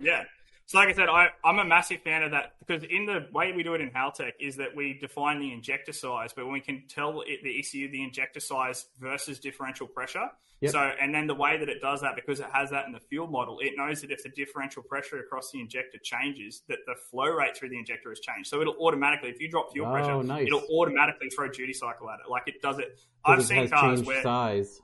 Yeah. 0.00 0.22
So, 0.70 0.78
like 0.78 0.90
I 0.90 0.92
said, 0.92 1.08
I, 1.08 1.30
I'm 1.44 1.58
a 1.58 1.64
massive 1.64 2.00
fan 2.02 2.22
of 2.22 2.30
that 2.30 2.54
because 2.60 2.84
in 2.84 3.04
the 3.04 3.26
way 3.32 3.50
we 3.50 3.64
do 3.64 3.74
it 3.74 3.80
in 3.80 3.90
Haltech 3.90 4.34
is 4.38 4.54
that 4.58 4.68
we 4.76 4.96
define 5.00 5.40
the 5.40 5.52
injector 5.52 5.92
size, 5.92 6.32
but 6.32 6.44
when 6.44 6.52
we 6.52 6.60
can 6.60 6.84
tell 6.88 7.22
it, 7.22 7.42
the 7.42 7.58
ECU 7.58 7.90
the 7.90 8.04
injector 8.04 8.38
size 8.38 8.86
versus 9.00 9.40
differential 9.40 9.88
pressure. 9.88 10.28
Yep. 10.60 10.70
So, 10.70 10.78
and 10.78 11.12
then 11.12 11.26
the 11.26 11.34
way 11.34 11.58
that 11.58 11.68
it 11.68 11.80
does 11.80 12.02
that, 12.02 12.14
because 12.14 12.38
it 12.38 12.46
has 12.52 12.70
that 12.70 12.86
in 12.86 12.92
the 12.92 13.00
fuel 13.00 13.26
model, 13.26 13.58
it 13.58 13.72
knows 13.76 14.02
that 14.02 14.12
if 14.12 14.22
the 14.22 14.28
differential 14.28 14.84
pressure 14.84 15.18
across 15.18 15.50
the 15.50 15.58
injector 15.58 15.98
changes, 16.04 16.62
that 16.68 16.78
the 16.86 16.94
flow 17.10 17.30
rate 17.30 17.56
through 17.56 17.70
the 17.70 17.78
injector 17.78 18.10
has 18.10 18.20
changed. 18.20 18.48
So 18.48 18.60
it'll 18.60 18.76
automatically, 18.80 19.30
if 19.30 19.40
you 19.40 19.50
drop 19.50 19.72
fuel 19.72 19.88
Oh, 19.88 19.90
pressure, 19.90 20.22
nice. 20.22 20.46
it'll 20.46 20.68
automatically 20.70 21.30
throw 21.30 21.48
duty 21.48 21.72
cycle 21.72 22.08
at 22.10 22.20
it. 22.24 22.30
Like 22.30 22.44
it 22.46 22.62
does 22.62 22.78
it. 22.78 22.96
I've 23.24 23.40
it 23.40 23.42
seen 23.42 23.68
cars 23.68 24.04
where 24.04 24.22
size. 24.22 24.80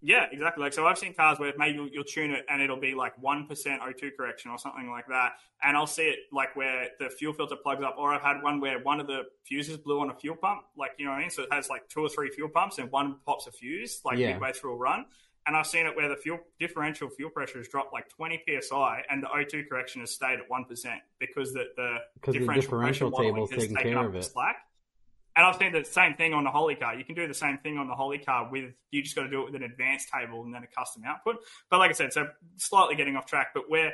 Yeah, 0.00 0.26
exactly. 0.30 0.62
Like 0.62 0.72
so, 0.72 0.86
I've 0.86 0.98
seen 0.98 1.14
cars 1.14 1.38
where 1.38 1.52
maybe 1.58 1.74
you'll, 1.76 1.88
you'll 1.88 2.04
tune 2.04 2.30
it 2.30 2.44
and 2.48 2.62
it'll 2.62 2.78
be 2.80 2.94
like 2.94 3.16
one 3.20 3.46
percent 3.46 3.82
O2 3.82 4.16
correction 4.16 4.50
or 4.50 4.58
something 4.58 4.90
like 4.90 5.06
that, 5.08 5.32
and 5.62 5.76
I'll 5.76 5.86
see 5.86 6.04
it 6.08 6.18
like 6.32 6.54
where 6.56 6.88
the 6.98 7.10
fuel 7.10 7.32
filter 7.32 7.56
plugs 7.56 7.82
up, 7.82 7.96
or 7.98 8.12
I've 8.12 8.22
had 8.22 8.42
one 8.42 8.60
where 8.60 8.78
one 8.80 9.00
of 9.00 9.06
the 9.06 9.22
fuses 9.44 9.76
blew 9.76 10.00
on 10.00 10.10
a 10.10 10.14
fuel 10.14 10.36
pump, 10.36 10.62
like 10.76 10.92
you 10.98 11.04
know 11.04 11.10
what 11.12 11.18
I 11.18 11.20
mean. 11.22 11.30
So 11.30 11.42
it 11.42 11.48
has 11.52 11.68
like 11.68 11.88
two 11.88 12.00
or 12.00 12.08
three 12.08 12.30
fuel 12.30 12.48
pumps 12.48 12.78
and 12.78 12.90
one 12.92 13.16
pops 13.26 13.46
a 13.46 13.52
fuse 13.52 14.00
like 14.04 14.18
Yeah. 14.18 14.32
midway 14.32 14.52
through 14.52 14.72
a 14.74 14.76
run. 14.76 15.06
And 15.46 15.56
I've 15.56 15.66
seen 15.66 15.86
it 15.86 15.96
where 15.96 16.10
the 16.10 16.16
fuel 16.16 16.40
differential 16.60 17.08
fuel 17.08 17.30
pressure 17.30 17.56
has 17.56 17.68
dropped 17.68 17.94
like 17.94 18.10
20 18.10 18.42
psi, 18.60 19.02
and 19.08 19.22
the 19.22 19.28
O2 19.28 19.66
correction 19.66 20.02
has 20.02 20.10
stayed 20.10 20.38
at 20.40 20.48
one 20.50 20.66
percent 20.66 21.00
because 21.18 21.54
the, 21.54 21.64
the 21.74 21.96
'Cause 22.20 22.34
the 22.34 22.40
differential, 22.40 22.62
differential 22.72 23.10
pressure 23.10 23.22
modeling 23.32 23.48
has 23.50 23.58
taking 23.60 23.76
taken 23.76 23.92
care 23.92 23.98
up 24.00 24.06
of 24.08 24.16
it. 24.16 24.22
slack. 24.24 24.56
And 25.38 25.46
I've 25.46 25.54
seen 25.54 25.72
the 25.72 25.84
same 25.84 26.14
thing 26.14 26.34
on 26.34 26.42
the 26.42 26.50
Holley 26.50 26.74
car. 26.74 26.96
You 26.96 27.04
can 27.04 27.14
do 27.14 27.28
the 27.28 27.32
same 27.32 27.58
thing 27.58 27.78
on 27.78 27.86
the 27.86 27.94
Holley 27.94 28.18
car 28.18 28.48
with 28.50 28.72
you 28.90 29.04
just 29.04 29.14
got 29.14 29.22
to 29.22 29.30
do 29.30 29.42
it 29.42 29.44
with 29.44 29.54
an 29.54 29.62
advanced 29.62 30.08
table 30.12 30.42
and 30.42 30.52
then 30.52 30.64
a 30.64 30.66
custom 30.66 31.04
output. 31.06 31.36
But 31.70 31.78
like 31.78 31.90
I 31.90 31.92
said, 31.92 32.12
so 32.12 32.26
slightly 32.56 32.96
getting 32.96 33.14
off 33.14 33.26
track, 33.26 33.50
but 33.54 33.70
where 33.70 33.92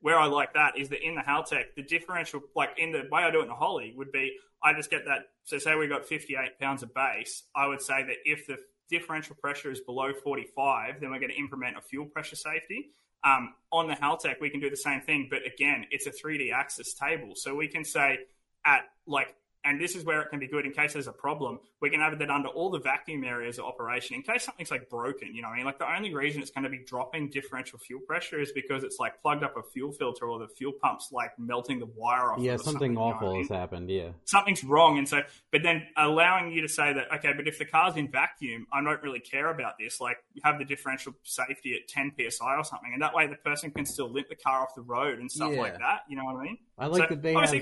where 0.00 0.18
I 0.18 0.24
like 0.24 0.54
that 0.54 0.78
is 0.78 0.88
that 0.88 1.06
in 1.06 1.14
the 1.14 1.20
Haltech, 1.20 1.74
the 1.76 1.82
differential, 1.82 2.40
like 2.54 2.70
in 2.78 2.92
the 2.92 3.02
way 3.12 3.24
I 3.24 3.30
do 3.30 3.40
it 3.40 3.42
in 3.42 3.48
the 3.48 3.54
Holley, 3.54 3.92
would 3.94 4.10
be 4.10 4.36
I 4.62 4.72
just 4.72 4.88
get 4.88 5.04
that. 5.04 5.24
So 5.44 5.58
say 5.58 5.74
we 5.74 5.86
got 5.86 6.06
58 6.06 6.58
pounds 6.58 6.82
of 6.82 6.94
base, 6.94 7.42
I 7.54 7.66
would 7.66 7.82
say 7.82 8.02
that 8.02 8.16
if 8.24 8.46
the 8.46 8.56
differential 8.88 9.36
pressure 9.36 9.70
is 9.70 9.80
below 9.80 10.14
45, 10.14 10.98
then 10.98 11.10
we're 11.10 11.18
going 11.18 11.30
to 11.30 11.38
implement 11.38 11.76
a 11.76 11.82
fuel 11.82 12.06
pressure 12.06 12.36
safety. 12.36 12.92
Um, 13.22 13.52
on 13.70 13.86
the 13.86 13.94
Haltech, 13.94 14.36
we 14.40 14.48
can 14.48 14.60
do 14.60 14.70
the 14.70 14.76
same 14.78 15.02
thing, 15.02 15.28
but 15.30 15.40
again, 15.46 15.84
it's 15.90 16.06
a 16.06 16.10
3D 16.10 16.54
axis 16.54 16.94
table, 16.94 17.32
so 17.34 17.54
we 17.54 17.68
can 17.68 17.84
say 17.84 18.20
at 18.64 18.84
like 19.06 19.34
and 19.66 19.80
this 19.80 19.94
is 19.96 20.04
where 20.04 20.20
it 20.22 20.30
can 20.30 20.38
be 20.38 20.46
good 20.46 20.64
in 20.64 20.72
case 20.72 20.92
there's 20.94 21.06
a 21.08 21.12
problem. 21.12 21.58
We 21.80 21.90
can 21.90 22.00
have 22.00 22.18
that 22.18 22.30
under 22.30 22.48
all 22.48 22.70
the 22.70 22.78
vacuum 22.78 23.24
areas 23.24 23.58
of 23.58 23.64
operation 23.66 24.16
in 24.16 24.22
case 24.22 24.44
something's 24.44 24.70
like 24.70 24.88
broken. 24.88 25.34
You 25.34 25.42
know, 25.42 25.48
what 25.48 25.54
I 25.54 25.56
mean, 25.58 25.66
like 25.66 25.78
the 25.78 25.92
only 25.92 26.14
reason 26.14 26.40
it's 26.40 26.50
going 26.50 26.64
to 26.64 26.70
be 26.70 26.78
dropping 26.78 27.28
differential 27.30 27.78
fuel 27.78 28.00
pressure 28.06 28.40
is 28.40 28.52
because 28.52 28.84
it's 28.84 28.98
like 28.98 29.20
plugged 29.20 29.42
up 29.44 29.56
a 29.56 29.62
fuel 29.62 29.92
filter 29.92 30.26
or 30.26 30.38
the 30.38 30.48
fuel 30.48 30.72
pump's 30.80 31.10
like 31.12 31.38
melting 31.38 31.80
the 31.80 31.86
wire 31.96 32.32
off. 32.32 32.38
Yeah, 32.40 32.54
or 32.54 32.58
something 32.58 32.92
you 32.92 32.96
know 32.98 33.04
I 33.04 33.12
awful 33.12 33.32
mean? 33.32 33.42
has 33.42 33.48
happened. 33.50 33.90
Yeah. 33.90 34.10
something's 34.24 34.62
wrong. 34.64 34.98
And 34.98 35.08
so, 35.08 35.22
but 35.50 35.62
then 35.62 35.82
allowing 35.96 36.52
you 36.52 36.62
to 36.62 36.68
say 36.68 36.92
that, 36.92 37.12
okay, 37.16 37.32
but 37.36 37.46
if 37.48 37.58
the 37.58 37.64
car's 37.64 37.96
in 37.96 38.08
vacuum, 38.10 38.66
I 38.72 38.82
don't 38.82 39.02
really 39.02 39.20
care 39.20 39.50
about 39.50 39.74
this. 39.78 40.00
Like, 40.00 40.18
you 40.32 40.42
have 40.44 40.58
the 40.58 40.64
differential 40.64 41.12
safety 41.24 41.74
at 41.74 41.88
10 41.88 42.12
psi 42.30 42.56
or 42.56 42.64
something. 42.64 42.90
And 42.92 43.02
that 43.02 43.14
way 43.14 43.26
the 43.26 43.36
person 43.36 43.70
can 43.70 43.84
still 43.86 44.08
limp 44.10 44.28
the 44.28 44.36
car 44.36 44.62
off 44.62 44.74
the 44.74 44.82
road 44.82 45.18
and 45.18 45.30
stuff 45.30 45.52
Yeah. 45.52 45.60
like 45.60 45.78
that. 45.78 46.00
You 46.08 46.16
know 46.16 46.24
what 46.24 46.36
I 46.36 46.42
mean? 46.44 46.58
I 46.78 46.86
like 46.86 47.08
So, 47.08 47.14
that 47.14 47.22
they 47.22 47.34
have 47.34 47.52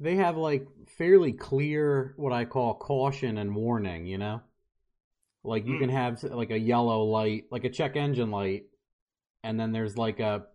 they 0.00 0.16
have 0.16 0.36
like 0.36 0.66
fairly 0.98 1.32
clear 1.32 2.14
what 2.16 2.32
I 2.32 2.44
call 2.46 2.74
caution 2.74 3.38
and 3.38 3.54
warning, 3.54 4.06
you 4.06 4.18
know? 4.18 4.40
Like 5.44 5.66
you 5.66 5.74
Mm. 5.74 5.80
can 5.80 5.88
have 5.90 6.22
like 6.24 6.50
a 6.50 6.58
yellow 6.58 7.04
light, 7.04 7.44
like 7.50 7.64
a 7.64 7.70
check 7.70 7.96
engine 7.96 8.30
light, 8.30 8.64
and 9.44 9.58
then 9.60 9.72
there's 9.72 9.96
like 9.96 10.20
a 10.20 10.46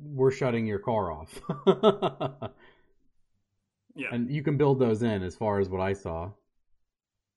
we're 0.00 0.30
shutting 0.30 0.66
your 0.66 0.78
car 0.78 1.12
off. 1.12 1.40
Yeah. 3.94 4.08
And 4.10 4.30
you 4.30 4.42
can 4.42 4.56
build 4.56 4.78
those 4.78 5.02
in 5.02 5.22
as 5.22 5.34
far 5.36 5.60
as 5.60 5.68
what 5.68 5.82
I 5.82 5.92
saw. 5.92 6.30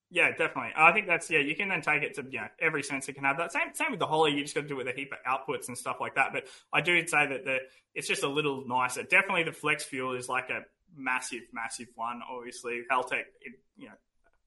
Yeah, 0.08 0.30
definitely. 0.30 0.70
I 0.76 0.92
think 0.92 1.06
that's 1.06 1.28
yeah. 1.28 1.40
You 1.40 1.54
can 1.54 1.68
then 1.68 1.82
take 1.82 2.02
it 2.02 2.14
to 2.14 2.22
you 2.30 2.38
know 2.38 2.46
every 2.60 2.82
sensor 2.82 3.12
can 3.12 3.24
have 3.24 3.36
that. 3.38 3.52
Same 3.52 3.74
same 3.74 3.90
with 3.90 4.00
the 4.00 4.06
Holley. 4.06 4.32
You 4.32 4.42
just 4.42 4.54
got 4.54 4.62
to 4.62 4.66
do 4.68 4.74
it 4.80 4.86
with 4.86 4.94
a 4.94 4.96
heap 4.96 5.12
of 5.12 5.18
outputs 5.30 5.68
and 5.68 5.76
stuff 5.76 5.96
like 6.00 6.14
that. 6.14 6.32
But 6.32 6.44
I 6.72 6.80
do 6.80 7.06
say 7.06 7.26
that 7.26 7.44
the 7.44 7.58
it's 7.94 8.08
just 8.08 8.22
a 8.22 8.28
little 8.28 8.64
nicer. 8.66 9.02
Definitely, 9.02 9.42
the 9.42 9.52
Flex 9.52 9.84
Fuel 9.84 10.14
is 10.16 10.28
like 10.28 10.48
a 10.48 10.62
massive, 10.96 11.42
massive 11.52 11.88
one. 11.94 12.20
Obviously, 12.28 12.82
Haltech, 12.90 13.24
it, 13.40 13.58
you 13.76 13.86
know, 13.86 13.94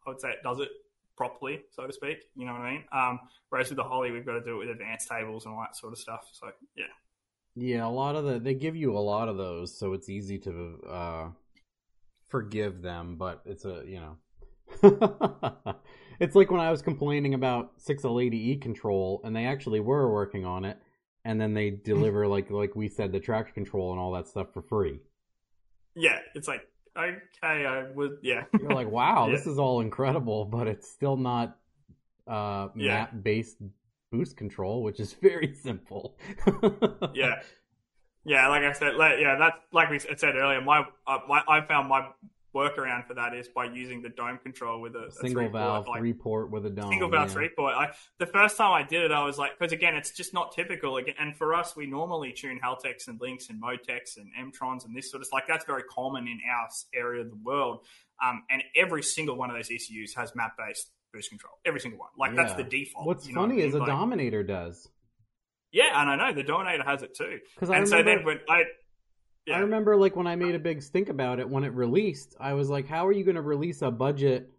I 0.06 0.10
would 0.10 0.20
say 0.20 0.30
it 0.30 0.44
does 0.44 0.60
it 0.60 0.70
properly, 1.16 1.62
so 1.72 1.86
to 1.86 1.94
speak. 1.94 2.24
You 2.36 2.46
know 2.46 2.54
what 2.54 2.62
I 2.62 2.72
mean? 2.72 2.84
Um, 2.92 3.20
whereas 3.50 3.70
with 3.70 3.78
the 3.78 3.84
Holley, 3.84 4.12
we've 4.12 4.26
got 4.26 4.34
to 4.34 4.42
do 4.42 4.56
it 4.56 4.68
with 4.68 4.70
advanced 4.70 5.10
tables 5.10 5.46
and 5.46 5.54
all 5.54 5.62
that 5.62 5.76
sort 5.76 5.94
of 5.94 6.00
stuff. 6.00 6.30
So 6.32 6.52
yeah, 6.76 6.86
Yeah, 7.56 7.86
a 7.86 7.90
lot 7.90 8.16
of 8.16 8.26
the 8.26 8.40
they 8.40 8.54
give 8.54 8.76
you 8.76 8.98
a 8.98 9.00
lot 9.00 9.28
of 9.28 9.38
those, 9.38 9.78
so 9.78 9.94
it's 9.94 10.10
easy 10.10 10.40
to 10.40 10.80
uh 10.90 11.28
forgive 12.28 12.82
them, 12.82 13.16
but 13.18 13.42
it's 13.46 13.66
a 13.66 13.84
you 13.86 14.00
know 14.00 14.18
it's 16.20 16.36
like 16.36 16.52
when 16.52 16.62
I 16.62 16.72
was 16.72 16.82
complaining 16.82 17.34
about 17.34 17.80
6L80E 17.80 18.62
control 18.62 19.22
and 19.24 19.36
they 19.36 19.46
actually 19.46 19.80
were 19.80 20.12
working 20.12 20.46
on 20.46 20.64
it 20.64 20.78
and 21.26 21.42
then 21.42 21.54
they 21.54 21.70
deliver 21.84 22.28
like 22.28 22.50
like 22.50 22.76
we 22.76 22.88
said 22.88 23.12
the 23.12 23.20
traction 23.20 23.54
control 23.54 23.92
and 23.92 24.00
all 24.00 24.12
that 24.14 24.28
stuff 24.28 24.54
for 24.54 24.62
free. 24.62 25.00
Yeah. 25.96 26.20
It's 26.36 26.48
like 26.48 26.62
okay, 26.98 27.66
I 27.66 27.92
would 27.94 28.18
yeah. 28.22 28.46
You're 28.60 28.72
like, 28.74 28.90
wow, 28.90 29.28
Yeah. 29.28 29.36
this 29.36 29.48
is 29.48 29.58
all 29.60 29.82
incredible, 29.82 30.46
but 30.46 30.68
it's 30.68 30.90
still 30.90 31.18
not 31.18 31.58
uh 32.28 32.70
Yeah. 32.76 32.88
map 32.88 33.14
based 33.24 33.58
boost 34.12 34.38
control, 34.38 34.84
which 34.84 35.00
is 35.00 35.14
very 35.22 35.54
simple. 35.56 36.18
yeah, 37.14 37.42
yeah. 38.26 38.48
Like 38.50 38.64
I 38.64 38.72
said, 38.74 38.96
like, 38.96 39.20
yeah, 39.20 39.36
that's 39.38 39.58
like 39.72 39.90
we 39.90 40.00
said 40.00 40.36
earlier. 40.36 40.62
My, 40.62 40.86
uh, 41.08 41.20
my, 41.28 41.42
I 41.48 41.62
found 41.66 41.90
my 41.90 42.10
workaround 42.60 43.08
for 43.08 43.14
that 43.14 43.34
is 43.34 43.48
by 43.48 43.66
using 43.66 44.02
the 44.02 44.10
dome 44.10 44.38
control 44.38 44.82
with 44.82 44.96
a, 44.96 45.06
a 45.08 45.12
Single 45.12 45.50
valve, 45.50 45.88
like, 45.88 46.00
three 46.00 46.14
port 46.14 46.52
with 46.52 46.66
a 46.66 46.70
dome. 46.70 46.90
single 46.90 47.10
valve 47.10 47.30
yeah. 47.30 47.34
three 47.34 47.50
port. 47.56 47.74
I, 47.76 47.92
the 48.18 48.26
first 48.26 48.58
time 48.58 48.74
I 48.74 48.84
did 48.84 49.04
it, 49.04 49.12
I 49.12 49.24
was 49.24 49.38
like, 49.38 49.58
because 49.58 49.72
again, 49.72 49.96
it's 49.96 50.12
just 50.12 50.34
not 50.34 50.52
typical. 50.52 50.98
Again, 50.98 51.16
and 51.20 51.36
for 51.36 51.54
us, 51.54 51.76
we 51.76 51.86
normally 51.86 52.34
tune 52.34 52.60
Haltechs 52.64 53.08
and 53.08 53.20
Links 53.22 53.50
and 53.50 53.62
MoTeCs 53.62 54.18
and 54.18 54.30
Emtrons 54.40 54.86
and 54.86 54.96
this 54.96 55.10
sort 55.10 55.24
of 55.24 55.30
like 55.32 55.46
that's 55.48 55.66
very 55.66 55.84
common 55.84 56.28
in 56.28 56.40
our 56.52 56.68
area 56.94 57.22
of 57.22 57.30
the 57.30 57.40
world. 57.44 57.86
Um, 58.24 58.44
and 58.50 58.62
every 58.76 59.04
single 59.04 59.36
one 59.36 59.50
of 59.50 59.56
those 59.56 59.72
ECUs 59.72 60.14
has 60.16 60.36
map 60.36 60.58
based 60.58 60.92
boost 61.14 61.30
control. 61.30 61.54
Every 61.66 61.80
single 61.80 62.00
one. 62.00 62.10
Like 62.18 62.36
that's 62.36 62.54
the 62.56 62.64
default. 62.64 63.08
What's 63.08 63.28
you 63.28 63.34
know 63.34 63.42
what 63.42 63.50
funny 63.50 63.64
I 63.64 63.68
is 63.68 63.74
a 63.74 63.80
Like- 63.80 63.88
Dominator 63.88 64.44
does. 64.44 64.88
Yeah, 65.72 66.02
and 66.02 66.10
I 66.10 66.16
know 66.16 66.34
the 66.34 66.44
Dominator 66.44 66.84
has 66.84 67.04
it 67.04 67.16
too. 67.16 67.40
And 67.62 67.88
so 67.88 68.02
then 68.02 68.24
when 68.26 68.40
I, 68.50 68.64
yeah. 69.50 69.58
I 69.58 69.60
remember 69.60 69.96
like 69.96 70.16
when 70.16 70.28
I 70.28 70.36
made 70.36 70.56
a 70.56 70.60
big 70.60 70.82
stink 70.82 71.10
about 71.10 71.40
it 71.40 71.50
when 71.50 71.64
it 71.64 71.74
released, 71.74 72.36
I 72.40 72.54
was 72.54 72.70
like, 72.70 72.88
how 72.88 73.06
are 73.08 73.12
you 73.12 73.24
going 73.24 73.36
to 73.36 73.42
release 73.42 73.82
a 73.82 73.92
budget 73.92 74.52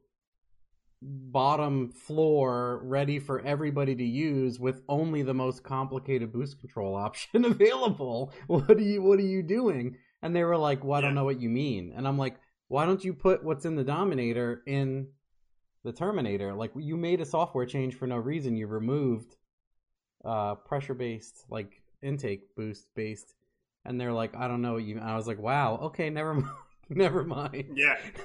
bottom 1.03 1.91
floor 1.91 2.81
ready 2.85 3.19
for 3.19 3.41
everybody 3.41 3.95
to 3.95 4.05
use 4.05 4.61
with 4.61 4.83
only 4.89 5.23
the 5.23 5.33
most 5.33 5.62
complicated 5.62 6.33
boost 6.33 6.61
control 6.61 6.95
option 7.07 7.45
available? 7.45 8.33
What 8.47 8.71
are 8.71 8.81
you 8.81 9.03
what 9.03 9.19
are 9.19 9.23
you 9.23 9.43
doing? 9.43 9.97
And 10.23 10.37
they 10.37 10.45
were 10.45 10.59
like, 10.59 10.85
"Well, 10.85 10.99
I 10.99 11.01
don't 11.01 11.15
know 11.15 11.25
what 11.25 11.41
you 11.41 11.49
mean." 11.49 11.93
And 11.97 12.07
I'm 12.07 12.19
like, 12.19 12.37
"Why 12.69 12.85
don't 12.85 13.05
you 13.05 13.15
put 13.15 13.45
what's 13.45 13.65
in 13.65 13.77
the 13.77 13.85
Dominator 13.85 14.62
in 14.67 15.09
the 15.85 15.93
Terminator? 15.93 16.53
Like 16.55 16.73
you 16.77 16.97
made 16.97 17.21
a 17.21 17.27
software 17.27 17.65
change 17.65 17.95
for 17.95 18.07
no 18.07 18.17
reason. 18.17 18.57
You 18.57 18.67
removed 18.67 19.37
uh 20.25 20.57
pressure 20.57 20.95
based 20.95 21.45
like 21.49 21.81
intake 22.03 22.55
boost 22.55 22.89
based 22.95 23.35
and 23.85 24.01
they're 24.01 24.12
like 24.12 24.35
i 24.36 24.48
don't 24.48 24.62
know 24.62 24.77
you 24.77 24.98
i 25.01 25.16
was 25.16 25.27
like 25.27 25.39
wow 25.39 25.77
okay 25.85 26.11
never 26.11 26.35
mind 26.43 26.48
never 26.93 27.23
mind 27.23 27.66
Yeah. 27.77 27.97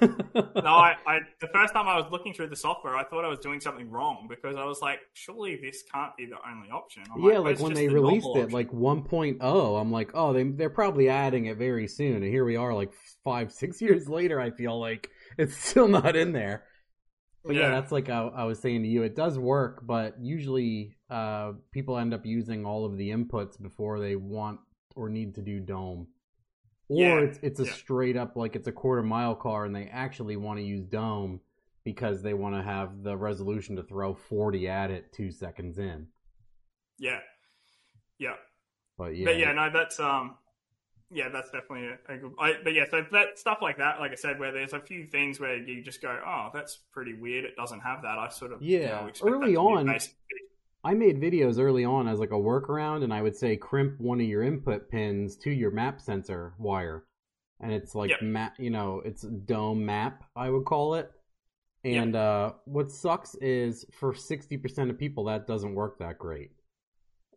No, 0.56 0.72
I, 0.74 0.96
I 1.06 1.18
the 1.40 1.46
first 1.48 1.72
time 1.72 1.86
I 1.86 1.96
was 1.96 2.06
looking 2.10 2.34
through 2.34 2.48
the 2.48 2.56
software, 2.56 2.96
I 2.96 3.04
thought 3.04 3.24
I 3.24 3.28
was 3.28 3.38
doing 3.38 3.60
something 3.60 3.88
wrong 3.90 4.26
because 4.28 4.56
I 4.56 4.64
was 4.64 4.80
like, 4.80 4.98
surely 5.14 5.56
this 5.62 5.84
can't 5.92 6.16
be 6.16 6.26
the 6.26 6.36
only 6.50 6.68
option. 6.70 7.04
I'm 7.14 7.22
yeah 7.22 7.36
"Oh, 7.38 7.42
like 7.42 7.60
when 7.60 7.74
they 7.74 7.86
the 7.86 7.94
released 7.94 8.26
it 8.34 8.50
like 8.52 8.70
1.0 8.72 9.80
i'm 9.80 9.92
like 9.92 10.10
oh 10.14 10.32
they, 10.32 10.42
they're 10.42 10.68
probably 10.70 11.08
adding 11.08 11.46
it 11.46 11.56
very 11.58 11.86
soon 11.86 12.16
and 12.16 12.24
here 12.24 12.44
we 12.44 12.56
are 12.56 12.74
like 12.74 12.92
five 13.22 13.52
six 13.52 13.80
years 13.86 14.08
later 14.08 14.40
i 14.40 14.50
feel 14.50 14.78
like 14.80 15.10
it's 15.38 15.56
still 15.56 15.86
not 15.88 16.16
in 16.16 16.32
there 16.32 16.64
but 17.44 17.54
yeah, 17.54 17.62
Yeah. 17.62 17.68
that's 17.70 17.92
like 17.92 18.08
I, 18.08 18.18
I 18.22 18.44
was 18.44 18.58
saying 18.58 18.82
to 18.82 18.88
you 18.88 19.02
it 19.04 19.14
does 19.14 19.38
work 19.38 19.86
but 19.86 20.16
usually 20.20 20.96
uh 21.08 21.52
people 21.70 21.98
end 21.98 22.14
up 22.14 22.26
using 22.26 22.66
all 22.66 22.84
of 22.84 22.96
the 22.96 23.10
inputs 23.10 23.60
before 23.60 24.00
they 24.00 24.16
want 24.16 24.58
or 24.96 25.08
need 25.08 25.34
to 25.36 25.42
do 25.42 25.60
dome 25.60 26.08
or 26.88 27.00
Yeah, 27.02 27.18
it's 27.18 27.38
it's 27.42 27.60
a 27.60 27.64
yeah. 27.64 27.72
straight 27.72 28.16
up 28.16 28.36
like 28.36 28.56
it's 28.56 28.66
a 28.66 28.72
quarter 28.72 29.02
mile 29.02 29.34
car 29.34 29.64
and 29.64 29.74
they 29.76 29.86
actually 29.86 30.36
want 30.36 30.58
to 30.58 30.64
use 30.64 30.84
dome 30.84 31.40
because 31.84 32.22
they 32.22 32.34
want 32.34 32.56
to 32.56 32.62
have 32.62 33.02
the 33.02 33.16
resolution 33.16 33.76
to 33.76 33.82
throw 33.82 34.14
40 34.14 34.68
at 34.68 34.90
it 34.90 35.12
two 35.12 35.30
seconds 35.30 35.78
in 35.78 36.06
Yeah. 36.98 37.20
Yeah. 38.18 38.34
but 38.98 39.14
yeah 39.16 39.24
But 39.26 39.38
yeah, 39.38 39.52
no, 39.52 39.70
that's 39.72 40.00
um 40.00 40.36
yeah, 41.08 41.28
that's 41.28 41.50
definitely 41.52 41.86
a, 41.86 42.12
a 42.14 42.18
good. 42.18 42.32
I, 42.36 42.54
but 42.64 42.74
yeah, 42.74 42.82
so 42.90 43.06
that 43.12 43.38
stuff 43.38 43.58
like 43.62 43.78
that, 43.78 44.00
like 44.00 44.10
I 44.10 44.16
said, 44.16 44.40
where 44.40 44.50
there's 44.50 44.72
a 44.72 44.80
few 44.80 45.06
things 45.06 45.38
where 45.38 45.56
you 45.56 45.80
just 45.80 46.02
go, 46.02 46.18
oh, 46.26 46.48
that's 46.52 46.78
pretty 46.92 47.14
weird. 47.14 47.44
It 47.44 47.54
doesn't 47.54 47.78
have 47.78 48.02
that. 48.02 48.18
I 48.18 48.28
sort 48.28 48.52
of 48.52 48.60
you 48.60 48.80
Yeah, 48.80 49.02
know, 49.02 49.06
expect 49.06 49.30
early 49.32 49.54
on- 49.54 49.86
I 50.86 50.94
made 50.94 51.20
videos 51.20 51.58
early 51.58 51.84
on 51.84 52.06
as 52.06 52.20
like 52.20 52.30
a 52.30 52.34
workaround, 52.34 53.02
and 53.02 53.12
I 53.12 53.20
would 53.20 53.34
say 53.36 53.56
crimp 53.56 54.00
one 54.00 54.20
of 54.20 54.26
your 54.26 54.44
input 54.44 54.88
pins 54.88 55.36
to 55.38 55.50
your 55.50 55.72
map 55.72 56.00
sensor 56.00 56.54
wire, 56.58 57.04
and 57.60 57.72
it's 57.72 57.96
like 57.96 58.10
Yep. 58.10 58.22
map, 58.22 58.54
you 58.60 58.70
know, 58.70 59.02
it's 59.04 59.22
dome 59.22 59.84
map, 59.84 60.22
I 60.36 60.48
would 60.48 60.64
call 60.64 60.94
it. 60.94 61.10
And 61.82 62.14
uh, 62.14 62.52
what 62.66 62.92
sucks 62.92 63.34
is 63.36 63.84
for 63.90 64.14
sixty 64.14 64.56
percent 64.56 64.90
of 64.90 64.96
people 64.98 65.24
that 65.24 65.48
doesn't 65.48 65.74
work 65.74 65.98
that 65.98 66.18
great. 66.18 66.52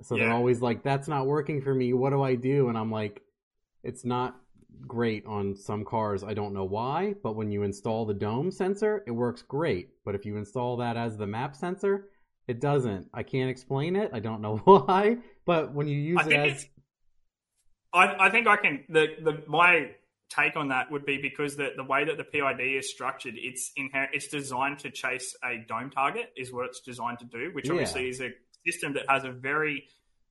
So 0.01 0.15
they're 0.15 0.31
always 0.31 0.61
like, 0.61 0.83
"That's 0.83 1.07
not 1.07 1.25
working 1.25 1.59
for 1.61 1.73
me. 1.73 1.93
What 1.93 2.11
do 2.11 2.21
I 2.21 2.35
do?" 2.35 2.69
And 2.69 2.77
I'm 2.77 2.91
like, 2.91 3.23
"It's 3.83 4.05
not 4.05 4.39
great 4.87 5.25
on 5.25 5.55
some 5.55 5.83
cars. 5.83 6.23
I 6.23 6.35
don't 6.35 6.53
know 6.53 6.65
why, 6.65 7.15
but 7.23 7.35
when 7.35 7.51
you 7.51 7.63
install 7.63 8.05
the 8.05 8.13
dome 8.13 8.51
sensor, 8.51 9.03
it 9.07 9.11
works 9.11 9.41
great. 9.41 9.89
But 10.05 10.13
if 10.15 10.23
you 10.25 10.37
install 10.37 10.77
that 10.77 10.97
as 10.97 11.17
the 11.17 11.27
map 11.27 11.55
sensor, 11.55 12.09
it 12.49 12.59
doesn't. 12.59 13.07
I 13.13 13.21
can't 13.23 13.49
explain 13.49 13.95
it. 13.95 14.09
I 14.11 14.19
don't 14.19 14.41
know 14.41 14.57
why. 14.65 15.17
But 15.45 15.73
when 15.73 15.87
you 15.87 15.97
use 15.97 16.19
I 16.21 16.29
it 16.29 16.33
as. 16.51 16.65
I, 17.93 18.27
I 18.27 18.29
think 18.29 18.47
I 18.47 18.57
can. 18.57 18.83
The, 18.89 19.07
the 19.21 19.43
my 19.47 19.91
take 20.29 20.55
on 20.55 20.69
that 20.69 20.91
would 20.91 21.05
be 21.05 21.17
because 21.21 21.55
the, 21.55 21.69
the 21.75 21.83
way 21.83 22.05
that 22.05 22.17
the 22.17 22.23
PID 22.23 22.59
is 22.59 22.89
structured, 22.89 23.33
it's 23.37 23.71
inher- 23.77 24.09
it's 24.13 24.27
designed 24.27 24.79
to 24.79 24.91
chase 24.91 25.35
a 25.43 25.57
dome 25.67 25.89
target, 25.91 26.31
is 26.35 26.51
what 26.51 26.65
it's 26.65 26.79
designed 26.81 27.19
to 27.19 27.25
do. 27.25 27.51
Which 27.53 27.67
Yeah. 27.67 27.73
obviously 27.73 28.09
is 28.09 28.19
a 28.21 28.31
system 28.65 28.93
that 28.93 29.05
has 29.07 29.23
a 29.23 29.31
very 29.31 29.85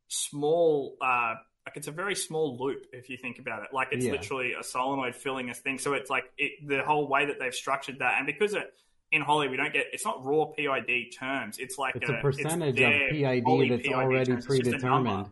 small. 0.08 0.96
Uh, 1.00 1.34
like 1.66 1.76
it's 1.76 1.88
a 1.88 1.92
very 1.92 2.14
small 2.14 2.56
loop 2.58 2.86
if 2.92 3.10
you 3.10 3.16
think 3.18 3.38
about 3.38 3.62
it. 3.62 3.68
Like 3.72 3.88
it's 3.92 4.04
Yeah. 4.04 4.12
literally 4.12 4.54
a 4.58 4.62
solenoid 4.64 5.14
filling 5.14 5.50
a 5.50 5.54
thing. 5.54 5.78
So 5.78 5.92
it's 5.92 6.10
like 6.10 6.24
it, 6.38 6.66
the 6.66 6.82
whole 6.82 7.06
way 7.08 7.26
that 7.26 7.38
they've 7.38 7.54
structured 7.54 7.98
that, 7.98 8.14
and 8.18 8.26
because 8.26 8.54
it, 8.54 8.72
in 9.12 9.22
Holley 9.22 9.48
we 9.48 9.56
don't 9.56 9.72
get 9.72 9.86
it's 9.92 10.04
not 10.04 10.24
raw 10.24 10.46
PID 10.46 11.12
terms. 11.18 11.58
It's 11.58 11.78
like 11.78 11.96
it's 11.96 12.08
a 12.08 12.14
percentage 12.20 12.80
of 12.80 12.92
PID 13.10 13.70
that's 13.70 13.82
PID 13.82 13.94
already 13.94 14.26
terms. 14.26 14.44
It's 14.44 14.44
a 14.44 14.48
predetermined. 14.48 15.30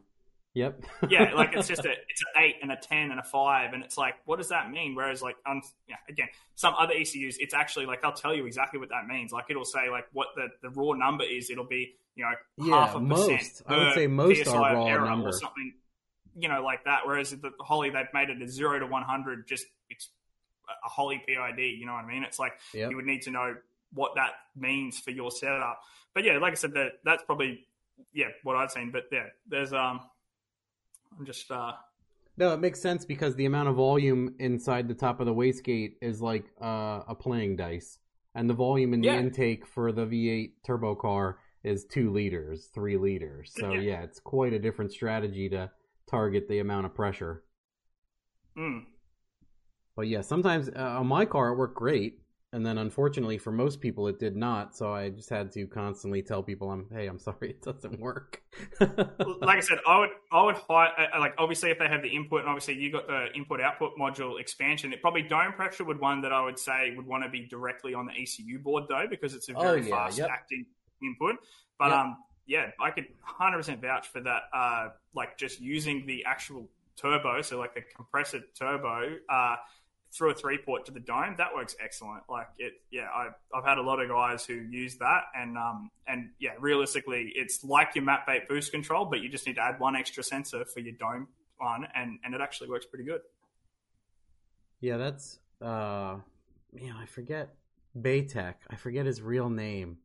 Yep. 0.56 0.84
yeah, 1.10 1.34
like 1.34 1.54
it's 1.54 1.68
just 1.68 1.84
a 1.84 1.90
it's 2.08 2.22
an 2.22 2.42
eight 2.42 2.54
and 2.62 2.72
a 2.72 2.76
ten 2.76 3.10
and 3.10 3.20
a 3.20 3.22
five, 3.22 3.74
and 3.74 3.84
it's 3.84 3.98
like, 3.98 4.14
what 4.24 4.38
does 4.38 4.48
that 4.48 4.70
mean? 4.70 4.94
Whereas 4.94 5.20
like, 5.20 5.36
um, 5.44 5.60
yeah, 5.86 5.96
again, 6.08 6.28
some 6.54 6.72
other 6.78 6.94
ECUs, 6.94 7.36
it's 7.38 7.52
actually 7.52 7.84
like 7.84 8.00
they'll 8.00 8.12
tell 8.12 8.34
you 8.34 8.46
exactly 8.46 8.80
what 8.80 8.88
that 8.88 9.06
means. 9.06 9.32
Like 9.32 9.44
it'll 9.50 9.66
say 9.66 9.90
like 9.90 10.06
what 10.14 10.28
the, 10.34 10.48
the 10.62 10.70
raw 10.70 10.94
number 10.94 11.24
is. 11.24 11.50
It'll 11.50 11.66
be 11.66 11.96
you 12.14 12.24
know 12.24 12.30
Yeah, 12.64 12.86
half 12.86 12.94
a 12.94 13.00
most. 13.00 13.28
percent. 13.30 13.62
I 13.68 13.78
would 13.84 13.94
say 13.94 14.06
most 14.06 14.44
PSI 14.44 14.56
are 14.56 14.74
raw 14.76 14.86
error 14.86 15.10
number. 15.10 15.28
or 15.28 15.32
something, 15.32 15.74
you 16.38 16.48
know, 16.48 16.62
like 16.62 16.84
that. 16.84 17.00
Whereas 17.04 17.32
the 17.32 17.50
Holley, 17.60 17.90
they've 17.90 18.06
made 18.14 18.30
it 18.30 18.40
a 18.40 18.48
zero 18.48 18.78
to 18.78 18.86
one 18.86 19.02
hundred. 19.02 19.46
Just 19.46 19.66
it's 19.90 20.08
a 20.84 20.88
Holley 20.88 21.22
PID. 21.26 21.59
You 21.78 21.86
know 21.86 21.93
what 21.94 22.05
I 22.05 22.09
mean? 22.09 22.22
It's 22.24 22.38
like 22.38 22.52
Yep. 22.72 22.90
you 22.90 22.97
would 22.97 23.06
need 23.06 23.22
to 23.22 23.30
know 23.30 23.55
what 23.93 24.14
that 24.16 24.32
means 24.56 24.98
for 24.98 25.10
your 25.10 25.30
setup. 25.30 25.80
But 26.14 26.24
yeah, 26.24 26.38
like 26.38 26.52
I 26.52 26.56
said, 26.56 26.72
that 26.74 26.93
that's 27.05 27.22
probably 27.24 27.66
yeah 28.12 28.28
what 28.43 28.56
I've 28.56 28.70
seen. 28.72 28.90
But 28.90 29.05
yeah, 29.12 29.26
there's 29.48 29.72
um, 29.72 30.01
I'm 31.18 31.26
just 31.26 31.51
uh, 31.51 31.72
No, 32.38 32.52
it 32.55 32.60
makes 32.60 32.80
sense 32.80 33.05
because 33.05 33.34
the 33.34 33.47
amount 33.47 33.68
of 33.68 33.76
volume 33.76 34.34
inside 34.38 34.88
the 34.88 34.94
top 34.94 35.20
of 35.20 35.26
the 35.26 35.34
wastegate 35.34 35.97
is 36.01 36.20
like 36.22 36.44
uh, 36.60 37.02
a 37.09 37.14
playing 37.14 37.56
dice, 37.56 37.98
and 38.34 38.48
the 38.48 38.55
volume 38.55 38.93
in 38.94 39.01
the 39.02 39.09
Yeah. 39.09 39.16
intake 39.16 39.66
for 39.66 39.93
the 39.93 40.06
V8 40.06 40.62
turbo 40.64 40.94
car 40.94 41.38
is 41.62 41.84
two 41.84 42.10
liters, 42.12 42.66
three 42.74 42.97
liters. 42.97 43.52
So 43.59 43.74
Yeah. 43.74 43.80
yeah, 43.80 44.02
it's 44.02 44.20
quite 44.20 44.52
a 44.52 44.59
different 44.59 44.93
strategy 44.93 45.48
to 45.51 45.70
target 46.06 46.48
the 46.48 46.59
amount 46.60 46.86
of 46.86 46.94
pressure. 46.94 47.44
mm, 48.56 48.86
But 49.97 50.09
yeah, 50.09 50.20
sometimes 50.20 50.68
uh, 50.68 50.98
on 51.01 51.06
my 51.06 51.24
car 51.24 51.48
it 51.51 51.56
worked 51.56 51.77
great, 51.77 52.20
and 52.52 52.64
then 52.64 52.78
unfortunately 52.78 53.39
for 53.39 53.52
most 53.52 53.81
people 53.81 54.09
it 54.09 54.18
did 54.18 54.36
not. 54.36 54.77
So 54.77 54.93
I 54.93 55.10
just 55.10 55.31
had 55.31 55.52
to 55.52 55.66
constantly 55.66 56.23
tell 56.23 56.43
people, 56.43 56.70
"I'm 56.70 56.86
hey, 56.93 57.06
I'm 57.06 57.18
sorry, 57.18 57.51
it 57.51 57.62
doesn't 57.62 57.98
work." 58.01 58.43
like 59.43 59.59
I 59.59 59.60
said, 59.60 59.78
I 59.86 59.98
would 59.98 60.10
I 60.32 60.43
would 60.44 60.56
hide 60.56 60.90
uh, 61.14 61.18
like 61.20 61.35
obviously 61.39 61.70
if 61.70 61.78
they 61.78 61.89
have 61.89 62.02
the 62.02 62.09
input 62.09 62.40
and 62.40 62.48
obviously 62.48 62.74
you 62.74 62.93
got 62.93 63.06
the 63.06 63.27
input 63.35 63.60
output 63.60 63.93
module 64.01 64.40
expansion, 64.40 64.93
it 64.93 65.01
probably 65.02 65.23
dome 65.23 65.52
pressure 65.52 65.85
would 65.85 66.01
one 66.01 66.20
that 66.23 66.32
I 66.32 66.43
would 66.44 66.59
say 66.59 66.93
would 66.97 67.06
want 67.06 67.24
to 67.24 67.31
be 67.31 67.47
directly 67.47 67.93
on 67.94 68.06
the 68.06 68.12
ECU 68.12 68.59
board 68.59 68.85
though 68.89 69.06
because 69.09 69.35
it's 69.35 69.48
a 69.48 69.55
Oh, 69.55 69.74
very 69.74 69.82
yeah, 69.82 70.09
fast 70.09 70.16
yep. 70.16 70.31
acting 70.31 70.66
input. 71.02 71.36
But 71.78 71.90
Yep. 71.90 71.93
um 71.93 72.16
yeah, 72.47 72.70
I 72.81 72.90
could 72.93 73.06
100% 73.06 73.81
vouch 73.82 74.06
for 74.09 74.20
that. 74.20 74.43
Uh, 74.55 74.89
like 75.14 75.36
just 75.36 75.60
using 75.60 76.06
the 76.06 76.24
actual 76.27 76.68
turbo, 76.97 77.43
so 77.43 77.59
like 77.59 77.74
the 77.74 77.82
compressor 77.97 78.40
turbo. 78.56 79.16
Uh, 79.28 79.56
through 80.16 80.30
a 80.30 80.34
three 80.34 80.59
port 80.59 80.86
to 80.86 80.93
the 80.93 81.01
dome, 81.01 81.34
that 81.38 81.55
works 81.55 81.76
excellent. 81.82 82.22
Like 82.28 82.48
it, 82.59 82.74
yeah, 82.90 83.09
I, 83.14 83.28
I've 83.55 83.64
had 83.64 83.78
a 83.78 83.82
lot 83.82 84.00
of 84.00 84.08
guys 84.08 84.44
who 84.44 84.55
use 84.55 84.97
that, 84.97 85.24
and 85.34 85.58
um, 85.58 85.90
and 86.07 86.31
yeah, 86.39 86.52
realistically, 86.58 87.32
it's 87.34 87.62
like 87.62 87.94
your 87.94 88.05
map 88.05 88.26
bait 88.26 88.49
boost 88.49 88.73
control, 88.73 89.05
but 89.05 89.20
you 89.20 89.28
just 89.28 89.47
need 89.47 89.57
to 89.57 89.62
add 89.62 89.78
one 89.78 89.97
extra 89.97 90.23
sensor 90.23 90.65
for 90.65 90.81
your 90.81 90.94
dome 90.99 91.28
one, 91.58 91.86
and 91.94 92.18
and 92.24 92.34
it 92.34 92.40
actually 92.40 92.70
works 92.70 92.86
pretty 92.86 93.05
good. 93.05 93.20
Yeah, 94.81 94.97
that's 94.97 95.39
uh 95.60 96.16
man, 96.73 96.94
I 96.99 97.07
forget 97.07 97.55
Baytech. 97.99 98.55
I 98.70 98.76
forget 98.76 99.07
his 99.07 99.23
real 99.23 99.50
name. 99.50 99.99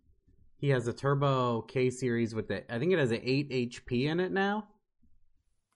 He 0.58 0.69
has 0.69 0.88
a 0.88 0.94
turbo 0.94 1.61
K 1.61 1.90
series 1.90 2.35
with 2.35 2.48
the 2.48 2.72
I 2.74 2.80
think 2.80 2.94
it 2.94 3.00
has 3.00 3.11
an 3.11 3.22
eight 3.24 3.50
HP 3.50 4.06
in 4.06 4.19
it 4.19 4.32
now. 4.32 4.68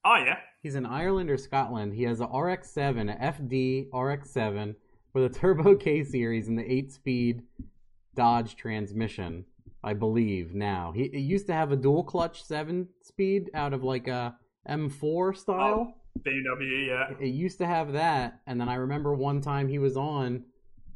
Oh 0.03 0.15
yeah, 0.15 0.37
He's 0.65 0.73
in 0.73 0.87
Ireland 0.87 1.29
or 1.29 1.37
Scotland. 1.37 1.93
He 1.93 2.01
has 2.05 2.21
a 2.21 2.25
RX7, 2.25 3.13
a 3.13 3.33
FD 3.33 3.87
RX7 3.91 4.73
with 5.13 5.25
a 5.25 5.29
turbo 5.29 5.75
K 5.75 6.03
series 6.03 6.47
and 6.47 6.57
the 6.57 6.65
eight 6.65 6.91
speed 6.91 7.43
Dodge 8.15 8.55
transmission, 8.55 9.45
I 9.83 9.93
believe 9.93 10.55
now. 10.55 10.91
He 10.91 11.03
it 11.03 11.19
used 11.19 11.45
to 11.45 11.53
have 11.53 11.71
a 11.71 11.75
dual 11.75 12.03
clutch 12.03 12.43
seven 12.43 12.87
speed 13.03 13.51
out 13.53 13.73
of 13.75 13.83
like 13.83 14.07
a 14.07 14.35
M4 14.67 15.37
style. 15.37 15.93
Oh, 15.93 16.21
BMW, 16.27 16.87
yeah, 16.87 17.11
It 17.19 17.27
used 17.27 17.59
to 17.59 17.67
have 17.67 17.93
that, 17.93 18.39
and 18.47 18.59
then 18.59 18.67
I 18.67 18.73
remember 18.73 19.13
one 19.13 19.41
time 19.41 19.67
he 19.67 19.77
was 19.77 19.95
on, 19.95 20.45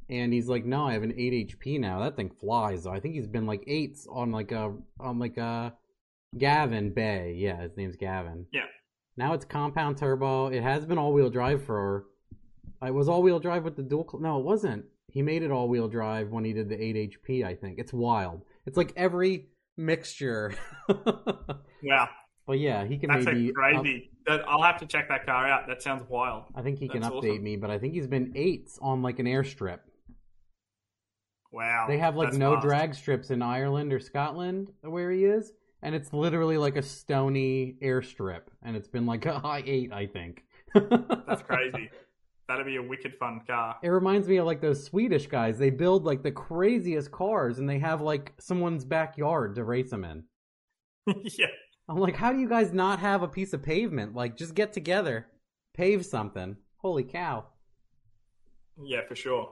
and 0.09 0.33
he's 0.33 0.47
like, 0.47 0.65
"No, 0.65 0.87
I 0.87 0.93
have 0.93 1.03
an 1.03 1.13
eight 1.15 1.47
HP 1.47 1.79
now. 1.79 1.99
That 1.99 2.15
thing 2.15 2.31
flies." 2.31 2.85
though. 2.85 2.91
I 2.91 2.99
think 2.99 3.13
he's 3.13 3.27
been 3.27 3.45
like 3.45 3.63
eights 3.67 4.07
on 4.09 4.31
like 4.31 4.51
a 4.51 4.73
on 4.99 5.19
like 5.19 5.37
a 5.37 5.75
Gavin 6.35 6.91
Bay. 6.91 7.35
Yeah, 7.37 7.61
his 7.61 7.77
name's 7.77 7.97
Gavin. 7.97 8.47
Yeah. 8.51 8.61
Now 9.19 9.33
it's 9.33 9.43
compound 9.43 9.97
turbo. 9.97 10.47
It 10.47 10.63
has 10.63 10.85
been 10.85 10.97
all 10.97 11.11
wheel 11.11 11.29
drive 11.29 11.61
for. 11.65 12.05
It 12.81 12.93
was 12.93 13.09
all 13.09 13.21
wheel 13.21 13.37
drive 13.37 13.65
with 13.65 13.75
the 13.75 13.83
dual. 13.83 14.07
Cl- 14.09 14.21
no, 14.23 14.39
it 14.39 14.45
wasn't. 14.45 14.85
He 15.11 15.21
made 15.21 15.43
it 15.43 15.51
all 15.51 15.67
wheel 15.67 15.89
drive 15.89 16.29
when 16.29 16.45
he 16.45 16.53
did 16.53 16.69
the 16.69 16.81
eight 16.81 16.95
HP. 16.95 17.43
I 17.43 17.53
think 17.53 17.79
it's 17.79 17.91
wild. 17.91 18.43
It's 18.65 18.77
like 18.77 18.93
every 18.95 19.49
mixture. 19.75 20.53
yeah. 21.83 22.07
but 22.47 22.59
yeah, 22.59 22.85
he 22.85 22.97
can 22.97 23.09
That's 23.09 23.25
maybe 23.25 23.51
crazy. 23.51 24.09
that, 24.25 24.47
I'll 24.47 24.63
have 24.63 24.79
to 24.79 24.85
check 24.85 25.09
that 25.09 25.25
car 25.25 25.45
out. 25.49 25.67
That 25.67 25.81
sounds 25.81 26.05
wild. 26.07 26.45
I 26.55 26.61
think 26.61 26.79
he 26.79 26.87
can 26.87 27.01
update 27.01 27.31
awesome. 27.31 27.43
me, 27.43 27.57
but 27.57 27.69
I 27.69 27.77
think 27.77 27.95
he's 27.95 28.07
been 28.07 28.31
eights 28.35 28.79
on 28.81 29.01
like 29.01 29.19
an 29.19 29.25
airstrip. 29.25 29.79
Wow, 31.51 31.87
They 31.89 31.97
have 31.97 32.15
like 32.15 32.27
That's 32.27 32.37
no 32.37 32.53
fast. 32.53 32.67
drag 32.67 32.93
strips 32.95 33.31
in 33.31 33.41
Ireland 33.41 33.91
or 33.91 33.99
Scotland 33.99 34.71
where 34.81 35.11
he 35.11 35.25
is, 35.25 35.51
and 35.81 35.95
it's 35.95 36.13
literally 36.13 36.57
like 36.57 36.75
a 36.75 36.81
stony 36.81 37.75
airstrip, 37.81 38.43
and 38.63 38.75
it's 38.75 38.87
been 38.87 39.05
like 39.05 39.25
a 39.25 39.39
high 39.39 39.63
eight, 39.65 39.91
I 39.93 40.07
think. 40.07 40.43
That's 40.73 41.41
crazy. 41.47 41.89
That'd 42.47 42.65
be 42.65 42.77
a 42.77 42.81
wicked 42.83 43.13
fun 43.19 43.41
car. 43.45 43.75
It 43.83 43.89
reminds 43.89 44.27
me 44.27 44.37
of 44.37 44.45
like 44.47 44.59
those 44.59 44.83
Swedish 44.83 45.27
guys. 45.27 45.59
They 45.59 45.69
build 45.69 46.03
like 46.03 46.23
the 46.23 46.31
craziest 46.31 47.11
cars, 47.11 47.59
and 47.59 47.69
they 47.69 47.79
have 47.79 48.01
like 48.01 48.33
someone's 48.39 48.85
backyard 48.85 49.55
to 49.55 49.63
race 49.63 49.91
them 49.91 50.03
in. 50.03 50.23
yeah, 51.37 51.47
I'm 51.87 51.97
like, 51.97 52.15
how 52.15 52.31
do 52.33 52.39
you 52.39 52.49
guys 52.49 52.73
not 52.73 52.99
have 52.99 53.21
a 53.21 53.27
piece 53.27 53.53
of 53.53 53.61
pavement? 53.63 54.15
Like, 54.15 54.35
just 54.35 54.55
get 54.55 54.73
together, 54.73 55.27
pave 55.75 56.05
something. 56.05 56.57
Holy 56.77 57.03
cow! 57.03 57.45
yeah, 58.83 59.01
for 59.07 59.15
sure. 59.15 59.51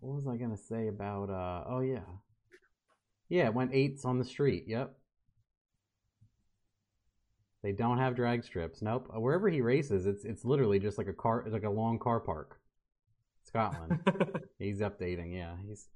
What 0.00 0.14
was 0.14 0.26
I 0.26 0.36
gonna 0.36 0.56
say 0.56 0.88
about? 0.88 1.30
uh 1.30 1.64
Oh 1.68 1.80
yeah, 1.80 2.04
yeah. 3.28 3.46
It 3.46 3.54
went 3.54 3.74
eights 3.74 4.04
on 4.04 4.18
the 4.18 4.24
street. 4.24 4.64
Yep. 4.66 4.94
They 7.62 7.72
don't 7.72 7.98
have 7.98 8.14
drag 8.14 8.44
strips. 8.44 8.80
Nope. 8.80 9.10
Uh, 9.14 9.18
Wherever 9.18 9.48
he 9.48 9.60
races, 9.60 10.06
it's 10.06 10.24
it's 10.24 10.44
literally 10.44 10.78
just 10.78 10.98
like 10.98 11.08
a 11.08 11.12
car. 11.12 11.40
It's 11.40 11.52
like 11.52 11.64
a 11.64 11.70
long 11.70 11.98
car 11.98 12.20
park. 12.20 12.60
Scotland. 13.44 14.00
he's 14.58 14.80
updating. 14.80 15.34
Yeah, 15.34 15.54
he's 15.66 15.88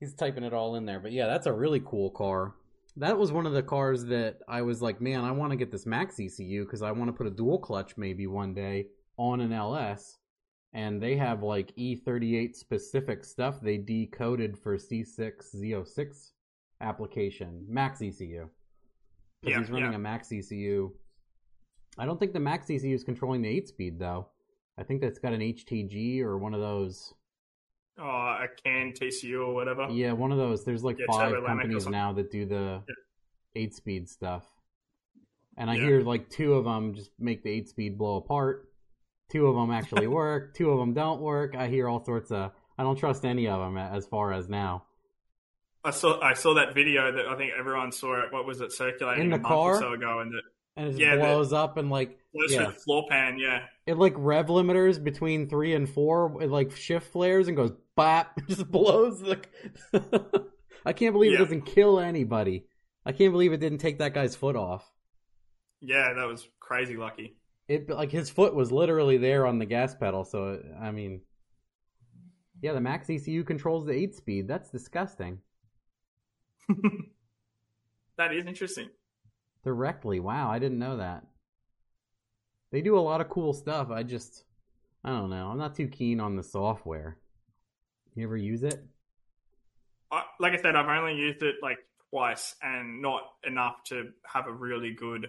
he's 0.00 0.14
typing 0.14 0.44
it 0.44 0.52
all 0.52 0.74
in 0.74 0.86
there. 0.86 0.98
But 0.98 1.12
yeah, 1.12 1.26
that's 1.26 1.46
a 1.46 1.52
really 1.52 1.80
cool 1.84 2.10
car. 2.10 2.54
That 2.96 3.16
was 3.16 3.30
one 3.30 3.46
of 3.46 3.52
the 3.52 3.62
cars 3.62 4.04
that 4.06 4.38
I 4.48 4.62
was 4.62 4.82
like, 4.82 5.00
man, 5.00 5.24
I 5.24 5.30
want 5.30 5.52
to 5.52 5.56
get 5.56 5.70
this 5.70 5.84
MaxxECU 5.84 6.64
because 6.64 6.82
I 6.82 6.90
want 6.90 7.08
to 7.08 7.16
put 7.16 7.28
a 7.28 7.30
dual 7.30 7.58
clutch 7.58 7.96
maybe 7.96 8.26
one 8.26 8.52
day 8.52 8.86
on 9.16 9.40
an 9.40 9.52
LS. 9.52 10.18
And 10.72 11.00
they 11.00 11.16
have 11.16 11.42
like 11.42 11.74
E38 11.76 12.56
specific 12.56 13.24
stuff 13.24 13.60
they 13.60 13.76
decoded 13.76 14.58
for 14.58 14.76
C6 14.76 15.54
Z06 15.54 16.30
application, 16.80 17.66
MaxxECU. 17.70 18.48
Yeah, 19.42 19.58
he's 19.58 19.70
running 19.70 19.92
yeah. 19.92 19.98
a 19.98 20.00
MaxxECU 20.00 20.90
I 21.98 22.06
don't 22.06 22.18
think 22.18 22.32
the 22.32 22.38
MaxxECU 22.38 22.94
is 22.94 23.04
controlling 23.04 23.42
the 23.42 23.48
eight 23.48 23.68
speed 23.68 23.98
though. 23.98 24.28
I 24.78 24.82
think 24.82 25.00
that's 25.00 25.18
got 25.18 25.32
an 25.32 25.40
HTG 25.40 26.22
or 26.22 26.38
one 26.38 26.54
of 26.54 26.60
those. 26.60 27.12
Oh, 27.98 28.04
a 28.04 28.46
CAN 28.64 28.94
TCU 28.98 29.46
or 29.46 29.52
whatever. 29.52 29.88
Yeah, 29.90 30.12
one 30.12 30.32
of 30.32 30.38
those. 30.38 30.64
There's 30.64 30.84
like 30.84 30.98
Yeah, 30.98 31.06
five 31.08 31.34
companies 31.44 31.86
now 31.86 32.12
that 32.14 32.30
do 32.30 32.46
the 32.46 32.82
eight 33.54 33.74
speed 33.74 34.08
stuff. 34.08 34.46
And 35.58 35.70
I 35.70 35.76
hear 35.76 36.00
like 36.00 36.30
two 36.30 36.54
of 36.54 36.64
them 36.64 36.94
just 36.94 37.10
make 37.18 37.42
the 37.42 37.50
eight 37.50 37.68
speed 37.68 37.98
blow 37.98 38.16
apart. 38.16 38.68
Two 39.30 39.46
of 39.46 39.56
them 39.56 39.70
actually 39.70 40.06
work. 40.06 40.54
Two 40.54 40.70
of 40.70 40.78
them 40.78 40.94
don't 40.94 41.20
work. 41.20 41.54
I 41.54 41.68
hear 41.68 41.88
all 41.88 42.02
sorts 42.02 42.30
of. 42.30 42.52
I 42.78 42.82
don't 42.82 42.96
trust 42.96 43.26
any 43.26 43.46
of 43.46 43.60
them 43.60 43.76
as 43.76 44.06
far 44.06 44.32
as 44.32 44.48
now. 44.48 44.84
I 45.84 45.90
saw 45.90 46.20
I 46.20 46.34
saw 46.34 46.54
that 46.54 46.74
video 46.74 47.10
that 47.12 47.26
I 47.26 47.36
think 47.36 47.52
everyone 47.58 47.92
saw 47.92 48.20
it. 48.22 48.32
What 48.32 48.46
was 48.46 48.60
it 48.60 48.72
circulating 48.72 49.24
In 49.24 49.30
the 49.30 49.38
car? 49.38 49.76
or 49.76 49.78
so 49.80 49.92
ago, 49.92 50.20
and 50.20 50.34
it 50.34 50.44
And 50.76 50.86
it 50.86 50.90
just 50.90 51.00
Yeah, 51.00 51.16
the- 51.16 51.22
blows 51.22 51.52
up 51.52 51.76
and 51.78 51.90
like 51.90 52.18
blows 52.34 52.52
Yeah. 52.52 52.66
the 52.66 52.72
floor 52.72 53.06
pan. 53.08 53.38
Yeah, 53.38 53.64
it 53.86 53.96
like 53.96 54.14
rev 54.16 54.46
limiters 54.46 55.02
between 55.02 55.48
three 55.48 55.74
and 55.74 55.88
four. 55.88 56.42
It 56.42 56.50
like 56.50 56.72
shift 56.76 57.12
flares 57.12 57.48
and 57.48 57.56
goes 57.56 57.72
bop. 57.96 58.38
Just 58.48 58.70
blows. 58.70 59.20
Like 59.22 59.50
I 60.86 60.92
can't 60.92 61.12
believe 61.12 61.32
Yeah. 61.32 61.38
it 61.38 61.42
doesn't 61.44 61.66
kill 61.66 61.98
anybody. 62.00 62.66
I 63.04 63.12
can't 63.12 63.32
believe 63.32 63.52
it 63.52 63.60
didn't 63.60 63.78
take 63.78 63.98
that 63.98 64.14
guy's 64.14 64.36
foot 64.36 64.56
off. 64.56 64.90
yeah, 65.80 66.12
that 66.14 66.26
was 66.26 66.46
crazy 66.60 66.96
lucky. 66.96 67.36
it 67.68 67.88
like 67.88 68.10
his 68.12 68.28
foot 68.30 68.54
was 68.54 68.70
literally 68.70 69.16
there 69.16 69.46
on 69.46 69.58
the 69.58 69.64
gas 69.66 69.94
pedal 69.94 70.24
so 70.24 70.60
i 70.80 70.90
mean 70.92 71.20
yeah 72.62 72.72
the 72.72 72.78
MaxxECU 72.80 73.44
controls 73.46 73.86
the 73.86 73.92
8 73.92 74.14
speed 74.14 74.46
that's 74.48 74.70
disgusting 74.70 75.38
that 78.16 78.34
is 78.34 78.46
interesting. 78.46 78.88
directly 79.64 80.20
wow 80.20 80.50
i 80.50 80.58
didn't 80.58 80.78
know 80.78 80.96
that 80.98 81.24
they 82.72 82.80
do 82.80 82.98
a 82.98 83.00
lot 83.00 83.20
of 83.20 83.28
cool 83.28 83.52
stuff 83.52 83.90
i 83.90 84.02
just 84.02 84.44
i 85.04 85.10
don't 85.10 85.30
know 85.30 85.48
i'm 85.48 85.58
not 85.58 85.74
too 85.74 85.88
keen 85.88 86.20
on 86.20 86.36
the 86.36 86.42
software 86.42 87.18
you 88.14 88.24
ever 88.24 88.36
use 88.36 88.62
it 88.62 88.82
I, 90.12 90.24
like 90.40 90.54
I 90.54 90.56
said, 90.60 90.74
I've 90.74 90.88
only 90.88 91.14
used 91.14 91.40
it 91.44 91.54
like 91.62 91.78
twice, 92.10 92.56
and 92.62 93.00
not 93.00 93.22
enough 93.46 93.76
to 93.90 94.08
have 94.24 94.48
a 94.48 94.52
really 94.52 94.92
good 94.92 95.28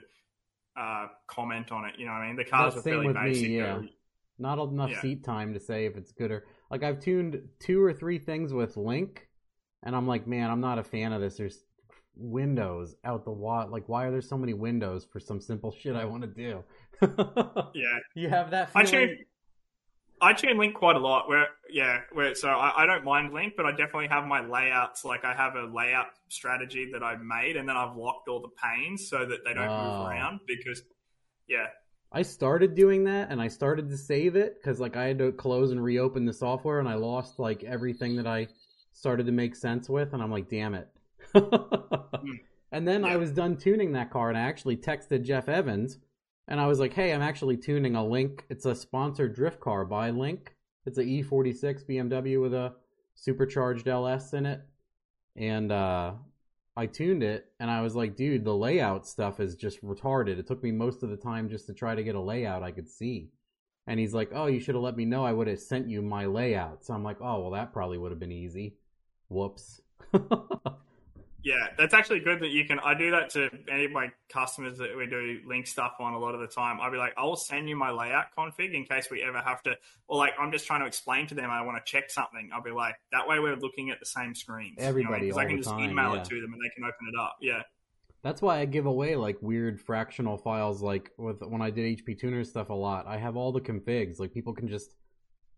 uh, 0.76 1.06
comment 1.28 1.72
on 1.72 1.86
it. 1.86 2.00
You 2.00 2.08
know 2.08 2.14
what 2.14 2.22
I 2.22 2.28
mean? 2.30 2.36
The 2.36 2.46
cars 2.46 2.74
That's 2.74 2.78
are 2.88 2.90
same 2.90 2.94
fairly 2.94 3.08
with 3.10 3.16
me, 3.18 3.22
basic. 3.32 3.50
yeah. 3.52 3.82
Not 4.40 4.58
enough 4.58 4.90
Yeah. 4.90 5.02
seat 5.02 5.24
time 5.24 5.54
to 5.54 5.60
say 5.60 5.86
if 5.86 5.96
it's 5.98 6.12
good 6.14 6.32
or 6.32 6.46
like 6.72 6.82
i've 6.82 7.00
tuned 7.00 7.48
two 7.60 7.80
or 7.84 7.94
three 7.94 8.18
things 8.18 8.54
with 8.56 8.76
link 8.76 9.28
and 9.84 9.96
i'm 9.96 10.08
like 10.08 10.28
man 10.28 10.50
i'm 10.50 10.62
not 10.62 10.80
a 10.80 10.84
fan 10.84 11.14
of 11.14 11.22
this 11.22 11.38
there's 11.38 11.64
windows 12.16 12.96
out 13.06 13.24
the 13.24 13.32
wall 13.32 13.68
like 13.70 13.88
why 13.88 14.06
are 14.06 14.12
there 14.12 14.22
so 14.22 14.38
many 14.38 14.54
windows 14.54 15.06
for 15.12 15.20
some 15.20 15.40
simple 15.40 15.72
shit 15.72 15.96
i 15.96 16.06
want 16.06 16.22
to 16.22 16.28
do 16.28 16.64
Yeah, 17.74 17.98
you 18.16 18.30
have 18.30 18.52
that 18.52 18.70
I 18.76 18.84
feeling? 18.84 19.08
tune, 19.08 19.18
I 20.22 20.34
tune 20.34 20.58
Link 20.60 20.76
quite 20.76 20.96
a 20.96 21.00
lot. 21.00 21.28
Where 21.28 21.48
yeah, 21.70 22.02
where 22.12 22.36
so 22.36 22.50
I, 22.50 22.84
I 22.84 22.86
don't 22.86 23.04
mind 23.04 23.34
Link, 23.34 23.54
but 23.58 23.66
I 23.66 23.72
definitely 23.72 24.08
have 24.10 24.26
my 24.26 24.46
layouts. 24.46 25.04
Like 25.04 25.26
I 25.26 25.34
have 25.34 25.56
a 25.56 25.66
layout 25.66 26.08
strategy 26.30 26.90
that 26.94 27.02
I've 27.02 27.22
made, 27.22 27.58
and 27.58 27.68
then 27.68 27.76
I've 27.76 27.96
locked 27.96 28.28
all 28.28 28.40
the 28.40 28.50
panes 28.50 29.10
so 29.10 29.26
that 29.26 29.40
they 29.46 29.54
don't 29.54 29.68
Oh. 29.72 29.78
move 29.80 30.08
around. 30.08 30.42
Because 30.46 30.84
yeah, 31.48 31.68
I 32.12 32.22
started 32.22 32.76
doing 32.76 33.06
that 33.06 33.32
and 33.32 33.42
I 33.42 33.48
started 33.48 33.90
to 33.90 33.98
save 33.98 34.36
it 34.36 34.56
because 34.62 34.80
like 34.80 34.96
I 34.96 35.06
had 35.06 35.18
to 35.20 35.32
close 35.32 35.72
and 35.72 35.82
reopen 35.84 36.26
the 36.26 36.34
software 36.34 36.80
and 36.80 36.88
I 36.90 36.96
lost 36.96 37.40
like 37.40 37.64
everything 37.64 38.18
that 38.18 38.28
I 38.28 38.48
started 38.94 39.26
to 39.26 39.32
make 39.32 39.56
sense 39.56 39.90
with 39.90 40.14
and 40.14 40.22
I'm 40.22 40.32
like, 40.32 40.50
damn 40.50 40.76
it. 40.76 40.90
and 42.72 42.88
then 42.88 43.06
I 43.06 43.18
was 43.18 43.32
done 43.32 43.58
tuning 43.58 43.94
that 43.94 44.12
car 44.12 44.30
and 44.30 44.38
I 44.38 44.42
actually 44.42 44.78
texted 44.78 45.24
Jeff 45.24 45.50
Evans 45.50 45.98
and 46.48 46.60
I 46.60 46.68
was 46.68 46.80
like, 46.80 46.94
hey, 46.94 47.14
I'm 47.14 47.22
actually 47.22 47.58
tuning 47.58 47.96
a 47.96 48.06
Link. 48.06 48.46
It's 48.50 48.66
a 48.66 48.76
sponsored 48.76 49.36
drift 49.36 49.60
car 49.60 49.86
by 49.86 50.10
Link. 50.10 50.56
It's 50.86 50.98
a 50.98 51.04
E46 51.04 51.86
BMW 51.88 52.42
with 52.42 52.54
a 52.54 52.74
supercharged 53.16 53.88
LS 53.88 54.34
in 54.34 54.46
it. 54.46 54.62
And 55.36 55.72
uh 55.72 56.14
I 56.76 56.86
tuned 56.86 57.22
it 57.22 57.52
and 57.60 57.70
I 57.70 57.82
was 57.82 57.96
like, 57.96 58.16
dude, 58.16 58.46
the 58.46 58.56
layout 58.56 59.06
stuff 59.06 59.40
is 59.40 59.56
just 59.56 59.84
retarded. 59.84 60.40
It 60.40 60.48
took 60.48 60.64
me 60.64 60.72
most 60.72 61.04
of 61.04 61.10
the 61.10 61.18
time 61.18 61.50
just 61.50 61.68
to 61.68 61.74
try 61.74 61.96
to 61.96 62.04
get 62.04 62.16
a 62.16 62.22
layout 62.22 62.64
I 62.64 62.72
could 62.72 62.90
see. 62.90 63.30
And 63.88 64.00
he's 64.00 64.14
like, 64.14 64.32
oh, 64.34 64.46
you 64.46 64.60
should 64.60 64.76
have 64.76 64.84
let 64.84 64.96
me 64.96 65.06
know. 65.06 65.26
I 65.26 65.34
would 65.34 65.48
have 65.48 65.60
sent 65.60 65.90
you 65.90 66.02
my 66.02 66.26
layout. 66.26 66.86
So 66.86 66.94
I'm 66.94 67.04
like, 67.04 67.18
oh, 67.20 67.42
well, 67.42 67.52
that 67.52 67.74
probably 67.74 67.98
would 67.98 68.12
have 68.12 68.20
been 68.20 68.32
easy. 68.32 68.76
Whoops. 69.32 69.80
yeah, 71.44 71.68
that's 71.78 71.94
actually 71.94 72.20
good 72.20 72.42
that 72.42 72.50
you 72.50 72.66
can. 72.66 72.80
I 72.80 72.94
do 72.94 73.12
that 73.12 73.30
to 73.32 73.50
any 73.72 73.86
of 73.86 73.92
my 73.92 74.12
customers 74.30 74.78
that 74.80 74.96
we 74.96 75.08
do 75.08 75.40
Link 75.48 75.68
stuff 75.68 75.94
on 76.02 76.14
a 76.14 76.20
lot 76.20 76.36
of 76.36 76.42
the 76.42 76.48
time. 76.48 76.80
I'll 76.82 76.92
be 76.92 76.98
like, 76.98 77.14
I'll 77.16 77.38
send 77.38 77.70
you 77.70 77.78
my 77.78 77.92
layout 77.92 78.26
config 78.38 78.74
in 78.74 78.84
case 78.84 79.08
we 79.10 79.24
ever 79.24 79.40
have 79.40 79.64
to, 79.64 79.76
or 80.10 80.18
like 80.18 80.34
I'm 80.38 80.52
just 80.52 80.68
trying 80.68 80.82
to 80.82 80.86
explain 80.86 81.28
to 81.28 81.36
them. 81.36 81.50
I 81.50 81.62
want 81.62 81.84
to 81.84 81.90
check 81.90 82.12
something. 82.12 82.50
I'll 82.54 82.62
be 82.62 82.72
like, 82.72 82.96
that 83.14 83.26
way 83.26 83.40
we're 83.40 83.56
looking 83.56 83.90
at 83.90 84.02
the 84.02 84.06
same 84.06 84.36
screens. 84.36 84.76
Everybody 84.80 85.28
because 85.28 85.38
I 85.38 85.44
all 85.44 85.48
can 85.48 85.58
just 85.58 85.70
time, 85.70 85.90
email 85.92 86.14
yeah. 86.14 86.22
it 86.22 86.26
to 86.26 86.42
them 86.42 86.52
and 86.52 86.62
they 86.62 86.70
can 86.76 86.84
open 86.84 87.08
it 87.14 87.18
up. 87.18 87.38
Yeah. 87.42 87.62
That's 88.22 88.42
why 88.42 88.60
I 88.60 88.66
give 88.66 88.86
away 88.86 89.16
like 89.16 89.38
weird 89.42 89.80
fractional 89.80 90.38
files. 90.38 90.82
Like 90.82 91.12
with 91.18 91.42
when 91.42 91.62
I 91.62 91.70
did 91.70 91.98
HP 91.98 92.20
tuner 92.20 92.44
stuff 92.44 92.70
a 92.70 92.74
lot, 92.74 93.08
I 93.08 93.18
have 93.18 93.38
all 93.38 93.54
the 93.54 93.62
configs. 93.62 94.20
Like 94.20 94.34
people 94.34 94.54
can 94.54 94.68
just 94.68 94.94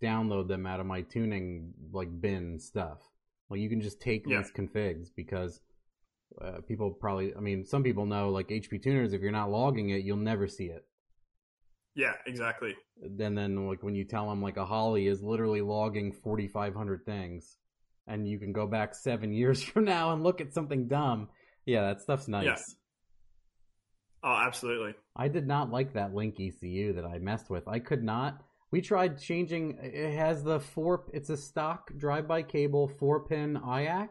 download 0.01 0.47
them 0.47 0.67
out 0.67 0.79
of 0.79 0.85
my 0.85 1.01
tuning 1.01 1.73
like 1.91 2.21
bin 2.21 2.59
stuff. 2.59 2.99
Like 3.49 3.59
you 3.59 3.69
can 3.69 3.81
just 3.81 4.01
take 4.01 4.23
Yeah. 4.27 4.39
these 4.41 4.51
configs 4.51 5.07
because 5.15 5.61
uh, 6.41 6.61
people 6.67 6.91
probably. 6.91 7.35
I 7.35 7.39
mean, 7.39 7.65
some 7.65 7.83
people 7.83 8.05
know 8.05 8.29
like 8.29 8.47
HP 8.47 8.81
tuners. 8.81 9.13
If 9.13 9.21
you're 9.21 9.31
not 9.31 9.51
logging 9.51 9.89
it, 9.89 10.03
you'll 10.03 10.17
never 10.17 10.47
see 10.47 10.65
it. 10.65 10.85
Yeah, 11.95 12.13
exactly. 12.25 12.75
Then 13.01 13.35
then 13.35 13.67
like 13.67 13.83
when 13.83 13.93
you 13.95 14.03
tell 14.05 14.27
them 14.29 14.41
like 14.41 14.57
a 14.57 14.65
Holley 14.65 15.05
is 15.07 15.21
literally 15.21 15.61
logging 15.61 16.11
4,500 16.11 17.05
things, 17.05 17.57
and 18.07 18.27
you 18.27 18.39
can 18.39 18.51
go 18.51 18.65
back 18.65 18.95
seven 18.95 19.31
years 19.39 19.61
from 19.61 19.85
now 19.85 20.11
and 20.13 20.23
look 20.23 20.41
at 20.41 20.53
something 20.53 20.87
dumb. 20.87 21.29
Yeah, 21.65 21.81
that 21.81 22.01
stuff's 22.01 22.27
nice. 22.27 22.45
Yeah. 22.45 22.57
Oh, 24.25 24.35
absolutely. 24.47 24.95
I 25.15 25.27
did 25.27 25.45
not 25.45 25.69
like 25.69 25.93
that 25.93 26.15
Link 26.15 26.39
ECU 26.39 26.93
that 26.93 27.05
I 27.05 27.19
messed 27.19 27.49
with. 27.49 27.67
I 27.67 27.79
could 27.79 28.03
not. 28.03 28.41
We 28.73 28.81
tried 28.81 29.19
changing. 29.19 29.77
It 29.83 30.15
has 30.15 30.43
the 30.43 30.59
four. 30.59 31.03
It's 31.13 31.29
a 31.29 31.37
stock 31.37 31.91
drive-by 31.95 32.41
cable 32.41 32.87
four-pin 32.87 33.59
IAC. 33.63 34.09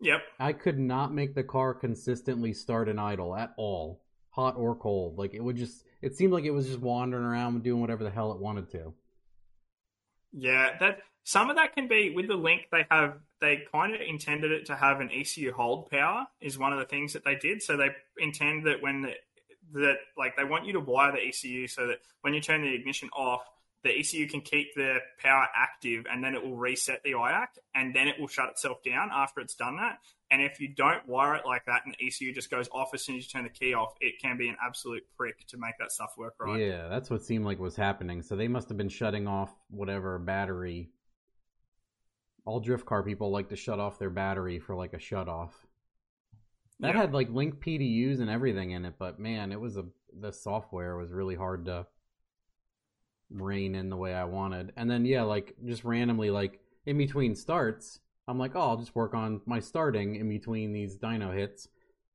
Yep. 0.00 0.20
I 0.38 0.52
could 0.52 0.78
not 0.78 1.12
make 1.12 1.34
the 1.34 1.42
car 1.42 1.74
consistently 1.74 2.52
start 2.52 2.88
and 2.88 3.00
idle 3.00 3.34
at 3.34 3.50
all, 3.56 4.00
hot 4.30 4.54
or 4.56 4.76
cold. 4.76 5.18
Like 5.18 5.34
it 5.34 5.42
would 5.42 5.56
just. 5.56 5.84
It 6.00 6.14
seemed 6.14 6.32
like 6.32 6.44
it 6.44 6.52
was 6.52 6.68
just 6.68 6.78
wandering 6.78 7.24
around 7.24 7.64
doing 7.64 7.80
whatever 7.80 8.04
the 8.04 8.10
hell 8.10 8.30
it 8.30 8.38
wanted 8.38 8.70
to. 8.70 8.94
Yeah, 10.30 10.76
that 10.78 10.98
some 11.24 11.50
of 11.50 11.56
that 11.56 11.74
can 11.74 11.88
be 11.88 12.12
with 12.14 12.28
the 12.28 12.36
link. 12.36 12.68
They 12.70 12.86
have 12.92 13.14
they 13.40 13.64
kind 13.72 13.92
of 13.92 14.00
intended 14.00 14.52
it 14.52 14.66
to 14.66 14.76
have 14.76 15.00
an 15.00 15.10
ECU 15.12 15.52
hold 15.52 15.90
power 15.90 16.28
is 16.40 16.60
one 16.60 16.72
of 16.72 16.78
the 16.78 16.86
things 16.86 17.12
that 17.14 17.24
they 17.24 17.34
did. 17.34 17.60
So 17.60 17.76
they 17.76 17.88
intend 18.18 18.66
that 18.66 18.82
when 18.82 19.02
the, 19.02 19.14
that 19.72 19.96
like 20.16 20.36
they 20.36 20.44
want 20.44 20.66
you 20.66 20.74
to 20.74 20.80
wire 20.80 21.12
the 21.12 21.26
ECU 21.26 21.66
so 21.66 21.86
that 21.88 21.98
when 22.22 22.34
you 22.34 22.40
turn 22.40 22.62
the 22.62 22.74
ignition 22.74 23.08
off, 23.14 23.42
the 23.84 23.90
ECU 23.90 24.28
can 24.28 24.40
keep 24.40 24.74
the 24.74 24.98
power 25.20 25.46
active, 25.56 26.06
and 26.10 26.22
then 26.22 26.34
it 26.34 26.42
will 26.44 26.56
reset 26.56 27.02
the 27.02 27.12
IAC, 27.12 27.48
and 27.74 27.94
then 27.94 28.06
it 28.06 28.18
will 28.18 28.28
shut 28.28 28.48
itself 28.50 28.78
down 28.84 29.10
after 29.12 29.40
it's 29.40 29.56
done 29.56 29.76
that. 29.78 29.98
And 30.30 30.40
if 30.40 30.60
you 30.60 30.68
don't 30.68 31.06
wire 31.06 31.34
it 31.34 31.44
like 31.44 31.64
that, 31.66 31.82
and 31.84 31.94
the 31.94 32.06
ECU 32.06 32.32
just 32.32 32.48
goes 32.50 32.68
off 32.72 32.94
as 32.94 33.04
soon 33.04 33.16
as 33.16 33.24
you 33.24 33.28
turn 33.28 33.42
the 33.42 33.50
key 33.50 33.74
off, 33.74 33.94
it 34.00 34.14
can 34.22 34.38
be 34.38 34.48
an 34.48 34.56
absolute 34.64 35.02
prick 35.16 35.46
to 35.48 35.58
make 35.58 35.74
that 35.78 35.92
stuff 35.92 36.12
work 36.16 36.34
right. 36.40 36.60
Yeah, 36.60 36.88
that's 36.88 37.10
what 37.10 37.24
seemed 37.24 37.44
like 37.44 37.58
was 37.58 37.76
happening. 37.76 38.22
So 38.22 38.36
they 38.36 38.48
must 38.48 38.68
have 38.68 38.78
been 38.78 38.88
shutting 38.88 39.26
off 39.26 39.52
whatever 39.68 40.18
battery. 40.18 40.90
All 42.44 42.60
drift 42.60 42.86
car 42.86 43.02
people 43.02 43.30
like 43.30 43.48
to 43.48 43.56
shut 43.56 43.78
off 43.78 43.98
their 43.98 44.10
battery 44.10 44.58
for 44.58 44.74
like 44.74 44.94
a 44.94 44.98
shut 44.98 45.28
off. 45.28 45.66
That 46.82 46.94
Yeah. 46.94 47.00
had 47.02 47.14
like 47.14 47.30
link 47.30 47.60
PDUs 47.60 48.20
and 48.20 48.28
everything 48.30 48.72
in 48.72 48.84
it, 48.84 48.94
but 48.98 49.18
man, 49.18 49.52
it 49.52 49.60
was 49.60 49.76
a 49.78 49.86
the 50.20 50.32
software 50.32 50.96
was 50.98 51.12
really 51.12 51.36
hard 51.36 51.64
to 51.66 51.86
rein 53.30 53.74
in 53.74 53.88
the 53.88 53.96
way 53.96 54.14
I 54.14 54.24
wanted. 54.24 54.72
And 54.76 54.90
then 54.90 55.04
yeah, 55.06 55.22
like 55.22 55.56
just 55.64 55.84
randomly 55.84 56.30
like 56.30 56.60
in 56.86 56.98
between 56.98 57.34
starts, 57.34 58.00
I'm 58.28 58.38
like, 58.38 58.54
oh, 58.54 58.60
I'll 58.60 58.76
just 58.76 58.94
work 58.94 59.14
on 59.14 59.40
my 59.46 59.60
starting 59.60 60.16
in 60.16 60.28
between 60.28 60.72
these 60.72 60.98
dyno 60.98 61.34
hits. 61.34 61.68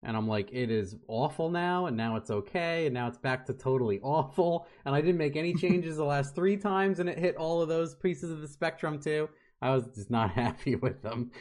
And 0.04 0.16
I'm 0.16 0.28
like, 0.28 0.50
it 0.54 0.70
is 0.70 0.96
awful 1.08 1.50
now, 1.50 1.88
and 1.88 1.98
now 1.98 2.18
it's 2.18 2.30
okay, 2.30 2.86
and 2.86 2.94
now 2.94 3.08
it's 3.08 3.18
back 3.18 3.48
to 3.48 3.54
totally 3.54 4.00
awful. 4.04 4.68
And 4.86 4.94
I 4.94 5.02
didn't 5.02 5.18
make 5.18 5.36
any 5.36 5.54
changes 5.66 5.98
the 5.98 6.04
last 6.06 6.36
three 6.36 6.56
times, 6.56 7.00
and 7.00 7.10
it 7.10 7.18
hit 7.18 7.36
all 7.36 7.62
of 7.62 7.68
those 7.68 7.96
pieces 7.96 8.30
of 8.32 8.42
the 8.42 8.48
spectrum 8.48 9.00
too. 9.00 9.28
I 9.62 9.72
was 9.72 9.88
just 9.96 10.12
not 10.12 10.32
happy 10.44 10.76
with 10.76 11.02
them. 11.02 11.32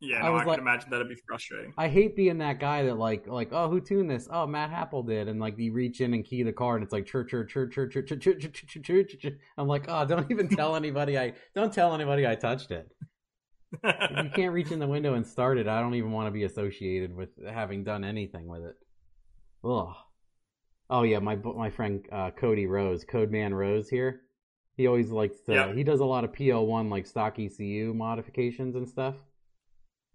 Yeah, 0.00 0.18
I 0.18 0.22
no, 0.22 0.26
I, 0.26 0.30
was 0.30 0.40
can 0.40 0.48
like- 0.48 0.58
imagine 0.58 0.90
that'd 0.90 1.08
be 1.08 1.16
frustrating. 1.26 1.72
I 1.78 1.88
hate 1.88 2.16
being 2.16 2.38
that 2.38 2.60
guy 2.60 2.82
that 2.84 2.98
like 2.98 3.26
like 3.26 3.48
oh 3.52 3.68
who 3.70 3.80
tuned 3.80 4.10
this 4.10 4.28
oh 4.30 4.46
Matt 4.46 4.70
Happel 4.70 5.06
did 5.06 5.28
and 5.28 5.40
like 5.40 5.58
you 5.58 5.72
reach 5.72 6.00
in 6.00 6.12
and 6.14 6.24
key 6.24 6.42
the 6.42 6.52
car, 6.52 6.74
and 6.76 6.84
it's 6.84 6.92
like 6.92 7.06
church 7.06 7.30
church 7.30 7.50
church 7.50 7.72
church 7.72 7.92
church 7.92 8.08
church 8.08 8.22
church 8.42 8.82
church 8.82 9.18
church 9.18 9.34
I'm 9.56 9.66
like 9.66 9.86
oh 9.88 10.04
don't 10.04 10.30
even 10.30 10.48
tell 10.48 10.76
anybody 10.76 11.18
I 11.18 11.32
don't 11.54 11.72
tell 11.72 11.94
anybody 11.94 12.26
I 12.26 12.34
touched 12.34 12.70
it 12.70 12.88
if 13.82 14.24
you 14.24 14.30
can't 14.30 14.52
reach 14.52 14.70
in 14.70 14.78
the 14.78 14.86
window 14.86 15.14
and 15.14 15.26
start 15.26 15.58
it 15.58 15.66
I 15.66 15.80
don't 15.80 15.94
even 15.94 16.12
want 16.12 16.26
to 16.28 16.30
be 16.30 16.44
associated 16.44 17.14
with 17.14 17.30
having 17.48 17.82
done 17.82 18.04
anything 18.04 18.46
with 18.46 18.62
it 18.64 18.76
ugh 19.64 19.94
Oh 20.88 21.02
yeah, 21.02 21.18
my 21.18 21.34
my 21.34 21.68
friend 21.68 22.06
uh, 22.12 22.30
Cody 22.30 22.66
Rose, 22.66 23.04
Codeman 23.04 23.52
Rose 23.52 23.88
here. 23.88 24.20
He 24.76 24.86
always 24.86 25.10
likes 25.10 25.40
to. 25.46 25.52
He 25.74 25.82
does 25.82 25.98
a 26.00 26.04
lot 26.04 26.22
of 26.22 26.30
P01 26.30 26.90
like 26.90 27.06
stock 27.06 27.38
ECU 27.40 27.92
modifications 27.92 28.76
and 28.76 28.88
stuff. 28.88 29.16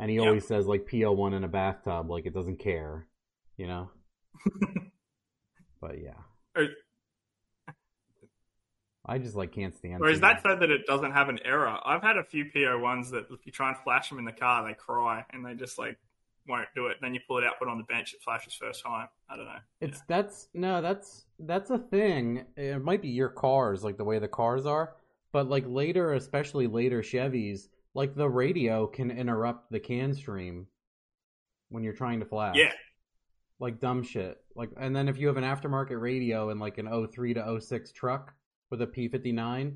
And 0.02 0.10
he 0.10 0.18
Yeah. 0.18 0.28
always 0.28 0.48
says 0.48 0.66
like 0.66 0.86
P01 0.88 1.34
in 1.34 1.44
a 1.44 1.48
bathtub, 1.48 2.10
like 2.10 2.26
it 2.26 2.34
doesn't 2.34 2.58
care, 2.58 3.08
you 3.56 3.68
know. 3.68 3.92
but 5.80 6.02
yeah, 6.02 6.18
I 9.06 9.20
just 9.20 9.36
like 9.36 9.52
can't 9.52 9.76
stand. 9.76 10.02
Or 10.02 10.10
is 10.10 10.20
that 10.22 10.42
so 10.42 10.56
that 10.56 10.70
it 10.72 10.86
doesn't 10.88 11.12
have 11.12 11.30
an 11.30 11.40
error? 11.46 11.78
I've 11.86 12.02
had 12.02 12.18
a 12.18 12.24
few 12.24 12.46
PO 12.52 12.80
ones 12.80 13.12
that 13.12 13.26
if 13.32 13.46
you 13.46 13.52
try 13.52 13.70
and 13.70 13.78
flash 13.78 14.10
them 14.10 14.20
in 14.20 14.26
the 14.26 14.32
car, 14.32 14.68
they 14.68 14.74
cry 14.74 15.24
and 15.32 15.46
they 15.46 15.54
just 15.54 15.78
like 15.78 15.98
won't 16.48 16.68
do 16.76 16.88
it. 16.88 16.98
Then 17.00 17.14
you 17.14 17.20
pull 17.28 17.38
it 17.38 17.44
out, 17.44 17.60
put 17.60 17.68
it 17.68 17.72
on 17.72 17.78
the 17.78 17.84
bench, 17.84 18.14
it 18.16 18.24
flashes 18.24 18.54
first 18.54 18.84
time. 18.84 19.08
I 19.30 19.36
don't 19.36 19.46
know. 19.46 19.60
It's 19.82 20.02
that's 20.08 20.48
no, 20.54 20.82
that's 20.82 21.26
that's 21.40 21.70
a 21.70 21.78
thing. 21.78 22.46
It 22.56 22.84
might 22.84 23.04
be 23.04 23.10
your 23.10 23.30
cars, 23.30 23.84
like 23.84 23.98
the 23.98 24.04
way 24.04 24.18
the 24.18 24.28
cars 24.28 24.66
are, 24.66 24.96
but 25.32 25.48
like 25.48 25.66
later, 25.68 26.14
especially 26.14 26.68
later 26.68 27.02
Chevys, 27.02 27.68
like 27.94 28.16
the 28.16 28.30
radio 28.30 28.88
can 28.88 29.12
interrupt 29.12 29.72
the 29.72 29.80
CAN 29.80 30.14
stream 30.14 30.68
when 31.70 31.84
you're 31.84 31.94
trying 31.94 32.20
to 32.20 32.26
flash. 32.26 32.56
Yeah, 32.58 32.72
Like 33.60 33.80
dumb 33.80 34.04
shit. 34.04 34.38
Like 34.56 34.70
and 34.78 34.96
then 34.96 35.08
if 35.08 35.18
you 35.18 35.28
have 35.28 35.38
an 35.38 35.44
aftermarket 35.44 36.00
radio 36.00 36.50
in 36.50 36.60
like 36.60 36.78
an 36.78 37.08
03 37.08 37.34
to 37.36 37.60
06 37.62 37.92
truck 37.92 38.34
with 38.70 38.82
a 38.82 38.88
P59, 38.88 39.76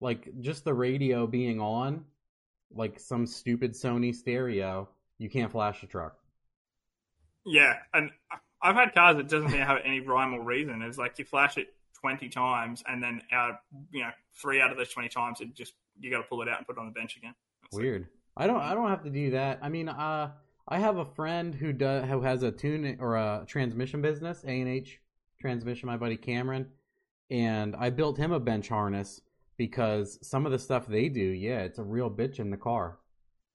like 0.00 0.28
just 0.40 0.64
the 0.64 0.74
radio 0.74 1.26
being 1.26 1.60
on, 1.60 2.04
like 2.70 3.00
some 3.00 3.26
stupid 3.26 3.72
Sony 3.72 4.14
stereo, 4.14 4.88
you 5.18 5.30
can't 5.30 5.50
flash 5.50 5.80
the 5.80 5.86
truck. 5.86 6.16
yeah. 7.44 7.76
And 7.94 8.10
I've 8.62 8.74
had 8.74 8.92
cars 8.94 9.16
that 9.16 9.28
doesn't 9.28 9.48
even 9.48 9.60
have 9.60 9.78
any 9.84 10.00
rhyme 10.00 10.34
or 10.34 10.42
reason. 10.42 10.82
It's 10.82 10.98
like 10.98 11.18
you 11.18 11.24
flash 11.24 11.56
it 11.56 11.68
twenty 12.00 12.28
times, 12.28 12.82
and 12.86 13.02
then 13.02 13.22
out, 13.32 13.60
you 13.90 14.00
know, 14.02 14.10
three 14.34 14.60
out 14.60 14.70
of 14.70 14.76
those 14.76 14.92
twenty 14.92 15.08
times, 15.08 15.40
it 15.40 15.54
just 15.54 15.72
you 16.00 16.10
got 16.10 16.18
to 16.18 16.24
pull 16.24 16.42
it 16.42 16.48
out 16.48 16.58
and 16.58 16.66
put 16.66 16.76
it 16.76 16.80
on 16.80 16.86
the 16.86 16.92
bench 16.92 17.16
again. 17.16 17.34
It's 17.64 17.74
like- 17.74 17.82
Weird. 17.82 18.08
I 18.36 18.46
don't. 18.46 18.60
I 18.60 18.74
don't 18.74 18.88
have 18.88 19.02
to 19.02 19.10
do 19.10 19.30
that. 19.32 19.58
I 19.62 19.68
mean, 19.68 19.88
uh, 19.88 20.30
I 20.68 20.78
have 20.78 20.98
a 20.98 21.04
friend 21.04 21.54
who 21.54 21.72
does 21.72 22.08
who 22.08 22.20
has 22.22 22.42
a 22.44 22.52
tune 22.52 22.96
or 23.00 23.16
a 23.16 23.44
transmission 23.48 24.00
business, 24.00 24.44
A 24.44 24.48
and 24.60 24.68
H 24.68 25.00
transmission. 25.40 25.88
My 25.88 25.96
buddy 25.96 26.16
Cameron, 26.16 26.66
and 27.30 27.74
I 27.76 27.90
built 27.90 28.16
him 28.16 28.30
a 28.32 28.38
bench 28.38 28.68
harness 28.68 29.20
because 29.56 30.18
some 30.26 30.46
of 30.46 30.52
the 30.52 30.58
stuff 30.58 30.86
they 30.86 31.08
do, 31.08 31.20
yeah, 31.20 31.60
it's 31.62 31.80
a 31.80 31.82
real 31.82 32.08
bitch 32.10 32.38
in 32.38 32.50
the 32.50 32.56
car. 32.56 32.98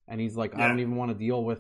And 0.10 0.20
he's 0.20 0.36
like, 0.36 0.54
I 0.54 0.68
don't 0.68 0.82
even 0.82 0.98
want 0.98 1.12
to 1.12 1.18
deal 1.18 1.46
with 1.46 1.60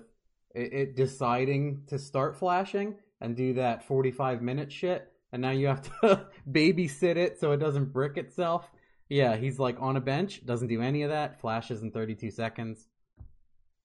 it, 0.54 0.74
it 0.74 0.96
deciding 0.98 1.84
to 1.88 1.98
start 1.98 2.36
flashing 2.36 2.96
and 3.22 3.38
do 3.38 3.54
that 3.54 3.88
forty-five 3.88 4.42
minute 4.42 4.70
shit, 4.70 5.10
and 5.32 5.42
now 5.42 5.52
you 5.52 5.68
have 5.68 5.82
to 6.02 6.28
babysit 6.52 7.16
it 7.16 7.40
so 7.40 7.54
it 7.54 7.58
doesn't 7.58 7.94
brick 7.94 8.18
itself. 8.18 8.70
Yeah, 9.14 9.36
he's 9.36 9.60
like 9.60 9.80
on 9.80 9.96
a 9.96 10.02
bench, 10.02 10.44
doesn't 10.46 10.68
do 10.70 10.82
any 10.82 11.04
of 11.04 11.12
that, 11.12 11.40
flashes 11.40 11.84
in 11.84 11.92
32 11.92 12.32
seconds. 12.32 12.88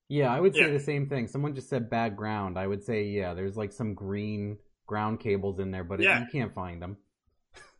Yeah, 0.08 0.32
I 0.32 0.40
would 0.40 0.54
say 0.54 0.62
Yeah. 0.62 0.68
the 0.72 0.80
same 0.80 1.06
thing. 1.06 1.26
Someone 1.28 1.54
just 1.54 1.68
said 1.68 1.90
bad 1.90 2.16
ground. 2.16 2.58
I 2.58 2.66
would 2.66 2.82
say, 2.82 3.04
yeah, 3.04 3.34
there's 3.34 3.56
like 3.56 3.72
some 3.72 3.92
green 3.92 4.56
ground 4.86 5.20
cables 5.20 5.58
in 5.58 5.70
there, 5.70 5.84
but 5.84 6.00
it- 6.00 6.04
you 6.04 6.26
can't 6.32 6.54
find 6.54 6.80
them. 6.80 6.96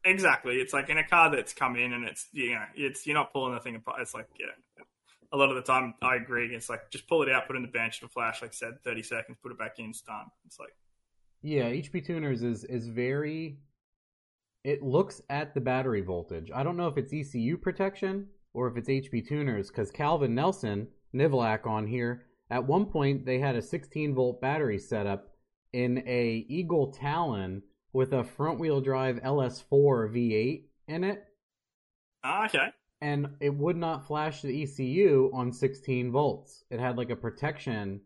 Exactly. 0.05 0.57
It's 0.57 0.75
like 0.75 0.91
in 0.91 0.99
a 0.99 1.07
car 1.09 1.31
that's 1.35 1.55
come 1.55 1.75
in 1.77 1.93
and 1.93 2.05
it's 2.05 2.29
you 2.33 2.53
know 2.55 2.65
it's 2.75 3.07
you're 3.07 3.15
not 3.17 3.33
pulling 3.33 3.55
the 3.55 3.61
thing 3.61 3.77
apart. 3.77 4.01
It's 4.03 4.15
like 4.15 4.29
yeah. 4.39 4.47
A 5.33 5.37
lot 5.37 5.49
of 5.51 5.57
the 5.57 5.63
time, 5.63 5.95
I 6.01 6.17
agree. 6.17 6.55
It's 6.55 6.69
like 6.71 6.91
just 6.91 7.07
pull 7.09 7.23
it 7.23 7.29
out, 7.31 7.47
put 7.47 7.57
it 7.57 7.59
in 7.59 7.63
the 7.63 7.69
bench, 7.69 7.99
it'll 7.99 8.09
flash. 8.09 8.41
Like 8.43 8.51
I 8.53 8.55
said, 8.55 8.83
thirty 8.85 9.03
seconds, 9.03 9.39
put 9.43 9.53
it 9.53 9.59
back 9.59 9.79
in, 9.79 9.87
it's 9.91 10.03
done. 10.03 10.27
It's 10.47 10.59
like 10.59 10.75
Yeah, 11.43 11.65
HP 11.71 12.05
tuners 12.05 12.43
is 12.43 12.65
is 12.65 12.89
very. 12.89 13.59
It 14.69 14.83
looks 14.83 15.23
at 15.31 15.55
the 15.55 15.63
battery 15.63 16.03
voltage. 16.03 16.51
I 16.55 16.63
don't 16.63 16.77
know 16.77 16.89
if 16.89 16.99
it's 16.99 17.15
ECU 17.15 17.57
protection 17.57 18.27
or 18.53 18.69
if 18.69 18.77
it's 18.77 18.91
HP 18.91 19.27
tuners 19.27 19.69
because 19.69 19.91
Calvin 19.91 20.35
Nelson 20.35 20.89
Nivlak 21.15 21.67
on 21.67 21.87
here 21.87 22.27
at 22.51 22.67
one 22.67 22.85
point 22.85 23.25
they 23.25 23.39
had 23.39 23.57
a 23.57 23.63
16 23.63 24.15
volt 24.15 24.43
battery 24.43 24.79
setup 24.79 25.33
in 25.73 26.03
a 26.07 26.45
Eagle 26.51 26.93
Talon 26.93 27.63
with 27.95 28.13
a 28.13 28.23
front 28.23 28.61
wheel 28.61 28.83
drive 28.83 29.23
LS4 29.23 30.13
V8 30.13 30.65
in 30.87 31.03
it, 31.03 31.25
ah, 32.23 32.45
okay, 32.45 32.69
and 33.01 33.27
it 33.41 33.55
would 33.55 33.79
not 33.79 34.07
flash 34.07 34.43
the 34.43 34.63
ECU 34.65 35.31
on 35.33 35.51
16 35.51 36.13
volts. 36.13 36.65
It 36.69 36.79
had 36.79 36.99
like 36.99 37.09
a 37.09 37.17
protection. 37.17 38.03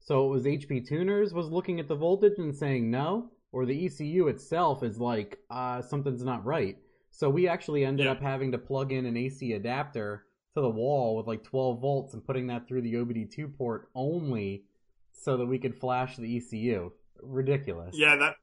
So 0.00 0.26
it 0.26 0.30
was 0.30 0.44
HP 0.44 0.88
Tuners 0.88 1.32
was 1.32 1.50
looking 1.50 1.78
at 1.78 1.86
the 1.86 1.94
voltage 1.94 2.38
and 2.38 2.52
saying 2.52 2.90
no, 2.90 3.30
or 3.52 3.66
the 3.66 3.86
ECU 3.86 4.28
itself 4.28 4.82
is 4.82 4.98
like 5.00 5.38
uh, 5.50 5.82
something's 5.82 6.24
not 6.24 6.44
right. 6.44 6.76
So 7.10 7.28
we 7.28 7.48
actually 7.48 7.84
ended 7.84 8.06
Yeah. 8.06 8.12
up 8.12 8.20
having 8.20 8.52
to 8.52 8.58
plug 8.58 8.92
in 8.92 9.06
an 9.06 9.16
AC 9.16 9.52
adapter 9.52 10.24
to 10.54 10.60
the 10.60 10.70
wall 10.70 11.16
with 11.16 11.26
like 11.26 11.42
12 11.44 11.80
volts 11.80 12.14
and 12.14 12.24
putting 12.24 12.46
that 12.48 12.66
through 12.68 12.82
the 12.82 12.94
OBD2 12.94 13.56
port 13.56 13.88
only 13.94 14.64
so 15.12 15.36
that 15.36 15.46
we 15.46 15.58
could 15.58 15.74
flash 15.74 16.16
the 16.16 16.36
ECU. 16.36 16.92
Ridiculous. 17.22 17.96
yeah, 17.98 18.16
that. 18.16 18.34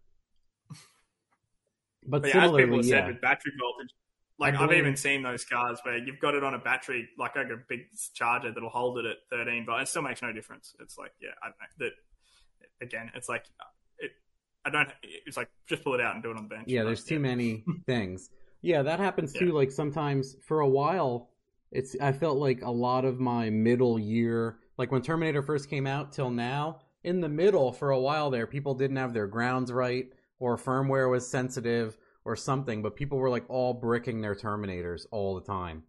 But 2.10 2.22
But 2.22 2.30
yeah, 2.30 2.44
as 2.46 2.52
people 2.52 2.58
similarly, 2.60 2.78
have 2.78 2.86
said 2.86 3.08
with 3.08 3.22
battery 3.22 3.52
voltage, 3.60 3.94
like 4.40 4.54
I 4.54 4.64
I've 4.64 4.72
even 4.74 4.96
seen 4.96 5.24
those 5.24 5.44
cars 5.44 5.80
where 5.84 5.98
you've 5.98 6.20
got 6.20 6.36
it 6.36 6.44
on 6.44 6.54
a 6.54 6.60
battery, 6.60 7.10
like 7.18 7.36
like 7.36 7.48
a 7.50 7.58
big 7.68 7.82
charger 8.14 8.52
that'll 8.54 8.70
hold 8.70 9.00
it 9.00 9.06
at 9.06 9.18
thirteen, 9.30 9.66
but 9.66 9.82
it 9.82 9.88
still 9.88 10.04
makes 10.04 10.22
no 10.22 10.32
difference. 10.32 10.74
It's 10.80 10.98
like 10.98 11.12
yeah, 11.20 11.30
I 11.44 11.48
don't 11.48 11.58
know 11.82 11.88
that. 11.88 12.86
Again, 12.86 13.12
it's 13.16 13.28
like. 13.28 13.46
I 14.68 14.70
don't. 14.70 14.90
It's 15.02 15.38
like 15.38 15.50
just 15.66 15.82
pull 15.84 15.94
it 15.94 16.02
out 16.02 16.14
and 16.16 16.22
do 16.22 16.30
it 16.30 16.38
on 16.38 16.44
the 16.44 16.50
bench. 16.50 16.66
Yeah, 16.68 16.84
there's 16.84 17.06
too 17.06 17.20
many 17.20 17.64
things. 17.86 18.30
Yeah, 18.62 18.84
that 18.84 19.00
happens 19.00 19.32
too. 19.32 19.48
Yeah. 19.48 19.54
Like 19.54 19.72
sometimes 19.72 20.36
for 20.42 20.60
a 20.60 20.68
while, 20.68 21.30
it's 21.72 21.96
I 22.02 22.12
felt 22.12 22.38
like 22.38 22.62
a 22.64 22.70
lot 22.70 23.06
of 23.06 23.18
my 23.18 23.50
middle 23.50 23.98
year, 23.98 24.60
like 24.78 24.92
when 24.92 25.02
Terminator 25.02 25.42
first 25.42 25.70
came 25.70 25.88
out 25.88 26.12
till 26.12 26.30
now, 26.30 26.82
in 27.06 27.22
the 27.22 27.30
middle 27.30 27.72
for 27.72 27.92
a 27.92 28.00
while 28.00 28.30
there, 28.30 28.46
people 28.46 28.76
didn't 28.76 28.98
have 28.98 29.14
their 29.14 29.28
grounds 29.28 29.72
right, 29.72 30.08
or 30.40 30.58
firmware 30.58 31.10
was 31.10 31.26
sensitive, 31.26 31.98
or 32.26 32.36
something. 32.36 32.82
But 32.82 32.98
people 32.98 33.20
were 33.20 33.30
like 33.30 33.46
all 33.50 33.74
bricking 33.74 34.20
their 34.20 34.36
Terminators 34.36 35.06
all 35.12 35.36
the 35.36 35.46
time. 35.46 35.84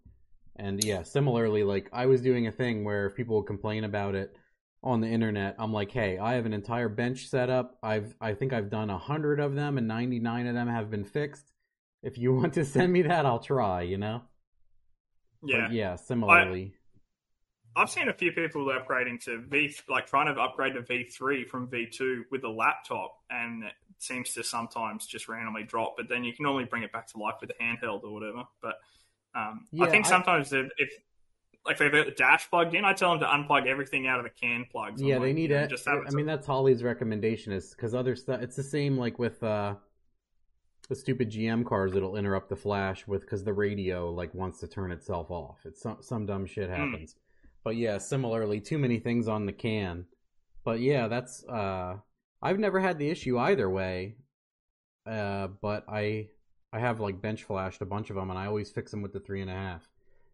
And 0.55 0.83
yeah, 0.85 1.03
similarly, 1.03 1.65
like 1.65 1.89
I 1.93 2.07
was 2.07 2.21
doing 2.21 2.47
a 2.47 2.53
thing 2.53 2.85
where 2.85 3.07
if 3.07 3.17
people 3.17 3.37
would 3.37 3.47
complain 3.47 3.83
about 3.83 4.15
it 4.15 4.37
on 4.83 5.01
the 5.01 5.09
internet, 5.09 5.57
I'm 5.59 5.73
like, 5.73 5.91
hey, 5.91 6.19
I 6.19 6.35
have 6.35 6.47
an 6.47 6.53
entire 6.53 6.89
bench 6.89 7.27
set 7.29 7.51
up. 7.51 7.79
I've 7.83 8.15
I 8.21 8.35
think 8.35 8.53
I've 8.53 8.71
done 8.71 8.91
a 8.91 8.99
hundred 8.99 9.41
of 9.41 9.55
them, 9.55 9.79
and 9.79 9.89
99 9.89 10.47
of 10.47 10.55
them 10.55 10.69
have 10.69 10.91
been 10.91 11.05
fixed. 11.05 11.53
If 12.03 12.17
you 12.19 12.35
want 12.37 12.55
to 12.55 12.65
send 12.65 12.93
me 12.93 13.03
that, 13.03 13.27
I'll 13.27 13.41
try. 13.41 13.83
You 13.83 13.99
know. 13.99 14.23
Yeah, 15.43 15.63
But 15.63 15.73
yeah. 15.73 15.97
Similarly. 15.97 16.75
I've 17.77 17.91
seen 17.91 18.09
a 18.09 18.13
few 18.13 18.33
people 18.33 18.65
upgrading 18.67 19.23
to 19.25 19.41
V, 19.43 19.73
like 19.89 20.07
trying 20.09 20.35
to 20.35 20.41
upgrade 20.41 20.75
to 20.75 20.83
V3 20.83 21.47
from 21.47 21.69
V2 21.69 22.23
with 22.31 22.43
a 22.43 22.49
laptop, 22.49 23.15
and 23.31 23.63
it 23.63 23.73
seems 23.99 24.33
to 24.35 24.43
sometimes 24.43 25.07
just 25.07 25.29
randomly 25.29 25.63
drop. 25.63 25.95
But 25.97 26.09
then 26.09 26.25
you 26.25 26.33
can 26.33 26.43
normally 26.43 26.65
bring 26.65 26.83
it 26.83 26.91
back 26.93 27.07
to 27.13 27.19
life 27.19 27.37
with 27.41 27.51
a 27.51 27.63
handheld 27.63 28.03
or 28.03 28.13
whatever. 28.13 28.43
But 28.61 28.77
um, 29.37 29.67
Yeah, 29.71 29.85
I 29.85 29.91
think 29.91 30.07
I- 30.07 30.09
sometimes 30.09 30.53
if, 30.53 30.67
if 30.77 30.91
like 31.67 31.79
they've 31.79 31.93
got 31.93 32.07
the 32.07 32.13
dash 32.13 32.49
plugged 32.49 32.75
in, 32.75 32.85
I 32.85 32.93
tell 32.95 33.11
them 33.11 33.21
to 33.21 33.27
unplug 33.27 33.67
everything 33.67 34.07
out 34.07 34.19
of 34.19 34.25
the 34.25 34.31
CAN 34.31 34.67
plugs. 34.71 35.01
I'm 35.01 35.07
yeah, 35.07 35.17
like, 35.17 35.25
they 35.25 35.33
need 35.33 35.51
you 35.51 35.57
know, 35.57 35.63
it. 35.63 35.71
Just 35.71 35.87
have 35.87 36.03
I 36.07 36.11
mean, 36.11 36.27
that's 36.27 36.47
Holley's 36.47 36.83
recommendation 36.83 37.53
is 37.53 37.71
because 37.71 37.95
other 37.95 38.17
stuff. 38.17 38.41
It's 38.41 38.57
the 38.57 38.63
same 38.63 38.97
like 38.97 39.19
with 39.19 39.43
uh, 39.43 39.75
the 40.89 40.95
stupid 40.95 41.31
GM 41.31 41.65
cars. 41.67 41.95
It'll 41.95 42.17
interrupt 42.17 42.49
the 42.49 42.57
flash 42.57 43.07
with 43.07 43.23
because 43.23 43.45
the 43.45 43.53
radio 43.53 44.11
like 44.11 44.35
wants 44.35 44.61
to 44.61 44.69
turn 44.69 44.93
itself 44.93 45.31
off. 45.31 45.59
It's 45.65 45.83
some 45.83 45.99
some 46.01 46.27
dumb 46.27 46.47
shit 46.47 46.71
happens. 46.71 47.17
But 47.65 47.77
yeah, 47.77 47.99
similarly, 47.99 48.61
too 48.61 48.79
many 48.79 48.99
things 48.99 49.29
on 49.29 49.45
the 49.45 49.53
CAN. 49.53 50.07
But 50.65 50.81
yeah, 50.81 51.09
that's 51.09 51.45
uh, 51.45 51.97
I've 52.41 52.59
never 52.59 52.81
had 52.81 52.99
the 52.99 53.11
issue 53.11 53.39
either 53.39 53.69
way. 53.69 54.17
Uh, 55.07 55.49
but 55.61 55.85
I 55.89 56.29
I 56.73 56.79
have 56.79 57.01
like 57.01 57.21
bench 57.21 57.45
flashed 57.45 57.83
a 57.83 57.87
bunch 57.87 58.11
of 58.11 58.17
them, 58.17 58.31
and 58.31 58.39
I 58.39 58.47
always 58.47 58.71
fix 58.71 58.91
them 58.91 59.03
with 59.03 59.13
the 59.13 59.21
three 59.21 59.43
and 59.43 59.51
a 59.51 59.55
half 59.55 59.89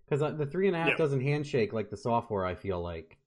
because 0.08 0.20
the 0.39 0.47
three 0.47 0.66
and 0.68 0.76
a 0.76 0.81
half 0.81 0.89
Yeah. 0.91 0.97
doesn't 0.97 1.20
handshake 1.20 1.73
like 1.73 1.91
the 1.91 1.97
software. 1.97 2.44
I 2.44 2.55
feel 2.55 2.81
like 2.83 3.18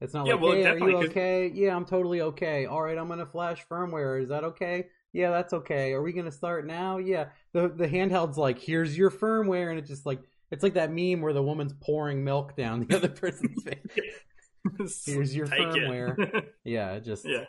it's 0.00 0.14
not 0.14 0.26
Yeah, 0.26 0.34
like, 0.34 0.42
well, 0.42 0.52
hey, 0.52 0.64
are 0.66 0.78
you 0.78 0.96
okay? 0.98 1.48
Yeah, 1.48 1.74
I'm 1.76 1.84
totally 1.84 2.20
okay. 2.22 2.66
All 2.66 2.82
right, 2.82 2.96
I'm 2.98 3.08
gonna 3.08 3.26
flash 3.26 3.66
firmware. 3.68 4.22
Is 4.22 4.28
that 4.28 4.44
okay? 4.44 4.88
Yeah, 5.12 5.30
that's 5.30 5.52
okay. 5.52 5.92
Are 5.92 6.02
we 6.02 6.12
gonna 6.12 6.30
start 6.32 6.66
now? 6.66 6.98
Yeah. 6.98 7.30
The 7.52 7.68
the 7.68 7.88
handheld's 7.88 8.38
like, 8.38 8.58
here's 8.58 8.96
your 8.96 9.10
firmware, 9.10 9.70
and 9.70 9.78
it's 9.78 9.88
just 9.88 10.06
like 10.06 10.20
it's 10.50 10.62
like 10.62 10.74
that 10.74 10.92
meme 10.92 11.20
where 11.22 11.32
the 11.32 11.42
woman's 11.42 11.72
pouring 11.80 12.24
milk 12.24 12.56
down 12.56 12.80
the 12.86 12.96
other 12.96 13.08
person's 13.08 13.62
face. 13.64 15.02
Here's 15.06 15.34
your 15.34 15.46
Take 15.46 15.58
firmware. 15.58 16.44
Yeah, 16.64 16.92
it 16.92 17.04
just 17.04 17.24
yeah, 17.24 17.44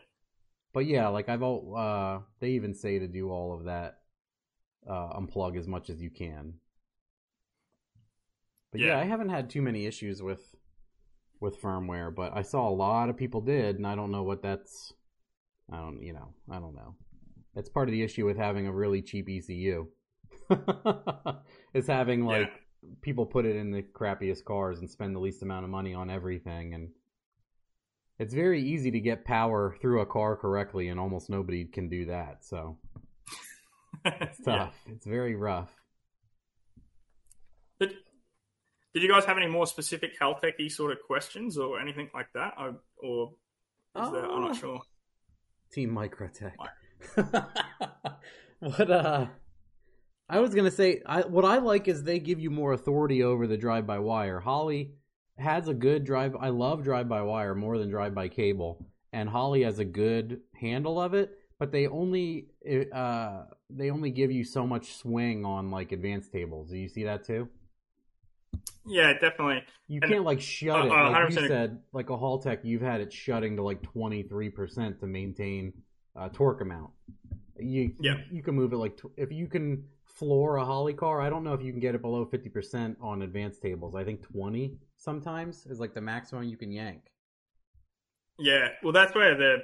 but 0.73 0.85
yeah, 0.85 1.07
like 1.09 1.29
I've 1.29 1.43
all 1.43 1.75
uh 1.77 2.19
they 2.39 2.51
even 2.51 2.73
say 2.73 2.99
to 2.99 3.07
do 3.07 3.29
all 3.31 3.53
of 3.53 3.65
that 3.65 3.99
uh 4.87 5.19
unplug 5.19 5.57
as 5.57 5.67
much 5.67 5.89
as 5.89 6.01
you 6.01 6.09
can. 6.09 6.60
But 8.71 8.81
yeah. 8.81 8.87
Yeah. 8.87 8.99
I 8.99 9.03
haven't 9.05 9.29
had 9.29 9.49
too 9.49 9.61
many 9.61 9.85
issues 9.85 10.21
with 10.21 10.55
with 11.39 11.59
firmware, 11.61 12.13
but 12.13 12.35
I 12.35 12.43
saw 12.43 12.69
a 12.69 12.71
lot 12.71 13.09
of 13.09 13.17
people 13.17 13.41
did 13.41 13.77
and 13.77 13.87
I 13.87 13.95
don't 13.95 14.11
know 14.11 14.23
what 14.23 14.41
that's 14.41 14.93
I 15.71 15.77
don't 15.77 16.01
you 16.03 16.13
know, 16.13 16.33
I 16.49 16.59
don't 16.59 16.75
know. 16.75 16.95
It's 17.55 17.69
part 17.69 17.89
of 17.89 17.91
the 17.93 18.03
issue 18.03 18.25
with 18.25 18.37
having 18.37 18.67
a 18.67 18.71
really 18.73 19.01
cheap 19.01 19.27
ECU. 19.29 19.87
is 21.73 21.87
having 21.87 22.25
like 22.25 22.49
Yeah. 22.83 22.89
people 23.01 23.25
put 23.25 23.45
it 23.45 23.55
in 23.55 23.71
the 23.71 23.81
crappiest 23.83 24.45
cars 24.45 24.79
and 24.79 24.89
spend 24.89 25.15
the 25.15 25.19
least 25.19 25.43
amount 25.43 25.65
of 25.65 25.69
money 25.71 25.93
on 25.93 26.09
everything 26.09 26.73
and 26.73 26.89
it's 28.19 28.33
very 28.33 28.61
easy 28.61 28.91
to 28.91 28.99
get 28.99 29.25
power 29.25 29.75
through 29.81 30.01
a 30.01 30.05
car 30.05 30.35
correctly 30.37 30.89
and 30.89 30.99
almost 30.99 31.29
nobody 31.29 31.65
can 31.65 31.89
do 31.89 32.05
that. 32.05 32.45
So 32.45 32.77
it's 34.05 34.39
Yeah. 34.45 34.57
tough. 34.57 34.75
It's 34.87 35.05
very 35.05 35.35
rough. 35.35 35.71
But 37.79 37.93
did 38.93 39.03
you 39.03 39.09
guys 39.09 39.25
have 39.25 39.37
any 39.37 39.47
more 39.47 39.65
specific 39.65 40.11
health 40.19 40.41
techy 40.41 40.69
sort 40.69 40.91
of 40.91 40.99
questions 41.05 41.57
or 41.57 41.79
anything 41.79 42.09
like 42.13 42.27
that? 42.33 42.53
Or, 42.57 42.75
or 43.01 43.31
is 43.95 44.11
there, 44.11 44.25
I'm 44.25 44.41
not 44.41 44.55
sure. 44.55 44.81
Team 45.71 45.91
Microtech. 45.91 46.53
what 48.59 48.91
uh 48.91 49.25
I 50.29 50.39
was 50.39 50.53
gonna 50.53 50.71
say 50.71 51.01
I 51.05 51.21
what 51.21 51.45
I 51.45 51.57
like 51.57 51.87
is 51.87 52.03
they 52.03 52.19
give 52.19 52.39
you 52.39 52.49
more 52.49 52.73
authority 52.73 53.23
over 53.23 53.47
the 53.47 53.57
drive 53.57 53.87
by 53.87 53.99
wire. 53.99 54.39
Holley 54.39 54.93
has 55.37 55.67
a 55.67 55.73
good 55.73 56.03
drive 56.03 56.35
I 56.39 56.49
love 56.49 56.83
drive 56.83 57.09
by 57.09 57.21
wire 57.21 57.55
more 57.55 57.77
than 57.77 57.89
drive 57.89 58.13
by 58.13 58.27
cable. 58.27 58.85
And 59.13 59.27
Holley 59.27 59.63
has 59.63 59.79
a 59.79 59.85
good 59.85 60.41
handle 60.55 61.01
of 61.01 61.13
it, 61.13 61.31
but 61.59 61.71
they 61.71 61.87
only 61.87 62.47
uh 62.93 63.43
they 63.69 63.89
only 63.89 64.11
give 64.11 64.31
you 64.31 64.43
so 64.43 64.67
much 64.67 64.95
swing 64.95 65.45
on 65.45 65.71
like 65.71 65.91
advanced 65.91 66.31
tables. 66.31 66.69
Do 66.69 66.77
you 66.77 66.89
see 66.89 67.05
that 67.05 67.25
too? 67.25 67.47
Yeah, 68.85 69.13
definitely. 69.13 69.63
You 69.87 69.99
And- 70.01 70.11
can't 70.11 70.23
like 70.25 70.41
shut 70.41 70.81
uh, 70.81 70.85
it. 70.85 70.91
uh, 70.91 71.11
Like 71.11 71.29
you 71.31 71.47
said, 71.47 71.79
like 71.93 72.09
a 72.09 72.13
Haltech, 72.17 72.59
you've 72.63 72.81
had 72.81 73.01
it 73.01 73.13
shutting 73.13 73.55
to 73.57 73.63
like 73.63 73.81
twenty 73.81 74.23
three 74.23 74.49
percent 74.49 74.99
to 75.01 75.07
maintain 75.07 75.73
uh, 76.15 76.29
torque 76.29 76.61
amount. 76.61 76.91
You 77.57 77.93
Yeah. 77.99 78.15
you, 78.31 78.41
can 78.41 78.55
move 78.55 78.73
it 78.73 78.77
like 78.77 78.97
tw- 78.97 79.13
if 79.17 79.31
you 79.31 79.47
can 79.47 79.85
floor 80.05 80.57
a 80.57 80.65
Holley 80.65 80.93
car. 80.93 81.21
I 81.21 81.29
don't 81.29 81.43
know 81.43 81.53
if 81.53 81.61
you 81.61 81.71
can 81.71 81.79
get 81.79 81.93
it 81.95 82.01
below 82.01 82.25
fifty 82.25 82.49
percent 82.49 82.97
on 83.01 83.21
advanced 83.21 83.61
tables. 83.61 83.93
I 83.95 84.03
think 84.03 84.23
twenty 84.23 84.77
sometimes 84.97 85.65
is 85.67 85.79
like 85.79 85.93
the 85.93 86.01
maximum 86.01 86.43
you 86.45 86.57
can 86.57 86.71
yank. 86.71 87.01
Yeah, 88.39 88.69
well, 88.83 88.93
that's 88.93 89.13
where 89.13 89.35
the 89.37 89.57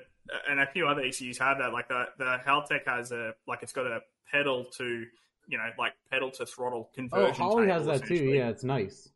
and 0.50 0.60
a 0.60 0.68
few 0.68 0.88
other 0.88 1.02
ECUs 1.02 1.38
have 1.40 1.58
that. 1.60 1.74
Like 1.74 1.88
the 1.88 2.06
the 2.18 2.38
Haltech 2.46 2.86
has 2.86 3.12
a 3.12 3.34
like 3.48 3.60
it's 3.64 3.74
got 3.74 3.88
a 3.88 4.02
pedal 4.32 4.66
to 4.78 5.06
you 5.48 5.58
know 5.58 5.70
like 5.80 5.94
pedal 6.12 6.32
to 6.32 6.46
throttle 6.46 6.90
conversion. 6.94 7.20
Oh, 7.20 7.34
conversion. 7.34 7.44
Holley 7.46 7.68
has 7.70 7.86
that 7.86 8.08
too. 8.08 8.26
Yeah, 8.26 8.50
it's 8.50 8.64
nice. 8.64 9.10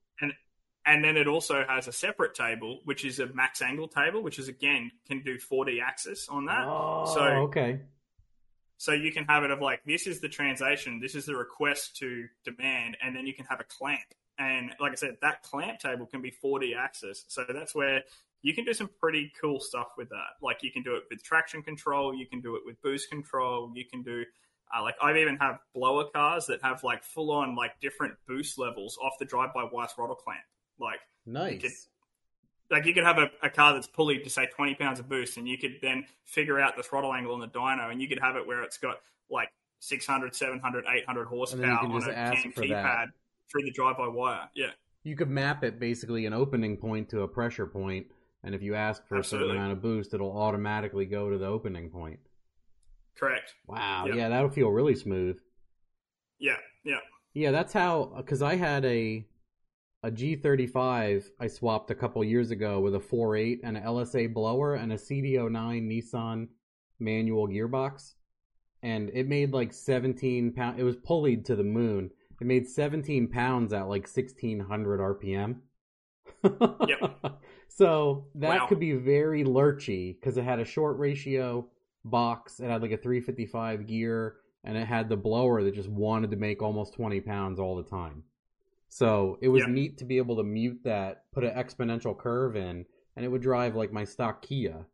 And 0.83 1.03
then 1.03 1.15
it 1.15 1.27
also 1.27 1.63
has 1.67 1.87
a 1.87 1.91
separate 1.91 2.33
table, 2.33 2.79
which 2.85 3.05
is 3.05 3.19
a 3.19 3.27
max 3.27 3.61
angle 3.61 3.87
table, 3.87 4.23
which 4.23 4.39
is 4.39 4.47
again 4.47 4.89
can 5.07 5.21
do 5.21 5.37
4D 5.37 5.79
axis 5.79 6.27
on 6.27 6.45
that. 6.45 6.65
Oh, 6.67 7.05
So- 7.13 7.23
okay. 7.43 7.81
So 8.77 8.93
you 8.93 9.11
can 9.11 9.25
have 9.25 9.43
it 9.43 9.51
of 9.51 9.61
like 9.61 9.83
this 9.85 10.07
is 10.07 10.21
the 10.21 10.27
translation, 10.29 10.99
this 10.99 11.13
is 11.13 11.27
the 11.27 11.35
request 11.35 11.97
to 11.97 12.25
demand, 12.43 12.97
and 13.03 13.15
then 13.15 13.27
you 13.27 13.33
can 13.35 13.45
have 13.45 13.59
a 13.59 13.63
clamp. 13.63 14.01
And 14.39 14.71
like 14.79 14.93
I 14.93 14.95
said, 14.95 15.17
that 15.21 15.43
clamp 15.43 15.77
table 15.79 16.07
can 16.07 16.19
be 16.23 16.31
4D 16.43 16.75
axis. 16.75 17.25
So 17.27 17.45
that's 17.47 17.75
where 17.75 18.01
you 18.41 18.55
can 18.55 18.65
do 18.65 18.73
some 18.73 18.89
pretty 18.99 19.31
cool 19.39 19.59
stuff 19.59 19.89
with 19.99 20.09
that. 20.09 20.37
Like 20.41 20.63
you 20.63 20.71
can 20.71 20.81
do 20.81 20.95
it 20.95 21.03
with 21.11 21.21
traction 21.23 21.61
control, 21.61 22.15
you 22.15 22.25
can 22.25 22.41
do 22.41 22.55
it 22.55 22.63
with 22.65 22.81
boost 22.81 23.07
control, 23.11 23.71
you 23.75 23.85
can 23.85 24.01
do 24.01 24.25
uh, 24.75 24.81
like 24.81 24.95
I 25.01 25.17
even 25.19 25.37
have 25.37 25.59
blower 25.73 26.05
cars 26.05 26.45
that 26.47 26.61
have 26.63 26.83
like 26.83 27.03
full 27.03 27.31
on 27.31 27.55
like 27.55 27.79
different 27.81 28.15
boost 28.27 28.57
levels 28.57 28.97
off 29.01 29.13
the 29.19 29.25
drive 29.25 29.53
by 29.53 29.67
wire 29.71 29.87
throttle 29.87 30.15
clamp. 30.15 30.41
Like 30.79 30.99
Nice. 31.25 31.61
could- 31.61 31.71
like 32.69 32.85
you 32.85 32.93
could 32.93 33.03
have 33.03 33.17
a, 33.17 33.29
a 33.43 33.49
car 33.49 33.73
that's 33.73 33.87
pulleyed 33.87 34.23
to 34.23 34.29
say 34.29 34.45
20 34.45 34.75
pounds 34.75 34.97
of 34.97 35.09
boost 35.09 35.35
and 35.35 35.45
you 35.45 35.57
could 35.57 35.79
then 35.81 36.05
figure 36.23 36.57
out 36.57 36.77
the 36.77 36.83
throttle 36.83 37.13
angle 37.13 37.33
on 37.33 37.41
the 37.41 37.47
dyno 37.49 37.91
and 37.91 38.01
you 38.01 38.07
could 38.07 38.19
have 38.19 38.37
it 38.37 38.47
where 38.47 38.63
it's 38.63 38.77
got 38.77 39.01
like 39.29 39.49
600 39.79 40.33
700 40.33 40.85
800 40.89 41.25
horsepower 41.27 41.65
on 41.65 42.01
a 42.01 42.05
CAN 42.13 42.53
keypad 42.55 43.07
through 43.51 43.63
the 43.63 43.71
drive 43.71 43.97
by 43.97 44.07
wire 44.07 44.47
yeah 44.55 44.69
you 45.03 45.15
could 45.15 45.29
map 45.29 45.63
it 45.63 45.79
basically 45.79 46.25
an 46.25 46.33
opening 46.33 46.77
point 46.77 47.09
to 47.09 47.21
a 47.21 47.27
pressure 47.27 47.65
point, 47.65 48.07
and 48.43 48.53
if 48.53 48.61
you 48.61 48.75
ask 48.75 49.05
for 49.07 49.17
a 49.17 49.23
certain 49.23 49.51
amount 49.51 49.71
of 49.71 49.81
boost, 49.81 50.13
it'll 50.13 50.37
automatically 50.37 51.05
go 51.05 51.29
to 51.29 51.37
the 51.37 51.47
opening 51.47 51.89
point. 51.89 52.19
Correct 53.21 53.53
Wow, 53.67 54.07
Yeah. 54.07 54.15
yeah, 54.15 54.29
that'll 54.29 54.49
feel 54.49 54.69
really 54.69 54.95
smooth. 54.95 55.39
yeah 56.39 56.57
yeah 56.83 56.99
Yeah, 57.33 57.51
that's 57.51 57.73
how 57.73 58.13
because 58.17 58.41
I 58.41 58.55
had 58.55 58.85
a 58.85 59.25
a 60.03 60.11
G35 60.11 61.31
I 61.39 61.47
swapped 61.47 61.91
a 61.91 61.95
couple 61.95 62.23
years 62.23 62.51
ago 62.51 62.79
with 62.81 62.95
a 62.95 62.99
4.8 62.99 63.59
and 63.63 63.77
an 63.77 63.83
LSA 63.83 64.27
blower 64.27 64.75
and 64.75 64.93
a 64.93 64.97
CD09 64.97 65.81
Nissan 65.87 66.47
manual 66.99 67.47
gearbox, 67.47 68.13
and 68.83 69.09
it 69.13 69.27
made 69.27 69.53
like 69.53 69.73
17 69.73 70.53
pound. 70.53 70.79
It 70.79 70.83
was 70.83 70.97
pulleyed 70.97 71.45
to 71.45 71.55
the 71.55 71.63
moon. 71.63 72.11
It 72.41 72.47
made 72.47 72.67
17 72.67 73.27
pounds 73.29 73.73
at 73.73 73.89
like 73.89 74.07
1600 74.07 75.01
RPM. 75.01 75.61
Yep. 76.85 76.99
So 77.67 78.27
that 78.35 78.59
Wow. 78.59 78.67
could 78.67 78.79
be 78.79 78.91
very 78.93 79.43
lurchy 79.45 80.13
because 80.19 80.37
it 80.37 80.43
had 80.43 80.59
a 80.59 80.65
short 80.65 80.97
ratio 80.99 81.67
box. 82.03 82.59
It 82.59 82.69
had 82.69 82.81
like 82.81 82.91
a 82.91 82.97
355 82.97 83.87
gear, 83.87 84.35
and 84.63 84.77
it 84.77 84.85
had 84.87 85.09
the 85.09 85.17
blower 85.17 85.63
that 85.63 85.75
just 85.75 85.89
wanted 85.89 86.31
to 86.31 86.37
make 86.37 86.61
almost 86.61 86.93
20 86.93 87.21
pounds 87.21 87.59
all 87.59 87.75
the 87.75 87.83
time. 87.89 88.23
So 88.89 89.37
it 89.41 89.47
was 89.47 89.61
Yeah. 89.63 89.71
neat 89.73 89.97
to 89.99 90.05
be 90.05 90.17
able 90.17 90.35
to 90.37 90.43
mute 90.43 90.81
that, 90.83 91.31
put 91.31 91.43
an 91.43 91.51
exponential 91.55 92.17
curve 92.17 92.55
in, 92.55 92.85
and 93.15 93.25
it 93.25 93.29
would 93.29 93.41
drive 93.41 93.75
like 93.75 93.91
my 93.91 94.03
stock 94.03 94.41
Kia. 94.41 94.85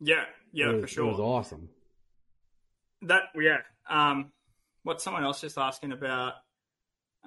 yeah 0.00 0.24
yeah 0.52 0.72
was, 0.72 0.80
for 0.82 0.86
sure 0.88 1.04
It 1.04 1.10
was 1.12 1.20
awesome. 1.20 1.68
that 3.02 3.22
yeah 3.36 3.58
um 3.88 4.32
what 4.84 5.00
someone 5.00 5.22
else 5.24 5.40
just 5.40 5.56
asking 5.58 5.92
about 5.92 6.34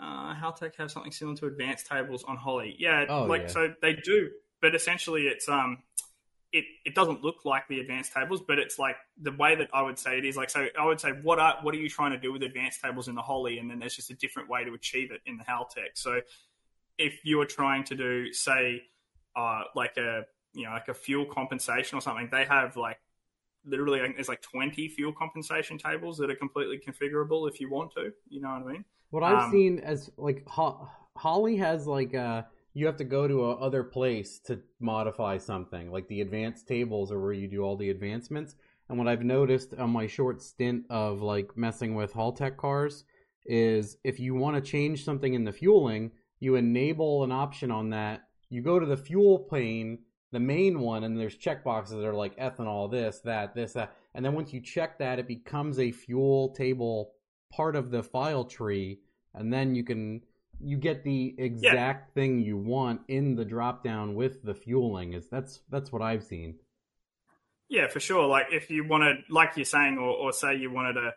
uh 0.02 0.34
Haltech 0.36 0.76
have 0.78 0.92
something 0.92 1.12
similar 1.12 1.38
to 1.38 1.46
advanced 1.48 1.88
tables 1.88 2.24
on 2.28 2.38
Holley 2.38 2.76
yeah 2.80 3.06
Oh, 3.10 3.24
like 3.26 3.44
yeah. 3.44 3.48
so 3.48 3.74
they 3.82 3.94
do 3.94 4.30
but 4.62 4.76
essentially 4.76 5.24
it's 5.24 5.48
um 5.50 5.84
it, 6.58 6.66
it 6.86 6.96
doesn't 6.96 7.22
look 7.22 7.44
like 7.44 7.68
the 7.68 7.80
advanced 7.82 8.14
tables 8.14 8.42
but 8.48 8.58
it's 8.58 8.78
like 8.80 8.96
the 9.22 9.32
way 9.34 9.56
that 9.56 9.70
I 9.74 9.82
would 9.82 10.00
say 10.00 10.18
it 10.18 10.26
is 10.26 10.38
like 10.38 10.50
so 10.50 10.68
I 10.80 10.86
would 10.86 11.00
say 11.02 11.10
what 11.28 11.38
are 11.40 11.58
what 11.64 11.76
are 11.76 11.78
you 11.78 11.90
trying 11.90 12.12
to 12.12 12.18
do 12.18 12.32
with 12.34 12.44
advanced 12.44 12.80
tables 12.82 13.08
in 13.10 13.16
the 13.16 13.22
Holley 13.22 13.60
and 13.60 13.70
then 13.70 13.80
there's 13.80 13.96
just 13.96 14.10
a 14.10 14.16
different 14.16 14.48
way 14.50 14.64
to 14.64 14.74
achieve 14.74 15.12
it 15.12 15.22
in 15.26 15.38
the 15.38 15.44
Haltech 15.44 15.92
so 15.96 16.22
if 16.98 17.14
you 17.24 17.38
were 17.38 17.46
trying 17.46 17.84
to 17.86 17.96
do 17.96 18.32
say 18.32 18.84
uh 19.36 19.64
like 19.76 19.98
a 19.98 20.24
you 20.54 20.64
know 20.64 20.72
like 20.72 20.88
a 20.88 20.94
fuel 20.94 21.26
compensation 21.26 21.98
or 21.98 22.02
something 22.02 22.30
they 22.32 22.46
have 22.46 22.78
like 22.78 23.00
literally 23.66 24.00
I 24.00 24.08
there's 24.14 24.30
like 24.30 24.42
20 24.42 24.88
fuel 24.90 25.12
compensation 25.12 25.78
tables 25.78 26.18
that 26.20 26.30
are 26.30 26.36
completely 26.36 26.80
configurable 26.80 27.50
if 27.50 27.60
you 27.60 27.70
want 27.70 27.92
to 27.96 28.14
you 28.30 28.40
know 28.42 28.50
what 28.50 28.62
i 28.70 28.72
mean? 28.74 28.86
What 29.10 29.24
I've 29.24 29.44
Um, 29.46 29.52
seen 29.52 29.80
as 29.80 30.10
like 30.18 30.48
Ho- 30.48 30.88
Holley 31.18 31.58
has 31.58 31.86
like 31.86 32.14
uh 32.16 32.44
you 32.76 32.86
have 32.86 32.98
to 32.98 33.06
go 33.06 33.26
to 33.26 33.46
a 33.46 33.56
other 33.56 33.84
place 33.84 34.38
to 34.40 34.60
modify 34.82 35.38
something. 35.38 35.90
Like 35.90 36.08
the 36.10 36.20
advanced 36.20 36.68
tables 36.68 37.10
are 37.10 37.20
where 37.20 37.32
you 37.32 37.48
do 37.48 37.62
all 37.64 37.78
the 37.78 37.90
advancements. 37.90 38.56
And 38.90 39.00
what 39.00 39.08
I've 39.08 39.24
noticed 39.24 39.74
on 39.76 39.90
my 39.90 40.08
short 40.08 40.42
stint 40.42 40.84
of 40.90 41.22
like 41.22 41.56
messing 41.56 41.96
with 41.96 42.14
Haltech 42.14 42.58
cars 42.58 43.06
is 43.46 43.96
if 44.04 44.20
you 44.20 44.36
want 44.36 44.58
to 44.58 44.72
change 44.72 45.06
something 45.06 45.34
in 45.34 45.46
the 45.46 45.54
fueling, 45.54 46.12
you 46.42 46.56
enable 46.56 47.24
an 47.24 47.32
option 47.32 47.72
on 47.72 47.92
that. 47.92 48.24
You 48.50 48.62
go 48.62 48.78
to 48.78 48.86
the 48.86 48.98
fuel 48.98 49.40
pane, 49.40 50.00
the 50.34 50.40
main 50.42 50.82
one, 50.82 51.06
and 51.06 51.18
there's 51.18 51.38
checkboxes 51.38 51.92
that 51.92 52.06
are 52.06 52.14
like 52.14 52.38
ethanol, 52.38 52.92
this, 52.92 53.20
that, 53.20 53.56
this, 53.56 53.72
that. 53.74 53.96
And 54.14 54.26
then 54.26 54.34
once 54.34 54.52
you 54.52 54.60
check 54.60 55.00
that, 55.00 55.18
it 55.18 55.30
becomes 55.30 55.80
a 55.80 55.94
fuel 55.94 56.50
table 56.50 57.14
part 57.54 57.78
of 57.78 57.90
the 57.90 58.04
file 58.04 58.44
tree, 58.44 59.00
and 59.34 59.52
then 59.52 59.76
you 59.76 59.86
can 59.86 60.24
you 60.60 60.78
get 60.78 61.04
the 61.04 61.36
exact 61.38 62.14
thing 62.14 62.40
you 62.40 62.58
want 62.58 63.02
in 63.08 63.36
the 63.36 63.46
drop 63.46 63.84
down 63.84 64.16
with 64.16 64.44
the 64.44 64.54
fueling. 64.54 65.14
Is 65.14 65.28
that's 65.28 65.62
that's 65.70 65.92
what 65.92 66.02
I've 66.02 66.24
seen. 66.24 66.56
yeah 67.70 67.88
for 67.88 68.00
sure 68.00 68.28
like 68.28 68.48
if 68.52 68.70
you 68.70 68.88
wanted 68.88 69.18
like 69.30 69.54
you're 69.56 69.66
saying 69.66 69.98
or, 69.98 70.10
or 70.10 70.34
say 70.34 70.56
you 70.56 70.72
wanted 70.72 70.98
a 70.98 71.14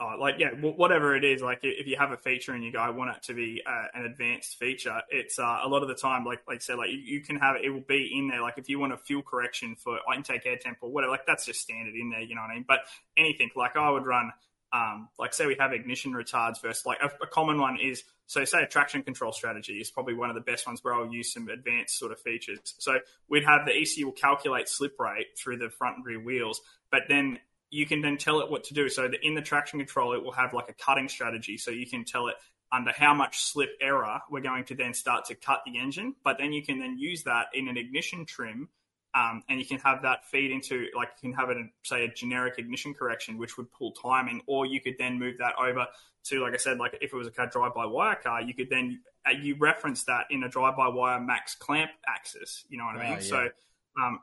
uh, 0.00 0.16
like 0.18 0.36
yeah 0.38 0.50
wh- 0.50 0.78
whatever 0.78 1.16
it 1.16 1.24
is 1.24 1.42
like 1.42 1.58
if 1.62 1.86
you 1.86 1.96
have 1.96 2.12
a 2.12 2.16
feature 2.16 2.52
and 2.52 2.64
you 2.64 2.72
go 2.72 2.78
i 2.78 2.88
want 2.90 3.14
it 3.14 3.22
to 3.22 3.34
be 3.34 3.60
uh, 3.66 3.86
an 3.94 4.04
advanced 4.04 4.56
feature 4.58 5.02
it's 5.10 5.38
uh, 5.38 5.60
a 5.64 5.68
lot 5.68 5.82
of 5.82 5.88
the 5.88 5.94
time 5.94 6.24
like 6.24 6.40
like 6.46 6.56
I 6.56 6.58
said 6.58 6.78
like 6.78 6.90
you, 6.90 6.98
you 6.98 7.20
can 7.20 7.36
have 7.36 7.56
it 7.56 7.64
it 7.64 7.70
will 7.70 7.84
be 7.86 8.10
in 8.16 8.28
there 8.28 8.40
like 8.40 8.58
if 8.58 8.68
you 8.68 8.78
want 8.78 8.92
a 8.92 8.96
fuel 8.96 9.22
correction 9.22 9.76
for 9.76 9.98
intake 10.14 10.46
air 10.46 10.56
temp 10.56 10.78
or 10.80 10.90
whatever 10.90 11.10
like 11.10 11.26
that's 11.26 11.44
just 11.46 11.60
standard 11.60 11.94
in 11.94 12.10
there 12.10 12.20
you 12.20 12.34
know 12.34 12.42
what 12.42 12.50
i 12.50 12.54
mean 12.54 12.64
but 12.66 12.80
anything 13.16 13.50
like 13.56 13.76
i 13.76 13.90
would 13.90 14.06
run 14.06 14.32
um, 14.70 15.08
like 15.18 15.32
say 15.32 15.46
we 15.46 15.56
have 15.58 15.72
ignition 15.72 16.12
retards 16.12 16.58
first 16.58 16.86
like 16.86 16.98
a, 17.02 17.10
a 17.22 17.26
common 17.26 17.58
one 17.58 17.78
is 17.82 18.04
so 18.28 18.44
say 18.44 18.62
a 18.62 18.66
traction 18.66 19.02
control 19.02 19.32
strategy 19.32 19.80
is 19.80 19.90
probably 19.90 20.14
one 20.14 20.28
of 20.28 20.36
the 20.36 20.42
best 20.42 20.66
ones 20.66 20.84
where 20.84 20.94
i'll 20.94 21.12
use 21.12 21.32
some 21.32 21.48
advanced 21.48 21.98
sort 21.98 22.12
of 22.12 22.20
features. 22.20 22.60
So 22.78 22.98
we'd 23.28 23.44
have 23.44 23.66
the 23.66 23.72
ecu 23.72 24.04
will 24.04 24.12
calculate 24.12 24.68
slip 24.68 24.94
rate 25.00 25.26
through 25.36 25.58
the 25.58 25.70
front 25.70 25.96
and 25.96 26.06
rear 26.06 26.20
wheels 26.20 26.60
but 26.92 27.02
then 27.08 27.40
you 27.70 27.86
can 27.86 28.00
then 28.00 28.16
tell 28.16 28.40
it 28.40 28.50
what 28.50 28.64
to 28.64 28.74
do. 28.74 28.88
So 28.88 29.08
that 29.08 29.26
in 29.26 29.34
the 29.34 29.42
traction 29.42 29.78
control 29.78 30.14
it 30.14 30.22
will 30.22 30.32
have 30.32 30.54
like 30.54 30.70
a 30.70 30.72
cutting 30.72 31.08
strategy. 31.08 31.58
So 31.58 31.70
you 31.70 31.86
can 31.86 32.04
tell 32.04 32.28
it 32.28 32.36
under 32.72 32.92
how 32.92 33.14
much 33.14 33.40
slip 33.40 33.70
error 33.80 34.20
we're 34.30 34.40
going 34.40 34.64
to 34.64 34.74
then 34.74 34.92
start 34.94 35.24
to 35.26 35.34
cut 35.34 35.62
the 35.64 35.78
engine 35.78 36.14
but 36.22 36.36
then 36.38 36.52
you 36.52 36.62
can 36.62 36.78
then 36.78 36.98
use 36.98 37.22
that 37.24 37.46
in 37.54 37.66
an 37.66 37.78
ignition 37.78 38.26
trim 38.26 38.68
Um, 39.18 39.42
and 39.48 39.58
you 39.58 39.66
can 39.66 39.78
have 39.78 40.02
that 40.02 40.26
feed 40.26 40.52
into 40.52 40.86
like 40.94 41.08
you 41.20 41.30
can 41.30 41.38
have 41.38 41.50
it 41.50 41.56
say 41.82 42.04
a 42.04 42.08
generic 42.08 42.54
ignition 42.58 42.94
correction, 42.94 43.36
which 43.38 43.56
would 43.56 43.70
pull 43.72 43.92
timing, 43.92 44.42
or 44.46 44.66
you 44.66 44.80
could 44.80 44.94
then 44.98 45.18
move 45.18 45.38
that 45.38 45.54
over 45.58 45.86
to 46.24 46.40
like 46.40 46.54
I 46.54 46.58
said, 46.58 46.78
like 46.78 46.96
if 47.00 47.12
it 47.12 47.16
was 47.16 47.26
a 47.26 47.30
car 47.30 47.46
drive-by-wire 47.46 48.16
car, 48.16 48.42
you 48.42 48.54
could 48.54 48.70
then 48.70 49.00
uh, 49.26 49.32
you 49.32 49.56
reference 49.58 50.04
that 50.04 50.26
in 50.30 50.44
a 50.44 50.48
drive-by-wire 50.48 51.20
max 51.20 51.56
clamp 51.56 51.90
axis. 52.06 52.64
You 52.68 52.78
know 52.78 52.84
what 52.84 52.96
I 52.96 53.02
mean? 53.02 53.12
Ah, 53.12 53.14
yeah. 53.14 53.20
So 53.20 53.48
um, 54.00 54.20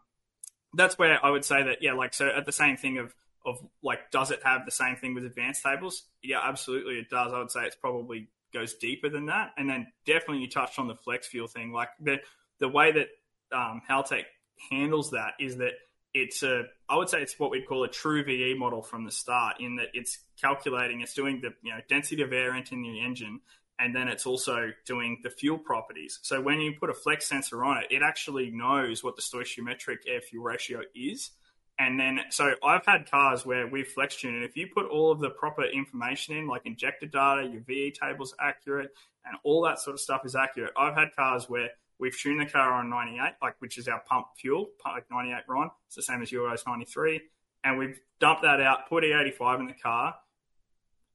that's 0.74 0.98
where 0.98 1.24
I 1.24 1.30
would 1.30 1.44
say 1.44 1.64
that 1.64 1.80
yeah, 1.82 1.94
like 1.94 2.14
so 2.14 2.30
at 2.30 2.46
the 2.46 2.54
same 2.54 2.78
thing 2.78 3.00
of 3.00 3.14
of 3.46 3.60
like 3.84 4.12
does 4.12 4.32
it 4.32 4.42
have 4.44 4.66
the 4.66 4.72
same 4.72 4.96
thing 4.96 5.14
with 5.14 5.26
advanced 5.26 5.64
tables? 5.64 6.04
Yeah, 6.24 6.40
absolutely 6.42 7.00
it 7.00 7.10
does. 7.10 7.34
I 7.34 7.40
would 7.40 7.52
say 7.52 7.66
it's 7.66 7.76
probably 7.76 8.30
goes 8.54 8.76
deeper 8.76 9.10
than 9.10 9.26
that, 9.26 9.52
and 9.58 9.70
then 9.70 9.88
definitely 10.06 10.40
you 10.40 10.50
touched 10.50 10.80
on 10.80 10.88
the 10.88 10.96
flex 10.96 11.28
fuel 11.28 11.48
thing, 11.48 11.74
like 11.74 11.90
the 12.00 12.20
the 12.60 12.70
way 12.70 12.94
that 12.94 13.08
um, 13.52 13.82
Haltech 13.90 14.24
handles 14.72 15.12
that 15.12 15.34
is 15.40 15.58
that 15.58 15.74
it's 16.14 16.44
a 16.44 16.64
I 16.88 16.96
would 16.96 17.10
say 17.10 17.22
it's 17.22 17.38
what 17.40 17.52
we'd 17.52 17.68
call 17.68 17.84
a 17.84 17.90
true 17.90 18.24
VE 18.24 18.56
model 18.58 18.82
from 18.82 19.06
the 19.06 19.12
start 19.12 19.60
in 19.60 19.76
that 19.78 19.88
it's 19.94 20.20
calculating 20.42 21.02
it's 21.02 21.14
doing 21.14 21.42
the 21.42 21.54
you 21.62 21.74
know 21.74 21.80
density 21.90 22.22
of 22.22 22.32
air 22.32 22.54
entering 22.54 22.84
the 22.84 23.02
engine 23.02 23.42
and 23.80 23.96
then 23.96 24.08
it's 24.08 24.26
also 24.26 24.72
doing 24.86 25.20
the 25.24 25.30
fuel 25.30 25.58
properties. 25.58 26.20
So 26.22 26.42
when 26.42 26.62
you 26.62 26.74
put 26.80 26.90
a 26.90 26.94
flex 26.94 27.28
sensor 27.28 27.64
on 27.64 27.78
it, 27.80 27.88
it 27.92 28.02
actually 28.02 28.52
knows 28.52 29.04
what 29.04 29.16
the 29.16 29.22
stoichiometric 29.22 29.98
air 30.08 30.22
fuel 30.22 30.46
ratio 30.46 30.82
is. 30.96 31.32
And 31.78 32.00
then, 32.00 32.22
so 32.30 32.54
I've 32.64 32.86
had 32.86 33.12
cars 33.12 33.46
where 33.46 33.68
we've 33.68 33.88
flex 33.88 34.16
tuned, 34.16 34.36
and 34.36 34.46
if 34.46 34.56
you 34.56 34.68
put 34.74 34.86
all 34.86 35.12
of 35.12 35.20
the 35.20 35.30
proper 35.30 35.64
information 35.66 36.38
in, 36.38 36.48
like 36.48 36.62
injector 36.66 37.06
data, 37.06 37.50
your 37.52 37.62
VE 37.64 37.94
table's 38.02 38.34
accurate, 38.40 38.92
and 39.26 39.38
all 39.44 39.64
that 39.64 39.80
sort 39.80 39.96
of 39.96 40.00
stuff 40.00 40.22
is 40.26 40.36
accurate. 40.36 40.72
I've 40.78 40.96
had 40.96 41.10
cars 41.18 41.50
where 41.50 41.72
we've 42.00 42.18
tuned 42.18 42.40
the 42.42 42.46
car 42.46 42.74
on 42.74 42.90
98, 42.90 43.34
like 43.42 43.56
which 43.60 43.78
is 43.78 43.88
our 43.88 44.02
pump 44.08 44.28
fuel, 44.38 44.70
like 44.86 45.06
98 45.12 45.44
RON. 45.48 45.72
It's 45.88 45.96
the 45.96 46.02
same 46.04 46.22
as 46.22 46.30
Euros 46.32 46.66
93, 46.68 47.22
and 47.64 47.78
we've 47.78 48.00
dumped 48.20 48.44
that 48.44 48.62
out, 48.62 48.88
put 48.90 49.04
E85 49.04 49.60
in 49.62 49.66
the 49.68 49.74
car, 49.74 50.16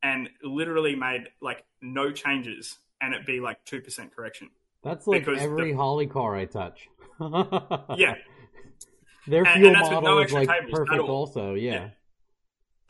and 0.02 0.28
literally 0.42 0.94
made 0.96 1.24
like 1.40 1.64
no 1.82 2.10
changes, 2.12 2.78
and 3.00 3.14
it 3.14 3.26
be 3.26 3.40
like 3.40 3.64
two 3.64 3.80
percent 3.80 4.14
correction. 4.14 4.50
That's 4.82 5.06
like 5.06 5.24
Because 5.26 5.42
every 5.42 5.72
the- 5.72 5.76
Holley 5.76 6.06
car 6.06 6.36
I 6.36 6.46
touch. 6.46 6.88
Yeah, 7.20 8.14
Their 9.28 9.44
fuel 9.44 9.66
and 9.66 9.74
that's 9.76 9.88
with 9.90 9.96
model 10.02 10.16
no 10.16 10.22
is 10.22 10.32
like 10.32 10.48
perfect 10.70 11.00
also, 11.02 11.52
yeah. 11.54 11.72
Yeah. 11.72 11.88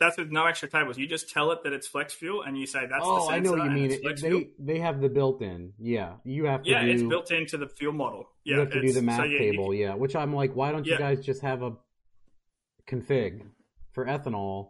That's 0.01 0.17
with 0.17 0.31
no 0.31 0.45
extra 0.45 0.67
tables. 0.69 0.97
You 0.97 1.07
just 1.07 1.29
tell 1.29 1.51
it 1.51 1.59
that 1.63 1.71
it's 1.71 1.87
flex 1.87 2.13
fuel, 2.13 2.41
and 2.41 2.57
you 2.57 2.65
say 2.65 2.81
that's 2.81 2.91
the 2.91 2.97
same. 2.99 3.05
oh, 3.05 3.29
sensor. 3.29 3.33
I 3.33 3.39
know 3.39 3.51
what 3.51 3.63
you 3.63 3.69
mean. 3.71 3.91
It, 3.91 4.01
they 4.03 4.15
fuel. 4.15 4.43
they 4.59 4.79
have 4.79 4.99
the 4.99 5.07
built-in. 5.07 5.71
Yeah, 5.79 6.15
you 6.25 6.45
have 6.45 6.63
to 6.63 6.69
Yeah, 6.69 6.83
do. 6.83 6.91
it's 6.91 7.03
built 7.03 7.31
into 7.31 7.57
the 7.57 7.67
fuel 7.69 7.93
model. 7.93 8.25
Yeah, 8.43 8.55
you 8.55 8.59
have 8.61 8.71
to 8.71 8.81
do 8.81 8.91
the 8.91 9.01
math 9.01 9.17
so, 9.17 9.23
yeah, 9.23 9.39
you 9.39 9.51
table. 9.51 9.73
yeah, 9.73 9.93
which 9.93 10.15
I'm 10.15 10.33
like, 10.35 10.53
why 10.55 10.71
don't 10.73 10.85
you 10.85 10.97
guys 10.97 11.23
just 11.23 11.41
have 11.43 11.61
a 11.61 11.73
config 12.89 13.43
for 13.93 14.05
ethanol 14.05 14.69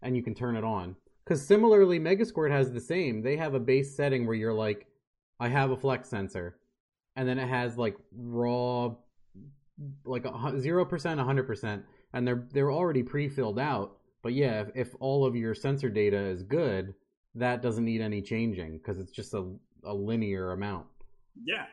and 0.00 0.16
you 0.16 0.22
can 0.22 0.34
turn 0.34 0.56
it 0.56 0.64
on? 0.64 0.96
Because 1.24 1.46
similarly, 1.46 1.98
Megasquirt 2.00 2.50
has 2.50 2.72
the 2.72 2.80
same. 2.80 3.20
They 3.22 3.36
have 3.36 3.54
a 3.54 3.60
base 3.60 3.94
setting 3.96 4.26
where 4.26 4.36
you're 4.36 4.54
like, 4.54 4.86
I 5.38 5.48
have 5.48 5.70
a 5.70 5.76
flex 5.76 6.08
sensor, 6.08 6.56
and 7.16 7.28
then 7.28 7.38
it 7.38 7.48
has 7.48 7.76
like 7.76 7.96
raw, 8.16 8.94
like 10.04 10.24
zero 10.58 10.84
percent, 10.84 11.20
hundred 11.20 11.46
percent, 11.46 11.84
and 12.12 12.26
they're 12.26 12.46
they're 12.52 12.72
already 12.72 13.02
pre-filled 13.02 13.58
out. 13.58 13.97
But 14.22 14.34
yeah, 14.34 14.62
if, 14.62 14.68
if 14.74 14.94
all 15.00 15.24
of 15.24 15.36
your 15.36 15.54
sensor 15.54 15.88
data 15.88 16.18
is 16.18 16.42
good, 16.42 16.94
that 17.34 17.62
doesn't 17.62 17.84
need 17.84 18.00
any 18.00 18.22
changing 18.22 18.78
because 18.78 18.98
it's 18.98 19.12
just 19.12 19.34
a 19.34 19.54
a 19.84 19.94
linear 19.94 20.52
amount. 20.52 20.86
Yeah, 21.44 21.66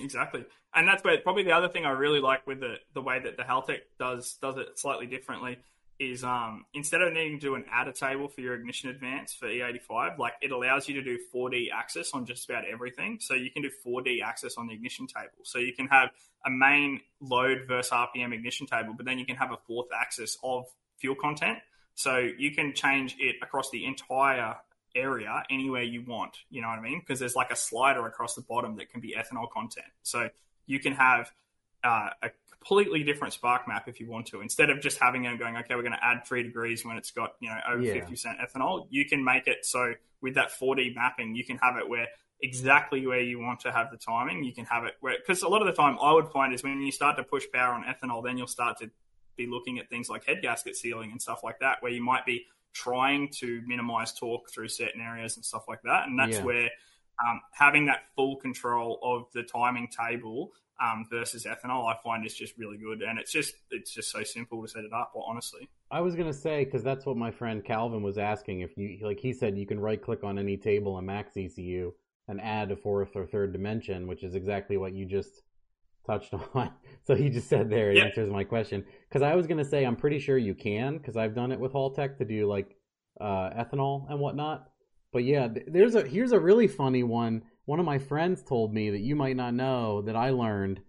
exactly. 0.00 0.44
And 0.74 0.86
that's 0.86 1.02
where 1.02 1.18
probably 1.18 1.44
the 1.44 1.52
other 1.52 1.68
thing 1.68 1.86
I 1.86 1.90
really 1.90 2.20
like 2.20 2.46
with 2.46 2.60
the 2.60 2.76
the 2.94 3.02
way 3.02 3.18
that 3.22 3.36
the 3.36 3.42
Haltech 3.42 3.80
does 3.98 4.34
does 4.40 4.56
it 4.56 4.78
slightly 4.78 5.06
differently 5.06 5.58
is 5.98 6.22
um 6.22 6.64
instead 6.74 7.00
of 7.02 7.12
needing 7.12 7.40
to 7.40 7.46
do 7.46 7.54
an 7.56 7.64
adder 7.72 7.90
table 7.90 8.28
for 8.28 8.40
your 8.40 8.54
ignition 8.54 8.90
advance 8.90 9.34
for 9.34 9.48
E85, 9.48 10.18
like 10.18 10.34
it 10.40 10.52
allows 10.52 10.88
you 10.88 10.94
to 10.94 11.02
do 11.02 11.18
4D 11.34 11.68
access 11.72 12.12
on 12.12 12.26
just 12.26 12.48
about 12.48 12.64
everything. 12.70 13.18
So 13.20 13.34
you 13.34 13.50
can 13.50 13.62
do 13.62 13.70
4D 13.84 14.22
access 14.22 14.56
on 14.56 14.68
the 14.68 14.74
ignition 14.74 15.06
table. 15.06 15.44
So 15.44 15.58
you 15.58 15.72
can 15.74 15.88
have 15.88 16.10
a 16.46 16.50
main 16.50 17.00
load 17.20 17.62
versus 17.66 17.90
RPM 17.90 18.32
ignition 18.32 18.66
table, 18.66 18.94
but 18.96 19.06
then 19.06 19.18
you 19.18 19.26
can 19.26 19.36
have 19.36 19.50
a 19.50 19.58
fourth 19.66 19.88
axis 19.98 20.38
of 20.44 20.66
fuel 20.98 21.14
content. 21.14 21.58
So 21.94 22.18
you 22.18 22.52
can 22.54 22.74
change 22.74 23.16
it 23.18 23.36
across 23.42 23.70
the 23.70 23.84
entire 23.84 24.56
area 24.94 25.42
anywhere 25.50 25.82
you 25.82 26.04
want. 26.06 26.36
You 26.50 26.62
know 26.62 26.68
what 26.68 26.78
I 26.78 26.82
mean? 26.82 27.00
Because 27.00 27.18
there's 27.18 27.34
like 27.36 27.50
a 27.50 27.56
slider 27.56 28.06
across 28.06 28.34
the 28.34 28.42
bottom 28.42 28.76
that 28.76 28.90
can 28.90 29.00
be 29.00 29.14
ethanol 29.18 29.50
content. 29.50 29.86
So 30.02 30.28
you 30.66 30.78
can 30.80 30.92
have 30.92 31.30
uh, 31.84 32.10
a 32.22 32.30
completely 32.50 33.02
different 33.04 33.32
spark 33.34 33.66
map 33.68 33.88
if 33.88 34.00
you 34.00 34.08
want 34.08 34.26
to. 34.26 34.40
Instead 34.40 34.70
of 34.70 34.80
just 34.80 34.98
having 34.98 35.24
it 35.24 35.38
going, 35.38 35.56
okay, 35.56 35.74
we're 35.74 35.82
going 35.82 35.92
to 35.92 36.04
add 36.04 36.26
three 36.26 36.42
degrees 36.42 36.84
when 36.84 36.96
it's 36.96 37.10
got 37.10 37.32
you 37.40 37.48
know 37.48 37.58
over 37.68 37.82
Yeah. 37.82 37.94
fifty 37.94 38.12
percent 38.12 38.38
ethanol. 38.40 38.86
You 38.90 39.04
can 39.04 39.22
make 39.24 39.46
it 39.46 39.64
so 39.64 39.94
with 40.20 40.34
that 40.34 40.50
4D 40.50 40.94
mapping, 40.96 41.34
you 41.36 41.44
can 41.44 41.58
have 41.58 41.76
it 41.76 41.88
where 41.88 42.08
exactly 42.40 43.06
where 43.06 43.20
you 43.20 43.38
want 43.40 43.60
to 43.60 43.72
have 43.72 43.90
the 43.90 43.96
timing. 43.96 44.44
You 44.44 44.52
can 44.52 44.64
have 44.66 44.84
it 44.84 44.94
where 45.00 45.16
because 45.18 45.42
a 45.42 45.48
lot 45.48 45.60
of 45.62 45.66
the 45.66 45.80
time 45.80 45.98
I 46.00 46.12
would 46.12 46.28
find 46.28 46.52
is 46.54 46.62
when 46.62 46.80
you 46.80 46.92
start 46.92 47.16
to 47.16 47.22
push 47.24 47.44
power 47.52 47.72
on 47.74 47.84
ethanol, 47.84 48.24
then 48.24 48.36
you'll 48.38 48.46
start 48.46 48.78
to 48.78 48.90
be 49.38 49.46
looking 49.46 49.78
at 49.78 49.88
things 49.88 50.10
like 50.10 50.26
head 50.26 50.42
gasket 50.42 50.76
sealing 50.76 51.10
and 51.10 51.22
stuff 51.22 51.42
like 51.42 51.60
that, 51.60 51.78
where 51.80 51.92
you 51.92 52.02
might 52.04 52.26
be 52.26 52.44
trying 52.74 53.30
to 53.30 53.62
minimize 53.66 54.12
torque 54.12 54.50
through 54.50 54.68
certain 54.68 55.00
areas 55.00 55.36
and 55.36 55.44
stuff 55.44 55.64
like 55.66 55.80
that. 55.82 56.06
And 56.06 56.18
that's 56.18 56.36
Yeah. 56.36 56.44
where 56.44 56.70
um, 57.26 57.40
having 57.52 57.86
that 57.86 58.02
full 58.14 58.36
control 58.36 58.98
of 59.02 59.26
the 59.32 59.42
timing 59.42 59.88
table 59.88 60.52
um, 60.80 61.06
versus 61.10 61.44
ethanol, 61.44 61.92
I 61.92 61.96
find 62.04 62.24
is 62.24 62.34
just 62.34 62.56
really 62.56 62.76
good. 62.76 63.02
And 63.02 63.18
it's 63.18 63.32
just 63.32 63.54
it's 63.70 63.92
just 63.92 64.10
so 64.12 64.22
simple 64.22 64.62
to 64.62 64.68
set 64.68 64.84
it 64.84 64.92
up. 64.92 65.12
Honestly, 65.16 65.68
I 65.90 66.00
was 66.00 66.14
gonna 66.14 66.32
say 66.32 66.64
because 66.64 66.84
that's 66.84 67.06
what 67.06 67.16
my 67.16 67.30
friend 67.30 67.64
Calvin 67.64 68.02
was 68.02 68.18
asking. 68.18 68.60
If 68.60 68.76
you 68.76 68.98
like, 69.02 69.18
he 69.18 69.32
said 69.32 69.58
you 69.58 69.66
can 69.66 69.80
right 69.80 70.00
click 70.00 70.22
on 70.22 70.38
any 70.38 70.56
table 70.56 70.98
in 70.98 71.06
MaxxECU 71.06 71.90
and 72.28 72.40
add 72.40 72.70
a 72.70 72.76
fourth 72.76 73.16
or 73.16 73.26
third 73.26 73.52
dimension, 73.52 74.06
which 74.06 74.22
is 74.22 74.34
exactly 74.34 74.76
what 74.76 74.92
you 74.92 75.04
just 75.06 75.42
touched 76.08 76.34
on. 76.54 76.70
so 77.06 77.14
he 77.14 77.28
just 77.30 77.48
said 77.48 77.70
there 77.70 77.90
it 77.92 77.96
Yeah. 77.98 78.04
answers 78.06 78.30
my 78.30 78.44
question. 78.44 78.84
Because 79.08 79.22
I 79.22 79.34
was 79.36 79.46
gonna 79.46 79.64
say 79.72 79.84
I'm 79.84 79.96
pretty 79.96 80.18
sure 80.18 80.38
you 80.38 80.54
can 80.54 80.98
because 80.98 81.16
I've 81.16 81.34
done 81.40 81.52
it 81.52 81.60
with 81.60 81.72
Haltech 81.72 82.16
to 82.18 82.24
do 82.24 82.48
like 82.48 82.76
uh, 83.20 83.50
ethanol 83.62 84.10
and 84.10 84.18
whatnot. 84.18 84.70
But 85.12 85.24
yeah, 85.24 85.48
there's 85.66 85.94
a 85.94 86.02
here's 86.06 86.32
a 86.32 86.40
really 86.40 86.66
funny 86.68 87.02
one. 87.04 87.42
One 87.66 87.80
of 87.80 87.86
my 87.86 87.98
friends 87.98 88.42
told 88.42 88.74
me 88.74 88.90
that 88.90 89.00
you 89.08 89.14
might 89.14 89.36
not 89.36 89.54
know 89.54 90.02
that 90.02 90.16
I 90.16 90.30
learned 90.30 90.80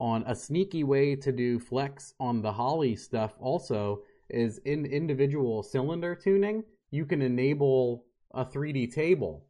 on 0.00 0.24
a 0.26 0.34
sneaky 0.34 0.82
way 0.84 1.14
to 1.16 1.30
do 1.32 1.58
flex 1.58 2.14
on 2.18 2.42
the 2.42 2.52
Holley 2.52 2.96
stuff 2.96 3.32
also 3.40 4.02
is 4.28 4.58
in 4.58 4.84
individual 4.86 5.62
cylinder 5.62 6.14
tuning, 6.16 6.64
you 6.90 7.04
can 7.06 7.22
enable 7.22 8.04
a 8.34 8.44
3D 8.44 8.92
table. 8.92 9.46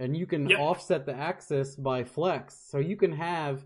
And 0.00 0.16
you 0.16 0.26
can 0.26 0.48
Yep. 0.50 0.58
offset 0.58 1.06
the 1.06 1.14
axis 1.14 1.76
by 1.76 2.04
flex. 2.04 2.54
So 2.70 2.78
you 2.78 2.96
can 2.96 3.12
have 3.12 3.64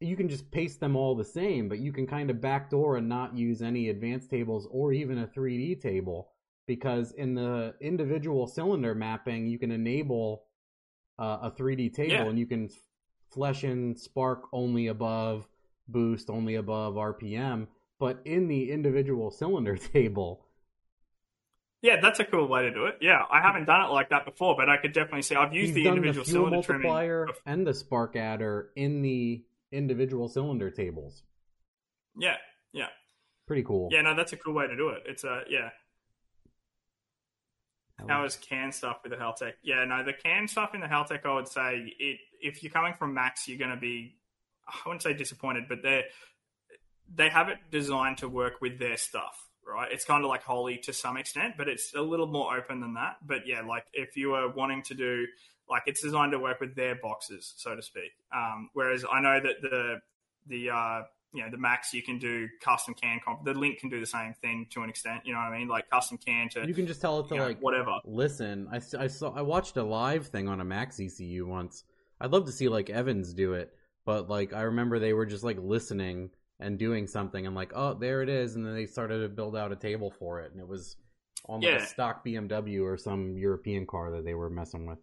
you 0.00 0.16
can 0.16 0.28
just 0.28 0.50
paste 0.50 0.80
them 0.80 0.94
all 0.96 1.14
the 1.16 1.24
same, 1.24 1.68
but 1.68 1.78
you 1.78 1.92
can 1.92 2.06
kind 2.06 2.30
of 2.30 2.40
backdoor 2.40 2.96
and 2.96 3.08
not 3.08 3.36
use 3.36 3.62
any 3.62 3.88
advanced 3.88 4.30
tables 4.30 4.68
or 4.70 4.92
even 4.92 5.18
a 5.18 5.26
3D 5.26 5.80
table 5.80 6.30
because 6.66 7.12
in 7.12 7.34
the 7.34 7.74
individual 7.80 8.46
cylinder 8.46 8.94
mapping, 8.94 9.46
you 9.46 9.58
can 9.58 9.70
enable 9.72 10.44
uh, 11.18 11.38
a 11.42 11.50
3D 11.50 11.92
table 11.94 12.12
Yeah. 12.12 12.24
and 12.28 12.38
you 12.38 12.46
can 12.46 12.68
flesh 13.30 13.64
in 13.64 13.96
spark 13.96 14.44
only 14.52 14.86
above 14.86 15.48
boost, 15.88 16.30
only 16.30 16.54
above 16.54 16.94
RPM. 16.94 17.66
But 17.98 18.20
in 18.24 18.46
the 18.46 18.70
individual 18.70 19.30
cylinder 19.30 19.76
table, 19.94 20.44
yeah, 21.82 22.00
that's 22.00 22.18
a 22.20 22.24
cool 22.24 22.48
way 22.48 22.62
to 22.64 22.72
do 22.72 22.86
it. 22.86 22.96
Yeah, 23.00 23.22
I 23.30 23.40
haven't 23.40 23.64
done 23.66 23.82
it 23.82 23.92
like 23.92 24.10
that 24.10 24.24
before, 24.24 24.56
but 24.56 24.68
I 24.68 24.76
could 24.78 24.92
definitely 24.92 25.22
see 25.22 25.36
I've 25.36 25.54
used 25.54 25.68
he's 25.68 25.74
the 25.76 25.84
done 25.84 25.92
the 25.92 25.96
individual 26.08 26.24
fuel 26.24 26.44
cylinder 26.46 26.62
trimming. 26.66 26.82
multiplier 26.88 27.28
and 27.46 27.66
the 27.66 27.74
spark 27.74 28.16
adder 28.16 28.70
in 28.76 29.02
the 29.02 29.44
individual 29.72 30.28
cylinder 30.28 30.70
tables. 30.70 31.22
Yeah, 32.16 32.36
yeah. 32.72 32.88
Pretty 33.46 33.62
cool. 33.62 33.88
Yeah, 33.90 34.02
no, 34.02 34.14
that's 34.14 34.32
a 34.32 34.36
cool 34.36 34.54
way 34.54 34.66
to 34.66 34.76
do 34.76 34.90
it. 34.90 35.04
It's 35.06 35.24
a 35.24 35.42
yeah. 35.48 35.70
How 38.06 38.24
is 38.24 38.36
CAN 38.36 38.70
stuff 38.70 38.98
with 39.02 39.10
the 39.10 39.18
Haltech? 39.18 39.54
Yeah, 39.62 39.84
no, 39.84 40.04
the 40.04 40.12
CAN 40.12 40.46
stuff 40.46 40.74
in 40.74 40.80
the 40.80 40.86
Haltech, 40.86 41.26
I 41.26 41.34
would 41.34 41.48
say 41.48 41.94
it. 41.98 42.20
If 42.40 42.62
you're 42.62 42.70
coming 42.70 42.94
from 42.94 43.14
Max, 43.14 43.48
you're 43.48 43.58
going 43.58 43.72
to 43.72 43.76
be, 43.76 44.14
I 44.68 44.76
wouldn't 44.86 45.02
say 45.02 45.14
disappointed, 45.14 45.64
but 45.68 45.82
they 45.82 46.04
they 47.12 47.28
have 47.28 47.48
it 47.48 47.58
designed 47.70 48.18
to 48.18 48.28
work 48.28 48.60
with 48.60 48.78
their 48.78 48.96
stuff, 48.96 49.36
right? 49.66 49.90
It's 49.90 50.04
kind 50.04 50.22
of 50.24 50.28
like 50.28 50.44
Holley 50.44 50.78
to 50.84 50.92
some 50.92 51.16
extent, 51.16 51.54
but 51.56 51.68
it's 51.68 51.94
a 51.94 52.02
little 52.02 52.26
more 52.26 52.56
open 52.56 52.80
than 52.80 52.94
that. 52.94 53.16
But 53.26 53.46
yeah, 53.46 53.62
like 53.62 53.86
if 53.92 54.16
you 54.16 54.30
were 54.30 54.48
wanting 54.48 54.82
to 54.84 54.94
do, 54.94 55.26
like 55.70 55.82
it's 55.86 56.02
designed 56.02 56.32
to 56.32 56.38
work 56.38 56.60
with 56.60 56.74
their 56.74 56.94
boxes, 56.96 57.54
so 57.56 57.74
to 57.76 57.82
speak. 57.82 58.12
Um, 58.34 58.70
whereas 58.74 59.04
I 59.10 59.20
know 59.20 59.40
that 59.40 59.62
the 59.62 60.00
the 60.46 60.70
uh, 60.70 61.02
you 61.32 61.42
know 61.42 61.50
the 61.50 61.58
Max 61.58 61.92
you 61.92 62.02
can 62.02 62.18
do 62.18 62.48
custom 62.62 62.94
CAN 62.94 63.20
comp. 63.24 63.44
The 63.44 63.54
Link 63.54 63.78
can 63.78 63.88
do 63.90 64.00
the 64.00 64.06
same 64.06 64.34
thing 64.40 64.66
to 64.70 64.82
an 64.82 64.88
extent. 64.88 65.22
You 65.24 65.32
know 65.34 65.40
what 65.40 65.52
I 65.52 65.58
mean? 65.58 65.68
Like 65.68 65.90
custom 65.90 66.18
CAN 66.18 66.48
to 66.50 66.66
You 66.66 66.74
can 66.74 66.86
just 66.86 67.00
tell 67.00 67.20
it 67.20 67.28
to 67.28 67.34
you 67.34 67.40
know, 67.40 67.46
like 67.46 67.60
whatever. 67.60 67.98
listen. 68.04 68.68
I, 68.72 68.76
I 68.98 69.06
saw 69.08 69.32
I 69.34 69.42
watched 69.42 69.76
a 69.76 69.82
live 69.82 70.28
thing 70.28 70.48
on 70.48 70.60
a 70.60 70.64
MaxxECU 70.64 71.42
once. 71.44 71.84
I'd 72.20 72.30
love 72.32 72.46
to 72.46 72.52
see 72.52 72.68
like 72.68 72.90
Evans 72.90 73.32
do 73.34 73.52
it, 73.52 73.72
but 74.04 74.28
like 74.28 74.52
I 74.52 74.62
remember 74.62 74.98
they 74.98 75.12
were 75.12 75.26
just 75.26 75.44
like 75.44 75.58
listening 75.60 76.30
and 76.60 76.76
doing 76.78 77.06
something 77.06 77.46
and 77.46 77.54
like, 77.54 77.72
oh, 77.76 77.94
there 77.94 78.22
it 78.22 78.28
is, 78.28 78.56
and 78.56 78.66
then 78.66 78.74
they 78.74 78.86
started 78.86 79.20
to 79.20 79.28
build 79.28 79.54
out 79.56 79.70
a 79.70 79.76
table 79.76 80.10
for 80.18 80.40
it, 80.40 80.50
and 80.50 80.60
it 80.60 80.66
was 80.66 80.96
on 81.48 81.60
like 81.60 81.70
Yeah. 81.70 81.82
a 81.84 81.86
stock 81.86 82.24
BMW 82.24 82.82
or 82.82 82.96
some 82.96 83.36
European 83.36 83.86
car 83.86 84.10
that 84.10 84.24
they 84.24 84.34
were 84.34 84.50
messing 84.50 84.84
with. 84.86 84.98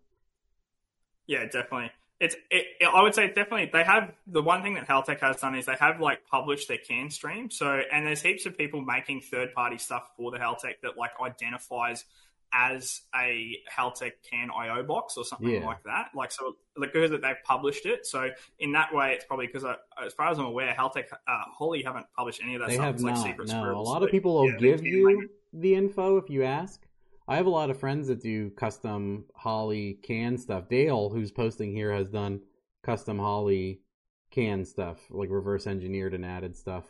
Yeah, 1.27 1.43
definitely. 1.45 1.91
It's. 2.19 2.35
It, 2.49 2.65
it- 2.79 2.87
I 2.93 3.01
would 3.01 3.13
say 3.15 3.27
definitely 3.27 3.69
they 3.73 3.83
have 3.83 4.13
the 4.27 4.41
one 4.41 4.61
thing 4.63 4.75
that 4.75 4.87
Haltech 4.87 5.19
has 5.21 5.37
done 5.41 5.55
is 5.55 5.65
they 5.65 5.75
have 5.79 5.99
like 5.99 6.25
published 6.29 6.67
their 6.67 6.77
CAN 6.77 7.09
stream. 7.09 7.49
So 7.49 7.81
and 7.91 8.05
there's 8.05 8.21
heaps 8.21 8.45
of 8.45 8.57
people 8.57 8.81
making 8.81 9.21
third 9.21 9.53
party 9.53 9.77
stuff 9.77 10.09
for 10.15 10.31
the 10.31 10.37
Haltech 10.37 10.75
that 10.83 10.97
like 10.97 11.11
identifies 11.21 12.05
as 12.53 13.01
a 13.13 13.57
Haltech 13.75 14.11
CAN 14.29 14.49
IO 14.55 14.83
box 14.83 15.17
or 15.17 15.25
something 15.25 15.49
Yeah. 15.49 15.65
like 15.65 15.83
that. 15.83 16.11
Like 16.15 16.31
so, 16.31 16.55
like 16.77 16.93
because 16.93 17.11
that 17.11 17.21
they've 17.21 17.35
published 17.43 17.85
it. 17.85 18.05
So 18.05 18.29
in 18.59 18.71
that 18.73 18.93
way, 18.93 19.13
it's 19.13 19.25
probably 19.25 19.47
because 19.47 19.65
as 20.01 20.13
far 20.13 20.29
as 20.29 20.37
I'm 20.39 20.45
aware, 20.45 20.73
Haltech, 20.77 21.05
uh, 21.11 21.17
Holley 21.57 21.83
haven't 21.83 22.05
published 22.15 22.39
any 22.41 22.55
of 22.55 22.61
that 22.61 22.69
They 22.69 22.75
stuff. 22.75 22.85
have 22.85 22.95
It's 22.95 23.03
like 23.03 23.15
not. 23.15 23.25
secret 23.25 23.47
No, 23.49 23.71
a 23.75 23.81
lot 23.81 24.03
of 24.03 24.09
people 24.11 24.35
will 24.35 24.51
yeah, 24.51 24.57
give 24.57 24.85
you 24.85 25.27
the 25.51 25.75
info 25.75 26.17
if 26.17 26.29
you 26.29 26.43
ask. 26.43 26.81
I 27.27 27.37
have 27.37 27.47
a 27.47 27.49
lot 27.51 27.71
of 27.71 27.79
friends 27.79 28.07
that 28.07 28.21
do 28.21 28.51
custom 28.51 29.25
Holley 29.35 29.99
CAN 30.03 30.37
stuff. 30.37 30.69
Dale, 30.69 31.09
who's 31.09 31.31
posting 31.31 31.71
here, 31.71 31.91
has 31.91 32.09
done 32.09 32.41
custom 32.83 33.17
Holley 33.17 33.81
CAN 34.29 34.63
stuff, 34.63 34.99
like 35.09 35.29
reverse 35.31 35.65
engineered 35.65 36.13
and 36.13 36.23
added 36.23 36.55
stuff. 36.55 36.83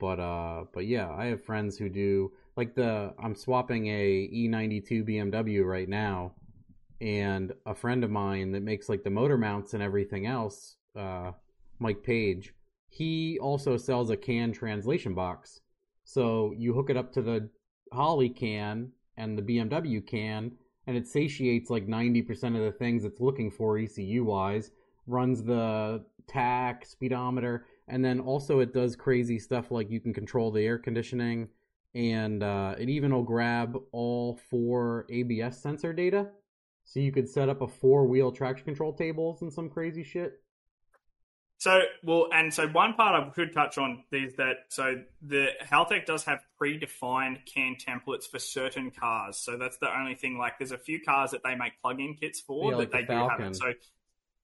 But 0.00 0.18
uh, 0.18 0.64
but 0.72 0.86
yeah, 0.86 1.10
I 1.10 1.26
have 1.26 1.44
friends 1.44 1.78
who 1.78 1.88
do 1.88 2.32
like 2.56 2.74
the. 2.74 3.14
I'm 3.22 3.36
swapping 3.36 3.86
a 3.86 4.28
E92 4.34 5.08
BMW 5.08 5.64
right 5.64 5.88
now, 5.88 6.32
and 7.00 7.52
a 7.64 7.74
friend 7.74 8.02
of 8.02 8.10
mine 8.10 8.52
that 8.52 8.62
makes 8.62 8.88
like 8.88 9.04
the 9.04 9.10
motor 9.10 9.38
mounts 9.38 9.74
and 9.74 9.82
everything 9.82 10.26
else, 10.26 10.76
uh, 10.96 11.32
Mike 11.78 12.02
Page. 12.02 12.52
He 12.88 13.38
also 13.38 13.76
sells 13.76 14.10
a 14.10 14.16
CAN 14.16 14.52
translation 14.52 15.14
box. 15.14 15.60
So 16.04 16.52
you 16.56 16.72
hook 16.74 16.90
it 16.90 16.96
up 16.96 17.12
to 17.12 17.22
the 17.22 17.50
Holley 17.92 18.30
CAN 18.30 18.92
and 19.18 19.36
the 19.36 19.42
BMW 19.42 20.06
CAN, 20.06 20.52
and 20.86 20.96
it 20.96 21.06
satiates 21.06 21.68
like 21.68 21.86
90% 21.86 22.56
of 22.56 22.62
the 22.62 22.72
things 22.72 23.04
it's 23.04 23.20
looking 23.20 23.50
for 23.50 23.76
ECU 23.76 24.24
wise, 24.24 24.70
runs 25.06 25.42
the 25.42 26.04
tach, 26.26 26.86
speedometer, 26.86 27.66
and 27.88 28.04
then 28.04 28.20
also 28.20 28.60
it 28.60 28.72
does 28.72 28.96
crazy 28.96 29.38
stuff 29.38 29.70
like 29.70 29.90
you 29.90 30.00
can 30.00 30.14
control 30.14 30.50
the 30.50 30.64
air 30.64 30.78
conditioning, 30.78 31.48
and 31.94 32.42
uh, 32.42 32.74
it 32.78 32.88
even 32.88 33.12
will 33.12 33.22
grab 33.22 33.76
all 33.92 34.38
four 34.48 35.06
ABS 35.10 35.58
sensor 35.58 35.92
data. 35.92 36.28
So 36.84 37.00
you 37.00 37.12
could 37.12 37.28
set 37.28 37.50
up 37.50 37.60
a 37.60 37.68
four 37.68 38.06
wheel 38.06 38.32
traction 38.32 38.64
control 38.64 38.92
tables 38.94 39.42
and 39.42 39.52
some 39.52 39.68
crazy 39.68 40.02
shit. 40.02 40.40
So 41.58 41.82
well, 42.04 42.28
and 42.32 42.54
so 42.54 42.68
one 42.68 42.94
part 42.94 43.20
I 43.20 43.28
could 43.30 43.52
touch 43.52 43.78
on 43.78 44.04
is 44.12 44.34
that 44.36 44.56
so 44.68 45.02
the 45.22 45.48
Haltech 45.64 46.06
does 46.06 46.24
have 46.24 46.38
predefined 46.60 47.44
CAN 47.46 47.76
templates 47.76 48.26
for 48.30 48.38
certain 48.38 48.92
cars. 48.92 49.38
So 49.38 49.56
that's 49.56 49.76
the 49.78 49.92
only 49.94 50.14
thing. 50.14 50.38
Like, 50.38 50.58
there's 50.58 50.70
a 50.70 50.78
few 50.78 51.00
cars 51.02 51.32
that 51.32 51.42
they 51.42 51.56
make 51.56 51.72
plug-in 51.82 52.14
kits 52.14 52.40
for 52.40 52.70
Yeah, 52.70 52.76
like 52.76 52.92
that 52.92 52.96
they 53.08 53.14
the 53.14 53.20
do 53.20 53.28
have 53.28 53.40
it. 53.40 53.56
So 53.56 53.72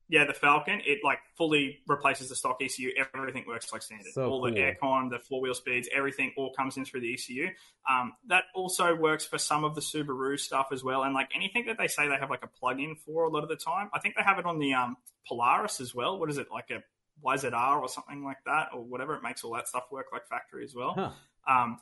yeah, 0.08 0.24
the 0.26 0.34
Falcon 0.34 0.82
it 0.84 0.98
like 1.02 1.20
fully 1.38 1.78
replaces 1.86 2.28
the 2.28 2.36
stock 2.36 2.58
ECU. 2.60 2.90
Everything 3.14 3.44
works 3.46 3.72
like 3.72 3.82
standard. 3.82 4.12
So 4.12 4.28
all 4.28 4.42
the 4.42 4.50
cool. 4.50 4.58
aircon, 4.60 5.10
the 5.10 5.18
four 5.20 5.40
wheel 5.40 5.54
speeds, 5.54 5.88
everything 5.94 6.32
all 6.36 6.52
comes 6.52 6.76
in 6.76 6.84
through 6.84 7.00
the 7.00 7.14
ECU. 7.14 7.48
Um, 7.88 8.12
that 8.26 8.44
also 8.54 8.94
works 8.94 9.24
for 9.24 9.38
some 9.38 9.64
of 9.64 9.74
the 9.74 9.80
Subaru 9.80 10.38
stuff 10.38 10.68
as 10.72 10.84
well. 10.84 11.04
And 11.04 11.14
like 11.14 11.30
anything 11.34 11.66
that 11.66 11.78
they 11.78 11.86
say 11.86 12.08
they 12.08 12.16
have 12.16 12.28
like 12.28 12.44
a 12.44 12.48
plug-in 12.48 12.96
for 13.06 13.24
a 13.24 13.30
lot 13.30 13.44
of 13.44 13.48
the 13.48 13.56
time, 13.56 13.88
I 13.94 14.00
think 14.00 14.16
they 14.16 14.22
have 14.22 14.38
it 14.38 14.44
on 14.44 14.58
the 14.58 14.74
um, 14.74 14.96
Polaris 15.26 15.80
as 15.80 15.94
well. 15.94 16.18
What 16.18 16.28
is 16.28 16.38
it 16.38 16.48
like 16.52 16.70
a 16.70 16.82
YZR 17.24 17.80
or 17.80 17.88
something 17.88 18.24
like 18.24 18.38
that, 18.46 18.68
or 18.74 18.82
whatever. 18.82 19.14
It 19.14 19.22
makes 19.22 19.44
all 19.44 19.54
that 19.54 19.68
stuff 19.68 19.84
work 19.90 20.06
like 20.12 20.26
factory 20.26 20.64
as 20.64 20.74
well. 20.74 20.94
Huh. 20.94 21.10
Um, 21.52 21.78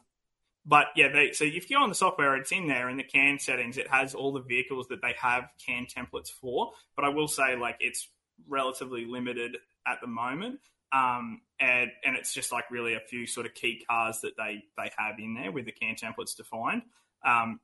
but 0.64 0.86
yeah, 0.94 1.08
they, 1.12 1.32
so 1.32 1.44
if 1.44 1.68
you 1.68 1.76
go 1.76 1.82
on 1.82 1.88
the 1.88 1.94
software, 1.94 2.36
it's 2.36 2.52
in 2.52 2.68
there 2.68 2.88
in 2.88 2.96
the 2.96 3.02
CAN 3.02 3.38
settings. 3.38 3.78
It 3.78 3.88
has 3.88 4.14
all 4.14 4.32
the 4.32 4.40
vehicles 4.40 4.86
that 4.88 5.02
they 5.02 5.14
have 5.18 5.44
CAN 5.64 5.86
templates 5.86 6.30
for. 6.30 6.72
But 6.94 7.04
I 7.04 7.08
will 7.08 7.28
say, 7.28 7.56
like, 7.56 7.76
it's 7.80 8.08
relatively 8.48 9.04
limited 9.04 9.56
at 9.86 10.00
the 10.00 10.06
moment. 10.06 10.60
Um, 10.92 11.40
and 11.58 11.90
and 12.04 12.16
it's 12.16 12.34
just 12.34 12.52
like 12.52 12.70
really 12.70 12.94
a 12.94 13.00
few 13.00 13.26
sort 13.26 13.46
of 13.46 13.54
key 13.54 13.82
cars 13.88 14.20
that 14.20 14.36
they 14.36 14.64
they 14.76 14.90
have 14.98 15.18
in 15.18 15.34
there 15.34 15.50
with 15.50 15.64
the 15.64 15.72
CAN 15.72 15.96
templates 15.96 16.36
defined. 16.36 16.82
Um, 17.24 17.60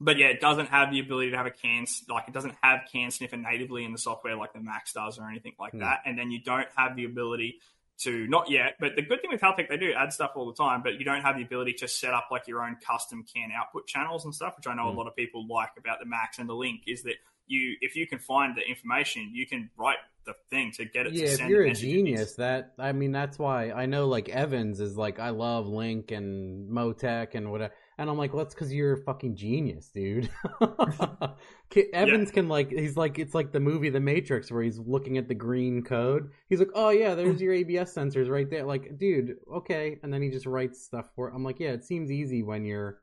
but 0.00 0.18
yeah, 0.18 0.26
it 0.26 0.40
doesn't 0.40 0.68
have 0.68 0.90
the 0.90 1.00
ability 1.00 1.30
to 1.30 1.36
have 1.36 1.46
a 1.46 1.50
CAN 1.50 1.86
like 2.08 2.24
it 2.28 2.34
doesn't 2.34 2.54
have 2.62 2.80
CAN 2.92 3.10
sniffer 3.10 3.36
natively 3.36 3.84
in 3.84 3.92
the 3.92 3.98
software 3.98 4.36
like 4.36 4.52
the 4.52 4.60
Max 4.60 4.92
does 4.92 5.18
or 5.18 5.28
anything 5.28 5.54
like 5.58 5.72
Hmm. 5.72 5.78
that. 5.80 6.00
And 6.04 6.18
then 6.18 6.30
you 6.30 6.40
don't 6.42 6.68
have 6.76 6.96
the 6.96 7.04
ability 7.04 7.60
to 8.00 8.26
not 8.26 8.50
yet, 8.50 8.74
but 8.78 8.94
the 8.94 9.00
good 9.02 9.22
thing 9.22 9.30
with 9.30 9.40
Haltech 9.40 9.68
they 9.68 9.78
do 9.78 9.92
add 9.92 10.12
stuff 10.12 10.32
all 10.36 10.46
the 10.46 10.54
time, 10.54 10.82
but 10.82 10.98
you 10.98 11.04
don't 11.04 11.22
have 11.22 11.36
the 11.36 11.42
ability 11.42 11.72
to 11.74 11.88
set 11.88 12.12
up 12.12 12.28
like 12.30 12.46
your 12.46 12.62
own 12.62 12.76
custom 12.86 13.24
CAN 13.24 13.50
output 13.56 13.86
channels 13.86 14.24
and 14.26 14.34
stuff, 14.34 14.54
which 14.56 14.66
I 14.66 14.74
know 14.74 14.82
Hmm. 14.90 14.96
a 14.96 14.98
lot 14.98 15.06
of 15.06 15.16
people 15.16 15.46
like 15.48 15.70
about 15.78 15.98
the 16.00 16.06
Max 16.06 16.38
and 16.38 16.48
the 16.48 16.54
Link 16.54 16.82
is 16.86 17.02
that 17.04 17.14
you 17.46 17.76
if 17.80 17.96
you 17.96 18.06
can 18.06 18.18
find 18.18 18.54
the 18.56 18.68
information, 18.68 19.30
you 19.32 19.46
can 19.46 19.70
write 19.78 19.98
the 20.26 20.34
thing 20.50 20.72
to 20.72 20.84
get 20.84 21.06
it 21.06 21.12
yeah 21.12 21.36
to 21.36 21.44
if 21.44 21.48
you're 21.48 21.62
a 21.62 21.72
genius 21.72 22.34
that 22.34 22.72
i 22.80 22.90
mean 22.90 23.12
that's 23.12 23.38
why 23.38 23.70
i 23.70 23.86
know 23.86 24.08
like 24.08 24.28
evans 24.28 24.80
is 24.80 24.96
like 24.96 25.20
i 25.20 25.30
love 25.30 25.68
link 25.68 26.10
and 26.10 26.68
motec 26.68 27.36
and 27.36 27.52
whatever 27.52 27.72
and 27.98 28.10
i'm 28.10 28.18
like 28.18 28.32
well 28.32 28.44
that's 28.44 28.54
because 28.54 28.72
you're 28.72 28.94
a 28.94 29.02
fucking 29.02 29.36
genius 29.36 29.90
dude. 29.94 30.30
Evans 31.92 32.30
can 32.30 32.48
like 32.48 32.70
he's 32.70 32.96
like 32.96 33.18
it's 33.18 33.34
like 33.34 33.52
the 33.52 33.60
movie 33.60 33.90
the 33.90 34.00
matrix 34.00 34.50
where 34.50 34.62
he's 34.62 34.78
looking 34.78 35.18
at 35.18 35.28
the 35.28 35.34
green 35.34 35.82
code. 35.82 36.30
He's 36.48 36.58
like 36.58 36.70
oh 36.74 36.90
yeah 36.90 37.14
there's 37.14 37.40
your 37.40 37.54
abs 37.54 37.94
sensors 37.94 38.28
right 38.28 38.48
there. 38.48 38.64
Like 38.64 38.98
dude 38.98 39.36
okay. 39.52 39.98
And 40.02 40.12
then 40.12 40.22
he 40.22 40.30
just 40.30 40.46
writes 40.46 40.84
stuff 40.84 41.06
for 41.14 41.28
i'm 41.28 41.44
like 41.44 41.58
yeah 41.60 41.70
it 41.70 41.84
seems 41.84 42.10
easy 42.10 42.42
when 42.42 42.64
you're 42.64 43.00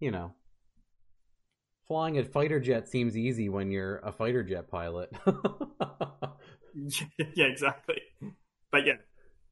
you 0.00 0.10
know 0.10 0.34
flying 1.86 2.18
a 2.18 2.24
fighter 2.24 2.60
jet 2.60 2.88
seems 2.88 3.16
easy 3.16 3.48
when 3.48 3.70
you're 3.70 3.98
a 3.98 4.12
fighter 4.12 4.42
jet 4.42 4.70
pilot. 4.70 5.10
Yeah, 7.34 7.46
exactly. 7.46 8.00
But 8.72 8.86
yeah, 8.86 8.94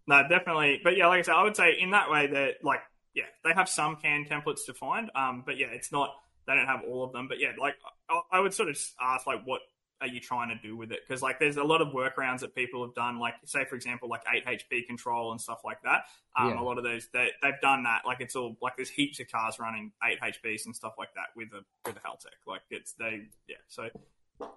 no, 0.06 0.22
definitely. 0.28 0.80
But 0.82 0.96
yeah, 0.96 1.06
like 1.06 1.20
I 1.20 1.22
said, 1.22 1.34
I 1.34 1.42
would 1.44 1.56
say 1.56 1.76
in 1.80 1.90
that 1.90 2.10
way 2.10 2.26
that 2.26 2.54
like 2.62 2.80
yeah, 3.14 3.24
they 3.44 3.52
have 3.52 3.68
some 3.68 3.96
CAN 3.96 4.26
templates 4.30 4.64
to 4.66 4.74
find. 4.74 5.10
Um, 5.14 5.42
but 5.44 5.58
yeah, 5.58 5.66
it's 5.72 5.92
not 5.92 6.10
they 6.46 6.54
don't 6.54 6.66
have 6.66 6.80
all 6.88 7.04
of 7.04 7.12
them. 7.12 7.28
But 7.28 7.38
yeah, 7.40 7.52
like 7.58 7.74
I, 8.08 8.20
I 8.32 8.40
would 8.40 8.54
sort 8.54 8.68
of 8.68 8.78
ask 9.00 9.26
like 9.26 9.40
what 9.44 9.60
are 10.00 10.08
you 10.08 10.18
trying 10.18 10.48
to 10.48 10.56
do 10.66 10.76
with 10.76 10.90
it? 10.90 10.98
Because 11.06 11.22
like 11.22 11.38
there's 11.38 11.56
a 11.58 11.62
lot 11.62 11.80
of 11.80 11.88
workarounds 11.94 12.40
that 12.40 12.54
people 12.56 12.84
have 12.84 12.94
done. 12.94 13.20
Like 13.20 13.34
say 13.44 13.64
for 13.64 13.76
example, 13.76 14.08
like 14.08 14.22
eight 14.34 14.44
HP 14.44 14.86
control 14.88 15.30
and 15.30 15.40
stuff 15.40 15.60
like 15.64 15.78
that. 15.84 16.02
Um, 16.36 16.48
Yeah. 16.50 16.60
a 16.60 16.64
lot 16.64 16.78
of 16.78 16.84
those 16.84 17.08
they 17.12 17.28
they've 17.42 17.60
done 17.62 17.84
that. 17.84 18.02
Like 18.04 18.20
it's 18.20 18.34
all 18.34 18.56
like 18.60 18.76
there's 18.76 18.90
heaps 18.90 19.20
of 19.20 19.28
cars 19.30 19.58
running 19.60 19.92
eight 20.04 20.20
HPs 20.20 20.66
and 20.66 20.74
stuff 20.74 20.94
like 20.98 21.10
that 21.14 21.26
with 21.36 21.48
a 21.52 21.62
with 21.88 21.96
a 21.96 22.00
Haltech. 22.00 22.34
Like 22.46 22.62
it's 22.70 22.94
they 22.94 23.22
yeah 23.48 23.56
so. 23.68 23.88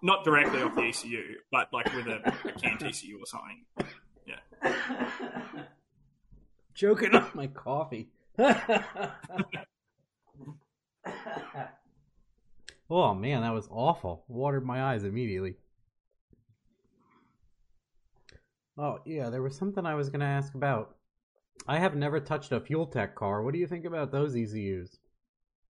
Not 0.01 0.23
directly 0.23 0.63
off 0.63 0.73
the 0.73 0.81
ECU, 0.81 1.35
but 1.51 1.67
like 1.71 1.85
with 1.93 2.07
a, 2.07 2.15
a 2.47 2.51
CAN 2.53 2.79
TCU 2.79 3.19
or 3.19 3.27
something. 3.27 3.65
Yeah. 4.25 4.39
Joking 6.73 7.13
on 7.13 7.29
my 7.35 7.47
coffee. 7.47 8.09
oh 12.89 13.13
man, 13.13 13.41
that 13.41 13.53
was 13.53 13.67
awful. 13.71 14.25
Watered 14.27 14.65
my 14.65 14.83
eyes 14.83 15.03
immediately. 15.03 15.55
Oh 18.77 18.99
yeah, 19.05 19.29
there 19.29 19.41
was 19.41 19.55
something 19.55 19.85
I 19.85 19.95
was 19.95 20.09
gonna 20.09 20.25
ask 20.25 20.53
about. 20.53 20.97
I 21.67 21.79
have 21.79 21.95
never 21.95 22.19
touched 22.19 22.51
a 22.51 22.59
fuel 22.59 22.85
tech 22.85 23.15
car. 23.15 23.41
What 23.41 23.53
do 23.53 23.59
you 23.59 23.67
think 23.67 23.85
about 23.85 24.11
those 24.11 24.35
ECUs? 24.35 24.99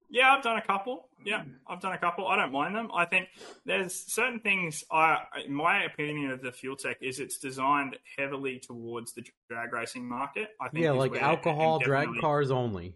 Yeah, 0.09 0.31
I've 0.33 0.43
done 0.43 0.57
a 0.57 0.61
couple. 0.61 1.09
Yeah, 1.23 1.43
I've 1.67 1.81
done 1.81 1.93
a 1.93 1.97
couple. 1.97 2.27
I 2.27 2.35
don't 2.35 2.51
mind 2.51 2.75
them. 2.75 2.89
I 2.93 3.05
think 3.05 3.27
there's 3.65 3.93
certain 3.93 4.39
things. 4.39 4.83
I, 4.91 5.17
in 5.45 5.53
my 5.53 5.83
opinion 5.83 6.31
of 6.31 6.41
the 6.41 6.51
fuel 6.51 6.75
tech, 6.75 6.97
is 7.01 7.19
it's 7.19 7.37
designed 7.39 7.97
heavily 8.17 8.59
towards 8.59 9.13
the 9.13 9.23
drag 9.49 9.73
racing 9.73 10.07
market. 10.07 10.49
I 10.61 10.69
think 10.69 10.83
Yeah, 10.83 10.91
like 10.91 11.15
alcohol 11.15 11.79
drag 11.79 12.09
cars 12.19 12.51
only. 12.51 12.95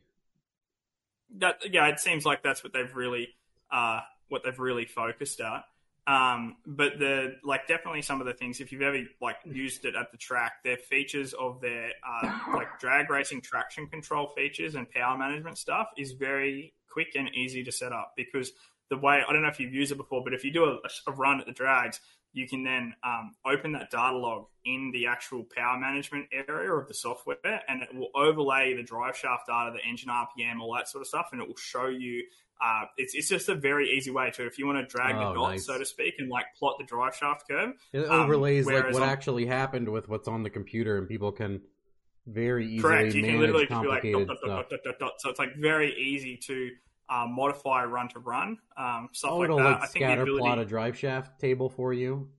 that 1.38 1.58
yeah, 1.72 1.88
it 1.88 2.00
seems 2.00 2.26
like 2.26 2.44
that's 2.44 2.64
what 2.64 2.74
they've 2.74 2.96
really 2.96 3.30
uh, 3.72 4.02
what 4.30 4.44
they've 4.44 4.60
really 4.60 4.86
focused 4.86 5.42
at. 5.42 5.64
Um, 6.08 6.58
but 6.66 6.98
the 6.98 7.36
like 7.44 7.68
definitely 7.68 8.02
some 8.02 8.20
of 8.20 8.26
the 8.26 8.34
things 8.34 8.60
if 8.62 8.72
you've 8.72 8.82
ever 8.82 9.04
like 9.22 9.38
used 9.46 9.86
it 9.86 9.96
at 9.96 10.12
the 10.12 10.18
track, 10.18 10.64
their 10.64 10.78
features 10.78 11.34
of 11.34 11.62
their 11.62 11.92
uh, 12.08 12.40
like 12.56 12.80
drag 12.80 13.10
racing 13.10 13.42
traction 13.42 13.88
control 13.88 14.28
features 14.36 14.76
and 14.76 14.90
power 14.90 15.18
management 15.18 15.58
stuff 15.58 15.88
is 15.98 16.14
very 16.14 16.74
quick 16.92 17.10
and 17.16 17.30
easy 17.36 17.64
to 17.64 17.72
set 17.72 17.92
up 17.92 18.14
because 18.18 18.52
the 18.90 18.98
way 18.98 19.22
I 19.28 19.32
don't 19.32 19.42
know 19.44 19.50
if 19.50 19.60
you've 19.60 19.74
used 19.74 19.92
it 19.92 19.98
before, 19.98 20.24
but 20.24 20.34
if 20.34 20.44
you 20.44 20.52
do 20.52 20.64
a, 20.66 20.80
a 21.08 21.12
run 21.14 21.40
at 21.40 21.46
the 21.46 21.52
drags, 21.52 22.00
you 22.34 22.48
can 22.48 22.64
then 22.64 22.94
um, 23.04 23.32
open 23.46 23.72
that 23.74 23.90
data 23.92 24.16
log 24.18 24.46
in 24.66 24.92
the 24.94 25.08
actual 25.08 25.44
power 25.56 25.80
management 25.80 26.28
area 26.48 26.72
of 26.72 26.88
the 26.88 26.94
software, 26.94 27.38
and 27.68 27.82
it 27.82 27.90
will 27.96 28.10
overlay 28.16 28.76
the 28.76 28.84
drive 28.84 29.16
shaft 29.18 29.48
data, 29.48 29.72
the 29.76 29.88
engine 29.88 30.10
RPM, 30.10 30.60
all 30.62 30.74
that 30.76 30.88
sort 30.88 31.02
of 31.02 31.08
stuff, 31.08 31.30
and 31.32 31.42
it 31.42 31.48
will 31.48 31.58
show 31.58 31.88
you. 31.88 32.24
Uh, 32.62 32.84
it's 32.98 33.16
it's 33.16 33.30
just 33.30 33.48
a 33.48 33.56
very 33.56 33.90
easy 33.92 34.12
way 34.12 34.30
to 34.32 34.46
if 34.46 34.58
you 34.60 34.68
want 34.68 34.78
to 34.78 34.86
drag 34.86 35.16
Oh, 35.16 35.30
the 35.30 35.34
dots, 35.34 35.52
nice. 35.54 35.66
so 35.66 35.78
to 35.78 35.86
speak, 35.86 36.16
and 36.20 36.30
like 36.30 36.46
plot 36.58 36.76
the 36.78 36.84
drive 36.84 37.16
shaft 37.16 37.48
curve. 37.50 37.74
It 37.94 38.06
Um, 38.06 38.22
overlays 38.22 38.66
like 38.68 38.92
what 38.92 39.02
on- 39.02 39.08
actually 39.10 39.46
happened 39.46 39.88
with 39.88 40.10
what's 40.10 40.28
on 40.28 40.44
the 40.44 40.50
computer, 40.50 40.98
and 40.98 41.08
people 41.08 41.32
can 41.32 41.62
very 42.28 42.66
easily 42.66 42.82
Correct. 42.82 43.16
You 43.16 43.24
can 43.24 43.40
literally 43.40 43.66
just 43.66 43.82
be 43.82 43.88
like 43.88 44.04
dot, 44.04 44.28
dot, 44.28 44.38
dot, 44.46 44.70
dot, 44.70 44.80
dot, 44.84 45.00
dot. 45.00 45.12
So 45.20 45.30
it's 45.30 45.40
like 45.40 45.56
very 45.56 45.94
easy 46.00 46.38
to 46.38 46.70
um, 47.10 47.34
modify 47.34 47.86
run 47.86 48.08
to 48.10 48.20
run 48.20 48.58
um, 48.78 49.10
stuff 49.14 49.32
oh, 49.32 49.38
like 49.38 49.50
that. 49.50 49.56
like 49.56 49.66
I 49.66 49.80
think 49.80 49.94
the 49.94 50.00
scatter 50.00 50.22
ability, 50.22 50.42
plot 50.42 50.60
a 50.60 50.66
drive 50.66 50.98
shaft 50.98 51.40
table 51.40 51.70
for 51.70 51.94
you. 51.94 52.30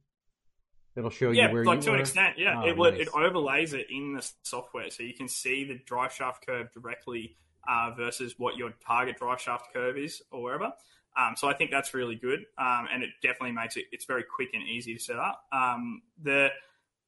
It'll 0.97 1.11
show 1.11 1.31
yeah, 1.31 1.49
you 1.49 1.55
where 1.55 1.65
like 1.65 1.77
you 1.77 1.83
to 1.83 1.91
were. 1.91 1.97
an 1.97 2.01
extent, 2.01 2.37
yeah. 2.39 2.63
Oh, 2.63 2.69
it 2.69 2.77
will- 2.77 2.93
nice. 2.93 3.01
it 3.03 3.09
overlays 3.15 3.75
it 3.75 3.87
in 3.91 4.15
the 4.15 4.33
software, 4.43 4.91
so 4.91 5.03
you 5.03 5.15
can 5.15 5.29
see 5.29 5.65
the 5.65 5.79
drive 5.87 6.13
shaft 6.13 6.47
curve 6.47 6.73
directly 6.73 7.37
uh, 7.69 7.93
versus 7.97 8.35
what 8.39 8.57
your 8.57 8.73
target 8.87 9.17
drive 9.17 9.41
shaft 9.41 9.73
curve 9.73 9.97
is, 9.97 10.23
or 10.31 10.43
wherever. 10.43 10.73
Um, 11.17 11.35
so 11.37 11.49
I 11.49 11.55
think 11.55 11.71
that's 11.71 11.95
really 11.95 12.17
good, 12.17 12.41
um, 12.59 12.87
and 12.93 13.03
it 13.03 13.11
definitely 13.23 13.53
makes 13.53 13.77
it 13.77 13.87
it's 13.93 14.05
very 14.05 14.25
quick 14.25 14.51
and 14.53 14.63
easy 14.63 14.95
to 14.95 15.01
set 15.01 15.19
up. 15.19 15.45
Um, 15.53 16.03
the 16.23 16.49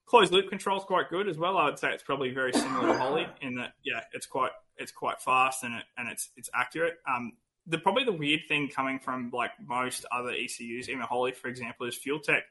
closed 0.06 0.32
loop 0.32 0.48
control 0.48 0.78
is 0.78 0.84
quite 0.84 1.08
good 1.10 1.28
as 1.28 1.38
well. 1.38 1.56
I 1.56 1.66
would 1.66 1.78
say 1.78 1.92
it's 1.92 2.02
probably 2.02 2.30
very 2.32 2.52
similar 2.52 2.88
to 2.92 2.98
Holley 2.98 3.26
in 3.40 3.54
that 3.56 3.72
yeah, 3.84 4.00
it's 4.12 4.26
quite 4.26 4.50
it's 4.76 4.92
quite 4.92 5.20
fast 5.20 5.62
and 5.64 5.74
it 5.74 5.84
and 5.96 6.08
it's 6.08 6.30
it's 6.36 6.50
accurate. 6.54 6.94
Um, 7.08 7.32
the 7.66 7.78
probably 7.78 8.04
the 8.04 8.12
weird 8.12 8.40
thing 8.48 8.68
coming 8.68 8.98
from 8.98 9.30
like 9.32 9.52
most 9.64 10.04
other 10.10 10.30
ECUs, 10.32 10.88
even 10.88 11.00
Holley 11.00 11.32
for 11.32 11.48
example, 11.48 11.86
is 11.86 11.96
Fuel 11.96 12.18
Tech 12.20 12.42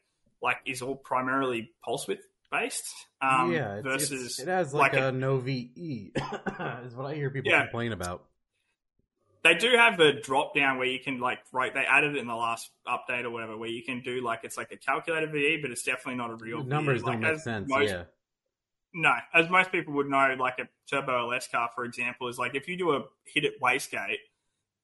like 0.42 0.58
is 0.66 0.82
all 0.82 0.96
primarily 0.96 1.72
pulse 1.84 2.08
width 2.08 2.26
based. 2.52 2.86
Um, 3.22 3.52
yeah, 3.54 3.82
it's, 3.86 4.12
it's- 4.12 4.40
it 4.40 4.48
has 4.48 4.74
like, 4.74 4.94
like 4.94 5.02
a, 5.02 5.08
a- 5.10 5.12
no 5.12 5.38
VE, 5.38 6.12
is 6.86 6.96
what 6.96 7.06
I 7.06 7.14
hear 7.16 7.30
people 7.30 7.52
Yeah. 7.52 7.62
complain 7.64 7.92
about. 7.92 8.26
They 9.44 9.56
do 9.56 9.72
have 9.76 9.98
the 9.98 10.14
drop 10.24 10.54
down 10.56 10.78
where 10.78 10.88
you 10.88 11.00
can 11.00 11.20
like 11.20 11.40
right 11.52 11.74
they 11.74 11.82
added 11.82 12.16
it 12.16 12.20
in 12.20 12.28
the 12.28 12.36
last 12.36 12.70
update 12.88 13.24
or 13.24 13.30
whatever 13.32 13.58
where 13.58 13.70
you 13.70 13.84
can 13.84 14.02
do 14.02 14.22
like 14.22 14.42
it's 14.44 14.58
like 14.58 14.72
a 14.72 14.78
calculated 14.78 15.32
VE 15.32 15.58
but 15.62 15.72
it's 15.72 15.84
definitely 15.84 16.16
not 16.16 16.30
a 16.30 16.36
real 16.36 16.60
The 16.60 16.64
VE. 16.66 16.70
numbers 16.70 17.04
Like, 17.04 17.14
don't 17.14 17.22
make 17.22 17.32
as 17.34 17.44
sense. 17.44 17.70
most- 17.70 17.90
yeah, 17.90 18.04
No, 18.94 19.14
as 19.34 19.50
most 19.50 19.72
people 19.72 19.94
would 19.96 20.08
know, 20.10 20.36
like 20.40 20.60
a 20.60 20.68
turbo 20.90 21.30
LS 21.32 21.48
car, 21.48 21.70
for 21.74 21.86
example, 21.86 22.28
is 22.28 22.38
like 22.38 22.56
if 22.56 22.68
you 22.68 22.76
do 22.78 22.92
a 22.92 23.04
hit 23.26 23.46
at 23.46 23.54
wastegate 23.62 24.18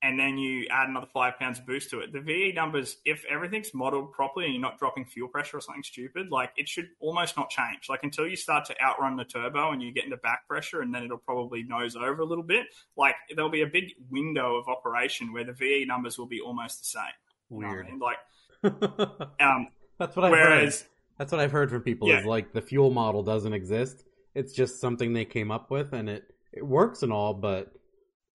and 0.04 0.20
then 0.20 0.38
you 0.38 0.68
add 0.70 0.90
another 0.90 1.08
five 1.12 1.40
pounds 1.40 1.58
of 1.60 1.66
boost 1.66 1.90
to 1.90 2.00
it, 2.00 2.14
the 2.14 2.22
VE 2.22 2.52
numbers, 2.56 2.98
if 3.04 3.26
everything's 3.30 3.74
modeled 3.74 4.12
properly 4.12 4.46
and 4.46 4.54
you're 4.54 4.62
not 4.62 4.78
dropping 4.78 5.06
fuel 5.06 5.28
pressure 5.28 5.58
or 5.58 5.62
something 5.62 5.82
stupid, 5.84 6.28
like 6.30 6.52
it 6.56 6.68
should 6.70 6.88
almost 7.00 7.36
not 7.36 7.50
change. 7.50 7.90
Like 7.90 8.02
until 8.04 8.28
you 8.28 8.36
start 8.36 8.66
to 8.66 8.76
outrun 8.82 9.16
the 9.18 9.24
turbo 9.26 9.72
and 9.72 9.82
you 9.82 9.92
get 9.92 10.04
into 10.04 10.18
back 10.18 10.48
pressure 10.48 10.82
and 10.82 10.94
then 10.94 11.04
it'll 11.04 11.18
probably 11.18 11.64
nose 11.64 11.96
over 11.96 12.22
a 12.22 12.26
little 12.26 12.44
bit, 12.44 12.68
like 12.96 13.16
there'll 13.36 13.50
be 13.50 13.64
a 13.64 13.68
big 13.68 13.86
window 14.12 14.56
of 14.56 14.68
operation 14.68 15.34
where 15.34 15.44
the 15.44 15.54
VE 15.54 15.86
numbers 15.86 16.18
will 16.20 16.28
be 16.28 16.42
almost 16.42 16.80
the 16.80 16.86
same. 16.86 17.04
You 17.50 17.62
know 17.62 17.68
I 17.68 17.72
weird. 17.72 17.86
mean? 17.88 18.00
Like, 18.00 18.18
um, 19.42 19.68
That's 19.98 20.16
what 20.16 20.26
I've 20.26 20.32
heard. 20.32 20.50
whereas, 20.50 20.86
That's 21.18 21.32
what 21.32 21.42
I've 21.42 21.52
heard 21.52 21.70
from 21.72 21.82
people. 21.82 22.08
Yeah. 22.08 22.20
Is 22.20 22.26
like 22.26 22.54
the 22.54 22.62
fuel 22.62 22.92
model 22.92 23.24
doesn't 23.24 23.54
exist. 23.54 24.04
It's 24.36 24.54
just 24.54 24.80
something 24.80 25.14
they 25.14 25.26
came 25.26 25.50
up 25.50 25.72
with, 25.72 25.94
and 25.94 26.08
it 26.08 26.24
it 26.54 26.66
works 26.66 27.02
and 27.04 27.12
all, 27.12 27.34
but 27.34 27.72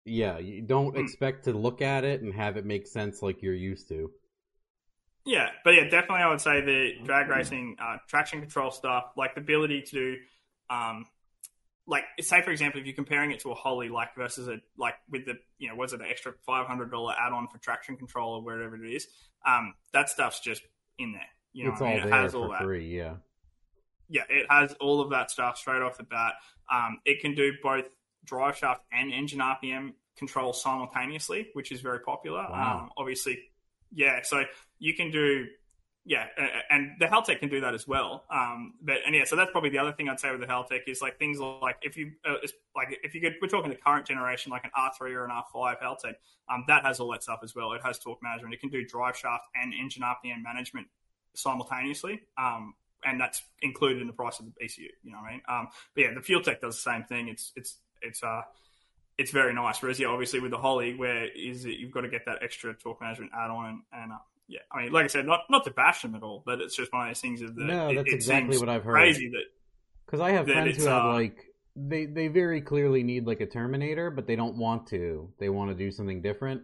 yeah, 0.05 0.37
you 0.39 0.61
don't 0.61 0.95
Hmm. 0.95 0.97
expect 0.97 1.45
to 1.45 1.53
look 1.53 1.81
at 1.81 2.03
it 2.03 2.21
and 2.21 2.33
have 2.33 2.57
it 2.57 2.65
make 2.65 2.87
sense 2.87 3.21
like 3.21 3.41
you're 3.41 3.53
used 3.53 3.87
to. 3.89 4.11
Yeah, 5.25 5.49
but 5.63 5.71
yeah, 5.71 5.83
definitely, 5.83 6.23
I 6.23 6.29
would 6.29 6.41
say 6.41 6.61
the 6.61 6.93
drag 7.03 7.27
racing 7.27 7.75
uh, 7.79 7.97
traction 8.07 8.39
control 8.39 8.71
stuff, 8.71 9.11
like 9.15 9.35
the 9.35 9.41
ability 9.41 9.83
to 9.83 9.91
do, 9.91 10.15
um, 10.69 11.05
like 11.85 12.03
say 12.21 12.41
for 12.41 12.51
example, 12.51 12.79
if 12.79 12.87
you're 12.87 12.95
comparing 12.95 13.31
it 13.31 13.39
to 13.41 13.51
a 13.51 13.55
Holley, 13.55 13.89
like 13.89 14.15
versus 14.15 14.47
a 14.47 14.57
like 14.77 14.95
with 15.09 15.25
the 15.25 15.35
you 15.57 15.67
know 15.69 15.75
was 15.75 15.93
it 15.93 15.99
an 15.99 16.07
extra 16.09 16.33
five 16.45 16.65
hundred 16.67 16.89
dollar 16.91 17.13
add 17.19 17.33
on 17.33 17.47
for 17.47 17.57
traction 17.59 17.97
control 17.97 18.35
or 18.35 18.41
whatever 18.43 18.83
it 18.83 18.89
is, 18.91 19.07
um, 19.45 19.73
that 19.93 20.09
stuff's 20.09 20.39
just 20.39 20.63
in 20.97 21.11
there. 21.11 21.21
You 21.53 21.65
know, 21.65 21.71
it's 21.71 21.81
what 21.81 21.87
I 21.87 21.89
all 21.91 21.97
mean? 21.97 22.07
it 22.07 22.09
there 22.11 22.21
has 22.21 22.35
all 22.35 22.49
that. 22.49 22.61
free. 22.63 22.95
Yeah. 22.97 23.15
Yeah, 24.07 24.23
it 24.29 24.47
has 24.49 24.73
all 24.79 25.01
of 25.01 25.11
that 25.11 25.29
stuff 25.29 25.57
straight 25.57 25.81
off 25.83 25.97
the 25.97 26.03
bat. 26.03 26.33
Um, 26.71 26.99
it 27.05 27.21
can 27.21 27.35
do 27.35 27.51
both 27.61 27.85
drive 28.25 28.57
shaft 28.57 28.81
and 28.91 29.11
engine 29.11 29.39
RPM 29.39 29.93
control 30.17 30.53
simultaneously, 30.53 31.47
which 31.53 31.71
is 31.71 31.81
very 31.81 31.99
popular. 31.99 32.45
Wow. 32.49 32.81
Um, 32.83 32.89
obviously, 32.97 33.39
yeah. 33.91 34.19
So 34.23 34.43
you 34.77 34.93
can 34.93 35.11
do, 35.11 35.45
yeah, 36.05 36.25
and 36.69 36.91
the 36.99 37.05
Haltech 37.05 37.39
can 37.39 37.49
do 37.49 37.61
that 37.61 37.73
as 37.73 37.87
well. 37.87 38.25
Um, 38.29 38.73
but 38.81 38.97
and 39.05 39.15
yeah, 39.15 39.23
so 39.25 39.35
that's 39.35 39.51
probably 39.51 39.69
the 39.69 39.79
other 39.79 39.91
thing 39.91 40.09
I'd 40.09 40.19
say 40.19 40.31
with 40.31 40.41
the 40.41 40.47
Haltech 40.47 40.81
is 40.87 41.01
like 41.01 41.17
things 41.19 41.39
like 41.39 41.77
if 41.81 41.97
you 41.97 42.11
uh, 42.27 42.35
it's 42.43 42.53
like 42.75 42.99
if 43.03 43.15
you 43.15 43.21
could, 43.21 43.35
we're 43.41 43.47
talking 43.47 43.69
the 43.69 43.77
current 43.77 44.05
generation 44.05 44.51
like 44.51 44.63
an 44.63 44.71
R3 44.77 45.13
or 45.13 45.25
an 45.25 45.31
R5 45.31 45.81
Haltech, 45.81 46.15
um, 46.49 46.65
that 46.67 46.85
has 46.85 46.99
all 46.99 47.11
that 47.11 47.23
stuff 47.23 47.39
as 47.43 47.55
well. 47.55 47.73
It 47.73 47.81
has 47.83 47.99
torque 47.99 48.21
management. 48.21 48.53
It 48.53 48.59
can 48.59 48.69
do 48.69 48.85
drive 48.85 49.17
shaft 49.17 49.43
and 49.55 49.73
engine 49.73 50.03
RPM 50.03 50.43
management 50.43 50.87
simultaneously. 51.35 52.21
Um, 52.37 52.73
and 53.05 53.19
that's 53.19 53.41
included 53.61 54.01
in 54.01 54.07
the 54.07 54.13
price 54.13 54.39
of 54.39 54.45
the 54.45 54.51
ECU. 54.63 54.89
You 55.03 55.11
know 55.11 55.19
what 55.19 55.27
I 55.27 55.31
mean? 55.31 55.41
Um, 55.47 55.67
but 55.95 56.01
yeah, 56.01 56.13
the 56.13 56.21
Fuel 56.21 56.41
Tech 56.41 56.61
does 56.61 56.75
the 56.75 56.91
same 56.91 57.03
thing. 57.03 57.29
It's 57.29 57.53
it's 57.55 57.77
it's 58.01 58.23
uh 58.23 58.41
it's 59.17 59.31
very 59.31 59.53
nice. 59.53 59.81
Whereas 59.81 59.99
yeah, 59.99 60.07
obviously 60.07 60.39
with 60.39 60.51
the 60.51 60.57
Holley, 60.57 60.95
where 60.95 61.25
is 61.25 61.65
it 61.65 61.77
you've 61.79 61.91
got 61.91 62.01
to 62.01 62.09
get 62.09 62.25
that 62.25 62.39
extra 62.41 62.73
torque 62.73 63.01
management 63.01 63.31
add 63.35 63.51
on 63.51 63.65
and, 63.65 63.81
and 63.91 64.11
uh, 64.13 64.17
yeah, 64.47 64.59
I 64.71 64.83
mean, 64.83 64.91
like 64.91 65.03
I 65.03 65.07
said, 65.07 65.27
not 65.27 65.41
not 65.49 65.63
to 65.65 65.71
bash 65.71 66.01
them 66.01 66.15
at 66.15 66.23
all, 66.23 66.41
but 66.45 66.59
it's 66.59 66.75
just 66.75 66.91
one 66.91 67.03
of 67.03 67.09
those 67.09 67.21
things 67.21 67.41
of 67.41 67.55
the 67.55 67.63
No, 67.65 67.93
that's 67.93 68.09
it 68.09 68.15
exactly 68.15 68.57
what 68.57 68.67
I've 68.67 68.83
heard. 68.83 68.93
Crazy 68.93 69.29
that 69.29 69.43
Because 70.05 70.21
I 70.21 70.31
have 70.31 70.47
friends 70.47 70.77
who 70.77 70.85
have 70.85 71.05
uh, 71.05 71.13
like 71.13 71.37
they 71.75 72.05
they 72.07 72.29
very 72.29 72.61
clearly 72.61 73.03
need 73.03 73.27
like 73.27 73.41
a 73.41 73.45
Terminator, 73.45 74.09
but 74.09 74.25
they 74.25 74.35
don't 74.35 74.57
want 74.57 74.87
to. 74.87 75.31
They 75.39 75.49
want 75.49 75.69
to 75.69 75.75
do 75.75 75.91
something 75.91 76.21
different. 76.21 76.63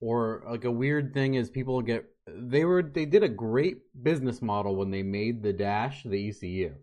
Or 0.00 0.42
like 0.50 0.64
a 0.64 0.70
weird 0.70 1.14
thing 1.14 1.34
is 1.34 1.48
people 1.48 1.80
get 1.80 2.06
they 2.26 2.64
were 2.64 2.82
they 2.82 3.04
did 3.04 3.22
a 3.22 3.28
great 3.28 3.78
business 4.02 4.42
model 4.42 4.74
when 4.74 4.90
they 4.90 5.04
made 5.04 5.44
the 5.44 5.52
dash 5.52 6.02
the 6.02 6.28
ECU 6.28 6.74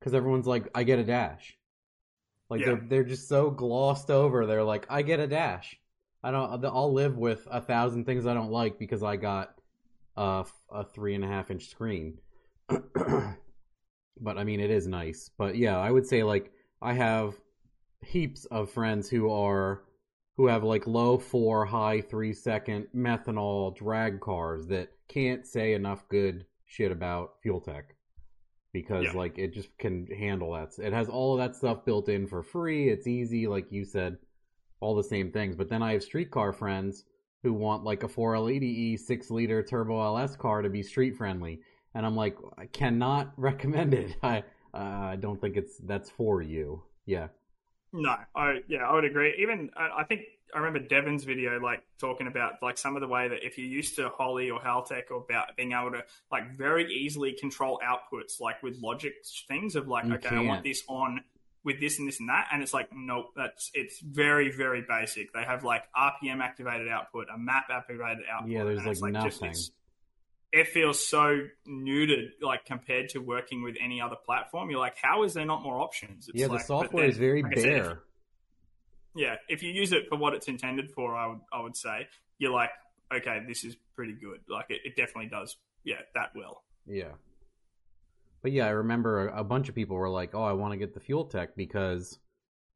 because 0.00 0.14
everyone's 0.14 0.46
like 0.46 0.70
I 0.74 0.84
get 0.84 0.98
a 0.98 1.04
dash. 1.04 1.58
Like 2.48 2.60
Yeah. 2.60 2.66
they're 2.66 2.84
they're 2.88 3.04
just 3.04 3.28
so 3.28 3.50
glossed 3.50 4.10
over. 4.10 4.46
They're 4.46 4.64
like 4.64 4.86
I 4.88 5.02
get 5.02 5.20
a 5.20 5.26
dash. 5.26 5.78
I 6.22 6.30
don't. 6.30 6.64
I'll 6.64 6.92
live 6.92 7.16
with 7.16 7.46
a 7.50 7.60
thousand 7.60 8.04
things 8.04 8.26
I 8.26 8.34
don't 8.34 8.50
like 8.50 8.78
because 8.78 9.02
I 9.02 9.16
got 9.16 9.54
uh, 10.16 10.44
a, 10.70 10.80
a 10.80 10.84
three 10.84 11.14
and 11.14 11.24
a 11.24 11.28
half 11.28 11.50
inch 11.50 11.68
screen. 11.68 12.18
but 12.68 14.38
I 14.38 14.44
mean, 14.44 14.60
it 14.60 14.70
is 14.70 14.86
nice. 14.86 15.30
But 15.36 15.56
yeah, 15.56 15.78
I 15.78 15.90
would 15.90 16.06
say 16.06 16.22
like 16.22 16.52
I 16.80 16.92
have 16.94 17.34
heaps 18.02 18.44
of 18.46 18.70
friends 18.70 19.08
who 19.08 19.30
are 19.30 19.82
who 20.36 20.46
have 20.46 20.64
like 20.64 20.86
low 20.86 21.18
four, 21.18 21.64
high 21.64 22.00
three 22.00 22.32
second 22.32 22.86
methanol 22.94 23.74
drag 23.76 24.20
cars 24.20 24.66
that 24.68 24.90
can't 25.08 25.46
say 25.46 25.74
enough 25.74 26.08
good 26.08 26.44
shit 26.66 26.92
about 26.92 27.34
Fuel 27.42 27.60
Tech 27.60 27.95
because 28.80 29.04
Yeah. 29.04 29.12
like 29.22 29.38
it 29.38 29.54
just 29.54 29.70
can 29.78 30.06
handle 30.06 30.52
that. 30.52 30.78
It 30.78 30.92
has 30.92 31.08
all 31.08 31.32
of 31.32 31.38
that 31.38 31.56
stuff 31.56 31.84
built 31.84 32.08
in 32.10 32.26
for 32.26 32.42
free. 32.42 32.90
It's 32.90 33.06
easy, 33.06 33.46
like 33.46 33.72
you 33.72 33.84
said, 33.84 34.18
all 34.80 34.94
the 34.94 35.02
same 35.14 35.30
things. 35.32 35.56
But 35.56 35.68
then 35.70 35.82
I 35.82 35.92
have 35.92 36.02
streetcar 36.02 36.52
friends 36.52 37.04
who 37.42 37.52
want 37.54 37.84
like 37.84 38.02
a 38.02 38.08
4L80E 38.08 38.98
six 38.98 39.30
liter 39.30 39.62
turbo 39.62 40.02
LS 40.02 40.36
car 40.36 40.60
to 40.62 40.68
be 40.68 40.82
street 40.82 41.16
friendly, 41.16 41.60
and 41.94 42.04
I'm 42.04 42.16
like, 42.16 42.36
I 42.58 42.66
cannot 42.66 43.32
recommend 43.48 43.94
it. 43.94 44.16
I 44.22 44.44
uh, 44.74 45.12
I 45.12 45.16
don't 45.16 45.40
think 45.40 45.56
it's 45.56 45.78
that's 45.78 46.10
for 46.10 46.42
you. 46.42 46.82
Yeah. 47.06 47.28
No, 47.92 48.16
I 48.34 48.60
yeah, 48.68 48.88
I 48.88 48.94
would 48.94 49.04
agree. 49.04 49.34
Even 49.38 49.70
I 49.76 50.00
I 50.00 50.04
think 50.04 50.22
I 50.54 50.58
remember 50.58 50.78
Devin's 50.80 51.24
video 51.24 51.58
like 51.60 51.82
talking 51.98 52.26
about 52.26 52.62
like 52.62 52.78
some 52.78 52.96
of 52.96 53.00
the 53.00 53.08
way 53.08 53.28
that 53.28 53.44
if 53.44 53.58
you're 53.58 53.66
used 53.66 53.96
to 53.96 54.08
Holley 54.10 54.50
or 54.50 54.60
Haltech 54.60 55.10
or 55.10 55.18
about 55.18 55.56
being 55.56 55.72
able 55.72 55.92
to 55.92 56.04
like 56.30 56.56
very 56.56 56.92
easily 56.92 57.32
control 57.32 57.80
outputs 57.84 58.40
like 58.40 58.62
with 58.62 58.78
logic 58.80 59.14
things 59.48 59.76
of 59.76 59.88
like 59.88 60.04
You 60.04 60.14
okay, 60.14 60.36
I 60.36 60.40
want 60.42 60.64
this 60.64 60.82
on 60.88 61.22
with 61.64 61.80
this 61.80 61.98
and 61.98 62.06
this 62.06 62.20
and 62.20 62.28
that, 62.28 62.48
and 62.52 62.62
it's 62.62 62.72
like 62.72 62.90
nope, 62.94 63.32
that's 63.36 63.70
it's 63.74 63.98
very 64.00 64.50
very 64.50 64.84
basic. 64.88 65.32
They 65.32 65.42
have 65.42 65.64
like 65.64 65.82
RPM 65.96 66.40
activated 66.40 66.88
output, 66.88 67.26
a 67.34 67.38
map 67.38 67.66
activated 67.70 68.24
output. 68.32 68.50
Yeah, 68.50 68.64
there's, 68.64 69.02
like, 69.02 69.14
just- 69.14 69.40
nothing. 69.42 69.50
it's- 69.50 69.70
it 70.52 70.68
feels 70.68 71.06
so 71.06 71.40
neutered, 71.68 72.28
like 72.40 72.64
compared 72.64 73.08
to 73.10 73.18
working 73.18 73.62
with 73.62 73.76
any 73.82 74.00
other 74.00 74.16
platform. 74.24 74.70
You're 74.70 74.80
like, 74.80 74.96
how 75.00 75.24
is 75.24 75.34
there 75.34 75.44
not 75.44 75.62
more 75.62 75.78
options? 75.80 76.28
It's 76.28 76.40
yeah, 76.40 76.46
like- 76.46 76.60
the 76.60 76.64
software 76.64 77.02
then, 77.02 77.10
is 77.10 77.18
very 77.18 77.42
like 77.42 77.58
I 77.58 77.60
said, 77.60 77.72
if- 77.72 77.82
bare. 77.84 78.02
yeah, 79.14 79.34
if 79.48 79.62
you 79.62 79.70
use 79.72 79.92
it 79.92 80.04
for 80.08 80.16
what 80.16 80.34
it's 80.34 80.48
intended 80.48 80.90
for, 80.92 81.14
I 81.16 81.26
would 81.28 81.40
I 81.52 81.62
would 81.62 81.76
say 81.76 82.08
you're 82.38 82.52
like, 82.52 82.70
okay, 83.14 83.40
this 83.46 83.64
is 83.64 83.76
pretty 83.94 84.12
good. 84.14 84.40
Like 84.48 84.66
it, 84.70 84.80
it 84.84 84.96
definitely 84.96 85.28
does, 85.30 85.56
yeah, 85.84 85.96
that 86.14 86.30
well. 86.34 86.62
Yeah. 86.86 87.12
But 88.42 88.52
yeah, 88.52 88.66
I 88.66 88.70
remember 88.70 89.28
a, 89.28 89.40
a 89.40 89.44
bunch 89.44 89.68
of 89.68 89.74
people 89.74 89.96
were 89.96 90.08
like, 90.08 90.34
"Oh, 90.34 90.44
I 90.44 90.52
want 90.52 90.72
to 90.72 90.76
get 90.76 90.94
the 90.94 91.00
Fuel 91.00 91.24
Tech 91.24 91.56
because 91.56 92.18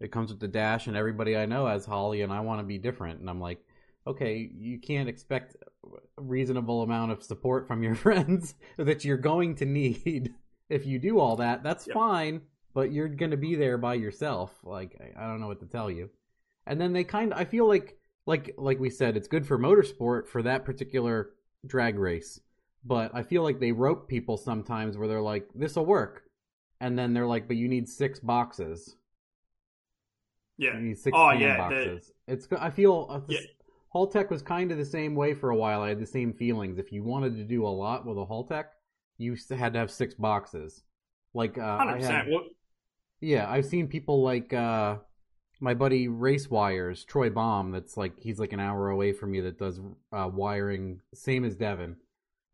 it 0.01 0.11
comes 0.11 0.31
with 0.31 0.41
the 0.41 0.49
dash, 0.49 0.87
and 0.89 0.97
everybody 0.97 1.37
I 1.37 1.47
know 1.47 1.67
has 1.67 1.85
Holley, 1.85 2.23
and 2.23 2.33
I 2.33 2.41
want 2.41 2.61
to 2.61 2.67
be 2.67 2.79
different." 2.79 3.21
And 3.21 3.31
I'm 3.31 3.41
like, 3.41 3.65
"Okay, 4.07 4.51
you 4.55 4.79
can't 4.79 5.09
expect 5.09 5.57
a 5.85 6.23
reasonable 6.23 6.83
amount 6.83 7.13
of 7.13 7.23
support 7.23 7.67
from 7.67 7.83
your 7.83 7.95
friends 8.07 8.55
that 8.77 9.05
you're 9.05 9.17
going 9.17 9.55
to 9.57 9.65
need 9.67 10.35
if 10.69 10.87
you 10.87 10.99
do 10.99 11.19
all 11.19 11.37
that. 11.37 11.63
That's 11.63 11.87
Yep. 11.87 11.95
fine, 11.95 12.41
but 12.75 12.93
you're 12.93 13.09
going 13.09 13.31
to 13.33 13.37
be 13.37 13.55
there 13.57 13.79
by 13.79 13.95
yourself. 13.95 14.59
Like, 14.65 14.97
I, 15.01 15.25
I 15.25 15.27
don't 15.27 15.41
know 15.41 15.49
what 15.49 15.61
to 15.61 15.67
tell 15.67 15.91
you." 15.91 16.11
And 16.67 16.81
then 16.81 16.93
they 16.93 17.05
kind 17.05 17.33
of, 17.33 17.39
I 17.39 17.45
feel 17.45 17.67
like, 17.67 17.99
like, 18.27 18.55
like 18.59 18.79
we 18.79 18.91
said, 18.91 19.17
it's 19.17 19.27
good 19.29 19.47
for 19.47 19.59
motorsport 19.59 20.27
for 20.29 20.43
that 20.43 20.65
particular 20.65 21.31
drag 21.67 21.99
race 21.99 22.41
but 22.83 23.11
I 23.15 23.23
feel 23.25 23.43
like 23.43 23.61
they 23.61 23.73
rope 23.73 24.09
people 24.09 24.39
sometimes 24.39 24.97
where 24.97 25.07
they're 25.07 25.21
like, 25.21 25.47
"This 25.55 25.77
will 25.77 25.85
work," 25.85 26.23
and 26.81 26.99
then 26.99 27.13
they're 27.13 27.27
like, 27.27 27.47
"But 27.47 27.59
you 27.59 27.69
need 27.69 27.87
six 27.91 28.19
boxes," 28.21 28.97
Yeah. 30.57 30.79
These 30.79 31.03
six 31.03 31.15
Oh, 31.19 31.31
yeah, 31.33 31.53
the- 31.53 31.59
boxes. 31.59 32.13
It's. 32.27 32.49
I 32.59 32.71
feel. 32.71 33.07
Uh, 33.11 33.21
Yeah. 33.29 33.41
Haltech 33.95 34.31
was 34.31 34.43
kind 34.43 34.71
of 34.71 34.79
the 34.79 34.85
same 34.85 35.15
way 35.15 35.35
for 35.35 35.51
a 35.51 35.57
while. 35.57 35.83
I 35.83 35.89
had 35.89 36.01
the 36.01 36.07
same 36.07 36.33
feelings. 36.33 36.79
If 36.79 36.93
you 36.93 37.03
wanted 37.03 37.37
to 37.37 37.45
do 37.45 37.67
a 37.67 37.69
lot 37.69 38.07
with 38.07 38.17
a 38.19 38.25
Haltech, 38.25 38.67
you 39.19 39.37
had 39.51 39.73
to 39.73 39.79
have 39.79 39.91
six 39.91 40.15
boxes. 40.15 40.83
Like 41.35 41.59
uh, 41.59 41.79
I 41.81 42.01
had. 42.01 42.29
Yeah, 43.21 43.51
I've 43.51 43.67
seen 43.67 43.89
people 43.89 44.23
like 44.23 44.53
uh, 44.53 44.97
my 45.61 45.75
buddy 45.75 46.09
Race 46.09 46.49
Wires, 46.49 47.05
Troy 47.05 47.31
Baum. 47.31 47.71
That's 47.73 47.97
like 47.97 48.19
he's 48.19 48.39
like 48.39 48.53
an 48.53 48.61
hour 48.61 48.91
away 48.91 49.13
from 49.13 49.33
me 49.33 49.41
that 49.41 49.59
does 49.59 49.81
uh, 50.13 50.31
wiring, 50.33 51.01
same 51.13 51.45
as 51.45 51.57
Devin, 51.57 51.97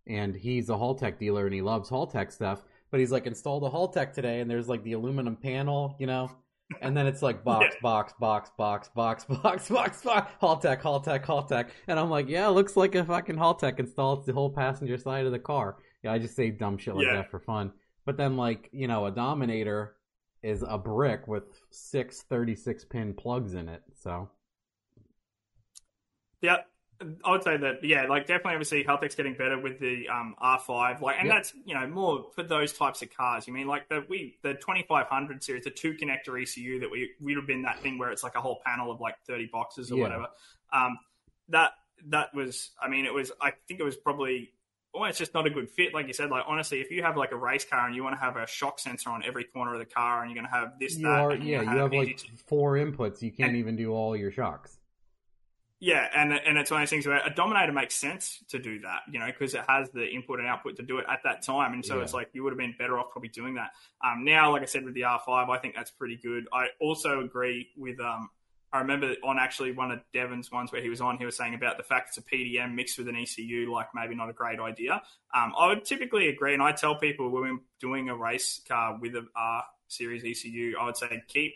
and 0.07 0.35
he's 0.35 0.69
a 0.69 0.75
Haltech 0.75 1.19
dealer 1.19 1.47
and 1.47 1.55
he 1.55 1.63
loves 1.63 1.91
Haltech 1.91 2.33
stuff. 2.33 2.63
But 2.91 3.01
he's 3.01 3.13
like 3.13 3.27
installed 3.27 3.65
a 3.65 3.69
Haltech 3.69 4.13
today, 4.13 4.41
and 4.41 4.51
there's 4.51 4.69
like 4.69 4.83
the 4.83 4.93
aluminum 4.95 5.37
panel, 5.37 5.97
you 5.99 6.07
know, 6.07 6.31
and 6.81 6.97
then 6.97 7.07
it's 7.07 7.23
like 7.23 7.45
box, 7.45 7.67
Yeah. 7.75 7.81
box, 7.83 8.13
box, 8.19 8.51
box, 8.57 8.89
box, 8.95 9.25
box, 9.29 9.69
box, 9.69 10.03
box, 10.03 10.33
Haltech, 10.43 10.81
Haltech, 10.83 11.25
Haltech, 11.25 11.69
and 11.89 11.99
I'm 11.99 12.11
like, 12.11 12.29
yeah, 12.29 12.49
looks 12.49 12.77
like 12.77 12.95
a 12.95 13.05
fucking 13.05 13.37
Haltech 13.37 13.79
installed 13.79 14.27
the 14.27 14.33
whole 14.33 14.51
passenger 14.51 14.99
side 14.99 15.27
of 15.27 15.33
the 15.33 15.39
car. 15.39 15.77
Yeah, 16.03 16.13
I 16.13 16.19
just 16.19 16.35
say 16.37 16.51
dumb 16.51 16.77
shit 16.79 16.95
like 16.97 17.07
Yeah. 17.07 17.15
that 17.17 17.31
for 17.31 17.41
fun. 17.41 17.73
But 18.05 18.17
then, 18.17 18.37
like, 18.37 18.69
you 18.73 18.87
know, 18.89 19.07
a 19.07 19.11
Dominator 19.11 19.97
is 20.43 20.63
a 20.67 20.79
brick 20.79 21.27
with 21.27 21.45
six 21.71 22.23
36 22.23 22.85
pin 22.85 23.15
plugs 23.15 23.55
in 23.55 23.69
it. 23.69 23.83
So, 24.01 24.29
Yeah, 26.43 26.59
I 27.25 27.31
would 27.31 27.43
say 27.43 27.57
that. 27.59 27.85
Yeah, 27.85 28.07
like 28.07 28.27
definitely, 28.27 28.53
obviously, 28.55 28.83
Haltech's 28.85 29.15
getting 29.15 29.35
better 29.35 29.59
with 29.59 29.79
the 29.79 30.09
um, 30.09 30.35
R5. 30.43 31.01
Like, 31.01 31.17
and 31.19 31.27
Yep. 31.29 31.37
that's 31.37 31.53
you 31.67 31.75
know 31.75 31.87
more 31.87 32.27
for 32.35 32.43
those 32.43 32.73
types 32.73 33.03
of 33.03 33.15
cars. 33.15 33.47
You 33.47 33.53
mean 33.53 33.67
like 33.67 33.89
the 33.89 34.05
we 34.09 34.39
the 34.43 34.55
2500 34.55 35.43
series, 35.45 35.65
the 35.65 35.71
two 35.71 35.93
connector 35.95 36.41
ECU 36.41 36.81
that 36.81 36.91
we 36.91 37.11
would 37.21 37.37
have 37.37 37.47
been 37.47 37.63
that 37.63 37.81
thing 37.81 37.99
where 37.99 38.11
it's 38.11 38.23
like 38.23 38.35
a 38.35 38.41
whole 38.41 38.61
panel 38.65 38.91
of 38.91 39.01
like 39.01 39.17
30 39.27 39.51
boxes 39.53 39.93
or 39.93 39.97
Yeah. 39.97 40.03
whatever. 40.05 40.27
Um, 40.73 40.99
that 41.51 41.73
that 42.09 42.35
was. 42.35 42.71
I 42.81 42.89
mean, 42.89 43.05
it 43.07 43.13
was. 43.13 43.31
I 43.41 43.53
think 43.69 43.81
it 43.81 43.85
was 43.85 43.97
probably. 43.97 44.53
Well, 44.95 45.05
it's 45.11 45.19
just 45.19 45.35
not 45.35 45.47
a 45.47 45.51
good 45.51 45.69
fit, 45.69 45.93
like 45.93 46.07
you 46.07 46.15
said. 46.15 46.31
Like 46.31 46.45
honestly, 46.47 46.81
if 46.81 46.91
you 46.91 47.03
have 47.03 47.19
like 47.19 47.33
a 47.33 47.37
race 47.37 47.67
car 47.67 47.87
and 47.87 47.95
you 47.95 48.03
want 48.03 48.15
to 48.17 48.21
have 48.21 48.37
a 48.37 48.47
shock 48.47 48.79
sensor 48.79 49.11
on 49.11 49.23
every 49.23 49.45
corner 49.45 49.75
of 49.75 49.79
the 49.79 49.85
car, 49.85 50.23
and 50.23 50.31
you're 50.31 50.43
going 50.43 50.51
to 50.51 50.59
have 50.59 50.79
this, 50.81 50.97
you 50.97 51.03
that, 51.03 51.21
are, 51.21 51.35
yeah, 51.37 51.61
you 51.61 51.69
have 51.79 51.93
easy 51.93 52.07
like 52.07 52.17
to- 52.17 52.27
four 52.47 52.77
inputs. 52.77 53.21
You 53.21 53.31
can't 53.31 53.51
And- 53.51 53.59
even 53.59 53.77
do 53.77 53.93
all 53.93 54.17
your 54.17 54.31
shocks. 54.31 54.79
Yeah, 55.79 56.09
and 56.15 56.33
and 56.33 56.57
it's 56.57 56.71
one 56.71 56.81
of 56.81 56.87
those 56.87 56.91
things 56.91 57.07
where 57.07 57.21
a 57.25 57.29
dominator 57.35 57.73
makes 57.73 57.95
sense 57.95 58.43
to 58.49 58.59
do 58.59 58.81
that, 58.81 59.01
you 59.11 59.19
know, 59.19 59.27
because 59.27 59.55
it 59.55 59.63
has 59.69 59.91
the 59.91 60.07
input 60.09 60.39
and 60.39 60.49
output 60.49 60.77
to 60.77 60.83
do 60.83 60.99
it 60.99 61.07
at 61.09 61.21
that 61.25 61.43
time, 61.43 61.75
and 61.75 61.85
so 61.85 61.97
Yeah. 61.99 62.03
it's 62.03 62.15
like 62.15 62.31
you 62.33 62.43
would 62.45 62.53
have 62.53 62.59
been 62.59 62.75
better 62.79 62.99
off 62.99 63.11
probably 63.11 63.29
doing 63.29 63.55
that. 63.57 63.73
Um, 64.03 64.25
now, 64.25 64.53
like 64.53 64.63
I 64.63 64.67
said 64.67 64.85
with 64.85 64.95
the 64.95 65.03
R5, 65.03 65.51
I 65.51 65.59
think 65.59 65.75
that's 65.75 65.91
pretty 65.91 66.17
good. 66.17 66.47
I 66.53 66.69
also 66.81 67.21
agree 67.21 67.69
with. 67.77 68.01
Um, 68.01 68.31
I 68.73 68.81
remember 68.81 69.15
on 69.23 69.39
actually 69.39 69.73
one 69.73 69.91
of 69.91 70.01
Devin's 70.13 70.51
ones 70.51 70.73
where 70.73 70.83
he 70.83 70.89
was 70.89 71.01
on, 71.01 71.19
he 71.19 71.25
was 71.25 71.37
saying 71.37 71.55
about 71.55 71.77
the 71.77 71.83
fact 71.85 72.09
it's 72.09 72.19
a 72.19 72.23
PDM 72.23 72.75
mixed 72.75 72.99
with 72.99 73.09
an 73.09 73.17
ECU, 73.17 73.71
like 73.73 73.89
maybe 73.95 74.15
not 74.15 74.29
a 74.29 74.35
great 74.35 74.59
idea. 74.59 75.01
Um, 75.35 75.55
I 75.59 75.69
would 75.69 75.85
typically 75.85 76.29
agree, 76.29 76.55
and 76.55 76.63
I 76.63 76.73
tell 76.73 76.95
people 76.97 77.31
when 77.31 77.43
we're 77.43 77.59
doing 77.81 78.09
a 78.09 78.17
race 78.17 78.61
car 78.67 78.99
with 79.01 79.15
a 79.15 79.27
R 79.37 79.65
series 79.89 80.25
ECU, 80.25 80.77
I 80.81 80.87
would 80.87 80.97
say 80.97 81.23
keep 81.29 81.55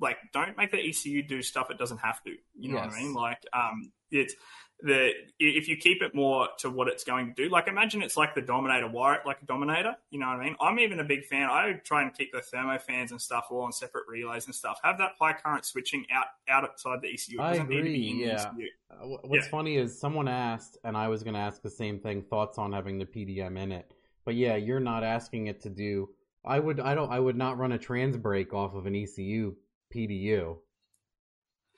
like 0.00 0.16
don't 0.32 0.56
make 0.56 0.70
the 0.70 0.78
ECU 0.88 1.22
do 1.22 1.42
stuff 1.42 1.70
it 1.70 1.78
doesn't 1.78 1.98
have 1.98 2.22
to. 2.24 2.34
You 2.58 2.70
know 2.72 2.80
what 2.80 2.92
I 2.92 3.00
mean? 3.00 3.14
Like 3.14 3.42
um, 3.52 3.92
it's 4.10 4.34
the 4.80 5.12
if 5.38 5.68
you 5.68 5.76
keep 5.76 6.02
it 6.02 6.14
more 6.14 6.48
to 6.58 6.68
what 6.68 6.88
it's 6.88 7.04
going 7.04 7.32
to 7.34 7.44
do. 7.44 7.48
Like 7.48 7.68
imagine 7.68 8.02
it's 8.02 8.16
like 8.16 8.34
the 8.34 8.42
Dominator, 8.42 8.88
wire 8.88 9.20
like 9.24 9.40
a 9.42 9.46
Dominator. 9.46 9.96
You 10.10 10.18
know 10.18 10.26
what 10.26 10.40
I 10.40 10.44
mean? 10.44 10.56
I'm 10.60 10.78
even 10.80 11.00
a 11.00 11.04
big 11.04 11.24
fan. 11.24 11.48
I 11.48 11.74
try 11.84 12.02
and 12.02 12.12
keep 12.12 12.32
the 12.32 12.40
thermo 12.40 12.78
fans 12.78 13.12
and 13.12 13.20
stuff 13.20 13.46
all 13.50 13.62
on 13.62 13.72
separate 13.72 14.04
relays 14.08 14.46
and 14.46 14.54
stuff. 14.54 14.80
Have 14.82 14.98
that 14.98 15.12
high 15.18 15.32
current 15.32 15.64
switching 15.64 16.04
out 16.12 16.26
out 16.48 16.64
outside 16.64 17.00
the 17.02 17.08
ECU. 17.08 17.38
It 17.38 17.42
I 17.42 17.50
doesn't 17.50 17.68
need 17.68 17.76
to 17.76 17.82
be 17.84 18.10
agree, 18.10 18.26
yeah. 18.26 18.50
Uh, 18.90 19.06
What's 19.22 19.46
Yeah. 19.46 19.50
funny 19.50 19.76
is 19.76 19.98
someone 19.98 20.28
asked, 20.28 20.76
and 20.84 20.96
I 20.96 21.08
was 21.08 21.22
going 21.22 21.34
to 21.34 21.40
ask 21.40 21.62
the 21.62 21.70
same 21.70 22.00
thing. 22.00 22.22
Thoughts 22.22 22.58
on 22.58 22.72
having 22.72 22.98
the 22.98 23.06
PDM 23.06 23.56
in 23.56 23.72
it? 23.72 23.90
But 24.24 24.34
yeah, 24.34 24.56
you're 24.56 24.80
not 24.80 25.04
asking 25.04 25.46
it 25.46 25.62
to 25.62 25.70
do. 25.70 26.10
I 26.44 26.58
would. 26.58 26.80
I 26.80 26.94
don't. 26.94 27.10
I 27.10 27.20
would 27.20 27.36
not 27.36 27.58
run 27.58 27.72
a 27.72 27.78
trans 27.78 28.16
brake 28.16 28.52
off 28.52 28.74
of 28.74 28.86
an 28.86 28.94
ECU 28.94 29.54
PDU. 29.94 30.56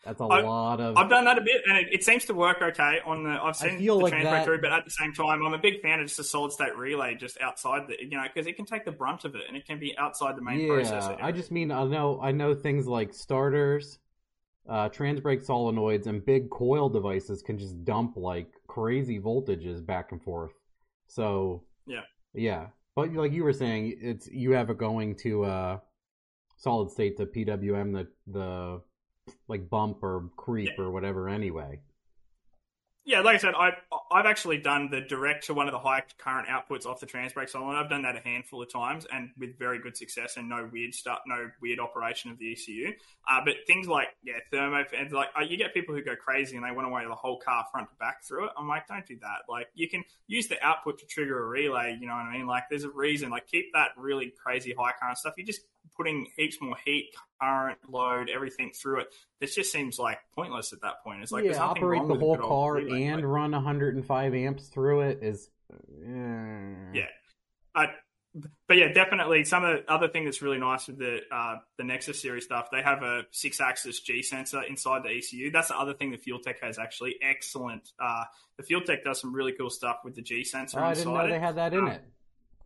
That's 0.04 0.20
a 0.20 0.24
I- 0.24 0.40
lot 0.42 0.80
of. 0.80 0.96
I've 0.96 1.10
done 1.10 1.24
that 1.24 1.36
a 1.36 1.40
bit, 1.40 1.62
and 1.66 1.76
it, 1.78 1.88
it 1.92 2.04
seems 2.04 2.24
to 2.26 2.34
work 2.34 2.58
okay 2.62 2.98
on 3.04 3.24
the. 3.24 3.30
I've 3.30 3.56
seen 3.56 3.78
the 3.78 3.90
like 3.90 4.12
transfer 4.12 4.30
that- 4.30 4.44
through, 4.44 4.60
but 4.60 4.72
at 4.72 4.84
the 4.84 4.90
same 4.90 5.12
time, 5.12 5.44
I'm 5.44 5.52
a 5.52 5.58
big 5.58 5.80
fan 5.82 5.98
of 5.98 6.06
just 6.06 6.20
a 6.20 6.24
solid 6.24 6.52
state 6.52 6.76
relay 6.76 7.16
just 7.16 7.40
outside 7.40 7.88
the, 7.88 7.96
you 8.00 8.10
know, 8.16 8.22
because 8.22 8.46
it 8.46 8.54
can 8.56 8.66
take 8.66 8.84
the 8.84 8.92
brunt 8.92 9.24
of 9.24 9.34
it, 9.34 9.42
and 9.48 9.56
it 9.56 9.66
can 9.66 9.80
be 9.80 9.96
outside 9.98 10.36
the 10.36 10.42
main 10.42 10.60
yeah, 10.60 10.68
processor. 10.68 11.18
I 11.20 11.32
just 11.32 11.50
mean 11.50 11.72
I 11.72 11.82
know. 11.84 12.20
I 12.22 12.30
know 12.30 12.54
things 12.54 12.86
like 12.86 13.12
starters, 13.14 13.98
uh, 14.68 14.88
trans 14.90 15.18
brake 15.20 15.42
solenoids, 15.44 16.06
and 16.06 16.24
big 16.24 16.50
coil 16.50 16.88
devices 16.88 17.42
can 17.42 17.58
just 17.58 17.84
dump 17.84 18.16
like 18.16 18.46
crazy 18.68 19.18
voltages 19.18 19.84
back 19.84 20.12
and 20.12 20.22
forth. 20.22 20.52
So 21.08 21.64
Yeah. 21.86 22.02
yeah. 22.32 22.66
But 22.94 23.12
like 23.12 23.32
you 23.32 23.42
were 23.42 23.52
saying, 23.52 23.98
it's 24.00 24.28
you 24.28 24.52
have 24.52 24.70
it 24.70 24.78
going 24.78 25.16
to 25.16 25.44
uh, 25.44 25.78
solid 26.56 26.90
state 26.90 27.16
to 27.18 27.26
PWM 27.26 27.92
the 27.92 28.08
the 28.26 28.82
like 29.48 29.68
bump 29.68 30.02
or 30.02 30.30
creep 30.36 30.78
or 30.78 30.90
whatever 30.90 31.28
anyway. 31.28 31.80
Yeah, 33.06 33.20
like 33.20 33.36
I 33.36 33.38
said, 33.38 33.54
I've 33.54 33.74
I've 34.10 34.26
actually 34.26 34.58
done 34.58 34.90
the 34.90 35.00
direct 35.00 35.46
to 35.46 35.54
one 35.54 35.68
of 35.68 35.72
the 35.72 35.78
high 35.78 36.02
current 36.18 36.48
outputs 36.48 36.86
off 36.86 36.98
the 36.98 37.06
trans 37.06 37.32
brake 37.32 37.48
solenoid. 37.48 37.76
I've 37.76 37.88
done 37.88 38.02
that 38.02 38.16
a 38.16 38.20
handful 38.20 38.60
of 38.62 38.72
times 38.72 39.06
and 39.12 39.30
with 39.38 39.56
very 39.56 39.78
good 39.78 39.96
success 39.96 40.36
and 40.36 40.48
no 40.48 40.68
weird 40.72 40.92
stuff, 40.92 41.20
no 41.24 41.48
weird 41.62 41.78
operation 41.78 42.32
of 42.32 42.38
the 42.40 42.50
ECU. 42.50 42.92
Uh, 43.30 43.42
but 43.44 43.54
things 43.68 43.86
like 43.86 44.08
yeah, 44.24 44.38
thermo 44.50 44.82
fans, 44.90 45.12
like 45.12 45.28
uh, 45.38 45.44
you 45.44 45.56
get 45.56 45.72
people 45.72 45.94
who 45.94 46.02
go 46.02 46.16
crazy 46.16 46.56
and 46.56 46.64
they 46.64 46.72
want 46.72 46.84
to 46.84 46.90
wire 46.90 47.06
the 47.06 47.14
whole 47.14 47.38
car 47.38 47.64
front 47.70 47.88
to 47.88 47.94
back 47.94 48.24
through 48.24 48.46
it. 48.46 48.50
I'm 48.58 48.66
like, 48.66 48.88
don't 48.88 49.06
do 49.06 49.16
that. 49.22 49.42
Like 49.48 49.68
you 49.74 49.88
can 49.88 50.02
use 50.26 50.48
the 50.48 50.60
output 50.60 50.98
to 50.98 51.06
trigger 51.06 51.44
a 51.44 51.46
relay. 51.46 51.96
You 52.00 52.08
know 52.08 52.14
what 52.14 52.26
I 52.26 52.36
mean? 52.36 52.48
Like 52.48 52.64
there's 52.68 52.82
a 52.82 52.90
reason. 52.90 53.30
Like 53.30 53.46
keep 53.46 53.66
that 53.74 53.90
really 53.96 54.32
crazy 54.42 54.74
high 54.76 54.94
current 55.00 55.18
stuff. 55.18 55.34
You 55.38 55.44
just 55.44 55.60
putting 55.96 56.26
heaps 56.36 56.58
more 56.60 56.76
heat, 56.84 57.10
current, 57.40 57.78
load, 57.88 58.28
everything 58.28 58.72
through 58.72 59.00
it. 59.00 59.08
This 59.40 59.54
just 59.54 59.72
seems 59.72 59.98
like 59.98 60.18
pointless 60.34 60.72
at 60.72 60.80
that 60.82 61.02
point. 61.04 61.22
It's 61.22 61.32
like 61.32 61.44
yeah, 61.44 61.58
operate 61.62 62.06
the 62.06 62.14
whole 62.14 62.36
car 62.36 62.74
relay. 62.74 63.04
and 63.04 63.16
Like, 63.16 63.24
run 63.24 63.52
105 63.52 64.34
amps 64.34 64.68
through 64.68 65.00
it 65.02 65.18
is. 65.22 65.48
eh. 65.72 66.92
Yeah. 66.94 67.06
I, 67.74 67.86
but 68.68 68.76
yeah, 68.76 68.92
definitely. 68.92 69.44
Some 69.44 69.64
of 69.64 69.78
the 69.86 69.92
other 69.92 70.08
thing 70.08 70.24
that's 70.26 70.42
really 70.42 70.58
nice 70.58 70.86
with 70.88 70.98
the 70.98 71.20
uh, 71.32 71.56
the 71.78 71.84
Nexus 71.84 72.20
series 72.20 72.44
stuff, 72.44 72.68
they 72.70 72.82
have 72.82 73.02
a 73.02 73.22
six 73.30 73.60
axis 73.62 74.00
G 74.00 74.22
sensor 74.22 74.62
inside 74.62 75.04
the 75.04 75.10
ECU. 75.10 75.50
That's 75.50 75.68
the 75.68 75.78
other 75.78 75.94
thing 75.94 76.10
the 76.10 76.18
Fuel 76.18 76.38
Tech 76.40 76.60
has 76.62 76.78
actually 76.78 77.16
excellent. 77.22 77.88
Uh, 77.98 78.24
the 78.58 78.62
Fuel 78.64 78.82
Tech 78.82 79.04
does 79.04 79.20
some 79.20 79.34
really 79.34 79.52
cool 79.58 79.70
stuff 79.70 79.98
with 80.04 80.14
the 80.14 80.22
G 80.22 80.44
sensor 80.44 80.80
Oh, 80.80 80.84
I 80.84 80.94
didn't 80.94 81.12
know 81.14 81.20
it. 81.20 81.28
they 81.30 81.38
had 81.38 81.56
that 81.56 81.72
in 81.72 81.80
Um, 81.80 81.88
it. 81.88 82.04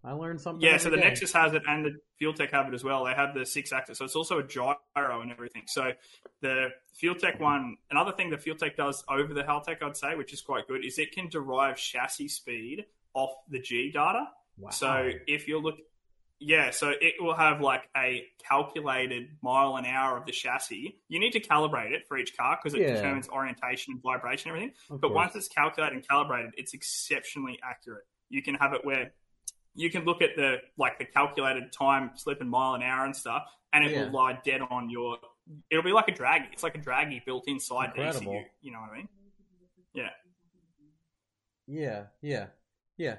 I 0.02 0.12
learned 0.12 0.40
something. 0.40 0.62
Yeah, 0.66 0.78
so 0.78 0.88
the 0.88 0.96
day. 0.96 1.02
Nexus 1.04 1.32
has 1.34 1.52
it, 1.52 1.62
and 1.68 1.84
the 1.84 1.96
Fuel 2.18 2.32
Tech 2.32 2.50
have 2.52 2.66
it 2.68 2.74
as 2.74 2.82
well. 2.82 3.04
They 3.04 3.12
have 3.12 3.34
the 3.34 3.44
six 3.44 3.70
axis, 3.72 3.98
so 3.98 4.04
it's 4.06 4.16
also 4.16 4.38
a 4.38 4.42
gyro 4.42 4.78
and 4.96 5.30
everything. 5.30 5.64
So 5.66 5.92
the 6.40 6.68
Fuel 6.94 7.14
Tech 7.14 7.38
one, 7.38 7.76
another 7.90 8.12
thing 8.12 8.30
the 8.30 8.38
Fuel 8.38 8.56
Tech 8.56 8.76
does 8.76 9.04
over 9.10 9.34
the 9.34 9.42
Haltech, 9.42 9.82
I'd 9.82 9.96
say, 9.96 10.14
which 10.16 10.32
is 10.32 10.40
quite 10.40 10.66
good, 10.68 10.84
is 10.84 10.98
it 10.98 11.12
can 11.12 11.28
derive 11.28 11.76
chassis 11.76 12.28
speed 12.28 12.86
off 13.12 13.30
the 13.50 13.60
G 13.60 13.90
data. 13.92 14.24
Wow. 14.56 14.70
So 14.70 15.10
if 15.26 15.46
you 15.48 15.58
look, 15.60 15.76
yeah, 16.38 16.70
so 16.70 16.90
it 16.98 17.14
will 17.20 17.34
have 17.34 17.60
like 17.60 17.82
a 17.94 18.24
calculated 18.48 19.28
mile 19.42 19.76
an 19.76 19.84
hour 19.84 20.16
of 20.16 20.24
the 20.24 20.32
chassis. 20.32 20.98
You 21.08 21.20
need 21.20 21.32
to 21.32 21.40
calibrate 21.40 21.92
it 21.92 22.06
for 22.08 22.16
each 22.16 22.34
car 22.36 22.58
because 22.62 22.72
it 22.74 22.80
Yeah. 22.80 22.94
determines 22.94 23.28
orientation 23.28 23.92
and 23.94 24.02
vibration 24.02 24.50
and 24.50 24.56
everything. 24.56 24.76
Of 24.88 25.00
But 25.02 25.08
course. 25.08 25.16
once 25.16 25.36
it's 25.36 25.48
calculated 25.48 25.96
and 25.96 26.08
calibrated, 26.08 26.54
it's 26.56 26.72
exceptionally 26.72 27.58
accurate. 27.62 28.04
You 28.30 28.42
can 28.42 28.54
have 28.54 28.72
it 28.72 28.84
where 28.84 29.12
you 29.74 29.90
can 29.90 30.05
look 30.05 30.20
at 30.23 30.31
the 30.36 30.57
like 30.76 30.99
the 30.99 31.05
calculated 31.05 31.73
time, 31.73 32.10
slip 32.16 32.40
and 32.40 32.50
mile 32.50 32.74
an 32.74 32.82
hour 32.82 33.05
and 33.05 33.15
stuff, 33.15 33.44
and 33.73 33.84
it 33.84 33.92
Yeah. 33.92 34.05
will 34.05 34.12
lie 34.12 34.39
dead 34.44 34.60
on 34.70 34.90
your. 34.90 35.18
It'll 35.70 35.82
be 35.84 35.92
like 35.92 36.08
a 36.08 36.12
draggy. 36.12 36.47
It's 36.52 36.62
like 36.62 36.74
a 36.76 36.81
draggy 36.81 37.23
built 37.24 37.49
inside 37.49 37.92
the 37.94 38.02
Incredible. 38.02 38.32
ECU. 38.34 38.44
You 38.62 38.73
know 38.73 38.81
what 38.81 38.90
I 38.90 38.97
mean? 38.97 39.08
Yeah. 39.94 40.10
Yeah, 41.66 42.05
yeah, 42.20 42.47
yeah. 42.97 43.16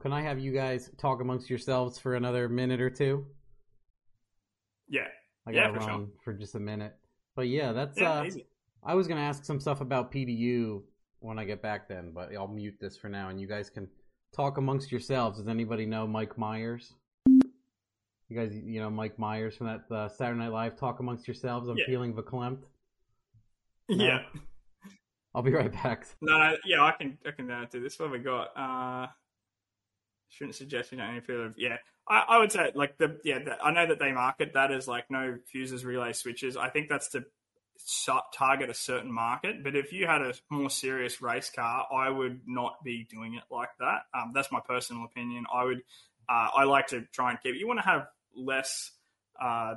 Can 0.00 0.12
I 0.12 0.22
have 0.22 0.38
you 0.40 0.52
guys 0.52 0.90
talk 0.98 1.20
amongst 1.20 1.48
yourselves 1.48 1.98
for 1.98 2.16
another 2.16 2.48
minute 2.48 2.80
or 2.80 2.90
two? 2.90 3.26
Yeah. 4.88 5.06
I 5.46 5.52
gotta 5.52 5.74
for 5.74 5.80
sure. 5.80 5.88
run 5.88 6.08
for 6.24 6.32
just 6.32 6.54
a 6.54 6.60
minute. 6.60 6.94
But 7.34 7.48
yeah, 7.48 7.72
that's 7.72 7.98
Yeah. 7.98 8.20
uh 8.20 8.24
easy. 8.24 8.46
I 8.82 8.94
was 8.94 9.06
gonna 9.06 9.20
ask 9.20 9.44
some 9.44 9.60
stuff 9.60 9.80
about 9.80 10.10
PDU 10.12 10.82
when 11.20 11.38
I 11.38 11.44
get 11.44 11.62
back 11.62 11.88
then, 11.88 12.10
but 12.12 12.34
I'll 12.34 12.48
mute 12.48 12.78
this 12.80 12.96
for 12.96 13.08
now 13.08 13.28
and 13.28 13.40
you 13.40 13.46
guys 13.46 13.70
can 13.70 13.88
talk 14.32 14.58
amongst 14.58 14.90
yourselves. 14.90 15.38
Does 15.38 15.48
anybody 15.48 15.86
know 15.86 16.06
Mike 16.06 16.36
Myers? 16.38 16.92
You 18.28 18.38
guys, 18.38 18.54
you 18.54 18.80
know 18.80 18.90
Mike 18.90 19.18
Myers 19.18 19.56
from 19.56 19.66
that 19.66 19.94
uh, 19.94 20.08
Saturday 20.08 20.38
Night 20.38 20.52
Live. 20.52 20.76
Talk 20.78 21.00
amongst 21.00 21.28
yourselves. 21.28 21.68
I'm 21.68 21.76
Yeah. 21.76 21.86
feeling 21.86 22.14
verklempt. 22.14 22.62
No? 23.88 24.04
Yeah. 24.04 24.22
I'll 25.34 25.42
be 25.42 25.52
right 25.52 25.72
back. 25.72 26.06
No, 26.22 26.38
no, 26.38 26.56
yeah, 26.64 26.82
I 26.82 26.92
can, 26.92 27.18
I 27.26 27.30
can 27.32 27.50
uh, 27.50 27.66
do 27.70 27.80
this. 27.82 27.98
What 27.98 28.06
have 28.06 28.12
we 28.12 28.20
got? 28.20 28.48
Uh, 28.56 29.06
shouldn't 30.28 30.54
suggest 30.54 30.92
you 30.92 30.98
need 30.98 31.24
feel 31.26 31.44
of 31.44 31.54
yeah. 31.58 31.76
I, 32.08 32.24
I 32.28 32.38
would 32.38 32.50
say 32.52 32.70
like 32.74 32.96
the 32.98 33.18
yeah 33.24 33.38
the, 33.40 33.60
I 33.62 33.70
know 33.72 33.86
that 33.86 33.98
they 33.98 34.12
market 34.12 34.52
that 34.54 34.72
as 34.72 34.88
like 34.88 35.10
no 35.10 35.36
fuses, 35.50 35.84
relay 35.84 36.12
switches. 36.12 36.56
I 36.56 36.68
think 36.70 36.88
that's 36.88 37.08
to 37.10 37.24
target 38.36 38.70
a 38.70 38.74
certain 38.74 39.12
market. 39.12 39.62
But 39.62 39.76
if 39.76 39.92
you 39.92 40.06
had 40.06 40.22
a 40.22 40.34
more 40.50 40.70
serious 40.70 41.20
race 41.22 41.50
car, 41.50 41.86
I 41.92 42.10
would 42.10 42.40
not 42.46 42.82
be 42.84 43.06
doing 43.10 43.34
it 43.34 43.44
like 43.50 43.70
that. 43.80 44.02
Um, 44.14 44.32
that's 44.34 44.52
my 44.52 44.60
personal 44.60 45.04
opinion. 45.04 45.44
I 45.52 45.64
would 45.64 45.82
uh, 46.28 46.48
I 46.56 46.64
like 46.64 46.88
to 46.88 47.02
try 47.12 47.30
and 47.30 47.40
keep. 47.42 47.56
You 47.56 47.66
want 47.66 47.80
to 47.80 47.86
have 47.86 48.06
less. 48.36 48.92
Uh, 49.40 49.74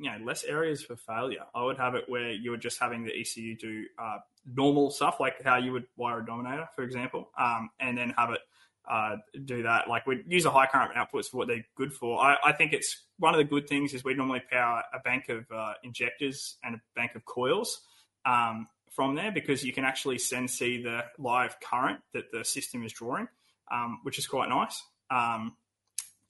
you 0.00 0.08
know, 0.08 0.24
less 0.24 0.44
areas 0.44 0.80
for 0.80 0.94
failure. 0.94 1.44
I 1.54 1.64
would 1.64 1.76
have 1.76 1.96
it 1.96 2.04
where 2.06 2.30
you 2.30 2.52
were 2.52 2.56
just 2.56 2.78
having 2.78 3.04
the 3.04 3.12
ECU 3.12 3.56
do 3.56 3.84
uh, 3.98 4.18
normal 4.46 4.90
stuff, 4.90 5.18
like 5.18 5.42
how 5.42 5.56
you 5.56 5.72
would 5.72 5.86
wire 5.96 6.20
a 6.20 6.24
dominator, 6.24 6.68
for 6.76 6.84
example, 6.84 7.30
um, 7.36 7.70
and 7.80 7.98
then 7.98 8.14
have 8.16 8.30
it 8.30 8.40
uh, 8.88 9.16
do 9.44 9.64
that. 9.64 9.88
Like 9.88 10.06
we'd 10.06 10.24
use 10.26 10.44
a 10.44 10.50
high 10.50 10.66
current 10.66 10.94
outputs 10.94 11.26
for 11.26 11.38
what 11.38 11.48
they're 11.48 11.66
good 11.76 11.92
for. 11.92 12.20
I, 12.20 12.36
I, 12.44 12.52
think 12.52 12.72
it's 12.72 13.04
one 13.18 13.34
of 13.34 13.38
the 13.38 13.44
good 13.44 13.68
things 13.68 13.94
is 13.94 14.04
we 14.04 14.14
normally 14.14 14.42
power 14.50 14.82
a 14.92 15.00
bank 15.00 15.28
of 15.28 15.44
uh, 15.50 15.74
injectors 15.82 16.56
and 16.62 16.76
a 16.76 16.80
bank 16.94 17.14
of 17.14 17.24
coils 17.24 17.80
um, 18.24 18.68
from 18.92 19.14
there 19.14 19.32
because 19.32 19.64
you 19.64 19.72
can 19.72 19.84
actually 19.84 20.18
send 20.18 20.50
see 20.50 20.82
the 20.82 21.00
live 21.18 21.56
current 21.60 22.00
that 22.14 22.30
the 22.32 22.44
system 22.44 22.84
is 22.84 22.92
drawing, 22.92 23.28
um, 23.72 24.00
which 24.02 24.18
is 24.18 24.26
quite 24.26 24.48
nice. 24.48 24.82
Um, 25.10 25.56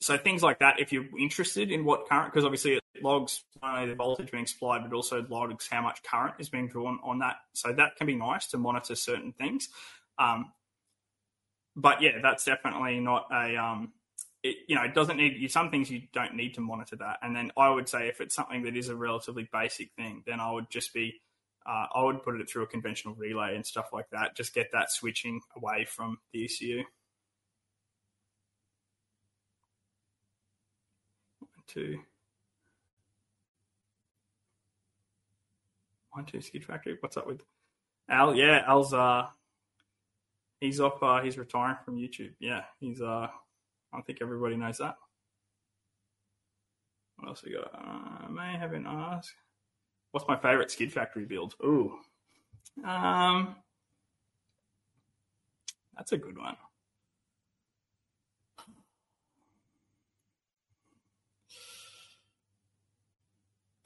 so 0.01 0.17
things 0.17 0.41
like 0.41 0.59
that, 0.59 0.79
if 0.79 0.93
you're 0.93 1.05
interested 1.19 1.71
in 1.71 1.83
what 1.83 2.07
current, 2.07 2.31
because 2.31 2.45
obviously 2.45 2.73
it 2.75 2.83
logs 3.03 3.43
not 3.61 3.75
only 3.75 3.89
the 3.89 3.95
voltage 3.95 4.31
being 4.31 4.45
supplied, 4.45 4.81
but 4.83 4.95
also 4.95 5.25
logs 5.29 5.67
how 5.69 5.81
much 5.81 6.01
current 6.03 6.35
is 6.39 6.49
being 6.49 6.69
drawn 6.69 6.99
on 7.03 7.19
that. 7.19 7.35
So 7.53 7.73
that 7.73 7.97
can 7.97 8.07
be 8.07 8.15
nice 8.15 8.47
to 8.47 8.57
monitor 8.57 8.95
certain 8.95 9.33
things. 9.33 9.69
Um, 10.17 10.53
but 11.75 12.01
yeah, 12.01 12.19
that's 12.21 12.45
definitely 12.45 12.99
not 12.99 13.27
a 13.31 13.57
um, 13.57 13.93
it, 14.43 14.57
you 14.67 14.75
know, 14.75 14.83
it 14.83 14.93
doesn't 14.93 15.17
need 15.17 15.37
you 15.37 15.49
some 15.49 15.69
things 15.69 15.89
you 15.89 16.03
don't 16.13 16.35
need 16.35 16.53
to 16.55 16.61
monitor 16.61 16.95
that. 16.97 17.17
And 17.21 17.35
then 17.35 17.51
I 17.57 17.69
would 17.69 17.89
say 17.89 18.07
if 18.07 18.21
it's 18.21 18.35
something 18.35 18.63
that 18.63 18.75
is 18.77 18.89
a 18.89 18.95
relatively 18.95 19.49
basic 19.51 19.91
thing, 19.95 20.23
then 20.25 20.39
I 20.39 20.51
would 20.51 20.69
just 20.69 20.93
be 20.93 21.21
uh, 21.65 21.85
I 21.93 22.03
would 22.03 22.23
put 22.23 22.39
it 22.39 22.49
through 22.49 22.63
a 22.63 22.67
conventional 22.67 23.15
relay 23.15 23.55
and 23.55 23.65
stuff 23.65 23.89
like 23.91 24.09
that. 24.11 24.35
Just 24.35 24.53
get 24.53 24.71
that 24.71 24.91
switching 24.91 25.41
away 25.57 25.85
from 25.85 26.17
the 26.31 26.45
ECU. 26.45 26.83
One, 31.39 31.49
two. 31.67 31.99
One, 36.11 36.25
two, 36.25 36.41
Skid 36.41 36.65
Factory. 36.65 36.97
What's 36.99 37.17
up 37.17 37.27
with 37.27 37.41
Al? 38.09 38.35
Yeah, 38.35 38.63
Al's 38.65 38.93
uh, 38.93 39.27
he's 40.59 40.79
off. 40.79 41.03
Uh, 41.03 41.21
he's 41.21 41.37
retiring 41.37 41.77
from 41.83 41.97
YouTube. 41.97 42.31
Yeah, 42.39 42.63
he's. 42.79 43.01
Uh, 43.01 43.27
I 43.93 44.01
think 44.01 44.19
everybody 44.21 44.55
knows 44.55 44.77
that. 44.77 44.97
What 47.17 47.29
else 47.29 47.43
we 47.43 47.53
got? 47.53 47.73
Uh, 47.73 48.25
I 48.25 48.27
may 48.29 48.57
have 48.57 48.71
been 48.71 48.85
asked. 48.87 49.33
What's 50.11 50.27
my 50.27 50.37
favorite 50.37 50.71
Skid 50.71 50.91
Factory 50.91 51.25
build? 51.25 51.55
Ooh, 51.63 51.99
um, 52.85 53.55
that's 55.95 56.11
a 56.11 56.17
good 56.17 56.37
one. 56.37 56.55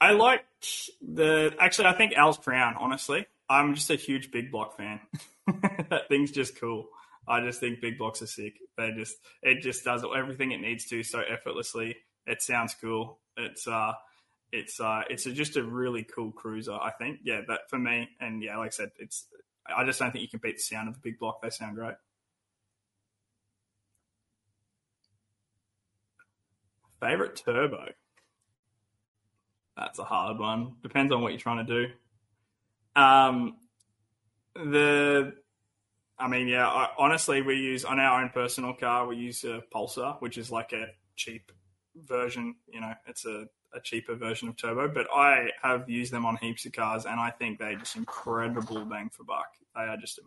I 0.00 0.12
like 0.12 0.44
the. 1.00 1.54
Actually, 1.58 1.88
I 1.88 1.94
think 1.94 2.12
Al's 2.14 2.38
Crown. 2.38 2.74
Honestly, 2.78 3.26
I'm 3.48 3.74
just 3.74 3.90
a 3.90 3.96
huge 3.96 4.30
big 4.30 4.50
block 4.52 4.76
fan. 4.76 5.00
that 5.90 6.08
thing's 6.08 6.30
just 6.30 6.60
cool. 6.60 6.88
I 7.26 7.40
just 7.40 7.60
think 7.60 7.80
big 7.80 7.98
blocks 7.98 8.22
are 8.22 8.26
sick. 8.26 8.58
They 8.76 8.92
just 8.92 9.16
it 9.42 9.60
just 9.62 9.84
does 9.84 10.04
everything 10.16 10.52
it 10.52 10.60
needs 10.60 10.86
to 10.86 11.02
so 11.02 11.20
effortlessly. 11.20 11.96
It 12.26 12.42
sounds 12.42 12.74
cool. 12.80 13.18
It's 13.36 13.66
uh 13.66 13.92
it's 14.52 14.80
uh 14.80 15.02
it's 15.08 15.26
a, 15.26 15.32
just 15.32 15.56
a 15.56 15.62
really 15.62 16.04
cool 16.04 16.32
cruiser. 16.32 16.72
I 16.72 16.90
think 16.90 17.20
yeah 17.24 17.40
that 17.48 17.70
for 17.70 17.78
me 17.78 18.08
and 18.20 18.42
yeah 18.42 18.58
like 18.58 18.68
I 18.68 18.70
said 18.70 18.90
it's 18.98 19.26
I 19.66 19.84
just 19.84 19.98
don't 19.98 20.12
think 20.12 20.22
you 20.22 20.28
can 20.28 20.40
beat 20.42 20.56
the 20.56 20.62
sound 20.62 20.88
of 20.88 20.94
the 20.94 21.00
big 21.00 21.18
block. 21.18 21.40
They 21.42 21.50
sound 21.50 21.76
great. 21.76 21.94
Favorite 27.00 27.36
turbo. 27.36 27.86
That's 29.76 29.98
a 29.98 30.04
hard 30.04 30.38
one. 30.38 30.76
Depends 30.82 31.12
on 31.12 31.20
what 31.20 31.32
you're 31.32 31.40
trying 31.40 31.66
to 31.66 31.86
do. 31.86 33.00
Um, 33.00 33.56
the, 34.54 35.34
I 36.24 36.26
mean, 36.26 36.48
yeah, 36.48 36.66
I, 36.66 36.88
honestly, 36.98 37.42
we 37.42 37.56
use 37.56 37.84
on 37.84 38.00
our 38.00 38.22
own 38.22 38.30
personal 38.30 38.72
car, 38.72 39.06
we 39.06 39.16
use 39.16 39.44
a 39.44 39.62
Pulsar, 39.74 40.18
which 40.22 40.38
is 40.38 40.50
like 40.50 40.72
a 40.72 40.86
cheap 41.16 41.52
version. 41.94 42.54
You 42.66 42.80
know, 42.80 42.94
it's 43.06 43.26
a, 43.26 43.44
a 43.74 43.80
cheaper 43.82 44.14
version 44.14 44.48
of 44.48 44.56
turbo, 44.56 44.88
but 44.88 45.06
I 45.14 45.50
have 45.62 45.86
used 45.90 46.14
them 46.14 46.24
on 46.24 46.38
heaps 46.38 46.64
of 46.64 46.72
cars, 46.72 47.04
and 47.04 47.20
I 47.20 47.28
think 47.28 47.58
they're 47.58 47.76
just 47.76 47.96
incredible 47.96 48.86
bang 48.86 49.10
for 49.12 49.24
buck. 49.24 49.48
They 49.76 49.82
are 49.82 49.98
just 49.98 50.18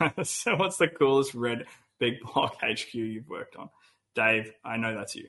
amazing. 0.00 0.24
so, 0.24 0.56
what's 0.56 0.78
the 0.78 0.88
coolest 0.88 1.34
red 1.34 1.66
big 1.98 2.20
block 2.20 2.56
HQ 2.62 2.94
you've 2.94 3.28
worked 3.28 3.56
on? 3.56 3.68
Dave, 4.14 4.50
I 4.64 4.78
know 4.78 4.96
that's 4.96 5.14
you. 5.14 5.28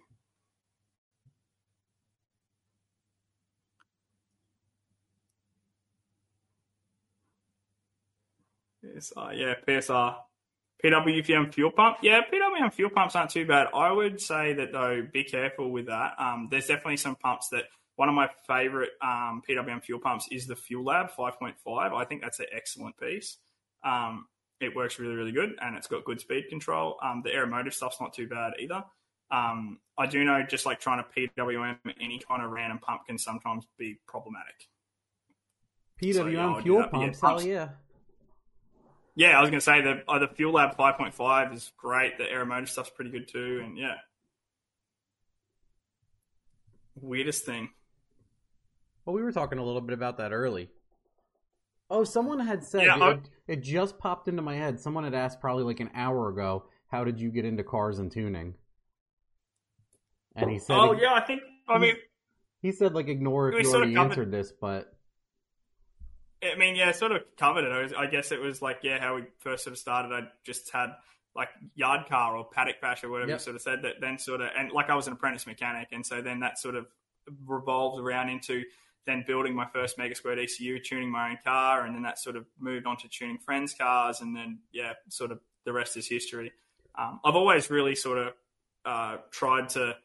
PSR, 8.93 9.37
yeah, 9.37 9.53
PSR. 9.67 10.15
PWM 10.83 11.53
fuel 11.53 11.71
pump, 11.71 11.97
yeah, 12.01 12.21
PWM 12.21 12.73
fuel 12.73 12.89
pumps 12.89 13.15
aren't 13.15 13.29
too 13.29 13.45
bad. 13.45 13.67
I 13.73 13.91
would 13.91 14.19
say 14.19 14.53
that 14.53 14.73
though, 14.73 15.07
be 15.11 15.23
careful 15.23 15.71
with 15.71 15.85
that. 15.87 16.15
Um, 16.19 16.49
there's 16.51 16.67
definitely 16.67 16.97
some 16.97 17.15
pumps 17.15 17.47
that 17.51 17.63
one 17.95 18.09
of 18.09 18.15
my 18.15 18.27
favorite 18.47 18.89
um, 19.01 19.41
PWM 19.47 19.81
fuel 19.83 19.99
pumps 19.99 20.27
is 20.29 20.45
the 20.45 20.55
Fuelab 20.55 21.11
5.5. 21.11 21.53
I 21.67 22.05
think 22.05 22.21
that's 22.21 22.39
an 22.39 22.47
excellent 22.53 22.97
piece. 22.97 23.37
Um, 23.83 24.25
it 24.59 24.75
works 24.75 24.99
really, 24.99 25.15
really 25.15 25.31
good, 25.31 25.51
and 25.61 25.77
it's 25.77 25.87
got 25.87 26.03
good 26.03 26.19
speed 26.19 26.45
control. 26.49 26.97
Um, 27.01 27.21
the 27.23 27.29
aeromotive 27.29 27.73
stuff's 27.73 28.01
not 28.01 28.13
too 28.13 28.27
bad 28.27 28.53
either. 28.59 28.83
Um, 29.31 29.79
I 29.97 30.07
do 30.07 30.23
know 30.23 30.43
just 30.47 30.65
like 30.65 30.79
trying 30.79 31.03
to 31.03 31.29
PWM 31.37 31.77
any 32.01 32.19
kind 32.27 32.43
of 32.43 32.51
random 32.51 32.79
pump 32.79 33.01
can 33.07 33.17
sometimes 33.17 33.65
be 33.77 33.99
problematic. 34.07 34.67
PWM 36.01 36.13
so, 36.13 36.27
yeah, 36.27 36.61
fuel 36.61 36.87
pumps, 36.89 37.19
yeah, 37.21 37.29
hell 37.29 37.41
yeah. 37.41 37.69
Yeah, 39.15 39.37
I 39.37 39.41
was 39.41 39.49
going 39.49 39.59
to 39.59 39.63
say 39.63 39.81
the 39.81 40.03
uh, 40.07 40.19
the 40.19 40.27
Fuelab 40.27 40.75
5.5 40.75 41.53
is 41.53 41.71
great. 41.77 42.17
The 42.17 42.25
aeromotive 42.25 42.69
stuff's 42.69 42.89
pretty 42.89 43.11
good 43.11 43.27
too, 43.27 43.61
and 43.63 43.77
yeah. 43.77 43.95
Weirdest 46.95 47.45
thing. 47.45 47.69
Well, 49.05 49.15
we 49.15 49.21
were 49.21 49.31
talking 49.31 49.59
a 49.59 49.63
little 49.63 49.81
bit 49.81 49.93
about 49.93 50.17
that 50.17 50.31
early. 50.31 50.69
Oh, 51.89 52.03
someone 52.03 52.39
had 52.39 52.63
said 52.63 52.85
yeah, 52.85 53.11
it, 53.11 53.29
it, 53.47 53.61
just 53.61 53.99
popped 53.99 54.27
into 54.27 54.41
my 54.41 54.55
head. 54.55 54.79
Someone 54.79 55.03
had 55.03 55.13
asked 55.13 55.39
probably 55.41 55.63
like 55.63 55.79
an 55.79 55.91
hour 55.93 56.29
ago, 56.29 56.65
"How 56.87 57.03
did 57.03 57.19
you 57.19 57.29
get 57.29 57.45
into 57.45 57.63
cars 57.63 57.99
and 57.99 58.11
tuning?" 58.11 58.55
And 60.35 60.49
he 60.49 60.57
said, 60.57 60.75
"Oh 60.75 60.93
yeah, 60.93 61.13
I 61.13 61.21
think 61.21 61.41
I 61.67 61.77
mean." 61.77 61.95
He 62.61 62.71
said 62.71 62.93
like 62.93 63.09
ignore 63.09 63.51
if 63.51 63.65
you 63.65 63.73
already 63.73 63.97
answered 63.97 64.31
this, 64.31 64.53
but 64.53 64.92
I 66.51 66.57
mean, 66.57 66.75
yeah, 66.75 66.91
sort 66.91 67.11
of 67.11 67.23
covered 67.37 67.65
it. 67.65 67.93
I 67.97 68.07
guess 68.07 68.31
it 68.31 68.41
was 68.41 68.61
like, 68.61 68.79
yeah, 68.83 68.99
how 68.99 69.15
we 69.15 69.23
first 69.39 69.63
sort 69.63 69.73
of 69.73 69.77
started. 69.77 70.11
I 70.11 70.27
just 70.43 70.69
had 70.71 70.89
like 71.35 71.49
yard 71.75 72.07
car 72.07 72.37
or 72.37 72.45
paddock 72.45 72.79
bash 72.81 73.03
or 73.03 73.09
whatever 73.09 73.31
yep. 73.31 73.39
you 73.39 73.43
sort 73.43 73.55
of 73.55 73.61
said. 73.61 73.81
That 73.83 74.01
then 74.01 74.17
sort 74.17 74.41
of 74.41 74.49
and 74.57 74.71
like 74.71 74.89
I 74.89 74.95
was 74.95 75.07
an 75.07 75.13
apprentice 75.13 75.47
mechanic, 75.47 75.89
and 75.91 76.05
so 76.05 76.21
then 76.21 76.39
that 76.41 76.59
sort 76.59 76.75
of 76.75 76.87
revolved 77.45 78.01
around 78.01 78.29
into 78.29 78.63
then 79.05 79.23
building 79.27 79.55
my 79.55 79.65
first 79.73 79.97
Mega 79.97 80.15
Squirt 80.15 80.39
ECU, 80.39 80.79
tuning 80.79 81.11
my 81.11 81.31
own 81.31 81.37
car, 81.43 81.85
and 81.85 81.95
then 81.95 82.03
that 82.03 82.19
sort 82.19 82.35
of 82.35 82.45
moved 82.59 82.85
on 82.85 82.97
to 82.97 83.07
tuning 83.07 83.37
friends' 83.37 83.73
cars, 83.73 84.21
and 84.21 84.35
then 84.35 84.59
yeah, 84.71 84.93
sort 85.09 85.31
of 85.31 85.39
the 85.65 85.73
rest 85.73 85.97
is 85.97 86.07
history. 86.07 86.51
Um, 86.95 87.19
I've 87.23 87.35
always 87.35 87.69
really 87.69 87.95
sort 87.95 88.17
of 88.19 88.33
uh, 88.85 89.17
tried 89.31 89.69
to 89.69 89.95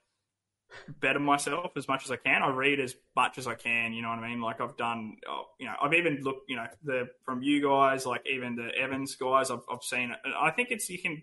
better 1.01 1.19
myself 1.19 1.73
as 1.77 1.89
much 1.89 2.05
as 2.05 2.11
I 2.11 2.17
can. 2.17 2.43
I 2.43 2.51
read 2.51 2.81
as 2.81 2.95
much 3.17 3.39
as 3.39 3.47
I 3.47 3.55
can. 3.55 3.93
You 3.93 4.03
know 4.03 4.11
what 4.11 4.19
I 4.19 4.29
mean? 4.29 4.41
Like 4.41 4.61
I've 4.61 4.77
done, 4.77 5.17
uh, 5.29 5.43
you 5.59 5.67
know, 5.67 5.75
I've 5.81 5.95
even 5.95 6.21
looked, 6.23 6.49
you 6.49 6.57
know, 6.57 6.67
the 6.85 7.09
from 7.25 7.43
you 7.43 7.63
guys, 7.63 8.07
like 8.07 8.27
even 8.31 8.57
the 8.57 8.71
Evans 8.77 9.17
guys, 9.17 9.51
I've, 9.51 9.63
I've 9.71 9.83
seen 9.83 10.11
it. 10.11 10.19
I 10.39 10.51
think 10.51 10.71
it's 10.71 10.89
you 10.89 10.99
can 10.99 11.23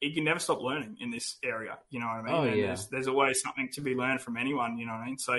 you 0.00 0.12
can 0.12 0.24
never 0.24 0.38
stop 0.38 0.60
learning 0.60 0.96
in 1.00 1.10
this 1.10 1.36
area. 1.42 1.78
You 1.90 2.00
know 2.00 2.06
what 2.06 2.16
I 2.16 2.22
mean? 2.22 2.34
Oh, 2.34 2.44
yeah. 2.44 2.66
There's, 2.66 2.88
there's, 2.88 3.08
always 3.08 3.40
something 3.40 3.70
to 3.72 3.80
be 3.80 3.94
learned 3.94 4.20
from 4.20 4.36
anyone. 4.36 4.76
You 4.76 4.86
know 4.86 4.92
what 4.92 5.00
I 5.00 5.06
mean? 5.06 5.18
So, 5.18 5.38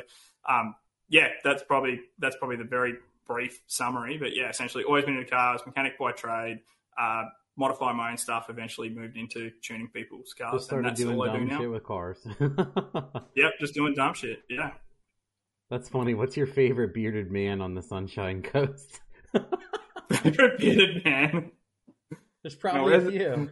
um, 0.50 0.76
yeah, 1.08 1.28
that's 1.44 1.64
probably 1.64 2.02
that's 2.18 2.36
probably 2.38 2.58
the 2.58 2.64
very 2.64 2.96
brief 3.28 3.62
summary. 3.68 4.18
But 4.18 4.36
yeah, 4.36 4.50
essentially, 4.50 4.84
always 4.84 5.06
been 5.06 5.18
in 5.18 5.26
cars, 5.26 5.62
mechanic 5.66 5.98
by 6.00 6.12
trade. 6.14 6.60
Uh, 6.98 7.26
modify 7.58 7.92
my 7.94 8.12
own 8.12 8.18
stuff. 8.18 8.46
Eventually 8.50 8.90
moved 8.90 9.18
into 9.18 9.52
tuning 9.62 9.88
people's 9.94 10.34
cars. 10.34 10.62
Just 10.62 10.72
and 10.72 10.86
that's 10.86 11.00
doing 11.00 11.18
all 11.18 11.26
dumb 11.26 11.36
I 11.36 11.40
do 11.40 11.46
now. 11.46 11.60
shit 11.60 11.72
with 11.72 11.84
cars. 11.84 12.28
yep, 13.36 13.52
just 13.60 13.74
doing 13.74 13.94
dumb 13.94 14.14
shit. 14.14 14.44
Yeah. 14.50 14.72
That's 15.70 15.90
funny. 15.90 16.14
What's 16.14 16.38
your 16.38 16.48
favorite 16.48 16.94
bearded 16.94 17.32
man 17.32 17.60
on 17.62 17.74
the 17.74 17.82
Sunshine 17.82 18.42
Coast? 18.44 19.02
favorite 20.12 20.58
bearded 20.60 21.04
man. 21.04 21.52
There's 22.44 22.56
probably 22.56 22.98
No, 22.98 23.08
a 23.08 23.12
few. 23.12 23.52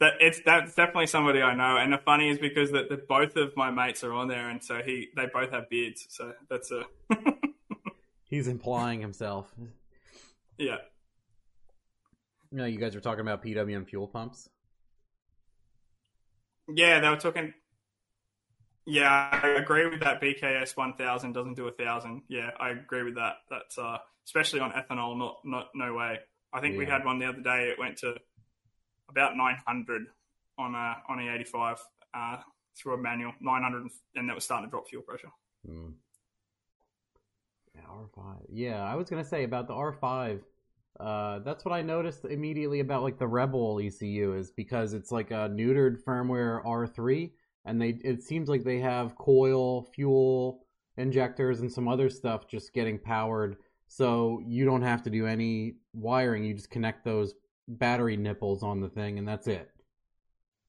That 0.00 0.14
it's 0.20 0.40
that's 0.44 0.74
definitely 0.74 1.06
somebody 1.06 1.40
I 1.40 1.54
know, 1.54 1.76
and 1.76 1.92
the 1.92 1.98
funny 1.98 2.28
is 2.28 2.38
because 2.38 2.72
that 2.72 2.88
the, 2.88 2.96
both 3.08 3.36
of 3.36 3.56
my 3.56 3.70
mates 3.70 4.02
are 4.02 4.12
on 4.12 4.26
there, 4.26 4.50
and 4.50 4.62
so 4.62 4.80
he 4.84 5.08
they 5.16 5.26
both 5.32 5.50
have 5.52 5.68
beards, 5.70 6.06
so 6.10 6.32
that's 6.50 6.72
a 6.72 6.84
He's 8.24 8.48
implying 8.48 9.00
himself. 9.00 9.54
yeah. 10.58 10.78
No, 12.54 12.66
you 12.66 12.78
guys 12.78 12.94
were 12.94 13.00
talking 13.00 13.22
about 13.22 13.42
PWM 13.42 13.88
fuel 13.88 14.06
pumps. 14.06 14.48
Yeah, 16.72 17.00
they 17.00 17.08
were 17.08 17.16
talking. 17.16 17.52
Yeah, 18.86 19.10
I 19.10 19.48
agree 19.58 19.88
with 19.88 20.00
that. 20.00 20.22
BKS 20.22 20.76
one 20.76 20.94
thousand 20.94 21.32
doesn't 21.32 21.54
do 21.54 21.66
a 21.66 21.72
thousand. 21.72 22.22
Yeah, 22.28 22.50
I 22.60 22.70
agree 22.70 23.02
with 23.02 23.16
that. 23.16 23.38
That's 23.50 23.76
uh, 23.76 23.96
especially 24.24 24.60
on 24.60 24.70
ethanol. 24.70 25.18
Not, 25.18 25.38
not, 25.44 25.66
no 25.74 25.94
way. 25.94 26.20
I 26.52 26.60
think 26.60 26.78
we 26.78 26.86
had 26.86 27.04
one 27.04 27.18
the 27.18 27.26
other 27.26 27.40
day. 27.40 27.70
It 27.72 27.78
went 27.80 27.98
to 27.98 28.14
about 29.10 29.36
nine 29.36 29.58
hundred 29.66 30.02
on 30.56 30.76
a 30.76 30.96
on 31.08 31.18
a 31.18 31.34
eighty 31.34 31.42
five 31.42 31.78
uh, 32.16 32.36
through 32.78 32.94
a 32.94 32.98
manual 32.98 33.32
nine 33.40 33.64
hundred, 33.64 33.88
and 34.14 34.28
that 34.28 34.34
was 34.34 34.44
starting 34.44 34.68
to 34.68 34.70
drop 34.70 34.86
fuel 34.86 35.02
pressure. 35.02 35.30
Hmm. 35.66 35.88
Yeah, 37.74 37.82
R5. 37.90 38.36
Yeah, 38.48 38.84
I 38.84 38.94
was 38.94 39.10
gonna 39.10 39.24
say 39.24 39.42
about 39.42 39.66
the 39.66 39.74
R5. 39.74 40.40
Uh, 40.98 41.40
that's 41.40 41.64
what 41.64 41.74
I 41.74 41.82
noticed 41.82 42.24
immediately 42.24 42.80
about 42.80 43.02
like 43.02 43.18
the 43.18 43.26
Rebel 43.26 43.80
ECU 43.82 44.34
is 44.34 44.50
because 44.50 44.94
it's 44.94 45.10
like 45.10 45.30
a 45.32 45.48
neutered 45.48 46.02
firmware 46.04 46.64
R3, 46.64 47.32
and 47.64 47.80
they 47.80 47.98
it 48.04 48.22
seems 48.22 48.48
like 48.48 48.62
they 48.62 48.78
have 48.78 49.16
coil, 49.16 49.82
fuel 49.94 50.66
injectors, 50.96 51.60
and 51.60 51.72
some 51.72 51.88
other 51.88 52.08
stuff 52.08 52.46
just 52.46 52.72
getting 52.72 52.98
powered, 52.98 53.56
so 53.88 54.40
you 54.46 54.64
don't 54.64 54.82
have 54.82 55.02
to 55.02 55.10
do 55.10 55.26
any 55.26 55.74
wiring. 55.92 56.44
You 56.44 56.54
just 56.54 56.70
connect 56.70 57.04
those 57.04 57.34
battery 57.66 58.16
nipples 58.16 58.62
on 58.62 58.80
the 58.80 58.88
thing, 58.88 59.18
and 59.18 59.26
that's 59.26 59.48
it. 59.48 59.68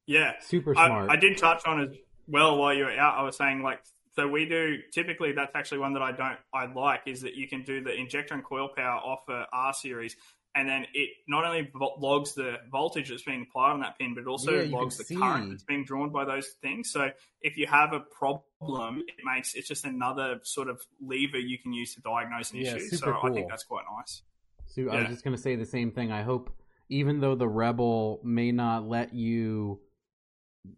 Yeah, 0.07 0.33
Super 0.41 0.77
I, 0.77 0.87
smart. 0.87 1.09
I 1.11 1.15
did 1.17 1.37
touch 1.37 1.63
on 1.65 1.81
as 1.81 1.95
well 2.27 2.57
while 2.57 2.73
you 2.73 2.85
were 2.85 2.91
out. 2.91 3.17
I 3.17 3.23
was 3.23 3.35
saying 3.35 3.61
like 3.61 3.81
so 4.15 4.27
we 4.27 4.45
do 4.45 4.77
typically 4.93 5.33
that's 5.33 5.55
actually 5.55 5.79
one 5.79 5.93
that 5.93 6.01
I 6.01 6.11
don't 6.11 6.37
I 6.53 6.65
like 6.71 7.01
is 7.05 7.21
that 7.21 7.35
you 7.35 7.47
can 7.47 7.63
do 7.63 7.83
the 7.83 7.93
injector 7.93 8.33
and 8.33 8.43
coil 8.43 8.69
power 8.75 8.99
off 8.99 9.27
a 9.29 9.45
R 9.51 9.73
series. 9.73 10.15
And 10.57 10.69
then 10.69 10.85
it 10.93 11.09
not 11.27 11.43
only 11.43 11.69
logs 11.75 12.33
the 12.33 12.55
voltage 12.71 13.09
that's 13.09 13.23
being 13.23 13.45
applied 13.49 13.73
on 13.73 13.81
that 13.81 13.99
pin, 13.99 14.13
but 14.15 14.21
it 14.21 14.27
also 14.27 14.53
Yeah, 14.53 14.71
logs 14.71 14.97
the 14.97 15.03
see. 15.03 15.17
current 15.17 15.49
that's 15.49 15.63
being 15.63 15.83
drawn 15.83 16.11
by 16.11 16.23
those 16.23 16.47
things. 16.61 16.91
So 16.91 17.09
if 17.41 17.57
you 17.57 17.67
have 17.67 17.91
a 17.91 17.99
problem, 17.99 19.03
it 19.05 19.15
makes 19.25 19.53
it's 19.55 19.67
just 19.67 19.83
another 19.83 20.39
sort 20.43 20.69
of 20.69 20.81
lever 21.01 21.37
you 21.37 21.57
can 21.57 21.73
use 21.73 21.93
to 21.95 22.01
diagnose 22.01 22.53
an 22.53 22.61
Yeah, 22.61 22.77
issue. 22.77 22.87
super 22.87 23.11
So 23.11 23.17
I 23.17 23.21
cool. 23.21 23.33
think 23.35 23.49
that's 23.49 23.65
quite 23.65 23.83
nice. 23.97 24.21
So 24.67 24.89
I 24.89 25.01
was 25.01 25.09
just 25.09 25.25
gonna 25.25 25.37
say 25.37 25.57
the 25.57 25.65
same 25.65 25.91
thing. 25.91 26.13
I 26.13 26.21
hope, 26.21 26.49
even 26.87 27.19
though 27.19 27.35
the 27.35 27.49
Rebel 27.49 28.21
may 28.23 28.53
not 28.53 28.87
let 28.87 29.13
you 29.13 29.81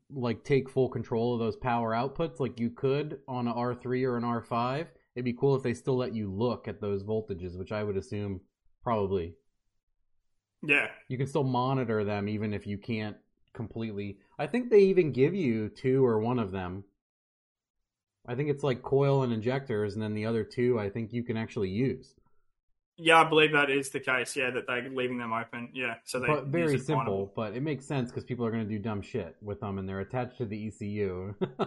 like 0.09 0.43
take 0.43 0.69
full 0.69 0.89
control 0.89 1.33
of 1.33 1.39
those 1.39 1.55
power 1.55 1.93
outputs 1.93 2.39
like 2.39 2.59
you 2.59 2.69
could 2.69 3.19
on 3.27 3.47
an 3.47 3.53
R 3.53 3.73
three 3.75 4.03
or 4.03 4.17
an 4.17 4.23
R 4.23 4.41
five, 4.41 4.87
it'd 5.15 5.25
be 5.25 5.33
cool 5.33 5.55
if 5.55 5.63
they 5.63 5.73
still 5.73 5.97
let 5.97 6.13
you 6.15 6.31
look 6.31 6.67
at 6.67 6.81
those 6.81 7.03
voltages, 7.03 7.57
which 7.57 7.71
I 7.71 7.83
would 7.83 7.97
assume 7.97 8.41
probably 8.83 9.35
Yeah. 10.61 10.87
you 11.07 11.17
can 11.17 11.27
still 11.27 11.43
monitor 11.43 12.03
them 12.03 12.27
even 12.29 12.53
if 12.53 12.67
you 12.67 12.77
can't 12.77 13.17
completely. 13.53 14.19
I 14.37 14.47
think 14.47 14.69
they 14.69 14.81
even 14.81 15.11
give 15.11 15.33
you 15.33 15.69
two 15.69 16.05
or 16.05 16.19
one 16.19 16.39
of 16.39 16.51
them. 16.51 16.83
I 18.27 18.35
think 18.35 18.49
it's 18.49 18.63
like 18.63 18.83
coil 18.83 19.23
and 19.23 19.33
injectors, 19.33 19.93
and 19.95 20.03
then 20.03 20.13
the 20.13 20.25
other 20.25 20.43
two 20.43 20.79
I 20.79 20.89
think 20.89 21.13
you 21.13 21.23
can 21.23 21.37
actually 21.37 21.69
use. 21.69 22.13
Yeah, 22.99 23.21
I 23.21 23.29
believe 23.29 23.51
that 23.51 23.69
is 23.69 23.89
the 23.91 23.99
case. 23.99 24.35
Yeah, 24.35 24.49
that 24.51 24.65
they're 24.67 24.89
leaving 24.89 25.19
them 25.19 25.31
open. 25.31 25.69
Yeah, 25.73 25.95
so 26.03 26.19
they 26.19 26.27
but 26.27 26.47
very 26.47 26.79
simple. 26.79 27.31
But 27.35 27.55
it 27.55 27.61
makes 27.61 27.85
sense 27.85 28.09
because 28.09 28.23
people 28.23 28.45
are 28.45 28.51
going 28.51 28.63
to 28.63 28.69
do 28.69 28.79
dumb 28.79 29.01
shit 29.03 29.35
with 29.41 29.59
them, 29.59 29.77
and 29.77 29.87
they're 29.87 29.99
attached 29.99 30.39
to 30.39 30.45
the 30.45 30.67
ECU. 30.67 31.35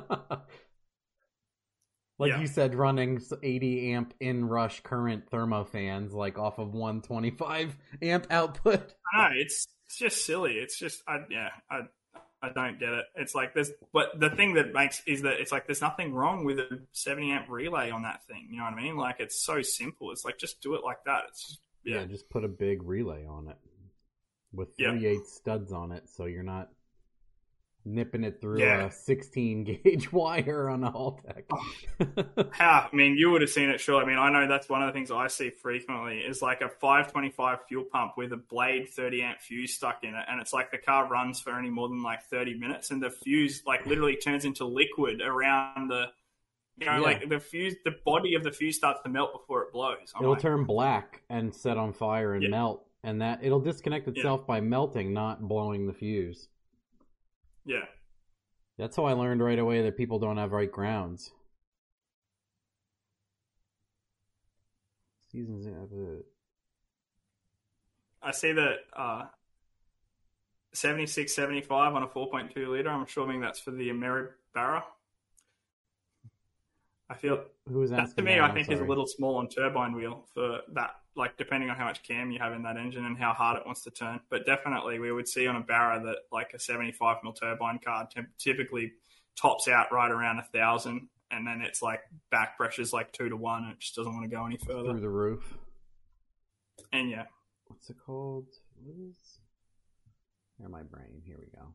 like 2.19 2.31
Yeah. 2.33 2.41
you 2.41 2.47
said, 2.49 2.75
running 2.75 3.21
80 3.43 3.93
amp 3.93 4.15
in 4.21 4.45
rush 4.47 4.81
current 4.81 5.31
thermo 5.31 5.65
fans, 5.65 6.13
like 6.13 6.39
off 6.39 6.59
of 6.59 6.75
125 6.75 7.77
amp 8.03 8.27
output. 8.31 8.93
I 9.15 9.29
know 9.29 9.35
it's 9.37 9.67
it's 9.87 9.99
just 9.99 10.25
silly. 10.27 10.55
It's 10.55 10.79
just 10.79 11.03
I 11.09 11.19
yeah 11.31 11.51
I 11.71 11.81
I 12.43 12.49
don't 12.51 12.79
get 12.81 12.89
it. 12.91 13.05
It's 13.17 13.35
like 13.35 13.55
there's 13.55 13.71
but 13.93 14.19
the 14.19 14.31
thing 14.31 14.55
that 14.55 14.73
makes 14.73 15.03
is 15.07 15.23
that 15.23 15.41
it's 15.41 15.53
like 15.53 15.67
there's 15.67 15.83
nothing 15.83 16.15
wrong 16.15 16.45
with 16.45 16.59
a 16.59 16.81
70 16.93 17.31
amp 17.33 17.51
relay 17.51 17.91
on 17.91 18.03
that 18.03 18.25
thing. 18.27 18.49
You 18.51 18.59
know 18.59 18.65
what 18.65 18.75
I 18.75 18.83
mean? 18.83 18.97
Like 18.97 19.17
it's 19.21 19.37
so 19.39 19.61
simple. 19.63 20.11
It's 20.11 20.25
like 20.25 20.39
just 20.39 20.61
do 20.63 20.75
it 20.75 20.83
like 20.83 21.05
that. 21.05 21.25
It's 21.29 21.47
just, 21.47 21.61
Yeah. 21.85 22.01
yeah 22.01 22.07
just 22.07 22.31
put 22.31 22.45
a 22.45 22.49
big 22.49 22.83
relay 22.83 23.27
on 23.27 23.49
it 23.49 23.59
with 24.53 24.75
three 24.77 25.07
eight 25.07 25.27
studs 25.27 25.73
on 25.73 25.93
it, 25.93 26.09
so 26.09 26.25
you're 26.25 26.43
not 26.43 26.71
nipping 27.85 28.25
it 28.25 28.41
through 28.41 28.61
Yeah. 28.61 28.87
a 28.87 28.91
16 28.91 29.65
gauge 29.85 30.13
wire 30.13 30.69
on 30.69 30.85
a 30.85 30.91
hall 30.91 31.21
Haltech. 31.27 31.45
Oh. 31.53 32.45
How? 32.53 32.89
I 32.93 32.95
mean, 32.95 33.17
you 33.17 33.31
would 33.31 33.41
have 33.41 33.51
seen 33.51 33.69
it, 33.71 33.81
sure. 33.81 34.03
I 34.03 34.07
mean, 34.07 34.19
I 34.19 34.31
know 34.31 34.47
that's 34.49 34.69
one 34.69 34.83
of 34.83 34.87
the 34.89 34.93
things 34.93 35.11
I 35.11 35.29
see 35.29 35.51
frequently 35.51 36.19
is 36.19 36.43
like 36.43 36.61
a 36.61 36.69
525 36.69 37.59
fuel 37.69 37.85
pump 37.91 38.13
with 38.17 38.33
a 38.33 38.37
blade 38.37 38.89
30 38.91 39.23
amp 39.23 39.41
fuse 39.41 39.75
stuck 39.75 40.05
in 40.05 40.11
it, 40.15 40.25
and 40.29 40.41
it's 40.41 40.53
like 40.53 40.71
the 40.71 40.79
car 40.79 41.09
runs 41.09 41.41
for 41.41 41.59
any 41.59 41.71
more 41.71 41.89
than 41.89 42.03
like 42.03 42.23
30 42.25 42.55
minutes, 42.55 42.91
and 42.91 43.03
the 43.03 43.11
fuse 43.11 43.63
like 43.67 43.87
literally 43.87 44.17
turns 44.17 44.45
into 44.45 44.65
liquid 44.65 45.21
around 45.23 45.89
the, 45.89 46.07
you 46.79 46.87
know, 46.87 46.93
Yeah. 46.97 47.01
like 47.01 47.29
the 47.29 47.41
fuse, 47.41 47.77
the 47.85 47.95
body 48.05 48.35
of 48.35 48.45
the 48.45 48.53
fuse 48.53 48.77
starts 48.77 49.01
to 49.03 49.09
melt 49.09 49.33
before 49.33 49.63
it 49.63 49.73
blows. 49.73 50.13
I'm 50.15 50.23
it'll 50.23 50.33
like, 50.35 50.43
turn 50.43 50.65
black 50.65 51.23
and 51.29 51.55
set 51.55 51.77
on 51.77 51.93
fire 51.93 52.35
and 52.35 52.43
Yeah. 52.43 52.51
melt 52.51 52.87
and 53.03 53.23
that 53.23 53.43
it'll 53.43 53.61
disconnect 53.61 54.07
itself 54.09 54.47
by 54.47 54.61
melting 54.61 55.15
not 55.15 55.41
blowing 55.49 55.87
the 55.87 55.93
fuse 55.95 56.49
yeah, 57.65 57.85
that's 58.79 58.97
how 58.97 59.05
i 59.05 59.13
learned 59.13 59.43
right 59.43 59.59
away 59.59 59.83
that 59.83 59.97
people 59.97 60.19
don't 60.19 60.37
have 60.37 60.53
right 60.53 60.73
grounds 60.73 61.31
seasons 65.31 65.67
of 65.67 65.91
the 65.91 66.25
I 68.23 68.33
see 68.33 68.53
that 68.53 68.77
uh, 68.95 69.25
76, 70.75 71.35
75 71.35 71.95
on 71.95 72.03
a 72.03 72.07
4.2 72.07 72.69
liter. 72.69 72.91
I'm 72.91 73.03
assuming 73.03 73.41
that's 73.41 73.61
for 73.61 73.71
the 73.71 73.89
Ameribarra. 73.89 74.83
I 77.11 77.17
feel 77.17 77.43
who 77.69 77.81
was 77.81 77.91
That 77.91 78.15
to 78.17 78.23
me? 78.23 78.39
I 78.39 78.53
think 78.53 78.71
is 78.71 78.81
a 78.81 78.85
little 78.85 79.07
small 79.07 79.37
on 79.37 79.49
turbine 79.49 79.95
wheel 79.95 80.27
for 80.33 80.61
that. 80.75 80.91
Like 81.17 81.37
depending 81.37 81.69
on 81.69 81.77
how 81.77 81.85
much 81.87 82.05
cam 82.05 82.31
you 82.31 82.39
have 82.39 82.53
in 82.53 82.63
that 82.63 82.77
engine 82.77 83.05
and 83.05 83.19
how 83.19 83.33
hard 83.33 83.59
it 83.59 83.67
wants 83.67 83.83
to 83.83 83.91
turn. 83.91 84.21
But 84.31 84.47
definitely, 84.47 85.01
we 85.01 85.11
would 85.11 85.27
see 85.27 85.49
on 85.49 85.57
a 85.57 85.61
Barra 85.61 86.01
that 86.05 86.19
like 86.31 86.53
a 86.55 86.59
75 86.61 87.17
mil 87.25 87.33
turbine 87.33 87.81
car 87.85 88.09
ty- 88.15 88.27
typically 88.39 88.93
tops 89.37 89.67
out 89.67 89.91
right 89.93 90.11
around 90.11 90.39
a 90.39 90.45
thousand, 90.57 91.09
and 91.33 91.45
then 91.45 91.63
it's 91.63 91.83
like 91.83 92.01
back 92.31 92.57
pressure's 92.57 92.93
like 92.93 93.13
two 93.13 93.29
to 93.29 93.37
one, 93.37 93.65
and 93.65 93.73
it 93.73 93.81
just 93.81 93.97
doesn't 93.97 94.13
want 94.15 94.31
to 94.31 94.35
go 94.35 94.47
any 94.47 94.57
further. 94.59 94.91
through 94.93 95.01
the 95.01 95.09
roof 95.09 95.55
And 96.93 97.11
yeah, 97.11 97.25
what's 97.67 97.91
it 97.91 97.97
called 98.07 98.47
what 98.83 98.95
is 98.97 99.41
here 100.59 100.69
my 100.69 100.83
brain 100.83 101.21
here 101.25 101.37
we 101.39 101.47
go 101.59 101.67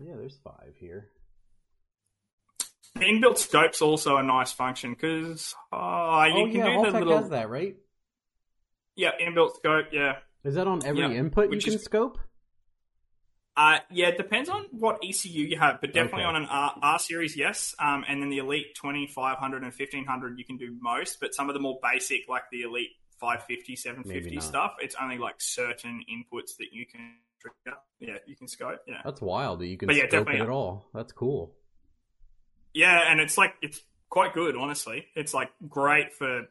yeah 0.00 0.16
there's 0.16 0.38
five 0.44 0.74
here 0.78 1.08
the 2.94 3.00
inbuilt 3.00 3.38
scope's 3.38 3.80
also 3.82 4.16
a 4.16 4.22
nice 4.22 4.52
function 4.52 4.92
because 4.92 5.54
uh, 5.72 6.24
you 6.28 6.42
oh 6.42 6.46
can 6.46 6.54
yeah 6.54 6.82
do 6.84 6.90
the 6.92 6.98
little 6.98 7.18
has 7.18 7.30
that 7.30 7.48
right 7.48 7.76
yeah 8.96 9.10
inbuilt 9.20 9.56
scope. 9.56 9.86
Yeah, 9.92 10.16
is 10.44 10.54
that 10.54 10.66
on 10.66 10.84
every 10.84 11.00
Yeah, 11.02 11.10
input 11.12 11.52
you 11.52 11.60
can 11.60 11.74
is- 11.74 11.84
scope 11.84 12.18
Uh, 13.56 13.78
yeah, 13.90 14.08
it 14.08 14.16
depends 14.16 14.48
on 14.48 14.62
what 14.70 14.98
ECU 15.04 15.44
you 15.44 15.58
have, 15.58 15.80
but 15.80 15.92
definitely 15.92 16.20
Okay. 16.22 16.28
on 16.28 16.36
an 16.36 16.46
R, 16.46 16.72
R 16.82 16.98
series, 16.98 17.36
yes. 17.36 17.74
Um, 17.78 18.04
and 18.08 18.22
then 18.22 18.30
the 18.30 18.38
Elite 18.38 18.74
2500 18.74 19.62
and 19.62 19.72
1500, 19.74 20.38
you 20.38 20.44
can 20.46 20.56
do 20.56 20.74
most, 20.80 21.18
but 21.20 21.34
some 21.34 21.50
of 21.50 21.54
the 21.54 21.60
more 21.60 21.78
basic, 21.82 22.20
like 22.28 22.44
the 22.50 22.62
Elite 22.62 22.90
550, 23.20 23.76
750 23.76 24.40
stuff, 24.40 24.76
it's 24.80 24.94
only 25.02 25.18
like 25.18 25.34
certain 25.40 26.00
inputs 26.10 26.56
that 26.58 26.68
you 26.72 26.86
can 26.86 27.16
trigger. 27.40 27.76
Yeah, 27.98 28.18
you 28.26 28.34
can 28.36 28.48
scope. 28.48 28.78
Yeah. 28.86 29.02
that's 29.04 29.20
wild 29.20 29.58
that 29.60 29.66
you 29.66 29.76
can 29.76 29.88
But 29.88 29.96
yeah, 29.96 30.08
scope 30.08 30.30
it 30.30 30.40
at 30.40 30.48
all 30.48 30.86
that's 30.94 31.12
cool 31.12 31.54
Yeah, 32.74 33.10
and 33.10 33.20
it's 33.20 33.36
like, 33.38 33.54
it's 33.62 33.80
quite 34.08 34.32
good, 34.34 34.56
honestly. 34.56 35.06
It's 35.14 35.34
like 35.34 35.50
great 35.68 36.12
for 36.14 36.42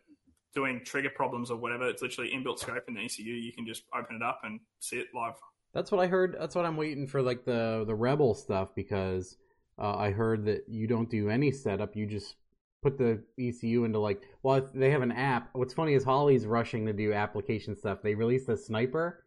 doing 0.56 0.82
trigger 0.84 1.10
problems 1.10 1.52
or 1.52 1.58
whatever. 1.58 1.88
It's 1.88 2.02
literally 2.02 2.32
inbuilt 2.32 2.60
scope 2.60 2.84
in 2.88 2.96
the 2.96 3.02
ECU. 3.06 3.34
You 3.34 3.54
can 3.54 3.66
just 3.66 3.84
open 3.98 4.16
it 4.18 4.22
up 4.24 4.42
and 4.44 4.60
see 4.80 4.98
it 4.98 5.08
live. 5.14 5.34
That's 5.74 5.92
what 5.92 6.02
I 6.02 6.08
heard. 6.08 6.36
That's 6.40 6.56
what 6.56 6.66
I'm 6.66 6.78
waiting 6.78 7.06
for, 7.08 7.22
like 7.22 7.46
the 7.46 7.84
the 7.86 7.94
Rebel 7.94 8.34
stuff, 8.34 8.70
because 8.76 9.38
uh, 9.78 9.96
I 9.96 10.10
heard 10.12 10.46
that 10.46 10.64
you 10.68 10.88
don't 10.88 11.10
do 11.10 11.30
any 11.30 11.52
setup. 11.52 11.96
You 11.96 12.08
just 12.08 12.36
put 12.82 12.98
the 12.98 13.22
ECU 13.40 13.84
into 13.84 14.00
like. 14.00 14.24
Well, 14.42 14.68
they 14.74 14.90
have 14.90 15.04
an 15.04 15.12
app. 15.12 15.50
What's 15.54 15.76
funny 15.76 15.94
is 15.94 16.04
Holley's 16.04 16.48
rushing 16.48 16.88
to 16.88 16.94
do 16.94 17.14
application 17.14 17.76
stuff. 17.76 18.00
They 18.02 18.16
released 18.16 18.50
a 18.50 18.58
sniper 18.58 19.24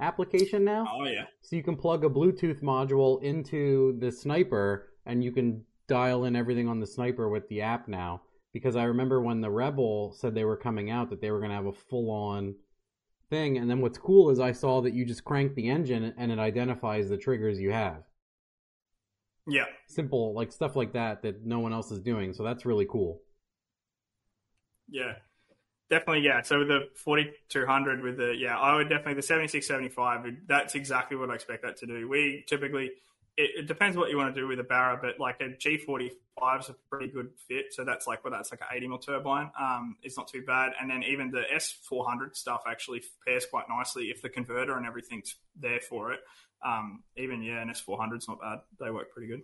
application 0.00 0.64
now, 0.64 0.86
Oh, 0.90 1.04
yeah. 1.04 1.24
so 1.42 1.56
you 1.56 1.62
can 1.62 1.76
plug 1.76 2.04
a 2.04 2.08
Bluetooth 2.08 2.62
module 2.62 3.22
into 3.22 3.96
the 4.00 4.10
sniper, 4.10 4.88
and 5.06 5.22
you 5.22 5.30
can 5.30 5.64
dial 5.90 6.24
in 6.24 6.36
everything 6.36 6.68
on 6.68 6.80
the 6.80 6.86
sniper 6.86 7.28
with 7.28 7.48
the 7.48 7.60
app 7.60 7.88
now. 7.88 8.22
Because 8.52 8.76
I 8.76 8.84
remember 8.84 9.20
when 9.20 9.40
the 9.40 9.50
Rebel 9.50 10.12
said 10.12 10.34
they 10.34 10.44
were 10.44 10.56
coming 10.56 10.90
out, 10.90 11.10
that 11.10 11.20
they 11.20 11.30
were 11.30 11.38
going 11.38 11.50
to 11.50 11.56
have 11.56 11.66
a 11.66 11.72
full 11.72 12.10
on 12.10 12.54
thing. 13.28 13.58
And 13.58 13.68
then 13.68 13.80
what's 13.80 13.98
cool 13.98 14.30
is 14.30 14.40
I 14.40 14.52
saw 14.52 14.80
that 14.82 14.94
you 14.94 15.04
just 15.04 15.24
crank 15.24 15.54
the 15.54 15.68
engine 15.68 16.14
and 16.16 16.32
it 16.32 16.38
identifies 16.38 17.08
the 17.08 17.16
triggers 17.16 17.60
you 17.60 17.72
have. 17.72 18.02
Yeah. 19.46 19.66
Simple, 19.88 20.34
like 20.34 20.52
stuff 20.52 20.76
like 20.76 20.92
that 20.94 21.22
that 21.22 21.44
no 21.44 21.60
one 21.60 21.72
else 21.72 21.90
is 21.90 22.00
doing. 22.00 22.32
So 22.32 22.42
that's 22.42 22.66
really 22.66 22.86
cool. 22.86 23.20
Yeah. 24.88 25.14
Definitely, 25.88 26.22
yeah. 26.22 26.42
So 26.42 26.60
with 26.60 26.68
the 26.68 26.88
4200 26.94 28.02
with 28.02 28.16
the, 28.16 28.34
yeah, 28.36 28.58
I 28.58 28.76
would 28.76 28.88
definitely, 28.88 29.14
the 29.14 29.22
7675, 29.22 30.46
that's 30.46 30.74
exactly 30.76 31.16
what 31.16 31.30
I 31.30 31.34
expect 31.34 31.62
that 31.62 31.76
to 31.78 31.86
do. 31.86 32.08
We 32.08 32.44
typically, 32.46 32.90
it, 33.40 33.50
it 33.60 33.66
depends 33.66 33.96
what 33.96 34.10
you 34.10 34.16
want 34.16 34.34
to 34.34 34.40
do 34.40 34.46
with 34.46 34.60
a 34.60 34.64
Barra, 34.64 34.98
but 35.00 35.18
like 35.18 35.40
a 35.40 35.44
G45 35.44 36.60
is 36.60 36.68
a 36.68 36.74
pretty 36.90 37.08
good 37.10 37.30
fit. 37.48 37.66
So 37.72 37.84
that's 37.84 38.06
like, 38.06 38.22
well, 38.22 38.32
that's 38.32 38.50
like 38.50 38.60
an 38.60 38.66
80 38.76 38.88
mil 38.88 38.98
turbine. 38.98 39.50
Um, 39.58 39.96
it's 40.02 40.16
not 40.16 40.28
too 40.28 40.42
bad. 40.46 40.72
And 40.80 40.90
then 40.90 41.02
even 41.02 41.30
the 41.30 41.42
S400 41.54 42.36
stuff 42.36 42.62
actually 42.68 43.02
pairs 43.26 43.46
quite 43.46 43.64
nicely 43.68 44.06
if 44.06 44.20
the 44.20 44.28
converter 44.28 44.76
and 44.76 44.86
everything's 44.86 45.36
there 45.58 45.80
for 45.80 46.12
it. 46.12 46.20
Um, 46.64 47.02
even, 47.16 47.42
yeah, 47.42 47.62
an 47.62 47.70
S400's 47.70 48.28
not 48.28 48.40
bad. 48.40 48.58
They 48.78 48.90
work 48.90 49.10
pretty 49.10 49.28
good. 49.28 49.42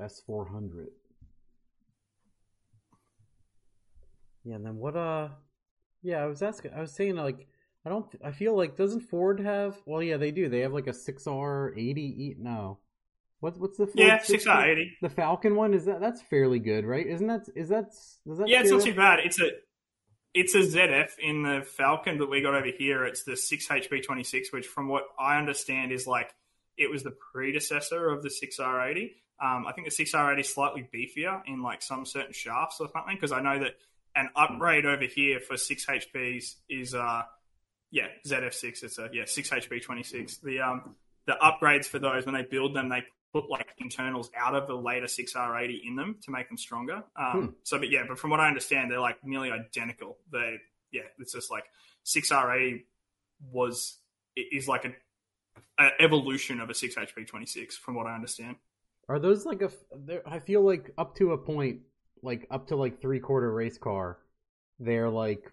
S400. 0.00 0.86
Yeah, 4.44 4.54
and 4.54 4.64
then 4.64 4.76
what? 4.76 4.96
Uh, 4.96 5.28
yeah, 6.00 6.22
I 6.22 6.26
was 6.26 6.42
asking. 6.42 6.72
I 6.74 6.80
was 6.80 6.94
saying 6.94 7.16
like, 7.16 7.48
I 7.84 7.90
don't. 7.90 8.06
I 8.24 8.32
feel 8.32 8.56
like 8.56 8.76
doesn't 8.76 9.00
Ford 9.02 9.40
have? 9.40 9.76
Well, 9.86 10.02
yeah, 10.02 10.16
they 10.16 10.30
do. 10.30 10.48
They 10.48 10.60
have 10.60 10.72
like 10.72 10.86
a 10.86 10.92
six 10.92 11.26
R 11.26 11.72
eighty. 11.76 12.36
No, 12.38 12.78
what, 13.40 13.58
what's 13.58 13.78
the 13.78 13.86
Ford 13.86 13.98
yeah 13.98 14.18
six 14.22 14.46
R 14.46 14.68
eighty? 14.68 14.96
The 15.00 15.08
Falcon 15.08 15.54
one 15.54 15.74
is 15.74 15.84
that? 15.86 16.00
That's 16.00 16.20
fairly 16.22 16.58
good, 16.58 16.84
right? 16.84 17.06
Isn't 17.06 17.28
that? 17.28 17.48
Is 17.54 17.68
that? 17.68 17.86
Is 18.26 18.38
that? 18.38 18.48
Yeah, 18.48 18.60
it's 18.60 18.70
not 18.70 18.82
too 18.82 18.94
bad. 18.94 19.20
It's 19.24 19.40
a. 19.40 19.50
It's 20.34 20.54
a 20.54 20.58
ZF 20.58 21.18
in 21.18 21.42
the 21.42 21.62
Falcon 21.64 22.18
that 22.18 22.28
we 22.28 22.42
got 22.42 22.54
over 22.54 22.68
here. 22.68 23.06
It's 23.06 23.24
the 23.24 23.32
6HP26, 23.32 24.52
which, 24.52 24.66
from 24.66 24.86
what 24.86 25.04
I 25.18 25.38
understand, 25.38 25.90
is 25.90 26.06
like 26.06 26.32
it 26.76 26.90
was 26.90 27.02
the 27.02 27.14
predecessor 27.32 28.08
of 28.10 28.22
the 28.22 28.28
6R80. 28.28 29.10
Um, 29.42 29.66
I 29.66 29.72
think 29.72 29.88
the 29.88 30.04
6R80 30.04 30.40
is 30.40 30.52
slightly 30.52 30.88
beefier 30.94 31.42
in 31.46 31.62
like 31.62 31.82
some 31.82 32.04
certain 32.04 32.32
shafts 32.32 32.76
or 32.80 32.88
something 32.92 33.14
because 33.16 33.32
I 33.32 33.40
know 33.40 33.58
that 33.58 33.72
an 34.14 34.30
upgrade 34.36 34.84
over 34.84 35.04
here 35.04 35.40
for 35.40 35.54
6HPs 35.54 36.56
is 36.68 36.94
uh 36.94 37.22
yeah 37.90 38.06
ZF6 38.26 38.82
it's 38.82 38.98
a 38.98 39.08
yeah 39.12 39.24
six 39.26 39.50
HP 39.50 39.82
twenty 39.82 40.02
six. 40.02 40.38
the 40.38 40.60
um 40.60 40.94
the 41.26 41.36
upgrades 41.42 41.86
for 41.86 41.98
those 41.98 42.24
when 42.26 42.34
they 42.34 42.42
build 42.42 42.74
them 42.74 42.88
they 42.88 43.02
put 43.32 43.48
like 43.50 43.68
internals 43.78 44.30
out 44.36 44.54
of 44.54 44.66
the 44.66 44.74
later 44.74 45.04
6R80 45.06 45.80
in 45.86 45.96
them 45.96 46.16
to 46.22 46.30
make 46.30 46.48
them 46.48 46.56
stronger 46.56 47.02
um 47.16 47.32
Hmm. 47.32 47.46
so 47.62 47.78
but 47.78 47.90
yeah 47.90 48.02
but 48.08 48.18
from 48.18 48.30
what 48.30 48.40
I 48.40 48.48
understand 48.48 48.90
they're 48.90 49.00
like 49.00 49.18
nearly 49.24 49.50
identical 49.50 50.16
they 50.32 50.56
yeah 50.92 51.02
it's 51.18 51.32
just 51.32 51.50
like 51.50 51.64
6R80 52.06 52.84
was 53.52 53.98
it 54.36 54.46
is 54.52 54.66
like 54.68 54.84
a, 54.84 55.82
a 55.82 55.90
evolution 56.00 56.60
of 56.60 56.70
a 56.70 56.74
6 56.74 56.94
HP 56.94 57.26
26 57.26 57.76
from 57.76 57.94
what 57.94 58.06
I 58.06 58.14
understand 58.14 58.56
Are 59.08 59.18
those 59.18 59.44
like 59.46 59.62
a? 59.62 59.70
I 60.26 60.38
feel 60.40 60.62
like 60.62 60.92
up 60.98 61.16
to 61.16 61.32
a 61.32 61.38
point, 61.38 61.80
like 62.22 62.46
up 62.50 62.68
to 62.68 62.76
like 62.76 63.00
three 63.00 63.20
quarter 63.20 63.50
race 63.52 63.78
car, 63.78 64.18
they're 64.78 65.08
like, 65.08 65.50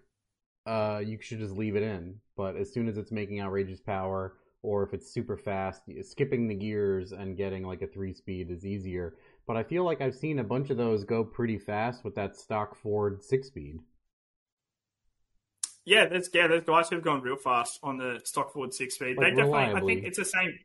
uh, 0.66 1.00
you 1.04 1.18
should 1.22 1.38
just 1.38 1.54
leave 1.56 1.74
it 1.76 1.82
in. 1.82 2.20
But 2.36 2.56
as 2.56 2.72
soon 2.72 2.88
as 2.88 2.98
it's 2.98 3.12
making 3.12 3.40
outrageous 3.40 3.80
power, 3.80 4.34
or 4.62 4.82
if 4.82 4.92
it's 4.92 5.10
super 5.10 5.36
fast, 5.36 5.82
skipping 6.02 6.48
the 6.48 6.54
gears 6.54 7.12
and 7.12 7.36
getting 7.36 7.64
like 7.64 7.82
a 7.82 7.86
three 7.86 8.12
speed 8.12 8.50
is 8.50 8.66
easier. 8.66 9.14
But 9.46 9.56
I 9.56 9.62
feel 9.62 9.84
like 9.84 10.00
I've 10.00 10.14
seen 10.14 10.40
a 10.40 10.44
bunch 10.44 10.70
of 10.70 10.76
those 10.76 11.04
go 11.04 11.22
pretty 11.22 11.58
fast 11.58 12.04
with 12.04 12.16
that 12.16 12.36
stock 12.36 12.74
Ford 12.74 13.22
six 13.22 13.46
speed. 13.46 13.78
Yeah, 15.84 16.06
there's 16.06 16.28
yeah, 16.34 16.48
there's 16.48 16.64
guys 16.64 16.88
who've 16.88 17.02
gone 17.02 17.22
real 17.22 17.36
fast 17.36 17.78
on 17.82 17.96
the 17.96 18.20
stock 18.24 18.52
Ford 18.52 18.74
six 18.74 18.96
speed. 18.96 19.16
Like 19.16 19.36
they 19.36 19.42
definitely, 19.42 19.74
I 19.74 19.80
think 19.80 20.04
it's 20.04 20.18
the 20.18 20.24
same. 20.24 20.58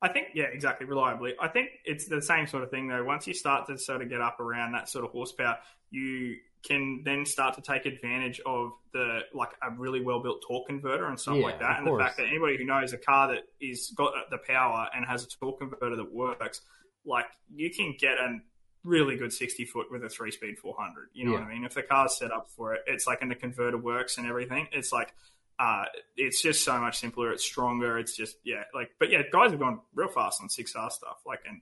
I 0.00 0.08
think 0.08 0.28
yeah, 0.34 0.44
exactly, 0.44 0.86
reliably. 0.86 1.34
I 1.40 1.48
think 1.48 1.70
it's 1.84 2.06
the 2.06 2.22
same 2.22 2.46
sort 2.46 2.62
of 2.62 2.70
thing 2.70 2.86
though. 2.86 3.02
Once 3.02 3.26
you 3.26 3.34
start 3.34 3.66
to 3.66 3.76
sort 3.78 4.00
of 4.00 4.08
get 4.08 4.20
up 4.20 4.38
around 4.38 4.72
that 4.72 4.88
sort 4.88 5.04
of 5.04 5.10
horsepower, 5.10 5.58
you 5.90 6.36
can 6.62 7.02
then 7.04 7.26
start 7.26 7.54
to 7.56 7.60
take 7.60 7.86
advantage 7.86 8.40
of 8.46 8.72
the 8.92 9.20
like 9.34 9.50
a 9.62 9.70
really 9.76 10.00
well 10.00 10.20
built 10.20 10.42
torque 10.46 10.66
converter 10.68 11.06
and 11.06 11.18
stuff 11.18 11.36
Yeah, 11.36 11.42
like 11.42 11.60
that. 11.60 11.78
And 11.78 11.86
the 11.86 11.98
fact 11.98 12.18
that 12.18 12.26
anybody 12.26 12.56
who 12.56 12.64
knows 12.64 12.92
a 12.92 12.98
car 12.98 13.28
that 13.28 13.44
is 13.60 13.92
got 13.96 14.12
the 14.30 14.38
power 14.38 14.88
and 14.94 15.04
has 15.04 15.24
a 15.24 15.28
torque 15.28 15.58
converter 15.58 15.96
that 15.96 16.12
works, 16.12 16.60
like 17.04 17.26
you 17.52 17.70
can 17.70 17.96
get 17.98 18.18
a 18.18 18.38
really 18.84 19.16
good 19.16 19.32
60 19.32 19.64
foot 19.66 19.86
with 19.90 20.04
a 20.04 20.08
three 20.08 20.30
speed 20.30 20.58
400. 20.58 21.08
You 21.12 21.26
know 21.26 21.32
what 21.32 21.42
I 21.42 21.48
mean? 21.48 21.64
If 21.64 21.74
the 21.74 21.82
car's 21.82 22.16
set 22.16 22.32
up 22.32 22.48
for 22.56 22.74
it, 22.74 22.82
it's 22.86 23.06
like, 23.06 23.22
and 23.22 23.30
the 23.30 23.36
converter 23.36 23.78
works 23.78 24.18
and 24.18 24.26
everything, 24.26 24.68
it's 24.72 24.92
like, 24.92 25.14
uh, 25.58 25.84
it's 26.16 26.42
just 26.42 26.64
so 26.64 26.80
much 26.80 26.98
simpler. 26.98 27.32
It's 27.32 27.44
stronger. 27.44 27.98
It's 27.98 28.16
just, 28.16 28.36
yeah, 28.44 28.64
like, 28.74 28.90
but 28.98 29.10
yeah, 29.10 29.22
guys 29.32 29.50
have 29.50 29.60
gone 29.60 29.80
real 29.94 30.08
fast 30.08 30.40
on 30.42 30.48
6R 30.48 30.90
stuff. 30.90 31.18
Like, 31.24 31.40
and 31.48 31.60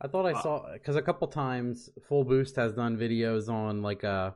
I 0.00 0.08
thought 0.08 0.26
I 0.26 0.32
Wow. 0.32 0.40
saw 0.42 0.72
because 0.72 0.96
a 0.96 1.02
couple 1.02 1.26
times 1.28 1.88
Full 2.08 2.24
Boost 2.24 2.56
has 2.56 2.72
done 2.74 2.96
videos 2.98 3.48
on 3.48 3.82
like 3.82 4.02
a, 4.02 4.34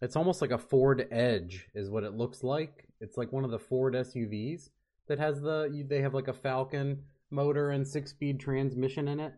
it's 0.00 0.16
almost 0.16 0.40
like 0.40 0.50
a 0.52 0.58
Ford 0.58 1.06
Edge 1.10 1.68
is 1.74 1.90
what 1.90 2.04
it 2.04 2.14
looks 2.14 2.42
like. 2.42 2.86
It's 3.00 3.16
like 3.16 3.32
one 3.32 3.44
of 3.44 3.50
the 3.50 3.58
Ford 3.58 3.94
SUVs 3.94 4.70
that 5.08 5.18
has 5.18 5.40
the 5.40 5.84
they 5.88 6.00
have 6.00 6.14
like 6.14 6.28
a 6.28 6.32
Falcon 6.32 7.02
motor 7.30 7.70
and 7.70 7.86
six 7.86 8.10
speed 8.10 8.40
transmission 8.40 9.08
in 9.08 9.20
it. 9.20 9.32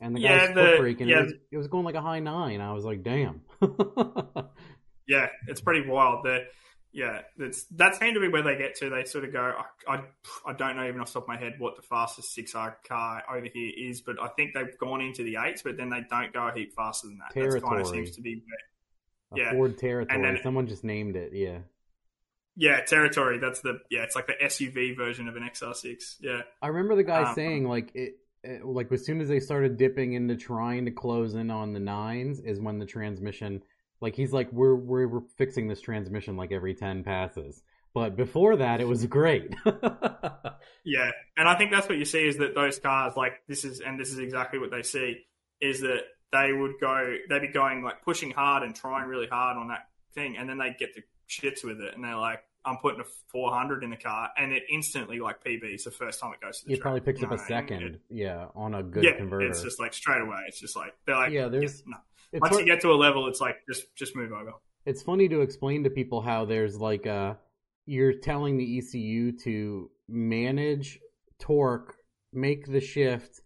And 0.00 0.14
the 0.16 0.20
Yeah, 0.20 0.38
guy's 0.46 0.54
the- 0.54 0.62
foot 0.62 0.78
braking. 0.80 1.08
yeah. 1.08 1.18
It, 1.20 1.22
was, 1.24 1.32
it 1.52 1.56
was 1.58 1.66
going 1.68 1.84
like 1.84 1.94
a 1.94 2.00
high 2.02 2.20
nine. 2.20 2.60
I 2.60 2.72
was 2.72 2.84
like, 2.84 3.02
damn. 3.02 3.42
yeah, 5.06 5.28
it's 5.48 5.60
pretty 5.60 5.88
wild. 5.88 6.24
That, 6.24 6.42
yeah, 6.96 7.20
that's, 7.36 7.64
that 7.76 7.94
seemed 7.96 8.14
to 8.14 8.20
be 8.20 8.28
where 8.28 8.42
they 8.42 8.56
get 8.56 8.74
to. 8.76 8.88
They 8.88 9.04
sort 9.04 9.24
of 9.24 9.32
go, 9.32 9.52
I, 9.86 9.94
I, 9.96 10.00
I 10.46 10.52
don't 10.54 10.76
know 10.76 10.88
even 10.88 11.00
off 11.02 11.08
the 11.08 11.20
top 11.20 11.24
of 11.24 11.28
my 11.28 11.36
head 11.36 11.56
what 11.58 11.76
the 11.76 11.82
fastest 11.82 12.34
6R 12.36 12.76
car 12.88 13.22
over 13.30 13.46
here 13.52 13.72
is, 13.76 14.00
but 14.00 14.16
I 14.20 14.28
think 14.28 14.54
they've 14.54 14.76
gone 14.78 15.02
into 15.02 15.22
the 15.22 15.36
eights, 15.36 15.60
but 15.62 15.76
then 15.76 15.90
they 15.90 16.00
don't 16.08 16.32
go 16.32 16.48
a 16.48 16.52
heap 16.54 16.74
faster 16.74 17.08
than 17.08 17.18
that. 17.18 17.34
That 17.34 17.40
kind 17.40 17.50
Territory. 17.52 17.80
of 17.82 17.86
seems 17.88 18.10
to 18.12 18.22
be 18.22 18.42
where 19.28 19.44
Yeah. 19.44 19.52
Ford 19.52 19.76
Territory. 19.76 20.14
And 20.16 20.24
then- 20.24 20.42
Someone 20.42 20.66
just 20.66 20.84
named 20.84 21.16
it. 21.16 21.32
Yeah. 21.34 21.58
Yeah, 22.58 22.80
territory. 22.80 23.38
That's 23.38 23.60
the 23.60 23.80
yeah. 23.90 24.04
It's 24.04 24.16
like 24.16 24.26
the 24.28 24.32
SUV 24.42 24.96
version 24.96 25.28
of 25.28 25.36
an 25.36 25.42
XR6. 25.42 26.16
Yeah, 26.20 26.40
I 26.62 26.68
remember 26.68 26.94
the 26.96 27.04
guy 27.04 27.24
Um, 27.28 27.34
saying 27.34 27.68
like 27.68 27.90
it, 27.94 28.14
it, 28.42 28.64
like 28.64 28.90
as 28.92 29.04
soon 29.04 29.20
as 29.20 29.28
they 29.28 29.40
started 29.40 29.76
dipping 29.76 30.14
into 30.14 30.36
trying 30.36 30.86
to 30.86 30.90
close 30.90 31.34
in 31.34 31.50
on 31.50 31.74
the 31.74 31.80
nines 31.80 32.40
is 32.40 32.58
when 32.58 32.78
the 32.78 32.86
transmission 32.86 33.62
like 34.00 34.14
he's 34.14 34.32
like 34.32 34.52
we're 34.52 34.74
we're, 34.74 35.06
we're 35.08 35.20
fixing 35.38 35.68
this 35.68 35.80
transmission 35.80 36.36
like 36.36 36.52
every 36.52 36.74
10 36.74 37.02
passes. 37.04 37.62
But 37.94 38.16
before 38.16 38.56
that 38.56 38.80
it 38.80 38.86
was 38.88 39.06
great. 39.06 39.54
yeah. 40.84 41.10
And 41.36 41.48
I 41.48 41.56
think 41.56 41.70
that's 41.70 41.88
what 41.88 41.98
you 41.98 42.04
see 42.04 42.26
is 42.26 42.36
that 42.38 42.54
those 42.54 42.78
cars, 42.78 43.14
like 43.16 43.34
this 43.48 43.64
is, 43.64 43.80
and 43.80 43.98
this 43.98 44.10
is 44.10 44.18
exactly 44.18 44.58
what 44.58 44.70
they 44.70 44.82
see, 44.82 45.24
is 45.60 45.80
that 45.80 46.00
they 46.32 46.52
would 46.52 46.72
go, 46.80 47.16
they'd 47.28 47.40
be 47.40 47.48
going 47.48 47.82
like 47.82 48.02
pushing 48.02 48.30
hard 48.30 48.62
and 48.62 48.74
trying 48.74 49.08
really 49.08 49.26
hard 49.28 49.56
on 49.56 49.68
that 49.68 49.88
thing, 50.14 50.36
and 50.36 50.48
then 50.48 50.58
they 50.58 50.74
get 50.78 50.94
the 50.94 51.02
shits 51.28 51.64
with 51.64 51.80
it, 51.80 51.94
and 51.94 52.04
they're 52.04 52.16
like, 52.16 52.40
I'm 52.64 52.76
putting 52.78 53.00
a 53.00 53.04
400 53.28 53.84
in 53.84 53.90
the 53.90 53.96
car, 53.96 54.28
and 54.36 54.52
it 54.52 54.64
instantly 54.70 55.20
like 55.20 55.42
PBs 55.44 55.84
the 55.84 55.90
first 55.92 56.20
time 56.20 56.32
it 56.32 56.40
goes 56.44 56.60
to 56.60 56.66
the 56.66 56.74
it 56.74 56.80
probably 56.80 57.00
picks 57.00 57.22
up 57.22 57.30
a 57.30 57.36
what 57.36 57.38
I 57.40 57.42
mean? 57.42 57.48
second, 57.48 57.82
It- 57.82 58.00
yeah, 58.10 58.46
on 58.54 58.74
a 58.74 58.82
good 58.82 59.04
yeah, 59.04 59.16
converter. 59.16 59.46
it's 59.46 59.62
just 59.62 59.78
like 59.80 59.94
straight 59.94 60.20
away. 60.20 60.40
It's 60.48 60.60
just 60.60 60.76
like 60.76 60.92
they're 61.06 61.16
like, 61.16 61.32
Yeah, 61.32 61.48
there's- 61.48 61.82
no. 61.86 61.96
It's 62.36 62.42
Once 62.50 62.58
you 62.58 62.66
get 62.66 62.80
to 62.82 62.90
a 62.92 62.98
level, 63.06 63.26
it's 63.28 63.40
like 63.40 63.56
just 63.68 63.84
just 63.96 64.14
move 64.16 64.32
over. 64.32 64.52
it's 64.84 65.02
funny 65.02 65.28
to 65.28 65.40
explain 65.40 65.84
to 65.84 65.90
people 65.90 66.20
how 66.20 66.44
there's 66.44 66.76
like 66.78 67.06
a 67.06 67.38
you're 67.86 68.14
telling 68.18 68.56
the 68.58 68.78
ECU 68.78 69.32
to 69.44 69.90
manage 70.08 70.98
torque, 71.38 71.94
make 72.32 72.66
the 72.66 72.80
shift. 72.80 73.40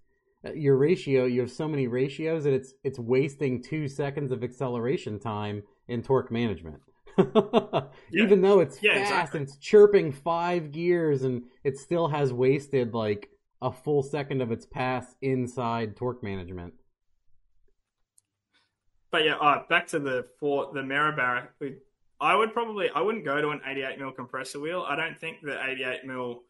Uh, 0.47 0.53
Your 0.55 0.77
ratio, 0.79 1.25
you 1.27 1.41
have 1.41 1.51
so 1.51 1.69
many 1.69 1.87
ratios 1.87 2.45
that 2.45 2.53
it's 2.55 2.73
it's 2.85 2.99
wasting 2.99 3.63
two 3.63 3.89
seconds 3.89 4.33
of 4.33 4.43
acceleration 4.43 5.19
time 5.19 5.63
in 5.89 6.03
torque 6.03 6.31
management. 6.31 6.81
Even 8.13 8.41
though 8.41 8.61
it's 8.61 8.83
Yeah, 8.83 8.95
fast 8.95 9.11
exactly. 9.11 9.41
and 9.41 9.49
it's 9.49 9.57
chirping 9.59 10.13
five 10.13 10.73
gears 10.73 11.23
and 11.23 11.43
it 11.65 11.77
still 11.79 12.09
has 12.09 12.33
wasted 12.33 12.95
like 12.95 13.29
a 13.63 13.71
full 13.71 14.03
second 14.03 14.41
of 14.41 14.51
its 14.51 14.65
pass 14.67 15.15
inside 15.21 15.97
torque 15.97 16.23
management. 16.23 16.73
But 19.11 19.25
yeah, 19.25 19.37
uh, 19.37 19.65
back 19.69 19.87
to 19.89 19.99
the 19.99 20.27
for 20.39 20.73
the 20.73 20.81
Maribara. 20.81 21.49
we- 21.59 21.79
I 22.23 22.35
would 22.37 22.53
probably 22.53 22.91
I 22.91 23.01
wouldn't 23.01 23.25
go 23.25 23.41
to 23.41 23.49
an 23.49 23.63
88 23.67 23.99
mil 23.99 24.13
compressor 24.13 24.61
wheel. 24.61 24.85
I 24.87 24.95
don't 24.95 25.19
think 25.19 25.39
the 25.43 25.59
88 25.65 26.05
mil 26.05 26.43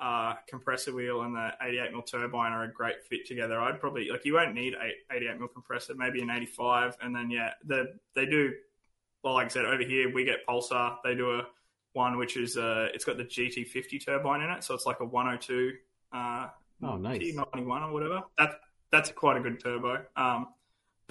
uh, 0.00 0.32
compressor 0.48 0.94
wheel 0.94 1.20
and 1.22 1.36
the 1.36 1.52
88 1.60 1.92
mil 1.92 2.00
turbine 2.00 2.52
are 2.52 2.64
a 2.64 2.72
great 2.72 3.04
fit 3.04 3.26
together. 3.26 3.60
I'd 3.60 3.78
probably 3.80 4.08
like 4.08 4.24
you 4.24 4.32
won't 4.34 4.54
need 4.54 4.72
a 4.74 5.14
88 5.14 5.38
mil 5.38 5.48
compressor, 5.48 5.94
maybe 5.94 6.22
an 6.22 6.30
85, 6.30 6.96
and 7.02 7.14
then 7.14 7.30
yeah, 7.30 7.50
the 7.66 7.98
they 8.14 8.24
do. 8.24 8.54
Well, 9.22 9.34
like 9.34 9.44
I 9.46 9.48
said, 9.50 9.66
over 9.66 9.82
here 9.82 10.10
we 10.10 10.24
get 10.24 10.46
Pulsar. 10.48 10.96
They 11.04 11.14
do 11.14 11.32
a 11.32 11.42
one 11.92 12.16
which 12.16 12.38
is 12.38 12.56
uh, 12.56 12.88
it's 12.94 13.04
got 13.04 13.18
the 13.18 13.24
GT50 13.24 14.02
turbine 14.02 14.40
in 14.40 14.48
it, 14.48 14.64
so 14.64 14.74
it's 14.74 14.86
like 14.86 15.00
a 15.00 15.04
102. 15.04 15.72
Uh, 16.12 16.48
Oh, 16.82 16.96
nice. 16.96 17.20
T91 17.20 17.82
or 17.88 17.92
whatever. 17.92 18.22
That 18.38 18.52
that's 18.90 19.10
quite 19.12 19.36
a 19.36 19.40
good 19.40 19.60
turbo. 19.62 20.02
Um, 20.16 20.46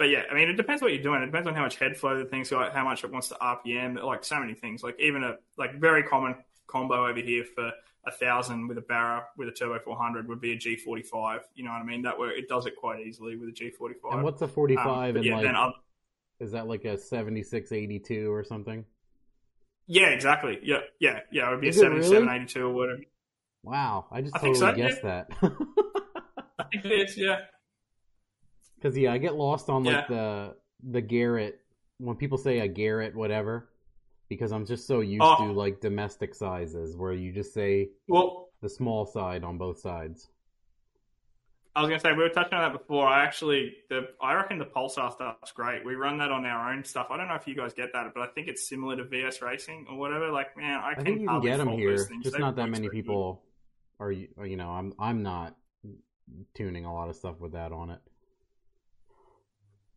but 0.00 0.08
yeah, 0.08 0.22
I 0.30 0.34
mean, 0.34 0.48
it 0.48 0.54
depends 0.54 0.80
what 0.80 0.94
you're 0.94 1.02
doing. 1.02 1.20
It 1.22 1.26
depends 1.26 1.46
on 1.46 1.54
how 1.54 1.60
much 1.60 1.76
head 1.76 1.94
flow 1.94 2.16
the 2.16 2.24
thing's 2.24 2.48
got, 2.48 2.72
how 2.72 2.84
much 2.84 3.04
it 3.04 3.12
wants 3.12 3.28
to 3.28 3.34
RPM, 3.34 4.02
like 4.02 4.24
so 4.24 4.40
many 4.40 4.54
things. 4.54 4.82
Like 4.82 4.98
even 4.98 5.22
a 5.22 5.36
like 5.58 5.78
very 5.78 6.02
common 6.02 6.36
combo 6.66 7.06
over 7.06 7.20
here 7.20 7.44
for 7.44 7.70
a 8.06 8.10
thousand 8.10 8.66
with 8.66 8.78
a 8.78 8.80
Barra 8.80 9.24
with 9.36 9.48
a 9.48 9.52
turbo 9.52 9.78
400 9.78 10.26
would 10.26 10.40
be 10.40 10.52
a 10.52 10.56
G45. 10.56 11.40
You 11.54 11.64
know 11.64 11.72
what 11.72 11.82
I 11.82 11.84
mean? 11.84 12.00
That 12.00 12.18
way 12.18 12.28
it 12.28 12.48
does 12.48 12.64
it 12.64 12.76
quite 12.76 13.06
easily 13.06 13.36
with 13.36 13.50
a 13.50 13.52
G45. 13.52 14.14
And 14.14 14.22
what's 14.22 14.40
a 14.40 14.48
45 14.48 14.86
Um, 15.10 15.16
and 15.16 15.24
yeah, 15.26 15.36
like 15.36 15.54
other- 15.54 15.72
is 16.38 16.52
that 16.52 16.66
like 16.66 16.86
a 16.86 16.96
7682 16.96 18.32
or 18.32 18.42
something? 18.42 18.86
yeah, 19.86 20.06
exactly. 20.06 20.60
Yeah, 20.62 20.78
yeah, 20.98 21.20
yeah. 21.30 21.48
It 21.48 21.50
would 21.50 21.60
be 21.60 21.68
Is 21.68 21.78
a 21.82 21.84
it 21.84 21.88
really? 21.90 22.02
7782 22.04 22.66
or 22.66 22.72
whatever. 22.72 23.00
Wow, 23.64 24.06
I 24.10 24.22
just 24.22 24.34
I 24.34 24.38
totally 24.38 24.54
so, 24.58 24.66
yeah. 24.68 24.74
guessed 24.76 25.02
that. 25.02 25.30
I 26.58 26.64
think 26.72 26.86
it 26.86 26.92
is. 26.92 27.18
Yeah. 27.18 27.40
Cuz 28.82 28.96
yeah, 28.96 29.12
I 29.12 29.18
get 29.18 29.34
lost 29.36 29.68
on 29.68 29.84
like 29.84 30.08
Yeah. 30.08 30.16
the 30.16 30.56
the 30.82 31.00
Garrett 31.00 31.60
when 31.98 32.16
people 32.16 32.38
say 32.38 32.60
a 32.60 32.68
Garrett 32.68 33.14
whatever 33.14 33.68
because 34.28 34.52
I'm 34.52 34.64
just 34.64 34.86
so 34.86 35.00
used 35.00 35.22
Oh. 35.24 35.36
to 35.46 35.52
like 35.52 35.80
domestic 35.80 36.34
sizes 36.34 36.96
where 36.96 37.12
you 37.12 37.32
just 37.32 37.52
say 37.52 37.90
Well, 38.08 38.48
the 38.60 38.68
small 38.70 39.04
side 39.06 39.44
on 39.44 39.58
both 39.58 39.78
sides. 39.78 40.30
I 41.76 41.82
was 41.82 41.88
gonna 41.88 42.00
say 42.00 42.12
we 42.12 42.18
were 42.22 42.28
touching 42.30 42.54
on 42.54 42.72
that 42.72 42.76
before. 42.78 43.06
I 43.06 43.22
actually, 43.24 43.76
the 43.88 44.08
I 44.20 44.34
reckon 44.34 44.58
the 44.58 44.64
Pulsar 44.66 45.12
stuff's 45.12 45.52
great. 45.52 45.84
We 45.84 45.94
run 45.94 46.18
that 46.18 46.32
on 46.32 46.44
our 46.44 46.72
own 46.72 46.82
stuff. 46.84 47.08
I 47.10 47.16
don't 47.16 47.28
know 47.28 47.36
if 47.36 47.46
you 47.46 47.54
guys 47.54 47.72
get 47.74 47.92
that, 47.92 48.12
but 48.12 48.22
I 48.22 48.26
think 48.32 48.48
it's 48.48 48.68
similar 48.68 48.96
to 48.96 49.04
VS 49.04 49.40
Racing 49.40 49.86
or 49.88 49.96
whatever. 49.96 50.30
Like, 50.32 50.56
man, 50.56 50.80
I, 50.80 50.90
I 50.92 50.94
think 51.02 51.20
you 51.20 51.28
can 51.28 51.40
get 51.40 51.58
them 51.58 51.68
here, 51.68 51.96
just 52.22 52.32
They 52.32 52.38
not 52.40 52.56
that 52.56 52.68
many 52.70 52.88
so 52.88 52.90
good. 52.90 52.96
people 52.96 53.42
are 54.00 54.10
you 54.10 54.28
you 54.44 54.56
know, 54.56 54.70
I'm 54.70 54.92
I'm 54.98 55.22
not 55.22 55.56
tuning 56.54 56.86
a 56.86 56.92
lot 56.92 57.08
of 57.08 57.14
stuff 57.16 57.38
with 57.38 57.52
that 57.52 57.70
on 57.72 57.90
it. 57.90 58.00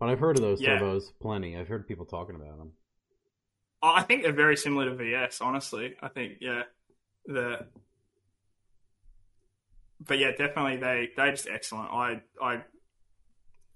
But 0.04 0.10
I've 0.12 0.20
heard 0.20 0.36
of 0.36 0.42
those 0.42 0.60
Yeah. 0.62 0.80
turbos 0.80 1.14
plenty. 1.22 1.56
I've 1.58 1.70
heard 1.70 1.88
people 1.88 2.06
talking 2.06 2.36
about 2.36 2.58
them. 2.58 2.74
I 3.82 4.02
think 4.04 4.22
they're 4.24 4.34
very 4.34 4.58
similar 4.58 4.90
to 4.90 4.96
VS. 4.96 5.40
Honestly, 5.40 5.96
I 6.02 6.10
think 6.10 6.40
yeah, 6.42 6.64
the. 7.26 7.66
But 10.06 10.20
yeah, 10.20 10.32
definitely 10.32 10.76
they 10.76 11.12
they're 11.16 11.32
just 11.32 11.48
excellent. 11.48 11.90
I 11.90 12.22
I. 12.42 12.64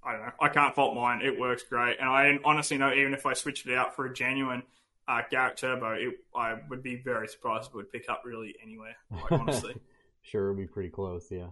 I 0.03 0.11
don't 0.11 0.21
know. 0.25 0.31
I 0.41 0.49
can't 0.49 0.75
fault 0.75 0.95
mine. 0.95 1.21
It 1.21 1.39
works 1.39 1.63
great, 1.63 1.97
and 1.97 2.09
I 2.09 2.37
honestly 2.43 2.77
know 2.77 2.91
even 2.93 3.13
if 3.13 3.25
I 3.25 3.31
switched 3.31 3.65
it 3.65 3.73
out 3.73 3.95
for 3.95 4.05
a 4.05 4.13
genuine 4.13 4.63
uh, 5.07 5.21
Garrett 5.31 5.55
Turbo, 5.55 5.91
it, 5.93 6.13
I 6.35 6.55
would 6.69 6.83
be 6.83 6.97
very 6.97 7.29
surprised 7.29 7.67
if 7.69 7.73
it 7.73 7.75
would 7.77 7.91
pick 7.93 8.09
up 8.09 8.23
really 8.25 8.53
anywhere. 8.61 8.97
Like, 9.09 9.31
honestly, 9.31 9.75
sure, 10.23 10.47
it'd 10.47 10.57
be 10.57 10.67
pretty 10.67 10.89
close, 10.89 11.27
yeah. 11.31 11.47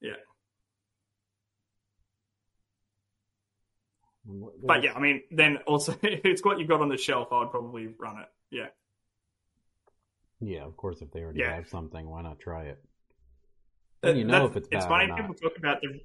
Yeah. 0.00 0.12
And 4.04 4.14
what- 4.14 4.15
but 4.62 4.82
yeah, 4.82 4.92
I 4.94 5.00
mean, 5.00 5.22
then 5.30 5.58
also 5.66 5.94
it's 6.02 6.44
what 6.44 6.58
you've 6.58 6.68
got 6.68 6.80
on 6.80 6.88
the 6.88 6.96
shelf. 6.96 7.28
I 7.32 7.40
would 7.40 7.50
probably 7.50 7.88
run 7.98 8.18
it. 8.18 8.28
Yeah, 8.50 8.66
Yeah, 10.40 10.64
of 10.64 10.76
course, 10.76 11.02
if 11.02 11.10
they 11.10 11.20
already 11.22 11.40
Yeah. 11.40 11.54
have 11.54 11.68
something, 11.68 12.08
why 12.08 12.22
not 12.22 12.38
try 12.38 12.64
it? 12.64 12.82
Then 14.02 14.16
you 14.16 14.24
know 14.24 14.46
if 14.46 14.56
it's 14.56 14.68
It's 14.70 14.86
funny 14.86 15.10
people 15.16 15.34
talk 15.34 15.56
about 15.58 15.80
the 15.80 16.00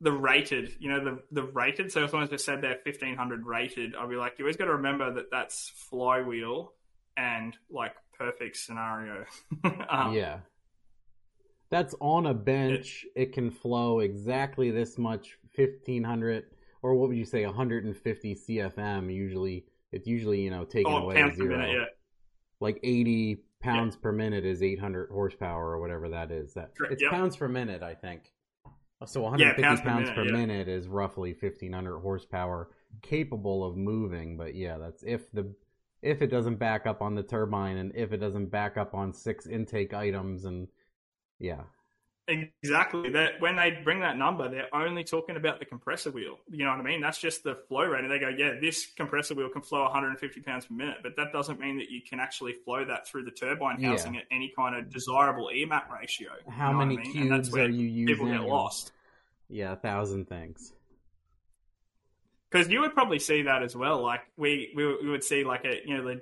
the 0.00 0.12
rated. 0.12 0.74
You 0.80 0.90
know, 0.90 1.04
the 1.04 1.22
the 1.30 1.42
rated. 1.44 1.92
So 1.92 2.04
if 2.04 2.10
someone's 2.10 2.30
just 2.30 2.44
said 2.44 2.60
they're 2.62 2.78
fifteen 2.84 3.16
hundred 3.16 3.44
rated, 3.46 3.94
I'll 3.94 4.08
be 4.08 4.16
like, 4.16 4.38
you 4.38 4.44
always 4.44 4.56
got 4.56 4.66
to 4.66 4.72
remember 4.74 5.12
that 5.14 5.30
that's 5.30 5.70
flywheel 5.90 6.72
and 7.16 7.56
like 7.70 7.94
perfect 8.18 8.56
scenario. 8.56 9.24
um, 9.88 10.14
yeah. 10.14 10.38
That's 11.70 11.94
on 12.00 12.26
a 12.26 12.34
bench. 12.34 13.06
It 13.16 13.32
can 13.32 13.50
flow 13.50 14.00
exactly 14.00 14.70
this 14.70 14.98
much, 14.98 15.38
fifteen 15.54 16.04
hundred, 16.04 16.44
or 16.82 16.94
what 16.94 17.08
would 17.08 17.16
you 17.16 17.24
say, 17.24 17.46
one 17.46 17.54
hundred 17.54 17.84
and 17.84 17.96
fifty 17.96 18.34
CFM. 18.34 19.12
Usually, 19.12 19.64
it's 19.92 20.06
usually 20.06 20.40
you 20.40 20.50
know 20.50 20.64
taken 20.64 20.92
Oh, 20.92 20.98
away 20.98 21.14
pounds 21.14 21.36
to 21.36 21.44
per 21.44 21.50
minute. 21.50 21.70
Yeah. 21.72 21.84
Like 22.60 22.80
eighty 22.82 23.38
pounds 23.60 23.96
per 23.96 24.12
minute 24.12 24.44
is 24.44 24.62
eight 24.62 24.80
hundred 24.80 25.10
horsepower 25.10 25.70
or 25.70 25.80
whatever 25.80 26.08
that 26.10 26.30
is. 26.30 26.54
That 26.54 26.72
it's 26.90 27.02
yep. 27.02 27.10
pounds 27.10 27.36
per 27.36 27.48
minute, 27.48 27.82
I 27.82 27.94
think. 27.94 28.32
Uh, 29.00 29.06
so 29.06 29.22
one 29.22 29.32
hundred 29.32 29.56
fifty 29.56 29.62
pounds 29.62 29.80
pounds, 29.80 30.08
per 30.10 30.16
per, 30.16 30.24
minute, 30.24 30.48
minute, 30.48 30.68
is 30.68 30.88
roughly 30.88 31.32
fifteen 31.32 31.72
hundred 31.72 32.00
horsepower, 32.00 32.70
capable 33.00 33.64
of 33.64 33.76
moving. 33.76 34.36
But 34.36 34.54
yeah, 34.54 34.78
that's 34.78 35.02
if 35.02 35.30
the 35.32 35.54
if 36.02 36.20
it 36.20 36.28
doesn't 36.28 36.56
back 36.56 36.86
up 36.86 37.00
on 37.00 37.14
the 37.14 37.22
turbine 37.22 37.76
and 37.76 37.92
if 37.94 38.12
it 38.12 38.18
doesn't 38.18 38.46
back 38.46 38.76
up 38.76 38.92
on 38.92 39.12
six 39.12 39.46
intake 39.46 39.94
items 39.94 40.44
and 40.44 40.68
yeah, 41.38 41.62
Exactly. 42.28 43.10
That 43.10 43.40
when 43.40 43.56
they 43.56 43.78
bring 43.82 44.00
that 44.00 44.16
number, 44.16 44.48
they're 44.48 44.72
only 44.74 45.02
talking 45.02 45.36
about 45.36 45.58
the 45.58 45.64
compressor 45.64 46.10
wheel. 46.12 46.38
You 46.48 46.64
know 46.64 46.70
what 46.70 46.78
I 46.78 46.82
mean? 46.82 47.00
That's 47.00 47.18
just 47.18 47.42
the 47.42 47.56
flow 47.68 47.84
rate. 47.84 48.04
And 48.04 48.10
they 48.12 48.20
go, 48.20 48.28
yeah, 48.28 48.52
this 48.60 48.86
compressor 48.96 49.34
wheel 49.34 49.48
can 49.48 49.62
flow 49.62 49.82
150 49.82 50.40
pounds 50.40 50.66
per 50.66 50.74
minute, 50.74 50.98
but 51.02 51.16
that 51.16 51.32
doesn't 51.32 51.58
mean 51.58 51.78
that 51.78 51.90
you 51.90 52.00
can 52.00 52.20
actually 52.20 52.52
flow 52.64 52.84
that 52.84 53.08
through 53.08 53.24
the 53.24 53.32
turbine 53.32 53.80
Yeah. 53.80 53.90
housing 53.90 54.16
at 54.16 54.24
any 54.30 54.52
kind 54.56 54.76
of 54.76 54.90
desirable 54.90 55.50
EMAP 55.52 55.90
ratio. 55.90 56.30
You 56.46 56.52
how 56.52 56.70
know 56.70 56.78
what 56.78 56.82
I 56.84 56.86
many 56.86 56.98
mean? 57.08 57.22
And 57.22 57.32
that's 57.32 57.48
cubes 57.48 57.52
where 57.52 57.64
are 57.64 57.68
you 57.68 57.88
using? 57.88 58.14
People 58.14 58.30
get 58.30 58.42
lost. 58.42 58.92
Yeah, 59.48 59.72
a 59.72 59.76
thousand 59.76 60.28
things. 60.28 60.72
Because 62.50 62.68
you 62.68 62.80
would 62.80 62.94
probably 62.94 63.18
see 63.18 63.42
that 63.42 63.62
as 63.62 63.74
well. 63.74 64.02
Like 64.02 64.20
we, 64.36 64.72
we 64.76 64.86
we 65.02 65.10
would 65.10 65.24
see 65.24 65.42
like 65.42 65.64
a 65.64 65.80
you 65.86 65.96
know 65.96 66.04
the 66.04 66.20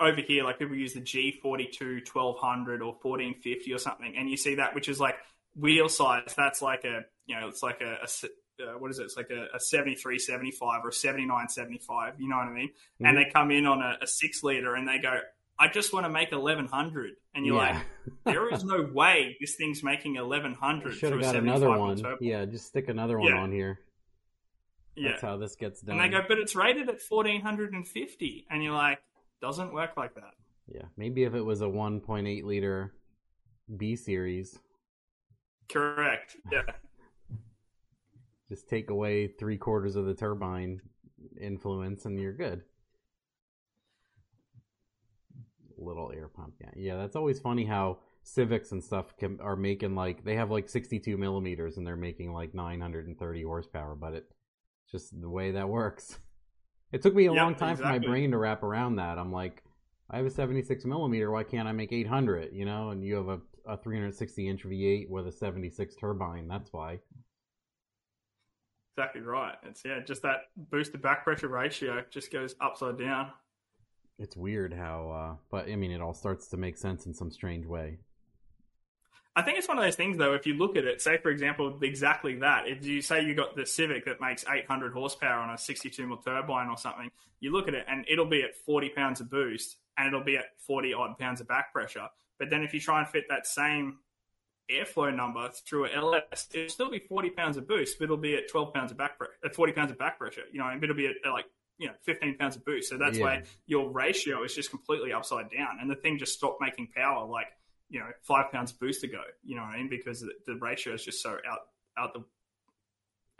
over 0.00 0.20
here 0.20 0.44
like 0.44 0.58
people 0.58 0.76
use 0.76 0.94
the 0.94 1.00
G42 1.00 2.06
1200 2.12 2.82
or 2.82 2.92
1450 3.00 3.72
or 3.72 3.78
something, 3.78 4.14
and 4.16 4.30
you 4.30 4.36
see 4.36 4.56
that 4.56 4.74
which 4.74 4.88
is 4.88 5.00
like 5.00 5.16
wheel 5.54 5.88
size. 5.88 6.34
That's 6.36 6.62
like 6.62 6.84
a 6.84 7.02
you 7.26 7.38
know 7.38 7.48
it's 7.48 7.62
like 7.62 7.80
a 7.80 8.06
uh, 8.62 8.78
what 8.78 8.90
is 8.90 8.98
it? 8.98 9.04
It's 9.04 9.16
like 9.16 9.30
a, 9.30 9.48
a 9.54 9.60
73 9.60 10.18
75 10.18 10.84
or 10.84 10.88
a 10.88 10.92
79 10.92 11.48
75. 11.48 12.14
You 12.18 12.28
know 12.28 12.36
what 12.36 12.46
I 12.46 12.52
mean? 12.52 12.68
Mm-hmm. 12.68 13.06
And 13.06 13.18
they 13.18 13.30
come 13.32 13.50
in 13.50 13.66
on 13.66 13.82
a, 13.82 13.98
a 14.02 14.06
six 14.06 14.42
liter 14.42 14.74
and 14.74 14.88
they 14.88 14.98
go. 14.98 15.18
I 15.58 15.68
just 15.68 15.94
want 15.94 16.04
to 16.04 16.10
make 16.10 16.32
1100, 16.32 17.12
and 17.34 17.46
you're 17.46 17.56
like, 17.56 17.76
there 18.24 18.52
is 18.52 18.62
no 18.62 18.82
way 18.92 19.38
this 19.40 19.54
thing's 19.54 19.82
making 19.82 20.14
1100 20.14 20.92
should 20.92 21.12
have 21.12 21.18
a 21.18 21.22
got 21.22 21.32
75 21.32 21.62
another 21.62 21.78
one. 21.80 21.96
turbo. 21.96 22.18
Yeah, 22.20 22.44
just 22.44 22.66
stick 22.66 22.90
another 22.90 23.18
one 23.18 23.32
Yeah. 23.32 23.40
on 23.40 23.52
here. 23.52 23.80
Yeah. 24.96 25.10
That's 25.10 25.22
how 25.22 25.38
this 25.38 25.56
gets 25.56 25.80
done. 25.80 25.98
And 25.98 26.04
they 26.04 26.14
go, 26.14 26.24
but 26.28 26.38
it's 26.38 26.54
rated 26.54 26.88
at 26.88 27.00
1450. 27.06 28.46
And 28.50 28.62
you're 28.62 28.74
like, 28.74 28.98
doesn't 29.40 29.72
work 29.72 29.96
like 29.96 30.14
that. 30.14 30.34
yeah, 30.66 30.86
maybe 30.96 31.24
if 31.24 31.34
it 31.34 31.42
was 31.42 31.60
a 31.60 31.66
1.8 31.66 32.44
liter 32.44 32.94
B 33.76 33.96
series, 33.96 34.58
Correct. 35.68 36.36
Yeah. 36.52 36.62
just 38.48 38.68
take 38.68 38.90
away 38.90 39.28
three 39.28 39.56
quarters 39.58 39.96
of 39.96 40.06
the 40.06 40.14
turbine 40.14 40.80
influence 41.40 42.04
and 42.04 42.20
you're 42.20 42.32
good. 42.32 42.62
Little 45.78 46.12
air 46.14 46.28
pump, 46.28 46.54
yeah, 46.60 46.70
yeah. 46.76 46.96
That's 46.96 47.16
always 47.16 47.38
funny 47.38 47.64
how 47.64 47.98
Civics 48.22 48.72
and 48.72 48.82
stuff 48.82 49.16
can, 49.18 49.38
are 49.40 49.54
making 49.54 49.94
like 49.94 50.24
they 50.24 50.34
have 50.34 50.50
like 50.50 50.68
62 50.68 51.16
millimeters 51.16 51.76
and 51.76 51.86
they're 51.86 51.96
making 51.96 52.32
like 52.32 52.54
930 52.54 53.42
horsepower, 53.44 53.94
but 53.94 54.14
it's 54.14 54.34
just 54.90 55.20
the 55.20 55.30
way 55.30 55.52
that 55.52 55.68
works. 55.68 56.18
It 56.92 57.02
took 57.02 57.14
me 57.14 57.26
a 57.26 57.32
Yep, 57.32 57.42
long 57.42 57.54
time 57.54 57.76
for 57.76 57.82
my 57.84 57.98
brain 57.98 58.30
to 58.30 58.38
wrap 58.38 58.62
around 58.62 58.96
that. 58.96 59.18
I'm 59.18 59.32
like, 59.32 59.62
I 60.10 60.18
have 60.18 60.26
a 60.26 60.30
76 60.30 60.84
millimeter. 60.84 61.30
Why 61.30 61.42
can't 61.42 61.68
I 61.68 61.72
make 61.72 61.92
800? 61.92 62.52
You 62.52 62.64
know, 62.64 62.90
and 62.90 63.04
you 63.04 63.16
have 63.16 63.28
a, 63.28 63.40
a 63.66 63.76
360 63.76 64.48
inch 64.48 64.64
V8 64.64 65.08
with 65.08 65.26
a 65.26 65.32
76 65.32 65.96
turbine. 65.96 66.48
That's 66.48 66.72
why. 66.72 67.00
Exactly 68.96 69.20
right. 69.20 69.56
It's, 69.64 69.82
yeah, 69.84 70.00
just 70.00 70.22
that 70.22 70.44
boosted 70.56 71.02
back 71.02 71.24
pressure 71.24 71.48
ratio 71.48 72.02
just 72.10 72.32
goes 72.32 72.54
upside 72.60 72.98
down. 72.98 73.30
It's 74.18 74.36
weird 74.36 74.72
how, 74.72 75.10
uh, 75.10 75.36
but 75.50 75.68
I 75.68 75.76
mean, 75.76 75.90
it 75.90 76.00
all 76.00 76.14
starts 76.14 76.48
to 76.48 76.56
make 76.56 76.78
sense 76.78 77.04
in 77.06 77.12
some 77.14 77.30
strange 77.30 77.66
way. 77.66 77.98
I 79.36 79.42
think 79.42 79.58
it's 79.58 79.68
one 79.68 79.76
of 79.76 79.84
those 79.84 79.96
things, 79.96 80.16
though. 80.16 80.32
If 80.32 80.46
you 80.46 80.54
look 80.54 80.76
at 80.76 80.84
it, 80.84 81.02
say 81.02 81.18
for 81.18 81.30
example, 81.30 81.78
exactly 81.82 82.36
that. 82.36 82.66
If 82.66 82.86
you 82.86 83.02
say 83.02 83.22
you 83.22 83.34
got 83.34 83.54
the 83.54 83.66
Civic 83.66 84.06
that 84.06 84.18
makes 84.18 84.46
800 84.48 84.94
horsepower 84.94 85.40
on 85.40 85.50
a 85.50 85.58
62 85.58 86.06
mil 86.06 86.16
turbine 86.16 86.68
or 86.70 86.78
something, 86.78 87.10
you 87.40 87.52
look 87.52 87.68
at 87.68 87.74
it 87.74 87.84
and 87.86 88.06
it'll 88.08 88.24
be 88.24 88.42
at 88.42 88.56
40 88.56 88.88
pounds 88.88 89.20
of 89.20 89.30
boost 89.30 89.76
and 89.98 90.08
it'll 90.08 90.24
be 90.24 90.38
at 90.38 90.46
40 90.66 90.94
odd 90.94 91.18
pounds 91.18 91.42
of 91.42 91.48
back 91.48 91.70
pressure. 91.72 92.06
But 92.38 92.48
then 92.48 92.62
if 92.62 92.72
you 92.72 92.80
try 92.80 93.00
and 93.00 93.08
fit 93.08 93.24
that 93.28 93.46
same 93.46 93.98
airflow 94.70 95.14
number 95.14 95.50
through 95.50 95.84
a 95.86 95.90
LS, 95.90 96.48
it'll 96.54 96.68
still 96.70 96.90
be 96.90 96.98
40 96.98 97.30
pounds 97.30 97.56
of 97.58 97.68
boost, 97.68 97.98
but 97.98 98.04
it'll 98.04 98.16
be 98.16 98.34
at 98.36 98.48
12 98.48 98.72
pounds 98.72 98.90
of 98.90 98.96
back 98.96 99.18
pressure, 99.18 99.34
at 99.44 99.54
40 99.54 99.72
pounds 99.72 99.90
of 99.90 99.98
back 99.98 100.18
pressure. 100.18 100.42
You 100.50 100.60
know, 100.60 100.68
and 100.68 100.82
it'll 100.82 100.96
be 100.96 101.06
at, 101.06 101.14
at 101.24 101.30
like 101.30 101.44
you 101.78 101.88
know 101.88 101.94
15 102.04 102.38
pounds 102.38 102.56
of 102.56 102.64
boost. 102.64 102.88
So 102.88 102.96
that's 102.96 103.18
Yeah. 103.18 103.24
why 103.24 103.42
your 103.66 103.90
ratio 103.90 104.42
is 104.44 104.54
just 104.54 104.70
completely 104.70 105.12
upside 105.12 105.50
down, 105.50 105.76
and 105.80 105.90
the 105.90 105.94
thing 105.96 106.18
just 106.18 106.32
stopped 106.32 106.60
making 106.60 106.88
power 106.96 107.26
like 107.26 107.48
you 107.88 108.00
know 108.00 108.06
five 108.22 108.50
pounds 108.52 108.72
of 108.72 108.80
boost 108.80 109.04
ago. 109.04 109.20
You 109.44 109.56
know 109.56 109.62
what 109.62 109.70
I 109.74 109.78
mean? 109.78 109.88
Because 109.88 110.20
the, 110.20 110.32
the 110.46 110.58
ratio 110.60 110.94
is 110.94 111.04
just 111.04 111.22
so 111.22 111.30
out 111.48 111.60
out 111.98 112.14
the 112.14 112.24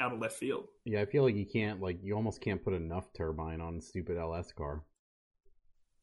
out 0.01 0.13
of 0.13 0.21
left 0.21 0.37
field. 0.37 0.67
Yeah, 0.85 1.01
I 1.01 1.07
feel 1.07 1.23
like 1.25 1.37
you 1.37 1.47
can't, 1.47 1.81
like, 1.81 1.99
you 2.03 2.15
almost 2.15 2.43
can't 2.43 2.63
put 2.63 2.75
enough 2.75 3.07
turbine 3.17 3.63
on 3.63 3.77
a 3.79 3.81
stupid 3.81 4.19
LS 4.19 4.53
car. 4.53 4.85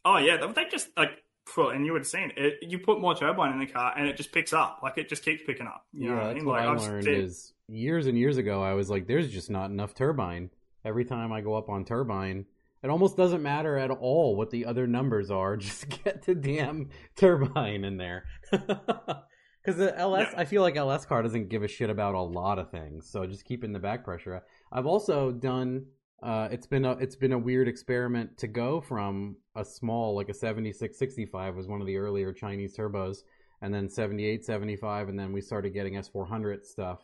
Oh 0.06 0.18
yeah, 0.18 0.38
they- 0.38 0.52
they 0.52 0.66
just 0.70 0.90
like 0.98 1.12
well, 1.58 1.70
and 1.70 1.86
you 1.86 1.92
would 1.92 2.02
have 2.02 2.08
seen 2.08 2.32
it. 2.38 2.56
You 2.62 2.80
put 2.80 3.02
more 3.02 3.16
turbine 3.16 3.52
in 3.54 3.60
the 3.60 3.66
car, 3.68 3.94
and 3.98 4.08
it 4.08 4.16
just 4.18 4.32
picks 4.32 4.54
up. 4.54 4.80
Like 4.82 4.98
it 4.98 5.10
just 5.10 5.24
keeps 5.26 5.44
picking 5.46 5.68
up. 5.68 5.86
You 5.94 6.10
know 6.10 6.16
yeah, 6.16 6.16
what 6.16 6.24
I 6.24 6.28
that's 6.28 6.36
mean? 6.38 6.46
what 6.46 6.60
Like 6.60 6.66
I 6.68 6.72
I've 6.74 6.82
learned 6.82 7.04
seen- 7.04 7.14
is 7.14 7.54
years 7.68 8.08
and 8.08 8.18
years 8.18 8.38
ago. 8.38 8.64
I 8.64 8.74
was 8.74 8.90
like, 8.90 9.08
"There's 9.08 9.30
just 9.32 9.50
not 9.50 9.70
enough 9.70 9.94
turbine." 9.94 10.50
Every 10.86 11.06
time 11.06 11.32
I 11.32 11.42
go 11.42 11.56
up 11.56 11.70
on 11.70 11.86
turbine, 11.86 12.46
it 12.84 12.90
almost 12.90 13.16
doesn't 13.18 13.42
matter 13.42 13.78
at 13.78 13.90
all 13.92 14.36
what 14.36 14.50
the 14.52 14.66
other 14.66 14.86
numbers 14.88 15.32
are. 15.32 15.56
Just 15.58 15.90
get 16.04 16.24
the 16.24 16.36
damn 16.36 16.90
turbine 17.16 17.84
in 17.84 17.98
there. 17.98 18.26
Because 19.66 19.78
the 19.80 19.98
LS, 19.98 20.28
Yeah. 20.34 20.42
I 20.42 20.44
feel 20.46 20.62
like 20.62 20.76
LS 20.76 21.06
car 21.06 21.22
doesn't 21.24 21.48
give 21.48 21.64
a 21.64 21.70
shit 21.70 21.90
about 21.90 22.16
a 22.16 22.22
lot 22.22 22.60
of 22.60 22.70
things. 22.70 23.10
So 23.10 23.26
just 23.26 23.46
keeping 23.46 23.72
the 23.72 23.80
back 23.80 24.04
pressure. 24.04 24.42
I've 24.74 24.86
also 24.86 25.32
done. 25.32 25.86
Uh, 26.22 26.50
it's 26.52 26.68
been 26.68 26.84
a 26.84 26.92
it's 26.98 27.16
been 27.16 27.32
a 27.32 27.38
weird 27.38 27.70
experiment 27.70 28.38
to 28.40 28.48
go 28.48 28.82
from 28.82 29.38
a 29.56 29.64
small 29.64 30.16
like 30.16 30.28
a 30.28 30.34
7665 30.34 31.56
was 31.56 31.68
one 31.68 31.80
of 31.80 31.88
the 31.88 31.96
earlier 31.96 32.34
Chinese 32.34 32.76
turbos 32.76 33.20
and 33.62 33.74
then 33.74 33.90
78 33.90 34.44
75 34.44 35.10
and 35.10 35.18
then 35.20 35.32
we 35.32 35.40
started 35.42 35.74
getting 35.74 35.94
S400 35.96 36.66
stuff 36.66 37.00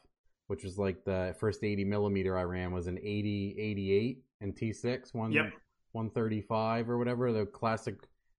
which 0.47 0.63
was 0.63 0.77
like 0.77 1.03
the 1.05 1.35
first 1.39 1.63
80 1.63 1.83
millimeter 1.85 2.37
I 2.37 2.43
ran 2.43 2.71
was 2.71 2.87
an 2.87 2.97
80 2.97 3.55
88 3.59 4.23
and 4.41 4.55
T6 4.55 5.13
one 5.13 5.31
Yep. 5.33 5.51
135 5.91 6.89
or 6.89 6.97
whatever 6.97 7.31
the 7.31 7.45
classic 7.45 7.95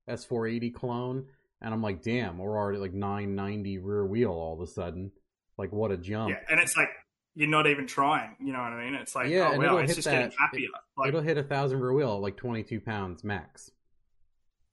S480 0.08 0.74
clone 0.74 1.26
and 1.60 1.72
I'm 1.74 1.82
like 1.82 2.02
damn 2.02 2.38
we're 2.38 2.56
already 2.56 2.78
like 2.78 2.94
990 2.94 3.78
rear 3.78 4.06
wheel 4.06 4.30
all 4.30 4.54
of 4.54 4.60
a 4.60 4.66
sudden 4.66 5.12
like 5.58 5.72
what 5.72 5.90
a 5.90 5.96
jump 5.96 6.30
Yeah, 6.30 6.38
and 6.50 6.58
it's 6.60 6.76
like 6.76 6.88
you're 7.36 7.48
not 7.48 7.68
even 7.68 7.86
trying. 7.86 8.34
You 8.40 8.52
know 8.52 8.58
what 8.58 8.72
I 8.72 8.84
mean? 8.84 8.94
It's 8.94 9.14
like, 9.14 9.28
Yeah, 9.28 9.52
oh 9.54 9.58
wow, 9.58 9.64
it'll 9.64 9.78
it's 9.78 9.90
hit 9.90 9.96
just 9.96 10.04
that- 10.06 10.12
getting 10.30 10.36
happier. 10.38 10.68
Like, 10.96 11.08
it'll 11.08 11.20
hit 11.22 11.38
a 11.38 11.44
thousand 11.44 11.80
rear 11.80 11.92
wheel 11.92 12.14
at 12.16 12.20
like 12.22 12.36
22 12.36 12.80
pounds 12.80 13.22
max 13.24 13.70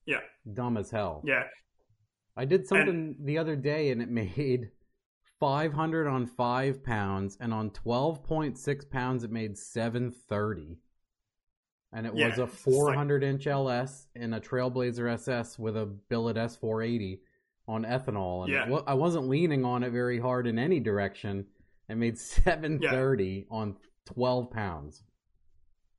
yeah, 0.06 0.20
dumb 0.54 0.78
as 0.78 0.90
hell 0.90 1.22
yeah, 1.26 1.44
I 2.36 2.46
did 2.46 2.66
something 2.68 3.16
the 3.20 3.38
other 3.38 3.56
day 3.56 3.92
and 3.92 4.02
it 4.02 4.10
made 4.38 4.72
500 5.40 6.08
on 6.08 6.26
5 6.26 6.84
pounds 6.84 7.38
and 7.40 7.54
on 7.54 7.70
12.6 7.70 8.90
pounds 8.90 9.24
it 9.24 9.32
made 9.32 9.58
730. 9.58 10.78
And 11.98 12.06
it 12.06 12.14
Yeah, 12.16 12.28
was 12.30 12.38
a 12.38 12.44
it's 12.44 12.68
like- 12.68 12.76
400 12.76 13.24
inch 13.24 13.48
LS 13.48 14.08
in 14.14 14.34
a 14.36 14.40
Trailblazer 14.40 15.12
SS 15.12 15.58
with 15.58 15.76
a 15.76 15.88
billet 15.88 16.38
S480 16.38 17.22
on 17.68 17.86
ethanol. 17.86 18.44
And 18.44 18.54
Yeah. 18.54 18.80
I 18.86 18.94
wasn't 18.94 19.28
leaning 19.30 19.66
on 19.66 19.82
it 19.82 19.90
very 19.90 20.20
hard 20.20 20.46
in 20.46 20.60
any 20.60 20.80
direction. 20.80 21.48
It 21.90 21.96
made 21.96 22.18
730 22.20 23.48
on 23.50 23.78
12 24.06 24.52
pounds. 24.52 25.04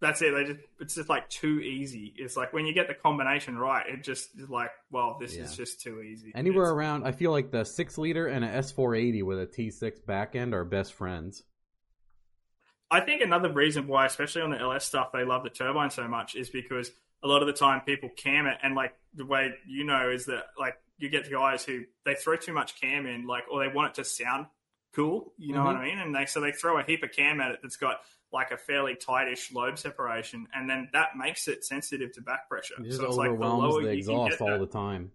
that's 0.00 0.22
it. 0.22 0.32
They 0.32 0.44
just 0.44 0.60
it's 0.78 0.94
just 0.94 1.08
like 1.08 1.28
too 1.28 1.58
easy. 1.58 2.14
It's 2.16 2.36
like 2.36 2.52
when 2.52 2.64
you 2.66 2.72
get 2.72 2.86
the 2.86 2.94
combination 2.94 3.58
right, 3.58 3.84
it 3.88 4.04
just 4.04 4.38
is 4.38 4.48
like, 4.48 4.70
well, 4.92 5.16
this 5.18 5.34
Yeah. 5.36 5.42
is 5.42 5.56
just 5.56 5.80
too 5.80 6.00
easy. 6.02 6.30
Anywhere 6.36 6.66
It's- 6.66 6.76
around, 6.76 7.02
I 7.04 7.10
feel 7.10 7.32
like 7.32 7.50
the 7.50 7.64
6 7.64 7.98
liter 7.98 8.28
and 8.28 8.44
a 8.44 8.48
S480 8.48 9.24
with 9.24 9.40
a 9.40 9.46
T6 9.48 9.98
back 10.06 10.36
end 10.36 10.54
are 10.54 10.64
best 10.64 10.94
friends. 10.94 11.42
I 12.90 13.00
think 13.00 13.22
another 13.22 13.52
reason 13.52 13.86
why, 13.86 14.06
especially 14.06 14.42
on 14.42 14.50
the 14.50 14.58
LS 14.58 14.84
stuff, 14.84 15.12
they 15.12 15.24
love 15.24 15.44
the 15.44 15.50
turbine 15.50 15.90
so 15.90 16.08
much 16.08 16.34
is 16.34 16.48
because 16.48 16.90
a 17.22 17.28
lot 17.28 17.42
of 17.42 17.46
the 17.46 17.52
time 17.52 17.82
people 17.82 18.08
cam 18.16 18.46
it, 18.46 18.58
and 18.62 18.74
like 18.74 18.94
the 19.14 19.26
way 19.26 19.52
you 19.66 19.84
know 19.84 20.10
is 20.10 20.26
that 20.26 20.44
like 20.58 20.74
you 20.98 21.08
get 21.08 21.24
the 21.24 21.30
guys 21.30 21.64
who 21.64 21.82
they 22.04 22.14
throw 22.14 22.36
too 22.36 22.52
much 22.52 22.80
cam 22.80 23.06
in, 23.06 23.26
like 23.26 23.44
or 23.50 23.62
they 23.62 23.72
want 23.72 23.90
it 23.90 23.94
to 23.94 24.04
sound 24.04 24.46
cool, 24.94 25.32
you 25.36 25.52
know 25.54 25.64
what 25.64 25.74
Mm-hmm. 25.76 25.82
I 25.82 25.84
mean? 25.84 25.98
And 25.98 26.14
they 26.14 26.26
so 26.26 26.40
they 26.40 26.52
throw 26.52 26.78
a 26.78 26.82
heap 26.82 27.02
of 27.02 27.12
cam 27.12 27.40
at 27.40 27.50
it 27.50 27.58
that's 27.62 27.76
got 27.76 28.00
like 28.32 28.50
a 28.50 28.56
fairly 28.56 28.94
tightish 28.94 29.52
lobe 29.52 29.78
separation, 29.78 30.46
and 30.54 30.68
then 30.68 30.88
that 30.92 31.16
makes 31.16 31.48
it 31.48 31.64
sensitive 31.64 32.12
to 32.12 32.20
back 32.20 32.48
pressure. 32.48 32.74
It 32.78 32.84
just 32.84 32.98
so 32.98 33.06
it's 33.06 33.16
like 33.16 33.28
the 33.28 33.34
overwhelms 33.34 33.62
lower 33.74 33.82
the 33.82 33.90
exhaust 33.90 34.38
get 34.38 34.40
all 34.40 34.58
the 34.58 34.66
time. 34.66 35.10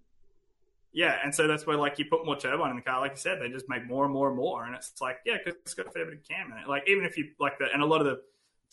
Yeah, 0.94 1.18
and 1.24 1.34
so 1.34 1.48
that's 1.48 1.66
where 1.66 1.78
like 1.78 2.00
you 2.00 2.06
put 2.06 2.26
more 2.26 2.38
turbine 2.38 2.70
in 2.72 2.76
the 2.76 2.82
car, 2.82 3.02
like 3.02 3.12
you 3.12 3.18
said, 3.18 3.42
they 3.42 3.50
just 3.50 3.68
make 3.68 3.86
more 3.86 4.06
and 4.06 4.14
more 4.14 4.28
and 4.28 4.38
more, 4.38 4.64
and 4.66 4.76
it's 4.76 4.94
like 5.02 5.18
yeah, 5.26 5.38
because 5.44 5.60
it's 5.62 5.74
got 5.74 5.88
a 5.88 5.92
fair 5.92 6.06
bit 6.06 6.16
of 6.16 6.28
cam 6.28 6.52
in 6.52 6.58
it. 6.60 6.68
Like 6.68 6.84
even 6.88 7.06
if 7.06 7.18
you 7.18 7.30
like 7.40 7.58
the 7.58 7.66
and 7.74 7.82
a 7.82 7.86
lot 7.86 8.02
of 8.02 8.08
the 8.08 8.22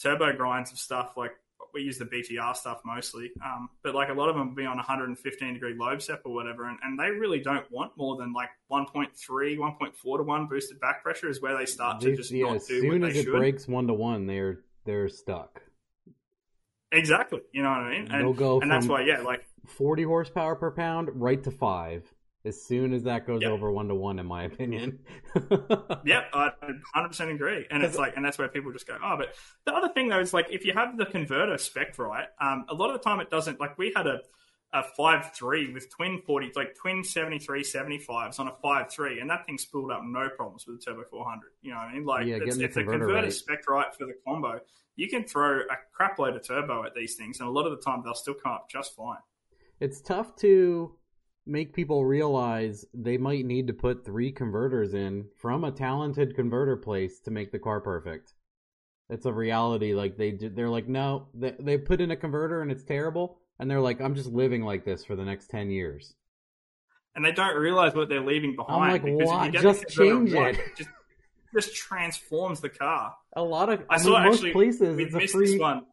turbo 0.03 0.37
grinds 0.37 0.73
of 0.73 0.79
stuff, 0.79 1.15
like 1.17 1.33
we 1.73 1.83
use 1.83 1.99
the 1.99 2.05
BTR 2.05 2.57
stuff 2.57 2.81
mostly, 2.85 3.31
um, 3.45 3.69
but 3.83 3.95
like 3.95 4.09
a 4.09 4.13
lot 4.13 4.29
of 4.29 4.37
them 4.37 4.55
be 4.55 4.65
on 4.65 4.77
115 4.77 5.55
degree 5.55 5.75
lobe 5.79 6.03
sep 6.03 6.23
or 6.25 6.35
whatever, 6.35 6.69
and, 6.69 6.79
and 6.83 6.99
they 6.99 7.11
really 7.11 7.41
don't 7.41 7.71
want 7.71 7.97
more 7.97 8.17
than 8.17 8.33
like 8.33 8.51
1.3, 8.71 9.09
1.4 9.59 10.17
to 10.19 10.23
one 10.23 10.47
boosted 10.47 10.81
back 10.81 11.03
pressure 11.03 11.29
is 11.29 11.41
where 11.41 11.57
they 11.57 11.67
start 11.67 12.01
to 12.01 12.15
just 12.17 12.33
yeah, 12.33 12.47
not 12.47 12.57
as 12.57 12.67
do 12.67 12.81
soon 12.81 13.01
what 13.01 13.09
as 13.09 13.15
they 13.15 13.21
it 13.21 13.27
breaks 13.27 13.69
one 13.69 13.87
to 13.87 13.95
one, 13.95 14.27
they're 14.27 14.61
they're 14.85 15.09
stuck. 15.09 15.63
Exactly, 16.93 17.41
you 17.53 17.63
know 17.63 17.71
what 17.71 17.79
I 17.79 17.91
mean? 17.91 18.09
They'll 18.11 18.29
And, 18.31 18.37
go 18.37 18.61
and 18.61 18.71
that's 18.71 18.89
why, 18.89 19.03
yeah, 19.03 19.21
like 19.21 19.47
40 19.71 20.03
horsepower 20.05 20.55
per 20.57 20.71
pound 20.71 21.09
right 21.15 21.43
to 21.45 21.51
five 21.51 22.13
as 22.45 22.63
soon 22.63 22.95
as 22.95 23.03
that 23.05 23.27
goes 23.27 23.43
Yep. 23.43 23.51
over 23.51 23.71
one 23.71 23.89
to 23.89 23.95
one, 23.95 24.19
in 24.19 24.25
my 24.27 24.45
opinion. 24.45 25.01
Yep, 25.35 26.31
I 26.33 26.51
100% 26.97 27.35
agree. 27.35 27.67
And 27.71 27.83
it's 27.83 27.99
like, 27.99 28.15
and 28.17 28.25
that's 28.25 28.39
where 28.39 28.49
people 28.49 28.73
just 28.73 28.87
go, 28.87 28.97
oh, 29.03 29.17
but 29.19 29.35
the 29.67 29.75
other 29.75 29.89
thing 29.93 30.09
though 30.09 30.21
is 30.21 30.33
like, 30.33 30.47
if 30.51 30.65
you 30.65 30.73
have 30.73 30.97
the 30.97 31.07
converter 31.07 31.59
spec 31.59 31.99
right, 31.99 32.29
um, 32.41 32.65
a 32.69 32.75
lot 32.75 32.91
of 32.91 32.95
the 33.01 33.05
time 33.05 33.21
it 33.21 33.31
doesn't, 33.31 33.61
like 33.61 33.77
we 33.77 33.93
had 33.95 34.07
a, 34.07 34.21
a 34.73 34.83
5.3 34.99 35.75
with 35.75 35.91
twin 35.91 36.23
40, 36.27 36.53
like 36.57 36.75
twin 36.77 37.05
73 37.05 37.63
75s 37.63 38.39
on 38.39 38.49
a 38.49 38.53
5.3, 38.65 39.21
and 39.21 39.29
that 39.29 39.45
thing 39.45 39.59
spooled 39.59 39.91
up 39.91 40.01
no 40.05 40.29
problems 40.35 40.65
with 40.67 40.79
the 40.79 40.91
Turbo 40.91 41.05
400. 41.11 41.43
You 41.61 41.73
know 41.73 41.77
what 41.77 41.83
I 41.89 41.93
mean? 41.93 42.05
Like, 42.07 42.27
Yeah, 42.27 42.37
it's, 42.37 42.45
getting 42.45 42.59
the 42.61 42.65
if 42.67 42.75
the 42.75 42.81
converter 42.83 42.99
converter 43.01 43.23
right. 43.25 43.33
spec 43.33 43.69
right 43.69 43.95
for 43.95 44.07
the 44.07 44.15
combo, 44.27 44.61
you 44.97 45.09
can 45.09 45.25
throw 45.25 45.61
a 45.61 45.77
crap 45.93 46.19
load 46.19 46.37
of 46.37 46.47
turbo 46.47 46.85
at 46.85 46.95
these 46.95 47.17
things, 47.17 47.41
and 47.41 47.49
a 47.49 47.53
lot 47.53 47.67
of 47.67 47.73
the 47.77 47.83
time 47.83 48.03
they'll 48.05 48.15
still 48.15 48.35
come 48.35 48.53
up 48.53 48.71
just 48.71 48.95
fine. 48.97 49.19
It's 49.81 50.00
tough 50.00 50.36
to 50.36 50.94
make 51.47 51.73
people 51.75 52.05
realize 52.05 52.84
they 52.94 53.17
might 53.17 53.44
need 53.44 53.67
to 53.67 53.73
put 53.73 54.05
three 54.05 54.31
converters 54.31 54.94
in 54.94 55.25
from 55.41 55.65
a 55.65 55.73
talented 55.73 56.36
converter 56.36 56.76
place 56.76 57.18
to 57.20 57.31
make 57.31 57.50
the 57.50 57.59
car 57.59 57.81
perfect. 57.81 58.34
It's 59.09 59.26
a 59.26 59.33
reality. 59.33 59.94
Like 59.94 60.17
they 60.17 60.33
do- 60.33 60.50
they're 60.50 60.68
like, 60.68 60.86
no, 60.89 61.28
they 61.34 61.55
they 61.59 61.78
put 61.78 62.00
in 62.00 62.10
a 62.10 62.17
converter 62.17 62.62
and 62.62 62.70
it's 62.70 62.84
terrible, 62.84 63.39
and 63.59 63.68
they're 63.70 63.81
like, 63.81 64.00
I'm 64.00 64.15
just 64.15 64.31
living 64.31 64.62
like 64.62 64.84
this 64.84 65.05
for 65.05 65.17
the 65.17 65.25
next 65.25 65.49
ten 65.50 65.70
years. 65.70 66.15
and 67.17 67.25
they 67.25 67.33
don't 67.33 67.57
realize 67.57 67.92
what 67.94 68.09
they're 68.09 68.25
leaving 68.25 68.55
behind. 68.55 68.84
I'm 68.84 68.91
like, 68.92 69.05
because 69.05 69.26
why? 69.28 69.49
If 69.49 69.55
you 69.55 69.60
Just 69.62 69.89
change 69.89 70.33
it. 70.33 70.57
Just, 70.76 70.91
just 71.52 71.75
transforms 71.75 72.60
the 72.60 72.68
car. 72.68 73.15
A 73.34 73.42
lot 73.42 73.68
of 73.68 73.81
I 73.91 73.94
I, 73.94 73.97
saw 73.99 74.23
most 74.23 74.34
actually 74.36 74.52
places 74.52 74.97
we 74.97 75.05
it's 75.07 75.15
a 75.15 75.18
missed 75.18 75.33
free. 75.34 75.50
this 75.50 75.59
one. 75.59 75.86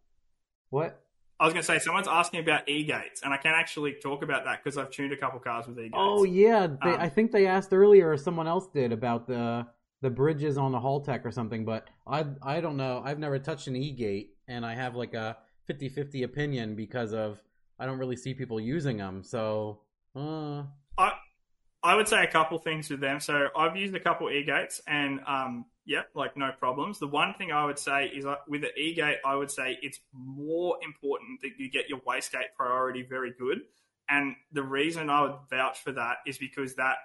What? 0.69 1.01
I 1.39 1.45
was 1.45 1.53
going 1.53 1.61
to 1.61 1.67
say 1.67 1.79
someone's 1.79 2.07
asking 2.07 2.39
about 2.39 2.67
e 2.67 2.83
gates, 2.83 3.21
and 3.23 3.31
I 3.33 3.37
can 3.37 3.53
actually 3.53 3.93
talk 4.01 4.23
about 4.23 4.43
that 4.45 4.63
because 4.63 4.77
I've 4.77 4.89
tuned 4.89 5.13
a 5.13 5.17
couple 5.17 5.39
cars 5.39 5.67
with 5.67 5.77
e 5.77 5.83
gates. 5.83 5.93
Oh 5.95 6.23
yeah, 6.23 6.67
they, 6.67 6.91
Um, 6.91 6.99
I 6.99 7.09
think 7.09 7.31
they 7.31 7.45
asked 7.45 7.73
earlier, 7.73 8.09
or 8.11 8.17
someone 8.17 8.47
else 8.47 8.67
did, 8.67 8.91
about 8.91 9.27
the 9.27 9.67
the 10.01 10.09
bridges 10.09 10.57
on 10.57 10.71
the 10.71 10.79
Haltech 10.79 11.25
or 11.25 11.31
something. 11.31 11.63
But 11.65 11.89
I 12.07 12.25
I 12.41 12.59
don't 12.61 12.77
know. 12.77 13.01
I've 13.05 13.19
never 13.19 13.37
touched 13.39 13.67
an 13.67 13.75
E 13.75 13.91
gate, 13.91 14.35
and 14.47 14.65
I 14.65 14.73
have 14.75 14.95
like 14.95 15.13
a 15.13 15.37
50-50 15.69 16.23
opinion 16.23 16.75
because 16.75 17.13
of 17.13 17.41
I 17.79 17.85
don't 17.85 17.99
really 17.99 18.15
see 18.15 18.33
people 18.33 18.59
using 18.59 18.97
them. 18.97 19.23
So, 19.23 19.81
uh, 20.15 20.63
I 21.87 21.95
would 21.95 22.09
say 22.09 22.21
a 22.21 22.27
couple 22.27 22.57
things 22.59 22.89
with 22.89 22.99
them. 22.99 23.21
So 23.21 23.47
I've 23.55 23.77
used 23.77 23.95
a 23.95 23.99
couple 24.01 24.29
e 24.29 24.43
gates, 24.43 24.81
and 24.87 25.21
um, 25.25 25.63
yeah, 25.85 26.01
like 26.13 26.35
no 26.35 26.51
problems. 26.59 26.99
The 26.99 27.07
one 27.07 27.33
thing 27.37 27.53
I 27.53 27.63
would 27.63 27.79
say 27.79 28.07
is 28.13 28.25
like, 28.25 28.45
with 28.45 28.59
the 28.59 28.77
e 28.77 28.93
gate, 28.93 29.19
I 29.25 29.35
would 29.35 29.49
say 29.49 29.77
it's 29.81 30.01
more 30.11 30.75
important 30.83 31.39
that 31.43 31.51
you 31.57 31.71
get 31.71 31.87
your 31.87 31.99
wastegate 31.99 32.51
priority 32.57 33.05
very 33.09 33.31
good. 33.39 33.59
And 34.09 34.35
the 34.51 34.63
reason 34.63 35.09
I 35.09 35.21
would 35.21 35.35
vouch 35.49 35.79
for 35.79 35.93
that 35.93 36.17
is 36.27 36.37
because 36.37 36.75
that, 36.75 36.97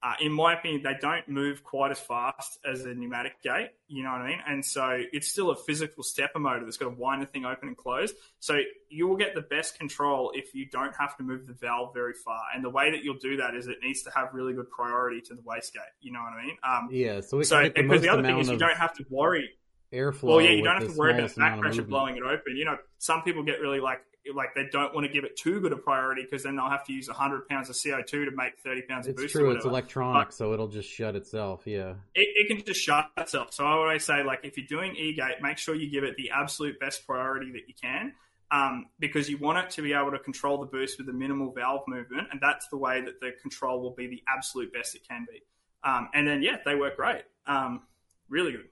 uh, 0.00 0.14
in 0.20 0.32
my 0.32 0.54
opinion, 0.54 0.82
they 0.82 0.94
don't 1.00 1.28
move 1.28 1.64
quite 1.64 1.90
as 1.90 1.98
fast 1.98 2.58
as 2.64 2.84
a 2.84 2.94
pneumatic 2.94 3.42
gate. 3.42 3.70
You 3.88 4.04
know 4.04 4.12
what 4.12 4.20
I 4.20 4.28
mean? 4.28 4.38
And 4.46 4.64
so 4.64 5.02
it's 5.12 5.28
still 5.28 5.50
a 5.50 5.56
physical 5.56 6.04
stepper 6.04 6.38
motor 6.38 6.64
that's 6.64 6.76
got 6.76 6.90
to 6.90 6.96
wind 6.96 7.20
the 7.20 7.26
thing 7.26 7.44
open 7.44 7.68
and 7.68 7.76
close. 7.76 8.12
So 8.38 8.60
you 8.88 9.08
will 9.08 9.16
get 9.16 9.34
the 9.34 9.42
best 9.42 9.76
control 9.76 10.30
if 10.34 10.54
you 10.54 10.66
don't 10.66 10.94
have 10.96 11.16
to 11.16 11.24
move 11.24 11.46
the 11.46 11.52
valve 11.52 11.94
very 11.94 12.14
far. 12.14 12.40
And 12.54 12.64
the 12.64 12.70
way 12.70 12.92
that 12.92 13.02
you'll 13.02 13.18
do 13.18 13.38
that 13.38 13.56
is 13.56 13.66
it 13.66 13.78
needs 13.82 14.02
to 14.02 14.10
have 14.14 14.28
really 14.32 14.52
good 14.52 14.70
priority 14.70 15.20
to 15.22 15.34
the 15.34 15.42
wastegate. 15.42 15.94
You 16.00 16.12
know 16.12 16.20
what 16.20 16.32
I 16.32 16.46
mean? 16.46 16.56
Um, 16.62 16.88
yeah. 16.92 17.20
So 17.20 17.42
so 17.42 17.56
can 17.56 17.64
get 17.64 17.74
the 17.74 17.82
because 17.82 18.02
the 18.02 18.08
other 18.08 18.22
thing 18.22 18.38
is 18.38 18.48
you 18.48 18.54
of 18.54 18.60
don't 18.60 18.76
have 18.76 18.94
to 18.94 19.06
worry 19.10 19.50
airflow. 19.92 20.22
well, 20.24 20.40
yeah, 20.40 20.50
you 20.50 20.62
don't 20.62 20.80
have 20.80 20.90
to 20.92 20.98
worry 20.98 21.12
about 21.12 21.34
back 21.36 21.60
pressure 21.60 21.82
blowing 21.82 22.16
it 22.16 22.22
open. 22.22 22.56
You 22.56 22.64
know, 22.64 22.76
some 22.98 23.22
people 23.22 23.42
get 23.42 23.60
really 23.60 23.80
like 23.80 24.00
like 24.34 24.54
they 24.54 24.66
don't 24.70 24.94
want 24.94 25.06
to 25.06 25.12
give 25.12 25.24
it 25.24 25.36
too 25.36 25.60
good 25.60 25.72
a 25.72 25.76
priority 25.76 26.22
because 26.22 26.42
then 26.42 26.56
they'll 26.56 26.68
have 26.68 26.84
to 26.84 26.92
use 26.92 27.08
100 27.08 27.48
pounds 27.48 27.70
of 27.70 27.76
CO2 27.76 28.06
to 28.10 28.30
make 28.34 28.58
30 28.62 28.82
pounds 28.82 29.06
of 29.06 29.12
It's 29.12 29.22
boost. 29.22 29.32
true. 29.32 29.50
It's 29.52 29.64
electronic, 29.64 30.32
so 30.32 30.52
it'll 30.52 30.68
just 30.68 30.90
shut 30.90 31.16
itself. 31.16 31.62
Yeah. 31.66 31.94
It, 32.14 32.28
it 32.36 32.48
can 32.48 32.64
just 32.64 32.80
shut 32.80 33.10
itself. 33.16 33.54
So 33.54 33.64
I 33.64 33.70
always 33.70 34.04
say, 34.04 34.22
like, 34.22 34.40
if 34.42 34.58
you're 34.58 34.66
doing 34.66 34.96
e-gate, 34.96 35.36
make 35.40 35.56
sure 35.58 35.74
you 35.74 35.90
give 35.90 36.04
it 36.04 36.16
the 36.16 36.30
absolute 36.30 36.78
best 36.78 37.06
priority 37.06 37.52
that 37.52 37.62
you 37.68 37.74
can. 37.80 38.12
Um, 38.50 38.86
because 38.98 39.28
you 39.28 39.36
want 39.36 39.58
it 39.58 39.70
to 39.72 39.82
be 39.82 39.92
able 39.92 40.10
to 40.12 40.18
control 40.18 40.58
the 40.58 40.66
boost 40.66 40.98
with 40.98 41.06
a 41.10 41.12
minimal 41.12 41.52
valve 41.52 41.82
movement, 41.86 42.28
and 42.32 42.40
that's 42.40 42.66
the 42.68 42.78
way 42.78 43.02
that 43.02 43.20
the 43.20 43.32
control 43.42 43.80
will 43.82 43.94
be 43.94 44.06
the 44.06 44.22
absolute 44.26 44.72
best 44.72 44.94
it 44.94 45.06
can 45.06 45.26
be. 45.30 45.42
Um, 45.84 46.08
and 46.14 46.26
then, 46.26 46.42
yeah, 46.42 46.56
they 46.64 46.74
work 46.74 46.96
great. 46.96 47.24
Um, 47.46 47.82
really 48.30 48.52
good. 48.52 48.68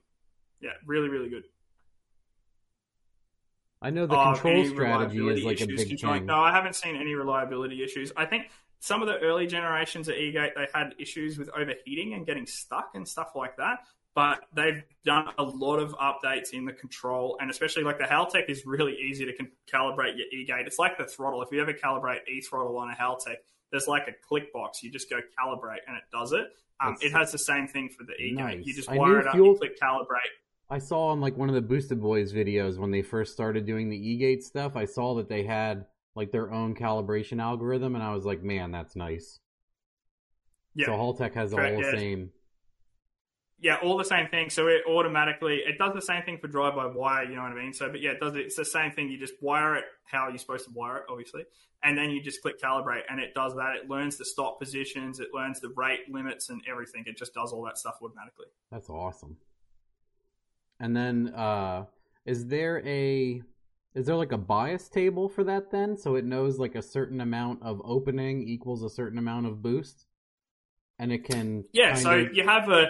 Yeah, 0.61 0.71
really, 0.85 1.09
really 1.09 1.29
good. 1.29 1.43
I 3.81 3.91
know 3.91 4.07
the 4.07 4.15
Oh, 4.17 4.33
control 4.33 4.65
strategy 4.65 5.27
is 5.27 5.43
like 5.43 5.61
a 5.61 5.67
big 5.67 5.99
thing. 5.99 6.25
No, 6.25 6.39
I 6.39 6.51
haven't 6.51 6.75
seen 6.75 6.95
any 6.95 7.13
reliability 7.13 7.83
issues. 7.83 8.11
I 8.17 8.25
think 8.25 8.49
some 8.79 9.01
of 9.01 9.07
the 9.07 9.19
early 9.19 9.45
generations 9.47 10.07
of 10.07 10.15
eGate 10.15 10.55
they 10.55 10.67
had 10.73 10.95
issues 10.99 11.37
with 11.37 11.49
overheating 11.49 12.13
and 12.13 12.25
getting 12.25 12.47
stuck 12.47 12.91
and 12.95 13.07
stuff 13.07 13.35
like 13.35 13.57
that. 13.57 13.79
But 14.15 14.39
they've 14.51 14.81
done 15.05 15.27
a 15.37 15.43
lot 15.43 15.77
of 15.77 15.93
updates 15.93 16.51
in 16.53 16.65
the 16.65 16.73
control, 16.73 17.37
and 17.39 17.51
especially 17.51 17.83
like 17.83 17.99
the 17.99 18.05
Haltech 18.05 18.49
is 18.49 18.65
really 18.65 18.95
easy 18.97 19.25
to 19.25 19.33
con- 19.33 19.51
calibrate 19.71 20.13
your 20.17 20.25
eGate. 20.33 20.65
It's 20.65 20.79
like 20.79 20.97
the 20.97 21.05
throttle. 21.05 21.43
If 21.43 21.51
you 21.51 21.61
ever 21.61 21.73
calibrate 21.73 22.27
e 22.27 22.41
throttle 22.41 22.77
on 22.79 22.89
a 22.89 22.95
Haltech, 22.95 23.35
there's 23.69 23.87
like 23.87 24.07
a 24.07 24.13
click 24.27 24.51
box. 24.51 24.81
You 24.81 24.89
just 24.89 25.07
go 25.07 25.19
calibrate, 25.39 25.81
and 25.87 25.95
it 25.95 26.03
does 26.11 26.31
it. 26.31 26.47
Um, 26.79 26.97
it 27.01 27.11
has 27.11 27.31
the 27.31 27.37
same 27.37 27.67
thing 27.67 27.89
for 27.89 28.05
the 28.05 28.13
eGate. 28.13 28.33
nice. 28.33 28.65
You 28.65 28.73
just 28.73 28.91
wire 28.91 29.19
it 29.19 29.27
up, 29.27 29.33
fuel- 29.35 29.49
you 29.53 29.57
click 29.59 29.79
calibrate. 29.79 30.33
I 30.69 30.79
saw 30.79 31.07
on 31.07 31.21
like 31.21 31.37
one 31.37 31.49
of 31.49 31.55
the 31.55 31.61
Boosted 31.61 32.01
Boys 32.01 32.33
videos 32.33 32.77
when 32.77 32.91
they 32.91 33.01
first 33.01 33.33
started 33.33 33.65
doing 33.65 33.89
the 33.89 33.97
eGate 33.97 34.43
stuff, 34.43 34.75
I 34.75 34.85
saw 34.85 35.15
that 35.15 35.29
they 35.29 35.43
had 35.43 35.85
like 36.15 36.31
their 36.31 36.51
own 36.51 36.75
calibration 36.75 37.41
algorithm, 37.41 37.95
and 37.95 38.03
I 38.03 38.13
was 38.13 38.25
like, 38.25 38.43
man, 38.43 38.71
that's 38.71 38.95
nice. 38.95 39.39
Yeah, 40.75 40.87
So 40.87 40.91
Haltech 40.93 41.33
has 41.35 41.53
all 41.53 41.59
the 41.59 41.79
yeah. 41.79 41.91
same. 41.91 42.31
yeah, 43.59 43.77
all 43.81 43.97
the 43.97 44.03
same 44.05 44.27
thing. 44.27 44.49
So 44.49 44.67
it 44.67 44.81
automatically 44.87 45.61
it 45.65 45.77
does 45.77 45.93
the 45.93 46.01
same 46.01 46.23
thing 46.23 46.37
for 46.39 46.47
drive 46.47 46.75
by 46.75 46.87
wire. 46.87 47.23
You 47.23 47.35
know 47.35 47.43
what 47.43 47.53
I 47.53 47.55
mean? 47.55 47.73
So, 47.73 47.89
but 47.89 48.01
yeah, 48.01 48.11
it 48.11 48.19
does. 48.19 48.35
It's 48.35 48.55
the 48.55 48.65
same 48.65 48.91
thing. 48.91 49.09
You 49.09 49.17
just 49.17 49.35
wire 49.41 49.75
it 49.75 49.85
how 50.05 50.27
you're 50.27 50.37
supposed 50.37 50.65
to 50.65 50.71
wire 50.73 50.97
it, 50.97 51.03
obviously, 51.09 51.43
and 51.83 51.97
then 51.97 52.09
you 52.11 52.21
just 52.21 52.41
click 52.41 52.59
calibrate, 52.61 53.03
and 53.09 53.19
it 53.19 53.33
does 53.33 53.55
that. 53.55 53.75
It 53.81 53.89
learns 53.89 54.17
the 54.17 54.25
stop 54.25 54.59
positions, 54.59 55.19
it 55.19 55.29
learns 55.33 55.61
the 55.61 55.71
rate 55.77 56.01
limits, 56.11 56.49
and 56.49 56.61
everything. 56.69 57.03
It 57.07 57.17
just 57.17 57.33
does 57.33 57.53
all 57.53 57.63
that 57.65 57.77
stuff 57.77 57.95
automatically. 58.03 58.47
That's 58.69 58.89
awesome. 58.89 59.37
And 60.79 60.95
then, 60.95 61.33
uh, 61.35 61.85
is 62.25 62.47
there 62.47 62.85
a 62.85 63.41
is 63.95 64.05
there 64.05 64.15
like 64.15 64.31
a 64.31 64.37
bias 64.37 64.89
table 64.89 65.27
for 65.27 65.43
that 65.45 65.71
then, 65.71 65.97
so 65.97 66.15
it 66.15 66.25
knows 66.25 66.59
like 66.59 66.75
a 66.75 66.83
certain 66.83 67.19
amount 67.19 67.63
of 67.63 67.81
opening 67.83 68.47
equals 68.47 68.83
a 68.83 68.89
certain 68.89 69.17
amount 69.17 69.47
of 69.47 69.61
boost, 69.63 70.05
and 70.99 71.11
it 71.11 71.23
can 71.23 71.63
Yeah, 71.73 71.95
so 71.95 72.19
of- 72.19 72.33
you 72.33 72.43
have 72.43 72.69
a 72.69 72.89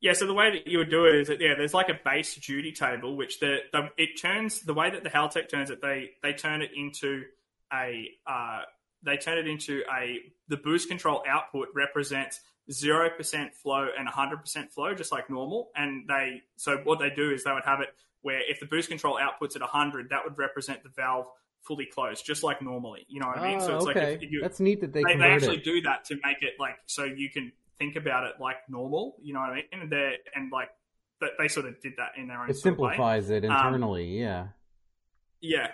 yeah. 0.00 0.12
So 0.12 0.26
the 0.26 0.34
way 0.34 0.50
that 0.52 0.66
you 0.66 0.78
would 0.78 0.90
do 0.90 1.04
it 1.06 1.16
is 1.16 1.28
that 1.28 1.40
yeah, 1.40 1.54
there's 1.56 1.74
like 1.74 1.88
a 1.88 1.98
base 2.02 2.34
duty 2.36 2.72
table, 2.72 3.16
which 3.16 3.40
the, 3.40 3.58
the 3.72 3.90
it 3.98 4.20
turns 4.20 4.60
the 4.60 4.74
way 4.74 4.90
that 4.90 5.02
the 5.02 5.10
Haltech 5.10 5.48
turns 5.50 5.70
it. 5.70 5.82
They 5.82 6.10
they 6.22 6.32
turn 6.32 6.62
it 6.62 6.70
into 6.74 7.24
a 7.72 8.08
uh, 8.26 8.60
they 9.02 9.16
turn 9.16 9.38
it 9.38 9.46
into 9.46 9.82
a 9.92 10.18
the 10.48 10.56
boost 10.56 10.88
control 10.88 11.22
output 11.28 11.68
represents 11.74 12.40
zero 12.70 13.10
percent 13.10 13.54
flow 13.54 13.88
and 13.96 14.08
hundred 14.08 14.38
percent 14.38 14.72
flow, 14.72 14.94
just 14.94 15.12
like 15.12 15.30
normal. 15.30 15.70
And 15.74 16.08
they 16.08 16.42
so 16.56 16.78
what 16.84 16.98
they 16.98 17.10
do 17.10 17.30
is 17.30 17.44
they 17.44 17.52
would 17.52 17.64
have 17.64 17.80
it 17.80 17.88
where 18.22 18.40
if 18.50 18.60
the 18.60 18.66
boost 18.66 18.88
control 18.88 19.18
outputs 19.18 19.56
at 19.56 19.62
hundred, 19.62 20.10
that 20.10 20.24
would 20.24 20.36
represent 20.36 20.82
the 20.82 20.88
valve 20.88 21.26
fully 21.62 21.86
closed, 21.86 22.24
just 22.24 22.42
like 22.42 22.62
normally. 22.62 23.06
You 23.08 23.20
know 23.20 23.28
what 23.28 23.38
I 23.38 23.50
mean? 23.50 23.60
So 23.60 23.76
it's 23.76 23.86
okay. 23.86 24.12
like 24.12 24.22
if, 24.22 24.30
you, 24.30 24.40
That's 24.40 24.60
neat 24.60 24.80
that 24.80 24.92
they, 24.92 25.02
they, 25.02 25.16
they 25.16 25.24
actually 25.24 25.58
it. 25.58 25.64
do 25.64 25.80
that 25.82 26.04
to 26.06 26.14
make 26.24 26.42
it 26.42 26.54
like 26.58 26.76
so 26.86 27.04
you 27.04 27.30
can 27.30 27.52
think 27.78 27.96
about 27.96 28.24
it 28.24 28.34
like 28.40 28.56
normal. 28.68 29.16
You 29.22 29.34
know 29.34 29.40
what 29.40 29.50
I 29.50 29.54
mean? 29.56 29.64
And 29.72 29.90
they 29.90 30.14
and 30.34 30.50
like 30.50 30.70
that 31.20 31.30
they 31.38 31.48
sort 31.48 31.66
of 31.66 31.80
did 31.80 31.94
that 31.98 32.12
in 32.16 32.28
their 32.28 32.42
own 32.42 32.50
It 32.50 32.56
simplifies 32.56 33.30
it 33.30 33.44
Um, 33.44 33.50
internally. 33.50 34.18
yeah. 34.18 34.48
Yeah. 35.40 35.68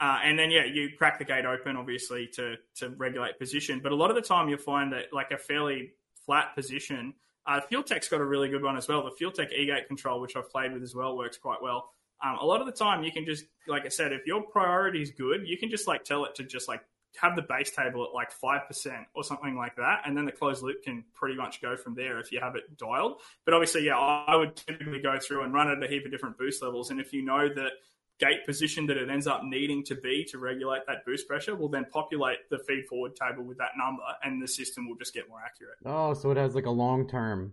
Uh, 0.00 0.18
and 0.24 0.38
then 0.38 0.50
yeah, 0.50 0.64
you 0.64 0.90
crack 0.98 1.18
the 1.18 1.24
gate 1.24 1.46
open 1.46 1.76
obviously 1.76 2.28
to 2.34 2.56
to 2.76 2.90
regulate 2.90 3.38
position. 3.38 3.80
But 3.82 3.92
a 3.92 3.96
lot 3.96 4.10
of 4.10 4.16
the 4.16 4.22
time 4.22 4.48
you'll 4.48 4.58
find 4.58 4.92
that 4.92 5.12
like 5.12 5.30
a 5.30 5.38
fairly 5.38 5.92
flat 6.26 6.54
position. 6.54 7.14
Uh, 7.46 7.60
FuelTech's 7.70 8.08
got 8.08 8.20
a 8.20 8.24
really 8.24 8.48
good 8.48 8.62
one 8.62 8.76
as 8.76 8.88
well. 8.88 9.04
The 9.04 9.24
FuelTech 9.24 9.52
e-gate 9.52 9.86
control, 9.86 10.20
which 10.20 10.36
I've 10.36 10.50
played 10.50 10.72
with 10.72 10.82
as 10.82 10.94
well, 10.94 11.16
works 11.16 11.36
quite 11.36 11.62
well. 11.62 11.90
Um, 12.24 12.38
a 12.40 12.44
lot 12.44 12.60
of 12.60 12.66
the 12.66 12.72
time 12.72 13.04
you 13.04 13.12
can 13.12 13.26
just, 13.26 13.44
like 13.68 13.84
I 13.84 13.88
said, 13.88 14.12
if 14.12 14.26
your 14.26 14.42
priority 14.42 15.02
is 15.02 15.10
good, 15.10 15.46
you 15.46 15.58
can 15.58 15.68
just 15.68 15.86
like 15.86 16.04
tell 16.04 16.24
it 16.24 16.34
to 16.36 16.44
just 16.44 16.68
like 16.68 16.80
have 17.20 17.36
the 17.36 17.42
base 17.42 17.70
table 17.70 18.04
at 18.04 18.14
like 18.14 18.30
5% 18.32 19.04
or 19.14 19.22
something 19.22 19.56
like 19.56 19.76
that. 19.76 20.02
And 20.06 20.16
then 20.16 20.24
the 20.24 20.32
closed 20.32 20.62
loop 20.62 20.82
can 20.82 21.04
pretty 21.14 21.36
much 21.36 21.60
go 21.60 21.76
from 21.76 21.94
there 21.94 22.18
if 22.18 22.32
you 22.32 22.40
have 22.40 22.56
it 22.56 22.76
dialed. 22.76 23.20
But 23.44 23.54
obviously, 23.54 23.84
yeah, 23.86 23.98
I 23.98 24.36
would 24.36 24.56
typically 24.56 25.00
go 25.00 25.18
through 25.18 25.44
and 25.44 25.52
run 25.52 25.68
it 25.68 25.78
at 25.78 25.84
a 25.84 25.86
heap 25.86 26.04
of 26.06 26.10
different 26.10 26.38
boost 26.38 26.62
levels. 26.62 26.90
And 26.90 27.00
if 27.00 27.12
you 27.12 27.22
know 27.22 27.48
the 27.48 27.68
gate 28.18 28.46
position 28.46 28.86
that 28.86 28.96
it 28.96 29.10
ends 29.10 29.26
up 29.26 29.42
needing 29.44 29.84
to 29.84 29.94
be 29.94 30.24
to 30.30 30.38
regulate 30.38 30.82
that 30.86 31.04
boost 31.04 31.26
pressure, 31.26 31.54
will 31.56 31.68
then 31.68 31.84
populate 31.90 32.48
the 32.50 32.58
feed 32.58 32.86
forward 32.86 33.16
table 33.16 33.42
with 33.44 33.58
that 33.58 33.70
number 33.76 34.02
and 34.22 34.42
the 34.42 34.48
system 34.48 34.88
will 34.88 34.96
just 34.96 35.12
get 35.12 35.28
more 35.28 35.40
accurate. 35.44 35.76
Oh, 35.84 36.14
so 36.14 36.30
it 36.30 36.36
has 36.36 36.54
like 36.54 36.66
a 36.66 36.70
long 36.70 37.08
term. 37.08 37.52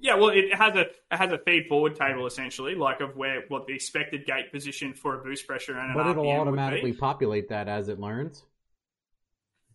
Yeah, 0.00 0.14
well, 0.14 0.28
it 0.28 0.54
has 0.54 0.76
a 0.76 0.82
it 0.82 0.94
has 1.10 1.32
a 1.32 1.38
feed 1.38 1.66
forward 1.68 1.96
table 1.96 2.26
essentially, 2.26 2.74
like 2.76 3.00
of 3.00 3.16
where 3.16 3.42
what 3.48 3.66
the 3.66 3.74
expected 3.74 4.26
gate 4.26 4.52
position 4.52 4.94
for 4.94 5.20
a 5.20 5.24
boost 5.24 5.46
pressure 5.46 5.76
and 5.76 5.90
an 5.90 5.96
But 5.96 6.06
it'll 6.06 6.24
RPM 6.24 6.40
automatically 6.40 6.92
populate 6.92 7.48
that 7.48 7.68
as 7.68 7.88
it 7.88 7.98
learns. 7.98 8.44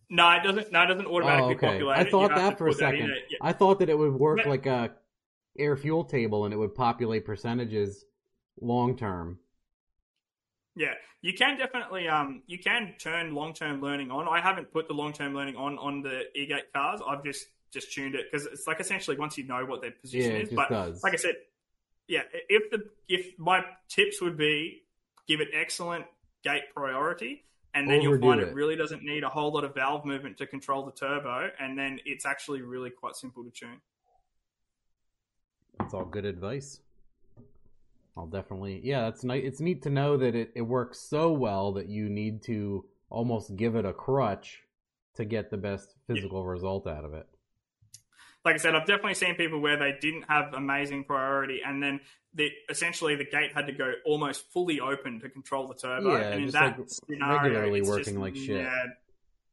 No, 0.08 0.30
it 0.30 0.42
doesn't. 0.42 0.72
No, 0.72 0.82
it 0.82 0.86
doesn't 0.86 1.06
oh, 1.06 1.16
automatically 1.16 1.54
oh, 1.54 1.56
okay. 1.56 1.66
populate. 1.66 1.98
I 1.98 2.10
thought 2.10 2.34
that 2.34 2.56
for 2.56 2.68
a 2.68 2.70
put 2.70 2.80
that 2.80 2.94
in 2.94 3.00
second. 3.00 3.16
Yeah. 3.30 3.38
I 3.42 3.52
thought 3.52 3.80
that 3.80 3.90
it 3.90 3.98
would 3.98 4.14
work 4.14 4.38
Yeah. 4.38 4.48
like 4.48 4.66
a 4.66 4.92
air 5.58 5.76
fuel 5.76 6.04
table 6.04 6.46
and 6.46 6.54
it 6.54 6.56
would 6.56 6.74
populate 6.74 7.24
percentages 7.24 8.04
long 8.60 8.96
term. 8.96 9.38
Yeah, 10.76 10.94
you 11.22 11.32
can 11.34 11.56
definitely 11.56 12.08
um 12.08 12.42
you 12.46 12.58
can 12.58 12.94
turn 12.98 13.34
long 13.34 13.54
term 13.54 13.80
learning 13.80 14.10
on. 14.10 14.26
I 14.28 14.40
haven't 14.40 14.72
put 14.72 14.88
the 14.88 14.94
long 14.94 15.12
term 15.12 15.34
learning 15.34 15.56
on 15.56 15.78
on 15.78 16.02
the 16.02 16.22
e-gate 16.34 16.72
cars. 16.72 17.00
I've 17.06 17.24
just 17.24 17.46
just 17.72 17.92
tuned 17.92 18.14
it 18.14 18.26
because 18.30 18.46
it's 18.46 18.66
like 18.66 18.80
essentially 18.80 19.16
once 19.16 19.38
you 19.38 19.44
know 19.44 19.64
what 19.64 19.82
their 19.82 19.90
Yeah, 19.90 20.00
position 20.00 20.36
it 20.36 20.42
is. 20.42 20.50
But 20.50 20.70
does. 20.70 21.02
like 21.04 21.12
I 21.12 21.16
said, 21.16 21.34
yeah, 22.08 22.22
if 22.48 22.70
the 22.70 22.84
if 23.08 23.38
my 23.38 23.64
tips 23.88 24.20
would 24.20 24.36
be 24.36 24.82
give 25.28 25.40
it 25.40 25.48
excellent 25.52 26.06
gate 26.42 26.64
priority, 26.74 27.44
and 27.72 27.88
then 27.88 28.02
you'll 28.02 28.18
find 28.18 28.40
it. 28.40 28.48
it 28.48 28.54
really 28.54 28.76
doesn't 28.76 29.02
need 29.02 29.22
a 29.24 29.28
whole 29.28 29.52
lot 29.52 29.64
of 29.64 29.74
valve 29.74 30.04
movement 30.04 30.36
to 30.38 30.46
control 30.46 30.84
the 30.84 30.92
turbo, 30.92 31.50
and 31.58 31.78
then 31.78 32.00
it's 32.04 32.26
actually 32.26 32.62
really 32.62 32.90
quite 32.90 33.16
simple 33.16 33.44
to 33.44 33.50
tune. 33.50 33.80
That's 35.78 35.94
all 35.94 36.04
good 36.04 36.24
advice. 36.24 36.80
I'll 38.16 38.26
definitely, 38.26 38.80
yeah, 38.84 39.02
that's 39.02 39.24
nice. 39.24 39.42
It's 39.44 39.60
neat 39.60 39.82
to 39.82 39.90
know 39.90 40.16
that 40.16 40.34
it, 40.34 40.52
it 40.54 40.62
works 40.62 41.00
so 41.00 41.32
well 41.32 41.72
that 41.72 41.88
you 41.88 42.08
need 42.08 42.42
to 42.44 42.84
almost 43.10 43.56
give 43.56 43.74
it 43.74 43.84
a 43.84 43.92
crutch 43.92 44.60
to 45.16 45.24
get 45.24 45.50
the 45.50 45.56
best 45.56 45.94
physical 46.06 46.44
result 46.46 46.86
out 46.86 47.04
of 47.04 47.12
it. 47.14 47.26
like 48.44 48.54
I 48.54 48.58
said, 48.58 48.74
I've 48.74 48.86
definitely 48.86 49.14
seen 49.14 49.34
people 49.34 49.60
where 49.60 49.76
they 49.76 49.94
didn't 50.00 50.24
have 50.28 50.54
amazing 50.54 51.04
priority, 51.04 51.60
and 51.66 51.82
then 51.82 52.00
the, 52.34 52.50
essentially 52.68 53.16
the 53.16 53.24
gate 53.24 53.52
had 53.54 53.66
to 53.66 53.72
go 53.72 53.92
almost 54.04 54.50
fully 54.52 54.80
open 54.80 55.20
to 55.20 55.28
control 55.28 55.66
the 55.68 55.74
turbo. 55.74 56.16
Yeah, 56.16 56.28
and 56.30 56.44
in 56.44 56.50
that 56.50 56.78
like 56.78 56.88
scenario, 56.88 57.42
regularly 57.42 57.82
working 57.82 58.04
just, 58.04 58.16
like 58.16 58.36
shit. 58.36 58.60
Yeah, 58.60 58.84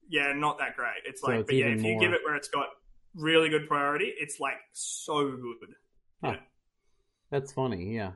yeah, 0.10 0.34
not 0.34 0.58
that 0.60 0.76
great. 0.76 1.02
It's 1.06 1.22
So 1.22 1.28
like, 1.28 1.40
it's 1.42 1.48
but 1.48 1.56
yeah, 1.56 1.66
if 1.68 1.78
you 1.84 1.94
more- 1.94 2.02
give 2.02 2.14
it 2.14 2.22
where 2.24 2.36
it's 2.36 2.50
got 2.50 2.68
really 3.16 3.50
good 3.50 3.68
priority, 3.68 4.12
it's 4.20 4.40
like 4.40 4.58
so 4.74 5.30
good. 5.32 5.76
Huh. 6.24 6.32
Yeah. 6.32 6.40
That's 7.30 7.54
funny, 7.54 7.96
yeah. 7.96 8.12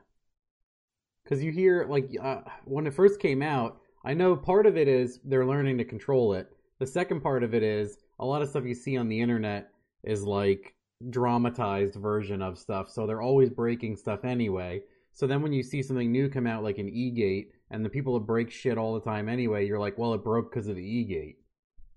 Because 1.26 1.44
you 1.44 1.52
hear, 1.52 1.86
like, 1.90 2.10
uh, 2.22 2.42
when 2.66 2.88
it 2.88 2.94
first 2.94 3.20
came 3.20 3.42
out, 3.42 3.82
I 4.06 4.14
know 4.14 4.36
part 4.38 4.68
of 4.68 4.78
it 4.78 4.88
is 4.88 5.20
they're 5.26 5.46
learning 5.46 5.80
to 5.80 5.84
control 5.84 6.34
it. 6.36 6.48
The 6.80 6.86
second 6.86 7.22
part 7.22 7.44
of 7.44 7.56
it 7.56 7.64
is 7.64 7.98
a 8.20 8.26
lot 8.26 8.44
of 8.44 8.50
stuff 8.50 8.64
you 8.64 8.76
see 8.76 8.96
on 8.96 9.10
the 9.10 9.20
internet 9.20 9.72
is 10.04 10.24
like 10.24 10.76
dramatized 11.10 11.96
version 11.96 12.42
of 12.44 12.60
stuff, 12.60 12.90
so 12.92 13.08
they're 13.08 13.24
always 13.24 13.50
breaking 13.50 13.96
stuff 13.96 14.24
anyway. 14.24 14.84
So 15.14 15.26
then 15.26 15.42
when 15.42 15.52
you 15.52 15.64
see 15.64 15.82
something 15.82 16.12
new 16.12 16.30
come 16.30 16.46
out, 16.46 16.64
like 16.64 16.78
an 16.78 16.90
E-Gate, 16.90 17.52
and 17.72 17.84
the 17.84 17.90
people 17.90 18.14
that 18.14 18.28
break 18.28 18.52
shit 18.52 18.78
all 18.78 18.94
the 18.94 19.02
time 19.02 19.28
anyway, 19.28 19.66
you're 19.66 19.80
like, 19.80 19.98
well, 19.98 20.14
it 20.14 20.24
broke 20.24 20.52
because 20.52 20.68
of 20.68 20.76
the 20.76 20.84
E-Gate, 20.88 21.38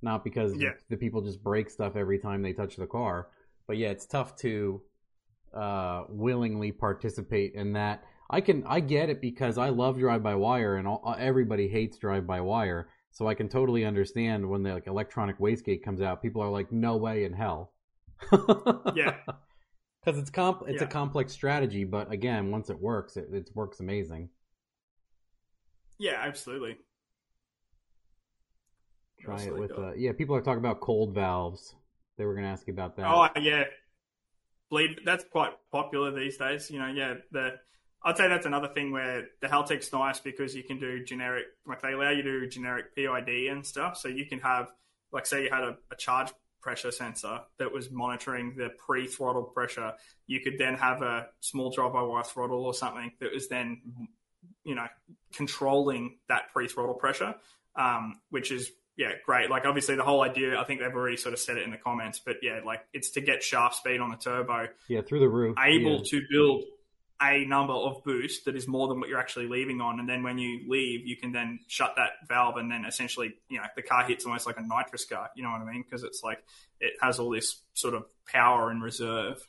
not 0.00 0.24
because 0.24 0.55
Yeah. 0.57 0.73
the 0.89 0.97
people 0.97 1.20
just 1.20 1.42
break 1.42 1.68
stuff 1.68 1.97
every 1.97 2.18
time 2.18 2.40
they 2.40 2.55
touch 2.55 2.76
the 2.76 2.86
car. 2.86 3.28
But 3.66 3.76
yeah, 3.76 3.90
it's 3.90 4.07
tough 4.07 4.36
to 4.36 4.81
uh, 5.52 6.05
willingly 6.08 6.73
participate 6.73 7.52
in 7.55 7.74
that. 7.74 8.05
I 8.31 8.40
can 8.40 8.65
I 8.66 8.81
get 8.81 9.08
it 9.08 9.20
because 9.20 9.58
I 9.58 9.70
love 9.70 9.98
drive 9.98 10.23
by 10.23 10.34
wire 10.34 10.76
and 10.76 10.86
all, 10.86 11.16
everybody 11.18 11.68
hates 11.68 11.97
drive 11.98 12.26
by 12.26 12.40
wire. 12.40 12.89
So 13.10 13.26
I 13.26 13.34
can 13.34 13.48
totally 13.48 13.84
understand 13.84 14.48
when 14.48 14.62
the 14.62 14.74
like 14.74 14.86
electronic 14.86 15.39
wastegate 15.39 15.82
comes 15.82 16.02
out, 16.02 16.23
people 16.23 16.42
are 16.42 16.50
like, 16.50 16.70
"No 16.70 16.97
way 16.97 17.24
in 17.24 17.32
hell." 17.32 17.73
Yeah. 18.94 19.16
because 20.05 20.18
it's 20.18 20.31
comp 20.31 20.62
it's 20.66 20.82
a 20.82 20.86
complex 20.86 21.32
strategy, 21.32 21.84
but 21.84 22.10
again, 22.12 22.50
once 22.50 22.70
it 22.70 22.81
works, 22.81 23.16
it, 23.16 23.28
it 23.32 23.50
works 23.55 23.81
amazing. 23.81 24.28
Yeah, 25.98 26.20
absolutely. 26.23 26.76
Try 29.20 29.34
Else 29.34 29.47
it 29.47 29.58
with 29.58 29.73
uh, 29.73 29.94
yeah. 29.94 30.12
People 30.12 30.36
are 30.36 30.40
talking 30.40 30.60
about 30.60 30.81
cold 30.81 31.15
valves. 31.15 31.74
They 32.16 32.24
were 32.24 32.34
going 32.34 32.44
to 32.44 32.50
ask 32.50 32.66
you 32.66 32.73
about 32.73 32.97
that. 32.97 33.07
Oh 33.07 33.28
yeah, 33.40 33.65
bleed. 34.70 35.00
That's 35.05 35.24
quite 35.24 35.52
popular 35.73 36.12
these 36.12 36.36
days. 36.36 36.70
You 36.70 36.78
know, 36.78 36.86
yeah. 36.86 37.15
The 37.32 37.55
I'd 38.05 38.17
say 38.17 38.28
that's 38.28 38.47
another 38.47 38.68
thing 38.68 38.93
where 38.93 39.27
the 39.41 39.49
Haltech's 39.49 39.93
nice 39.93 40.20
because 40.20 40.55
you 40.55 40.62
can 40.62 40.78
do 40.78 41.05
generic, 41.05 41.47
like 41.67 41.83
they 41.83 41.93
allow 41.93 42.10
you 42.10 42.23
to 42.23 42.41
do 42.41 42.47
generic 42.49 42.94
PID 42.94 43.28
and 43.51 43.67
stuff. 43.67 43.97
So 43.97 44.09
you 44.09 44.27
can 44.27 44.39
have, 44.41 44.70
like, 45.12 45.27
say 45.27 45.44
you 45.44 45.51
had 45.51 45.65
a, 45.65 45.77
a 45.91 45.97
charge 45.97 46.28
pressure 46.60 46.91
sensor 46.91 47.41
that 47.59 47.73
was 47.73 47.91
monitoring 47.91 48.55
the 48.57 48.70
pre-throttle 48.86 49.44
pressure. 49.44 49.94
You 50.27 50.41
could 50.41 50.59
then 50.59 50.75
have 50.75 51.02
a 51.02 51.28
small 51.41 51.70
drive-by-wire 51.70 52.25
throttle 52.25 52.65
or 52.65 52.75
something 52.75 53.12
that 53.20 53.33
was 53.33 53.49
then, 53.49 53.81
you 54.65 54.75
know, 54.75 54.86
controlling 55.33 56.18
that 56.28 56.52
pre-throttle 56.52 56.94
pressure, 56.94 57.35
um, 57.77 58.20
which 58.31 58.52
is 58.52 58.70
yeah, 58.97 59.12
great. 59.25 59.49
Like 59.49 59.65
obviously 59.65 59.94
the 59.94 60.02
whole 60.02 60.23
idea, 60.23 60.59
I 60.59 60.65
think 60.65 60.81
they've 60.81 60.93
already 60.93 61.17
sort 61.17 61.33
of 61.33 61.39
said 61.39 61.57
it 61.57 61.62
in 61.62 61.70
the 61.70 61.77
comments, 61.77 62.18
but 62.18 62.39
yeah, 62.43 62.60
like 62.67 62.81
it's 62.93 63.10
to 63.10 63.20
get 63.20 63.44
shaft 63.44 63.77
speed 63.77 64.01
on 64.01 64.10
the 64.10 64.17
turbo, 64.17 64.67
Yeah, 64.89 65.02
through 65.02 65.20
the 65.20 65.28
roof. 65.28 65.57
able 65.65 65.99
yeah. 65.99 66.02
to 66.05 66.23
build 66.28 66.65
a 67.20 67.44
number 67.44 67.72
of 67.72 68.02
boost 68.05 68.44
that 68.44 68.55
is 68.55 68.68
more 68.68 68.88
than 68.88 69.00
what 69.00 69.08
you're 69.08 69.18
actually 69.18 69.48
leaving 69.48 69.80
on, 69.80 69.98
and 69.98 70.08
then 70.08 70.22
when 70.22 70.38
you 70.38 70.60
leave, 70.68 71.06
you 71.06 71.16
can 71.16 71.32
then 71.32 71.58
shut 71.66 71.94
that 71.97 72.10
valve, 72.28 72.56
and 72.56 72.70
then 72.70 72.84
essentially, 72.84 73.34
you 73.48 73.58
know, 73.58 73.64
the 73.74 73.82
car 73.82 74.05
hits 74.05 74.24
almost 74.24 74.47
like 74.47 74.58
a 74.58 74.62
nitrous 74.62 75.05
car. 75.05 75.30
You 75.34 75.42
know 75.42 75.50
what 75.50 75.60
I 75.60 75.72
mean? 75.72 75.82
Because 75.82 76.05
it's 76.05 76.22
like 76.22 76.42
it 76.80 76.94
has 77.00 77.18
all 77.18 77.30
this 77.30 77.62
sort 77.74 77.94
of 77.94 78.05
power 78.26 78.70
in 78.70 78.80
reserve. 78.80 79.44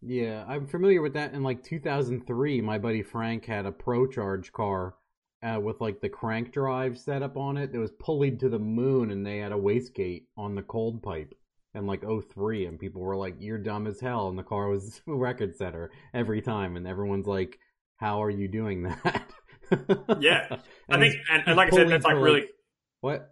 Yeah, 0.00 0.44
I'm 0.48 0.66
familiar 0.66 1.02
with 1.02 1.14
that. 1.14 1.32
In 1.32 1.42
like 1.42 1.62
2003, 1.62 2.60
my 2.60 2.78
buddy 2.78 3.02
Frank 3.02 3.44
had 3.44 3.66
a 3.66 3.72
ProCharger 3.72 4.50
car 4.50 4.94
uh, 5.42 5.60
with 5.60 5.80
like 5.80 6.00
the 6.00 6.08
crank 6.08 6.52
drive 6.52 6.98
set 6.98 7.22
up 7.22 7.36
on 7.36 7.56
it. 7.56 7.74
It 7.74 7.78
was 7.78 7.92
pulleyed 7.92 8.40
to 8.40 8.48
the 8.48 8.58
moon, 8.58 9.10
and 9.10 9.24
they 9.24 9.38
had 9.38 9.52
a 9.52 9.56
wastegate 9.56 10.24
on 10.36 10.54
the 10.54 10.62
cold 10.62 11.02
pipe. 11.02 11.34
In 11.74 11.86
like 11.86 12.02
03, 12.02 12.66
and 12.66 12.78
people 12.78 13.00
were 13.00 13.16
like, 13.16 13.36
"You're 13.38 13.56
dumb 13.58 13.86
as 13.86 13.98
hell," 13.98 14.28
and 14.28 14.38
the 14.38 14.42
car 14.42 14.68
was 14.68 15.00
a 15.08 15.14
record 15.14 15.56
setter 15.56 15.90
every 16.12 16.42
time, 16.42 16.76
and 16.76 16.86
everyone's 16.86 17.26
like, 17.26 17.58
"How 17.96 18.22
are 18.22 18.30
you 18.30 18.46
doing 18.48 18.82
that?" 19.04 19.24
Yeah. 20.20 20.56
I 20.90 20.98
think, 20.98 21.14
and, 21.30 21.42
and 21.46 21.56
like 21.56 21.72
I 21.72 21.76
said, 21.76 21.88
that's 21.88 22.04
like 22.04 22.16
really. 22.16 22.44
what? 23.00 23.28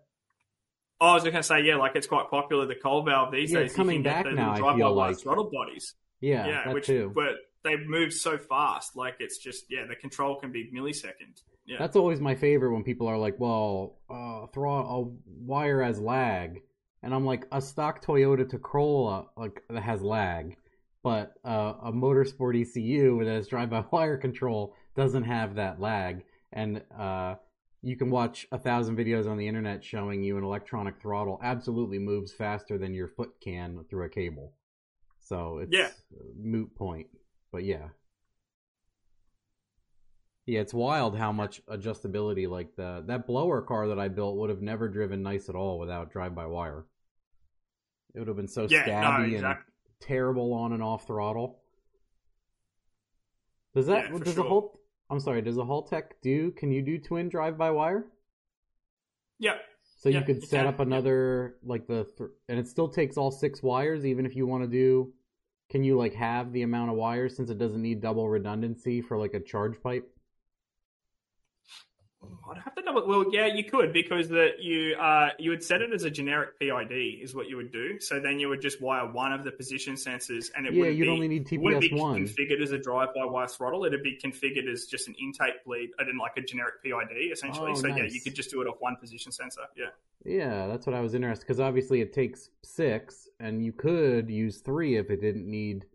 Oh, 1.03 1.09
I 1.09 1.15
was 1.15 1.23
just 1.23 1.33
gonna 1.33 1.43
say, 1.43 1.63
yeah, 1.67 1.77
like 1.77 1.97
it's 1.97 2.07
quite 2.07 2.31
popular 2.31 2.67
the 2.67 2.75
cold 2.75 3.07
valve 3.07 3.33
these 3.33 3.53
Yeah, 3.53 3.61
days. 3.61 3.67
it's 3.71 3.77
coming 3.77 4.03
back 4.03 4.25
the 4.25 4.33
now, 4.33 4.53
I 4.53 4.77
feel 4.77 4.95
like. 4.95 5.19
throttle 5.19 5.51
bodies. 5.51 5.95
Yeah, 6.21 6.47
yeah, 6.47 6.65
that 6.67 6.75
which 6.75 6.87
too. 6.87 7.11
but 7.15 7.35
they 7.65 7.77
move 7.77 8.13
so 8.13 8.37
fast. 8.39 8.97
Like 8.97 9.17
it's 9.21 9.39
just 9.39 9.65
yeah, 9.71 9.85
the 9.89 9.97
control 9.97 10.37
can 10.37 10.53
be 10.53 10.71
millisecond. 10.75 11.41
Yeah, 11.67 11.77
That's 11.79 11.97
always 11.97 12.21
my 12.21 12.35
favorite 12.35 12.73
when 12.73 12.85
people 12.85 13.07
are 13.07 13.17
like, 13.19 13.37
"Well, 13.39 13.99
uh, 14.11 14.47
a 14.47 15.05
wire 15.27 15.83
as 15.83 16.01
lag," 16.01 16.63
and 17.03 17.15
I'm 17.15 17.25
like, 17.25 17.47
"A 17.53 17.61
stock 17.61 18.05
Toyota 18.05 18.61
Corolla 18.61 19.27
like 19.37 19.63
that 19.71 19.83
has 19.83 20.03
lag, 20.03 20.57
but 21.03 21.35
uh, 21.45 21.75
a 21.83 21.93
motorsport 21.93 22.61
ECU 22.61 23.25
that 23.25 23.31
has 23.31 23.49
drive-by-wire 23.49 24.17
control 24.27 24.75
doesn't 24.95 25.25
have 25.25 25.55
that 25.57 25.81
lag." 25.81 26.25
And 26.53 26.83
uh, 26.99 27.37
you 27.83 27.97
can 27.97 28.11
watch 28.11 28.47
a 28.53 28.59
thousand 28.59 28.97
videos 28.97 29.29
on 29.31 29.39
the 29.39 29.47
internet 29.49 29.85
showing 29.85 30.23
you 30.23 30.37
an 30.37 30.45
electronic 30.45 31.01
throttle 31.01 31.39
absolutely 31.43 31.99
moves 31.99 32.33
faster 32.33 32.77
than 32.77 32.93
your 32.95 33.09
foot 33.09 33.31
can 33.43 33.85
through 33.89 34.05
a 34.05 34.09
cable. 34.09 34.53
So 35.21 35.59
it's 35.59 35.73
Yeah. 35.73 35.91
a 36.13 36.35
moot 36.37 36.75
point, 36.75 37.07
but 37.53 37.65
yeah. 37.65 37.89
Yeah, 40.51 40.59
it's 40.63 40.75
wild 40.75 41.17
how 41.17 41.31
much 41.31 41.65
adjustability 41.67 42.49
like 42.49 42.75
the 42.75 43.05
that 43.07 43.25
blower 43.25 43.63
car 43.63 43.87
that 43.87 44.01
I 44.01 44.09
built 44.09 44.37
would 44.37 44.51
have 44.51 44.61
never 44.61 44.89
driven 44.89 45.23
nice 45.23 45.49
at 45.49 45.55
all 45.55 45.79
without 45.79 46.11
drive 46.11 46.35
by 46.35 46.47
wire. 46.47 46.87
It 48.13 48.19
would 48.19 48.27
have 48.27 48.37
been 48.37 48.49
so 48.49 48.67
yeah, 48.67 48.83
stabby 48.85 49.41
no, 49.41 49.47
and 49.47 49.57
terrible 50.01 50.53
on 50.53 50.73
and 50.73 50.83
off 50.83 51.07
throttle. 51.07 51.61
Does 53.77 53.87
that 53.87 54.11
Yeah, 54.11 54.19
does 54.19 54.35
sure. 54.35 54.43
the 54.43 54.43
whole 54.43 54.81
I'm 55.09 55.21
sorry, 55.21 55.41
does 55.41 55.55
the 55.55 55.65
whole 55.65 55.87
Haltech 55.87 56.15
do 56.21 56.51
can 56.51 56.73
you 56.73 56.83
do 56.83 56.99
twin 56.99 57.29
drive 57.29 57.57
by 57.57 57.71
wire? 57.71 58.07
Yeah, 59.39 59.55
So 59.99 60.09
Yeah, 60.09 60.19
you 60.19 60.25
could 60.25 60.43
set 60.43 60.67
up 60.67 60.81
another 60.81 61.59
like 61.63 61.87
the 61.87 62.09
th- 62.19 62.31
and 62.49 62.59
it 62.59 62.67
still 62.67 62.89
takes 62.89 63.17
all 63.17 63.31
six 63.31 63.63
wires 63.63 64.05
even 64.05 64.27
if 64.27 64.35
you 64.35 64.49
want 64.49 64.65
to 64.65 64.69
do 64.69 65.13
can 65.71 65.85
you 65.85 65.97
like 65.97 66.15
have 66.15 66.53
the 66.53 66.63
amount 66.63 66.91
of 66.91 66.97
wires 66.97 67.37
since 67.37 67.51
it 67.51 67.59
doesn't 67.59 67.81
need 67.81 68.01
double 68.01 68.29
redundancy 68.29 69.01
for 69.01 69.17
like 69.17 69.35
a 69.35 69.41
charge 69.41 69.81
pipe? 69.81 70.11
I'd 72.51 72.59
have 72.59 72.75
to 72.75 72.83
double. 72.83 73.07
Well, 73.07 73.25
yeah, 73.33 73.47
you 73.47 73.65
could 73.65 73.93
because 73.93 74.29
that 74.29 74.61
you 74.61 74.95
uh 74.97 75.31
you 75.39 75.51
would 75.51 75.63
set 75.63 75.83
it 75.83 75.93
as 75.93 76.03
a 76.05 76.11
generic 76.11 76.59
PID 76.59 76.93
is 77.23 77.35
what 77.35 77.49
you 77.49 77.57
would 77.57 77.71
do. 77.73 78.01
So 78.01 78.19
then 78.21 78.39
you 78.39 78.49
would 78.49 78.61
just 78.61 78.81
wire 78.81 79.11
one 79.11 79.33
of 79.33 79.45
the 79.45 79.53
position 79.53 79.95
sensors, 79.95 80.51
and 80.57 80.67
it 80.67 80.73
Yeah, 80.73 80.81
wouldn't 80.81 80.97
you'd 80.99 81.05
be, 81.05 81.11
only 81.11 81.29
need 81.29 81.51
it 81.53 81.59
wouldn't 81.59 81.81
be 81.81 81.91
TPS 81.91 81.99
one. 81.99 82.25
configured 82.27 82.61
as 82.61 82.73
a 82.73 82.79
drive-by-wire 82.79 83.49
throttle. 83.49 83.85
It'd 83.85 84.03
be 84.03 84.19
configured 84.23 84.71
as 84.71 84.87
just 84.87 85.09
an 85.09 85.15
intake 85.23 85.65
bleed, 85.65 85.91
and 85.99 86.09
then 86.09 86.19
like 86.19 86.37
a 86.37 86.43
generic 86.43 86.83
PID 86.83 87.31
essentially. 87.33 87.73
Oh, 87.73 87.75
so 87.75 87.87
yeah, 87.87 88.05
you 88.05 88.21
could 88.21 88.35
just 88.35 88.51
do 88.51 88.61
it 88.61 88.67
off 88.67 88.77
one 88.81 88.97
position 88.97 89.33
sensor. 89.33 89.63
Yeah. 89.77 89.87
Yeah, 90.25 90.67
that's 90.67 90.87
what 90.87 90.95
I 90.95 91.01
was 91.01 91.15
interested 91.15 91.47
because 91.47 91.61
obviously 91.61 92.01
it 92.01 92.13
takes 92.13 92.51
six, 92.63 93.29
and 93.39 93.65
you 93.65 93.73
could 93.73 94.29
use 94.29 94.59
three 94.59 94.97
if 94.97 95.11
it 95.11 95.21
didn't 95.21 95.49
need 95.49 95.87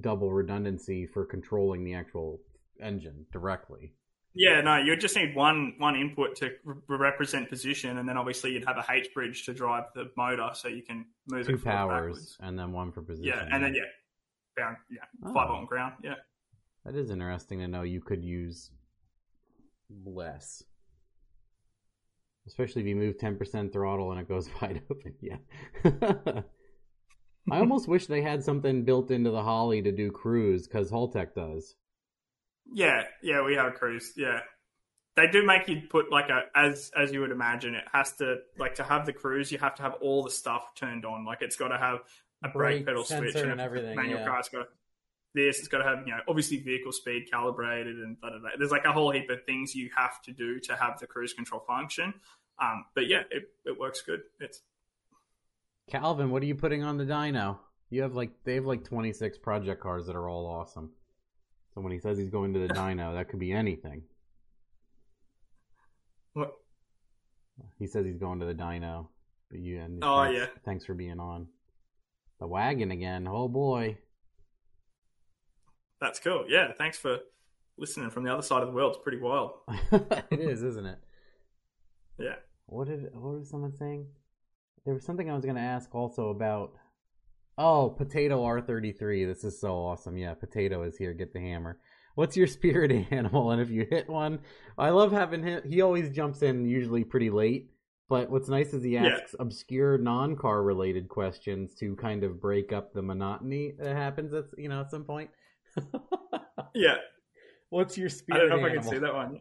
double 0.00 0.32
redundancy 0.32 1.06
for 1.06 1.26
controlling 1.26 1.84
the 1.84 1.92
actual 1.94 2.40
engine 2.80 3.26
directly. 3.32 3.92
Yeah, 4.34 4.60
no, 4.62 4.78
you 4.78 4.90
would 4.92 5.00
just 5.00 5.14
need 5.16 5.34
one 5.34 5.74
one 5.78 5.94
input 5.94 6.36
to 6.36 6.50
re- 6.64 6.76
represent 6.88 7.50
position, 7.50 7.98
and 7.98 8.08
then 8.08 8.16
obviously 8.16 8.52
you'd 8.52 8.64
have 8.66 8.78
a 8.78 8.84
H 8.90 9.08
bridge 9.14 9.44
to 9.46 9.52
drive 9.52 9.84
the 9.94 10.10
motor, 10.16 10.50
so 10.54 10.68
you 10.68 10.82
can 10.82 11.04
move 11.28 11.46
Two 11.46 11.58
powers 11.58 12.16
backwards. 12.16 12.36
and 12.40 12.58
then 12.58 12.72
one 12.72 12.92
for 12.92 13.02
position. 13.02 13.26
Yeah, 13.28 13.46
and 13.52 13.62
then 13.62 13.74
yeah, 13.74 13.82
down, 14.56 14.76
yeah, 14.90 15.00
Oh. 15.26 15.34
five 15.34 15.50
and 15.50 15.68
ground. 15.68 15.94
Yeah, 16.02 16.14
That 16.86 16.94
is 16.96 17.10
interesting 17.10 17.58
to 17.58 17.68
know 17.68 17.82
you 17.82 18.00
could 18.00 18.24
use 18.24 18.70
less. 20.04 20.62
Especially 22.46 22.82
if 22.82 22.88
you 22.88 22.96
move 22.96 23.18
10% 23.18 23.72
throttle 23.72 24.10
and 24.10 24.20
it 24.20 24.28
goes 24.28 24.48
wide 24.62 24.82
open. 24.90 25.14
Yeah. 25.20 25.36
I 27.50 27.58
almost 27.58 27.86
wish 27.86 28.06
they 28.06 28.22
had 28.22 28.42
something 28.42 28.84
built 28.84 29.10
into 29.10 29.30
the 29.30 29.42
Holley 29.42 29.82
to 29.82 29.92
do 29.92 30.10
cruise 30.10 30.66
because 30.66 30.90
Haltech 30.90 31.34
does. 31.34 31.76
Yeah, 32.72 33.04
yeah. 33.22 33.42
We 33.44 33.54
have 33.54 33.66
a 33.66 33.70
cruise. 33.72 34.12
Yeah, 34.16 34.40
they 35.16 35.28
do 35.28 35.44
make 35.44 35.68
you 35.68 35.82
put 35.90 36.10
like 36.10 36.28
a 36.28 36.44
as 36.54 36.90
as 36.96 37.12
you 37.12 37.20
would 37.20 37.30
imagine. 37.30 37.74
It 37.74 37.84
has 37.92 38.12
to 38.16 38.38
like 38.58 38.76
to 38.76 38.84
have 38.84 39.06
the 39.06 39.12
cruise. 39.12 39.50
You 39.50 39.58
have 39.58 39.74
to 39.76 39.82
have 39.82 39.94
all 40.00 40.22
the 40.22 40.30
stuff 40.30 40.74
turned 40.74 41.04
on. 41.04 41.24
Like 41.24 41.42
it's 41.42 41.56
got 41.56 41.68
to 41.68 41.78
have 41.78 42.00
a 42.44 42.48
brake, 42.48 42.84
Brake 42.84 42.86
pedal 42.86 43.04
switch 43.04 43.34
and 43.36 43.60
a 43.60 43.62
everything, 43.62 43.96
Manual 43.96 44.20
yeah. 44.20 44.26
car. 44.26 44.38
It's 44.40 44.48
got 44.48 44.66
this. 45.34 45.58
It's 45.58 45.68
got 45.68 45.78
to 45.78 45.84
have 45.84 46.06
you 46.06 46.12
know 46.12 46.20
obviously 46.28 46.58
vehicle 46.58 46.92
speed 46.92 47.30
calibrated 47.30 47.96
and 47.96 48.20
da, 48.20 48.30
da, 48.30 48.38
da. 48.38 48.48
there's 48.58 48.70
like 48.70 48.84
a 48.84 48.92
whole 48.92 49.10
heap 49.10 49.30
of 49.30 49.44
things 49.44 49.74
you 49.74 49.90
have 49.96 50.20
to 50.22 50.32
do 50.32 50.60
to 50.60 50.76
have 50.76 50.98
the 50.98 51.06
cruise 51.06 51.32
control 51.32 51.62
function. 51.66 52.14
Um, 52.60 52.84
but 52.94 53.08
yeah, 53.08 53.22
it, 53.30 53.44
it 53.64 53.78
works 53.78 54.02
good. 54.02 54.20
It's 54.38 54.60
Calvin, 55.90 56.30
what 56.30 56.42
are 56.42 56.46
you 56.46 56.54
putting 56.54 56.82
on 56.84 56.96
the 56.96 57.04
dyno? 57.04 57.58
You 57.90 58.02
have 58.02 58.14
like 58.14 58.30
they 58.44 58.54
have 58.54 58.64
like 58.64 58.84
26 58.84 59.38
project 59.38 59.82
cars 59.82 60.06
that 60.06 60.16
are 60.16 60.28
all 60.28 60.46
awesome. 60.46 60.92
So 61.74 61.80
when 61.80 61.92
he 61.92 61.98
says 61.98 62.18
he's 62.18 62.28
going 62.30 62.52
to 62.54 62.60
the 62.60 62.68
dyno, 62.74 63.14
that 63.14 63.28
could 63.28 63.38
be 63.38 63.52
anything. 63.52 64.02
what 66.34 66.52
He 67.78 67.86
says 67.86 68.04
he's 68.06 68.18
going 68.18 68.40
to 68.40 68.46
the 68.46 68.54
dyno, 68.54 69.06
but 69.50 69.60
you 69.60 69.80
and 69.80 70.02
Oh, 70.04 70.24
thanks, 70.24 70.38
yeah. 70.38 70.46
thanks 70.64 70.84
for 70.84 70.94
being 70.94 71.18
on. 71.20 71.46
The 72.40 72.46
wagon 72.46 72.90
again. 72.90 73.26
Oh 73.28 73.48
boy. 73.48 73.98
that's 76.00 76.18
cool. 76.18 76.44
Yeah, 76.48 76.72
thanks 76.76 76.98
for 76.98 77.18
listening 77.78 78.10
from 78.10 78.24
the 78.24 78.32
other 78.32 78.42
side 78.42 78.62
of 78.62 78.68
the 78.68 78.74
world. 78.74 78.94
It's 78.96 79.02
pretty 79.02 79.20
wild. 79.20 79.52
it 80.30 80.40
is, 80.40 80.62
isn't 80.62 80.86
it? 80.86 80.98
Yeah. 82.18 82.34
What 82.66 82.88
did 82.88 83.04
what 83.14 83.38
was 83.38 83.48
someone 83.50 83.72
saying? 83.76 84.06
There 84.84 84.94
was 84.94 85.04
something 85.04 85.30
I 85.30 85.34
was 85.34 85.44
going 85.44 85.54
to 85.56 85.62
ask 85.62 85.94
also 85.94 86.28
about. 86.30 86.72
Oh, 87.58 87.90
Potato 87.90 88.42
R33. 88.42 89.26
This 89.26 89.44
is 89.44 89.60
so 89.60 89.74
awesome. 89.74 90.16
Yeah, 90.16 90.34
Potato 90.34 90.82
is 90.82 90.96
here. 90.96 91.12
Get 91.12 91.32
the 91.32 91.40
hammer. 91.40 91.78
What's 92.14 92.36
your 92.36 92.46
spirit 92.58 92.90
animal? 93.10 93.50
And 93.50 93.60
if 93.60 93.70
you 93.70 93.86
hit 93.90 94.08
one, 94.08 94.40
I 94.78 94.90
love 94.90 95.12
having 95.12 95.42
him. 95.42 95.62
He 95.68 95.80
always 95.82 96.10
jumps 96.10 96.42
in 96.42 96.66
usually 96.66 97.04
pretty 97.04 97.30
late. 97.30 97.70
But 98.08 98.30
what's 98.30 98.48
nice 98.48 98.74
is 98.74 98.82
he 98.82 98.90
Yeah. 98.90 99.06
asks 99.06 99.34
obscure 99.38 99.96
non-car 99.96 100.62
related 100.62 101.08
questions 101.08 101.74
to 101.76 101.96
kind 101.96 102.24
of 102.24 102.40
break 102.40 102.70
up 102.72 102.92
the 102.92 103.00
monotony 103.00 103.72
that 103.78 103.96
happens 103.96 104.34
at 104.34 104.44
you 104.58 104.68
know 104.68 104.80
at 104.82 104.90
some 104.90 105.04
point. 105.04 105.30
Yeah. 106.74 106.96
What's 107.70 107.96
your 107.98 108.06
I 108.06 108.10
spirit 108.10 108.38
don't 108.40 108.48
know 108.50 108.56
if 108.56 108.62
I 108.64 108.66
animal? 108.68 108.82
can 108.82 108.90
see 108.92 108.98
that 108.98 109.14
one. 109.14 109.40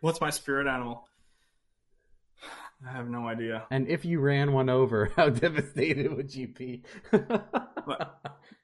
What's 0.00 0.20
my 0.20 0.30
spirit 0.30 0.66
animal? 0.66 1.06
I 2.86 2.92
have 2.92 3.08
no 3.08 3.26
idea. 3.28 3.64
And 3.70 3.88
if 3.88 4.04
you 4.04 4.20
ran 4.20 4.52
one 4.52 4.68
over, 4.68 5.12
how 5.16 5.28
devastated 5.28 6.14
would 6.14 6.34
you 6.34 6.48
be? 6.48 6.82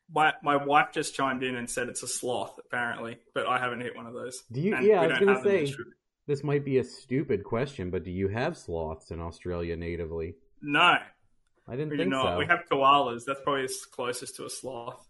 My 0.08 0.32
my 0.42 0.56
wife 0.56 0.88
just 0.92 1.14
chimed 1.14 1.42
in 1.42 1.56
and 1.56 1.68
said 1.68 1.88
it's 1.88 2.02
a 2.02 2.08
sloth, 2.08 2.58
apparently, 2.64 3.18
but 3.34 3.46
I 3.46 3.58
haven't 3.58 3.80
hit 3.80 3.96
one 3.96 4.06
of 4.06 4.14
those. 4.14 4.44
Do 4.52 4.60
you? 4.60 4.74
And 4.74 4.86
yeah, 4.86 5.00
I 5.00 5.06
was 5.08 5.18
have 5.18 5.26
them 5.26 5.44
say 5.44 5.74
this 6.26 6.42
might 6.44 6.64
be 6.64 6.78
a 6.78 6.84
stupid 6.84 7.44
question, 7.44 7.90
but 7.90 8.04
do 8.04 8.10
you 8.10 8.28
have 8.28 8.56
sloths 8.56 9.10
in 9.10 9.20
Australia 9.20 9.76
natively? 9.76 10.36
No, 10.62 10.96
I 11.68 11.72
didn't 11.72 11.90
we 11.90 11.98
think 11.98 12.10
not. 12.10 12.34
so. 12.34 12.38
We 12.38 12.46
have 12.46 12.60
koalas. 12.70 13.24
That's 13.26 13.40
probably 13.42 13.64
as 13.64 13.84
closest 13.90 14.36
to 14.36 14.46
a 14.46 14.50
sloth. 14.50 15.06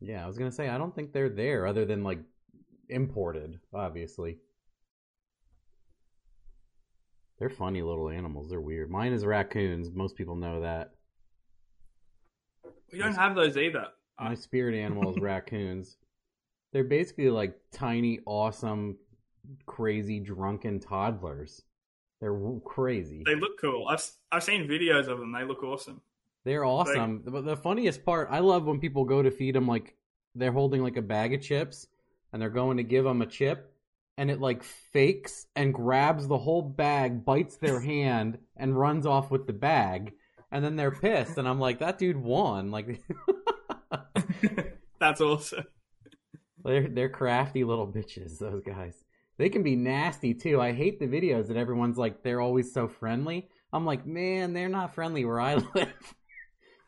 Yeah, 0.00 0.24
I 0.24 0.26
was 0.26 0.36
gonna 0.36 0.52
say 0.52 0.68
I 0.68 0.78
don't 0.78 0.94
think 0.94 1.12
they're 1.12 1.28
there, 1.28 1.66
other 1.66 1.84
than 1.84 2.02
like 2.02 2.18
imported, 2.88 3.60
obviously. 3.72 4.38
They're 7.40 7.48
funny 7.48 7.80
little 7.80 8.10
animals. 8.10 8.50
They're 8.50 8.60
weird. 8.60 8.90
Mine 8.90 9.14
is 9.14 9.24
raccoons. 9.24 9.90
Most 9.90 10.14
people 10.14 10.36
know 10.36 10.60
that. 10.60 10.92
We 12.92 12.98
don't 12.98 13.14
have 13.14 13.34
those 13.34 13.56
either. 13.56 13.86
My 14.20 14.34
spirit 14.34 14.74
animal 14.74 15.10
is 15.10 15.18
raccoons. 15.18 15.96
They're 16.72 16.84
basically 16.84 17.30
like 17.30 17.56
tiny, 17.72 18.20
awesome, 18.26 18.96
crazy, 19.66 20.20
drunken 20.20 20.78
toddlers. 20.78 21.62
They're 22.20 22.34
w- 22.34 22.60
crazy. 22.64 23.22
They 23.24 23.34
look 23.34 23.58
cool. 23.60 23.88
I've 23.88 24.06
I've 24.30 24.44
seen 24.44 24.68
videos 24.68 25.08
of 25.08 25.18
them. 25.18 25.32
They 25.32 25.44
look 25.44 25.64
awesome. 25.64 26.02
They're 26.44 26.64
awesome. 26.64 27.22
But 27.26 27.44
the 27.44 27.56
funniest 27.56 28.04
part, 28.04 28.28
I 28.30 28.40
love 28.40 28.64
when 28.66 28.78
people 28.78 29.04
go 29.04 29.22
to 29.22 29.30
feed 29.30 29.54
them 29.54 29.66
like 29.66 29.96
they're 30.34 30.52
holding 30.52 30.82
like 30.82 30.96
a 30.96 31.02
bag 31.02 31.34
of 31.34 31.40
chips 31.40 31.86
and 32.32 32.40
they're 32.40 32.50
going 32.50 32.76
to 32.76 32.82
give 32.82 33.04
them 33.04 33.22
a 33.22 33.26
chip 33.26 33.72
and 34.20 34.30
it 34.30 34.38
like 34.38 34.62
fakes 34.62 35.46
and 35.56 35.72
grabs 35.72 36.28
the 36.28 36.36
whole 36.36 36.60
bag, 36.60 37.24
bites 37.24 37.56
their 37.56 37.80
hand 37.94 38.36
and 38.54 38.78
runs 38.78 39.06
off 39.06 39.30
with 39.30 39.46
the 39.46 39.52
bag 39.54 40.12
and 40.52 40.62
then 40.62 40.76
they're 40.76 40.90
pissed 40.90 41.38
and 41.38 41.48
I'm 41.48 41.58
like 41.58 41.78
that 41.78 41.96
dude 41.98 42.18
won. 42.18 42.70
Like 42.70 43.00
That's 45.00 45.20
awesome. 45.22 45.64
they're 46.64 46.88
they're 46.88 47.08
crafty 47.08 47.64
little 47.64 47.86
bitches 47.86 48.38
those 48.38 48.62
guys. 48.62 48.94
They 49.38 49.48
can 49.48 49.62
be 49.62 49.76
nasty 49.76 50.34
too. 50.34 50.60
I 50.60 50.72
hate 50.72 51.00
the 51.00 51.06
videos 51.06 51.48
that 51.48 51.56
everyone's 51.56 51.96
like 51.96 52.22
they're 52.22 52.42
always 52.42 52.74
so 52.74 52.88
friendly. 52.88 53.48
I'm 53.72 53.86
like, 53.86 54.04
"Man, 54.04 54.52
they're 54.52 54.68
not 54.68 54.94
friendly 54.94 55.24
where 55.24 55.40
I 55.40 55.54
live." 55.74 56.14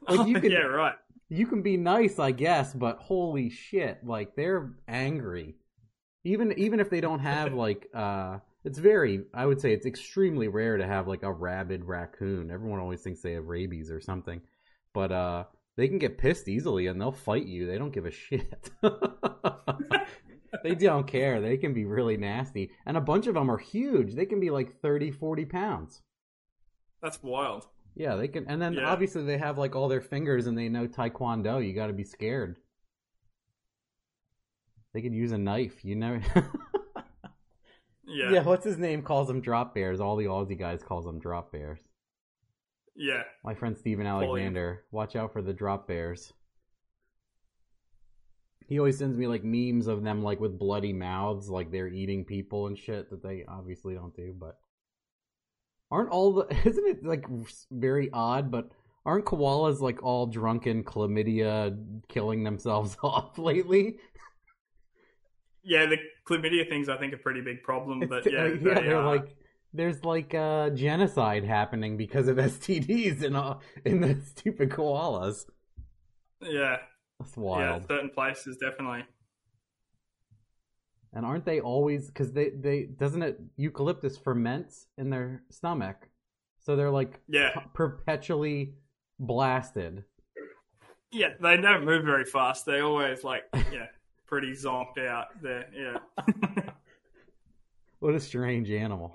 Like, 0.06 0.28
you 0.28 0.40
could- 0.40 0.52
yeah, 0.52 0.58
right. 0.66 0.96
you 1.30 1.46
can 1.46 1.62
be 1.62 1.76
nice, 1.78 2.18
I 2.18 2.32
guess, 2.32 2.74
but 2.74 2.98
holy 2.98 3.48
shit, 3.48 4.04
like 4.04 4.34
they're 4.36 4.72
angry. 4.86 5.56
Even 6.24 6.52
even 6.58 6.80
if 6.80 6.90
they 6.90 7.00
don't 7.00 7.20
have 7.20 7.52
like 7.66 7.88
uh 7.94 8.38
it's 8.64 8.78
very 8.78 9.24
I 9.34 9.46
would 9.46 9.60
say 9.60 9.72
it's 9.72 9.86
extremely 9.86 10.48
rare 10.48 10.76
to 10.76 10.86
have 10.86 11.08
like 11.08 11.22
a 11.22 11.32
rabid 11.32 11.84
raccoon. 11.84 12.50
Everyone 12.50 12.80
always 12.80 13.02
thinks 13.02 13.20
they 13.20 13.32
have 13.32 13.46
rabies 13.46 13.90
or 13.90 14.00
something. 14.00 14.40
But 14.92 15.12
uh 15.12 15.44
they 15.76 15.88
can 15.88 15.98
get 15.98 16.18
pissed 16.18 16.48
easily 16.48 16.86
and 16.86 17.00
they'll 17.00 17.12
fight 17.12 17.46
you. 17.46 17.66
They 17.66 17.78
don't 17.78 17.92
give 17.94 18.04
a 18.06 18.10
shit. 18.10 18.70
they 20.62 20.74
don't 20.74 21.06
care. 21.06 21.40
They 21.40 21.56
can 21.56 21.72
be 21.72 21.84
really 21.84 22.16
nasty. 22.16 22.70
And 22.86 22.96
a 22.96 23.00
bunch 23.00 23.26
of 23.26 23.34
them 23.34 23.50
are 23.50 23.58
huge. 23.58 24.14
They 24.14 24.26
can 24.26 24.38
be 24.38 24.50
like 24.50 24.80
30, 24.80 25.10
40 25.10 25.44
pounds. 25.46 26.02
That's 27.00 27.22
wild. 27.22 27.66
Yeah, 27.94 28.16
they 28.16 28.28
can. 28.28 28.46
And 28.48 28.60
then 28.60 28.74
Yeah. 28.74 28.88
obviously 28.90 29.24
they 29.24 29.38
have 29.38 29.58
like 29.58 29.74
all 29.74 29.88
their 29.88 30.00
fingers 30.02 30.46
and 30.46 30.56
they 30.56 30.68
know 30.68 30.86
taekwondo. 30.86 31.66
You 31.66 31.72
got 31.72 31.86
to 31.88 31.92
be 31.92 32.04
scared. 32.04 32.56
They 34.94 35.02
could 35.02 35.14
use 35.14 35.32
a 35.32 35.38
knife. 35.38 35.84
You 35.84 35.96
know. 35.96 36.20
Yeah. 38.04 38.30
yeah. 38.30 38.42
What's 38.42 38.64
his 38.64 38.78
name? 38.78 39.02
Calls 39.02 39.28
them 39.28 39.40
drop 39.40 39.74
bears. 39.74 40.00
All 40.00 40.16
the 40.16 40.26
Aussie 40.26 40.58
guys 40.58 40.82
calls 40.82 41.04
them 41.04 41.18
drop 41.18 41.52
bears. 41.52 41.80
Yeah. 42.94 43.22
My 43.44 43.54
friend 43.54 43.76
Steven 43.76 44.06
Alexander. 44.06 44.84
Watch 44.90 45.16
out 45.16 45.32
for 45.32 45.42
the 45.42 45.52
drop 45.52 45.88
bears. 45.88 46.32
He 48.68 48.78
always 48.78 48.98
sends 48.98 49.16
me 49.16 49.26
like 49.26 49.44
memes 49.44 49.86
of 49.86 50.02
them 50.02 50.22
like 50.22 50.40
with 50.40 50.58
bloody 50.58 50.92
mouths, 50.92 51.48
like 51.48 51.70
they're 51.70 51.88
eating 51.88 52.24
people 52.24 52.66
and 52.66 52.78
shit 52.78 53.10
that 53.10 53.22
they 53.22 53.44
obviously 53.46 53.94
don't 53.94 54.14
do. 54.14 54.34
But 54.38 54.58
aren't 55.90 56.10
all 56.10 56.32
the 56.32 56.56
isn't 56.64 56.86
it 56.86 57.04
like 57.04 57.26
very 57.70 58.10
odd? 58.12 58.50
But 58.50 58.70
aren't 59.04 59.24
koalas 59.24 59.80
like 59.80 60.02
all 60.02 60.26
drunken 60.26 60.84
chlamydia 60.84 61.76
killing 62.08 62.44
themselves 62.44 62.96
off 63.02 63.38
lately? 63.38 63.98
Yeah, 65.64 65.86
the 65.86 65.98
chlamydia 66.26 66.68
things 66.68 66.88
I 66.88 66.96
think 66.98 67.12
are 67.12 67.16
a 67.16 67.18
pretty 67.18 67.40
big 67.40 67.62
problem, 67.62 68.08
but 68.08 68.28
yeah, 68.30 68.48
yeah, 68.60 68.80
they 68.80 68.80
they're 68.80 69.00
are- 69.00 69.02
like 69.02 69.36
there's 69.72 70.04
like 70.04 70.34
uh, 70.34 70.70
genocide 70.70 71.44
happening 71.44 71.96
because 71.96 72.28
of 72.28 72.36
STDs 72.38 73.22
in 73.22 73.36
uh, 73.36 73.58
in 73.84 74.00
the 74.00 74.20
stupid 74.36 74.70
koalas. 74.70 75.46
yeah, 76.42 76.78
That's 77.18 77.36
wild. 77.38 77.88
yeah, 77.88 77.88
certain 77.88 78.10
places 78.10 78.56
definitely. 78.58 79.04
And 81.14 81.26
aren't 81.26 81.44
they 81.44 81.60
always 81.60 82.06
because 82.08 82.32
they 82.32 82.50
they 82.50 82.84
doesn't 82.84 83.22
it 83.22 83.40
eucalyptus 83.56 84.16
ferments 84.16 84.86
in 84.96 85.10
their 85.10 85.42
stomach, 85.50 86.08
so 86.60 86.74
they're 86.74 86.90
like 86.90 87.20
Yeah, 87.28 87.50
perpetually 87.74 88.74
blasted. 89.18 90.04
yeah, 91.12 91.28
they 91.40 91.56
don't 91.58 91.84
move 91.84 92.04
very 92.04 92.24
fast. 92.24 92.66
They 92.66 92.80
always 92.80 93.22
like 93.24 93.44
yeah, 93.70 93.86
pretty 94.32 94.52
zonked 94.52 94.98
out 94.98 95.26
there. 95.42 95.66
Yeah, 95.76 95.98
What 97.98 98.14
a 98.14 98.20
strange 98.20 98.70
animal. 98.70 99.14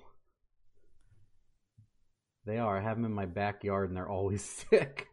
They 2.46 2.60
are. 2.60 2.78
I 2.78 2.82
have 2.82 2.98
them 2.98 3.06
in 3.06 3.14
my 3.14 3.26
backyard 3.26 3.90
and 3.90 3.98
they're 3.98 4.08
always 4.08 4.44
sick. 4.70 5.08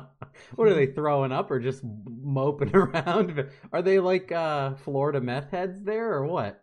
what 0.56 0.66
are 0.66 0.74
they 0.74 0.86
throwing 0.86 1.30
up 1.30 1.52
or 1.52 1.60
just 1.60 1.82
moping 1.84 2.74
around? 2.74 3.48
Are 3.72 3.80
they 3.80 4.00
like 4.00 4.32
uh, 4.32 4.74
Florida 4.74 5.20
meth 5.20 5.52
heads 5.52 5.80
there 5.84 6.14
or 6.14 6.26
what? 6.26 6.60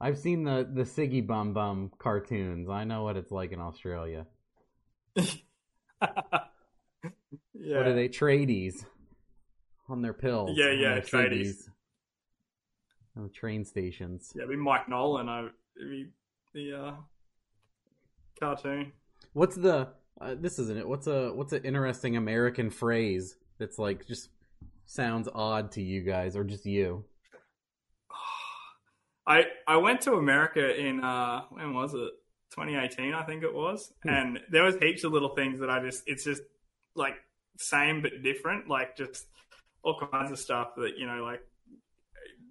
I've 0.00 0.18
seen 0.18 0.42
the 0.42 0.68
the 0.68 0.82
Siggy 0.82 1.24
Bum 1.24 1.54
Bum 1.54 1.92
cartoons. 1.96 2.68
I 2.68 2.82
know 2.82 3.04
what 3.04 3.16
it's 3.16 3.30
like 3.30 3.52
in 3.52 3.60
Australia. 3.60 4.26
yeah. 5.14 5.26
What 7.76 7.86
are 7.86 7.94
they 7.94 8.08
tradies 8.08 8.84
on 9.92 10.02
their 10.02 10.12
pills? 10.14 10.50
Yeah, 10.54 10.70
yeah, 10.72 10.98
tradies. 11.00 11.68
On 13.16 13.24
the 13.24 13.28
train 13.28 13.64
stations. 13.64 14.32
Yeah, 14.34 14.46
be 14.48 14.56
Mike 14.56 14.88
Nolan. 14.88 15.28
I 15.28 15.48
be 15.76 16.08
the 16.54 16.72
uh, 16.74 16.92
cartoon. 18.40 18.92
What's 19.34 19.54
the 19.56 19.88
uh, 20.20 20.34
this 20.38 20.58
isn't 20.58 20.78
it? 20.78 20.88
What's 20.88 21.06
a 21.06 21.32
what's 21.34 21.52
an 21.52 21.64
interesting 21.64 22.16
American 22.16 22.70
phrase 22.70 23.36
that's 23.58 23.78
like 23.78 24.06
just 24.06 24.30
sounds 24.86 25.28
odd 25.34 25.72
to 25.72 25.82
you 25.82 26.00
guys 26.02 26.36
or 26.36 26.44
just 26.44 26.64
you? 26.64 27.04
I 29.26 29.44
I 29.68 29.76
went 29.76 30.00
to 30.02 30.14
America 30.14 30.74
in 30.74 31.04
uh 31.04 31.42
when 31.50 31.74
was 31.74 31.94
it? 31.94 32.10
2018, 32.54 33.14
I 33.14 33.22
think 33.22 33.44
it 33.44 33.54
was, 33.54 33.94
Hmm. 34.02 34.08
and 34.10 34.40
there 34.50 34.62
was 34.62 34.76
heaps 34.76 35.04
of 35.04 35.12
little 35.12 35.34
things 35.34 35.58
that 35.60 35.70
I 35.70 35.80
just 35.82 36.02
it's 36.06 36.22
just 36.24 36.42
like 36.94 37.14
same 37.56 38.02
but 38.02 38.22
different, 38.22 38.68
like 38.68 38.94
just 38.94 39.24
all 39.82 39.98
kinds 40.12 40.30
of 40.30 40.38
stuff 40.38 40.74
that 40.76 40.98
you 40.98 41.06
know 41.06 41.22
like. 41.24 41.40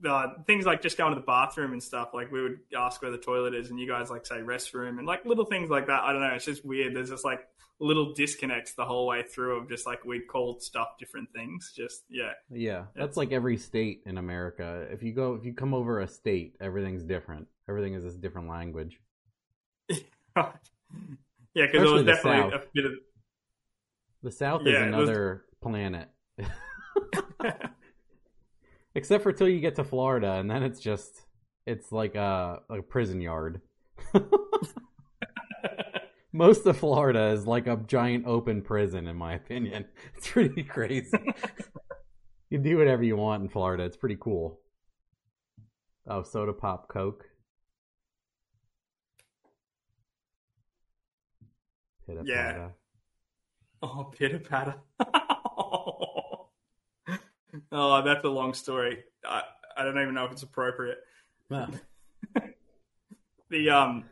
Uh, 0.04 0.30
things 0.48 0.66
like 0.66 0.82
just 0.82 0.98
going 0.98 1.14
to 1.14 1.20
the 1.20 1.24
bathroom 1.28 1.74
and 1.74 1.84
stuff. 1.84 2.10
Like 2.12 2.32
we 2.32 2.42
would 2.42 2.58
ask 2.76 3.04
where 3.04 3.12
the 3.12 3.20
toilet 3.20 3.54
is, 3.54 3.70
and 3.70 3.80
you 3.80 3.88
guys 3.88 4.10
like 4.10 4.26
say 4.26 4.38
restroom, 4.38 4.98
and 4.98 5.06
like 5.06 5.26
little 5.26 5.46
things 5.46 5.70
like 5.70 5.86
that. 5.86 6.02
I 6.02 6.12
don't 6.12 6.22
know. 6.24 6.34
It's 6.34 6.46
just 6.46 6.66
weird. 6.66 6.96
There's 6.96 7.12
just 7.12 7.24
like 7.24 7.42
little 7.80 8.12
disconnects 8.16 8.74
the 8.74 8.84
whole 8.84 9.06
way 9.06 9.22
through 9.22 9.58
of 9.58 9.70
just 9.70 9.86
like 9.86 10.04
we'd 10.04 10.28
call 10.28 10.60
stuff 10.60 10.88
different 11.00 11.30
things. 11.34 11.72
Just 11.78 12.02
yeah, 12.10 12.32
Yeah, 12.52 12.86
that's 12.96 13.16
like 13.16 13.32
every 13.32 13.58
state 13.58 14.02
in 14.08 14.18
America. 14.18 14.88
If 14.92 15.04
you 15.04 15.14
go 15.14 15.36
if 15.36 15.46
you 15.46 15.54
come 15.54 15.76
over 15.76 16.00
a 16.00 16.08
state, 16.08 16.56
everything's 16.60 17.04
different. 17.04 17.46
Everything 17.70 17.94
is 17.94 18.04
this 18.04 18.16
different 18.16 18.50
language. 18.50 19.00
yeah, 20.36 20.52
because 21.54 21.84
it 21.84 21.94
was 21.94 22.04
definitely 22.06 22.52
South. 22.52 22.54
a 22.64 22.68
bit 22.74 22.86
of 22.86 22.92
The 24.24 24.32
South 24.32 24.62
Yeah, 24.66 24.72
is 24.72 24.78
it 24.78 24.80
was- 24.98 25.10
another 25.10 25.46
planet. 25.62 26.10
Except 28.96 29.24
for 29.24 29.32
till 29.32 29.50
you 29.50 29.60
get 29.60 29.76
to 29.76 29.84
Florida 29.84 30.34
and 30.34 30.50
then 30.50 30.64
it's 30.64 30.80
just 30.80 31.22
it's 31.66 31.92
like 31.92 32.16
a, 32.16 32.62
a 32.70 32.82
prison 32.82 33.22
yard. 33.22 33.62
Most 36.34 36.66
of 36.66 36.78
Florida 36.78 37.28
is 37.28 37.46
like 37.46 37.68
a 37.68 37.78
giant 37.88 38.26
open 38.26 38.62
prison, 38.62 39.08
in 39.08 39.16
my 39.16 39.34
opinion. 39.34 39.86
It's 40.18 40.30
pretty 40.30 40.64
crazy. 40.64 41.18
you 42.50 42.58
do 42.58 42.78
whatever 42.78 43.04
you 43.04 43.18
want 43.18 43.44
in 43.44 43.50
Florida. 43.50 43.84
It's 43.84 43.98
pretty 43.98 44.18
cool. 44.20 44.60
Oh, 46.08 46.24
soda 46.24 46.54
pop, 46.54 46.88
Coke. 46.90 47.26
Pitta 52.06 52.24
Yeah. 52.26 52.52
patta. 52.54 52.72
Oh, 53.82 54.12
pitter 54.16 54.40
patter. 54.40 54.76
Oh, 57.72 58.02
that's 58.02 58.24
a 58.24 58.30
long 58.30 58.54
story. 58.54 59.04
I, 59.26 59.44
I 59.76 59.84
don't 59.84 60.00
even 60.02 60.14
know 60.14 60.26
if 60.26 60.32
it's 60.32 60.44
appropriate. 60.44 61.00
Ah, 61.52 61.70
The 63.50 63.70
um 63.70 64.06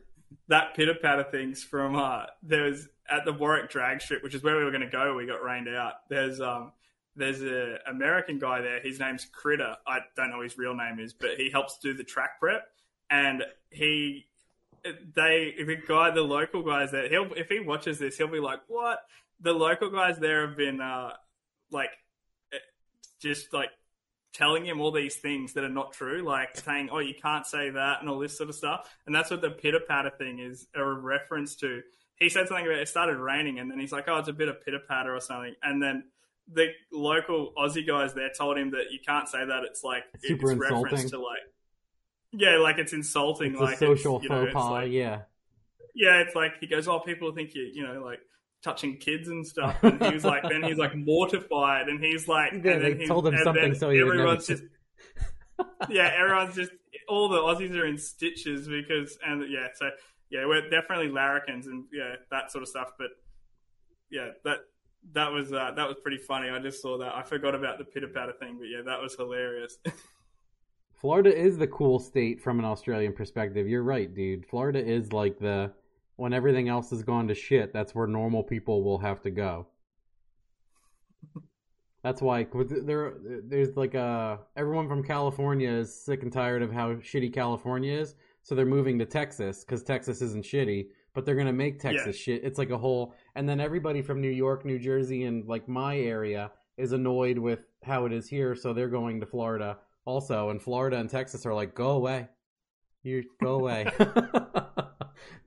that 0.49 0.75
pitter 0.75 0.95
patter 0.95 1.23
things 1.23 1.63
from 1.63 1.95
uh 1.95 2.25
there's 2.43 2.89
at 3.09 3.23
the 3.23 3.31
Warwick 3.31 3.69
drag 3.69 4.01
strip, 4.01 4.21
which 4.21 4.35
is 4.35 4.43
where 4.43 4.57
we 4.57 4.65
were 4.65 4.71
gonna 4.71 4.89
go, 4.89 5.15
we 5.15 5.25
got 5.25 5.43
rained 5.43 5.69
out. 5.69 5.93
There's 6.09 6.41
um 6.41 6.73
there's 7.15 7.41
a 7.41 7.77
American 7.87 8.37
guy 8.37 8.61
there, 8.61 8.81
his 8.81 8.99
name's 8.99 9.25
Critter. 9.25 9.75
I 9.87 9.99
don't 10.17 10.31
know 10.31 10.41
his 10.41 10.57
real 10.57 10.75
name 10.75 10.99
is, 10.99 11.13
but 11.13 11.31
he 11.37 11.49
helps 11.49 11.77
do 11.79 11.93
the 11.93 12.03
track 12.03 12.39
prep 12.39 12.65
and 13.09 13.43
he 13.71 14.25
they 14.83 15.53
the 15.57 15.77
guy 15.87 16.09
the 16.11 16.21
local 16.21 16.63
guys 16.63 16.91
there 16.91 17.09
he'll 17.09 17.31
if 17.33 17.49
he 17.49 17.59
watches 17.59 17.99
this 17.99 18.17
he'll 18.17 18.27
be 18.27 18.39
like 18.39 18.61
what 18.67 18.99
the 19.41 19.51
local 19.51 19.89
guys 19.89 20.17
there 20.19 20.47
have 20.47 20.55
been 20.55 20.79
uh 20.79 21.11
like 21.71 21.89
just 23.19 23.53
like 23.53 23.69
telling 24.33 24.65
him 24.65 24.79
all 24.79 24.91
these 24.91 25.15
things 25.15 25.53
that 25.53 25.63
are 25.63 25.69
not 25.69 25.91
true 25.91 26.21
like 26.21 26.55
saying 26.55 26.89
oh 26.91 26.99
you 26.99 27.15
can't 27.19 27.47
say 27.47 27.71
that 27.71 27.99
and 27.99 28.09
all 28.09 28.19
this 28.19 28.37
sort 28.37 28.49
of 28.49 28.55
stuff 28.55 28.89
and 29.05 29.15
that's 29.15 29.31
what 29.31 29.41
the 29.41 29.49
pitter 29.49 29.79
patter 29.87 30.11
thing 30.17 30.39
is 30.39 30.67
a 30.75 30.83
reference 30.83 31.55
to 31.55 31.81
he 32.15 32.29
said 32.29 32.47
something 32.47 32.65
about 32.65 32.77
it 32.77 32.87
started 32.87 33.17
raining 33.17 33.59
and 33.59 33.71
then 33.71 33.79
he's 33.79 33.91
like 33.91 34.05
oh 34.07 34.17
it's 34.17 34.29
a 34.29 34.33
bit 34.33 34.47
of 34.47 34.63
pitter 34.63 34.79
patter 34.87 35.15
or 35.15 35.19
something 35.19 35.55
and 35.63 35.81
then 35.81 36.03
the 36.53 36.67
local 36.91 37.53
Aussie 37.57 37.85
guys 37.85 38.13
there 38.13 38.29
told 38.35 38.57
him 38.57 38.71
that 38.71 38.91
you 38.91 38.99
can't 39.05 39.27
say 39.27 39.45
that. 39.45 39.63
It's 39.63 39.83
like 39.83 40.03
Super 40.19 40.51
it's 40.51 40.59
reference 40.59 41.03
insulting. 41.03 41.09
to 41.11 41.19
like 41.19 41.39
yeah, 42.31 42.57
like 42.57 42.77
it's 42.77 42.93
insulting. 42.93 43.53
It's 43.53 43.61
like 43.61 43.77
social 43.77 44.21
you 44.21 44.29
know, 44.29 44.45
faux 44.45 44.53
pas. 44.53 44.71
like- 44.71 44.91
yeah. 44.91 45.21
yeah, 45.95 46.21
it's 46.21 46.35
like 46.35 46.59
he 46.59 46.67
goes, 46.67 46.87
"Oh, 46.87 46.99
people 46.99 47.31
think 47.33 47.55
you, 47.55 47.69
you 47.73 47.83
know, 47.83 48.03
like 48.03 48.19
touching 48.63 48.97
kids 48.97 49.27
and 49.27 49.45
stuff." 49.45 49.77
And 49.83 50.01
he 50.03 50.13
was 50.13 50.25
like, 50.25 50.43
then 50.43 50.63
he's 50.63 50.77
like 50.77 50.95
mortified, 50.95 51.87
and 51.87 52.03
he's 52.03 52.27
like, 52.27 52.53
Yeah, 52.53 52.71
and 52.71 52.83
then 52.83 52.99
he's, 52.99 53.07
told 53.07 53.27
him 53.27 53.37
something 53.43 53.73
so 53.75 53.89
he 53.89 53.99
everyone's 53.99 54.47
just, 54.47 54.63
yeah, 55.89 56.11
everyone's 56.17 56.55
just 56.55 56.71
all 57.07 57.29
the 57.29 57.39
Aussies 57.39 57.75
are 57.75 57.85
in 57.85 57.97
stitches 57.97 58.67
because, 58.67 59.17
and 59.25 59.49
yeah, 59.51 59.67
so 59.73 59.89
yeah, 60.29 60.45
we're 60.45 60.69
definitely 60.69 61.09
larrikins 61.09 61.67
and 61.67 61.85
yeah, 61.91 62.15
that 62.31 62.51
sort 62.51 62.61
of 62.61 62.67
stuff. 62.67 62.91
But 62.97 63.09
yeah, 64.11 64.29
that 64.43 64.59
that 65.13 65.31
was 65.31 65.51
uh, 65.51 65.71
that 65.75 65.87
was 65.87 65.97
pretty 66.01 66.17
funny. 66.17 66.49
I 66.49 66.59
just 66.59 66.81
saw 66.81 66.97
that. 66.99 67.15
I 67.15 67.23
forgot 67.23 67.55
about 67.55 67.77
the 67.77 67.85
pitter 67.85 68.07
patter 68.07 68.33
thing, 68.39 68.57
but 68.59 68.65
yeah, 68.65 68.81
that 68.85 69.01
was 69.01 69.15
hilarious. 69.15 69.77
Florida 70.93 71.35
is 71.35 71.57
the 71.57 71.67
cool 71.67 71.97
state 71.97 72.41
from 72.41 72.59
an 72.59 72.65
Australian 72.65 73.13
perspective. 73.13 73.67
You're 73.67 73.83
right, 73.83 74.13
dude. 74.13 74.45
Florida 74.45 74.85
is 74.85 75.13
like 75.13 75.39
the 75.39 75.71
when 76.19 76.33
everything 76.33 76.67
else 76.67 76.89
has 76.89 77.01
gone 77.01 77.29
to 77.29 77.33
shit, 77.33 77.71
that's 77.71 77.95
where 77.95 78.05
normal 78.05 78.43
people 78.43 78.83
will 78.83 78.99
have 78.99 79.21
to 79.21 79.31
go. 79.31 79.67
That's 82.03 82.21
why 82.21 82.47
there 82.53 83.13
there's 83.43 83.75
like 83.75 83.93
a 83.93 84.39
everyone 84.55 84.87
from 84.87 85.03
California 85.03 85.69
is 85.69 85.93
sick 85.93 86.23
and 86.23 86.31
tired 86.31 86.61
of 86.61 86.71
how 86.71 86.93
shitty 86.95 87.33
California 87.33 87.93
is, 87.93 88.15
so 88.41 88.55
they're 88.55 88.65
moving 88.65 88.97
to 88.99 89.05
Texas 89.05 89.65
cuz 89.65 89.83
Texas 89.83 90.21
isn't 90.21 90.45
shitty, 90.45 90.87
but 91.13 91.25
they're 91.25 91.35
going 91.35 91.47
to 91.47 91.53
make 91.53 91.79
Texas 91.79 92.15
shit. 92.15 92.43
It's 92.43 92.57
like 92.57 92.69
a 92.69 92.77
whole 92.77 93.13
and 93.35 93.47
then 93.47 93.59
everybody 93.59 94.01
from 94.01 94.21
New 94.21 94.29
York, 94.29 94.63
New 94.63 94.79
Jersey 94.79 95.23
and 95.25 95.45
like 95.45 95.67
my 95.67 95.97
area 95.97 96.51
is 96.77 96.93
annoyed 96.93 97.37
with 97.37 97.65
how 97.83 98.05
it 98.05 98.13
is 98.13 98.29
here, 98.29 98.55
so 98.55 98.71
they're 98.71 98.87
going 98.87 99.19
to 99.19 99.25
Florida 99.25 99.77
also 100.05 100.49
and 100.49 100.61
Florida 100.61 100.97
and 100.97 101.09
Texas 101.09 101.45
are 101.45 101.53
like 101.53 101.75
go 101.75 101.91
away. 101.91 102.27
You 103.03 103.23
go 103.41 103.55
away. 103.55 103.91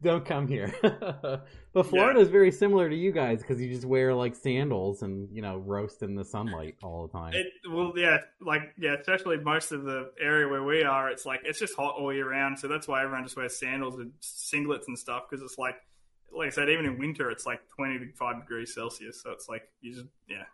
Don't 0.02 0.24
come 0.24 0.48
here. 0.48 0.74
but 1.72 1.86
Florida 1.86 2.20
is 2.20 2.28
very 2.28 2.50
similar 2.50 2.88
to 2.88 2.96
you 2.96 3.12
guys 3.12 3.40
because 3.40 3.60
you 3.60 3.68
just 3.72 3.84
wear 3.84 4.14
like 4.14 4.34
sandals 4.34 5.02
and 5.02 5.28
you 5.32 5.42
know 5.42 5.58
roast 5.58 6.02
in 6.02 6.14
the 6.14 6.24
sunlight 6.24 6.76
all 6.82 7.06
the 7.06 7.12
time. 7.12 7.32
It 7.34 7.46
well, 7.70 7.92
yeah, 7.96 8.18
like 8.40 8.74
yeah, 8.78 8.94
especially 8.94 9.38
most 9.38 9.72
of 9.72 9.84
the 9.84 10.10
area 10.20 10.48
where 10.48 10.62
we 10.62 10.82
are, 10.82 11.10
it's 11.10 11.24
like 11.24 11.40
it's 11.44 11.58
just 11.58 11.76
hot 11.76 11.94
all 11.96 12.12
year 12.12 12.30
round. 12.30 12.58
So 12.58 12.68
that's 12.68 12.88
why 12.88 13.02
everyone 13.02 13.24
just 13.24 13.36
wears 13.36 13.56
sandals 13.56 13.98
and 13.98 14.12
singlets 14.20 14.88
and 14.88 14.98
stuff 14.98 15.24
because 15.30 15.44
it's 15.44 15.58
like, 15.58 15.76
like 16.36 16.48
I 16.48 16.50
said, 16.50 16.68
even 16.68 16.84
in 16.84 16.98
winter, 16.98 17.30
it's 17.30 17.46
like 17.46 17.60
twenty 17.68 17.98
to 17.98 18.12
five 18.14 18.40
degrees 18.40 18.74
Celsius. 18.74 19.22
So 19.22 19.30
it's 19.30 19.48
like 19.48 19.62
you 19.80 19.94
just 19.94 20.06
yeah, 20.28 20.44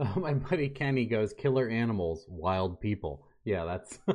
oh, 0.16 0.20
My 0.20 0.34
buddy 0.34 0.68
Kenny 0.68 1.04
goes, 1.04 1.32
"Killer 1.32 1.68
animals, 1.68 2.24
wild 2.28 2.80
people." 2.80 3.26
Yeah, 3.44 3.64
that's 3.64 3.98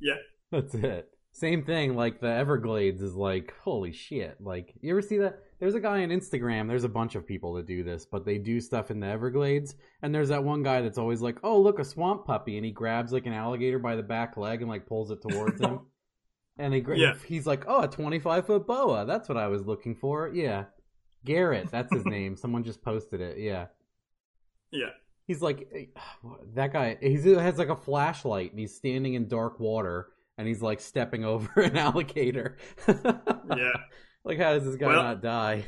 yeah, 0.00 0.14
that's 0.50 0.74
it. 0.74 1.13
Same 1.36 1.64
thing. 1.64 1.96
Like 1.96 2.20
the 2.20 2.28
Everglades 2.28 3.02
is 3.02 3.14
like, 3.16 3.52
holy 3.62 3.90
shit! 3.90 4.36
Like 4.40 4.72
you 4.80 4.92
ever 4.92 5.02
see 5.02 5.18
that? 5.18 5.40
There's 5.58 5.74
a 5.74 5.80
guy 5.80 6.04
on 6.04 6.10
Instagram. 6.10 6.68
There's 6.68 6.84
a 6.84 6.88
bunch 6.88 7.16
of 7.16 7.26
people 7.26 7.54
that 7.54 7.66
do 7.66 7.82
this, 7.82 8.06
but 8.06 8.24
they 8.24 8.38
do 8.38 8.60
stuff 8.60 8.92
in 8.92 9.00
the 9.00 9.08
Everglades. 9.08 9.74
And 10.02 10.14
there's 10.14 10.28
that 10.28 10.44
one 10.44 10.62
guy 10.62 10.80
that's 10.80 10.96
always 10.96 11.20
like, 11.22 11.38
"Oh, 11.42 11.60
look, 11.60 11.80
a 11.80 11.84
swamp 11.84 12.24
puppy," 12.24 12.56
and 12.56 12.64
he 12.64 12.70
grabs 12.70 13.12
like 13.12 13.26
an 13.26 13.32
alligator 13.32 13.80
by 13.80 13.96
the 13.96 14.02
back 14.02 14.36
leg 14.36 14.60
and 14.62 14.70
like 14.70 14.86
pulls 14.86 15.10
it 15.10 15.20
towards 15.22 15.60
him. 15.60 15.80
And 16.56 16.72
he, 16.72 16.84
Yeah. 16.94 17.14
he's 17.26 17.48
like, 17.48 17.64
"Oh, 17.66 17.82
a 17.82 17.88
25 17.88 18.46
foot 18.46 18.64
boa. 18.64 19.04
That's 19.04 19.28
what 19.28 19.36
I 19.36 19.48
was 19.48 19.66
looking 19.66 19.96
for." 19.96 20.28
Yeah, 20.32 20.66
Garrett. 21.24 21.68
That's 21.72 21.92
his 21.92 22.04
name. 22.16 22.36
Someone 22.36 22.62
just 22.62 22.80
posted 22.80 23.20
it. 23.20 23.38
Yeah. 23.38 23.66
yeah, 24.70 24.90
He's 25.26 25.42
like 25.42 25.68
eh, 25.74 25.86
that 26.54 26.72
guy. 26.72 26.96
He's, 27.00 27.24
he 27.24 27.34
has 27.34 27.58
like 27.58 27.70
a 27.70 27.76
flashlight, 27.76 28.50
and 28.52 28.60
he's 28.60 28.72
standing 28.72 29.14
in 29.14 29.26
dark 29.26 29.58
water, 29.58 30.10
and 30.38 30.46
he's 30.48 30.62
like 30.62 30.80
stepping 30.80 31.24
over 31.24 31.48
an 31.60 31.76
alligator. 31.76 32.56
yeah. 32.88 33.72
like, 34.24 34.38
how 34.38 34.54
does 34.54 34.64
this 34.64 34.76
guy 34.76 34.86
Well- 34.88 35.02
not 35.02 35.22
die? 35.22 35.64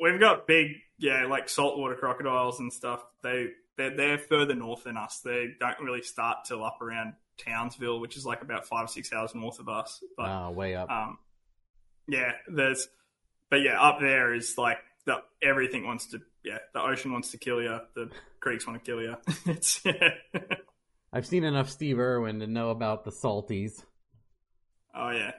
We've 0.00 0.20
got 0.20 0.46
big, 0.46 0.68
yeah, 0.98 1.26
like 1.26 1.48
saltwater 1.48 1.96
crocodiles 1.96 2.60
and 2.60 2.72
stuff. 2.72 3.02
They 3.22 3.48
they're, 3.76 3.96
they're 3.96 4.18
further 4.18 4.54
north 4.54 4.84
than 4.84 4.96
us. 4.96 5.20
They 5.24 5.48
don't 5.58 5.80
really 5.80 6.02
start 6.02 6.38
till 6.46 6.64
up 6.64 6.80
around 6.80 7.14
Townsville, 7.36 7.98
which 8.00 8.16
is 8.16 8.24
like 8.24 8.42
about 8.42 8.66
five 8.66 8.84
or 8.84 8.88
six 8.88 9.12
hours 9.12 9.34
north 9.34 9.58
of 9.58 9.68
us. 9.68 10.00
But 10.16 10.26
Ah, 10.26 10.50
way 10.50 10.76
up. 10.76 10.88
Um, 10.88 11.18
yeah, 12.06 12.30
there's, 12.46 12.86
but 13.50 13.56
yeah, 13.56 13.80
up 13.80 13.98
there 14.00 14.32
is 14.34 14.54
like 14.56 14.78
the 15.04 15.16
everything 15.42 15.84
wants 15.84 16.06
to. 16.12 16.20
Yeah, 16.44 16.58
the 16.72 16.80
ocean 16.80 17.12
wants 17.12 17.32
to 17.32 17.38
kill 17.38 17.60
you. 17.60 17.78
The 17.96 18.08
creeks 18.38 18.66
want 18.68 18.82
to 18.82 18.88
kill 18.88 19.02
you. 19.02 19.16
it's 19.46 19.80
yeah. 19.84 20.10
I've 21.12 21.26
seen 21.26 21.44
enough 21.44 21.70
Steve 21.70 21.98
Irwin 21.98 22.40
to 22.40 22.46
know 22.46 22.70
about 22.70 23.04
the 23.04 23.10
salties. 23.10 23.84
oh 24.94 25.10
yeah. 25.10 25.32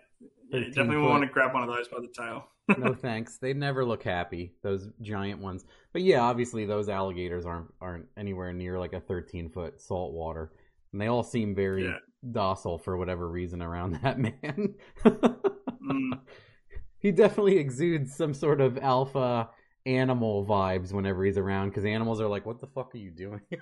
Yeah, 0.52 0.60
you 0.62 0.66
definitely 0.68 0.96
foot. 0.96 1.10
want 1.10 1.24
to 1.24 1.30
grab 1.30 1.54
one 1.54 1.62
of 1.62 1.70
those 1.70 1.88
by 1.90 2.00
the 2.02 2.08
tail. 2.08 2.48
No 2.78 2.94
thanks. 3.00 3.38
They 3.38 3.54
never 3.54 3.86
look 3.86 4.02
happy. 4.02 4.54
Those 4.64 4.90
giant 5.02 5.40
ones. 5.42 5.64
But 5.94 6.02
yeah, 6.02 6.22
obviously 6.22 6.66
those 6.66 6.90
alligators 6.90 7.46
aren't 7.46 7.72
aren't 7.80 8.08
anywhere 8.18 8.52
near 8.52 8.80
like 8.80 8.94
a 8.94 9.00
13 9.00 9.50
foot 9.50 9.80
salt 9.80 10.14
water, 10.14 10.52
and 10.92 11.00
they 11.00 11.06
all 11.08 11.22
seem 11.24 11.54
very 11.54 11.86
Yeah. 11.86 11.98
docile 12.32 12.80
for 12.80 12.98
whatever 12.98 13.30
reason 13.30 13.62
around 13.62 13.94
that 14.04 14.18
man. 14.18 14.74
Mm, 15.06 16.20
he 17.00 17.12
definitely 17.12 17.58
exudes 17.58 18.16
some 18.16 18.34
sort 18.34 18.60
of 18.60 18.78
alpha 18.80 19.50
animal 19.86 20.46
vibes 20.46 20.92
whenever 20.92 21.24
he's 21.24 21.38
around 21.38 21.70
because 21.70 21.86
animals 21.86 22.22
are 22.22 22.28
like, 22.28 22.46
"What 22.46 22.60
the 22.60 22.68
fuck 22.68 22.94
are 22.94 22.98
you 22.98 23.12
doing?" 23.12 23.42
yeah. 23.50 23.58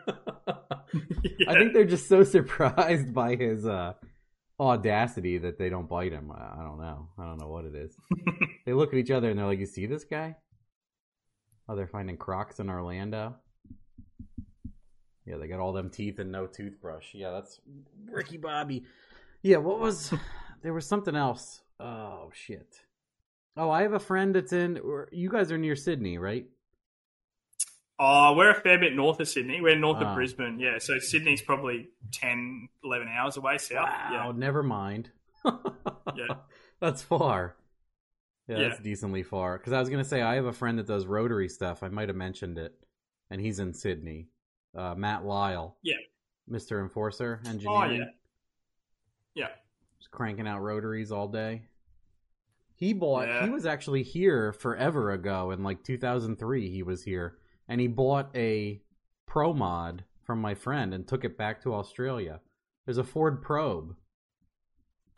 I 1.47 1.53
think 1.53 1.73
they're 1.73 1.85
just 1.85 2.07
so 2.07 2.23
surprised 2.35 3.13
by 3.13 3.35
his 3.35 3.65
uh, 3.65 3.93
audacity 4.59 5.37
that 5.39 5.57
they 5.57 5.69
don't 5.69 5.89
bite 5.89 6.11
him. 6.11 6.31
I 6.31 6.61
I 6.61 6.63
don't 6.63 6.79
know. 6.79 7.09
I 7.17 7.23
don't 7.23 7.39
know 7.39 7.49
what 7.49 7.65
it 7.65 7.75
is. 7.75 7.95
they 8.65 8.73
look 8.73 8.93
at 8.93 8.99
each 8.99 9.11
other 9.11 9.29
and 9.29 9.39
they're 9.39 9.45
like, 9.45 9.59
"You 9.59 9.65
see 9.65 9.85
this 9.85 10.03
guy?" 10.03 10.35
Oh, 11.69 11.75
they're 11.75 11.87
finding 11.87 12.17
Crocs 12.17 12.59
in 12.59 12.69
Orlando. 12.69 13.35
Yeah, 15.25 15.35
they 15.35 15.47
got 15.47 15.59
all 15.59 15.73
them 15.73 15.89
teeth 15.89 16.19
and 16.19 16.31
no 16.31 16.47
toothbrush. 16.47 17.13
Yeah, 17.13 17.31
that's 17.31 17.59
Ricky 18.09 18.37
Bobby. 18.37 18.85
Yeah, 19.41 19.57
what 19.57 19.79
was? 19.79 20.13
There 20.63 20.73
was 20.73 20.87
something 20.87 21.15
else. 21.15 21.61
Oh 21.79 22.31
shit. 22.33 22.81
Oh, 23.57 23.69
I 23.71 23.81
have 23.81 23.93
a 23.93 23.99
friend 23.99 24.35
that's 24.35 24.53
in. 24.53 24.79
You 25.11 25.29
guys 25.29 25.51
are 25.51 25.57
near 25.57 25.75
Sydney, 25.75 26.17
right? 26.17 26.45
Oh, 27.99 28.35
we're 28.37 28.51
a 28.51 28.61
fair 28.61 28.77
bit 28.77 28.93
north 28.95 29.19
of 29.19 29.27
Sydney. 29.27 29.59
We're 29.59 29.75
north 29.75 29.97
Ah. 30.01 30.09
of 30.11 30.15
Brisbane. 30.15 30.59
Yeah, 30.59 30.77
so 30.77 30.99
Sydney's 30.99 31.41
probably 31.41 31.89
10, 32.13 32.69
11 32.83 33.07
hours 33.07 33.37
away 33.37 33.57
south. 33.57 33.89
Wow, 33.89 34.33
never 34.35 34.61
mind. 34.61 35.09
Yeah. 35.43 36.27
That's 36.79 37.01
far. 37.01 37.55
Yeah, 38.47 38.59
Yeah. 38.59 38.67
that's 38.69 38.79
decently 38.81 39.23
far. 39.23 39.57
Because 39.57 39.73
I 39.73 39.79
was 39.79 39.89
going 39.89 40.01
to 40.03 40.07
say, 40.07 40.21
I 40.21 40.35
have 40.35 40.45
a 40.45 40.53
friend 40.53 40.77
that 40.77 40.85
does 40.87 41.05
rotary 41.07 41.49
stuff. 41.49 41.81
I 41.83 41.89
might 41.89 42.07
have 42.09 42.15
mentioned 42.15 42.57
it. 42.59 42.73
And 43.31 43.41
he's 43.41 43.57
in 43.59 43.73
Sydney. 43.73 44.27
Uh, 44.75 44.93
Matt 44.95 45.25
Lyle. 45.25 45.75
Yeah. 45.81 45.95
Mr. 46.49 46.79
Enforcer, 46.81 47.41
engineer. 47.47 47.75
Oh, 47.77 47.83
yeah. 47.85 48.03
Yeah. 49.33 49.47
Just 49.99 50.11
cranking 50.11 50.47
out 50.47 50.61
rotaries 50.61 51.11
all 51.11 51.27
day. 51.27 51.63
He 52.77 52.93
bought, 52.93 53.27
Yeah. 53.27 53.43
he 53.43 53.49
was 53.49 53.65
actually 53.65 54.03
here 54.03 54.53
forever 54.53 55.11
ago. 55.11 55.51
In 55.51 55.63
like 55.63 55.83
2003, 55.83 56.69
he 56.69 56.83
was 56.83 57.03
here. 57.03 57.37
And 57.67 57.81
he 57.81 57.87
bought 57.87 58.29
a 58.35 58.81
Pro 59.25 59.51
Mod 59.53 60.03
from 60.23 60.39
my 60.39 60.53
friend 60.53 60.93
and 60.93 61.05
took 61.07 61.25
it 61.25 61.37
back 61.37 61.61
to 61.63 61.73
Australia. 61.73 62.39
There's 62.85 62.99
a 62.99 63.03
Ford 63.03 63.41
Probe. 63.41 63.95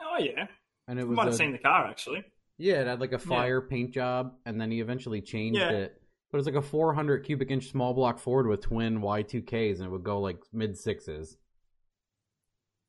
Oh, 0.01 0.17
yeah. 0.19 0.47
And 0.87 0.97
it 0.99 1.03
I 1.03 1.05
was 1.05 1.15
might 1.17 1.25
have 1.25 1.33
a- 1.33 1.37
seen 1.37 1.51
the 1.51 1.57
car, 1.59 1.85
actually. 1.85 2.23
Yeah, 2.57 2.81
it 2.81 2.87
had 2.87 2.99
like 3.01 3.11
a 3.13 3.19
fire 3.19 3.61
paint 3.61 3.91
job, 3.91 4.33
and 4.45 4.59
then 4.59 4.71
he 4.71 4.79
eventually 4.81 5.21
changed 5.21 5.59
Yeah. 5.59 5.69
it. 5.71 6.01
But 6.31 6.37
it 6.37 6.39
was 6.39 6.45
like 6.45 6.55
a 6.55 6.61
400 6.61 7.23
cubic 7.25 7.51
inch 7.51 7.69
small 7.69 7.93
block 7.93 8.19
Ford 8.19 8.47
with 8.47 8.61
twin 8.61 9.01
Y2Ks, 9.01 9.77
and 9.77 9.85
it 9.85 9.89
would 9.91 10.03
go 10.03 10.19
like 10.19 10.39
mid 10.53 10.77
sixes. 10.77 11.37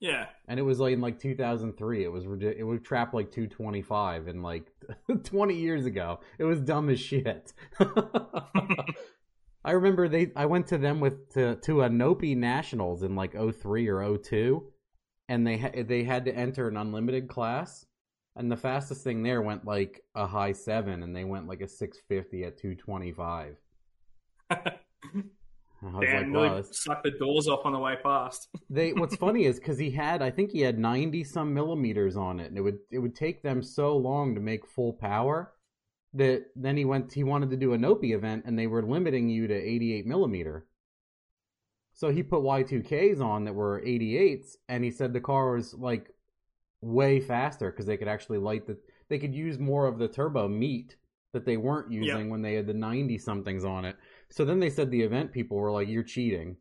Yeah. 0.00 0.26
And 0.48 0.58
it 0.58 0.62
was 0.62 0.80
like 0.80 0.94
in 0.94 1.00
like 1.00 1.18
2003. 1.18 2.04
It 2.04 2.08
was 2.08 2.24
it 2.24 2.66
would 2.66 2.84
trap 2.84 3.12
like 3.12 3.30
225 3.30 4.28
in 4.28 4.42
like 4.42 4.72
20 5.24 5.54
years 5.54 5.84
ago. 5.84 6.20
It 6.38 6.44
was 6.44 6.60
dumb 6.60 6.88
as 6.88 6.98
shit. 6.98 7.52
I 9.62 9.72
remember 9.72 10.08
they 10.08 10.32
I 10.34 10.46
went 10.46 10.68
to 10.68 10.78
them 10.78 11.00
with 11.00 11.34
to 11.34 11.56
to 11.56 11.82
a 11.82 11.88
Nopi 11.90 12.34
Nationals 12.34 13.02
in 13.02 13.14
like 13.14 13.34
03 13.34 13.88
or 13.88 14.18
02 14.18 14.72
and 15.28 15.46
they 15.46 15.58
ha- 15.58 15.84
they 15.86 16.02
had 16.02 16.24
to 16.24 16.34
enter 16.34 16.66
an 16.66 16.78
unlimited 16.78 17.28
class 17.28 17.84
and 18.36 18.50
the 18.50 18.56
fastest 18.56 19.04
thing 19.04 19.22
there 19.22 19.42
went 19.42 19.66
like 19.66 20.02
a 20.14 20.26
high 20.26 20.52
7 20.52 21.02
and 21.02 21.14
they 21.14 21.24
went 21.24 21.46
like 21.46 21.60
a 21.60 21.68
650 21.68 22.44
at 22.44 22.56
225. 22.56 23.60
Damn, 25.82 25.92
like, 25.92 26.26
really 26.26 26.48
wow, 26.48 26.62
sucked 26.70 27.04
the 27.04 27.10
doors 27.12 27.48
off 27.48 27.64
on 27.64 27.72
the 27.72 27.78
way 27.78 27.96
past. 28.02 28.48
they 28.70 28.92
what's 28.92 29.16
funny 29.16 29.44
is 29.44 29.58
because 29.58 29.78
he 29.78 29.90
had 29.90 30.20
I 30.20 30.30
think 30.30 30.50
he 30.50 30.60
had 30.60 30.78
ninety 30.78 31.24
some 31.24 31.54
millimeters 31.54 32.16
on 32.16 32.38
it, 32.38 32.48
and 32.48 32.58
it 32.58 32.60
would 32.60 32.78
it 32.90 32.98
would 32.98 33.14
take 33.14 33.42
them 33.42 33.62
so 33.62 33.96
long 33.96 34.34
to 34.34 34.40
make 34.40 34.66
full 34.66 34.92
power 34.92 35.52
that 36.14 36.46
then 36.54 36.76
he 36.76 36.84
went 36.84 37.12
he 37.12 37.24
wanted 37.24 37.50
to 37.50 37.56
do 37.56 37.72
a 37.72 37.78
Nopi 37.78 38.14
event, 38.14 38.44
and 38.46 38.58
they 38.58 38.66
were 38.66 38.82
limiting 38.82 39.28
you 39.28 39.46
to 39.46 39.54
eighty 39.54 39.94
eight 39.94 40.06
millimeter. 40.06 40.66
So 41.92 42.10
he 42.10 42.22
put 42.22 42.40
Y2Ks 42.42 43.20
on 43.20 43.44
that 43.44 43.54
were 43.54 43.82
88s, 43.84 44.56
and 44.70 44.82
he 44.82 44.90
said 44.90 45.12
the 45.12 45.20
car 45.20 45.54
was 45.54 45.74
like 45.74 46.14
way 46.80 47.20
faster 47.20 47.70
because 47.70 47.84
they 47.84 47.98
could 47.98 48.08
actually 48.08 48.38
light 48.38 48.66
the. 48.66 48.78
They 49.10 49.18
could 49.18 49.34
use 49.34 49.58
more 49.58 49.86
of 49.86 49.98
the 49.98 50.08
turbo 50.08 50.48
meat 50.48 50.96
that 51.32 51.44
they 51.44 51.56
weren't 51.56 51.92
using 51.92 52.30
when 52.30 52.42
they 52.42 52.54
had 52.54 52.66
the 52.66 52.74
90 52.74 53.18
somethings 53.18 53.64
on 53.64 53.84
it. 53.84 53.96
So 54.30 54.44
then 54.44 54.60
they 54.60 54.70
said 54.70 54.90
the 54.90 55.02
event 55.02 55.32
people 55.32 55.56
were 55.56 55.72
like, 55.72 55.88
"You're 55.88 56.02
cheating," 56.02 56.56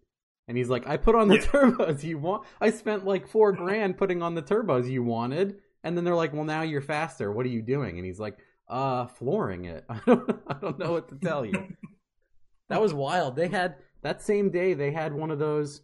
and 0.48 0.58
he's 0.58 0.70
like, 0.70 0.88
"I 0.88 0.98
put 0.98 1.16
on 1.16 1.28
the 1.28 1.36
Yeah. 1.36 1.42
turbos 1.46 2.04
you 2.04 2.18
want. 2.18 2.44
I 2.60 2.72
spent 2.72 3.06
like 3.06 3.28
four 3.28 3.52
grand 3.64 3.98
putting 3.98 4.22
on 4.22 4.36
the 4.36 4.42
turbos 4.42 4.90
you 4.90 5.04
wanted." 5.04 5.60
And 5.84 5.96
then 5.96 6.04
they're 6.04 6.16
like, 6.16 6.34
"Well, 6.34 6.44
now 6.46 6.64
you're 6.64 6.82
faster. 6.82 7.32
What 7.32 7.46
are 7.46 7.50
you 7.50 7.62
doing?" 7.62 7.98
And 7.98 8.06
he's 8.06 8.20
like, 8.20 8.38
"Uh, 8.68 9.06
flooring 9.08 9.66
it. 9.66 9.86
I 9.90 10.00
don't, 10.06 10.42
I 10.48 10.54
don't 10.56 10.80
know 10.80 10.92
what 10.94 11.10
to 11.10 11.16
tell 11.16 11.46
you." 11.46 11.68
that 12.70 12.82
was 12.82 12.94
wild. 12.94 13.36
They 13.36 13.48
had 13.48 13.76
that 14.02 14.22
same 14.22 14.50
day. 14.50 14.74
They 14.74 14.92
had 14.92 15.14
one 15.14 15.32
of 15.32 15.40
those. 15.40 15.82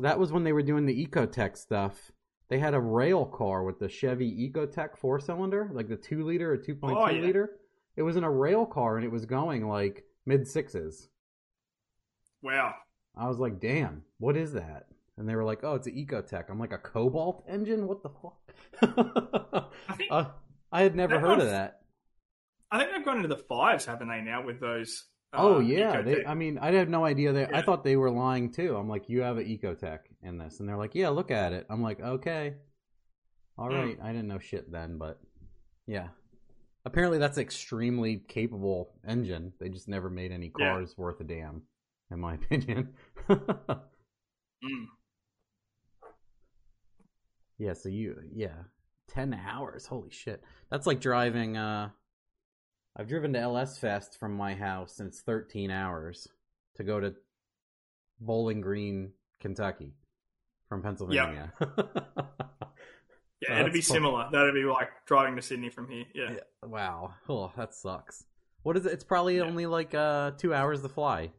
That 0.00 0.18
was 0.18 0.32
when 0.32 0.44
they 0.44 0.52
were 0.52 0.62
doing 0.62 0.86
the 0.86 1.06
Ecotec 1.06 1.56
stuff. 1.56 2.12
They 2.48 2.58
had 2.58 2.72
a 2.74 2.80
rail 2.80 3.26
car 3.26 3.62
with 3.62 3.78
the 3.78 3.88
Chevy 3.88 4.48
Ecotec 4.50 4.96
four 4.96 5.20
cylinder, 5.20 5.68
like 5.72 5.88
the 5.88 5.96
two 5.96 6.24
liter 6.24 6.50
or 6.52 6.56
two 6.56 6.74
point 6.74 6.96
two 6.96 7.02
Oh, 7.04 7.08
yeah. 7.10 7.20
liter. 7.22 7.50
It 7.96 8.02
was 8.02 8.16
in 8.16 8.24
a 8.24 8.30
rail 8.30 8.64
car 8.64 8.96
and 8.96 9.04
it 9.04 9.10
was 9.12 9.26
going 9.26 9.68
like 9.68 10.04
mid 10.24 10.46
sixes. 10.46 11.08
Wow. 12.42 12.74
I 13.16 13.26
was 13.28 13.38
like, 13.38 13.58
"Damn, 13.60 14.02
what 14.18 14.36
is 14.36 14.52
that?" 14.52 14.86
And 15.16 15.28
they 15.28 15.34
were 15.34 15.44
like, 15.44 15.64
"Oh, 15.64 15.74
it's 15.74 15.86
an 15.86 15.94
Ecotec." 15.94 16.44
I'm 16.48 16.58
like, 16.60 16.72
"A 16.72 16.78
Cobalt 16.78 17.44
engine? 17.48 17.86
What 17.88 18.02
the 18.02 18.10
fuck?" 18.10 18.38
I 19.88 19.94
think 19.96 20.08
uh, 20.12 20.26
I 20.70 20.82
had 20.82 20.94
never 20.94 21.18
heard 21.18 21.40
of 21.40 21.46
that. 21.46 21.80
I 22.70 22.78
think 22.78 22.92
they've 22.92 23.04
gone 23.04 23.16
into 23.16 23.28
the 23.28 23.36
fives, 23.48 23.86
haven't 23.86 24.08
they? 24.08 24.20
Now 24.20 24.44
with 24.44 24.60
those. 24.60 25.06
uh, 25.32 25.38
Oh 25.40 25.58
yeah, 25.60 26.02
they, 26.02 26.24
I 26.24 26.34
mean, 26.34 26.58
I 26.58 26.70
had 26.72 26.88
no 26.90 27.04
idea. 27.04 27.32
They, 27.32 27.46
I 27.46 27.62
thought 27.62 27.82
they 27.82 27.96
were 27.96 28.10
lying 28.10 28.52
too. 28.52 28.76
I'm 28.76 28.88
like, 28.88 29.08
you 29.08 29.22
have 29.22 29.38
an 29.38 29.46
Ecotec 29.46 30.00
in 30.22 30.38
this, 30.38 30.60
and 30.60 30.68
they're 30.68 30.76
like, 30.76 30.94
yeah, 30.94 31.08
look 31.08 31.30
at 31.30 31.52
it. 31.52 31.66
I'm 31.70 31.82
like, 31.82 32.00
okay, 32.00 32.54
all 33.56 33.68
Hmm. 33.68 33.74
right. 33.74 33.98
I 34.02 34.12
didn't 34.12 34.28
know 34.28 34.38
shit 34.38 34.70
then, 34.70 34.98
but 34.98 35.18
yeah. 35.86 36.08
Apparently, 36.84 37.18
that's 37.18 37.36
an 37.36 37.42
extremely 37.42 38.18
capable 38.28 38.94
engine. 39.06 39.52
They 39.58 39.68
just 39.68 39.88
never 39.88 40.08
made 40.08 40.30
any 40.30 40.52
Yeah. 40.58 40.74
cars 40.74 40.96
worth 40.96 41.20
a 41.20 41.24
damn, 41.24 41.62
in 42.10 42.20
my 42.20 42.34
opinion. 42.40 42.94
Mm. 43.28 44.86
yeah. 47.58 47.72
So 47.72 47.88
you, 47.88 48.16
yeah, 48.34 48.54
ten 49.08 49.34
hours. 49.34 49.86
Holy 49.86 50.10
shit. 50.10 50.42
That's 50.70 50.86
like 50.86 51.00
driving. 51.00 51.56
uh 51.56 51.90
I've 52.96 53.08
driven 53.08 53.32
to 53.34 53.38
LS 53.38 53.78
Fest 53.78 54.18
from 54.18 54.34
my 54.34 54.54
house, 54.54 54.98
and 54.98 55.08
it's 55.08 55.20
13 55.20 55.70
hours 55.70 56.26
to 56.74 56.82
go 56.82 56.98
to 56.98 57.14
Bowling 58.20 58.60
Green, 58.60 59.12
Kentucky, 59.38 59.94
from 60.68 60.82
Pennsylvania. 60.82 61.52
Yeah, 61.60 61.68
Oh, 63.50 63.60
it'd 63.60 63.72
be 63.72 63.78
that's 63.78 63.86
fu- 63.86 63.94
similar. 63.94 64.28
That'd 64.32 64.52
be 64.52 64.64
like 64.64 64.88
driving 65.06 65.36
to 65.36 65.42
Sydney 65.42 65.70
from 65.70 65.88
here. 65.88 66.06
Yeah. 66.12 66.30
Yeah, 66.32 66.40
wow. 66.68 67.14
Oh, 67.28 67.52
that 67.56 67.72
sucks. 67.72 68.24
What 68.64 68.76
is 68.76 68.84
it? 68.84 68.92
It's 68.94 69.04
probably 69.04 69.36
Yeah. 69.36 69.44
only 69.44 69.66
like 69.66 69.94
uh 69.94 70.32
two 70.32 70.52
hours 70.52 70.82
to 70.82 70.88
fly. 70.88 71.30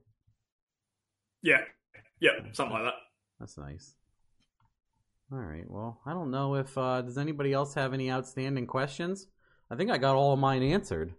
Yeah. 1.41 1.61
Yeah. 2.19 2.31
Something 2.53 2.73
like 2.75 2.83
that. 2.85 2.93
That's 3.39 3.57
nice. 3.57 3.95
All 5.31 5.37
right. 5.39 5.69
Well, 5.69 5.99
I 6.05 6.13
don't 6.13 6.31
know 6.31 6.55
if 6.55 6.77
uh 6.77 7.01
does 7.01 7.17
anybody 7.17 7.53
else 7.53 7.73
have 7.75 7.93
any 7.93 8.11
outstanding 8.11 8.67
questions. 8.67 9.27
I 9.71 9.75
think 9.75 9.91
I 9.91 9.97
got 9.97 10.15
all 10.15 10.33
of 10.33 10.39
mine 10.39 10.63
answered 10.63 11.13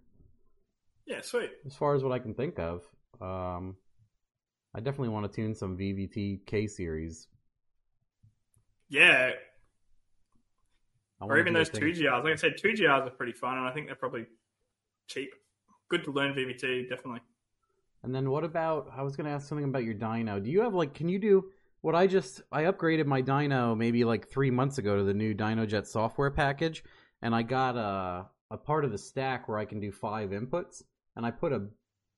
Yeah. 1.06 1.20
Sweet. 1.22 1.50
as 1.66 1.74
far 1.76 1.94
as 1.94 2.02
what 2.02 2.12
I 2.12 2.18
can 2.18 2.34
think 2.34 2.58
of. 2.58 2.82
Um, 3.20 3.76
I 4.74 4.80
definitely 4.80 5.08
want 5.10 5.30
to 5.30 5.34
tune 5.34 5.54
some 5.54 5.76
VVT 5.76 6.46
K 6.46 6.66
series. 6.66 7.28
Yeah. 8.88 9.30
Or 11.20 11.38
even 11.38 11.52
those 11.52 11.68
two 11.68 11.92
GRs. 11.92 12.24
Like 12.24 12.32
I 12.32 12.36
said, 12.36 12.56
two 12.56 12.68
GRs 12.70 13.06
are 13.06 13.10
pretty 13.10 13.32
fun, 13.32 13.58
and 13.58 13.66
I 13.66 13.72
think 13.72 13.86
they're 13.86 13.94
probably 13.94 14.24
cheap. 15.06 15.30
Good 15.90 16.02
to 16.04 16.12
learn 16.12 16.34
VVT, 16.34 16.88
definitely. 16.88 17.20
And 18.02 18.14
then 18.14 18.30
what 18.30 18.44
about? 18.44 18.90
I 18.96 19.02
was 19.02 19.16
going 19.16 19.26
to 19.26 19.32
ask 19.32 19.48
something 19.48 19.64
about 19.64 19.84
your 19.84 19.94
dyno. 19.94 20.42
Do 20.42 20.50
you 20.50 20.60
have 20.62 20.74
like? 20.74 20.94
Can 20.94 21.08
you 21.08 21.18
do 21.18 21.50
what 21.82 21.94
I 21.94 22.06
just? 22.06 22.42
I 22.50 22.62
upgraded 22.62 23.06
my 23.06 23.20
dyno 23.22 23.76
maybe 23.76 24.04
like 24.04 24.28
three 24.28 24.50
months 24.50 24.78
ago 24.78 24.96
to 24.96 25.02
the 25.02 25.14
new 25.14 25.34
DynoJet 25.34 25.86
software 25.86 26.30
package, 26.30 26.82
and 27.22 27.34
I 27.34 27.42
got 27.42 27.76
a 27.76 28.26
a 28.52 28.56
part 28.56 28.84
of 28.84 28.90
the 28.90 28.98
stack 28.98 29.48
where 29.48 29.58
I 29.58 29.64
can 29.64 29.80
do 29.80 29.92
five 29.92 30.30
inputs, 30.30 30.82
and 31.16 31.24
I 31.26 31.30
put 31.30 31.52
a 31.52 31.66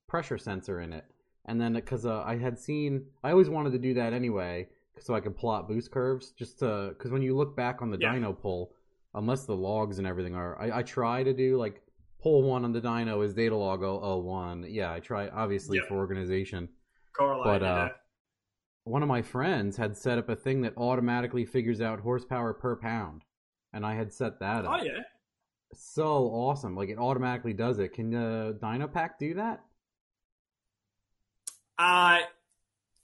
pressure 0.08 0.38
sensor 0.38 0.80
in 0.80 0.92
it. 0.92 1.04
And 1.46 1.60
then 1.60 1.72
because 1.74 2.06
uh, 2.06 2.22
I 2.22 2.36
had 2.36 2.56
seen, 2.58 3.04
I 3.24 3.32
always 3.32 3.50
wanted 3.50 3.72
to 3.72 3.78
do 3.78 3.94
that 3.94 4.12
anyway, 4.12 4.68
so 5.00 5.14
I 5.14 5.20
could 5.20 5.36
plot 5.36 5.66
boost 5.68 5.90
curves. 5.90 6.30
Just 6.30 6.60
to 6.60 6.90
because 6.96 7.10
when 7.10 7.22
you 7.22 7.36
look 7.36 7.56
back 7.56 7.82
on 7.82 7.90
the 7.90 7.98
Yeah. 8.00 8.14
dyno 8.14 8.38
pull, 8.38 8.72
unless 9.14 9.46
the 9.46 9.56
logs 9.56 9.98
and 9.98 10.06
everything 10.06 10.36
are, 10.36 10.56
I, 10.60 10.78
I 10.78 10.82
try 10.84 11.24
to 11.24 11.34
do 11.34 11.56
like 11.56 11.81
pull 12.22 12.42
one 12.42 12.64
on 12.64 12.72
the 12.72 12.80
dyno 12.80 13.24
is 13.24 13.34
data 13.34 13.56
log 13.56 13.80
001. 13.80 14.66
Yeah, 14.68 14.92
I 14.92 15.00
try 15.00 15.28
obviously 15.28 15.80
for 15.88 15.96
organization. 15.96 16.68
Correlate. 17.16 17.44
But, 17.44 17.62
uh, 17.62 17.88
One 18.84 19.02
of 19.02 19.08
my 19.08 19.22
friends 19.22 19.76
had 19.76 19.96
set 19.96 20.18
up 20.18 20.28
a 20.28 20.36
thing 20.36 20.62
that 20.62 20.76
automatically 20.76 21.44
figures 21.44 21.80
out 21.80 22.00
horsepower 22.00 22.54
per 22.54 22.76
pound, 22.76 23.22
and 23.72 23.84
I 23.86 23.94
had 23.94 24.12
set 24.12 24.40
that 24.40 24.64
up. 24.64 24.80
oh 24.80 24.84
yeah. 24.84 25.00
So 25.74 26.24
awesome! 26.26 26.74
Like 26.76 26.88
it 26.90 26.98
automatically 26.98 27.54
does 27.54 27.78
it. 27.78 27.94
Can 27.94 28.10
the 28.10 28.58
Dynapack 28.62 29.18
do 29.18 29.34
that? 29.34 29.64
Uh, 31.78 32.18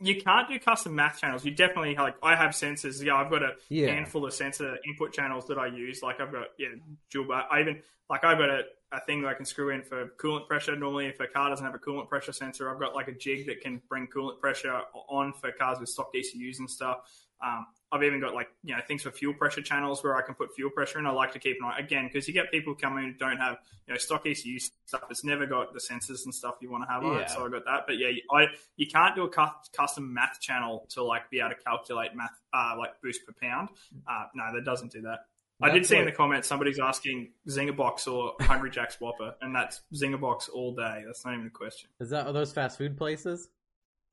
you 0.01 0.21
can't 0.21 0.49
do 0.49 0.59
custom 0.59 0.95
math 0.95 1.19
channels. 1.21 1.45
You 1.45 1.51
definitely 1.51 1.95
like. 1.97 2.17
I 2.23 2.37
have 2.37 2.51
sensors. 2.51 3.03
Yeah, 3.03 3.15
I've 3.17 3.31
got 3.31 3.43
a 3.43 3.53
Yeah. 3.69 3.89
handful 3.89 4.27
of 4.27 4.33
sensor 4.35 4.77
input 4.87 5.13
channels 5.13 5.47
that 5.47 5.59
I 5.59 5.67
use. 5.69 6.03
Like 6.03 6.21
I've 6.21 6.31
got 6.33 6.49
yeah, 6.59 6.69
dual. 7.11 7.33
I 7.33 7.61
even 7.61 7.83
like 8.11 8.25
I've 8.25 8.39
got 8.39 8.51
a, 8.51 8.63
a 8.93 9.01
thing 9.01 9.21
that 9.23 9.29
I 9.29 9.35
can 9.35 9.45
screw 9.45 9.71
in 9.71 9.83
for 9.83 10.07
coolant 10.21 10.49
pressure. 10.49 10.75
Normally, 10.77 11.07
if 11.07 11.21
a 11.21 11.27
car 11.27 11.51
doesn't 11.51 11.65
have 11.65 11.75
a 11.75 11.79
coolant 11.79 12.09
pressure 12.09 12.33
sensor, 12.33 12.71
I've 12.71 12.81
got 12.81 12.95
like 12.95 13.09
a 13.09 13.13
jig 13.13 13.47
that 13.47 13.61
can 13.61 13.83
bring 13.89 14.07
coolant 14.09 14.41
pressure 14.41 14.81
on 15.09 15.33
for 15.35 15.53
cars 15.53 15.79
with 15.79 15.89
stock 15.91 16.11
ECUs 16.15 16.59
and 16.59 16.71
stuff. 16.71 16.99
Um, 17.45 17.67
I've 17.93 18.03
even 18.03 18.21
got 18.21 18.35
like 18.35 18.49
you 18.65 18.75
know 18.75 18.83
things 18.89 19.03
for 19.03 19.11
fuel 19.13 19.33
pressure 19.33 19.63
channels 19.63 20.03
where 20.03 20.17
I 20.17 20.23
can 20.23 20.35
put 20.35 20.53
fuel 20.57 20.71
pressure 20.71 20.99
in. 20.99 21.07
I 21.07 21.11
like 21.11 21.33
to 21.35 21.39
keep 21.39 21.57
an 21.61 21.67
eye 21.67 21.79
again 21.79 22.09
because 22.13 22.27
you 22.27 22.35
get 22.35 22.51
people 22.51 22.75
coming 22.75 23.05
who 23.05 23.13
don't 23.13 23.37
have 23.37 23.59
you 23.87 23.95
know 23.95 23.99
stock 23.99 24.27
ECU 24.27 24.59
stuff. 24.59 25.05
It's 25.09 25.23
never 25.25 25.47
got 25.47 25.73
the 25.73 25.79
sensors 25.79 26.25
and 26.25 26.35
stuff 26.35 26.57
you 26.61 26.71
want 26.71 26.85
to 26.85 26.93
have 26.93 27.05
on 27.05 27.13
Yeah. 27.15 27.21
it. 27.21 27.31
So 27.31 27.47
I 27.47 27.49
got 27.49 27.65
that. 27.67 27.85
But 27.87 27.99
yeah, 27.99 28.09
I 28.33 28.47
you 28.77 28.87
can't 28.89 29.15
do 29.15 29.23
a 29.25 29.29
cu- 29.29 29.47
custom 29.73 30.13
math 30.13 30.41
channel 30.41 30.87
to 30.91 31.05
like 31.05 31.31
be 31.31 31.39
able 31.41 31.51
to 31.51 31.57
calculate 31.57 32.15
math 32.17 32.33
uh, 32.53 32.75
like 32.79 33.01
boost 33.03 33.25
per 33.25 33.33
pound. 33.41 33.69
Uh, 34.11 34.25
no, 34.35 34.53
that 34.55 34.65
doesn't 34.65 34.91
do 34.91 35.03
that. 35.03 35.21
I 35.61 35.71
did 35.71 35.87
see 35.87 35.97
in 35.97 36.05
the 36.05 36.13
comments 36.13 36.47
somebody's 36.47 36.79
asking 36.79 37.33
Zinger 37.49 37.77
Box 37.77 38.07
or 38.07 38.35
Hungry 38.41 38.71
Jack's 38.71 39.01
Whopper, 39.01 39.35
and 39.41 39.55
that's 39.55 39.81
Zinger 39.95 40.21
Box 40.21 40.49
all 40.49 40.75
day. 40.75 41.03
That's 41.07 41.25
not 41.25 41.35
even 41.35 41.47
a 41.47 41.51
question. 41.51 41.91
Is 42.01 42.11
that 42.11 42.27
are 42.27 42.33
those 42.33 42.53
fast 42.53 42.79
food 42.79 42.97
places? 42.97 43.49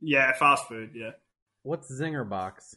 Yeah, 0.01 0.31
fast 0.33 0.67
food. 0.67 0.91
Yeah, 0.95 1.11
What's 1.63 1.91
Zinger 1.91 2.27
Box? 2.27 2.75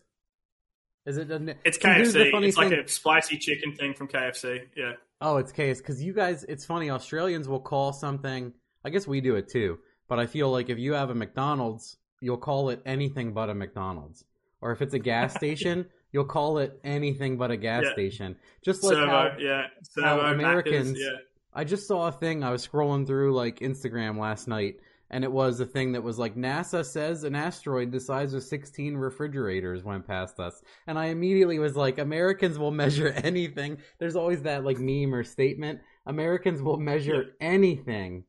Is 1.07 1.17
it? 1.17 1.31
it- 1.31 1.57
it's 1.65 1.81
See, 1.81 1.89
here's 1.89 2.13
the 2.13 2.19
KFC. 2.31 2.45
It's 2.45 2.57
like 2.59 2.73
a 2.73 2.87
spicy 2.89 3.39
chicken 3.39 3.75
thing 3.75 3.95
from 3.95 4.09
KFC. 4.09 4.67
Yeah, 4.77 4.93
Oh, 5.21 5.39
it's 5.39 5.53
case 5.53 5.79
because 5.81 6.03
you 6.03 6.13
guys. 6.13 6.45
It's 6.45 6.65
funny. 6.67 6.91
Australians 6.91 7.49
will 7.49 7.61
call 7.61 7.93
something. 7.93 8.53
I 8.85 8.91
guess 8.91 9.07
we 9.07 9.21
do 9.21 9.37
it 9.37 9.49
too. 9.49 9.79
But 10.09 10.19
I 10.19 10.27
feel 10.27 10.51
like 10.51 10.69
if 10.71 10.79
you 10.79 10.93
have 10.93 11.11
a 11.11 11.15
McDonald's, 11.15 11.97
you'll 12.21 12.37
call 12.39 12.69
it 12.71 12.83
anything 12.87 13.33
but 13.33 13.49
a 13.51 13.55
McDonald's. 13.55 14.25
Or 14.61 14.73
if 14.73 14.83
it's 14.83 14.95
a 14.95 14.99
gas 14.99 15.35
station, 15.37 15.87
you'll 16.12 16.25
call 16.25 16.59
it 16.59 16.78
anything 16.85 17.37
but 17.37 17.51
a 17.51 17.57
gas 17.57 17.85
Yeah. 17.87 17.93
station. 17.93 18.37
Just 18.62 18.83
like 18.83 18.95
servo. 18.95 19.07
how 19.07 19.37
yeah, 19.39 19.67
how. 20.01 20.20
Americans-. 20.20 20.99
Yeah, 21.01 21.17
I 21.53 21.65
just 21.65 21.87
saw 21.87 22.09
a 22.09 22.12
thing. 22.12 22.43
I 22.45 22.51
was 22.51 22.67
scrolling 22.67 23.07
through 23.07 23.35
like 23.35 23.61
Instagram 23.61 24.19
last 24.19 24.49
night, 24.49 24.77
and 25.11 25.25
it 25.25 25.33
was 25.33 25.61
a 25.61 25.67
thing 25.67 25.93
that 25.93 26.03
was 26.03 26.19
like 26.19 26.37
NASA 26.37 26.85
says 26.85 27.25
an 27.25 27.35
asteroid 27.35 27.91
the 27.93 28.01
size 28.01 28.35
of 28.35 28.43
16 28.43 28.95
refrigerators 28.97 29.83
went 29.85 30.07
past 30.07 30.39
us, 30.41 30.62
and 30.87 30.99
I 30.99 31.07
immediately 31.07 31.59
was 31.59 31.77
like, 31.77 31.99
Americans 31.99 32.59
will 32.59 32.70
measure 32.70 33.09
anything. 33.25 33.78
There's 33.99 34.17
always 34.17 34.43
that 34.43 34.65
like 34.65 34.78
meme 34.78 35.15
or 35.15 35.25
statement. 35.25 35.81
Americans 36.07 36.62
will 36.62 36.78
measure 36.78 37.33
anything 37.41 38.25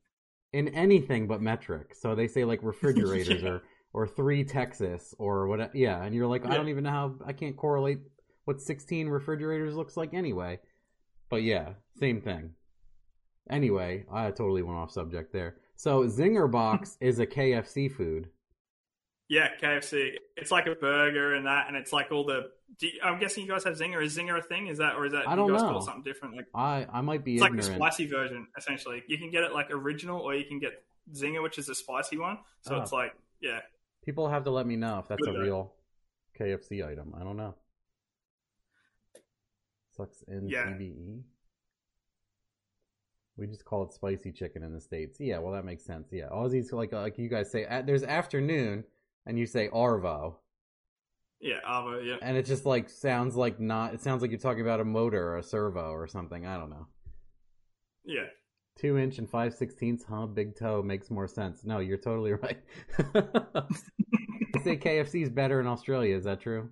in 0.52 0.68
anything 0.70 1.28
but 1.28 1.42
metric. 1.42 1.94
So 1.96 2.16
they 2.16 2.28
say 2.28 2.44
like 2.44 2.60
refrigerators 2.64 3.42
Yeah. 3.44 3.50
or 3.50 3.62
or 3.94 4.08
three 4.08 4.44
Texas 4.44 5.14
or 5.18 5.48
what? 5.48 5.76
Yeah, 5.76 6.04
and 6.04 6.14
you're 6.16 6.28
like, 6.28 6.46
I 6.46 6.56
don't 6.56 6.70
even 6.70 6.84
know 6.84 6.92
how 6.92 7.16
I 7.26 7.34
can't 7.34 7.56
correlate 7.58 8.00
what 8.46 8.62
16 8.62 9.08
refrigerators 9.10 9.76
looks 9.76 9.96
like 9.98 10.14
anyway. 10.14 10.60
But 11.30 11.44
yeah, 11.44 11.74
same 12.00 12.22
thing. 12.22 12.52
Anyway, 13.50 14.06
I 14.12 14.30
totally 14.32 14.62
went 14.62 14.78
off 14.78 14.92
subject 14.92 15.34
there. 15.34 15.56
So 15.76 16.04
Zinger 16.04 16.50
Box 16.60 16.98
is 17.02 17.20
a 17.20 17.26
KFC 17.26 17.92
food. 17.92 18.30
yeah, 19.28 19.48
KFC. 19.62 20.12
It's 20.38 20.52
like 20.52 20.68
a 20.68 20.76
burger 20.76 21.34
and 21.36 21.46
that, 21.46 21.68
and 21.68 21.76
it's 21.76 21.92
like 21.94 22.12
all 22.12 22.26
the. 22.26 22.50
Do 22.80 22.86
you, 22.88 22.94
I'm 23.04 23.20
guessing 23.20 23.46
you 23.46 23.50
guys 23.52 23.64
have 23.64 23.76
Zinger. 23.78 24.04
Is 24.04 24.16
Zinger 24.16 24.38
a 24.38 24.42
thing? 24.44 24.68
Is 24.68 24.78
that 24.78 24.96
or 24.96 25.06
is 25.08 25.14
that 25.14 25.28
I 25.28 25.36
don't 25.36 25.48
you 25.48 25.54
guys 25.54 25.64
know. 25.64 25.70
call 25.72 25.82
something 25.82 26.04
different? 26.04 26.36
Like 26.36 26.46
I 26.54 26.86
I 26.94 27.02
might 27.02 27.26
be 27.26 27.34
it's 27.34 27.42
like 27.42 27.56
the 27.56 27.64
spicy 27.64 28.06
version 28.06 28.46
essentially. 28.58 29.02
You 29.08 29.18
can 29.18 29.32
get 29.32 29.44
it 29.44 29.52
like 29.54 29.72
original, 29.72 30.20
or 30.22 30.36
you 30.36 30.46
can 30.46 30.60
get 30.60 30.84
Zinger, 31.14 31.42
which 31.42 31.58
is 31.58 31.68
a 31.70 31.76
spicy 31.76 32.18
one. 32.20 32.38
So 32.62 32.76
Oh. 32.76 32.82
it's 32.82 32.92
like 32.92 33.14
yeah, 33.42 33.62
People 34.10 34.28
have 34.28 34.44
to 34.46 34.50
let 34.50 34.66
me 34.66 34.76
know 34.76 34.98
if 34.98 35.08
that's 35.08 35.28
a 35.28 35.32
real 35.40 35.72
KFC 36.40 36.84
item. 36.84 37.14
I 37.16 37.24
don't 37.24 37.38
know. 37.38 37.54
Sucks 39.96 40.24
in 40.24 40.50
Yeah. 40.50 40.66
CBE. 40.66 41.22
We 43.38 43.46
just 43.46 43.66
call 43.66 43.84
it 43.84 43.94
spicy 43.94 44.32
chicken 44.32 44.64
in 44.64 44.74
the 44.74 44.82
states. 44.82 45.20
Yeah, 45.20 45.38
well 45.38 45.54
that 45.54 45.64
makes 45.64 45.86
sense. 45.86 46.08
Yeah, 46.12 46.28
Aussies 46.30 46.72
like 46.74 46.92
like 46.92 47.20
you 47.20 47.30
guys 47.30 47.52
say. 47.52 47.68
"Ah, 47.70 47.84
There's 47.84 48.02
afternoon, 48.02 48.84
and 49.28 49.38
you 49.38 49.46
say 49.46 49.70
arvo, 49.70 50.38
Yeah, 51.40 51.60
Arvo. 51.64 52.04
Yeah. 52.04 52.18
and 52.24 52.36
it 52.36 52.48
just 52.48 52.66
like 52.66 52.90
sounds 52.90 53.36
like 53.36 53.60
not. 53.60 53.94
It 53.94 54.02
sounds 54.02 54.24
like 54.24 54.32
you're 54.32 54.40
talking 54.40 54.62
about 54.64 54.80
a 54.80 54.86
motor 54.86 55.24
or 55.34 55.38
a 55.38 55.44
servo 55.44 55.92
or 55.92 56.08
something. 56.08 56.48
I 56.48 56.58
don't 56.58 56.72
know. 56.72 56.88
Yeah. 58.04 58.26
Two 58.80 58.98
inch 58.98 59.18
and 59.18 59.30
five 59.30 59.54
sixteenths, 59.54 60.06
huh? 60.08 60.26
Big 60.26 60.56
toe 60.56 60.82
makes 60.82 61.10
more 61.12 61.28
sense. 61.28 61.66
No, 61.66 61.80
you're 61.80 61.98
totally 61.98 62.32
right. 62.46 62.60
they 64.54 64.60
say 64.64 64.78
KFC 64.78 65.24
is 65.24 65.30
better 65.30 65.60
in 65.60 65.68
Australia. 65.68 66.16
Is 66.16 66.24
that 66.24 66.40
true? 66.42 66.70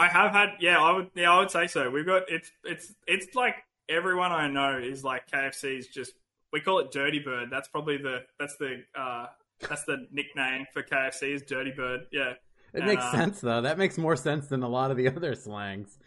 I 0.00 0.06
have 0.06 0.30
had, 0.30 0.50
yeah, 0.60 0.80
I 0.80 0.92
would, 0.92 1.10
yeah, 1.16 1.32
I 1.32 1.40
would 1.40 1.50
say 1.50 1.66
so. 1.66 1.90
We've 1.90 2.06
got 2.06 2.22
it's, 2.28 2.52
it's, 2.62 2.94
it's 3.08 3.34
like 3.34 3.56
everyone 3.88 4.30
I 4.30 4.48
know 4.48 4.78
is 4.78 5.02
like 5.04 5.28
KFC 5.28 5.78
is 5.78 5.88
just. 5.88 6.12
We 6.52 6.60
call 6.60 6.78
it 6.78 6.90
Dirty 6.92 7.18
Bird. 7.18 7.48
That's 7.50 7.68
probably 7.68 7.98
the 7.98 8.20
that's 8.38 8.56
the 8.56 8.82
uh 8.98 9.26
that's 9.68 9.84
the 9.84 10.06
nickname 10.10 10.66
for 10.72 10.82
KFC 10.82 11.34
is 11.34 11.42
Dirty 11.42 11.72
Bird. 11.72 12.06
Yeah, 12.10 12.30
It 12.72 12.80
And, 12.80 12.86
makes 12.86 13.02
uh, 13.04 13.12
sense 13.12 13.40
though. 13.42 13.60
That 13.60 13.76
makes 13.76 13.98
more 13.98 14.16
sense 14.16 14.46
than 14.46 14.62
a 14.62 14.68
lot 14.68 14.90
of 14.90 14.96
the 14.96 15.08
other 15.08 15.34
slangs. 15.34 15.98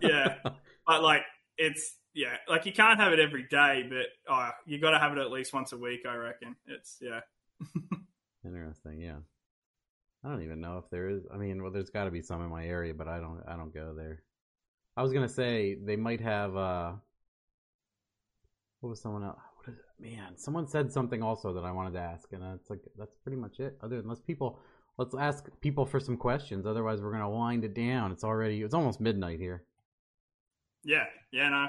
yeah. 0.00 0.36
but 0.86 1.02
like 1.02 1.22
it's 1.58 1.96
yeah, 2.14 2.36
like 2.48 2.66
you 2.66 2.72
can't 2.72 2.98
have 2.98 3.12
it 3.12 3.20
every 3.20 3.44
day, 3.44 3.84
but 3.88 4.06
oh, 4.32 4.50
you 4.66 4.78
got 4.80 4.90
to 4.90 4.98
have 4.98 5.12
it 5.12 5.18
at 5.18 5.30
least 5.30 5.52
once 5.52 5.72
a 5.72 5.76
week. 5.76 6.00
I 6.08 6.16
reckon 6.16 6.56
it's 6.66 6.98
yeah. 7.00 7.20
Interesting. 8.44 9.00
Yeah. 9.00 9.18
I 10.24 10.28
don't 10.28 10.42
even 10.42 10.60
know 10.60 10.78
if 10.78 10.90
there 10.90 11.08
is. 11.08 11.22
I 11.32 11.36
mean, 11.36 11.62
well, 11.62 11.72
there's 11.72 11.90
got 11.90 12.04
to 12.04 12.10
be 12.10 12.20
some 12.20 12.42
in 12.42 12.50
my 12.50 12.64
area, 12.66 12.92
but 12.94 13.08
I 13.08 13.20
don't. 13.20 13.42
I 13.46 13.56
don't 13.56 13.72
go 13.72 13.94
there. 13.94 14.22
I 14.96 15.02
was 15.02 15.12
gonna 15.12 15.28
say 15.28 15.76
they 15.76 15.96
might 15.96 16.20
have. 16.20 16.56
uh 16.56 16.92
What 18.80 18.90
was 18.90 19.00
someone 19.00 19.24
else? 19.24 19.38
What 19.56 19.68
is 19.72 19.78
it? 19.78 19.84
Man, 19.98 20.36
someone 20.36 20.66
said 20.66 20.92
something 20.92 21.22
also 21.22 21.52
that 21.54 21.64
I 21.64 21.72
wanted 21.72 21.92
to 21.94 22.00
ask, 22.00 22.32
and 22.32 22.42
it's 22.54 22.68
like 22.68 22.80
that's 22.98 23.16
pretty 23.22 23.38
much 23.38 23.60
it. 23.60 23.78
Other 23.82 23.98
unless 23.98 24.20
people, 24.20 24.58
let's 24.98 25.14
ask 25.14 25.48
people 25.60 25.86
for 25.86 26.00
some 26.00 26.16
questions. 26.16 26.66
Otherwise, 26.66 27.00
we're 27.00 27.12
gonna 27.12 27.30
wind 27.30 27.64
it 27.64 27.74
down. 27.74 28.12
It's 28.12 28.24
already. 28.24 28.62
It's 28.62 28.74
almost 28.74 29.00
midnight 29.00 29.38
here. 29.38 29.64
Yeah, 30.84 31.04
yeah, 31.32 31.48
no. 31.50 31.66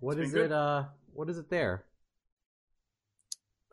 What 0.00 0.18
is 0.18 0.34
it? 0.34 0.52
Uh, 0.52 0.84
what 1.12 1.28
is 1.28 1.38
it 1.38 1.48
there? 1.50 1.84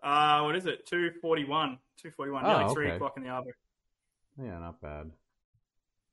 Uh, 0.01 0.41
what 0.43 0.55
is 0.55 0.65
it? 0.65 0.85
Two 0.85 1.11
forty 1.21 1.45
one. 1.45 1.79
Two 1.97 2.11
forty 2.11 2.31
one. 2.31 2.45
Oh, 2.45 2.57
Nearly 2.59 2.73
three 2.73 2.89
o'clock 2.91 3.13
in 3.17 3.23
the 3.23 3.29
hour. 3.29 3.43
Yeah, 4.41 4.59
not 4.59 4.81
bad. 4.81 5.11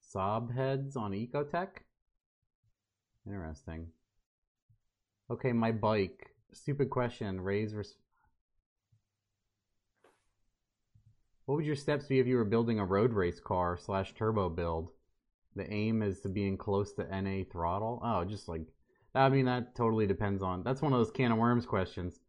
Sob 0.01 0.53
heads 0.53 0.97
on 0.97 1.13
Ecotec? 1.13 1.69
Interesting. 3.27 3.87
Okay, 5.31 5.53
my 5.53 5.73
bike. 5.73 6.31
Stupid 6.53 6.91
question. 6.91 7.41
Raise 7.41 7.75
res- 7.75 7.95
What 11.47 11.57
would 11.57 11.65
your 11.65 11.77
steps 11.77 12.07
be 12.07 12.19
if 12.21 12.27
you 12.27 12.37
were 12.37 12.45
building 12.45 12.79
a 12.79 12.85
road 12.85 13.13
race 13.13 13.41
car 13.41 13.77
slash 13.77 14.15
turbo 14.15 14.49
build? 14.49 14.91
The 15.57 15.73
aim 15.73 16.03
is 16.03 16.21
to 16.21 16.29
being 16.29 16.57
close 16.57 16.93
to 16.93 17.05
NA 17.23 17.43
throttle? 17.51 18.01
Oh, 18.05 18.25
just 18.25 18.49
like 18.49 18.63
I 19.15 19.29
mean 19.29 19.47
that 19.47 19.75
totally 19.75 20.07
depends 20.07 20.43
on 20.43 20.63
that's 20.63 20.83
one 20.83 20.93
of 20.93 20.99
those 20.99 21.11
can 21.11 21.33
of 21.33 21.39
worms 21.39 21.67
questions. 21.67 22.21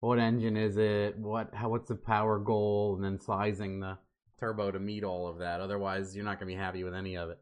What 0.00 0.18
engine 0.18 0.56
is 0.56 0.76
it? 0.76 1.18
What 1.18 1.54
how 1.54 1.70
what's 1.70 1.88
the 1.88 1.96
power 1.96 2.38
goal? 2.38 2.94
And 2.94 3.04
then 3.04 3.18
sizing 3.18 3.80
the 3.80 3.98
turbo 4.38 4.70
to 4.70 4.78
meet 4.78 5.04
all 5.04 5.26
of 5.26 5.38
that. 5.38 5.60
Otherwise, 5.60 6.14
you're 6.14 6.24
not 6.24 6.38
going 6.38 6.48
to 6.48 6.54
be 6.54 6.60
happy 6.60 6.84
with 6.84 6.94
any 6.94 7.16
of 7.16 7.30
it. 7.30 7.38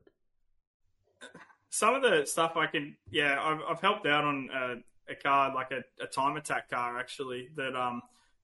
Some 1.69 1.95
of 1.95 2.03
the 2.03 2.25
stuff 2.25 2.57
I 2.57 2.67
can, 2.67 2.97
yeah, 3.11 3.39
I've, 3.43 3.61
I've 3.69 3.81
helped 3.81 4.07
out 4.07 4.25
on 4.25 4.49
a, 4.55 5.13
a 5.13 5.15
car 5.15 5.55
like 5.55 5.73
a, 5.73 5.83
a 6.03 6.07
time 6.07 6.37
attack 6.37 6.71
car 6.71 6.99
actually 6.99 7.49
that 7.57 7.77
um 7.77 8.01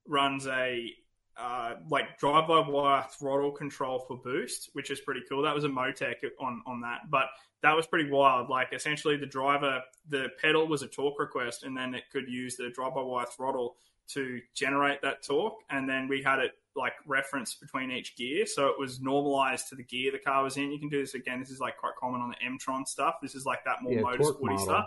runs 0.07 0.47
a 0.47 0.93
uh, 1.37 1.75
like 1.89 2.19
drive-by-wire 2.19 3.07
throttle 3.11 3.51
control 3.51 4.01
for 4.01 4.17
boost, 4.19 4.71
which 4.75 4.91
is 4.91 5.01
pretty 5.01 5.23
cool. 5.29 5.43
That 5.43 5.55
was 5.55 5.65
a 5.65 5.69
Motec 5.69 6.17
on 6.41 6.63
on 6.67 6.81
that, 6.83 7.11
but 7.11 7.27
that 7.63 7.75
was 7.75 7.87
pretty 7.87 8.11
wild. 8.11 8.49
Like 8.49 8.73
essentially, 8.73 9.17
the 9.17 9.27
driver, 9.27 9.81
the 10.09 10.29
pedal 10.41 10.67
was 10.67 10.83
a 10.83 10.89
torque 10.89 11.19
request, 11.19 11.65
and 11.65 11.77
then 11.77 11.95
it 11.95 12.05
could 12.13 12.29
use 12.29 12.57
the 12.57 12.71
drive-by-wire 12.71 13.27
throttle 13.35 13.77
to 14.09 14.41
generate 14.55 15.01
that 15.03 15.23
torque, 15.23 15.61
and 15.71 15.89
then 15.89 16.09
we 16.09 16.23
had 16.23 16.39
it 16.39 16.53
like 16.75 16.95
reference 17.07 17.55
between 17.55 17.91
each 17.91 18.17
gear, 18.17 18.47
so 18.47 18.67
it 18.67 18.79
was 18.79 19.01
normalized 19.01 19.69
to 19.69 19.75
the 19.75 19.85
gear 19.85 20.11
the 20.11 20.19
car 20.19 20.43
was 20.43 20.57
in. 20.57 20.73
You 20.73 20.79
can 20.79 20.89
do 20.89 21.01
this 21.01 21.15
again. 21.15 21.39
This 21.39 21.51
is 21.51 21.61
like 21.61 21.77
quite 21.77 21.95
common 21.99 22.21
on 22.21 22.31
the 22.31 22.37
Emtron 22.37 22.87
stuff. 22.87 23.17
This 23.23 23.35
is 23.35 23.45
like 23.47 23.65
that 23.65 23.83
more 23.83 23.93
Yeah, 23.93 24.01
motorsporty 24.01 24.59
stuff. 24.59 24.87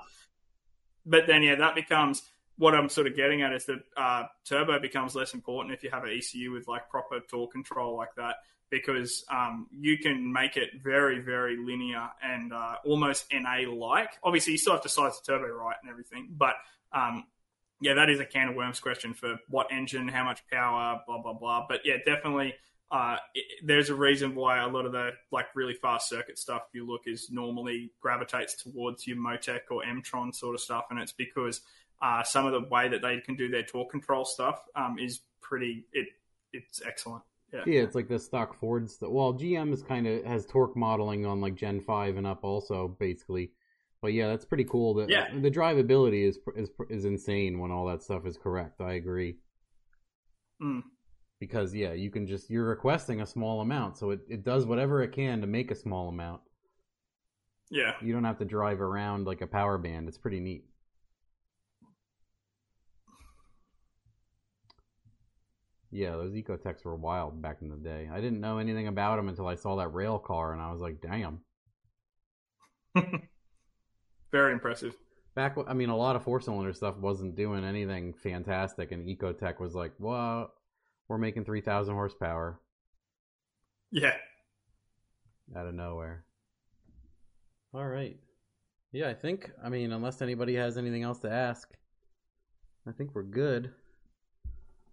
But 1.06 1.28
then, 1.28 1.44
yeah, 1.44 1.56
that 1.56 1.76
becomes 1.76 2.24
what 2.58 2.74
I'm 2.74 2.90
sort 2.90 3.08
of 3.08 3.16
getting 3.16 3.42
at 3.42 3.54
is 3.54 3.66
that 3.66 3.80
uh, 3.98 4.24
turbo 4.46 4.80
becomes 4.80 5.16
less 5.16 5.34
important 5.34 5.74
if 5.74 5.84
you 5.84 5.90
have 5.92 6.04
an 6.04 6.12
ECU 6.12 6.52
with 6.52 6.68
like 6.68 6.90
proper 6.90 7.20
torque 7.20 7.52
control 7.52 7.98
like 7.98 8.16
that 8.16 8.36
because 8.70 9.24
um, 9.30 9.68
you 9.72 9.98
can 9.98 10.32
make 10.32 10.58
it 10.58 10.70
very, 10.84 11.20
very 11.20 11.58
linear 11.58 12.10
and 12.24 12.52
uh, 12.52 12.76
almost 12.86 13.26
NA 13.32 13.70
like. 13.72 14.10
Obviously, 14.24 14.54
you 14.54 14.58
still 14.58 14.74
have 14.74 14.84
to 14.84 14.90
size 14.90 15.20
the 15.20 15.34
turbo 15.34 15.48
right 15.48 15.76
and 15.82 15.90
everything, 15.90 16.30
but 16.36 16.56
um, 16.92 17.26
yeah, 17.82 17.94
that 17.96 18.10
is 18.10 18.20
a 18.20 18.26
can 18.26 18.50
of 18.50 18.56
worms 18.56 18.80
question 18.80 19.14
for 19.14 19.38
what 19.50 19.68
engine, 19.72 20.08
how 20.08 20.24
much 20.24 20.42
power, 20.52 21.02
blah 21.06 21.22
blah 21.22 21.34
blah. 21.34 21.66
But 21.68 21.82
yeah, 21.86 21.98
definitely. 22.06 22.54
Uh, 22.92 23.18
it, 23.34 23.46
there's 23.64 23.90
a 23.90 23.96
reason 23.96 24.36
why 24.36 24.60
a 24.60 24.68
lot 24.68 24.86
of 24.86 24.92
the 24.92 25.12
like 25.32 25.48
really 25.56 25.74
fast 25.74 26.08
circuit 26.08 26.38
stuff 26.38 26.62
you 26.74 26.88
look 26.88 27.02
is 27.06 27.30
normally 27.32 27.92
gravitates 28.00 28.62
towards 28.62 29.06
your 29.08 29.18
Motec 29.18 29.62
or 29.72 29.84
Emtron 29.84 30.34
sort 30.34 30.56
of 30.56 30.62
stuff, 30.62 30.86
and 30.90 31.00
it's 31.00 31.12
because 31.12 31.62
uh, 32.02 32.24
some 32.24 32.46
of 32.46 32.52
the 32.54 32.68
way 32.70 32.88
that 32.90 33.02
they 33.02 33.20
can 33.20 33.36
do 33.36 33.50
their 33.50 33.64
torque 33.64 33.92
control 33.92 34.26
stuff 34.26 34.60
um, 34.76 34.98
is 35.00 35.22
pretty 35.42 35.86
it 35.94 36.08
it's 36.54 36.82
excellent. 36.86 37.24
Yeah. 37.54 37.64
Yeah, 37.66 37.82
it's 37.82 37.96
like 37.96 38.08
the 38.08 38.20
stock 38.20 38.60
Ford 38.60 38.90
stuff. 38.90 39.10
Well, 39.12 39.34
GM 39.34 39.72
is 39.72 39.82
kind 39.84 40.08
of 40.08 40.26
has 40.26 40.46
torque 40.46 40.76
modeling 40.76 41.26
on 41.26 41.42
like 41.42 41.56
Gen 41.56 41.82
Five 41.82 42.18
and 42.18 42.28
up 42.28 42.44
also 42.44 42.96
basically. 43.00 43.52
But 44.02 44.14
yeah, 44.14 44.28
that's 44.28 44.46
pretty 44.46 44.66
cool. 44.66 44.94
That 44.96 45.10
Yeah. 45.10 45.28
the 45.34 45.52
drivability 45.52 46.28
is 46.28 46.40
is 46.56 46.70
is 46.90 47.06
insane 47.06 47.60
when 47.60 47.72
all 47.72 47.86
that 47.88 48.04
stuff 48.04 48.26
is 48.26 48.38
correct. 48.38 48.82
I 48.82 48.94
agree. 48.94 49.38
Mm. 50.62 50.82
Because 51.40 51.74
yeah, 51.74 51.94
you 51.94 52.10
can 52.12 52.28
just 52.28 52.50
you're 52.50 52.68
requesting 52.68 53.22
a 53.22 53.26
small 53.26 53.62
amount, 53.62 53.98
so 53.98 54.12
it, 54.12 54.20
it 54.30 54.44
does 54.44 54.66
whatever 54.66 55.02
it 55.02 55.12
can 55.12 55.42
to 55.42 55.48
make 55.48 55.72
a 55.72 55.76
small 55.76 56.10
amount. 56.10 56.42
Yeah. 57.70 57.94
You 58.02 58.14
don't 58.14 58.24
have 58.24 58.38
to 58.40 58.46
drive 58.46 58.80
around 58.82 59.26
like 59.26 59.42
a 59.42 59.48
power 59.48 59.78
band. 59.78 60.08
It's 60.08 60.18
pretty 60.18 60.40
neat. 60.40 60.66
Yeah, 65.92 66.12
those 66.12 66.34
Ecotecs 66.34 66.84
were 66.84 66.96
wild 66.96 67.42
back 67.42 67.58
in 67.62 67.70
the 67.70 67.76
day. 67.78 68.10
I 68.12 68.20
didn't 68.20 68.42
know 68.42 68.58
anything 68.58 68.88
about 68.88 69.16
them 69.18 69.30
until 69.30 69.48
I 69.48 69.56
saw 69.56 69.76
that 69.78 69.94
rail 69.94 70.20
car, 70.20 70.52
and 70.52 70.62
I 70.62 70.72
was 70.72 70.82
like, 70.82 71.00
"Damn!" 71.02 71.42
Very 74.32 74.54
impressive. 74.54 74.96
Back, 75.36 75.56
I 75.68 75.74
mean, 75.74 75.90
a 75.90 75.98
lot 75.98 76.16
of 76.16 76.24
four-cylinder 76.24 76.74
stuff 76.74 76.98
wasn't 76.98 77.36
doing 77.36 77.64
anything 77.66 78.14
fantastic, 78.14 78.92
and 78.92 79.08
Ecotec 79.08 79.60
was 79.60 79.76
like, 79.76 79.94
"Well, 80.00 80.52
we're 81.08 81.18
making 81.18 81.46
three 81.46 81.62
thousand 81.62 81.94
horsepower 81.96 82.60
Yeah. 83.92 84.16
out 85.56 85.68
of 85.68 85.76
nowhere." 85.76 86.26
All 87.74 87.86
right. 87.88 88.18
Yeah, 88.92 89.10
I 89.10 89.14
think. 89.14 89.52
I 89.64 89.68
mean, 89.70 89.92
unless 89.92 90.22
anybody 90.22 90.56
has 90.56 90.78
anything 90.78 91.04
else 91.04 91.20
to 91.20 91.30
ask, 91.32 91.70
I 92.88 92.92
think 92.94 93.14
we're 93.14 93.24
good 93.24 93.74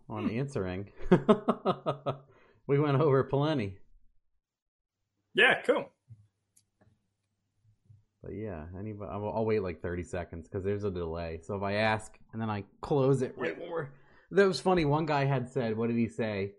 on 0.08 0.28
hmm. 0.28 0.38
answering. 0.38 0.90
we 2.66 2.78
went 2.78 3.00
over 3.00 3.24
plenty. 3.24 3.78
Yeah. 5.34 5.62
Cool. 5.62 5.88
But 8.22 8.34
yeah, 8.34 8.66
anybody, 8.78 9.10
I'll, 9.12 9.32
I'll 9.34 9.44
wait 9.44 9.62
like 9.62 9.82
30 9.82 10.04
seconds 10.04 10.48
because 10.48 10.64
there's 10.64 10.84
a 10.84 10.90
delay. 10.90 11.40
So 11.42 11.56
if 11.56 11.62
I 11.62 11.74
ask 11.74 12.16
and 12.32 12.40
then 12.40 12.48
I 12.48 12.64
close 12.80 13.22
it 13.22 13.34
right 13.36 13.58
when 13.58 13.70
we're. 13.70 13.88
That 14.30 14.46
was 14.46 14.60
funny. 14.60 14.84
One 14.84 15.06
guy 15.06 15.24
had 15.24 15.48
said, 15.48 15.76
What 15.76 15.88
did 15.88 15.96
he 15.96 16.08
say? 16.08 16.52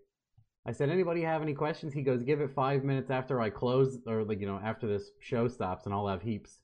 I 0.66 0.72
said, 0.72 0.90
Anybody 0.90 1.22
have 1.22 1.42
any 1.42 1.54
questions? 1.54 1.94
He 1.94 2.02
goes, 2.02 2.22
Give 2.22 2.40
it 2.40 2.50
five 2.54 2.84
minutes 2.84 3.10
after 3.10 3.40
I 3.40 3.50
close, 3.50 3.98
or 4.06 4.24
like, 4.24 4.40
you 4.40 4.46
know, 4.46 4.60
after 4.62 4.86
this 4.86 5.10
show 5.20 5.48
stops, 5.48 5.86
and 5.86 5.94
I'll 5.94 6.06
have 6.06 6.22
heaps. 6.22 6.58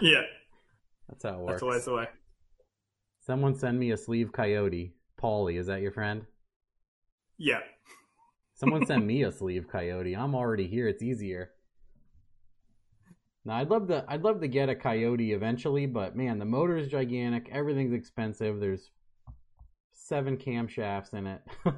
Yeah. 0.00 0.22
That's 1.08 1.22
how 1.22 1.34
it 1.34 1.38
works. 1.38 1.52
That's 1.52 1.62
always 1.62 1.84
the 1.84 1.94
way. 1.94 2.08
Someone 3.20 3.54
send 3.54 3.78
me 3.78 3.92
a 3.92 3.96
sleeve 3.96 4.32
coyote. 4.32 4.94
Paulie, 5.22 5.58
is 5.58 5.66
that 5.66 5.80
your 5.82 5.92
friend? 5.92 6.26
Yeah. 7.38 7.60
Someone 8.54 8.86
send 8.86 9.06
me 9.06 9.22
a 9.22 9.32
sleeve 9.38 9.66
coyote. 9.70 10.14
I'm 10.14 10.34
already 10.34 10.66
here. 10.66 10.88
It's 10.88 11.02
easier. 11.02 11.50
Now 13.44 13.56
I'd 13.56 13.70
love 13.70 13.88
to 13.88 14.04
I'd 14.08 14.22
love 14.22 14.40
to 14.40 14.48
get 14.48 14.68
a 14.68 14.74
coyote 14.74 15.32
eventually, 15.32 15.86
but 15.86 16.14
man, 16.16 16.38
the 16.38 16.44
motor 16.44 16.76
is 16.76 16.88
gigantic. 16.88 17.48
Everything's 17.50 17.92
expensive. 17.92 18.60
There's 18.60 18.90
seven 19.92 20.36
camshafts 20.36 21.12
in 21.12 21.26
it. 21.26 21.42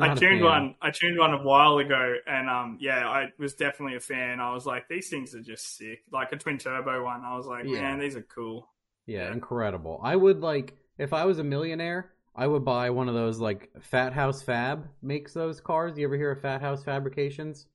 I 0.00 0.14
tuned 0.14 0.42
one. 0.44 0.74
I 0.82 0.90
tuned 0.90 1.18
one 1.18 1.32
a 1.34 1.42
while 1.42 1.78
ago, 1.78 2.14
and 2.26 2.48
um, 2.48 2.78
yeah, 2.80 3.08
I 3.08 3.26
was 3.38 3.54
definitely 3.54 3.96
a 3.96 4.00
fan. 4.00 4.40
I 4.40 4.52
was 4.52 4.64
like, 4.66 4.88
these 4.88 5.08
things 5.08 5.34
are 5.34 5.42
just 5.42 5.76
sick. 5.76 6.00
Like 6.12 6.32
a 6.32 6.36
twin 6.36 6.58
turbo 6.58 7.04
one, 7.04 7.22
I 7.24 7.36
was 7.36 7.46
like, 7.46 7.64
Yeah. 7.66 7.80
man, 7.82 7.98
these 8.00 8.16
are 8.16 8.22
cool. 8.22 8.68
Yeah, 9.06 9.24
Yeah. 9.26 9.32
incredible. 9.32 10.00
I 10.02 10.14
would 10.14 10.40
like 10.40 10.76
if 11.00 11.14
I 11.14 11.24
was 11.24 11.38
a 11.38 11.44
millionaire, 11.44 12.12
I 12.36 12.46
would 12.46 12.64
buy 12.64 12.90
one 12.90 13.08
of 13.08 13.14
those 13.14 13.40
like 13.40 13.70
Fat 13.80 14.12
House 14.12 14.42
Fab 14.42 14.86
makes 15.02 15.32
those 15.32 15.60
cars. 15.60 15.98
You 15.98 16.04
ever 16.04 16.16
hear 16.16 16.30
of 16.30 16.42
Fat 16.42 16.60
House 16.60 16.84
Fabrications? 16.84 17.66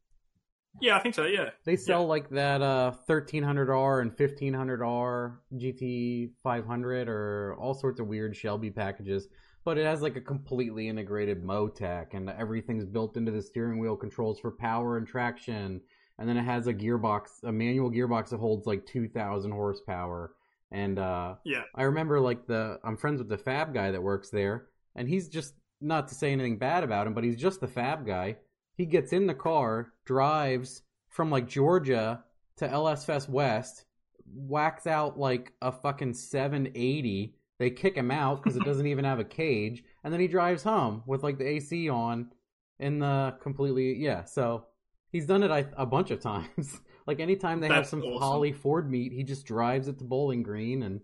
Yeah, 0.80 0.98
I 0.98 1.00
think 1.00 1.16
so. 1.16 1.26
Yeah, 1.26 1.50
They 1.66 1.76
sell 1.76 2.06
like 2.06 2.30
that 2.30 2.62
uh 2.62 2.94
1300R 3.10 4.02
and 4.02 4.16
1500R 4.16 5.38
GT 5.56 6.32
500 6.44 7.10
or 7.10 7.56
all 7.60 7.74
sorts 7.74 8.00
of 8.00 8.08
weird 8.08 8.36
Shelby 8.36 8.70
packages, 8.70 9.28
but 9.64 9.78
it 9.78 9.86
has 9.86 10.02
like 10.02 10.18
a 10.18 10.22
completely 10.22 10.88
integrated 10.88 11.44
Motec 11.44 12.14
and 12.14 12.30
everything's 12.30 12.86
built 12.86 13.18
into 13.18 13.32
the 13.32 13.42
steering 13.42 13.80
wheel 13.80 13.96
controls 13.96 14.40
for 14.40 14.52
power 14.52 14.98
and 14.98 15.08
traction. 15.08 15.82
And 16.20 16.30
then 16.30 16.38
it 16.38 16.44
has 16.44 16.68
a 16.68 16.74
gearbox, 16.74 17.44
a 17.44 17.52
manual 17.52 17.92
gearbox 17.92 18.30
that 18.30 18.40
holds 18.40 18.68
like 18.68 18.86
2000 18.86 19.52
horsepower. 19.52 20.32
And 20.76 21.00
uh 21.00 21.36
Yeah. 21.46 21.64
I 21.74 21.84
remember 21.84 22.20
like 22.20 22.46
the 22.48 22.80
I'm 22.84 22.98
friends 22.98 23.20
with 23.20 23.30
the 23.30 23.38
fab 23.38 23.74
guy 23.74 23.92
that 23.92 24.04
works 24.04 24.30
there 24.30 24.68
and 24.96 25.08
he's 25.08 25.30
just 25.30 25.54
not 25.80 26.10
to 26.10 26.16
say 26.16 26.32
anything 26.32 26.58
bad 26.58 26.84
about 26.84 27.08
him, 27.08 27.14
but 27.14 27.24
he's 27.24 27.38
just 27.38 27.62
the 27.62 27.68
fab 27.68 28.06
guy. 28.06 28.38
He 28.76 28.86
gets 28.86 29.14
in 29.14 29.26
the 29.26 29.34
car, 29.34 29.94
drives 30.06 30.82
from 31.10 31.32
like 31.32 31.48
Georgia 31.48 32.24
to 32.58 32.70
LS 32.70 33.06
Fest 33.06 33.30
West, 33.30 33.86
whacks 34.34 34.86
out 34.86 35.18
like 35.18 35.54
a 35.62 35.72
fucking 35.72 36.14
780. 36.14 37.36
They 37.58 37.70
kick 37.70 37.96
him 37.96 38.12
out 38.12 38.44
because 38.44 38.58
it 38.58 38.66
doesn't 38.70 38.88
even 38.88 39.06
have 39.06 39.20
a 39.20 39.26
cage, 39.26 39.84
and 40.04 40.12
then 40.12 40.20
he 40.20 40.28
drives 40.28 40.64
home 40.64 41.04
with 41.06 41.24
like 41.24 41.38
the 41.38 41.48
AC 41.48 41.90
on 41.90 42.32
in 42.80 43.00
the 43.00 43.36
completely 43.42 43.96
yeah. 43.96 44.26
So 44.26 44.66
he's 45.10 45.26
done 45.26 45.44
it 45.44 45.52
a, 45.52 45.70
a 45.78 45.86
bunch 45.86 46.12
of 46.12 46.20
times. 46.32 46.82
Like 47.08 47.20
anytime 47.20 47.60
they 47.60 47.68
have 47.68 47.86
some 47.88 48.02
awesome. 48.02 48.18
Holley 48.20 48.52
Ford 48.52 48.90
meet, 48.90 49.12
he 49.14 49.24
just 49.24 49.46
drives 49.46 49.88
it 49.88 50.00
to 50.00 50.04
Bowling 50.04 50.44
Green 50.44 50.84
and 50.84 51.02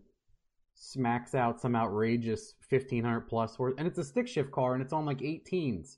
smacks 0.73 1.35
out 1.35 1.61
some 1.61 1.75
outrageous 1.75 2.55
1500 2.69 3.21
plus 3.21 3.55
horse 3.55 3.73
and 3.77 3.87
it's 3.87 3.99
a 3.99 4.03
stick 4.03 4.27
shift 4.27 4.51
car 4.51 4.73
and 4.73 4.81
it's 4.81 4.93
on 4.93 5.05
like 5.05 5.19
18s 5.19 5.97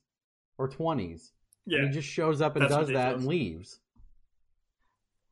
or 0.58 0.68
20s 0.68 1.32
yeah. 1.66 1.78
and 1.80 1.88
he 1.88 1.94
just 1.94 2.08
shows 2.08 2.42
up 2.42 2.58
and 2.58 2.64
That's 2.64 2.76
does 2.76 2.88
that 2.90 3.16
and 3.16 3.26
leaves 3.26 3.80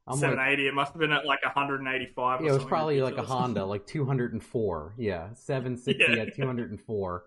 i'm 0.08 0.18
Seven 0.18 0.38
like. 0.38 0.58
It 0.58 0.74
must 0.74 0.94
have 0.94 1.00
been 1.00 1.12
at 1.12 1.26
like 1.26 1.44
185. 1.44 2.40
Or 2.40 2.44
yeah 2.44 2.50
it 2.50 2.54
was 2.54 2.64
probably 2.64 3.02
like 3.02 3.18
a 3.18 3.24
honda 3.24 3.66
like 3.66 3.86
204 3.88 4.94
yeah 4.98 5.34
760 5.34 6.02
Yeah. 6.16 6.22
at 6.22 6.36
204 6.36 7.24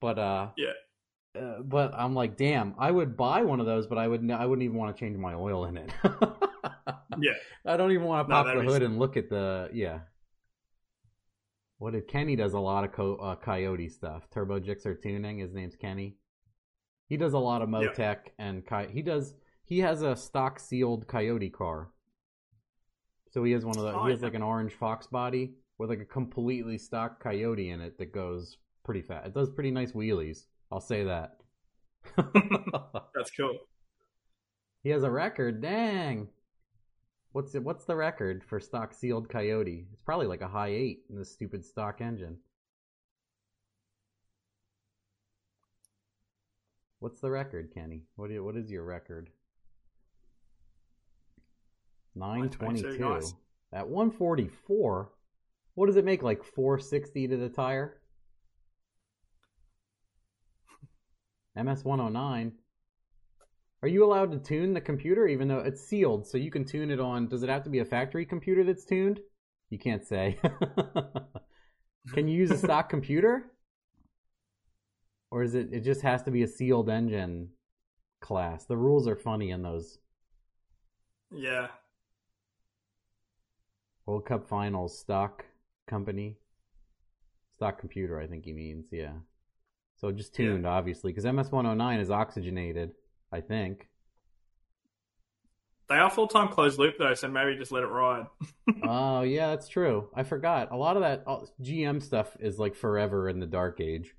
but 0.00 0.18
uh 0.18 0.48
Yeah. 0.56 1.40
uh, 1.40 1.60
but 1.62 1.92
i'm 1.94 2.14
like 2.14 2.36
damn 2.36 2.74
i 2.76 2.90
would 2.90 3.16
buy 3.16 3.42
one 3.42 3.60
of 3.60 3.66
those 3.66 3.86
but 3.86 3.98
i 3.98 4.08
would 4.08 4.28
I 4.30 4.46
wouldn't 4.46 4.64
even 4.64 4.76
want 4.76 4.96
to 4.96 4.98
change 4.98 5.16
my 5.16 5.34
oil 5.34 5.66
in 5.66 5.76
it 5.76 5.90
Yeah. 7.20 7.32
I 7.66 7.76
don't 7.76 7.92
even 7.92 8.06
want 8.06 8.26
to 8.28 8.32
pop 8.32 8.46
that'd 8.46 8.60
the 8.60 8.64
hood 8.66 8.80
sick. 8.82 8.88
and 8.88 8.98
look 8.98 9.16
at 9.16 9.28
the 9.30 9.70
yeah. 9.72 10.00
What 11.78 11.92
did 11.92 12.08
Kenny 12.08 12.34
does 12.36 12.54
a 12.54 12.58
lot 12.60 12.84
of 12.84 12.92
co- 12.92 13.16
uh, 13.16 13.36
Coyote 13.36 13.88
stuff. 13.88 14.28
Turbo 14.32 14.58
Gixxer 14.58 15.00
tuning. 15.00 15.38
His 15.38 15.54
name's 15.54 15.76
Kenny. 15.76 16.16
He 17.08 17.16
does 17.16 17.34
a 17.34 17.38
lot 17.38 17.62
of 17.62 17.70
Yeah. 17.70 17.78
Motec 17.88 18.16
and 18.38 18.66
Coy- 18.66 18.90
he 18.92 19.02
does. 19.02 19.34
He 19.64 19.78
has 19.80 20.02
a 20.02 20.16
stock 20.16 20.58
sealed 20.58 21.06
Coyote 21.06 21.50
car. 21.50 21.90
So 23.30 23.44
he 23.44 23.52
has 23.52 23.64
one 23.64 23.76
of 23.76 23.82
the. 23.84 23.92
Oh, 23.94 24.04
he 24.06 24.10
has 24.10 24.20
yeah. 24.20 24.26
like 24.26 24.34
an 24.34 24.42
orange 24.42 24.72
Fox 24.72 25.06
body 25.06 25.52
with 25.78 25.90
like 25.90 26.00
a 26.00 26.04
completely 26.04 26.78
stock 26.78 27.22
Coyote 27.22 27.70
in 27.70 27.80
it 27.80 27.98
that 27.98 28.12
goes 28.12 28.56
pretty 28.84 29.02
fast. 29.02 29.26
It 29.28 29.34
does 29.34 29.50
pretty 29.50 29.70
nice 29.70 29.92
wheelies. 29.92 30.46
I'll 30.72 30.80
say 30.80 31.04
that. 31.04 31.36
That's 32.16 33.30
cool. 33.38 33.58
He 34.82 34.90
has 34.90 35.02
a 35.02 35.10
record. 35.10 35.60
Dang. 35.60 36.28
What's 37.32 37.54
it? 37.54 37.62
What's 37.62 37.84
the 37.84 37.96
record 37.96 38.42
for 38.42 38.58
stock 38.58 38.94
sealed 38.94 39.28
Coyote? 39.28 39.86
It's 39.92 40.02
probably 40.02 40.26
like 40.26 40.40
a 40.40 40.48
high 40.48 40.68
eight 40.68 41.00
in 41.10 41.16
this 41.16 41.32
stupid 41.32 41.64
stock 41.64 42.00
engine. 42.00 42.38
What's 47.00 47.20
the 47.20 47.30
record, 47.30 47.72
Kenny? 47.72 48.02
What 48.16 48.28
do 48.28 48.34
you, 48.34 48.44
What 48.44 48.56
is 48.56 48.70
your 48.70 48.84
record? 48.84 49.30
922, 52.16 53.22
at 53.72 53.88
one 53.88 54.10
forty 54.10 54.48
four. 54.48 55.10
What 55.74 55.86
does 55.86 55.96
it 55.96 56.04
make? 56.04 56.22
Like 56.22 56.42
four 56.42 56.78
sixty 56.78 57.28
to 57.28 57.36
the 57.36 57.48
tire. 57.48 58.00
MS 61.54 61.84
one 61.84 62.00
hundred 62.00 62.14
nine. 62.14 62.52
Are 63.82 63.88
you 63.88 64.04
allowed 64.04 64.32
to 64.32 64.38
tune 64.38 64.74
the 64.74 64.80
computer 64.80 65.26
even 65.26 65.48
though 65.48 65.60
it's 65.60 65.80
sealed? 65.86 66.26
So 66.26 66.36
you 66.38 66.50
can 66.50 66.64
tune 66.64 66.90
it 66.90 67.00
on. 67.00 67.28
Does 67.28 67.42
it 67.42 67.48
have 67.48 67.64
to 67.64 67.70
be 67.70 67.78
a 67.78 67.84
factory 67.84 68.26
computer 68.26 68.64
that's 68.64 68.84
tuned? 68.84 69.20
You 69.70 69.78
can't 69.78 70.04
say. 70.04 70.38
can 72.12 72.28
you 72.28 72.36
use 72.36 72.50
a 72.50 72.58
stock 72.58 72.88
computer? 72.88 73.52
Or 75.30 75.42
is 75.42 75.54
it? 75.54 75.72
It 75.72 75.80
just 75.84 76.02
has 76.02 76.22
to 76.24 76.30
be 76.30 76.42
a 76.42 76.48
sealed 76.48 76.88
engine 76.90 77.50
class. 78.20 78.64
The 78.66 78.76
rules 78.76 79.06
are 79.08 79.16
funny 79.16 79.50
in 79.50 79.62
those 79.62 79.98
Yeah. 81.30 81.68
World 84.06 84.26
Cup 84.26 84.48
Finals 84.48 84.98
stock 84.98 85.44
company, 85.86 86.36
stock 87.54 87.78
computer. 87.78 88.18
I 88.20 88.26
think 88.26 88.44
he 88.44 88.52
means. 88.52 88.86
Yeah. 88.90 89.14
So 89.96 90.10
just 90.12 90.34
Yeah. 90.38 90.52
tuned, 90.52 90.66
obviously, 90.66 91.12
because 91.12 91.24
MS 91.26 91.50
one 91.52 91.64
hundred 91.64 91.76
nine 91.78 92.00
is 92.00 92.10
oxygenated. 92.10 92.92
I 93.32 93.40
think. 93.40 93.88
They 95.88 95.96
are 95.96 96.10
full 96.10 96.28
time 96.28 96.48
closed 96.48 96.78
loop 96.78 96.96
though, 96.98 97.14
so 97.14 97.28
maybe 97.28 97.56
just 97.56 97.72
let 97.72 97.82
it 97.82 97.86
ride. 97.86 98.26
oh 98.82 99.22
yeah, 99.22 99.48
that's 99.48 99.68
true. 99.68 100.08
I 100.14 100.22
forgot. 100.22 100.70
A 100.70 100.76
lot 100.76 100.96
of 100.96 101.02
that 101.02 101.24
uh, 101.26 101.40
GM 101.62 102.02
stuff 102.02 102.36
is 102.40 102.58
like 102.58 102.74
forever 102.74 103.28
in 103.28 103.40
the 103.40 103.46
dark 103.46 103.80
age. 103.80 104.14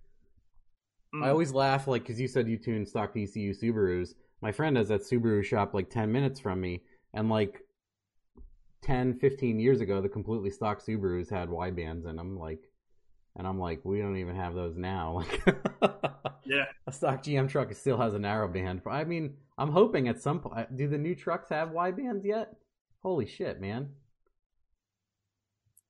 Mm. 1.13 1.25
I 1.25 1.29
always 1.29 1.51
laugh 1.51 1.87
like 1.87 2.03
because 2.03 2.19
you 2.19 2.27
said 2.27 2.47
you 2.47 2.57
tune 2.57 2.85
stock 2.85 3.13
DCU 3.13 3.55
Subarus. 3.61 4.15
My 4.41 4.51
friend 4.51 4.77
has 4.77 4.87
that 4.87 5.01
Subaru 5.01 5.43
shop 5.43 5.73
like 5.73 5.89
ten 5.89 6.11
minutes 6.11 6.39
from 6.39 6.59
me, 6.59 6.81
and 7.13 7.29
like 7.29 7.61
10, 8.81 9.15
15 9.15 9.59
years 9.59 9.81
ago, 9.81 10.01
the 10.01 10.09
completely 10.09 10.49
stock 10.49 10.83
Subarus 10.83 11.29
had 11.29 11.49
wide 11.49 11.75
bands 11.75 12.05
in 12.05 12.15
them. 12.15 12.37
Like, 12.37 12.61
and 13.35 13.47
I'm 13.47 13.59
like, 13.59 13.83
we 13.83 13.99
don't 13.99 14.17
even 14.17 14.35
have 14.35 14.53
those 14.55 14.75
now. 14.77 15.23
Like, 15.81 15.93
Yeah. 16.45 16.65
a 16.87 16.91
stock 16.91 17.21
GM 17.23 17.47
truck 17.47 17.71
still 17.73 17.97
has 17.97 18.15
a 18.15 18.19
narrow 18.19 18.47
band. 18.47 18.81
I 18.89 19.03
mean, 19.03 19.35
I'm 19.57 19.71
hoping 19.71 20.07
at 20.07 20.19
some 20.21 20.39
point. 20.39 20.75
Do 20.75 20.87
the 20.87 20.97
new 20.97 21.13
trucks 21.13 21.49
have 21.49 21.71
wide 21.71 21.95
bands 21.95 22.25
yet? 22.25 22.55
Holy 23.03 23.27
shit, 23.27 23.61
man! 23.61 23.89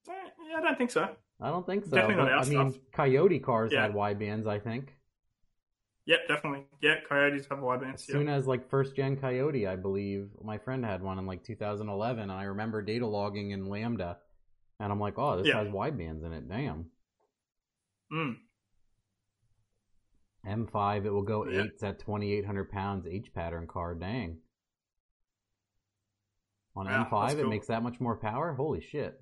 Eh, 0.09 0.11
I 0.57 0.61
don't 0.61 0.77
think 0.77 0.91
so. 0.91 1.07
I 1.39 1.49
don't 1.49 1.65
think 1.65 1.85
so. 1.85 1.91
Definitely 1.91 2.15
not 2.25 2.25
but, 2.25 2.55
our 2.55 2.61
I 2.61 2.63
mean. 2.65 2.79
Coyote 2.91 3.39
cars 3.39 3.71
Yeah. 3.71 3.83
had 3.83 3.93
wide 3.93 4.19
bands. 4.19 4.47
I 4.47 4.59
think. 4.59 4.95
Yep, 6.05 6.27
definitely. 6.27 6.65
Yeah, 6.81 6.95
Coyotes 7.07 7.47
have 7.49 7.59
wide 7.61 7.81
bands. 7.81 8.01
As 8.01 8.07
bands. 8.07 8.19
soon 8.19 8.29
as 8.29 8.47
like 8.47 8.67
first 8.69 8.95
gen 8.95 9.15
Coyote, 9.15 9.67
I 9.67 9.75
believe 9.75 10.29
my 10.43 10.57
friend 10.57 10.83
had 10.83 11.01
one 11.01 11.19
in 11.19 11.25
like 11.25 11.43
2011, 11.43 12.23
and 12.23 12.31
I 12.31 12.43
remember 12.43 12.81
data 12.81 13.05
logging 13.05 13.51
in 13.51 13.65
Lambda, 13.67 14.17
and 14.79 14.91
I'm 14.91 14.99
like, 14.99 15.17
oh, 15.17 15.37
this 15.37 15.47
Yeah. 15.47 15.59
has 15.63 15.69
wide 15.69 15.97
bands 15.97 16.23
in 16.23 16.33
it. 16.33 16.49
Damn. 16.49 16.87
Mm. 18.11 18.37
M5, 20.45 21.05
it 21.05 21.11
will 21.11 21.21
go 21.23 21.45
Yeah. 21.45 21.63
eights 21.63 21.83
at 21.83 21.99
2,800 21.99 22.71
pounds 22.71 23.05
H 23.07 23.33
pattern 23.33 23.67
car. 23.67 23.93
Dang. 23.95 24.41
On 26.75 26.85
Wow, 26.85 27.03
M5, 27.05 27.21
that's 27.27 27.33
it 27.39 27.41
cool. 27.41 27.49
makes 27.49 27.67
that 27.67 27.83
much 27.83 27.99
more 27.99 28.15
power. 28.17 28.53
Holy 28.53 28.79
shit. 28.81 29.19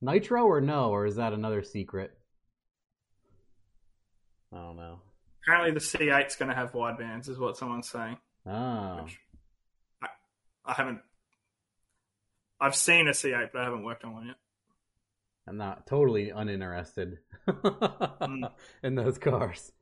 Nitro 0.00 0.44
or 0.44 0.60
no, 0.60 0.90
or 0.90 1.06
is 1.06 1.16
that 1.16 1.32
another 1.32 1.62
secret? 1.62 2.16
I 4.52 4.56
don't 4.58 4.76
know. 4.76 5.00
Apparently, 5.42 5.72
the 5.72 5.80
C8's 5.80 6.36
going 6.36 6.48
to 6.48 6.54
have 6.54 6.74
wide 6.74 6.96
bands, 6.98 7.28
is 7.28 7.38
what 7.38 7.56
someone's 7.56 7.88
saying. 7.90 8.16
Oh, 8.46 8.50
I, 10.02 10.08
I 10.64 10.72
haven't. 10.74 11.00
I've 12.60 12.76
seen 12.76 13.08
a 13.08 13.12
C8, 13.12 13.50
but 13.52 13.60
I 13.62 13.64
haven't 13.64 13.82
worked 13.84 14.04
on 14.04 14.14
one 14.14 14.26
yet. 14.28 14.36
I'm 15.46 15.56
not 15.56 15.86
totally 15.86 16.30
uninterested 16.30 17.18
Mm. 17.46 18.50
in 18.82 18.94
those 18.94 19.18
cars. 19.18 19.72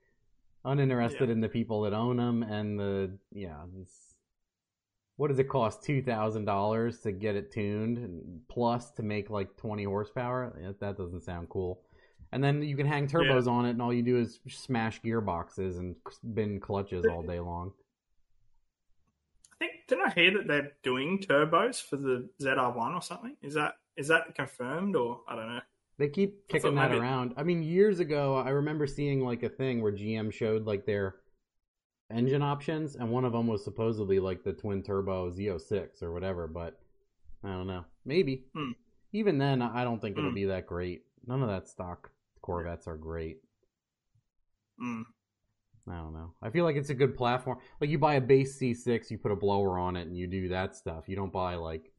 Uninterested 0.64 1.28
Yeah. 1.28 1.32
in 1.34 1.40
the 1.40 1.48
people 1.48 1.82
that 1.82 1.92
own 1.92 2.16
them 2.16 2.42
and 2.42 2.78
the 2.78 3.18
yeah. 3.32 3.62
It's, 3.80 4.14
what 5.16 5.28
does 5.28 5.38
it 5.38 5.48
cost? 5.48 5.82
Two 5.84 6.02
thousand 6.02 6.44
dollars 6.46 7.00
to 7.00 7.12
get 7.12 7.36
it 7.36 7.52
tuned, 7.52 7.98
and 7.98 8.40
plus 8.48 8.90
to 8.92 9.02
make 9.02 9.30
like 9.30 9.56
twenty 9.56 9.84
horsepower. 9.84 10.56
Yeah, 10.60 10.72
That 10.80 10.96
doesn't 10.96 11.22
sound 11.22 11.48
cool. 11.48 11.80
And 12.32 12.42
then 12.42 12.62
you 12.62 12.76
can 12.76 12.86
hang 12.86 13.06
turbos 13.08 13.46
on 13.46 13.66
it, 13.66 13.70
and 13.70 13.82
all 13.82 13.92
you 13.92 14.02
do 14.02 14.16
is 14.18 14.40
smash 14.48 15.02
gearboxes 15.02 15.78
and 15.78 15.94
spin 16.10 16.58
clutches 16.60 17.04
all 17.04 17.22
day 17.22 17.38
long. 17.40 17.72
I 19.52 19.56
think 19.58 19.72
didn't 19.86 20.06
I 20.08 20.10
hear 20.14 20.30
that 20.38 20.46
they're 20.48 20.72
doing 20.82 21.18
turbos 21.18 21.80
for 21.82 21.96
the 21.96 22.28
ZR1 22.40 22.94
or 22.94 23.02
something? 23.02 23.36
Is 23.42 23.54
that 23.54 23.74
is 23.96 24.08
that 24.08 24.34
confirmed 24.34 24.96
or 24.96 25.20
I 25.28 25.36
don't 25.36 25.48
know? 25.48 25.60
They 25.98 26.08
keep 26.08 26.48
kicking 26.48 26.74
that 26.76 26.92
around. 26.92 27.34
I 27.36 27.42
mean, 27.42 27.62
years 27.62 28.00
ago, 28.00 28.36
I 28.36 28.50
remember 28.50 28.86
seeing 28.86 29.24
like 29.24 29.42
a 29.42 29.48
thing 29.48 29.82
where 29.82 29.92
GM 29.92 30.32
showed 30.32 30.66
like 30.66 30.86
their 30.86 31.16
engine 32.10 32.42
options, 32.42 32.96
and 32.96 33.10
one 33.10 33.24
of 33.24 33.32
them 33.32 33.46
was 33.46 33.62
supposedly 33.62 34.18
like 34.18 34.42
the 34.42 34.52
twin 34.52 34.82
turbo 34.82 35.30
Z06 35.30 36.02
or 36.02 36.12
whatever. 36.12 36.48
But 36.48 36.80
I 37.44 37.48
don't 37.48 37.66
know. 37.66 37.84
Maybe. 38.04 38.44
Hmm. 38.54 38.72
Even 39.12 39.38
then, 39.38 39.60
I 39.62 39.84
don't 39.84 40.00
think 40.00 40.16
it'll 40.16 40.30
Hmm. 40.30 40.34
be 40.34 40.46
that 40.46 40.66
great. 40.66 41.04
None 41.26 41.42
of 41.42 41.48
that 41.48 41.68
stock 41.68 42.10
Corvettes 42.40 42.88
are 42.88 42.96
great. 42.96 43.38
Mm. 44.82 45.04
I 45.88 45.96
don't 45.96 46.12
know. 46.14 46.32
I 46.42 46.50
feel 46.50 46.64
like 46.64 46.76
it's 46.76 46.90
a 46.90 46.94
good 46.94 47.16
platform. 47.16 47.58
Like 47.80 47.90
you 47.90 47.98
buy 47.98 48.14
a 48.14 48.20
base 48.20 48.58
C6, 48.58 49.10
you 49.10 49.18
put 49.18 49.30
a 49.32 49.36
blower 49.36 49.78
on 49.78 49.96
it, 49.96 50.06
and 50.06 50.16
you 50.16 50.26
do 50.26 50.48
that 50.48 50.74
stuff. 50.74 51.08
You 51.08 51.16
don't 51.16 51.32
buy 51.32 51.54
like 51.56 51.91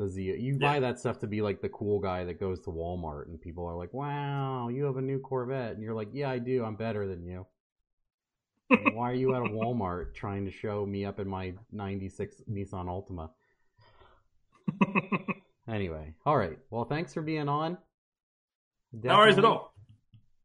the 0.00 0.08
Z. 0.08 0.36
You 0.38 0.58
buy 0.58 0.80
that 0.80 0.98
stuff 0.98 1.18
to 1.20 1.26
be 1.28 1.42
like 1.42 1.60
the 1.60 1.68
cool 1.68 2.00
guy 2.00 2.24
that 2.24 2.40
goes 2.40 2.60
to 2.62 2.70
Walmart, 2.70 3.26
and 3.28 3.40
people 3.40 3.64
are 3.66 3.76
like, 3.76 3.92
"Wow, 3.94 4.68
you 4.68 4.84
have 4.84 4.96
a 4.96 5.02
new 5.02 5.20
Corvette," 5.20 5.74
and 5.74 5.82
you're 5.82 5.94
like, 5.94 6.08
"Yeah, 6.12 6.30
I 6.30 6.38
do. 6.38 6.64
I'm 6.64 6.76
better 6.76 7.06
than 7.06 7.24
you." 7.24 7.46
Why 8.94 9.10
are 9.10 9.14
you 9.14 9.34
at 9.34 9.42
a 9.42 9.46
Walmart 9.50 10.14
trying 10.14 10.44
to 10.44 10.50
show 10.50 10.86
me 10.86 11.04
up 11.04 11.20
in 11.20 11.28
my 11.28 11.54
'96 11.72 12.42
Nissan 12.50 12.86
Altima? 12.86 13.30
Anyway, 15.68 16.14
all 16.26 16.36
right. 16.36 16.58
Well, 16.70 16.84
thanks 16.84 17.14
for 17.14 17.22
being 17.22 17.48
on. 17.48 17.78
no 18.92 19.16
worries 19.18 19.38
at 19.38 19.44
all. 19.44 19.72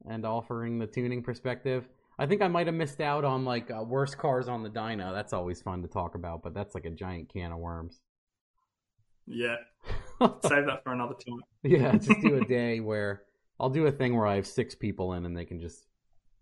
and 0.08 0.24
offering 0.24 0.78
the 0.78 0.86
tuning 0.86 1.24
perspective. 1.24 1.88
I 2.20 2.28
think 2.28 2.44
I 2.44 2.48
might 2.48 2.68
have 2.68 2.76
missed 2.76 3.02
out 3.02 3.26
on 3.26 3.44
like 3.44 3.72
uh, 3.72 3.82
worst 3.84 4.18
cars 4.20 4.48
on 4.48 4.62
the 4.62 4.70
dyno. 4.70 5.14
That's 5.14 5.34
always 5.34 5.62
fun 5.64 5.82
to 5.82 5.88
talk 5.88 6.14
about, 6.16 6.44
but 6.44 6.54
that's 6.54 6.76
like 6.76 6.86
a 6.86 6.92
giant 6.92 7.30
can 7.30 7.52
of 7.52 7.58
worms. 7.58 8.02
Yeah, 9.28 9.56
save 10.44 10.66
that 10.68 10.84
for 10.84 10.94
another 10.94 11.16
time. 11.16 11.42
yeah, 11.64 11.92
just 11.98 12.22
do 12.22 12.36
a 12.42 12.46
day 12.46 12.80
where 12.80 13.24
I'll 13.60 13.70
do 13.70 13.88
a 13.88 13.92
thing 13.92 14.16
where 14.16 14.28
I 14.28 14.36
have 14.36 14.48
six 14.48 14.76
people 14.76 15.14
in 15.14 15.26
and 15.26 15.36
they 15.36 15.46
can 15.46 15.60
just 15.60 15.86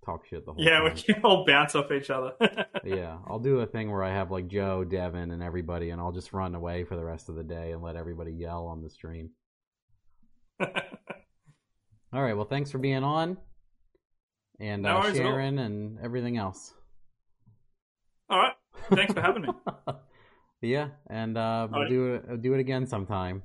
talk 0.05 0.25
shit 0.25 0.45
the 0.45 0.51
whole 0.53 0.61
Yeah, 0.61 0.83
we 0.83 0.89
time. 0.89 0.97
can 0.97 1.21
all 1.23 1.45
bounce 1.45 1.75
off 1.75 1.91
each 1.91 2.09
other. 2.09 2.33
yeah, 2.83 3.17
I'll 3.27 3.39
do 3.39 3.59
a 3.61 3.65
thing 3.65 3.89
where 3.91 4.03
I 4.03 4.09
have 4.11 4.31
like 4.31 4.47
Joe, 4.47 4.83
Devin, 4.83 5.31
and 5.31 5.41
everybody, 5.41 5.91
and 5.91 6.01
I'll 6.01 6.11
just 6.11 6.33
run 6.33 6.55
away 6.55 6.83
for 6.83 6.95
the 6.97 7.05
rest 7.05 7.29
of 7.29 7.35
the 7.35 7.43
day 7.43 7.71
and 7.71 7.81
let 7.81 7.95
everybody 7.95 8.31
yell 8.33 8.65
on 8.67 8.81
the 8.81 8.89
stream. 8.89 9.29
All 10.59 12.21
right. 12.21 12.33
Well, 12.35 12.45
thanks 12.45 12.69
for 12.69 12.77
being 12.77 13.03
on, 13.03 13.37
and 14.59 14.83
No 14.83 14.97
uh, 14.97 15.01
worries 15.01 15.19
at 15.19 15.25
all. 15.25 15.31
Sharon, 15.31 15.57
and 15.59 15.97
everything 16.03 16.37
else. 16.37 16.73
all 18.29 18.39
right. 18.39 18.53
Thanks 18.93 19.13
for 19.13 19.21
having 19.21 19.43
me. 19.43 19.49
Yeah, 20.67 20.89
and 21.09 21.37
uh, 21.37 21.67
we'll 21.69 21.81
Alright. 21.81 21.89
do 21.89 22.13
it. 22.15 22.41
Do 22.41 22.53
it 22.53 22.59
again 22.59 22.85
sometime 22.87 23.43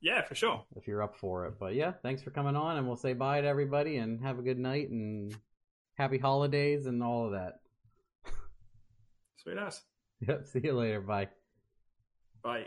Yeah, 0.00 0.22
for 0.24 0.34
sure. 0.34 0.64
if 0.76 0.86
you're 0.88 1.02
up 1.02 1.16
for 1.16 1.46
it. 1.46 1.54
But 1.58 1.74
yeah, 1.74 1.92
thanks 2.02 2.22
for 2.22 2.30
coming 2.30 2.56
on, 2.56 2.76
and 2.78 2.86
we'll 2.86 2.96
say 2.96 3.12
bye 3.12 3.40
to 3.40 3.46
everybody, 3.46 3.96
and 3.96 4.20
have 4.22 4.38
a 4.38 4.42
good 4.42 4.58
night, 4.58 4.90
and 4.90 5.36
happy 5.94 6.18
holidays, 6.18 6.86
and 6.86 7.02
all 7.02 7.26
of 7.26 7.32
that. 7.32 7.60
Sweet 9.36 9.58
ass. 9.58 9.82
Yep. 10.28 10.46
See 10.48 10.60
you 10.62 10.74
later. 10.74 11.00
Bye. 11.00 11.28
Bye. 12.42 12.66